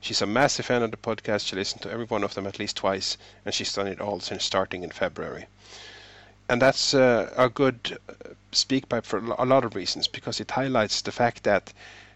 She's 0.00 0.22
a 0.22 0.26
massive 0.26 0.64
fan 0.64 0.82
of 0.82 0.90
the 0.90 0.96
podcast. 0.96 1.46
She 1.46 1.56
listened 1.56 1.82
to 1.82 1.90
every 1.90 2.06
one 2.06 2.24
of 2.24 2.32
them 2.32 2.46
at 2.46 2.58
least 2.58 2.76
twice, 2.76 3.18
and 3.44 3.54
she's 3.54 3.74
done 3.74 3.86
it 3.88 4.00
all 4.00 4.20
since 4.20 4.42
starting 4.42 4.82
in 4.82 4.90
February. 4.90 5.46
And 6.48 6.62
that's 6.62 6.94
uh, 6.94 7.30
a 7.36 7.50
good 7.50 7.98
uh, 8.08 8.30
speak 8.50 8.88
pipe 8.88 9.04
for 9.04 9.18
a 9.18 9.44
lot 9.44 9.64
of 9.64 9.74
reasons 9.74 10.08
because 10.08 10.40
it 10.40 10.50
highlights 10.50 11.02
the 11.02 11.12
fact 11.12 11.42
that 11.42 11.74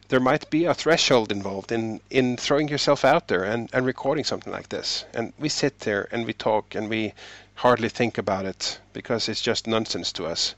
there 0.09 0.21
might 0.21 0.49
be 0.51 0.65
a 0.65 0.75
threshold 0.75 1.31
involved 1.31 1.71
in, 1.71 2.01
in 2.11 2.37
throwing 2.37 2.69
yourself 2.69 3.05
out 3.05 3.29
there 3.29 3.45
and, 3.45 3.69
and 3.73 3.85
recording 3.85 4.25
something 4.25 4.53
like 4.53 4.71
this. 4.71 5.05
And 5.13 5.33
we 5.39 5.49
sit 5.49 5.81
there 5.81 6.09
and 6.11 6.27
we 6.27 6.33
talk 6.33 6.75
and 6.75 6.89
we 6.89 7.13
hardly 7.55 7.89
think 7.89 8.19
about 8.19 8.45
it 8.45 8.79
because 8.93 9.29
it's 9.29 9.41
just 9.41 9.67
nonsense 9.67 10.13
to 10.13 10.27
us. 10.27 10.55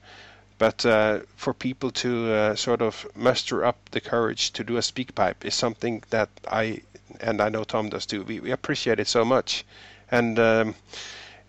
But 0.58 0.86
uh, 0.86 1.20
for 1.36 1.52
people 1.52 1.90
to 1.90 2.32
uh, 2.32 2.54
sort 2.54 2.80
of 2.80 3.06
muster 3.14 3.64
up 3.64 3.76
the 3.90 4.00
courage 4.00 4.52
to 4.52 4.64
do 4.64 4.78
a 4.78 4.82
speak 4.82 5.14
pipe 5.14 5.44
is 5.44 5.54
something 5.54 6.02
that 6.10 6.30
I, 6.50 6.80
and 7.20 7.40
I 7.40 7.50
know 7.50 7.64
Tom 7.64 7.90
does 7.90 8.06
too, 8.06 8.22
we, 8.22 8.40
we 8.40 8.50
appreciate 8.50 8.98
it 8.98 9.06
so 9.06 9.24
much. 9.24 9.64
And 10.10 10.38
um, 10.38 10.74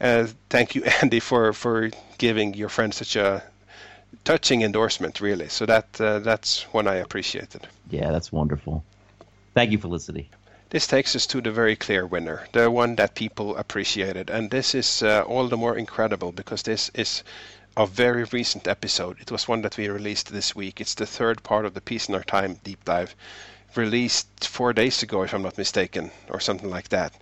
uh, 0.01 0.27
thank 0.49 0.75
you, 0.75 0.83
Andy, 1.01 1.21
for, 1.21 1.53
for 1.53 1.89
giving 2.17 2.53
your 2.53 2.69
friend 2.69 2.93
such 2.93 3.15
a 3.15 3.43
touching 4.23 4.61
endorsement, 4.61 5.21
really. 5.21 5.47
So 5.47 5.65
that 5.65 6.01
uh, 6.01 6.19
that's 6.19 6.63
one 6.73 6.87
I 6.87 6.95
appreciated. 6.95 7.67
Yeah, 7.89 8.11
that's 8.11 8.31
wonderful. 8.31 8.83
Thank 9.53 9.71
you, 9.71 9.77
Felicity. 9.77 10.29
This 10.69 10.85
takes 10.85 11.15
us 11.15 11.25
to 11.27 11.39
the 11.39 11.51
very 11.51 11.77
clear 11.77 12.05
winner, 12.05 12.45
the 12.51 12.69
one 12.69 12.97
that 12.97 13.15
people 13.15 13.55
appreciated. 13.55 14.29
And 14.29 14.51
this 14.51 14.75
is 14.75 15.01
uh, 15.01 15.21
all 15.21 15.47
the 15.47 15.55
more 15.55 15.77
incredible 15.77 16.33
because 16.33 16.63
this 16.63 16.91
is 16.93 17.23
a 17.77 17.87
very 17.87 18.25
recent 18.25 18.67
episode. 18.67 19.21
It 19.21 19.31
was 19.31 19.47
one 19.47 19.61
that 19.61 19.77
we 19.77 19.87
released 19.87 20.29
this 20.29 20.57
week. 20.57 20.81
It's 20.81 20.93
the 20.93 21.05
third 21.05 21.41
part 21.41 21.65
of 21.65 21.73
the 21.73 21.79
Peace 21.79 22.09
in 22.09 22.15
Our 22.15 22.23
Time 22.23 22.59
deep 22.65 22.83
dive, 22.83 23.15
released 23.75 24.45
four 24.45 24.73
days 24.73 25.01
ago, 25.01 25.23
if 25.23 25.33
I'm 25.33 25.41
not 25.41 25.57
mistaken, 25.57 26.11
or 26.27 26.41
something 26.41 26.69
like 26.69 26.89
that. 26.89 27.13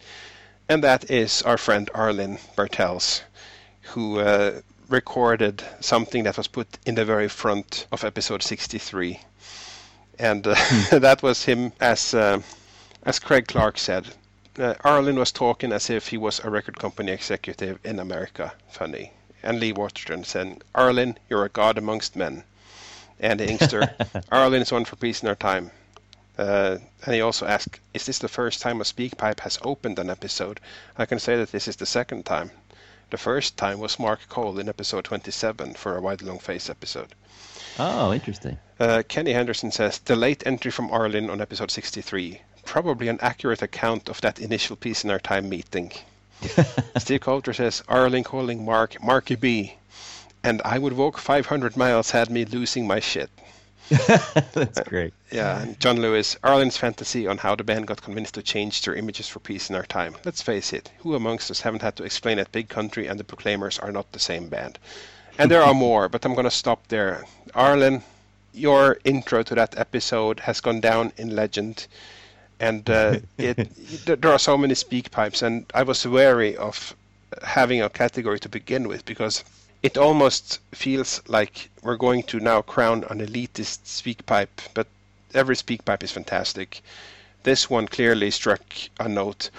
And 0.67 0.83
that 0.83 1.11
is 1.11 1.43
our 1.43 1.59
friend 1.59 1.87
Arlen 1.93 2.39
Bartels, 2.55 3.21
who 3.93 4.21
uh, 4.21 4.61
recorded 4.89 5.63
something 5.81 6.23
that 6.23 6.37
was 6.37 6.47
put 6.47 6.79
in 6.83 6.95
the 6.95 7.05
very 7.05 7.29
front 7.29 7.85
of 7.91 8.03
episode 8.03 8.41
63. 8.41 9.19
And 10.17 10.47
uh, 10.47 10.55
that 10.97 11.21
was 11.21 11.45
him 11.45 11.73
as. 11.79 12.15
As 13.05 13.19
Craig 13.19 13.47
Clark 13.47 13.77
said, 13.77 14.07
uh, 14.57 14.73
Arlen 14.83 15.19
was 15.19 15.31
talking 15.31 15.71
as 15.71 15.91
if 15.91 16.07
he 16.07 16.17
was 16.17 16.39
a 16.39 16.49
record 16.49 16.79
company 16.79 17.11
executive 17.11 17.77
in 17.83 17.99
America. 17.99 18.53
Funny. 18.67 19.11
And 19.43 19.59
Lee 19.59 19.73
Waterton 19.73 20.23
said, 20.23 20.63
Arlen, 20.73 21.19
you're 21.29 21.45
a 21.45 21.49
god 21.49 21.77
amongst 21.77 22.15
men. 22.15 22.43
And 23.19 23.39
the 23.39 23.47
Inkster, 23.47 23.93
Arlen 24.31 24.63
is 24.63 24.71
one 24.71 24.85
for 24.85 24.95
peace 24.95 25.21
in 25.21 25.29
our 25.29 25.35
time. 25.35 25.69
Uh, 26.35 26.79
and 27.05 27.13
he 27.13 27.21
also 27.21 27.45
asked, 27.45 27.79
Is 27.93 28.07
this 28.07 28.17
the 28.17 28.27
first 28.27 28.59
time 28.59 28.81
a 28.81 28.83
SpeakPipe 28.83 29.41
has 29.41 29.59
opened 29.61 29.99
an 29.99 30.09
episode? 30.09 30.59
I 30.97 31.05
can 31.05 31.19
say 31.19 31.35
that 31.37 31.51
this 31.51 31.67
is 31.67 31.75
the 31.75 31.85
second 31.85 32.25
time. 32.25 32.49
The 33.11 33.17
first 33.17 33.55
time 33.55 33.79
was 33.79 33.99
Mark 33.99 34.27
Cole 34.29 34.57
in 34.57 34.67
episode 34.67 35.05
27 35.05 35.75
for 35.75 35.95
a 35.95 36.01
Why 36.01 36.15
the 36.15 36.25
Long 36.25 36.39
Face 36.39 36.71
episode. 36.71 37.13
Oh, 37.77 38.11
interesting. 38.11 38.57
Uh, 38.79 39.03
Kenny 39.07 39.33
Henderson 39.33 39.71
says, 39.71 39.99
The 39.99 40.15
late 40.15 40.41
entry 40.47 40.71
from 40.71 40.89
Arlen 40.89 41.29
on 41.29 41.39
episode 41.39 41.69
63 41.69 42.41
probably 42.65 43.07
an 43.07 43.19
accurate 43.21 43.61
account 43.61 44.09
of 44.09 44.19
that 44.21 44.39
initial 44.39 44.75
Peace 44.75 45.03
in 45.03 45.11
Our 45.11 45.19
Time 45.19 45.47
meeting. 45.47 45.91
Steve 46.97 47.21
Coulter 47.21 47.53
says, 47.53 47.83
Arlen 47.87 48.23
calling 48.23 48.65
Mark 48.65 49.01
Marky 49.01 49.35
B. 49.35 49.75
And 50.43 50.61
I 50.65 50.77
would 50.77 50.93
walk 50.93 51.17
500 51.17 51.77
miles 51.77 52.11
had 52.11 52.29
me 52.29 52.45
losing 52.45 52.85
my 52.85 52.99
shit. 52.99 53.29
That's 53.89 54.79
uh, 54.79 54.83
great. 54.87 55.13
Yeah, 55.31 55.61
and 55.61 55.79
John 55.79 56.01
Lewis, 56.01 56.35
Arlen's 56.43 56.77
fantasy 56.77 57.27
on 57.27 57.37
how 57.37 57.55
the 57.55 57.63
band 57.63 57.87
got 57.87 58.01
convinced 58.01 58.33
to 58.33 58.41
change 58.41 58.81
their 58.81 58.95
images 58.95 59.27
for 59.27 59.39
Peace 59.39 59.69
in 59.69 59.75
Our 59.75 59.85
Time. 59.85 60.15
Let's 60.25 60.41
face 60.41 60.73
it, 60.73 60.91
who 60.99 61.15
amongst 61.15 61.51
us 61.51 61.61
haven't 61.61 61.83
had 61.83 61.95
to 61.97 62.03
explain 62.03 62.37
that 62.37 62.51
Big 62.51 62.67
Country 62.67 63.07
and 63.07 63.19
the 63.19 63.23
Proclaimers 63.23 63.79
are 63.79 63.91
not 63.91 64.11
the 64.11 64.19
same 64.19 64.49
band? 64.49 64.79
And 65.37 65.51
there 65.51 65.61
are 65.61 65.73
more, 65.87 66.09
but 66.09 66.25
I'm 66.25 66.33
going 66.33 66.45
to 66.45 66.51
stop 66.51 66.87
there. 66.87 67.25
Arlen, 67.53 68.03
your 68.53 68.97
intro 69.03 69.43
to 69.43 69.55
that 69.55 69.77
episode 69.77 70.39
has 70.41 70.61
gone 70.61 70.79
down 70.79 71.11
in 71.17 71.35
legend 71.35 71.87
and 72.59 72.89
uh, 72.89 73.19
it, 73.37 73.69
there 74.05 74.31
are 74.31 74.39
so 74.39 74.57
many 74.57 74.75
speak 74.75 75.11
pipes, 75.11 75.41
and 75.41 75.65
I 75.73 75.83
was 75.83 76.05
wary 76.05 76.55
of 76.57 76.95
having 77.43 77.81
a 77.81 77.89
category 77.89 78.39
to 78.39 78.49
begin 78.49 78.87
with 78.87 79.05
because 79.05 79.43
it 79.83 79.97
almost 79.97 80.59
feels 80.73 81.21
like 81.27 81.69
we're 81.83 81.97
going 81.97 82.23
to 82.23 82.39
now 82.39 82.61
crown 82.61 83.03
an 83.09 83.19
elitist 83.19 83.85
speak 83.85 84.25
pipe, 84.25 84.61
but 84.73 84.87
every 85.33 85.55
speak 85.55 85.85
pipe 85.85 86.03
is 86.03 86.11
fantastic. 86.11 86.81
This 87.43 87.69
one 87.69 87.87
clearly 87.87 88.31
struck 88.31 88.63
a 88.99 89.07
note. 89.07 89.49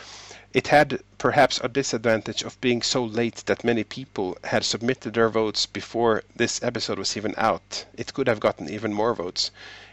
It 0.56 0.68
had 0.68 0.88
perhaps 1.18 1.60
a 1.62 1.68
disadvantage 1.68 2.42
of 2.42 2.60
being 2.60 2.82
so 2.82 3.04
late 3.04 3.38
that 3.46 3.62
many 3.70 3.84
people 3.84 4.36
had 4.42 4.64
submitted 4.64 5.14
their 5.14 5.28
votes 5.28 5.66
before 5.66 6.22
this 6.34 6.62
episode 6.62 6.98
was 6.98 7.16
even 7.16 7.34
out. 7.36 7.84
It 7.96 8.14
could 8.14 8.26
have 8.26 8.40
gotten 8.40 8.68
even 8.68 8.92
more 8.92 9.14
votes 9.14 9.50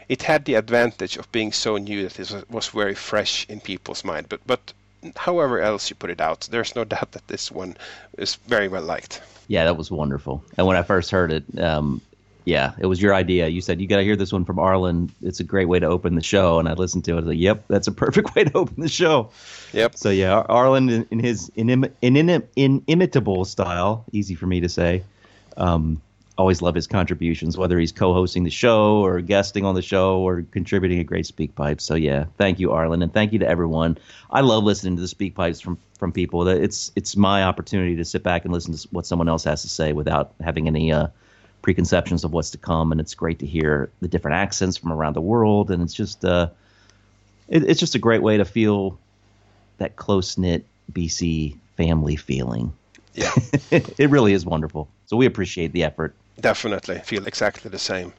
it 0.08 0.22
had 0.22 0.44
the 0.44 0.54
advantage 0.54 1.16
of 1.16 1.30
being 1.32 1.52
so 1.52 1.76
new 1.76 2.08
that 2.08 2.18
it 2.18 2.50
was, 2.50 2.68
very 2.68 2.94
fresh 2.94 3.46
in 3.48 3.60
people's 3.60 4.04
mind. 4.04 4.28
But 4.28 4.40
but 4.46 4.72
however 5.16 5.60
else 5.60 5.90
you 5.90 5.96
put 5.96 6.10
it 6.10 6.20
out, 6.20 6.48
there's 6.50 6.74
no 6.76 6.84
doubt 6.94 7.12
that 7.12 7.28
this 7.28 7.50
one 7.50 7.76
is 8.18 8.36
very 8.46 8.68
well 8.68 8.82
liked. 8.82 9.22
Yeah, 9.48 9.64
that 9.64 9.76
was 9.76 9.90
wonderful. 9.90 10.42
And 10.56 10.66
when 10.66 10.76
I 10.76 10.82
first 10.82 11.10
heard 11.10 11.32
it, 11.32 11.44
um, 11.58 12.00
yeah, 12.44 12.72
it 12.78 12.86
was 12.86 13.00
your 13.00 13.14
idea. 13.14 13.48
You 13.48 13.60
said 13.60 13.80
you 13.80 13.86
got 13.86 13.96
to 13.96 14.04
hear 14.04 14.16
this 14.16 14.32
one 14.32 14.44
from 14.44 14.58
Arlen. 14.58 15.10
It's 15.22 15.40
a 15.40 15.44
great 15.44 15.66
way 15.66 15.78
to 15.78 15.86
open 15.86 16.14
the 16.14 16.22
show, 16.22 16.58
and 16.58 16.68
I 16.68 16.74
listened 16.74 17.04
to 17.06 17.12
it. 17.12 17.14
I 17.14 17.16
was 17.16 17.26
like, 17.26 17.38
"Yep, 17.38 17.64
that's 17.68 17.86
a 17.86 17.92
perfect 17.92 18.34
way 18.36 18.44
to 18.44 18.58
open 18.58 18.82
the 18.82 18.88
show." 18.88 19.30
Yep. 19.72 19.96
So 19.96 20.10
yeah, 20.10 20.40
Arlen 20.48 20.88
in, 20.90 21.06
in 21.10 21.18
his 21.20 21.50
inim- 21.56 21.92
inim- 22.02 22.46
inimitable 22.56 23.44
style, 23.44 24.04
easy 24.12 24.34
for 24.34 24.46
me 24.46 24.60
to 24.60 24.68
say. 24.68 25.04
Um, 25.56 26.02
always 26.36 26.60
love 26.60 26.74
his 26.74 26.86
contributions, 26.86 27.56
whether 27.56 27.78
he's 27.78 27.92
co-hosting 27.92 28.44
the 28.44 28.50
show 28.50 29.04
or 29.04 29.20
guesting 29.20 29.64
on 29.64 29.74
the 29.74 29.82
show 29.82 30.18
or 30.18 30.42
contributing 30.50 30.98
a 30.98 31.04
great 31.04 31.26
speak 31.26 31.54
pipe. 31.54 31.80
So 31.80 31.94
yeah, 31.94 32.24
thank 32.36 32.58
you, 32.58 32.72
Arlen, 32.72 33.02
and 33.02 33.12
thank 33.12 33.32
you 33.32 33.38
to 33.38 33.48
everyone. 33.48 33.98
I 34.30 34.40
love 34.40 34.64
listening 34.64 34.96
to 34.96 35.02
the 35.02 35.08
speak 35.08 35.34
pipes 35.34 35.60
from 35.60 35.78
from 35.98 36.12
people. 36.12 36.46
It's 36.46 36.92
it's 36.96 37.16
my 37.16 37.44
opportunity 37.44 37.96
to 37.96 38.04
sit 38.04 38.22
back 38.22 38.44
and 38.44 38.52
listen 38.52 38.74
to 38.74 38.88
what 38.90 39.06
someone 39.06 39.28
else 39.28 39.44
has 39.44 39.62
to 39.62 39.68
say 39.68 39.92
without 39.92 40.34
having 40.40 40.66
any 40.66 40.92
uh, 40.92 41.06
preconceptions 41.64 42.24
of 42.24 42.32
what's 42.32 42.50
to 42.50 42.58
come. 42.58 42.92
And 42.92 43.00
it's 43.00 43.14
great 43.14 43.38
to 43.38 43.46
hear 43.46 43.90
the 44.02 44.06
different 44.06 44.36
accents 44.36 44.76
from 44.76 44.92
around 44.92 45.14
the 45.14 45.22
world, 45.22 45.70
and 45.70 45.82
it's 45.82 45.94
just 45.94 46.24
uh, 46.24 46.50
it, 47.48 47.64
it's 47.64 47.80
just 47.80 47.94
a 47.94 47.98
great 47.98 48.22
way 48.22 48.36
to 48.36 48.44
feel 48.44 48.98
that 49.78 49.96
close 49.96 50.36
knit 50.36 50.66
BC 50.92 51.56
family 51.76 52.16
feeling. 52.16 52.72
Yeah, 53.14 53.32
it 53.70 54.10
really 54.10 54.34
is 54.34 54.44
wonderful. 54.44 54.88
So 55.06 55.16
we 55.16 55.24
appreciate 55.24 55.72
the 55.72 55.84
effort. 55.84 56.14
Definitely 56.38 56.98
feel 56.98 57.26
exactly 57.26 57.70
the 57.70 57.78
same. 57.78 58.12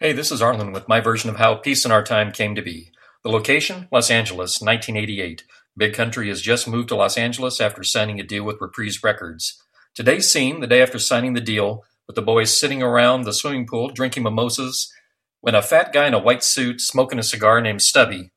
Hey, 0.00 0.12
this 0.12 0.32
is 0.32 0.40
Arlen 0.40 0.72
with 0.72 0.88
my 0.88 1.00
version 1.00 1.28
of 1.28 1.36
how 1.36 1.56
Peace 1.56 1.84
in 1.84 1.92
Our 1.92 2.02
Time 2.02 2.32
came 2.32 2.54
to 2.54 2.62
be. 2.62 2.90
The 3.22 3.30
location, 3.30 3.86
Los 3.92 4.10
Angeles, 4.10 4.60
1988. 4.60 5.44
Big 5.76 5.94
Country 5.94 6.28
has 6.28 6.40
just 6.40 6.66
moved 6.66 6.88
to 6.88 6.96
Los 6.96 7.18
Angeles 7.18 7.60
after 7.60 7.84
signing 7.84 8.18
a 8.18 8.24
deal 8.24 8.44
with 8.44 8.60
Reprise 8.60 9.02
Records. 9.02 9.62
Today's 9.94 10.32
scene, 10.32 10.60
the 10.60 10.66
day 10.66 10.82
after 10.82 10.98
signing 10.98 11.34
the 11.34 11.40
deal, 11.40 11.84
with 12.12 12.16
the 12.16 12.20
boys 12.20 12.60
sitting 12.60 12.82
around 12.82 13.22
the 13.22 13.32
swimming 13.32 13.66
pool 13.66 13.88
drinking 13.88 14.22
mimosas 14.22 14.92
when 15.40 15.54
a 15.54 15.62
fat 15.62 15.94
guy 15.94 16.06
in 16.06 16.12
a 16.12 16.18
white 16.18 16.44
suit 16.44 16.78
smoking 16.78 17.18
a 17.18 17.22
cigar 17.22 17.58
named 17.62 17.80
Stubby, 17.80 18.32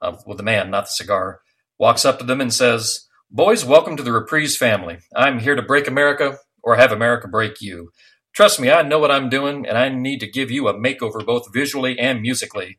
uh, 0.00 0.16
well, 0.26 0.36
the 0.36 0.42
man, 0.42 0.72
not 0.72 0.86
the 0.86 0.90
cigar, 0.90 1.38
walks 1.78 2.04
up 2.04 2.18
to 2.18 2.24
them 2.24 2.40
and 2.40 2.52
says, 2.52 3.06
Boys, 3.30 3.64
welcome 3.64 3.96
to 3.96 4.02
the 4.02 4.10
Reprise 4.10 4.56
family. 4.56 4.98
I'm 5.14 5.38
here 5.38 5.54
to 5.54 5.62
break 5.62 5.86
America 5.86 6.38
or 6.64 6.74
have 6.74 6.90
America 6.90 7.28
break 7.28 7.60
you. 7.60 7.90
Trust 8.34 8.58
me, 8.58 8.72
I 8.72 8.82
know 8.82 8.98
what 8.98 9.12
I'm 9.12 9.28
doing, 9.28 9.66
and 9.68 9.78
I 9.78 9.88
need 9.88 10.18
to 10.18 10.28
give 10.28 10.50
you 10.50 10.66
a 10.66 10.74
makeover 10.74 11.24
both 11.24 11.52
visually 11.52 11.96
and 12.00 12.20
musically. 12.20 12.76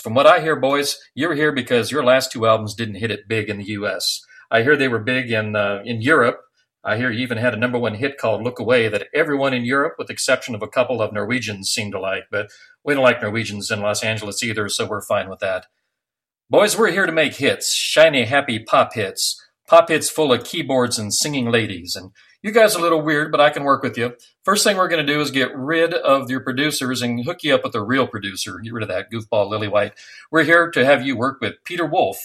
From 0.00 0.14
what 0.14 0.28
I 0.28 0.42
hear, 0.42 0.54
boys, 0.54 0.96
you're 1.16 1.34
here 1.34 1.50
because 1.50 1.90
your 1.90 2.04
last 2.04 2.30
two 2.30 2.46
albums 2.46 2.76
didn't 2.76 3.00
hit 3.00 3.10
it 3.10 3.26
big 3.26 3.48
in 3.48 3.58
the 3.58 3.64
U.S. 3.64 4.20
I 4.48 4.62
hear 4.62 4.76
they 4.76 4.86
were 4.86 5.00
big 5.00 5.32
in 5.32 5.56
uh, 5.56 5.82
in 5.84 6.02
Europe. 6.02 6.38
I 6.84 6.96
hear 6.96 7.10
you 7.10 7.20
even 7.20 7.38
had 7.38 7.54
a 7.54 7.58
number 7.58 7.78
one 7.78 7.94
hit 7.94 8.18
called 8.18 8.42
"Look 8.42 8.58
Away" 8.58 8.88
that 8.88 9.08
everyone 9.14 9.54
in 9.54 9.64
Europe, 9.64 9.94
with 9.98 10.08
the 10.08 10.12
exception 10.12 10.54
of 10.54 10.62
a 10.62 10.68
couple 10.68 11.00
of 11.00 11.12
Norwegians, 11.12 11.70
seemed 11.70 11.92
to 11.92 12.00
like. 12.00 12.24
But 12.30 12.50
we 12.84 12.94
don't 12.94 13.04
like 13.04 13.22
Norwegians 13.22 13.70
in 13.70 13.80
Los 13.80 14.02
Angeles 14.02 14.42
either, 14.42 14.68
so 14.68 14.86
we're 14.86 15.02
fine 15.02 15.28
with 15.28 15.38
that. 15.40 15.66
Boys, 16.50 16.76
we're 16.76 16.90
here 16.90 17.06
to 17.06 17.12
make 17.12 17.36
hits, 17.36 17.72
shiny, 17.72 18.24
happy 18.24 18.58
pop 18.58 18.94
hits, 18.94 19.40
pop 19.66 19.88
hits 19.88 20.10
full 20.10 20.32
of 20.32 20.44
keyboards 20.44 20.98
and 20.98 21.14
singing 21.14 21.50
ladies. 21.50 21.96
And 21.96 22.10
you 22.42 22.50
guys 22.50 22.74
are 22.74 22.80
a 22.80 22.82
little 22.82 23.00
weird, 23.00 23.30
but 23.30 23.40
I 23.40 23.50
can 23.50 23.64
work 23.64 23.82
with 23.82 23.96
you. 23.96 24.16
First 24.44 24.64
thing 24.64 24.76
we're 24.76 24.88
going 24.88 25.06
to 25.06 25.12
do 25.12 25.20
is 25.20 25.30
get 25.30 25.56
rid 25.56 25.94
of 25.94 26.28
your 26.28 26.40
producers 26.40 27.00
and 27.00 27.24
hook 27.24 27.38
you 27.42 27.54
up 27.54 27.64
with 27.64 27.74
a 27.74 27.82
real 27.82 28.06
producer. 28.08 28.58
Get 28.58 28.72
rid 28.72 28.82
of 28.82 28.88
that 28.88 29.10
goofball 29.10 29.50
Lillywhite. 29.50 29.92
We're 30.30 30.42
here 30.42 30.70
to 30.72 30.84
have 30.84 31.06
you 31.06 31.16
work 31.16 31.40
with 31.40 31.54
Peter 31.64 31.86
Wolf. 31.86 32.18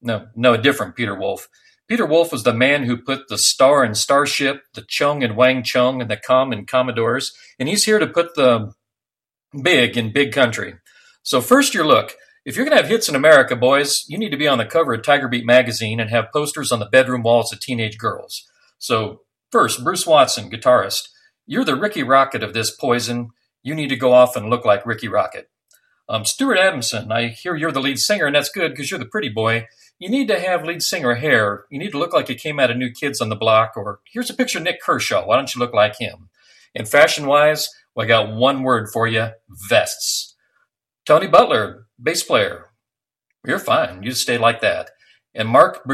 No, 0.00 0.28
no, 0.34 0.54
a 0.54 0.58
different 0.58 0.96
Peter 0.96 1.14
Wolf. 1.14 1.48
Peter 1.88 2.04
Wolf 2.04 2.30
was 2.30 2.44
the 2.44 2.52
man 2.52 2.84
who 2.84 2.98
put 2.98 3.28
the 3.28 3.38
star 3.38 3.82
in 3.82 3.94
Starship, 3.94 4.64
the 4.74 4.84
Chung 4.86 5.24
and 5.24 5.36
Wang 5.36 5.62
Chung, 5.62 6.02
and 6.02 6.10
the 6.10 6.18
Com 6.18 6.52
in 6.52 6.66
Commodores, 6.66 7.32
and 7.58 7.68
he's 7.68 7.84
here 7.84 7.98
to 7.98 8.06
put 8.06 8.34
the 8.34 8.72
big 9.62 9.96
in 9.96 10.12
big 10.12 10.32
country. 10.32 10.74
So 11.22 11.40
first 11.40 11.74
your 11.74 11.86
look. 11.86 12.14
If 12.44 12.56
you're 12.56 12.64
going 12.64 12.76
to 12.76 12.82
have 12.82 12.90
hits 12.90 13.08
in 13.10 13.14
America, 13.14 13.56
boys, 13.56 14.04
you 14.08 14.16
need 14.16 14.30
to 14.30 14.38
be 14.38 14.48
on 14.48 14.56
the 14.56 14.64
cover 14.64 14.94
of 14.94 15.02
Tiger 15.02 15.28
Beat 15.28 15.44
magazine 15.44 16.00
and 16.00 16.08
have 16.08 16.32
posters 16.32 16.72
on 16.72 16.78
the 16.78 16.86
bedroom 16.86 17.22
walls 17.22 17.52
of 17.52 17.60
teenage 17.60 17.98
girls. 17.98 18.48
So 18.78 19.22
first, 19.50 19.84
Bruce 19.84 20.06
Watson, 20.06 20.50
guitarist, 20.50 21.08
you're 21.46 21.64
the 21.64 21.76
Rikki 21.76 22.02
Rockett 22.02 22.42
of 22.42 22.54
this 22.54 22.74
poison. 22.74 23.30
You 23.62 23.74
need 23.74 23.88
to 23.88 23.96
go 23.96 24.12
off 24.12 24.36
and 24.36 24.48
look 24.48 24.64
like 24.64 24.86
Rikki 24.86 25.08
Rockett. 25.08 25.46
Um, 26.08 26.24
Stuart 26.24 26.58
Adamson, 26.58 27.12
I 27.12 27.28
hear 27.28 27.54
you're 27.54 27.72
the 27.72 27.80
lead 27.80 27.98
singer, 27.98 28.26
and 28.26 28.34
that's 28.34 28.48
good 28.48 28.70
because 28.70 28.90
you're 28.90 28.98
the 28.98 29.06
pretty 29.06 29.28
boy. 29.28 29.66
You 29.98 30.08
need 30.08 30.28
to 30.28 30.40
have 30.40 30.64
lead 30.64 30.82
singer 30.82 31.16
hair. 31.16 31.64
You 31.70 31.78
need 31.78 31.90
to 31.90 31.98
look 31.98 32.12
like 32.12 32.28
you 32.28 32.34
came 32.34 32.58
out 32.58 32.70
of 32.70 32.76
New 32.76 32.90
Kids 32.90 33.20
on 33.20 33.28
the 33.28 33.36
Block, 33.36 33.72
or 33.76 34.00
here's 34.10 34.30
a 34.30 34.34
picture 34.34 34.58
of 34.58 34.64
Nik 34.64 34.80
Kershaw. 34.80 35.26
Why 35.26 35.36
don't 35.36 35.54
you 35.54 35.58
look 35.58 35.74
like 35.74 35.98
him? 35.98 36.30
And 36.74 36.88
fashion 36.88 37.26
wise, 37.26 37.68
well, 37.94 38.04
I 38.04 38.08
got 38.08 38.32
one 38.32 38.62
word 38.62 38.88
for 38.92 39.06
you 39.06 39.30
vests. 39.68 40.34
Tony 41.04 41.26
Butler, 41.26 41.86
bass 42.00 42.22
player. 42.22 42.66
You're 43.44 43.58
fine. 43.58 44.02
You 44.02 44.12
stay 44.12 44.38
like 44.38 44.60
that. 44.60 44.90
And 45.34 45.48
Mark, 45.48 45.86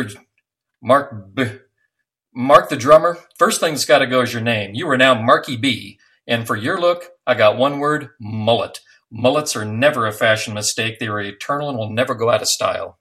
Mark, 0.82 1.36
Mark 2.34 2.68
the 2.68 2.76
drummer. 2.76 3.18
First 3.38 3.60
thing 3.60 3.74
that's 3.74 3.84
got 3.84 3.98
to 3.98 4.06
go 4.06 4.22
is 4.22 4.32
your 4.32 4.42
name. 4.42 4.74
You 4.74 4.88
are 4.90 4.98
now 4.98 5.14
Marky 5.20 5.56
B. 5.56 5.98
And 6.26 6.46
for 6.46 6.56
your 6.56 6.80
look, 6.80 7.10
I 7.26 7.34
got 7.34 7.56
one 7.56 7.78
word 7.78 8.10
mullet. 8.20 8.80
Mullets 9.16 9.54
are 9.54 9.64
never 9.64 10.06
a 10.06 10.12
fashion 10.12 10.54
mistake. 10.54 10.98
They 10.98 11.06
are 11.06 11.20
eternal 11.20 11.68
and 11.68 11.78
will 11.78 11.88
never 11.88 12.16
go 12.16 12.30
out 12.30 12.42
of 12.42 12.48
style. 12.48 12.98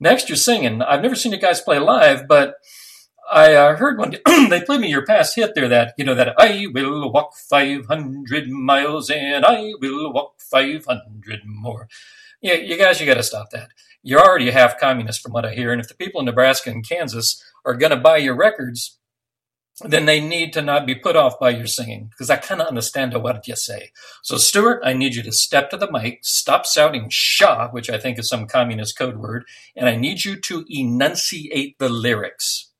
Next, 0.00 0.30
you're 0.30 0.36
singing. 0.36 0.80
I've 0.80 1.02
never 1.02 1.14
seen 1.14 1.30
you 1.30 1.38
guys 1.38 1.60
play 1.60 1.78
live, 1.78 2.26
but 2.26 2.54
I 3.30 3.54
uh, 3.54 3.76
heard 3.76 3.98
one. 3.98 4.16
they 4.48 4.62
played 4.62 4.80
me 4.80 4.88
your 4.88 5.04
past 5.04 5.36
hit 5.36 5.54
there 5.54 5.68
that, 5.68 5.92
you 5.98 6.06
know, 6.06 6.14
that 6.14 6.34
I 6.38 6.68
will 6.72 7.12
walk 7.12 7.36
500 7.36 8.48
miles 8.48 9.10
and 9.10 9.44
I 9.44 9.74
will 9.78 10.10
walk 10.10 10.40
500 10.40 11.40
more. 11.44 11.86
Yeah, 12.40 12.54
you 12.54 12.78
guys, 12.78 12.98
you 12.98 13.06
got 13.06 13.14
to 13.14 13.22
stop 13.22 13.50
that. 13.50 13.68
You're 14.02 14.20
already 14.20 14.50
half 14.50 14.80
communist 14.80 15.20
from 15.20 15.32
what 15.32 15.44
I 15.44 15.52
hear. 15.52 15.70
And 15.70 15.82
if 15.82 15.88
the 15.88 15.94
people 15.94 16.20
in 16.20 16.24
Nebraska 16.24 16.70
and 16.70 16.86
Kansas 16.86 17.44
are 17.66 17.74
going 17.74 17.90
to 17.90 17.96
buy 17.96 18.16
your 18.16 18.34
records, 18.34 18.98
then 19.84 20.06
they 20.06 20.20
need 20.20 20.52
to 20.52 20.62
not 20.62 20.86
be 20.86 20.94
put 20.94 21.16
off 21.16 21.38
by 21.38 21.50
your 21.50 21.66
singing 21.66 22.08
because 22.10 22.30
I 22.30 22.36
of 22.36 22.60
understand 22.60 23.14
what 23.14 23.46
you 23.48 23.56
say. 23.56 23.90
So, 24.22 24.36
Stuart, 24.36 24.82
I 24.84 24.92
need 24.92 25.14
you 25.14 25.22
to 25.22 25.32
step 25.32 25.70
to 25.70 25.76
the 25.76 25.90
mic, 25.90 26.20
stop 26.22 26.66
shouting 26.66 27.08
"Shaw," 27.10 27.68
which 27.70 27.90
I 27.90 27.98
think 27.98 28.18
is 28.18 28.28
some 28.28 28.46
communist 28.46 28.96
code 28.96 29.16
word, 29.16 29.44
and 29.76 29.88
I 29.88 29.96
need 29.96 30.24
you 30.24 30.40
to 30.40 30.64
enunciate 30.68 31.78
the 31.78 31.88
lyrics. 31.88 32.70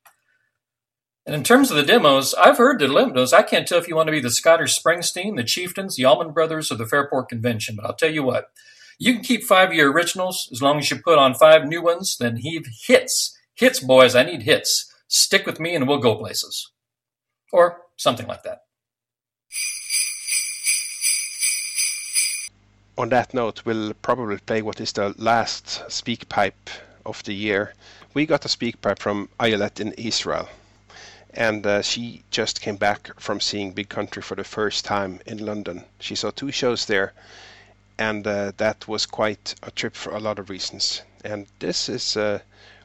And 1.25 1.35
in 1.35 1.45
terms 1.45 1.71
of 1.71 1.77
the 1.77 1.85
demos, 1.85 2.35
I've 2.35 2.59
heard 2.59 2.81
the 2.81 2.89
demos. 2.89 3.33
I 3.33 3.43
can't 3.43 3.67
tell 3.67 3.79
if 3.79 3.87
you 3.87 3.95
want 3.95 4.09
to 4.09 4.13
be 4.13 4.21
the 4.21 4.31
Scottish 4.31 4.79
Springsteen, 4.79 5.37
the 5.37 5.45
Chieftains, 5.45 5.97
the 5.97 6.05
Allman 6.05 6.33
Brothers, 6.33 6.73
or 6.73 6.75
the 6.77 6.87
Fairport 6.87 7.29
Convention, 7.29 7.77
but 7.77 7.87
I'll 7.87 7.95
tell 7.95 8.13
you 8.13 8.23
what. 8.23 8.47
You 8.99 9.15
can 9.15 9.23
keep 9.23 9.45
five 9.45 9.71
of 9.71 9.75
your 9.75 9.93
originals 9.93 10.49
as 10.53 10.63
long 10.63 10.79
as 10.79 10.91
you 10.91 11.01
put 11.03 11.19
on 11.19 11.35
five 11.35 11.65
new 11.65 11.83
ones, 11.83 12.17
then 12.19 12.37
heave 12.37 12.67
hits. 12.87 13.37
Hits, 13.55 13.81
boys, 13.81 14.15
I 14.15 14.23
need 14.23 14.43
hits. 14.43 14.93
Stick 15.09 15.47
with 15.47 15.59
me 15.61 15.75
and 15.75 15.89
we'll 15.89 15.99
go 15.99 16.17
places 16.17 16.71
or 17.53 17.83
something 17.97 18.27
like 18.27 18.43
that. 18.43 18.63
On 22.99 23.09
that 23.09 23.33
note, 23.33 23.63
we'll 23.65 23.95
probably 23.95 24.39
play 24.39 24.61
what 24.63 24.81
is 24.81 24.93
the 24.93 25.15
last 25.17 25.83
Speakpipe 25.89 26.71
of 27.07 27.23
the 27.25 27.35
year. 27.35 27.73
We 28.15 28.27
got 28.27 28.45
a 28.45 28.49
Speakpipe 28.49 28.99
from 28.99 29.29
Ayelet 29.41 29.81
in 29.81 29.93
Israel, 29.93 30.49
and 31.33 31.67
uh, 31.67 31.83
she 31.83 32.23
just 32.31 32.61
came 32.61 32.77
back 32.77 33.19
from 33.19 33.41
seeing 33.41 33.73
Big 33.73 33.89
Country 33.89 34.23
for 34.23 34.35
the 34.35 34.45
first 34.45 34.85
time 34.85 35.21
in 35.27 35.45
London. 35.45 35.85
She 36.01 36.15
saw 36.15 36.31
two 36.31 36.53
shows 36.53 36.85
there, 36.85 37.15
and 37.99 38.27
uh, 38.27 38.53
that 38.59 38.87
was 38.87 39.07
quite 39.07 39.55
a 39.63 39.71
trip 39.71 39.97
for 39.97 40.15
a 40.15 40.21
lot 40.21 40.39
of 40.39 40.51
reasons. 40.51 41.03
And 41.25 41.47
this 41.61 41.89
is 41.89 42.17
uh, 42.17 42.41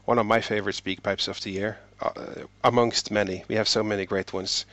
one 0.06 0.20
of 0.20 0.26
my 0.26 0.40
favorite 0.40 0.76
Speakpipes 0.78 1.28
of 1.28 1.42
the 1.42 1.52
year 1.52 1.78
uh, 2.02 2.12
amongst 2.64 3.12
many. 3.12 3.44
We 3.48 3.56
have 3.56 3.68
so 3.68 3.84
many 3.84 4.06
great 4.06 4.34
ones, 4.34 4.66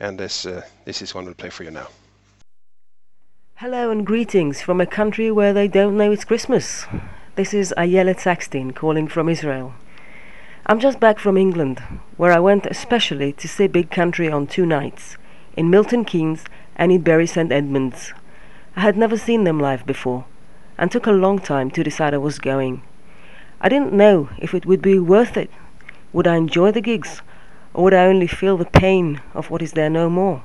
and 0.00 0.18
this 0.18 0.46
uh, 0.46 0.62
this 0.84 1.02
is 1.02 1.14
one 1.14 1.24
we'll 1.24 1.34
play 1.34 1.50
for 1.50 1.64
you 1.64 1.70
now. 1.70 1.88
Hello 3.56 3.90
and 3.90 4.06
greetings 4.06 4.62
from 4.62 4.80
a 4.80 4.86
country 4.86 5.30
where 5.30 5.52
they 5.52 5.68
don't 5.68 5.96
know 5.96 6.12
it's 6.12 6.24
Christmas. 6.24 6.86
This 7.36 7.52
is 7.52 7.74
Ayelet 7.76 8.18
Saxton 8.18 8.72
calling 8.72 9.06
from 9.06 9.28
Israel. 9.28 9.74
I'm 10.66 10.80
just 10.80 11.00
back 11.00 11.18
from 11.18 11.36
England, 11.36 11.80
where 12.16 12.32
I 12.32 12.38
went 12.38 12.66
especially 12.66 13.32
to 13.34 13.48
see 13.48 13.66
Big 13.66 13.90
Country 13.90 14.30
on 14.30 14.46
two 14.46 14.66
nights, 14.66 15.16
in 15.56 15.70
Milton 15.70 16.04
Keynes 16.04 16.44
and 16.76 16.90
in 16.90 17.02
Bury 17.02 17.26
St 17.26 17.52
Edmunds. 17.52 18.12
I 18.76 18.80
had 18.80 18.96
never 18.96 19.18
seen 19.18 19.44
them 19.44 19.60
live 19.60 19.84
before, 19.84 20.24
and 20.78 20.90
took 20.90 21.06
a 21.06 21.12
long 21.12 21.38
time 21.38 21.70
to 21.72 21.84
decide 21.84 22.14
I 22.14 22.18
was 22.18 22.38
going. 22.38 22.82
I 23.60 23.68
didn't 23.68 23.92
know 23.92 24.30
if 24.38 24.54
it 24.54 24.64
would 24.64 24.80
be 24.80 24.98
worth 24.98 25.36
it 25.36 25.50
would 26.12 26.26
I 26.26 26.36
enjoy 26.36 26.72
the 26.72 26.80
gigs, 26.80 27.22
or 27.72 27.84
would 27.84 27.94
I 27.94 28.06
only 28.06 28.26
feel 28.26 28.56
the 28.56 28.64
pain 28.64 29.20
of 29.34 29.50
what 29.50 29.62
is 29.62 29.72
there 29.72 29.90
no 29.90 30.10
more? 30.10 30.42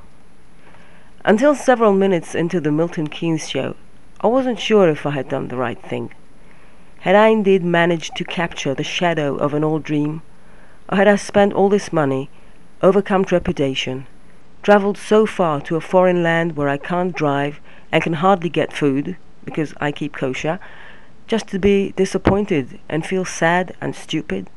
Until 1.24 1.56
several 1.56 1.94
minutes 1.94 2.36
into 2.36 2.62
the 2.62 2.72
Milton 2.72 3.08
Keynes 3.08 3.50
show, 3.50 3.76
I 4.22 4.28
wasn't 4.28 4.60
sure 4.60 4.90
if 4.90 5.06
I 5.06 5.12
had 5.12 5.28
done 5.28 5.48
the 5.48 5.58
right 5.58 5.82
thing. 5.82 6.14
Had 7.00 7.16
I 7.16 7.28
indeed 7.30 7.64
managed 7.64 8.16
to 8.16 8.24
capture 8.24 8.74
the 8.74 8.84
shadow 8.84 9.36
of 9.36 9.54
an 9.54 9.64
old 9.64 9.84
dream, 9.84 10.22
or 10.90 10.98
had 10.98 11.08
I 11.08 11.16
spent 11.16 11.54
all 11.54 11.70
this 11.70 11.92
money, 11.92 12.30
overcome 12.82 13.26
trepidation, 13.26 14.06
travelled 14.62 14.98
so 14.98 15.26
far 15.26 15.62
to 15.62 15.76
a 15.76 15.82
foreign 15.82 16.22
land 16.22 16.56
where 16.56 16.70
I 16.70 16.78
can't 16.78 17.16
drive 17.16 17.60
and 17.92 18.04
can 18.04 18.14
hardly 18.14 18.50
get 18.50 18.74
food, 18.74 19.18
because 19.44 19.74
I 19.78 19.92
keep 19.92 20.14
kosher, 20.14 20.60
just 21.28 21.48
to 21.48 21.60
be 21.60 21.92
disappointed 21.92 22.80
and 22.88 23.06
feel 23.06 23.26
sad 23.26 23.76
and 23.82 23.96
stupid? 23.96 24.50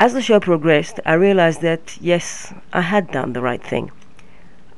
As 0.00 0.14
the 0.14 0.22
show 0.22 0.38
progressed, 0.38 1.00
I 1.04 1.14
realized 1.14 1.60
that, 1.62 1.98
yes, 2.00 2.54
I 2.72 2.82
had 2.82 3.10
done 3.10 3.32
the 3.32 3.40
right 3.40 3.62
thing. 3.62 3.90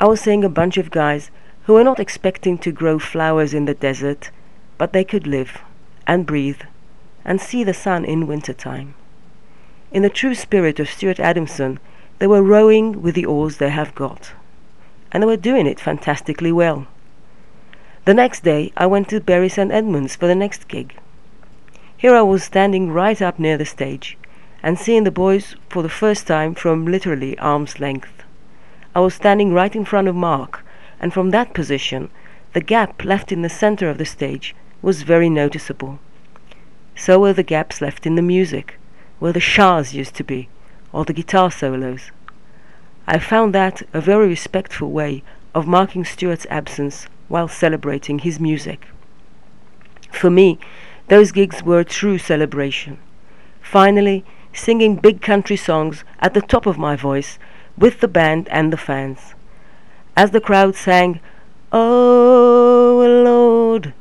I 0.00 0.06
was 0.06 0.22
seeing 0.22 0.44
a 0.44 0.48
bunch 0.48 0.78
of 0.78 0.90
guys 0.90 1.30
who 1.64 1.74
were 1.74 1.84
not 1.84 2.00
expecting 2.00 2.56
to 2.58 2.72
grow 2.72 2.98
flowers 2.98 3.52
in 3.52 3.66
the 3.66 3.74
desert, 3.74 4.30
but 4.78 4.94
they 4.94 5.04
could 5.04 5.26
live 5.26 5.58
and 6.06 6.24
breathe 6.24 6.62
and 7.22 7.38
see 7.38 7.62
the 7.62 7.74
sun 7.74 8.06
in 8.06 8.26
winter 8.26 8.54
time. 8.54 8.94
In 9.92 10.02
the 10.02 10.08
true 10.08 10.34
spirit 10.34 10.80
of 10.80 10.88
Stuart 10.88 11.20
Adamson, 11.20 11.78
they 12.18 12.26
were 12.26 12.42
rowing 12.42 13.02
with 13.02 13.14
the 13.14 13.26
oars 13.26 13.58
they 13.58 13.68
have 13.68 13.94
got, 13.94 14.32
and 15.12 15.22
they 15.22 15.26
were 15.26 15.36
doing 15.36 15.66
it 15.66 15.78
fantastically 15.78 16.50
well. 16.50 16.86
The 18.06 18.14
next 18.14 18.42
day, 18.42 18.72
I 18.74 18.86
went 18.86 19.10
to 19.10 19.20
Bury 19.20 19.50
St 19.50 19.70
Edmunds 19.70 20.16
for 20.16 20.26
the 20.26 20.34
next 20.34 20.66
gig. 20.66 20.96
Here 21.94 22.14
I 22.14 22.22
was 22.22 22.42
standing 22.42 22.90
right 22.90 23.20
up 23.20 23.38
near 23.38 23.58
the 23.58 23.66
stage, 23.66 24.16
and 24.62 24.78
seeing 24.78 25.04
the 25.04 25.10
boys 25.10 25.54
for 25.68 25.82
the 25.82 25.88
first 25.88 26.26
time 26.26 26.54
from 26.54 26.86
literally 26.86 27.38
arm's 27.38 27.80
length. 27.80 28.22
I 28.94 29.00
was 29.00 29.14
standing 29.14 29.52
right 29.52 29.74
in 29.74 29.84
front 29.84 30.08
of 30.08 30.14
Mark, 30.16 30.64
and 31.00 31.12
from 31.12 31.30
that 31.30 31.54
position, 31.54 32.10
the 32.52 32.60
gap 32.60 33.04
left 33.04 33.30
in 33.32 33.42
the 33.42 33.48
center 33.48 33.88
of 33.88 33.98
the 33.98 34.04
stage 34.04 34.54
was 34.82 35.02
very 35.02 35.30
noticeable. 35.30 35.98
So 36.96 37.20
were 37.20 37.32
the 37.32 37.42
gaps 37.42 37.80
left 37.80 38.06
in 38.06 38.16
the 38.16 38.22
music, 38.22 38.78
where 39.18 39.32
the 39.32 39.40
shahs 39.40 39.94
used 39.94 40.14
to 40.16 40.24
be, 40.24 40.48
or 40.92 41.04
the 41.04 41.12
guitar 41.12 41.50
solos. 41.50 42.10
I 43.06 43.18
found 43.18 43.54
that 43.54 43.82
a 43.92 44.00
very 44.00 44.28
respectful 44.28 44.90
way 44.90 45.22
of 45.54 45.66
marking 45.66 46.04
Stuart's 46.04 46.46
absence 46.50 47.06
while 47.28 47.48
celebrating 47.48 48.18
his 48.18 48.40
music. 48.40 48.88
For 50.12 50.30
me, 50.30 50.58
those 51.08 51.32
gigs 51.32 51.62
were 51.62 51.80
a 51.80 51.84
true 51.84 52.18
celebration. 52.18 52.98
Finally, 53.60 54.24
singing 54.52 54.96
big 54.96 55.20
country 55.20 55.56
songs 55.56 56.04
at 56.20 56.34
the 56.34 56.40
top 56.40 56.66
of 56.66 56.78
my 56.78 56.96
voice 56.96 57.38
with 57.76 58.00
the 58.00 58.08
band 58.08 58.48
and 58.48 58.72
the 58.72 58.76
fans. 58.76 59.34
As 60.16 60.32
the 60.32 60.40
crowd 60.40 60.74
sang, 60.74 61.20
Oh 61.72 63.22
Lord, 63.24 63.94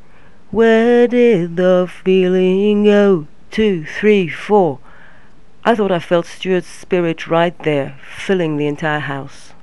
where 0.51 1.07
did 1.07 1.55
the 1.55 1.89
feeling 1.89 2.85
go? 2.85 3.27
Two, 3.51 3.85
three, 3.85 4.27
four. 4.27 4.79
I 5.63 5.75
thought 5.75 5.91
I 5.91 5.99
felt 5.99 6.25
Stuart's 6.25 6.67
spirit 6.67 7.27
right 7.27 7.57
there, 7.63 7.99
filling 8.01 8.57
the 8.57 8.67
entire 8.67 8.99
house. 8.99 9.53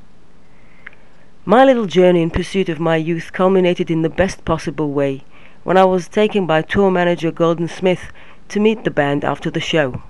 My 1.44 1.64
little 1.64 1.86
journey 1.86 2.22
in 2.22 2.30
pursuit 2.30 2.68
of 2.68 2.80
my 2.80 2.96
youth 2.96 3.32
culminated 3.32 3.90
in 3.90 4.02
the 4.02 4.10
best 4.10 4.44
possible 4.44 4.92
way 4.92 5.24
when 5.62 5.76
I 5.76 5.84
was 5.84 6.08
taken 6.08 6.46
by 6.46 6.62
tour 6.62 6.90
manager 6.90 7.32
Golden 7.32 7.66
Smith 7.66 8.12
to 8.48 8.60
meet 8.60 8.84
the 8.84 8.90
band 8.90 9.24
after 9.24 9.50
the 9.50 9.60
show. 9.60 10.02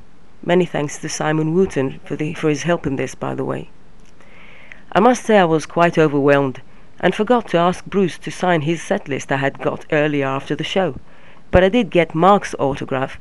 Many 0.46 0.64
thanks 0.64 0.96
to 0.98 1.08
Simon 1.08 1.54
Wooten 1.54 1.98
for, 2.04 2.14
the, 2.14 2.32
for 2.34 2.48
his 2.48 2.62
help 2.62 2.86
in 2.86 2.94
this, 2.94 3.16
by 3.16 3.34
the 3.34 3.44
way. 3.44 3.68
I 4.92 5.00
must 5.00 5.24
say 5.24 5.38
I 5.38 5.44
was 5.44 5.66
quite 5.66 5.98
overwhelmed 5.98 6.62
and 7.00 7.16
forgot 7.16 7.48
to 7.48 7.58
ask 7.58 7.84
Bruce 7.84 8.16
to 8.18 8.30
sign 8.30 8.60
his 8.60 8.80
set 8.80 9.08
list 9.08 9.32
I 9.32 9.38
had 9.38 9.58
got 9.58 9.84
earlier 9.90 10.26
after 10.26 10.54
the 10.54 10.62
show. 10.62 11.00
But 11.50 11.64
I 11.64 11.68
did 11.68 11.90
get 11.90 12.14
Mark's 12.14 12.54
autograph 12.60 13.18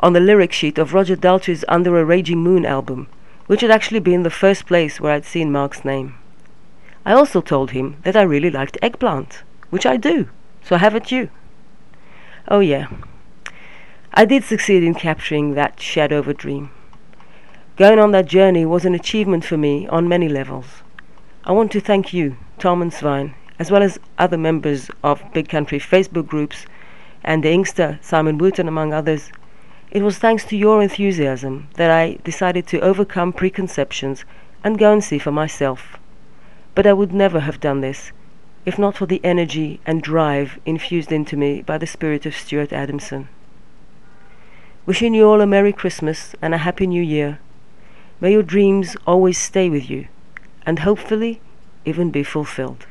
on 0.00 0.14
the 0.14 0.20
lyric 0.20 0.52
sheet 0.52 0.78
of 0.78 0.94
Roger 0.94 1.16
Daltrey's 1.16 1.66
Under 1.68 2.00
a 2.00 2.04
Raging 2.04 2.38
Moon 2.38 2.64
album, 2.64 3.08
which 3.46 3.60
had 3.60 3.70
actually 3.70 4.00
been 4.00 4.22
the 4.22 4.30
first 4.30 4.64
place 4.64 4.98
where 4.98 5.12
I'd 5.12 5.26
seen 5.26 5.52
Mark's 5.52 5.84
name. 5.84 6.14
I 7.04 7.12
also 7.12 7.42
told 7.42 7.72
him 7.72 7.98
that 8.04 8.16
I 8.16 8.22
really 8.22 8.50
liked 8.50 8.78
eggplant, 8.80 9.42
which 9.68 9.84
I 9.84 9.98
do, 9.98 10.30
so 10.62 10.76
have 10.76 10.94
it 10.94 11.12
you? 11.12 11.28
Oh 12.48 12.60
yeah, 12.60 12.88
I 14.16 14.24
did 14.24 14.44
succeed 14.44 14.84
in 14.84 14.94
capturing 14.94 15.54
that 15.54 15.80
shadow 15.80 16.20
of 16.20 16.28
a 16.28 16.34
dream. 16.34 16.70
Going 17.76 17.98
on 17.98 18.12
that 18.12 18.26
journey 18.26 18.64
was 18.64 18.84
an 18.84 18.94
achievement 18.94 19.44
for 19.44 19.56
me 19.56 19.88
on 19.88 20.08
many 20.08 20.28
levels. 20.28 20.84
I 21.42 21.50
want 21.50 21.72
to 21.72 21.80
thank 21.80 22.14
you, 22.14 22.36
Tom 22.60 22.80
and 22.80 22.92
Svein, 22.92 23.34
as 23.58 23.72
well 23.72 23.82
as 23.82 23.98
other 24.16 24.38
members 24.38 24.88
of 25.02 25.24
Big 25.32 25.48
Country 25.48 25.80
Facebook 25.80 26.28
groups 26.28 26.64
and 27.24 27.42
the 27.42 27.50
Inkster, 27.50 27.98
Simon 28.02 28.38
Wooten 28.38 28.68
among 28.68 28.92
others. 28.92 29.32
It 29.90 30.04
was 30.04 30.18
thanks 30.18 30.44
to 30.44 30.56
your 30.56 30.80
enthusiasm 30.80 31.66
that 31.74 31.90
I 31.90 32.18
decided 32.22 32.68
to 32.68 32.80
overcome 32.82 33.32
preconceptions 33.32 34.24
and 34.62 34.78
go 34.78 34.92
and 34.92 35.02
see 35.02 35.18
for 35.18 35.32
myself. 35.32 35.98
But 36.76 36.86
I 36.86 36.92
would 36.92 37.12
never 37.12 37.40
have 37.40 37.58
done 37.58 37.80
this 37.80 38.12
if 38.64 38.78
not 38.78 38.96
for 38.96 39.06
the 39.06 39.20
energy 39.24 39.80
and 39.84 40.00
drive 40.00 40.60
infused 40.64 41.10
into 41.10 41.36
me 41.36 41.62
by 41.62 41.78
the 41.78 41.86
spirit 41.88 42.24
of 42.26 42.36
Stuart 42.36 42.72
Adamson. 42.72 43.28
Wishing 44.86 45.14
you 45.14 45.26
all 45.26 45.40
a 45.40 45.46
Merry 45.46 45.72
Christmas 45.72 46.34
and 46.42 46.52
a 46.52 46.58
Happy 46.58 46.86
New 46.86 47.02
Year. 47.02 47.40
May 48.20 48.32
your 48.32 48.42
dreams 48.42 48.98
always 49.06 49.38
stay 49.38 49.70
with 49.70 49.88
you 49.88 50.08
and 50.66 50.80
hopefully 50.80 51.40
even 51.86 52.10
be 52.10 52.22
fulfilled. 52.22 52.86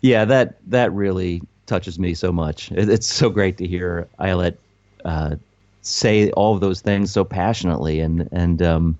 Yeah, 0.00 0.24
that 0.26 0.58
that 0.70 0.92
really 0.92 1.42
touches 1.66 1.98
me 1.98 2.14
so 2.14 2.30
much. 2.30 2.70
It, 2.70 2.88
it's 2.88 3.08
so 3.08 3.30
great 3.30 3.56
to 3.58 3.66
hear 3.66 4.06
Ayelet 4.20 4.58
uh, 5.04 5.34
say 5.80 6.30
all 6.32 6.54
of 6.54 6.60
those 6.60 6.80
things 6.80 7.10
so 7.10 7.24
passionately, 7.24 7.98
and 7.98 8.28
and 8.30 8.62
um, 8.62 8.98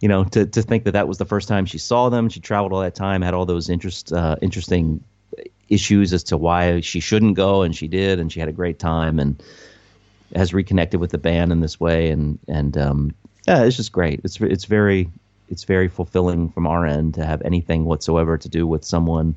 you 0.00 0.08
know 0.08 0.24
to 0.24 0.46
to 0.46 0.62
think 0.62 0.82
that 0.82 0.92
that 0.92 1.06
was 1.06 1.18
the 1.18 1.24
first 1.24 1.46
time 1.46 1.64
she 1.64 1.78
saw 1.78 2.08
them. 2.08 2.28
She 2.28 2.40
traveled 2.40 2.72
all 2.72 2.80
that 2.80 2.96
time, 2.96 3.22
had 3.22 3.34
all 3.34 3.46
those 3.46 3.70
interest 3.70 4.12
uh, 4.12 4.34
interesting 4.42 5.04
issues 5.70 6.12
as 6.12 6.24
to 6.24 6.36
why 6.36 6.80
she 6.80 7.00
shouldn't 7.00 7.36
go, 7.36 7.62
and 7.62 7.74
she 7.74 7.88
did, 7.88 8.18
and 8.18 8.30
she 8.30 8.40
had 8.40 8.48
a 8.48 8.52
great 8.52 8.78
time, 8.78 9.18
and 9.18 9.42
has 10.34 10.52
reconnected 10.52 11.00
with 11.00 11.10
the 11.10 11.18
band 11.18 11.52
in 11.52 11.60
this 11.60 11.80
way, 11.80 12.10
and 12.10 12.38
and 12.46 12.76
um, 12.76 13.14
yeah, 13.46 13.62
it's 13.64 13.76
just 13.76 13.92
great. 13.92 14.20
It's 14.24 14.40
it's 14.40 14.64
very 14.66 15.08
it's 15.48 15.64
very 15.64 15.88
fulfilling 15.88 16.50
from 16.50 16.66
our 16.66 16.86
end 16.86 17.14
to 17.14 17.24
have 17.24 17.42
anything 17.42 17.84
whatsoever 17.84 18.36
to 18.38 18.48
do 18.48 18.66
with 18.66 18.84
someone 18.84 19.34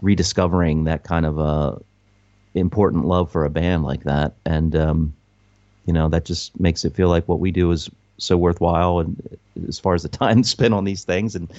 rediscovering 0.00 0.84
that 0.84 1.04
kind 1.04 1.26
of 1.26 1.38
a 1.38 1.80
important 2.54 3.06
love 3.06 3.30
for 3.30 3.44
a 3.44 3.50
band 3.50 3.84
like 3.84 4.04
that, 4.04 4.34
and 4.44 4.76
um, 4.76 5.14
you 5.86 5.92
know 5.92 6.08
that 6.08 6.24
just 6.24 6.58
makes 6.60 6.84
it 6.84 6.94
feel 6.94 7.08
like 7.08 7.26
what 7.28 7.40
we 7.40 7.50
do 7.50 7.70
is 7.70 7.88
so 8.18 8.36
worthwhile, 8.36 9.00
and 9.00 9.38
as 9.68 9.78
far 9.78 9.94
as 9.94 10.02
the 10.02 10.08
time 10.20 10.42
spent 10.44 10.74
on 10.74 10.84
these 10.84 11.04
things, 11.04 11.34
and 11.34 11.50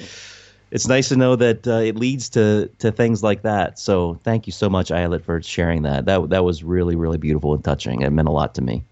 it's 0.73 0.87
nice 0.87 1.09
to 1.09 1.15
know 1.15 1.35
that 1.35 1.67
uh, 1.67 1.73
it 1.73 1.95
leads 1.95 2.29
to 2.29 2.67
to 2.79 2.91
things 2.91 3.21
like 3.21 3.43
that. 3.43 3.77
So 3.77 4.19
thank 4.23 4.47
you 4.47 4.51
so 4.51 4.69
much, 4.69 4.89
Ayelet, 4.89 5.23
for 5.23 5.39
sharing 5.39 5.83
that. 5.83 6.05
That 6.05 6.31
that 6.31 6.43
was 6.43 6.63
really 6.63 6.95
really 6.95 7.19
beautiful 7.19 7.53
and 7.53 7.63
touching. 7.63 8.01
It 8.01 8.09
meant 8.09 8.27
a 8.27 8.31
lot 8.31 8.55
to 8.55 8.61
me. 8.63 8.83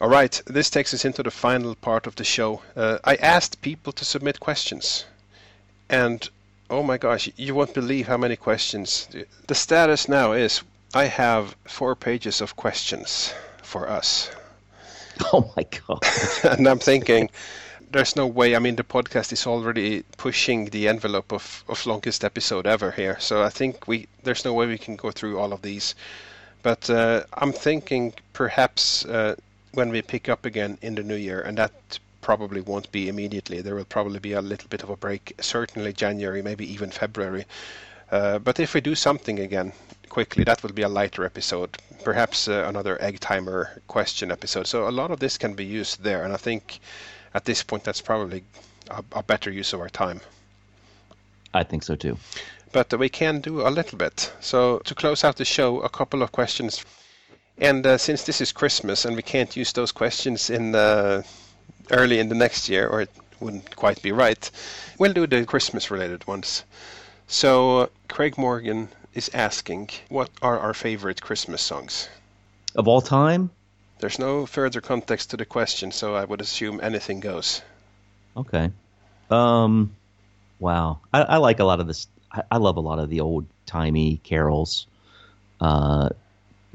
All 0.00 0.10
right, 0.10 0.42
this 0.46 0.68
takes 0.68 0.92
us 0.92 1.04
into 1.04 1.22
the 1.22 1.30
final 1.30 1.76
part 1.76 2.08
of 2.08 2.16
the 2.16 2.24
show. 2.24 2.62
Uh, 2.76 2.98
I 3.04 3.14
asked 3.14 3.62
people 3.62 3.92
to 3.92 4.04
submit 4.04 4.40
questions, 4.40 5.06
and 5.88 6.28
oh 6.68 6.82
my 6.82 6.98
gosh, 6.98 7.30
you 7.36 7.54
won't 7.54 7.74
believe 7.74 8.08
how 8.08 8.16
many 8.16 8.36
questions. 8.36 9.08
The 9.46 9.54
status 9.54 10.08
now 10.08 10.32
is 10.32 10.62
I 10.94 11.06
have 11.06 11.56
four 11.64 11.94
pages 11.96 12.40
of 12.40 12.56
questions 12.56 13.34
for 13.62 13.88
us. 13.88 14.30
Oh 15.32 15.52
my 15.56 15.62
god! 15.62 16.02
and 16.58 16.66
I'm 16.66 16.80
thinking, 16.80 17.30
there's 17.92 18.16
no 18.16 18.26
way. 18.26 18.56
I 18.56 18.58
mean, 18.58 18.74
the 18.74 18.82
podcast 18.82 19.32
is 19.32 19.46
already 19.46 20.02
pushing 20.16 20.64
the 20.66 20.88
envelope 20.88 21.32
of, 21.32 21.62
of 21.68 21.86
longest 21.86 22.24
episode 22.24 22.66
ever 22.66 22.90
here, 22.90 23.16
so 23.20 23.44
I 23.44 23.48
think 23.50 23.86
we 23.86 24.08
there's 24.24 24.44
no 24.44 24.52
way 24.54 24.66
we 24.66 24.76
can 24.76 24.96
go 24.96 25.12
through 25.12 25.38
all 25.38 25.52
of 25.52 25.62
these. 25.62 25.94
But 26.62 26.90
uh, 26.90 27.24
I'm 27.34 27.52
thinking 27.52 28.14
perhaps. 28.32 29.04
Uh, 29.04 29.36
when 29.74 29.90
we 29.90 30.02
pick 30.02 30.28
up 30.28 30.44
again 30.44 30.78
in 30.82 30.94
the 30.94 31.02
new 31.02 31.16
year, 31.16 31.40
and 31.40 31.58
that 31.58 31.72
probably 32.20 32.60
won't 32.60 32.90
be 32.92 33.08
immediately. 33.08 33.60
There 33.60 33.74
will 33.74 33.84
probably 33.84 34.20
be 34.20 34.32
a 34.32 34.40
little 34.40 34.68
bit 34.68 34.82
of 34.82 34.90
a 34.90 34.96
break, 34.96 35.34
certainly 35.40 35.92
January, 35.92 36.42
maybe 36.42 36.72
even 36.72 36.90
February. 36.90 37.44
Uh, 38.10 38.38
but 38.38 38.60
if 38.60 38.74
we 38.74 38.80
do 38.80 38.94
something 38.94 39.40
again 39.40 39.72
quickly, 40.08 40.44
that 40.44 40.62
will 40.62 40.72
be 40.72 40.82
a 40.82 40.88
lighter 40.88 41.24
episode, 41.24 41.76
perhaps 42.02 42.48
uh, 42.48 42.64
another 42.66 43.00
egg 43.02 43.20
timer 43.20 43.82
question 43.88 44.30
episode. 44.30 44.66
So 44.66 44.88
a 44.88 44.90
lot 44.90 45.10
of 45.10 45.20
this 45.20 45.38
can 45.38 45.54
be 45.54 45.64
used 45.64 46.02
there, 46.02 46.24
and 46.24 46.32
I 46.32 46.36
think 46.36 46.80
at 47.34 47.44
this 47.44 47.62
point 47.62 47.84
that's 47.84 48.00
probably 48.00 48.44
a, 48.90 49.04
a 49.12 49.22
better 49.22 49.50
use 49.50 49.72
of 49.72 49.80
our 49.80 49.90
time. 49.90 50.20
I 51.52 51.62
think 51.62 51.82
so 51.82 51.94
too. 51.96 52.18
But 52.72 52.98
we 52.98 53.08
can 53.08 53.40
do 53.40 53.66
a 53.66 53.70
little 53.70 53.98
bit. 53.98 54.32
So 54.40 54.78
to 54.80 54.94
close 54.94 55.22
out 55.22 55.36
the 55.36 55.44
show, 55.44 55.80
a 55.80 55.88
couple 55.88 56.22
of 56.22 56.32
questions 56.32 56.84
and 57.58 57.86
uh, 57.86 57.98
since 57.98 58.24
this 58.24 58.40
is 58.40 58.50
Christmas 58.52 59.04
and 59.04 59.14
we 59.14 59.22
can't 59.22 59.56
use 59.56 59.72
those 59.72 59.92
questions 59.92 60.50
in 60.50 60.74
uh, 60.74 61.22
early 61.90 62.18
in 62.18 62.28
the 62.28 62.34
next 62.34 62.68
year, 62.68 62.88
or 62.88 63.02
it 63.02 63.10
wouldn't 63.40 63.76
quite 63.76 64.02
be 64.02 64.10
right, 64.10 64.50
we'll 64.98 65.12
do 65.12 65.26
the 65.26 65.44
Christmas 65.46 65.90
related 65.90 66.26
ones. 66.26 66.64
So 67.28 67.78
uh, 67.78 67.86
Craig 68.08 68.36
Morgan 68.36 68.88
is 69.14 69.30
asking, 69.32 69.90
what 70.08 70.30
are 70.42 70.58
our 70.58 70.74
favorite 70.74 71.22
Christmas 71.22 71.62
songs? 71.62 72.08
Of 72.74 72.88
all 72.88 73.00
time? 73.00 73.50
There's 74.00 74.18
no 74.18 74.44
further 74.44 74.80
context 74.80 75.30
to 75.30 75.36
the 75.36 75.44
question, 75.44 75.92
so 75.92 76.14
I 76.14 76.24
would 76.24 76.40
assume 76.40 76.80
anything 76.82 77.20
goes. 77.20 77.62
Okay. 78.36 78.70
Um, 79.30 79.94
wow. 80.58 80.98
I, 81.12 81.22
I 81.22 81.36
like 81.38 81.60
a 81.60 81.64
lot 81.64 81.80
of 81.80 81.86
this. 81.86 82.08
I, 82.30 82.42
I 82.50 82.56
love 82.58 82.76
a 82.76 82.80
lot 82.80 82.98
of 82.98 83.08
the 83.08 83.20
old 83.20 83.46
timey 83.66 84.20
carols. 84.24 84.86
Uh, 85.60 86.10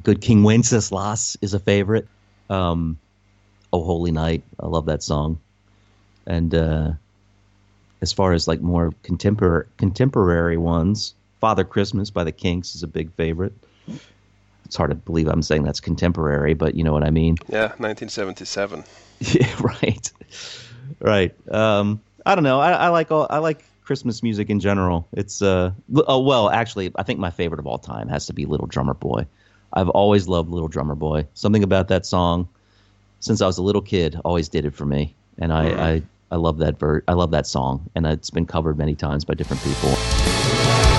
Good 0.02 0.22
King 0.22 0.44
Wenceslas 0.44 1.38
is 1.42 1.54
a 1.54 1.60
favorite. 1.60 2.08
Um, 2.50 2.98
oh 3.72 3.84
Holy 3.84 4.12
Night, 4.12 4.44
I 4.60 4.68
love 4.68 4.86
that 4.86 5.04
song. 5.04 5.40
And 6.26 6.56
uh, 6.56 6.92
as 8.02 8.14
far 8.14 8.34
as 8.34 8.48
like 8.48 8.62
more 8.62 8.94
contemporary 9.04 9.66
contemporary 9.78 10.58
ones, 10.58 11.14
Father 11.40 11.64
Christmas 11.64 12.10
by 12.10 12.24
the 12.24 12.32
Kinks 12.32 12.76
is 12.76 12.84
a 12.84 12.88
big 12.88 13.12
favorite. 13.14 13.54
It's 14.66 14.76
hard 14.76 14.92
to 14.92 14.96
believe 14.96 15.28
I'm 15.28 15.42
saying 15.42 15.64
that's 15.64 15.80
contemporary, 15.80 16.54
but 16.54 16.76
you 16.76 16.84
know 16.84 16.94
what 16.94 17.04
I 17.04 17.10
mean. 17.10 17.38
Yeah, 17.48 17.70
1977. 17.78 18.84
yeah, 19.20 19.56
right, 19.62 20.12
right. 21.00 21.52
Um, 21.52 22.02
I 22.26 22.36
don't 22.36 22.44
know. 22.44 22.60
I, 22.60 22.74
I 22.74 22.88
like 22.90 23.12
all. 23.12 23.26
I 23.30 23.40
like 23.40 23.66
Christmas 23.84 24.22
music 24.22 24.52
in 24.52 24.60
general. 24.60 25.08
It's 25.14 25.42
uh, 25.42 25.72
oh 25.96 26.20
well, 26.20 26.50
actually, 26.52 26.92
I 26.96 27.04
think 27.04 27.20
my 27.20 27.32
favorite 27.32 27.60
of 27.60 27.66
all 27.66 27.80
time 27.80 28.08
has 28.10 28.28
to 28.28 28.34
be 28.34 28.46
Little 28.46 28.68
Drummer 28.68 28.94
Boy. 28.94 29.26
I've 29.74 29.90
always 29.90 30.28
loved 30.28 30.50
Little 30.50 30.68
Drummer 30.68 30.96
Boy. 30.96 31.26
Something 31.34 31.64
about 31.64 31.88
that 31.88 32.06
song, 32.06 32.48
since 33.20 33.42
I 33.42 33.48
was 33.48 33.58
a 33.58 33.64
little 33.64 33.82
kid, 33.82 34.20
always 34.24 34.50
did 34.50 34.66
it 34.66 34.76
for 34.76 34.86
me, 34.86 35.16
and 35.40 35.52
I 35.52 35.94
I, 35.94 36.02
I 36.30 36.36
love 36.36 36.60
that 36.60 36.78
ver- 36.78 37.04
I 37.08 37.14
love 37.14 37.32
that 37.32 37.48
song, 37.48 37.90
and 37.96 38.06
it's 38.06 38.30
been 38.30 38.46
covered 38.46 38.78
many 38.78 38.94
times 38.94 39.26
by 39.26 39.34
different 39.34 39.64
people. 39.64 40.99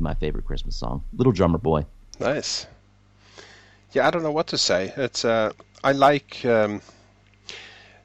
My 0.00 0.14
favorite 0.14 0.46
Christmas 0.46 0.76
song. 0.76 1.04
Little 1.12 1.32
Drummer 1.32 1.58
Boy. 1.58 1.86
Nice. 2.18 2.66
Yeah, 3.92 4.06
I 4.06 4.10
don't 4.10 4.22
know 4.22 4.32
what 4.32 4.46
to 4.48 4.58
say. 4.58 4.92
It's 4.96 5.24
uh, 5.24 5.52
I 5.82 5.92
like, 5.92 6.44
um, 6.44 6.80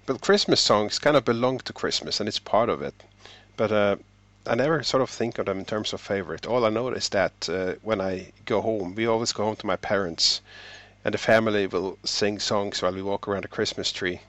but 0.06 0.22
Christmas 0.22 0.59
songs 0.59 0.99
kind 0.99 1.17
of 1.17 1.25
belong 1.25 1.59
to 1.59 1.74
Christmas 1.74 2.19
and 2.19 2.27
it's 2.30 2.40
part 2.40 2.69
of 2.69 2.82
it. 2.82 2.95
But 3.57 3.72
uh, 3.72 3.95
I 4.48 4.53
never 4.53 4.83
sort 4.83 5.01
of 5.01 5.09
think 5.09 5.40
of 5.40 5.48
them 5.48 5.59
in 5.59 5.65
terms 5.65 5.91
of 5.91 6.01
favorite. 6.01 6.45
All 6.45 6.65
I 6.65 6.69
know 6.69 6.90
is 6.90 7.09
that 7.09 7.49
uh, 7.49 7.74
when 7.82 7.99
I 7.99 8.32
go 8.45 8.61
home, 8.61 8.93
we 8.93 9.07
always 9.07 9.32
go 9.32 9.43
home 9.43 9.56
to 9.56 9.65
my 9.65 9.75
parents, 9.75 10.41
and 11.03 11.14
the 11.14 11.17
family 11.17 11.65
will 11.65 11.98
sing 12.03 12.40
songs 12.40 12.82
while 12.82 12.93
we 12.93 13.01
walk 13.01 13.27
around 13.27 13.43
the 13.43 13.48
Christmas 13.48 13.91
tree. 13.91 14.22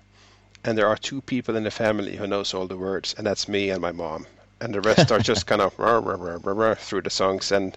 And 0.65 0.79
there 0.79 0.89
are 0.89 0.97
two 0.97 1.21
people 1.21 1.55
in 1.55 1.65
the 1.65 1.71
family 1.71 2.17
who 2.17 2.27
knows 2.27 2.55
all 2.55 2.67
the 2.67 2.79
words, 2.79 3.15
and 3.19 3.27
that's 3.27 3.47
me 3.47 3.69
and 3.69 3.83
my 3.83 3.93
mom. 3.93 4.27
And 4.61 4.75
the 4.75 4.81
rest 4.81 5.13
are 5.13 5.21
just 5.21 5.47
kind 5.47 5.61
of 5.61 5.79
rah, 5.79 5.99
rah, 5.99 6.39
rah, 6.43 6.75
through 6.75 7.03
the 7.03 7.11
songs. 7.11 7.53
And 7.53 7.77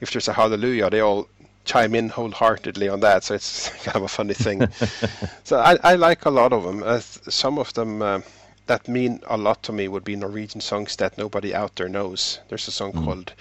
if 0.00 0.10
there's 0.12 0.28
a 0.28 0.32
hallelujah, 0.32 0.90
they 0.90 1.00
all 1.00 1.28
chime 1.64 1.94
in 1.94 2.08
wholeheartedly 2.10 2.88
on 2.88 3.00
that. 3.00 3.24
So 3.24 3.34
it's 3.34 3.68
kind 3.84 3.96
of 3.96 4.02
a 4.02 4.08
funny 4.08 4.34
thing. 4.34 4.68
so 5.44 5.58
I, 5.58 5.78
I 5.82 5.94
like 5.96 6.24
a 6.24 6.30
lot 6.30 6.52
of 6.52 6.62
them. 6.64 6.82
Uh, 6.84 7.00
some 7.00 7.58
of 7.58 7.72
them 7.74 8.02
uh, 8.02 8.20
that 8.66 8.88
mean 8.88 9.20
a 9.26 9.36
lot 9.36 9.62
to 9.64 9.72
me 9.72 9.88
would 9.88 10.04
be 10.04 10.16
Norwegian 10.16 10.60
songs 10.60 10.96
that 10.96 11.18
nobody 11.18 11.54
out 11.54 11.76
there 11.76 11.88
knows. 11.88 12.40
There's 12.48 12.68
a 12.68 12.72
song 12.72 12.92
Mm. 12.92 13.04
called 13.04 13.32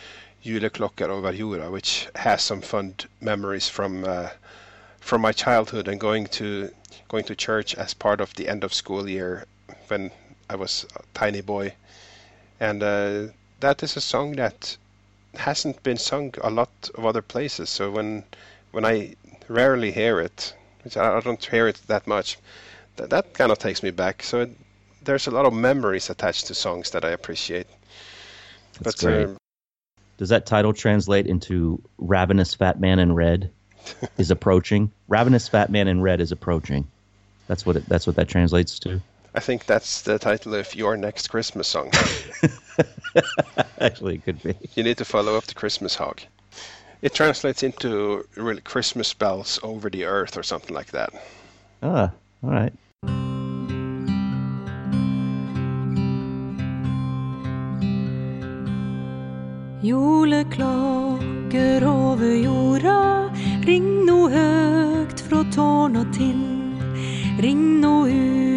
Juleklokker 0.44 1.08
over 1.10 1.32
jorda, 1.34 1.72
which 1.72 2.08
has 2.16 2.42
some 2.42 2.62
fond 2.62 3.08
memories 3.22 3.70
from 3.70 4.04
uh, 4.06 4.30
from 5.00 5.22
my 5.22 5.32
childhood 5.32 5.88
and 5.88 6.00
going 6.00 6.28
to 6.28 6.72
going 7.08 7.24
to 7.26 7.36
church 7.36 7.76
as 7.76 7.94
part 7.94 8.20
of 8.22 8.34
the 8.36 8.48
end 8.50 8.64
of 8.64 8.74
school 8.74 9.08
year 9.10 9.46
when 9.88 10.12
I 10.50 10.56
was 10.56 10.86
a 10.96 11.02
tiny 11.14 11.42
boy. 11.42 11.74
And 12.64 12.82
uh, 12.82 13.34
that 13.60 13.84
is 13.84 13.98
a 13.98 14.02
song 14.02 14.38
that 14.38 14.78
hasn't 15.34 15.84
been 15.84 15.98
sung 15.98 16.34
a 16.42 16.50
lot 16.50 16.70
of 16.96 17.06
other 17.06 17.22
places. 17.22 17.70
So 17.70 17.92
when 17.92 18.24
when 18.72 18.86
I 18.86 19.16
rarely 19.50 19.92
hear 19.92 20.22
it, 20.22 20.56
which 20.86 20.96
I 20.96 21.20
don't 21.20 21.44
hear 21.44 21.68
it 21.68 21.82
that 21.88 22.08
much, 22.08 22.38
that, 22.96 23.10
that 23.10 23.34
kind 23.34 23.52
of 23.52 23.60
takes 23.60 23.84
me 23.84 23.92
back. 23.92 24.24
So 24.24 24.42
it, 24.44 24.52
there's 25.04 25.28
a 25.28 25.32
lot 25.32 25.46
of 25.46 25.54
memories 25.54 26.10
attached 26.10 26.48
to 26.48 26.54
songs 26.54 26.92
that 26.92 27.04
I 27.04 27.10
appreciate. 27.10 27.68
That's 28.80 28.96
but 28.96 29.06
great. 29.06 29.28
uh, 29.28 29.36
Does 30.18 30.30
that 30.30 30.46
title 30.46 30.72
translate 30.72 31.28
into 31.28 31.84
Ravenous 31.98 32.54
Fat 32.54 32.80
Man 32.80 32.98
in 32.98 33.14
Red 33.14 33.52
is 34.18 34.32
approaching? 34.32 34.90
Ravenous 35.10 35.50
Fat 35.50 35.70
Man 35.70 35.90
in 35.90 36.02
Red 36.02 36.22
is 36.22 36.32
approaching. 36.32 36.88
That's 37.48 37.66
what 37.66 37.76
it, 37.76 37.86
that's 37.90 38.08
what 38.08 38.16
that 38.16 38.30
translates 38.30 38.80
to. 38.80 39.02
I 39.36 39.40
think 39.40 39.66
that's 39.66 40.02
the 40.02 40.20
title 40.20 40.54
of 40.54 40.76
your 40.76 40.96
next 40.96 41.30
Christmas 41.30 41.68
song. 41.68 41.92
Actually, 43.80 44.16
it 44.16 44.26
could 44.26 44.44
be. 44.44 44.56
You 44.76 44.84
need 44.84 44.98
to 45.00 45.06
follow 45.06 45.36
up 45.36 45.46
the 45.46 45.56
Christmas 45.56 45.96
hog. 45.96 46.22
It 47.02 47.16
translates 47.16 47.64
into 47.64 48.28
really 48.36 48.62
Christmas 48.62 49.14
bells 49.14 49.60
over 49.64 49.90
the 49.90 50.06
earth 50.06 50.38
or 50.38 50.44
something 50.44 50.76
like 50.76 50.92
that. 50.92 51.10
Ah, 51.82 52.12
all 52.44 52.50
right. 52.50 52.74
Juleklokker 59.84 61.82
over 61.84 62.36
jorda, 62.36 63.34
ring 63.66 64.06
no 64.06 64.30
høgt 64.30 65.26
fra 65.28 65.44
tårn 65.52 65.98
og 65.98 66.14
tind. 66.14 66.80
Ring 67.44 67.82
no 67.82 68.06
ut 68.08 68.53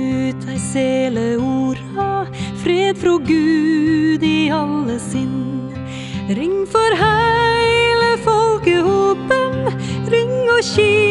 dei 0.77 1.09
sele 1.11 1.37
orda, 1.37 2.27
fred 2.63 2.97
fra 2.99 3.17
Gud 3.17 4.23
i 4.23 4.51
alle 4.51 4.99
sinn. 4.99 5.73
Ring 6.29 6.67
for 6.67 6.93
heile 7.01 8.13
folkehopen, 8.27 9.73
ring 10.13 10.37
og 10.53 10.63
kim 10.75 11.06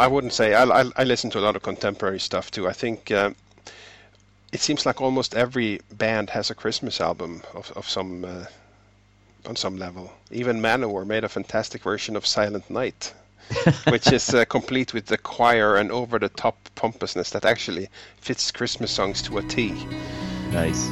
I 0.00 0.06
wouldn't 0.06 0.32
say. 0.32 0.54
I, 0.54 0.64
I, 0.64 0.84
I 0.96 1.04
listen 1.04 1.28
to 1.30 1.38
a 1.38 1.44
lot 1.46 1.56
of 1.56 1.62
contemporary 1.62 2.20
stuff 2.20 2.50
too. 2.50 2.66
I 2.66 2.72
think 2.72 3.10
uh, 3.10 3.30
it 4.50 4.60
seems 4.60 4.86
like 4.86 5.00
almost 5.02 5.34
every 5.34 5.80
band 5.92 6.30
has 6.30 6.50
a 6.50 6.54
Christmas 6.54 7.02
album 7.02 7.42
of, 7.54 7.70
of 7.76 7.86
some 7.86 8.24
uh, 8.24 8.46
on 9.46 9.56
some 9.56 9.76
level. 9.76 10.10
Even 10.30 10.60
Manowar 10.60 11.06
made 11.06 11.24
a 11.24 11.28
fantastic 11.28 11.82
version 11.82 12.16
of 12.16 12.26
Silent 12.26 12.70
Night, 12.70 13.12
which 13.88 14.10
is 14.10 14.32
uh, 14.32 14.46
complete 14.46 14.94
with 14.94 15.06
the 15.06 15.18
choir 15.18 15.76
and 15.76 15.92
over-the-top 15.92 16.56
pompousness 16.74 17.30
that 17.30 17.44
actually 17.44 17.88
fits 18.16 18.50
Christmas 18.50 18.90
songs 18.90 19.20
to 19.22 19.36
a 19.36 19.42
T. 19.42 19.72
Nice. 20.52 20.90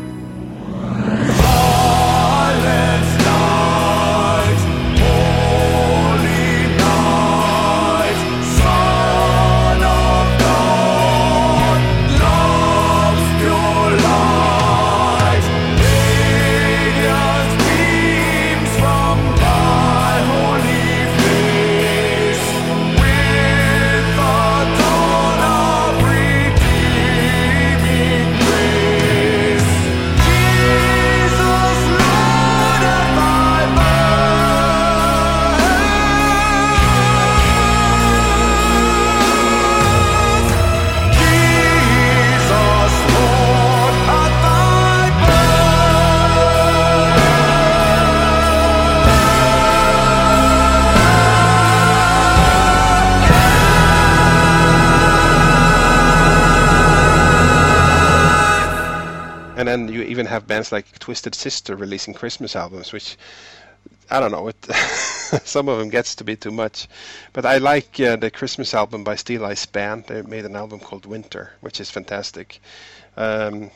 And 59.58 59.66
then 59.66 59.88
you 59.88 60.02
even 60.02 60.26
have 60.26 60.46
bands 60.46 60.70
like 60.70 61.00
Twisted 61.00 61.34
Sister 61.34 61.74
releasing 61.74 62.14
Christmas 62.14 62.54
albums, 62.54 62.92
which 62.92 63.16
I 64.08 64.20
don't 64.20 64.30
know. 64.30 64.46
It 64.46 64.56
some 65.44 65.68
of 65.68 65.80
them 65.80 65.90
gets 65.90 66.14
to 66.14 66.24
be 66.24 66.36
too 66.36 66.52
much, 66.52 66.86
but 67.32 67.44
I 67.44 67.58
like 67.58 67.98
uh, 67.98 68.14
the 68.14 68.30
Christmas 68.30 68.72
album 68.72 69.02
by 69.02 69.16
Steeleye 69.16 69.58
Span. 69.58 70.04
They 70.06 70.22
made 70.22 70.44
an 70.44 70.54
album 70.54 70.78
called 70.78 71.06
Winter, 71.06 71.50
which 71.60 71.80
is 71.80 71.90
fantastic. 71.90 72.60
Um, 73.16 73.72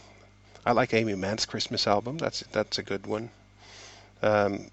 I 0.64 0.70
like 0.70 0.94
Aimee 0.94 1.16
Mann's 1.16 1.46
Christmas 1.46 1.88
album. 1.88 2.16
That's 2.16 2.44
that's 2.52 2.78
a 2.78 2.84
good 2.84 3.08
one. 3.08 3.30
Um, 4.22 4.70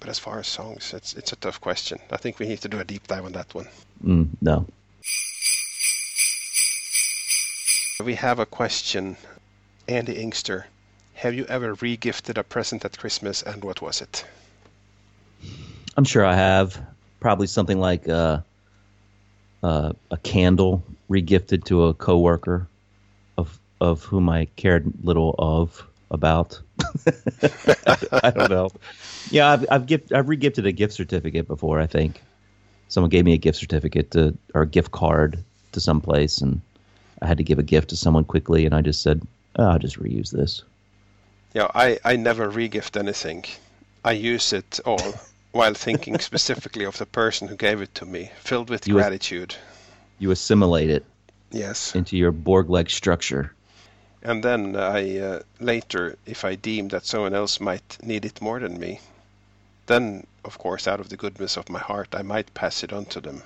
but 0.00 0.08
as 0.08 0.18
far 0.18 0.38
as 0.38 0.46
songs, 0.46 0.94
it's 0.94 1.12
it's 1.12 1.32
a 1.32 1.36
tough 1.36 1.60
question. 1.60 1.98
I 2.10 2.16
think 2.16 2.38
we 2.38 2.48
need 2.48 2.62
to 2.62 2.68
do 2.68 2.80
a 2.80 2.84
deep 2.84 3.06
dive 3.06 3.26
on 3.26 3.32
that 3.32 3.54
one. 3.54 3.68
Mm, 4.02 4.28
no. 4.40 4.66
We 8.02 8.14
have 8.14 8.38
a 8.38 8.46
question. 8.46 9.18
Andy 9.88 10.12
Inkster, 10.12 10.66
have 11.14 11.34
you 11.34 11.46
ever 11.46 11.74
re-gifted 11.74 12.36
a 12.36 12.44
present 12.44 12.84
at 12.84 12.98
Christmas, 12.98 13.42
and 13.42 13.64
what 13.64 13.80
was 13.80 14.02
it? 14.02 14.24
I'm 15.96 16.04
sure 16.04 16.24
I 16.24 16.34
have. 16.34 16.80
Probably 17.20 17.46
something 17.46 17.80
like 17.80 18.06
uh, 18.08 18.40
uh, 19.62 19.92
a 20.10 20.16
candle 20.18 20.84
regifted 21.10 21.64
to 21.64 21.86
a 21.86 21.94
coworker 21.94 22.68
of 23.38 23.58
of 23.80 24.04
whom 24.04 24.28
I 24.28 24.44
cared 24.56 24.92
little 25.02 25.34
of 25.38 25.84
about. 26.10 26.60
I 28.22 28.30
don't 28.30 28.50
know. 28.50 28.70
Yeah, 29.30 29.50
I've 29.50 29.66
I've, 29.70 29.86
gift, 29.86 30.12
I've 30.12 30.26
regifted 30.26 30.66
a 30.66 30.72
gift 30.72 30.92
certificate 30.92 31.48
before. 31.48 31.80
I 31.80 31.86
think 31.86 32.22
someone 32.88 33.10
gave 33.10 33.24
me 33.24 33.32
a 33.32 33.38
gift 33.38 33.58
certificate 33.58 34.10
to 34.12 34.36
or 34.54 34.62
a 34.62 34.66
gift 34.66 34.92
card 34.92 35.42
to 35.72 35.80
some 35.80 36.00
place, 36.00 36.38
and 36.40 36.60
I 37.22 37.26
had 37.26 37.38
to 37.38 37.44
give 37.44 37.58
a 37.58 37.64
gift 37.64 37.88
to 37.88 37.96
someone 37.96 38.24
quickly, 38.24 38.66
and 38.66 38.74
I 38.74 38.82
just 38.82 39.02
said, 39.02 39.26
oh, 39.58 39.64
"I'll 39.64 39.78
just 39.78 39.98
reuse 39.98 40.30
this." 40.30 40.62
Yeah, 41.54 41.68
I, 41.74 41.98
I 42.04 42.16
never 42.16 42.48
re-gift 42.48 42.96
anything. 42.96 43.44
I 44.04 44.12
use 44.12 44.52
it 44.52 44.80
all, 44.84 45.14
while 45.52 45.74
thinking 45.74 46.18
specifically 46.30 46.84
of 46.84 46.98
the 46.98 47.06
person 47.06 47.48
who 47.48 47.56
gave 47.56 47.80
it 47.82 47.94
to 47.96 48.06
me, 48.06 48.30
filled 48.40 48.70
with 48.70 48.86
You- 48.86 48.94
gratitude. 48.94 49.54
You 50.18 50.30
assimilate 50.30 50.90
it 50.90 51.04
Yes. 51.52 51.94
into 51.94 52.16
your 52.16 52.32
Borg-like 52.32 52.90
structure. 52.90 53.52
And 54.22 54.42
then 54.42 54.74
I 54.76 55.18
uh, 55.20 55.40
later, 55.60 56.16
if 56.26 56.44
I 56.44 56.56
deem 56.56 56.88
that 56.88 57.06
someone 57.06 57.34
else 57.34 57.60
might 57.60 57.98
need 58.02 58.24
it 58.24 58.42
more 58.42 58.58
than 58.58 58.78
me, 58.80 59.00
then 59.86 60.26
of 60.44 60.58
course, 60.58 60.88
out 60.88 60.98
of 61.00 61.08
the 61.08 61.16
goodness 61.16 61.56
of 61.56 61.68
my 61.68 61.78
heart, 61.78 62.08
I 62.14 62.22
might 62.22 62.52
pass 62.54 62.82
it 62.82 62.92
on 62.92 63.04
to 63.06 63.20
them. 63.20 63.42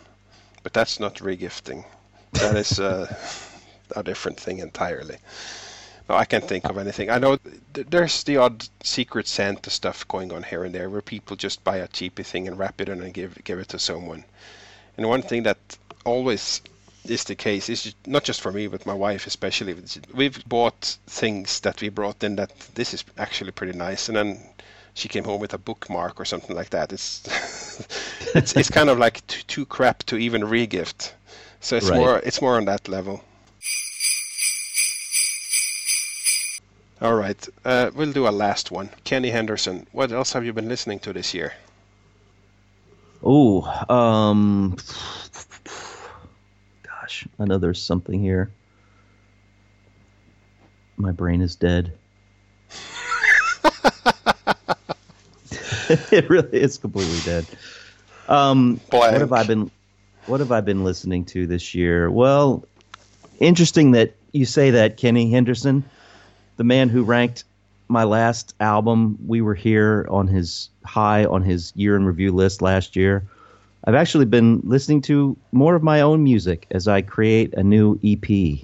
But 0.63 0.73
that's 0.73 0.99
not 0.99 1.17
regifting. 1.17 1.85
That 2.33 2.57
is 2.57 2.81
uh, 2.81 3.15
a 3.97 4.03
different 4.03 4.41
thing 4.41 4.59
entirely. 4.59 5.17
No, 6.09 6.17
I 6.17 6.25
can't 6.25 6.45
think 6.45 6.65
of 6.65 6.79
anything. 6.79 7.11
I 7.11 7.19
know 7.19 7.37
th- 7.75 7.87
there's 7.89 8.25
the 8.25 8.37
odd 8.39 8.69
secret 8.83 9.27
Santa 9.29 9.71
stuff 9.71 10.07
going 10.09 10.33
on 10.33 10.43
here 10.43 10.65
and 10.65 10.75
there, 10.75 10.91
where 10.91 11.03
people 11.03 11.37
just 11.37 11.63
buy 11.65 11.77
a 11.77 11.89
cheapy 11.89 12.23
thing 12.23 12.49
and 12.49 12.59
wrap 12.59 12.81
it 12.81 12.89
in 12.89 13.01
and 13.01 13.15
give 13.15 13.43
give 13.45 13.59
it 13.59 13.69
to 13.69 13.79
someone. 13.79 14.25
And 14.97 15.09
one 15.09 15.23
thing 15.23 15.45
that 15.45 15.59
always 16.05 16.61
is 17.07 17.25
the 17.25 17.35
case 17.35 17.69
is 17.69 17.95
not 18.07 18.25
just 18.25 18.41
for 18.41 18.53
me, 18.53 18.67
but 18.67 18.87
my 18.87 18.95
wife 18.95 19.27
especially. 19.27 19.75
We've 20.15 20.45
bought 20.49 20.97
things 21.07 21.61
that 21.61 21.81
we 21.81 21.89
brought 21.89 22.23
in 22.23 22.37
that 22.37 22.51
this 22.75 22.95
is 22.95 23.05
actually 23.19 23.53
pretty 23.53 23.77
nice, 23.79 24.09
and 24.09 24.17
then 24.17 24.39
she 24.95 25.09
came 25.09 25.25
home 25.25 25.41
with 25.41 25.55
a 25.55 25.59
bookmark 25.59 26.21
or 26.21 26.25
something 26.25 26.55
like 26.55 26.71
that. 26.71 26.93
It's 26.93 27.23
it's, 28.35 28.57
it's 28.57 28.71
kind 28.71 28.91
of 28.91 28.99
like 28.99 29.27
too, 29.27 29.43
too 29.47 29.67
crap 29.67 30.03
to 30.05 30.17
even 30.17 30.43
regift. 30.43 31.13
So 31.61 31.77
it's 31.77 31.89
Right. 31.89 31.99
more 31.99 32.19
it's 32.19 32.43
more 32.43 32.57
on 32.57 32.65
that 32.67 32.89
level. 32.89 33.23
All 37.03 37.15
right, 37.15 37.49
uh, 37.65 37.91
we'll 37.97 38.13
do 38.13 38.29
a 38.29 38.31
last 38.31 38.71
one. 38.71 38.89
Kenny 39.03 39.31
Henderson, 39.31 39.89
what 39.91 40.13
else 40.13 40.33
have 40.35 40.45
you 40.45 40.53
been 40.53 40.69
listening 40.69 41.01
to 41.01 41.13
this 41.13 41.35
year? 41.35 41.53
Oh, 43.25 43.63
um, 43.89 44.77
gosh, 46.85 47.27
I 47.41 47.45
know 47.45 47.59
there's 47.59 47.83
something 47.83 48.21
here. 48.21 48.53
My 50.97 51.11
brain 51.11 51.41
is 51.41 51.57
dead. 51.57 51.93
it 56.13 56.31
really 56.31 56.63
is 56.63 56.79
completely 56.79 57.19
dead. 57.25 57.45
Um, 58.29 58.81
what 58.91 59.15
have 59.15 59.33
I 59.33 59.43
been? 59.43 59.73
What 60.27 60.39
have 60.39 60.53
I 60.53 60.61
been 60.61 60.85
listening 60.85 61.25
to 61.27 61.49
this 61.49 61.75
year? 61.75 62.09
Well, 62.13 62.65
interesting 63.41 63.91
that 63.91 64.15
you 64.31 64.45
say 64.45 64.71
that, 64.71 64.99
Kenny 64.99 65.33
Henderson, 65.33 65.83
the 66.63 66.67
man 66.67 66.89
who 66.89 67.03
ranked 67.03 67.43
my 67.89 68.05
last 68.05 68.55
album. 68.61 69.19
We 69.27 69.41
were 69.41 69.57
here 69.57 70.07
on 70.09 70.29
his 70.29 70.71
high 70.85 71.25
on 71.25 71.43
his 71.43 71.73
year 71.75 71.97
in 71.97 72.07
review 72.07 72.31
list 72.31 72.63
last 72.63 72.95
year. 72.95 73.25
I've 73.85 73.97
actually 73.97 74.27
been 74.27 74.61
listening 74.63 75.03
to 75.03 75.37
more 75.51 75.75
of 75.75 75.83
my 75.83 76.03
own 76.03 76.23
music 76.23 76.69
as 76.71 76.87
I 76.87 77.03
create 77.03 77.53
a 77.55 77.65
new 77.65 77.99
EP. 78.05 78.61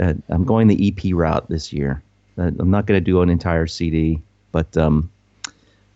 Uh, 0.00 0.14
I'm 0.30 0.44
going 0.44 0.68
the 0.68 0.88
EP 0.88 1.12
route 1.14 1.50
this 1.50 1.70
year. 1.70 2.02
Uh, 2.38 2.50
I'm 2.58 2.70
not 2.70 2.86
going 2.86 2.98
to 2.98 3.04
do 3.04 3.20
an 3.20 3.28
entire 3.28 3.66
CD, 3.66 4.18
but 4.50 4.74
um, 4.78 5.10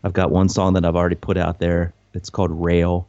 I've 0.05 0.13
got 0.13 0.31
one 0.31 0.51
song 0.51 0.75
that 0.75 0.85
I've 0.85 0.97
already 0.97 1.17
put 1.17 1.39
out 1.39 1.61
there. 1.61 1.95
It's 2.13 2.29
called 2.29 2.51
Rail. 2.51 3.09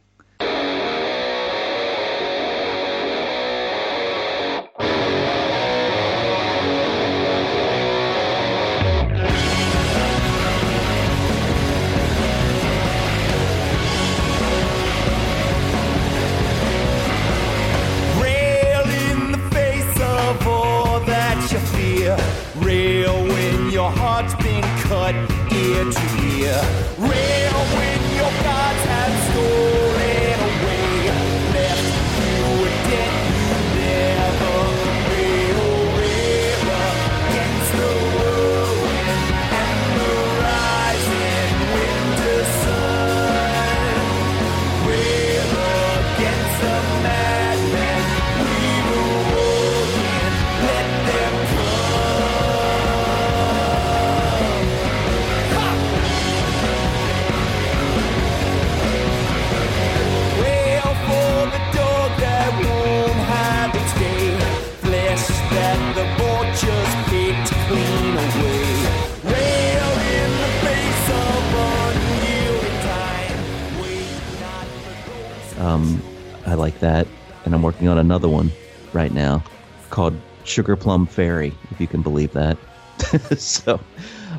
Sugar 80.48 80.76
Plum 80.76 81.06
Fairy, 81.06 81.54
if 81.70 81.80
you 81.80 81.86
can 81.86 82.02
believe 82.02 82.32
that. 82.32 82.56
so, 83.38 83.80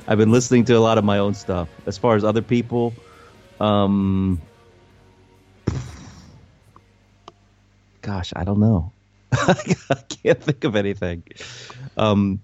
I've 0.08 0.18
been 0.18 0.32
listening 0.32 0.66
to 0.66 0.74
a 0.74 0.80
lot 0.80 0.98
of 0.98 1.04
my 1.04 1.20
own 1.20 1.34
stuff. 1.34 1.70
As 1.86 1.98
far 1.98 2.16
as 2.16 2.24
other 2.24 2.42
people, 2.42 2.94
um, 3.60 4.42
gosh, 8.02 8.34
I 8.36 8.44
don't 8.44 8.60
know. 8.60 8.92
I 9.32 9.54
can't 10.10 10.42
think 10.42 10.64
of 10.64 10.76
anything. 10.76 11.24
Um, 11.98 12.42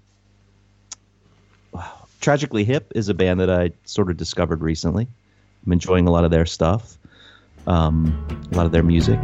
wow. 1.72 2.06
Tragically 2.20 2.64
Hip 2.64 2.92
is 2.94 3.08
a 3.08 3.14
band 3.14 3.40
that 3.40 3.50
I 3.50 3.72
sort 3.84 4.10
of 4.10 4.16
discovered 4.16 4.60
recently. 4.62 5.08
I'm 5.66 5.72
enjoying 5.72 6.06
a 6.06 6.10
lot 6.10 6.24
of 6.24 6.30
their 6.30 6.46
stuff, 6.46 6.96
um, 7.66 8.48
a 8.52 8.56
lot 8.56 8.66
of 8.66 8.72
their 8.72 8.84
music. 8.84 9.20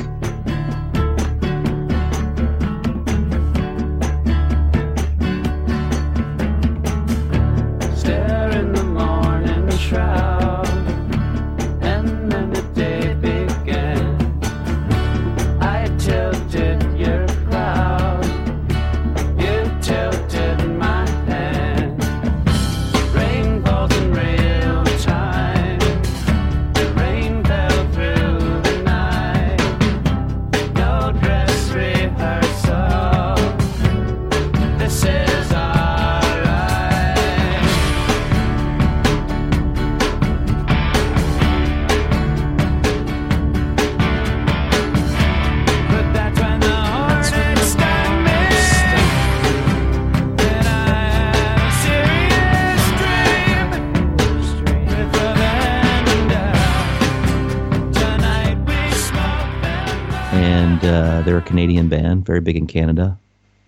Very 62.22 62.40
big 62.40 62.56
in 62.56 62.66
Canada, 62.66 63.18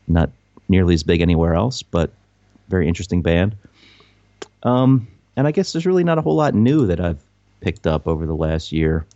not 0.08 0.30
nearly 0.68 0.94
as 0.94 1.02
big 1.02 1.20
anywhere 1.20 1.54
else, 1.54 1.82
but 1.82 2.10
very 2.68 2.88
interesting 2.88 3.22
band. 3.22 3.56
Um, 4.62 5.06
and 5.36 5.46
I 5.46 5.52
guess 5.52 5.72
there's 5.72 5.86
really 5.86 6.04
not 6.04 6.18
a 6.18 6.22
whole 6.22 6.36
lot 6.36 6.54
new 6.54 6.86
that 6.86 7.00
I've 7.00 7.22
picked 7.60 7.86
up 7.86 8.06
over 8.06 8.26
the 8.26 8.34
last 8.34 8.72
year. 8.72 9.06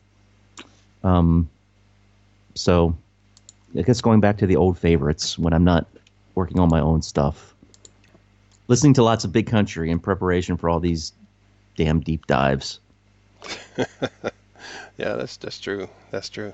Um, 1.04 1.48
so 2.54 2.96
I 3.76 3.82
guess 3.82 4.00
going 4.00 4.20
back 4.20 4.38
to 4.38 4.46
the 4.46 4.56
old 4.56 4.78
favorites 4.78 5.38
when 5.38 5.52
I'm 5.52 5.64
not 5.64 5.86
working 6.34 6.58
on 6.58 6.68
my 6.68 6.80
own 6.80 7.02
stuff, 7.02 7.54
listening 8.68 8.94
to 8.94 9.02
lots 9.02 9.24
of 9.24 9.32
big 9.32 9.46
country 9.46 9.90
in 9.90 9.98
preparation 9.98 10.56
for 10.56 10.68
all 10.68 10.80
these 10.80 11.12
damn 11.76 12.00
deep 12.00 12.26
dives. 12.26 12.80
yeah, 13.78 15.14
that's 15.14 15.36
that's 15.36 15.60
true. 15.60 15.88
That's 16.10 16.28
true. 16.28 16.52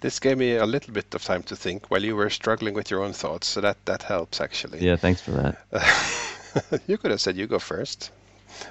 This 0.00 0.18
gave 0.18 0.38
me 0.38 0.56
a 0.56 0.66
little 0.66 0.94
bit 0.94 1.14
of 1.14 1.24
time 1.24 1.42
to 1.44 1.56
think 1.56 1.90
while 1.90 2.02
you 2.02 2.16
were 2.16 2.30
struggling 2.30 2.74
with 2.74 2.90
your 2.90 3.02
own 3.02 3.12
thoughts, 3.12 3.48
so 3.48 3.60
that 3.60 3.76
that 3.84 4.02
helps 4.02 4.40
actually. 4.40 4.80
Yeah, 4.80 4.96
thanks 4.96 5.20
for 5.20 5.32
that. 5.32 6.82
you 6.86 6.96
could 6.96 7.10
have 7.10 7.20
said 7.20 7.36
you 7.36 7.46
go 7.46 7.58
first, 7.58 8.10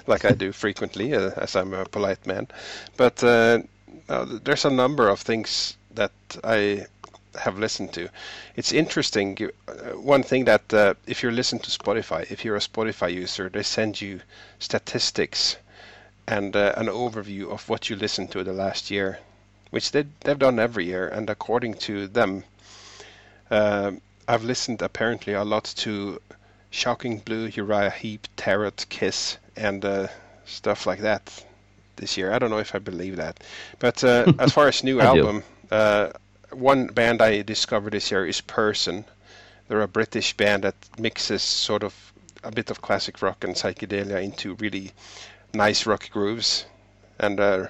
like 0.06 0.24
I 0.24 0.32
do 0.32 0.52
frequently, 0.64 1.14
uh, 1.14 1.30
as 1.36 1.56
I'm 1.56 1.72
a 1.72 1.84
polite 1.84 2.26
man. 2.26 2.48
But 2.96 3.22
uh, 3.22 3.60
uh, 4.08 4.38
there's 4.42 4.64
a 4.64 4.70
number 4.70 5.08
of 5.08 5.20
things 5.20 5.76
that 5.94 6.12
I 6.42 6.86
have 7.38 7.58
listened 7.58 7.92
to. 7.92 8.08
It's 8.56 8.72
interesting. 8.72 9.38
Uh, 9.68 9.72
one 9.96 10.22
thing 10.22 10.44
that 10.46 10.74
uh, 10.74 10.94
if 11.06 11.22
you 11.22 11.30
listen 11.30 11.58
to 11.60 11.70
Spotify, 11.70 12.30
if 12.30 12.44
you're 12.44 12.56
a 12.56 12.60
Spotify 12.60 13.12
user, 13.12 13.48
they 13.48 13.62
send 13.62 14.00
you 14.00 14.20
statistics 14.58 15.56
and 16.26 16.54
uh, 16.56 16.72
an 16.76 16.86
overview 16.86 17.50
of 17.50 17.68
what 17.68 17.90
you 17.90 17.96
listened 17.96 18.30
to 18.32 18.44
the 18.44 18.52
last 18.52 18.90
year, 18.90 19.18
which 19.70 19.92
they, 19.92 20.04
they've 20.20 20.38
done 20.38 20.58
every 20.58 20.86
year. 20.86 21.08
And 21.08 21.30
according 21.30 21.74
to 21.74 22.06
them, 22.08 22.44
uh, 23.50 23.92
I've 24.28 24.44
listened 24.44 24.82
apparently 24.82 25.32
a 25.32 25.44
lot 25.44 25.64
to 25.78 26.20
Shocking 26.70 27.18
Blue, 27.18 27.46
Uriah 27.46 27.90
Heep, 27.90 28.28
Tarot, 28.36 28.72
Kiss, 28.88 29.38
and 29.56 29.84
uh, 29.84 30.08
stuff 30.44 30.86
like 30.86 31.00
that 31.00 31.44
this 31.96 32.16
year. 32.16 32.32
I 32.32 32.38
don't 32.38 32.50
know 32.50 32.58
if 32.58 32.74
I 32.74 32.78
believe 32.78 33.16
that. 33.16 33.40
But 33.78 34.04
uh, 34.04 34.32
as 34.38 34.52
far 34.52 34.68
as 34.68 34.84
new 34.84 35.00
album, 35.00 35.42
uh, 35.70 36.10
one 36.52 36.86
band 36.88 37.22
I 37.22 37.42
discovered 37.42 37.92
this 37.92 38.10
year 38.10 38.26
is 38.26 38.40
Purson. 38.40 39.04
They're 39.68 39.82
a 39.82 39.88
British 39.88 40.36
band 40.36 40.64
that 40.64 40.74
mixes 40.98 41.42
sort 41.42 41.82
of 41.82 41.94
a 42.42 42.50
bit 42.50 42.70
of 42.70 42.82
classic 42.82 43.20
rock 43.22 43.44
and 43.44 43.54
psychedelia 43.54 44.22
into 44.22 44.54
really 44.54 44.92
nice 45.54 45.86
rock 45.86 46.10
grooves. 46.10 46.64
And 47.18 47.38
uh, 47.38 47.66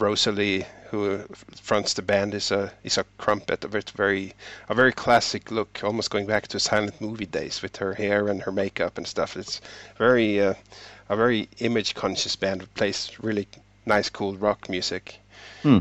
Rosalie, 0.00 0.64
who 0.90 1.18
fronts 1.62 1.94
the 1.94 2.02
band, 2.02 2.34
is 2.34 2.50
a 2.50 2.72
is 2.82 2.98
a 2.98 3.04
crumpet, 3.18 3.64
a 3.64 3.68
very 3.68 4.34
a 4.68 4.74
very 4.74 4.92
classic 4.92 5.50
look, 5.50 5.80
almost 5.84 6.10
going 6.10 6.26
back 6.26 6.48
to 6.48 6.58
silent 6.58 7.00
movie 7.00 7.26
days 7.26 7.62
with 7.62 7.76
her 7.76 7.94
hair 7.94 8.28
and 8.28 8.42
her 8.42 8.52
makeup 8.52 8.96
and 8.96 9.06
stuff. 9.06 9.36
It's 9.36 9.60
very 9.98 10.40
uh, 10.40 10.54
a 11.08 11.16
very 11.16 11.48
image 11.58 11.94
conscious 11.94 12.36
band 12.36 12.72
plays 12.74 13.10
really 13.20 13.46
nice, 13.86 14.08
cool 14.08 14.36
rock 14.36 14.68
music. 14.68 15.20
Hmm. 15.62 15.80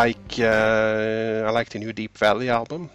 Like 0.00 0.38
uh, 0.38 1.44
I 1.46 1.50
like 1.50 1.68
the 1.68 1.78
new 1.78 1.92
Deap 1.92 2.16
Vally 2.16 2.48
album. 2.48 2.88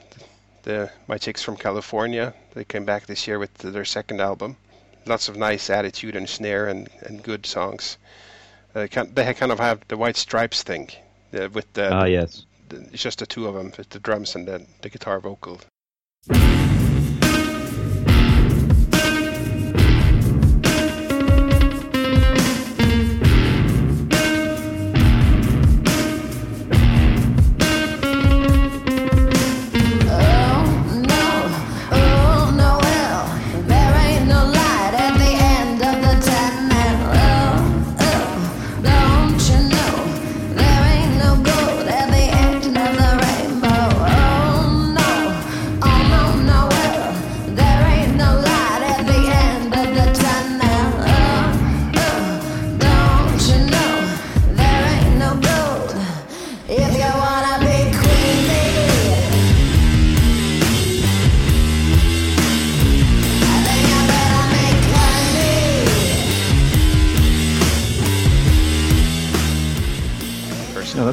The 0.64 0.90
My 1.08 1.20
Chicks 1.20 1.44
from 1.44 1.56
California. 1.56 2.34
They 2.56 2.64
came 2.64 2.84
back 2.84 3.06
this 3.06 3.28
year 3.28 3.38
with 3.38 3.54
their 3.60 3.86
second 3.86 4.22
album. 4.22 4.58
Lots 5.06 5.30
of 5.30 5.38
nice 5.38 5.70
attitude 5.70 6.16
and 6.16 6.28
snare 6.28 6.66
and, 6.66 6.90
and 7.02 7.22
good 7.22 7.46
songs. 7.46 8.00
Uh, 8.74 8.88
they 9.14 9.34
kind 9.36 9.52
of 9.52 9.60
have 9.60 9.88
the 9.88 9.98
White 9.98 10.18
Stripes 10.18 10.64
thing 10.64 10.90
uh, 11.32 11.48
with 11.54 11.72
the, 11.74 11.94
Ah, 11.94 12.06
yes. 12.06 12.48
the 12.70 12.78
it's 12.92 13.04
just 13.04 13.20
the 13.20 13.28
two 13.28 13.48
of 13.48 13.54
them 13.54 13.72
with 13.78 13.90
the 13.90 14.00
drums 14.00 14.36
and 14.36 14.48
the, 14.48 14.66
the 14.82 14.90
guitar 14.90 15.20
vocal. 15.20 15.62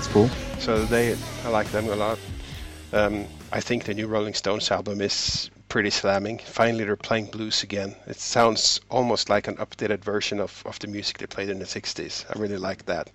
That's 0.02 0.14
cool. 0.14 0.28
So 0.58 0.84
they, 0.84 1.16
I 1.44 1.48
like 1.50 1.70
them 1.70 1.86
a 1.86 1.94
lot. 1.94 2.18
Um, 2.92 3.24
I 3.52 3.60
think 3.60 3.84
the 3.84 3.94
new 3.94 4.08
Rolling 4.08 4.34
Stones 4.34 4.68
album 4.72 5.00
is 5.00 5.48
pretty 5.68 5.90
slamming. 5.90 6.38
Finally, 6.38 6.82
they're 6.82 6.96
playing 6.96 7.26
blues 7.26 7.62
again. 7.62 7.94
It 8.08 8.18
sounds 8.18 8.80
almost 8.90 9.30
like 9.30 9.46
an 9.46 9.54
updated 9.58 10.02
version 10.02 10.40
of, 10.40 10.60
of 10.66 10.76
the 10.80 10.88
music 10.88 11.18
they 11.18 11.26
played 11.26 11.50
in 11.50 11.60
the 11.60 11.66
60s. 11.66 12.24
I 12.28 12.36
really 12.40 12.56
like 12.56 12.84
that. 12.86 13.10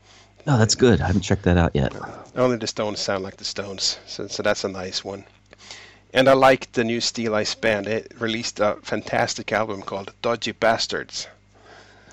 No, 0.46 0.58
that's 0.58 0.76
good. 0.76 1.02
I 1.02 1.08
haven't 1.08 1.24
checked 1.24 1.44
that 1.44 1.58
out 1.58 1.76
yet. 1.76 1.94
Only 2.38 2.56
the 2.56 2.68
Stones 2.68 3.02
sound 3.02 3.22
like 3.22 3.36
the 3.36 3.44
Stones, 3.44 4.00
so, 4.08 4.28
so 4.28 4.42
that's 4.42 4.64
a 4.64 4.70
nice 4.70 5.04
one. 5.04 5.26
And 6.14 6.30
I 6.30 6.34
like 6.36 6.72
the 6.72 6.86
new 6.86 7.02
Steeleye 7.02 7.48
Span. 7.48 7.86
It 7.86 8.14
released 8.18 8.62
a 8.62 8.78
fantastic 8.82 9.52
album 9.52 9.82
called 9.82 10.14
Dodgy 10.22 10.54
Bastards. 10.54 11.28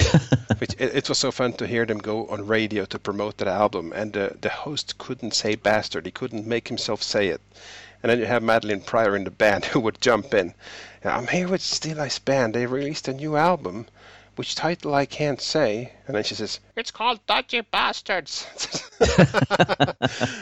Which 0.58 0.74
it, 0.78 0.94
it 0.94 1.08
was 1.08 1.18
so 1.18 1.30
fun 1.30 1.52
to 1.54 1.66
hear 1.66 1.86
them 1.86 1.98
go 1.98 2.26
on 2.26 2.46
radio 2.46 2.84
to 2.86 2.98
promote 2.98 3.38
that 3.38 3.48
album, 3.48 3.92
and 3.94 4.12
the 4.12 4.36
the 4.40 4.48
host 4.48 4.98
couldn't 4.98 5.34
say 5.34 5.54
bastard. 5.54 6.06
He 6.06 6.12
couldn't 6.12 6.46
make 6.46 6.68
himself 6.68 7.02
say 7.02 7.28
it. 7.28 7.40
And 8.02 8.10
then 8.10 8.18
you 8.18 8.26
have 8.26 8.42
Madeleine 8.42 8.82
Prior 8.82 9.16
in 9.16 9.24
the 9.24 9.30
band 9.30 9.64
who 9.72 9.80
would 9.80 10.00
jump 10.00 10.34
in. 10.34 10.54
"Yeah, 11.04 11.16
I'm 11.16 11.28
here 11.28 11.48
with 11.48 11.62
Steeleye 11.62 12.10
Span. 12.10 12.52
They 12.52 12.66
released 12.66 13.08
a 13.08 13.14
new 13.14 13.36
album, 13.36 13.86
which 14.36 14.54
title 14.54 14.94
I 14.94 15.06
can't 15.06 15.40
say. 15.40 15.92
And 16.06 16.16
then 16.16 16.24
she 16.24 16.34
says, 16.34 16.60
"It's 16.76 16.90
called 16.90 17.24
Dodgy 17.26 17.60
Bastards." 17.60 18.46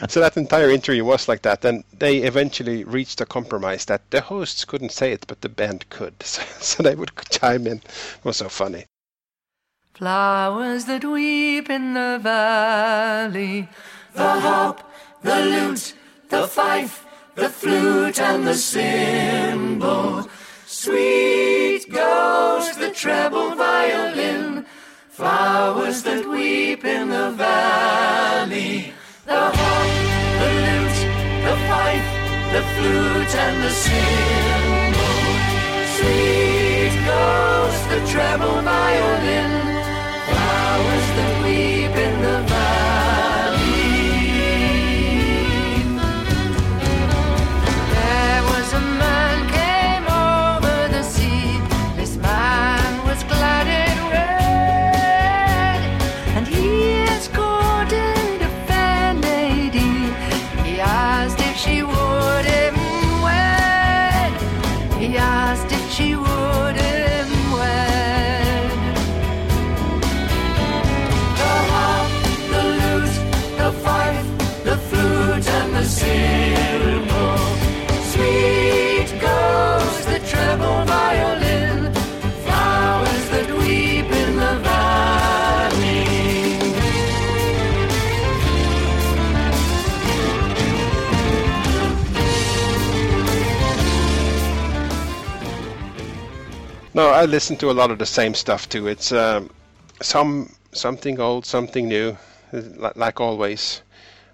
so 0.09 0.19
that 0.19 0.33
entire 0.35 0.71
interview 0.71 1.05
was 1.05 1.27
like 1.27 1.43
that. 1.43 1.63
And 1.63 1.83
they 1.93 2.17
eventually 2.17 2.83
reached 2.83 3.21
a 3.21 3.25
compromise 3.25 3.85
that 3.85 4.09
the 4.09 4.21
hosts 4.21 4.65
couldn't 4.65 4.91
say 4.91 5.11
it, 5.11 5.25
but 5.27 5.41
the 5.41 5.49
band 5.49 5.89
could. 5.89 6.15
So, 6.23 6.41
so 6.59 6.83
they 6.83 6.95
would 6.95 7.11
chime 7.29 7.67
in. 7.67 7.77
It 7.77 8.25
was 8.25 8.37
so 8.37 8.49
funny. 8.49 8.85
Flowers 9.93 10.85
that 10.85 11.05
weep 11.05 11.69
in 11.69 11.93
the 11.93 12.19
valley, 12.19 13.69
the 14.15 14.27
harp, 14.27 14.81
the 15.21 15.39
lute, 15.45 15.93
the 16.29 16.47
fife, 16.47 17.05
the 17.35 17.47
flute, 17.47 18.19
and 18.19 18.47
the 18.47 18.55
cymbal. 18.55 20.27
Sweet 20.65 21.87
goes 21.91 22.75
the 22.75 22.89
treble 22.89 23.53
violin. 23.53 24.65
Flowers 25.11 26.01
that 26.01 26.27
weep 26.27 26.83
in 26.83 27.09
the 27.09 27.29
valley, 27.29 28.93
the 29.27 29.51
harp, 29.59 29.91
the 30.41 30.49
lute, 30.65 31.01
the 31.45 31.55
fife, 31.69 32.09
the 32.51 32.63
flute, 32.73 33.35
and 33.45 33.63
the 33.63 33.69
cymbal. 33.69 35.13
Sweet 35.97 36.93
goes 37.05 37.77
the 37.93 38.11
treble 38.11 38.59
violin. 38.63 39.72
Flowers 40.73 41.07
that 41.17 41.43
weep 41.43 41.95
in 41.95 42.21
the 42.23 42.41
valley. 42.49 42.62
No, 96.95 97.09
I 97.09 97.25
listen 97.25 97.55
to 97.57 97.71
a 97.71 97.73
lot 97.73 97.89
of 97.89 97.97
the 97.97 98.05
same 98.05 98.35
stuff 98.35 98.69
too. 98.69 98.85
It's 98.85 99.11
um, 99.11 99.49
some 99.99 100.53
something 100.73 101.19
old, 101.19 101.43
something 101.43 101.87
new, 101.87 102.17
li- 102.51 102.91
like 102.95 103.19
always. 103.19 103.81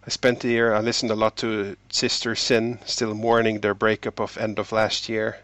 I 0.05 0.09
spent 0.09 0.41
the 0.41 0.49
year. 0.49 0.73
I 0.73 0.81
listened 0.81 1.09
a 1.09 1.15
lot 1.15 1.37
to 1.37 1.77
Sister 1.89 2.35
Sin, 2.35 2.79
still 2.85 3.13
mourning 3.13 3.61
their 3.61 3.73
breakup 3.73 4.19
of 4.19 4.37
end 4.37 4.59
of 4.59 4.73
last 4.73 5.07
year, 5.07 5.37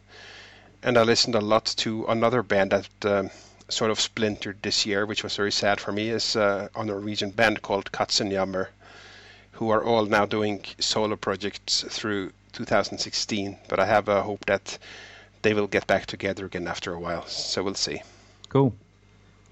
and 0.84 0.98
I 0.98 1.03
listened 1.03 1.35
a 1.35 1.40
lot 1.40 1.64
to 1.77 2.06
another 2.08 2.44
band 2.44 2.72
that 2.72 3.06
um, 3.06 3.30
sort 3.69 3.92
of 3.92 4.02
splintered 4.02 4.61
this 4.61 4.85
year, 4.85 5.06
which 5.06 5.24
was 5.24 5.38
very 5.38 5.53
sad 5.53 5.80
for 5.80 5.94
me. 5.94 6.10
Is 6.10 6.35
uh, 6.35 6.68
a 6.76 6.84
Norwegian 6.84 7.32
band 7.32 7.61
called 7.61 7.94
Katzenjammer, 7.94 8.68
who 9.53 9.69
are 9.69 9.85
all 9.85 10.06
now 10.06 10.26
doing 10.26 10.66
solo 10.80 11.16
projects 11.16 11.85
through 11.88 12.34
2016. 12.52 13.58
But 13.69 13.80
I 13.80 13.85
have 13.85 14.10
a 14.10 14.22
hope 14.22 14.44
that 14.48 14.77
they 15.45 15.53
will 15.53 15.67
get 15.67 15.85
back 15.85 16.07
together 16.07 16.48
again 16.48 16.67
after 16.67 16.91
a 16.91 16.99
while. 16.99 17.24
So 17.27 17.64
we'll 17.64 17.75
see. 17.75 18.01
Cool. 18.49 18.75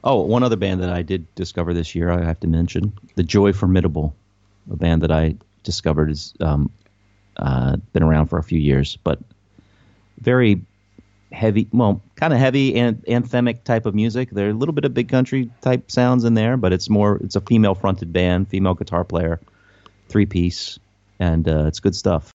Oh, 0.04 0.22
one 0.22 0.42
other 0.42 0.56
band 0.56 0.82
that 0.82 0.90
I 0.90 1.04
did 1.04 1.34
discover 1.36 1.72
this 1.72 1.94
year, 1.94 2.10
I 2.10 2.26
have 2.26 2.40
to 2.40 2.48
mention 2.48 2.92
the 3.14 3.22
Joy 3.22 3.54
Formidable, 3.54 4.16
a 4.72 4.76
band 4.76 5.04
that 5.04 5.12
I 5.12 5.36
discovered 5.62 6.10
has 6.10 6.34
um, 6.42 6.72
uh, 7.38 7.78
been 7.94 8.02
around 8.02 8.28
for 8.28 8.40
a 8.40 8.44
few 8.44 8.60
years, 8.60 8.98
but 9.04 9.20
very 10.20 10.62
heavy, 11.32 11.68
well, 11.72 12.02
kind 12.16 12.34
of 12.34 12.40
heavy 12.40 12.76
and 12.76 13.02
anthemic 13.06 13.64
type 13.64 13.86
of 13.86 13.94
music. 13.94 14.32
There 14.32 14.48
are 14.48 14.52
a 14.52 14.54
little 14.54 14.74
bit 14.74 14.86
of 14.86 14.96
big 14.96 15.10
country 15.10 15.52
type 15.62 15.92
sounds 15.92 16.24
in 16.24 16.34
there, 16.34 16.58
but 16.58 16.74
it's 16.74 16.90
more, 16.90 17.18
it's 17.18 17.36
a 17.36 17.42
female 17.42 17.76
fronted 17.76 18.12
band, 18.12 18.50
female 18.50 18.74
guitar 18.74 19.04
player, 19.04 19.40
three 20.10 20.26
piece, 20.26 20.80
and 21.20 21.48
uh, 21.48 21.68
it's 21.68 21.80
good 21.80 21.96
stuff. 21.96 22.34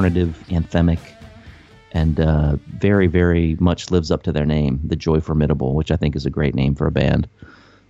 Alternative, 0.00 0.42
anthemic, 0.48 0.98
and 1.92 2.20
uh, 2.20 2.56
very, 2.68 3.06
very 3.06 3.56
much 3.60 3.90
lives 3.90 4.10
up 4.10 4.22
to 4.22 4.32
their 4.32 4.46
name, 4.46 4.80
the 4.82 4.96
Joy 4.96 5.20
Formidable, 5.20 5.74
which 5.74 5.90
I 5.90 5.96
think 5.96 6.16
is 6.16 6.24
a 6.24 6.30
great 6.30 6.54
name 6.54 6.74
for 6.74 6.86
a 6.86 6.90
band. 6.90 7.28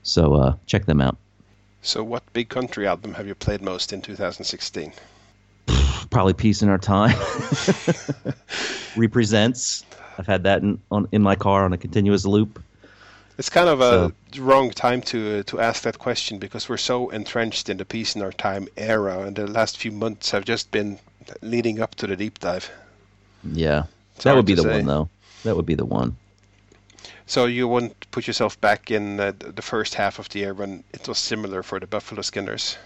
So 0.03 0.35
uh, 0.35 0.57
check 0.67 0.87
them 0.87 1.01
out. 1.01 1.17
So, 1.83 2.03
what 2.03 2.23
big 2.33 2.49
country 2.49 2.87
album 2.87 3.15
have 3.15 3.27
you 3.27 3.35
played 3.35 3.63
most 3.63 3.93
in 3.93 4.03
2016? 4.03 4.93
Probably 6.11 6.33
Peace 6.33 6.63
in 6.63 6.69
Our 6.69 6.79
Time. 6.79 7.17
Represents. 8.97 9.85
I've 10.19 10.27
had 10.27 10.43
that 10.43 10.63
in, 10.63 10.81
on, 10.91 11.07
in 11.13 11.23
my 11.23 11.37
car 11.37 11.65
on 11.65 11.73
a 11.73 11.79
continuous 11.79 12.27
loop. 12.27 12.63
It's 13.39 13.49
kind 13.49 13.69
of 13.69 13.81
a 13.81 14.13
wrong 14.39 14.71
time 14.71 15.01
to 15.03 15.39
uh, 15.39 15.43
to 15.45 15.61
ask 15.61 15.85
that 15.85 15.99
question 15.99 16.39
because 16.39 16.69
we're 16.69 16.77
so 16.77 17.09
entrenched 17.09 17.71
in 17.71 17.79
the 17.79 17.87
peace 17.87 18.15
in 18.15 18.21
our 18.21 18.33
time 18.33 18.69
era, 18.77 19.21
and 19.21 19.37
the 19.37 19.47
last 19.47 19.79
few 19.79 19.93
months 19.93 20.33
have 20.33 20.45
just 20.45 20.71
been 20.71 20.99
leading 21.43 21.81
up 21.81 21.95
to 21.97 22.07
the 22.07 22.17
deep 22.17 22.39
dive. 22.39 22.71
Yeah. 23.45 23.85
It's 24.15 24.25
that 24.25 24.37
would 24.37 24.47
be 24.47 24.55
the 24.55 24.63
say. 24.63 24.77
one, 24.77 24.87
though. 24.87 25.09
That 25.45 25.57
would 25.57 25.67
be 25.67 25.75
the 25.75 25.85
one. 25.85 26.17
So 27.27 27.47
you 27.47 27.69
won't 27.69 28.11
put 28.11 28.27
yourself 28.27 28.61
back 28.61 28.91
in 28.91 29.21
uh, 29.21 29.33
the 29.39 29.63
first 29.63 29.95
half 29.95 30.19
of 30.19 30.29
the 30.31 30.41
year 30.41 30.53
when 30.53 30.85
it 30.93 31.07
was 31.07 31.19
similar 31.19 31.63
for 31.63 31.79
the 31.79 31.87
Buffalo 31.87 32.23
Skinners. 32.23 32.77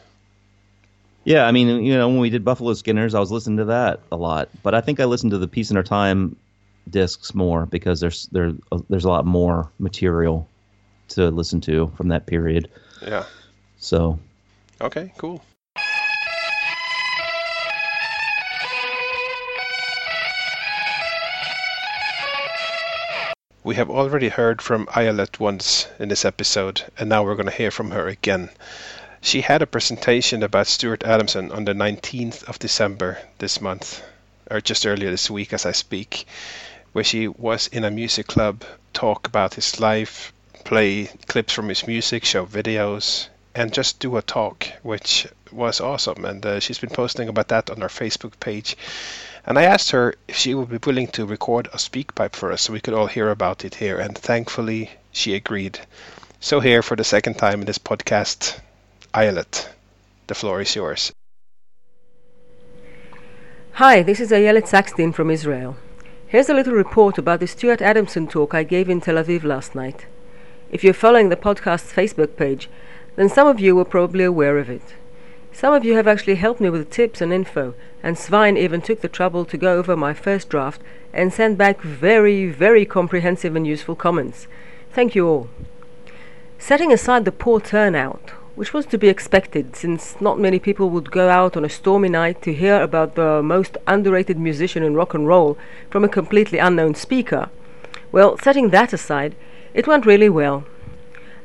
Yeah, 1.25 1.47
I 1.47 1.53
mean, 1.53 1.83
you 1.83 1.97
know, 1.97 2.09
when 2.09 2.19
we 2.19 2.29
did 2.29 2.45
Buffalo 2.45 2.75
Skinners, 2.75 3.15
I 3.15 3.21
was 3.21 3.33
listening 3.33 3.57
to 3.57 3.65
that 3.67 4.01
a 4.13 4.17
lot. 4.17 4.51
But 4.63 4.75
I 4.75 4.83
think 4.83 5.01
I 5.01 5.07
listened 5.07 5.31
to 5.31 5.39
the 5.39 5.49
Peace 5.49 5.71
in 5.71 5.77
Our 5.79 5.83
Time 5.83 6.37
discs 6.91 7.35
more 7.35 7.65
because 7.65 8.01
there's 8.01 8.27
there 8.27 8.53
there's 8.91 9.07
a 9.07 9.09
lot 9.09 9.25
more 9.25 9.71
material 9.79 10.47
to 11.09 11.31
listen 11.31 11.63
to 11.63 11.91
from 11.97 12.09
that 12.09 12.27
period. 12.27 12.71
Yeah. 13.01 13.25
So 13.79 14.19
Okay. 14.81 15.13
Cool. 15.17 15.43
We 23.65 23.77
have 23.77 23.89
already 23.89 24.29
heard 24.29 24.61
from 24.61 24.85
Ayelet 24.89 25.41
once 25.41 25.89
in 25.99 26.11
this 26.11 26.27
episode, 26.27 26.83
and 26.99 27.09
now 27.09 27.23
we're 27.23 27.35
going 27.35 27.49
to 27.49 27.57
hear 27.57 27.71
from 27.71 27.93
her 27.93 28.07
again. 28.09 28.51
She 29.23 29.41
had 29.41 29.63
a 29.63 29.67
presentation 29.67 30.43
about 30.43 30.67
Stuart 30.67 31.03
Adamson 31.03 31.51
on 31.51 31.65
the 31.65 31.73
19th 31.73 32.45
of 32.45 32.59
December 32.59 33.21
this 33.39 33.63
month, 33.63 34.03
or 34.51 34.61
just 34.61 34.87
earlier 34.87 35.11
this 35.11 35.31
week 35.31 35.55
as 35.55 35.65
I 35.65 35.73
speak, 35.73 36.27
where 36.93 37.05
she 37.05 37.27
was 37.27 37.69
in 37.69 37.85
a 37.85 37.91
music 37.91 38.27
club, 38.27 38.65
talk 38.93 39.27
about 39.27 39.55
his 39.55 39.81
life, 39.81 40.35
play 40.65 41.07
clips 41.27 41.55
from 41.55 41.71
his 41.71 41.87
music, 41.87 42.27
show 42.27 42.45
videos, 42.45 43.29
and 43.55 43.73
just 43.73 43.99
do 43.99 44.19
a 44.19 44.23
talk, 44.23 44.67
which 44.83 45.27
was 45.51 45.81
awesome. 45.81 46.27
And 46.27 46.45
uh, 46.45 46.61
she's 46.61 46.81
been 46.81 46.91
posting 46.91 47.31
about 47.31 47.49
that 47.49 47.71
on 47.71 47.81
her 47.81 47.89
Facebook 47.89 48.39
page. 48.41 48.77
And 49.47 49.59
I 49.59 49.65
asked 49.65 49.91
her 49.91 50.15
if 50.27 50.37
she 50.37 50.55
would 50.55 50.71
be 50.71 50.79
willing 50.85 51.09
to 51.09 51.27
record 51.27 51.67
a 51.67 51.77
Speakpipe 51.77 52.35
for 52.35 52.51
us 52.51 52.63
so 52.63 52.73
we 52.73 52.81
could 52.81 52.95
all 52.95 53.07
hear 53.07 53.31
about 53.31 53.65
it 53.65 53.75
here. 53.75 53.99
And 53.99 54.17
thankfully, 54.17 54.91
she 55.13 55.35
agreed. 55.35 55.81
So, 56.41 56.61
here 56.61 56.83
for 56.83 56.97
the 56.97 57.05
second 57.05 57.35
time 57.35 57.61
in 57.61 57.67
this 57.67 57.79
podcast, 57.79 58.59
Ayelet, 59.13 59.69
the 60.27 60.35
floor 60.35 60.61
is 60.63 60.75
yours. 60.75 61.13
Hi, 63.73 64.03
this 64.03 64.21
is 64.21 64.31
Ayelet 64.31 64.67
Saxton 64.67 65.13
from 65.13 65.31
Israel. 65.31 65.77
Here's 66.27 66.49
a 66.49 66.55
little 66.55 66.75
report 66.75 67.19
about 67.19 67.41
the 67.41 67.47
Stuart 67.47 67.83
Adamson 67.83 68.27
talk 68.27 68.55
I 68.55 68.63
gave 68.63 68.89
in 68.89 69.01
Tel 69.01 69.17
Aviv 69.17 69.45
last 69.45 69.75
night. 69.75 70.07
If 70.71 70.83
you're 70.83 70.95
following 70.95 71.29
the 71.29 71.37
podcast's 71.37 71.93
Facebook 71.93 72.37
page, 72.37 72.71
then 73.17 73.29
some 73.29 73.47
of 73.47 73.61
you 73.61 73.77
were 73.77 73.85
probably 73.85 74.25
aware 74.25 74.59
of 74.59 74.71
it. 74.71 74.95
Some 75.55 75.73
of 75.73 75.85
you 75.85 75.95
have 75.95 76.09
actually 76.09 76.35
helped 76.35 76.61
me 76.61 76.69
with 76.69 76.91
tips 76.91 77.21
and 77.21 77.33
info, 77.33 77.75
and 78.03 78.19
Svein 78.19 78.57
even 78.57 78.83
took 78.83 79.03
the 79.03 79.09
trouble 79.09 79.45
to 79.45 79.57
go 79.57 79.79
over 79.79 79.97
my 79.97 80.13
first 80.13 80.49
draft 80.49 80.83
and 81.13 81.33
send 81.33 81.57
back 81.57 81.81
very, 81.81 82.51
very 82.51 82.85
comprehensive 82.85 83.55
and 83.55 83.65
useful 83.65 83.95
comments. 83.95 84.49
Thank 84.93 85.15
you 85.15 85.29
all. 85.29 85.49
Setting 86.59 86.93
aside 86.93 87.25
the 87.25 87.31
poor 87.31 87.61
turnout, 87.61 88.31
which 88.57 88.75
was 88.75 88.85
to 88.87 88.99
be 88.99 89.07
expected 89.07 89.77
since 89.77 90.21
not 90.21 90.41
many 90.41 90.59
people 90.59 90.91
would 90.91 91.13
go 91.13 91.29
out 91.29 91.57
on 91.57 91.65
a 91.65 91.69
stormy 91.69 92.09
night 92.09 92.43
to 92.43 92.53
hear 92.53 92.83
about 92.83 93.15
the 93.15 93.41
most 93.41 93.77
underrated 93.87 94.37
musician 94.37 94.83
in 94.83 94.97
rock 94.97 95.15
and 95.15 95.29
roll 95.29 95.57
from 95.89 96.03
a 96.03 96.09
completely 96.09 96.59
unknown 96.59 96.97
speaker, 96.97 97.49
well, 98.11 98.37
setting 98.39 98.71
that 98.71 98.93
aside, 98.93 99.37
it 99.73 99.87
went 99.87 100.05
really 100.05 100.29
well. 100.29 100.65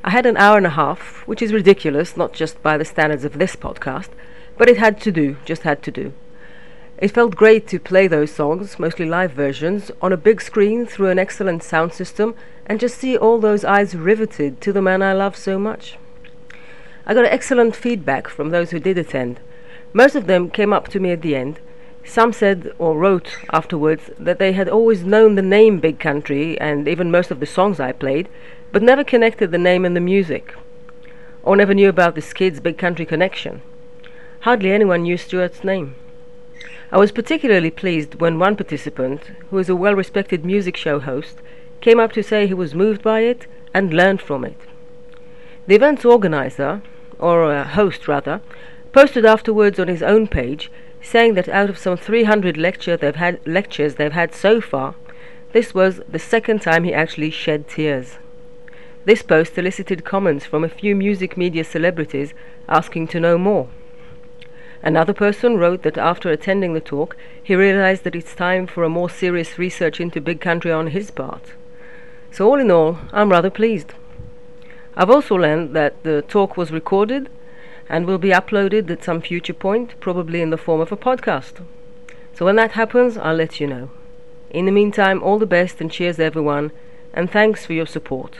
I 0.04 0.12
had 0.12 0.26
an 0.26 0.38
hour 0.38 0.56
and 0.58 0.66
a 0.66 0.72
half, 0.72 1.28
which 1.28 1.42
is 1.42 1.52
ridiculous, 1.52 2.16
not 2.16 2.32
just 2.32 2.62
by 2.64 2.78
the 2.78 2.86
standards 2.86 3.26
of 3.26 3.38
this 3.38 3.56
podcast, 3.56 4.10
but 4.58 4.70
it 4.70 4.78
had 4.78 5.02
to 5.02 5.12
do, 5.12 5.36
just 5.44 5.64
had 5.64 5.84
to 5.84 5.92
do. 5.92 6.14
It 6.98 7.12
felt 7.12 7.36
great 7.36 7.68
to 7.68 7.80
play 7.80 8.08
those 8.08 8.32
songs, 8.32 8.80
mostly 8.80 9.06
live 9.06 9.32
versions, 9.32 9.92
on 10.02 10.14
a 10.14 10.18
big 10.18 10.42
screen 10.42 10.86
through 10.86 11.10
an 11.10 11.20
excellent 11.20 11.64
sound 11.64 11.94
system 11.94 12.36
and 12.66 12.80
just 12.80 12.98
see 12.98 13.18
all 13.18 13.40
those 13.40 13.66
eyes 13.66 13.96
riveted 13.96 14.62
to 14.62 14.72
the 14.72 14.82
man 14.82 15.02
I 15.02 15.14
love 15.14 15.36
so 15.36 15.58
much. 15.58 15.98
I 17.06 17.14
got 17.14 17.26
excellent 17.26 17.76
feedback 17.76 18.28
from 18.28 18.50
those 18.50 18.72
who 18.72 18.80
did 18.80 18.98
attend. 18.98 19.40
Most 19.94 20.16
of 20.16 20.28
them 20.28 20.50
came 20.50 20.72
up 20.72 20.88
to 20.90 21.00
me 21.00 21.12
at 21.12 21.22
the 21.22 21.36
end. 21.36 21.60
Some 22.06 22.34
said 22.34 22.72
or 22.78 22.98
wrote 22.98 23.38
afterwards 23.52 24.12
that 24.20 24.40
they 24.40 24.52
had 24.52 24.70
always 24.70 25.04
known 25.04 25.36
the 25.36 25.42
name 25.42 25.80
Big 25.80 26.00
Country 26.00 26.60
and 26.60 26.88
even 26.88 27.12
most 27.12 27.32
of 27.32 27.40
the 27.40 27.46
songs 27.46 27.80
I 27.80 27.92
played, 27.92 28.30
but 28.72 28.84
never 28.84 29.04
connected 29.04 29.52
the 29.52 29.58
name 29.58 29.86
and 29.86 29.96
the 29.96 30.02
music, 30.02 30.54
or 31.44 31.56
never 31.56 31.74
knew 31.74 31.90
about 31.90 32.16
the 32.16 32.22
Skids' 32.22 32.60
Big 32.60 32.78
Country 32.78 33.06
connection. 33.06 33.62
Hardly 34.42 34.72
anyone 34.72 35.04
knew 35.04 35.18
Stuart's 35.18 35.64
name. 35.64 35.96
I 36.92 36.98
was 36.98 37.12
particularly 37.12 37.72
pleased 37.72 38.16
when 38.16 38.40
one 38.40 38.56
participant, 38.56 39.32
who 39.50 39.58
is 39.58 39.70
a 39.70 39.76
well 39.76 39.96
respected 39.96 40.46
music 40.46 40.76
show 40.78 41.00
host, 41.00 41.38
came 41.82 42.00
up 42.00 42.12
to 42.14 42.24
say 42.24 42.48
he 42.48 42.54
was 42.54 42.76
moved 42.76 43.02
by 43.02 43.22
it 43.22 43.48
and 43.74 43.94
learned 43.94 44.22
from 44.22 44.44
it. 44.44 44.58
The 45.68 45.76
event's 45.76 46.06
organizer, 46.06 46.82
or 47.20 47.52
uh, 47.52 47.64
host 47.64 48.08
rather, 48.08 48.42
posted 48.92 49.26
afterwards 49.26 49.80
on 49.80 49.88
his 49.88 50.02
own 50.02 50.28
page 50.28 50.72
saying 51.02 51.34
that 51.36 51.48
out 51.50 51.70
of 51.70 51.78
some 51.78 51.98
300 51.98 52.58
lecture 52.58 52.98
they've 52.98 53.16
had, 53.16 53.40
lectures 53.46 53.96
they've 53.96 54.12
had 54.12 54.34
so 54.34 54.60
far, 54.60 54.96
this 55.54 55.74
was 55.74 56.02
the 56.10 56.20
second 56.20 56.62
time 56.62 56.84
he 56.84 56.94
actually 56.94 57.30
shed 57.30 57.68
tears. 57.68 58.18
This 59.10 59.24
post 59.24 59.58
elicited 59.58 60.06
comments 60.06 60.46
from 60.46 60.64
a 60.64 60.70
few 60.70 60.96
music 60.96 61.36
media 61.36 61.64
celebrities 61.64 62.36
asking 62.68 63.08
to 63.08 63.20
know 63.20 63.40
more. 63.40 63.68
Another 64.84 65.14
person 65.14 65.58
wrote 65.58 65.82
that 65.82 65.98
after 65.98 66.30
attending 66.30 66.76
the 66.76 66.80
talk, 66.80 67.18
he 67.42 67.56
realized 67.56 68.04
that 68.04 68.14
it's 68.14 68.36
time 68.36 68.68
for 68.68 68.84
a 68.84 68.88
more 68.88 69.10
serious 69.10 69.58
research 69.58 70.00
into 70.00 70.22
big 70.22 70.40
country 70.40 70.72
on 70.72 70.92
his 70.92 71.10
part. 71.10 71.54
So, 72.30 72.48
all 72.48 72.60
in 72.60 72.70
all, 72.70 73.00
I'm 73.12 73.32
rather 73.32 73.50
pleased. 73.50 73.96
I've 74.96 75.10
also 75.10 75.34
learned 75.34 75.76
that 75.76 75.96
the 76.04 76.22
talk 76.22 76.56
was 76.56 76.70
recorded 76.72 77.30
and 77.90 78.06
will 78.06 78.20
be 78.20 78.30
uploaded 78.30 78.92
at 78.92 79.04
some 79.04 79.22
future 79.22 79.56
point, 79.56 80.00
probably 80.00 80.40
in 80.40 80.52
the 80.52 80.56
form 80.66 80.82
of 80.82 80.92
a 80.92 80.96
podcast. 80.96 81.66
So, 82.36 82.46
when 82.46 82.58
that 82.58 82.74
happens, 82.74 83.18
I'll 83.18 83.34
let 83.34 83.60
you 83.60 83.66
know. 83.66 83.90
In 84.52 84.68
the 84.68 84.72
meantime, 84.72 85.24
all 85.24 85.40
the 85.40 85.48
best 85.48 85.82
and 85.82 85.92
cheers, 85.92 86.20
everyone, 86.20 86.72
and 87.12 87.32
thanks 87.32 87.66
for 87.66 87.74
your 87.74 87.88
support. 87.88 88.38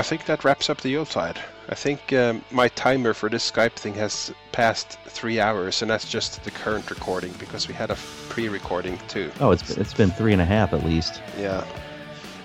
I 0.00 0.02
think 0.02 0.24
that 0.24 0.44
wraps 0.44 0.70
up 0.70 0.80
the 0.80 0.88
Yuletide. 0.88 1.38
I 1.68 1.74
think 1.74 2.14
um, 2.14 2.42
my 2.50 2.68
timer 2.68 3.12
for 3.12 3.28
this 3.28 3.50
Skype 3.50 3.72
thing 3.72 3.92
has 3.96 4.32
passed 4.50 4.98
three 5.04 5.38
hours, 5.38 5.82
and 5.82 5.90
that's 5.90 6.08
just 6.08 6.42
the 6.42 6.50
current 6.50 6.88
recording 6.88 7.34
because 7.38 7.68
we 7.68 7.74
had 7.74 7.90
a 7.90 7.98
pre-recording 8.30 8.98
too. 9.08 9.30
Oh, 9.40 9.50
it's 9.50 9.76
it's 9.76 9.92
been 9.92 10.10
three 10.10 10.32
and 10.32 10.40
a 10.40 10.46
half 10.46 10.72
at 10.72 10.86
least. 10.86 11.20
Yeah. 11.38 11.66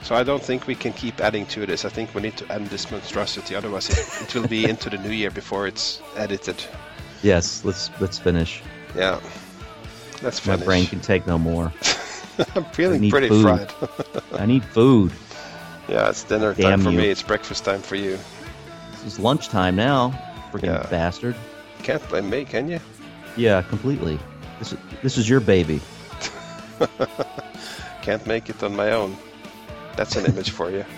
So 0.03 0.15
I 0.15 0.23
don't 0.23 0.43
think 0.43 0.67
we 0.67 0.75
can 0.75 0.91
keep 0.91 1.21
adding 1.21 1.45
to 1.45 1.65
this. 1.65 1.85
I 1.85 1.89
think 1.89 2.13
we 2.13 2.21
need 2.23 2.35
to 2.35 2.51
end 2.51 2.67
this 2.67 2.91
monstrosity, 2.91 3.55
otherwise 3.55 3.89
it, 3.89 4.23
it 4.23 4.35
will 4.35 4.49
be 4.49 4.69
into 4.69 4.89
the 4.89 4.97
new 4.97 5.11
year 5.11 5.31
before 5.31 5.65
it's 5.65 6.01
edited. 6.17 6.61
Yes, 7.23 7.63
let's 7.63 7.89
let's 8.01 8.19
finish. 8.19 8.61
Yeah. 8.97 9.21
Let's 10.21 10.41
finish. 10.41 10.59
My 10.59 10.65
brain 10.65 10.87
can 10.87 10.99
take 10.99 11.25
no 11.25 11.37
more. 11.37 11.71
I'm 12.55 12.65
feeling 12.73 13.09
pretty 13.09 13.29
food. 13.29 13.43
fried. 13.43 13.71
I 14.33 14.45
need 14.45 14.65
food. 14.65 15.13
yeah, 15.87 16.09
it's 16.09 16.23
dinner 16.23 16.53
Damn 16.53 16.63
time 16.71 16.81
for 16.81 16.91
you. 16.91 16.97
me. 16.97 17.09
It's 17.09 17.21
breakfast 17.23 17.63
time 17.65 17.81
for 17.81 17.95
you. 17.95 18.17
This 18.91 19.03
is 19.13 19.19
lunchtime 19.19 19.75
now. 19.75 20.11
Freaking 20.51 20.65
Yeah. 20.67 20.87
bastard. 20.89 21.35
Can't 21.83 22.07
blame 22.09 22.29
me, 22.29 22.45
can 22.45 22.67
you? 22.69 22.79
Yeah, 23.37 23.61
completely. 23.63 24.17
This 24.59 24.71
is 24.73 24.79
this 25.03 25.17
is 25.17 25.29
your 25.29 25.39
baby. 25.41 25.81
Can't 28.01 28.25
make 28.27 28.49
it 28.49 28.61
on 28.63 28.75
my 28.75 28.91
own. 28.91 29.17
That's 29.95 30.15
an 30.15 30.25
image 30.25 30.51
for 30.51 30.69
you. 30.71 30.85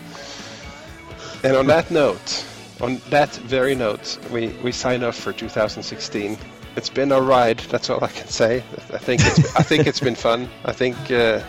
And 1.44 1.56
on 1.56 1.68
that 1.68 1.92
note, 1.92 2.44
on 2.82 3.00
that 3.12 3.30
very 3.46 3.76
note, 3.76 4.18
we, 4.32 4.48
we 4.64 4.72
sign 4.72 5.04
off 5.04 5.16
for 5.16 5.32
2016. 5.32 6.36
It's 6.76 6.90
been 6.90 7.12
a 7.12 7.22
ride. 7.22 7.60
That's 7.70 7.92
all 7.92 8.04
I 8.04 8.08
can 8.08 8.28
say. 8.28 8.64
I 8.92 8.98
think 8.98 9.22
it's 9.24 9.56
I 9.56 9.62
think 9.62 9.86
it's 9.86 10.00
been 10.00 10.16
fun. 10.16 10.50
I 10.66 10.74
think 10.74 10.98
uh, 11.12 11.42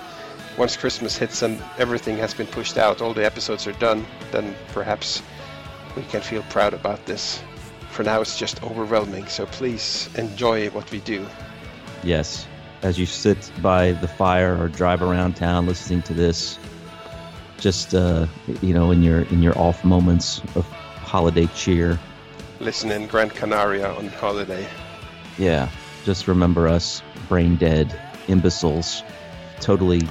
once 0.58 0.76
Christmas 0.76 1.16
hits 1.16 1.42
and 1.42 1.62
everything 1.78 2.16
has 2.16 2.34
been 2.34 2.48
pushed 2.48 2.76
out, 2.76 3.00
all 3.00 3.14
the 3.14 3.24
episodes 3.24 3.66
are 3.66 3.72
done, 3.74 4.04
then 4.32 4.54
perhaps 4.72 5.22
we 5.96 6.02
can 6.02 6.20
feel 6.20 6.42
proud 6.50 6.74
about 6.74 7.06
this. 7.06 7.40
For 7.90 8.02
now, 8.02 8.20
it's 8.20 8.36
just 8.36 8.62
overwhelming. 8.64 9.26
So 9.28 9.46
please 9.46 10.10
enjoy 10.16 10.68
what 10.70 10.90
we 10.90 10.98
do. 11.00 11.24
Yes. 12.02 12.46
As 12.82 12.98
you 12.98 13.06
sit 13.06 13.50
by 13.62 13.92
the 13.92 14.08
fire 14.08 14.60
or 14.60 14.68
drive 14.68 15.00
around 15.00 15.36
town 15.36 15.66
listening 15.66 16.02
to 16.02 16.14
this, 16.14 16.58
just 17.58 17.94
uh, 17.94 18.26
you 18.60 18.74
know, 18.74 18.90
in 18.90 19.02
your 19.02 19.22
in 19.22 19.42
your 19.42 19.56
off 19.58 19.84
moments 19.84 20.40
of 20.54 20.64
holiday 21.02 21.46
cheer, 21.56 21.98
Listen 22.60 22.90
in 22.90 23.06
Gran 23.06 23.30
Canaria 23.30 23.92
on 23.94 24.08
holiday. 24.08 24.68
yeah, 25.38 25.68
just 26.04 26.28
remember 26.28 26.68
us 26.68 27.02
brain 27.28 27.56
dead 27.56 28.00
imbeciles, 28.28 29.02
totally 29.60 30.02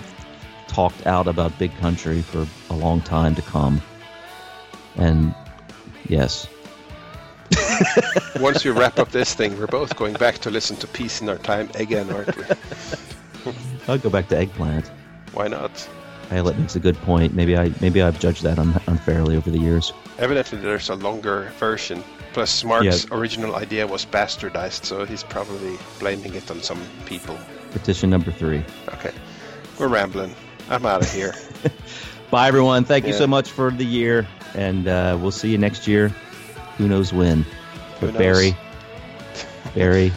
talked 0.78 1.08
out 1.08 1.28
about 1.28 1.58
big 1.58 1.76
country 1.78 2.22
for 2.22 2.46
a 2.70 2.76
long 2.76 3.02
time 3.02 3.34
to 3.34 3.42
come. 3.42 3.82
And 4.96 5.34
yes, 6.08 6.48
Once 8.40 8.64
we 8.64 8.70
wrap 8.70 9.00
up 9.00 9.10
this 9.10 9.34
thing, 9.34 9.58
we're 9.58 9.66
both 9.66 9.96
going 9.96 10.14
back 10.14 10.38
to 10.38 10.52
listen 10.52 10.76
to 10.76 10.86
Peace 10.86 11.20
in 11.20 11.30
Our 11.30 11.40
Time 11.40 11.68
again, 11.74 12.12
aren't 12.12 12.38
we? 12.38 12.44
I'll 13.88 13.98
go 13.98 14.12
back 14.12 14.28
to 14.28 14.38
eggplant. 14.38 14.92
Why 15.34 15.48
not? 15.48 15.72
Ayelet 16.30 16.60
makes 16.60 16.76
a 16.76 16.80
good 16.80 16.98
point. 16.98 17.34
Maybe 17.34 17.58
I 17.58 17.72
maybe 17.82 18.04
I've 18.04 18.20
judged 18.20 18.44
that 18.44 18.60
un- 18.60 18.80
unfairly 18.86 19.36
over 19.36 19.50
the 19.50 19.58
years. 19.58 19.94
Evidently, 20.20 20.60
there's 20.60 20.90
a 20.90 20.96
longer 20.96 21.52
version. 21.58 22.04
Plus, 22.34 22.64
Mark's 22.64 23.08
original 23.12 23.56
idea 23.56 23.88
was 23.88 24.06
bastardized, 24.06 24.86
so 24.86 25.06
he's 25.06 25.24
probably 25.24 25.76
blaming 26.00 26.36
it 26.36 26.52
on 26.52 26.62
some 26.62 26.82
people. 27.08 27.36
Petition 27.72 28.12
number 28.12 28.32
three. 28.32 28.64
Okay, 28.90 29.14
we're 29.80 29.88
rambling. 29.88 30.36
I'm 30.70 30.86
out 30.86 31.02
of 31.02 31.12
here. 31.12 31.34
Bye, 32.32 32.48
everyone. 32.48 32.84
Thank 32.84 33.08
you 33.08 33.14
so 33.14 33.26
much 33.28 33.50
for 33.50 33.72
the 33.72 33.86
year, 33.86 34.28
and 34.54 34.88
uh, 34.88 35.18
we'll 35.20 35.32
see 35.32 35.50
you 35.50 35.58
next 35.58 35.88
year. 35.88 36.10
Who 36.78 36.88
knows 36.88 37.14
when? 37.14 37.44
Who 38.00 38.08
But 38.08 38.14
knows? 38.14 38.18
Barry, 38.18 38.58
Barry, 39.76 40.12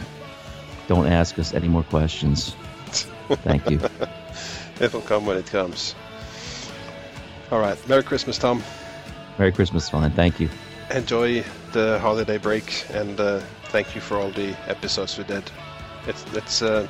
don't 0.87 1.07
ask 1.07 1.39
us 1.39 1.53
any 1.53 1.67
more 1.67 1.83
questions. 1.83 2.55
Thank 3.29 3.69
you. 3.69 3.79
It'll 4.81 5.01
come 5.01 5.25
when 5.25 5.37
it 5.37 5.45
comes. 5.45 5.95
All 7.51 7.59
right. 7.59 7.77
Merry 7.87 8.03
Christmas, 8.03 8.37
Tom. 8.37 8.61
Merry 9.37 9.51
Christmas, 9.51 9.85
Svein. 9.85 10.11
Thank 10.11 10.39
you. 10.39 10.49
Enjoy 10.89 11.43
the 11.71 11.97
holiday 11.99 12.37
break, 12.37 12.85
and 12.91 13.19
uh, 13.19 13.39
thank 13.65 13.95
you 13.95 14.01
for 14.01 14.17
all 14.17 14.31
the 14.31 14.55
episodes 14.69 15.17
we 15.17 15.23
did. 15.23 15.43
It's 16.07 16.25
it's 16.33 16.61
uh, 16.61 16.87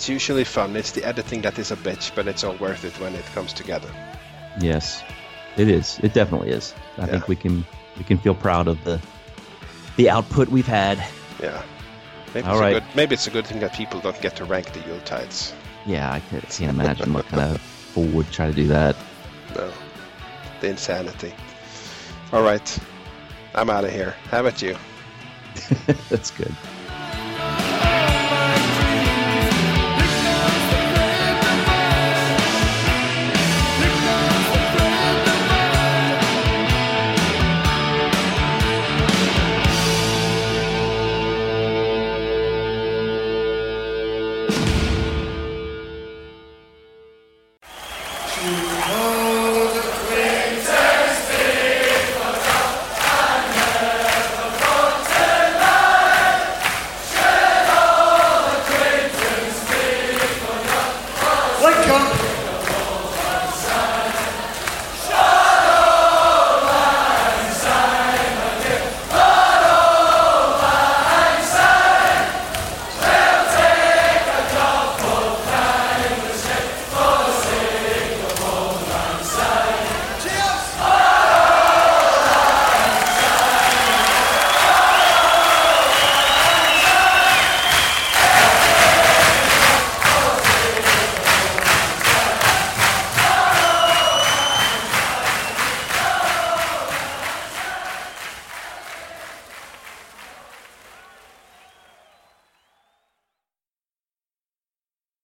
it's 0.00 0.08
usually 0.08 0.44
fun. 0.44 0.76
It's 0.76 0.92
the 0.92 1.04
editing 1.04 1.42
that 1.42 1.58
is 1.58 1.70
a 1.70 1.76
bitch, 1.76 2.14
but 2.14 2.26
it's 2.26 2.42
all 2.42 2.54
worth 2.56 2.86
it 2.86 2.98
when 3.00 3.14
it 3.14 3.24
comes 3.34 3.52
together. 3.52 3.90
Yes, 4.58 5.02
it 5.58 5.68
is. 5.68 6.00
It 6.02 6.14
definitely 6.14 6.52
is. 6.52 6.74
I 6.96 7.04
think 7.04 7.28
we 7.28 7.36
can 7.36 7.66
we 7.98 8.04
can 8.04 8.16
feel 8.16 8.34
proud 8.34 8.66
of 8.66 8.82
the 8.84 8.98
the 9.96 10.08
output 10.08 10.48
we've 10.48 10.66
had. 10.66 10.96
Yeah. 11.42 11.62
Maybe 12.32 12.46
All 12.46 12.54
it's 12.54 12.60
right. 12.62 12.76
a 12.76 12.80
good 12.80 12.88
maybe 12.94 13.12
it's 13.12 13.26
a 13.26 13.30
good 13.30 13.46
thing 13.46 13.60
that 13.60 13.74
people 13.74 14.00
don't 14.00 14.18
get 14.22 14.36
to 14.36 14.46
rank 14.46 14.72
the 14.72 14.78
Yuletides. 14.80 15.52
Yeah, 15.84 16.10
I 16.10 16.20
can't, 16.20 16.48
can't 16.48 16.70
imagine 16.70 17.12
what 17.12 17.26
kind 17.26 17.42
of 17.42 17.60
fool 17.92 18.06
would 18.06 18.30
try 18.32 18.46
to 18.46 18.54
do 18.54 18.68
that. 18.68 18.96
No. 19.54 19.70
The 20.62 20.68
insanity. 20.68 21.34
All 22.32 22.42
right. 22.42 22.78
I'm 23.54 23.68
out 23.68 23.84
of 23.84 23.92
here. 23.92 24.14
How 24.30 24.40
about 24.40 24.62
you? 24.62 24.78
That's 26.08 26.30
good. 26.30 26.56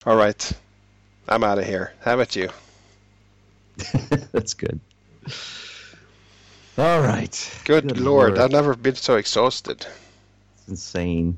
All 0.07 0.17
right. 0.17 0.52
I'm 1.28 1.43
out 1.43 1.59
of 1.59 1.65
here. 1.65 1.93
How 2.02 2.15
about 2.15 2.36
you? 2.36 2.49
That's 4.33 4.55
good. 4.55 4.78
All 6.78 7.01
right. 7.01 7.60
Good, 7.65 7.89
Good 7.89 7.99
lord. 7.99 8.35
lord. 8.35 8.39
I've 8.39 8.52
never 8.52 8.76
been 8.76 8.94
so 8.94 9.17
exhausted. 9.17 9.85
It's 10.59 10.68
insane. 10.68 11.36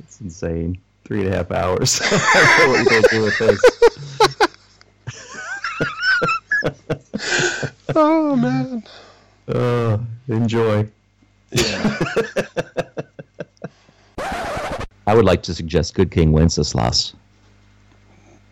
It's 0.00 0.20
insane. 0.20 0.76
Three 1.06 1.24
and 1.24 1.32
a 1.32 1.36
half 1.38 1.50
hours. 1.50 1.98
I 2.04 2.56
don't 2.58 2.66
know 2.66 2.72
what 2.72 2.90
you're 2.90 3.00
gonna 3.00 3.08
do 3.10 3.22
with 3.22 3.38
this. 3.38 3.60
oh 7.96 8.36
man. 8.36 8.84
Uh, 9.48 9.96
enjoy. 10.28 10.86
Yeah. 11.52 11.98
I 15.06 15.14
would 15.14 15.24
like 15.24 15.42
to 15.44 15.54
suggest 15.54 15.94
Good 15.94 16.10
King 16.10 16.32
Wenceslas. 16.32 17.14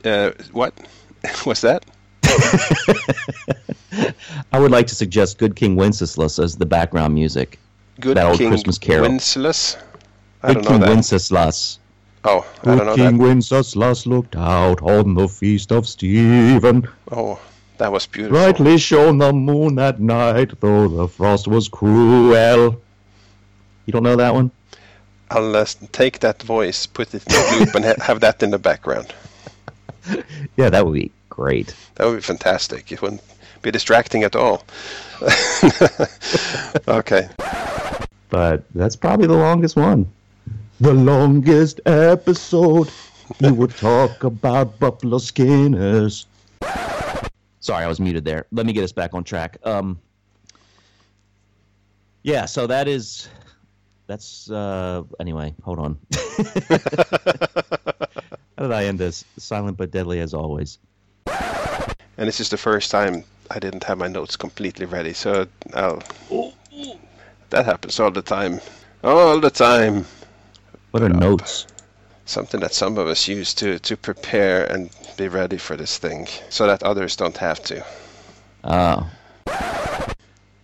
Uh, 0.05 0.33
what? 0.53 0.75
What's 1.45 1.61
that? 1.63 1.85
I 4.53 4.59
would 4.59 4.71
like 4.71 4.87
to 4.89 4.95
suggest 4.95 5.39
Good 5.39 5.57
King 5.57 5.77
Wenceslas 5.77 6.39
as 6.39 6.57
the 6.57 6.67
background 6.67 7.15
music. 7.15 7.59
Good 8.01 8.17
that 8.17 8.27
old 8.27 8.39
King 8.39 8.51
Christmas 8.51 8.79
carol. 8.79 9.09
Wenceslas? 9.09 9.77
I 10.43 10.49
Good 10.49 10.55
don't 10.55 10.65
know 10.65 10.71
King 10.71 10.81
that. 10.81 10.89
Wenceslas. 10.89 11.79
Oh, 12.25 12.47
I 12.63 12.65
Good 12.65 12.65
don't 12.65 12.87
know 12.87 12.97
Good 12.97 13.03
King 13.03 13.19
that. 13.19 13.25
Wenceslas 13.25 14.07
looked 14.07 14.37
out 14.37 14.83
on 14.83 15.15
the 15.15 15.29
feast 15.29 15.73
of 15.73 15.87
Stephen. 15.89 16.89
Oh, 17.11 17.41
that 17.79 17.93
was 17.93 18.07
beautiful. 18.07 18.39
Brightly 18.39 18.79
shone 18.79 19.19
the 19.19 19.33
moon 19.33 19.75
that 19.77 20.01
night, 20.01 20.59
though 20.61 20.89
the 20.89 21.09
frost 21.09 21.49
was 21.49 21.69
cruel. 21.69 22.81
You 23.87 23.93
don't 23.93 24.03
know 24.03 24.17
that 24.17 24.35
one? 24.35 24.51
I'll 25.33 25.57
uh, 25.57 25.65
take 25.93 26.21
that 26.21 26.43
voice, 26.43 26.87
put 26.87 27.15
it 27.15 27.23
in 27.27 27.35
a 27.35 27.59
loop, 27.59 27.75
and 27.75 27.85
ha- 27.85 28.03
have 28.03 28.21
that 28.21 28.43
in 28.43 28.51
the 28.51 28.59
background. 28.59 29.15
Yeah, 30.57 30.69
that 30.69 30.85
would 30.85 30.95
be 30.95 31.13
great. 31.31 31.77
That 31.95 32.07
would 32.07 32.17
be 32.17 32.23
fantastic. 32.23 32.91
It 32.91 33.01
wouldn't 33.01 33.23
be 33.63 33.71
distracting 33.71 34.25
at 34.25 34.35
all. 34.35 34.65
okay. 36.89 37.29
But 38.29 38.65
that's 38.75 38.97
probably 38.97 39.29
the 39.29 39.37
longest 39.37 39.77
one. 39.77 40.11
The 40.81 40.93
longest 40.93 41.81
episode. 41.87 42.91
You 43.39 43.55
would 43.61 43.71
talk 43.77 44.25
about 44.25 44.81
Buffalo 44.81 45.19
Skinners. 45.19 46.27
Sorry, 47.61 47.85
I 47.85 47.87
was 47.87 48.01
muted 48.01 48.25
there. 48.25 48.47
Let 48.51 48.67
me 48.67 48.73
get 48.73 48.83
us 48.83 48.91
back 48.91 49.15
on 49.15 49.23
track. 49.23 49.59
Um, 49.63 50.01
yeah, 52.25 52.47
so 52.47 52.67
that 52.67 52.89
is 52.89 53.29
that's 54.07 54.51
uh 54.51 55.03
anyway, 55.21 55.55
hold 55.63 55.79
on. 55.79 55.99
How 58.59 58.69
did 58.69 58.73
I 58.73 58.85
end 58.85 58.99
this? 58.99 59.25
Silent 59.39 59.77
but 59.77 59.91
deadly 59.91 60.21
as 60.21 60.35
always. 60.35 60.79
And 61.27 62.29
this 62.29 62.41
is 62.41 62.51
the 62.51 62.57
first 62.57 62.91
time 62.91 63.25
I 63.51 63.59
didn't 63.59 63.85
have 63.85 63.99
my 63.99 64.09
notes 64.09 64.37
completely 64.37 64.87
ready, 64.87 65.13
so 65.13 65.47
I'll. 65.75 66.03
That 67.51 67.65
happens 67.65 67.99
all 68.01 68.11
the 68.11 68.23
time. 68.23 68.61
All 69.03 69.41
the 69.41 69.51
time. 69.51 70.07
What 70.93 71.03
are 71.03 71.09
notes? 71.09 71.67
Something 72.25 72.61
that 72.61 72.73
some 72.73 72.99
of 72.99 73.09
us 73.09 73.27
use 73.27 73.53
to, 73.55 73.79
to 73.81 73.97
prepare 73.97 74.65
and 74.67 74.91
be 75.17 75.29
ready 75.29 75.59
for 75.59 75.77
this 75.77 75.99
thing, 75.99 76.29
so 76.49 76.67
that 76.67 76.83
others 76.83 77.17
don't 77.17 77.37
have 77.37 77.63
to. 77.65 77.85
Ah. 78.65 79.11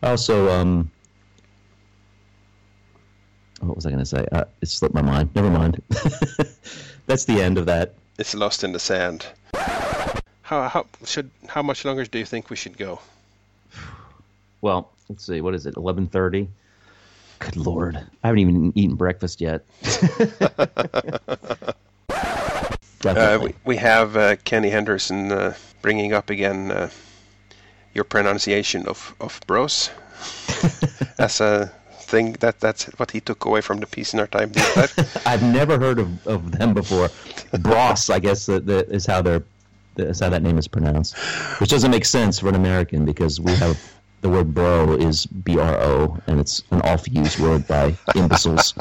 Also, 0.02 0.48
um, 0.50 0.90
what 3.60 3.76
was 3.76 3.86
I 3.86 3.90
going 3.90 4.02
to 4.02 4.06
say? 4.06 4.26
Uh, 4.30 4.44
it 4.60 4.68
slipped 4.68 4.94
my 4.94 5.02
mind. 5.02 5.30
Never 5.34 5.50
mind. 5.50 5.82
That's 7.06 7.24
the 7.24 7.40
end 7.40 7.58
of 7.58 7.66
that. 7.66 7.94
It's 8.18 8.34
lost 8.34 8.64
in 8.64 8.72
the 8.72 8.78
sand. 8.78 9.26
How 10.42 10.68
how 10.68 10.86
should 11.04 11.30
how 11.46 11.62
much 11.62 11.84
longer 11.84 12.04
do 12.04 12.18
you 12.18 12.24
think 12.24 12.50
we 12.50 12.56
should 12.56 12.76
go? 12.78 13.00
Well, 14.60 14.90
let's 15.08 15.24
see. 15.24 15.40
What 15.40 15.54
is 15.54 15.66
it? 15.66 15.76
Eleven 15.76 16.06
thirty. 16.06 16.48
Good 17.38 17.56
lord! 17.56 17.96
I 17.96 18.26
haven't 18.26 18.40
even 18.40 18.72
eaten 18.74 18.96
breakfast 18.96 19.40
yet. 19.40 19.64
Uh, 23.04 23.38
we, 23.40 23.54
we 23.64 23.76
have 23.76 24.16
uh, 24.16 24.34
Kenny 24.42 24.70
Henderson 24.70 25.30
uh, 25.30 25.54
bringing 25.82 26.12
up 26.12 26.30
again 26.30 26.72
uh, 26.72 26.90
your 27.94 28.02
pronunciation 28.02 28.88
of 28.88 29.14
of 29.20 29.40
bros 29.46 29.90
as 31.18 31.40
a 31.40 31.72
thing 32.08 32.32
that 32.40 32.60
that's 32.60 32.84
what 32.98 33.10
he 33.12 33.20
took 33.20 33.44
away 33.44 33.60
from 33.60 33.78
the 33.78 33.86
Peace 33.86 34.14
in 34.14 34.20
Our 34.20 34.26
Time. 34.26 34.50
I've 35.26 35.42
never 35.42 35.78
heard 35.78 35.98
of, 35.98 36.26
of 36.26 36.52
them 36.58 36.74
before. 36.74 37.08
Bros, 37.60 38.10
I 38.10 38.18
guess 38.18 38.46
that, 38.46 38.66
that 38.66 38.88
is 38.88 39.06
how 39.06 39.22
they're 39.22 39.44
is 39.96 40.20
how 40.20 40.28
that 40.30 40.42
name 40.42 40.58
is 40.58 40.68
pronounced, 40.68 41.16
which 41.60 41.70
doesn't 41.70 41.90
make 41.90 42.04
sense 42.04 42.38
for 42.38 42.48
an 42.48 42.54
American 42.54 43.04
because 43.04 43.40
we 43.40 43.52
have 43.56 43.76
the 44.20 44.28
word 44.28 44.54
bro 44.54 44.92
is 44.94 45.26
B 45.26 45.58
R 45.58 45.76
O 45.80 46.18
and 46.26 46.40
it's 46.40 46.62
an 46.70 46.80
off 46.82 47.06
used 47.08 47.38
word 47.38 47.66
by 47.66 47.96
imbeciles. 48.14 48.74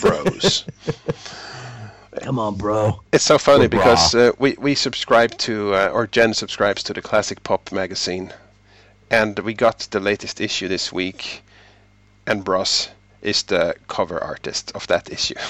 Bros. 0.00 0.64
Come 2.22 2.38
on, 2.40 2.56
bro. 2.56 3.00
It's 3.12 3.24
so 3.24 3.38
funny 3.38 3.66
Or 3.66 3.68
bra. 3.68 3.78
because 3.78 4.14
uh, 4.14 4.32
we 4.38 4.56
we 4.58 4.74
subscribe 4.74 5.36
to 5.38 5.74
uh, 5.74 5.88
or 5.94 6.06
Jen 6.06 6.34
subscribes 6.34 6.82
to 6.84 6.92
the 6.92 7.00
Classic 7.02 7.42
Pop 7.42 7.70
magazine, 7.72 8.32
and 9.10 9.38
we 9.40 9.54
got 9.54 9.78
the 9.90 10.00
latest 10.00 10.40
issue 10.40 10.66
this 10.68 10.92
week, 10.92 11.42
and 12.30 12.44
Bros 12.44 12.88
is 13.22 13.42
the 13.42 13.74
cover 13.88 14.22
artist 14.22 14.72
of 14.74 14.86
that 14.86 15.10
issue. 15.12 15.34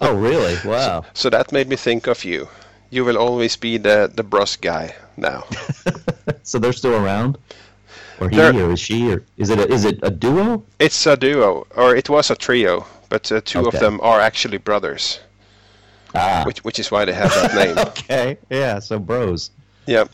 Oh, 0.00 0.14
really? 0.14 0.56
Wow. 0.64 1.04
So 1.12 1.28
that 1.30 1.50
made 1.52 1.68
me 1.68 1.74
think 1.76 2.06
of 2.06 2.24
you. 2.24 2.48
You 2.90 3.04
will 3.04 3.18
always 3.18 3.56
be 3.56 3.78
the 3.78 4.08
the 4.14 4.22
Bros 4.22 4.56
guy 4.56 4.94
now. 5.16 5.44
So 6.42 6.58
they're 6.58 6.72
still 6.72 6.94
around, 6.94 7.36
or 8.20 8.28
he, 8.28 8.36
They're- 8.36 8.54
or 8.66 8.72
is 8.72 8.80
she, 8.80 9.12
or 9.12 9.22
is 9.36 9.50
it 9.50 9.58
a, 9.58 9.66
is 9.72 9.84
it 9.84 9.98
a 10.02 10.10
duo? 10.10 10.62
It's 10.78 11.06
a 11.06 11.16
duo, 11.16 11.66
or 11.76 11.96
it 11.96 12.08
was 12.08 12.30
a 12.30 12.36
trio, 12.36 12.86
but 13.08 13.32
uh, 13.32 13.40
two 13.44 13.66
of 13.66 13.74
them 13.80 13.98
are 14.02 14.20
actually 14.20 14.58
brothers, 14.58 15.20
Ah. 16.14 16.42
which 16.46 16.62
which 16.64 16.78
is 16.78 16.90
why 16.90 17.04
they 17.04 17.12
have 17.14 17.30
that 17.34 17.54
name. 17.60 17.78
okay. 17.78 18.38
Yeah. 18.50 18.80
So 18.80 18.98
bros. 18.98 19.50
Yeah, 19.86 20.04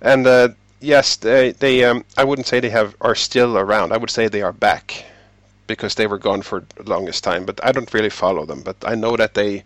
and 0.00 0.26
uh, 0.26 0.48
yes, 0.82 1.16
they 1.16 1.52
they 1.52 1.84
um, 1.84 2.04
I 2.16 2.24
wouldn't 2.24 2.46
say 2.46 2.60
they 2.60 2.70
have 2.70 2.94
are 3.00 3.14
still 3.14 3.56
around. 3.56 3.92
I 3.92 3.96
would 3.96 4.10
say 4.10 4.28
they 4.28 4.42
are 4.42 4.52
back 4.52 5.04
because 5.66 5.94
they 5.94 6.06
were 6.06 6.18
gone 6.18 6.42
for 6.42 6.64
the 6.76 6.82
longest 6.82 7.24
time. 7.24 7.44
But 7.46 7.64
I 7.64 7.72
don't 7.72 7.94
really 7.94 8.10
follow 8.10 8.44
them. 8.44 8.62
But 8.62 8.76
I 8.84 8.94
know 8.94 9.16
that 9.16 9.34
they 9.34 9.64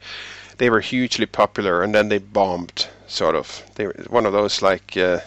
they 0.58 0.70
were 0.70 0.80
hugely 0.80 1.26
popular 1.26 1.82
and 1.82 1.94
then 1.94 2.08
they 2.08 2.18
bombed. 2.18 2.88
Sort 3.08 3.36
of, 3.36 3.62
they 3.76 3.86
were 3.86 3.94
one 4.08 4.26
of 4.26 4.32
those 4.32 4.62
like 4.62 4.96
uh, 4.96 5.20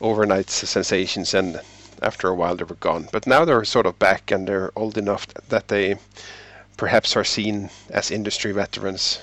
overnight 0.00 0.48
sensations, 0.50 1.34
and 1.34 1.60
after 2.02 2.28
a 2.28 2.34
while 2.34 2.56
they 2.56 2.64
were 2.64 2.76
gone. 2.76 3.08
But 3.10 3.26
now 3.26 3.44
they're 3.44 3.64
sort 3.64 3.86
of 3.86 3.98
back 3.98 4.30
and 4.30 4.46
they're 4.46 4.70
old 4.76 4.96
enough 4.96 5.26
that 5.48 5.68
they 5.68 5.96
perhaps 6.76 7.16
are 7.16 7.24
seen 7.24 7.70
as 7.90 8.10
industry 8.10 8.52
veterans. 8.52 9.18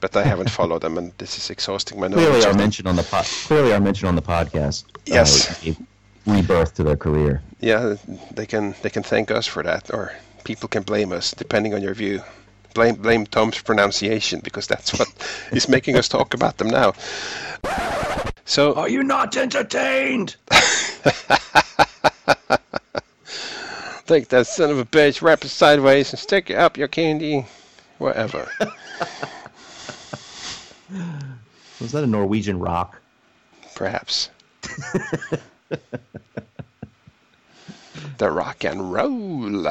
But 0.00 0.16
I 0.16 0.22
haven't 0.22 0.50
followed 0.50 0.82
them, 0.82 0.96
and 0.96 1.12
this 1.18 1.36
is 1.38 1.50
exhausting 1.50 1.98
my 1.98 2.06
knowledge. 2.08 2.26
Clearly, 2.26 2.44
of 2.44 2.54
are 2.54 2.58
mentioned 2.58 2.86
on 2.88 2.96
the 2.96 3.02
pod. 3.02 3.24
Clearly, 3.24 3.72
are 3.72 3.80
mentioned 3.80 4.08
on 4.08 4.14
the 4.16 4.22
podcast. 4.22 4.84
Yes. 5.06 5.66
uh, 5.66 5.72
rebirth 6.26 6.74
to 6.74 6.84
their 6.84 6.96
career. 6.96 7.42
yeah, 7.60 7.96
they 8.32 8.46
can 8.46 8.74
they 8.82 8.90
can 8.90 9.02
thank 9.02 9.30
us 9.30 9.46
for 9.46 9.62
that, 9.62 9.92
or 9.92 10.12
people 10.44 10.68
can 10.68 10.82
blame 10.82 11.10
us 11.12 11.32
depending 11.32 11.74
on 11.74 11.82
your 11.82 11.94
view. 11.94 12.22
Blame 12.74 12.94
blame 12.96 13.26
Tom's 13.26 13.60
pronunciation 13.60 14.40
because 14.40 14.66
that's 14.66 14.96
what 14.98 15.08
is 15.52 15.68
making 15.68 15.96
us 15.96 16.08
talk 16.08 16.34
about 16.34 16.58
them 16.58 16.68
now. 16.68 16.92
So 18.44 18.74
are 18.74 18.88
you 18.88 19.02
not 19.02 19.36
entertained? 19.36 20.36
Take 24.06 24.28
that 24.28 24.46
son 24.46 24.70
of 24.70 24.78
a 24.78 24.86
bitch, 24.86 25.20
wrap 25.20 25.44
it 25.44 25.48
sideways, 25.48 26.10
and 26.12 26.18
stick 26.18 26.48
it 26.50 26.56
up 26.56 26.78
your 26.78 26.88
candy, 26.88 27.46
whatever. 27.98 28.48
Was 31.80 31.92
that 31.92 32.04
a 32.04 32.06
Norwegian 32.06 32.58
rock? 32.58 33.00
Perhaps. 33.74 34.30
the 38.18 38.30
rock 38.30 38.64
and 38.64 38.92
roll. 38.92 39.62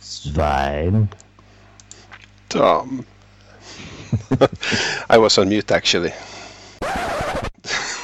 Svein. 0.00 1.08
Tom. 2.48 3.04
I 5.10 5.18
was 5.18 5.36
on 5.38 5.48
mute 5.48 5.70
actually. 5.70 6.12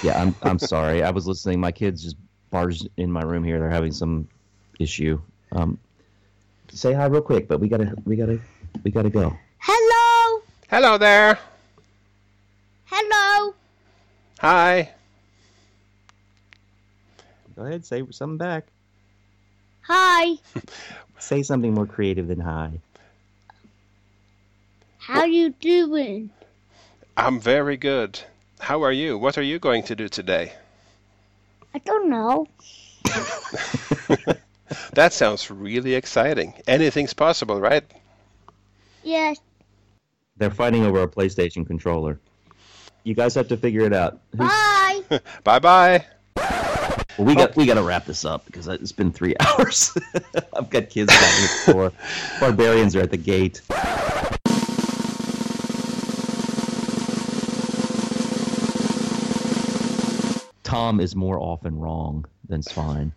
Yeah, 0.02 0.20
I'm. 0.20 0.34
I'm 0.42 0.58
sorry. 0.58 1.02
I 1.02 1.10
was 1.10 1.26
listening. 1.26 1.60
My 1.60 1.72
kids 1.72 2.02
just 2.02 2.16
barged 2.50 2.88
in 2.96 3.10
my 3.10 3.22
room 3.22 3.42
here. 3.44 3.58
They're 3.58 3.70
having 3.70 3.92
some 3.92 4.28
issue. 4.78 5.20
Um, 5.52 5.78
say 6.72 6.92
hi 6.92 7.06
real 7.06 7.22
quick, 7.22 7.48
but 7.48 7.60
we 7.60 7.68
gotta. 7.68 7.94
We 8.04 8.16
gotta. 8.16 8.40
We 8.82 8.90
gotta 8.90 9.10
go. 9.10 9.36
Hello. 9.58 10.42
Hello 10.68 10.98
there. 10.98 11.38
Hello. 12.84 13.54
Hi. 14.40 14.90
Go 17.56 17.64
ahead. 17.64 17.84
Say 17.84 18.04
something 18.10 18.38
back. 18.38 18.66
Hi. 19.82 20.36
Say 21.18 21.42
something 21.42 21.74
more 21.74 21.86
creative 21.86 22.28
than 22.28 22.40
hi. 22.40 22.78
How 24.98 25.24
you 25.24 25.50
doing? 25.50 26.30
I'm 27.16 27.40
very 27.40 27.76
good. 27.76 28.20
How 28.60 28.82
are 28.82 28.92
you? 28.92 29.18
What 29.18 29.38
are 29.38 29.42
you 29.42 29.58
going 29.58 29.82
to 29.84 29.96
do 29.96 30.08
today? 30.08 30.52
I 31.74 31.78
don't 31.78 32.08
know. 32.08 32.46
That 34.92 35.12
sounds 35.12 35.50
really 35.50 35.94
exciting. 35.94 36.54
Anything's 36.66 37.14
possible, 37.14 37.60
right? 37.60 37.84
Yes. 39.02 39.38
They're 40.36 40.50
fighting 40.50 40.84
over 40.84 41.02
a 41.02 41.08
PlayStation 41.08 41.66
controller. 41.66 42.20
You 43.04 43.14
guys 43.14 43.34
have 43.34 43.48
to 43.48 43.56
figure 43.56 43.82
it 43.82 43.92
out. 43.92 44.20
Bye. 44.34 45.02
bye 45.44 45.58
bye. 45.58 46.04
Well, 46.36 47.26
we 47.26 47.34
got 47.34 47.50
oh. 47.50 47.52
we 47.56 47.66
got 47.66 47.74
to 47.74 47.82
wrap 47.82 48.06
this 48.06 48.24
up 48.24 48.46
because 48.46 48.68
it's 48.68 48.92
been 48.92 49.10
three 49.10 49.34
hours. 49.40 49.96
I've 50.52 50.70
got 50.70 50.88
kids 50.88 51.12
down 51.12 51.32
here 51.38 51.48
at 51.86 51.92
the. 51.92 51.92
Barbarians 52.40 52.94
are 52.94 53.00
at 53.00 53.10
the 53.10 53.16
gate. 53.16 53.60
Tom 60.62 61.00
is 61.00 61.16
more 61.16 61.40
often 61.40 61.78
wrong 61.78 62.24
than 62.48 62.62
Svein. 62.62 63.12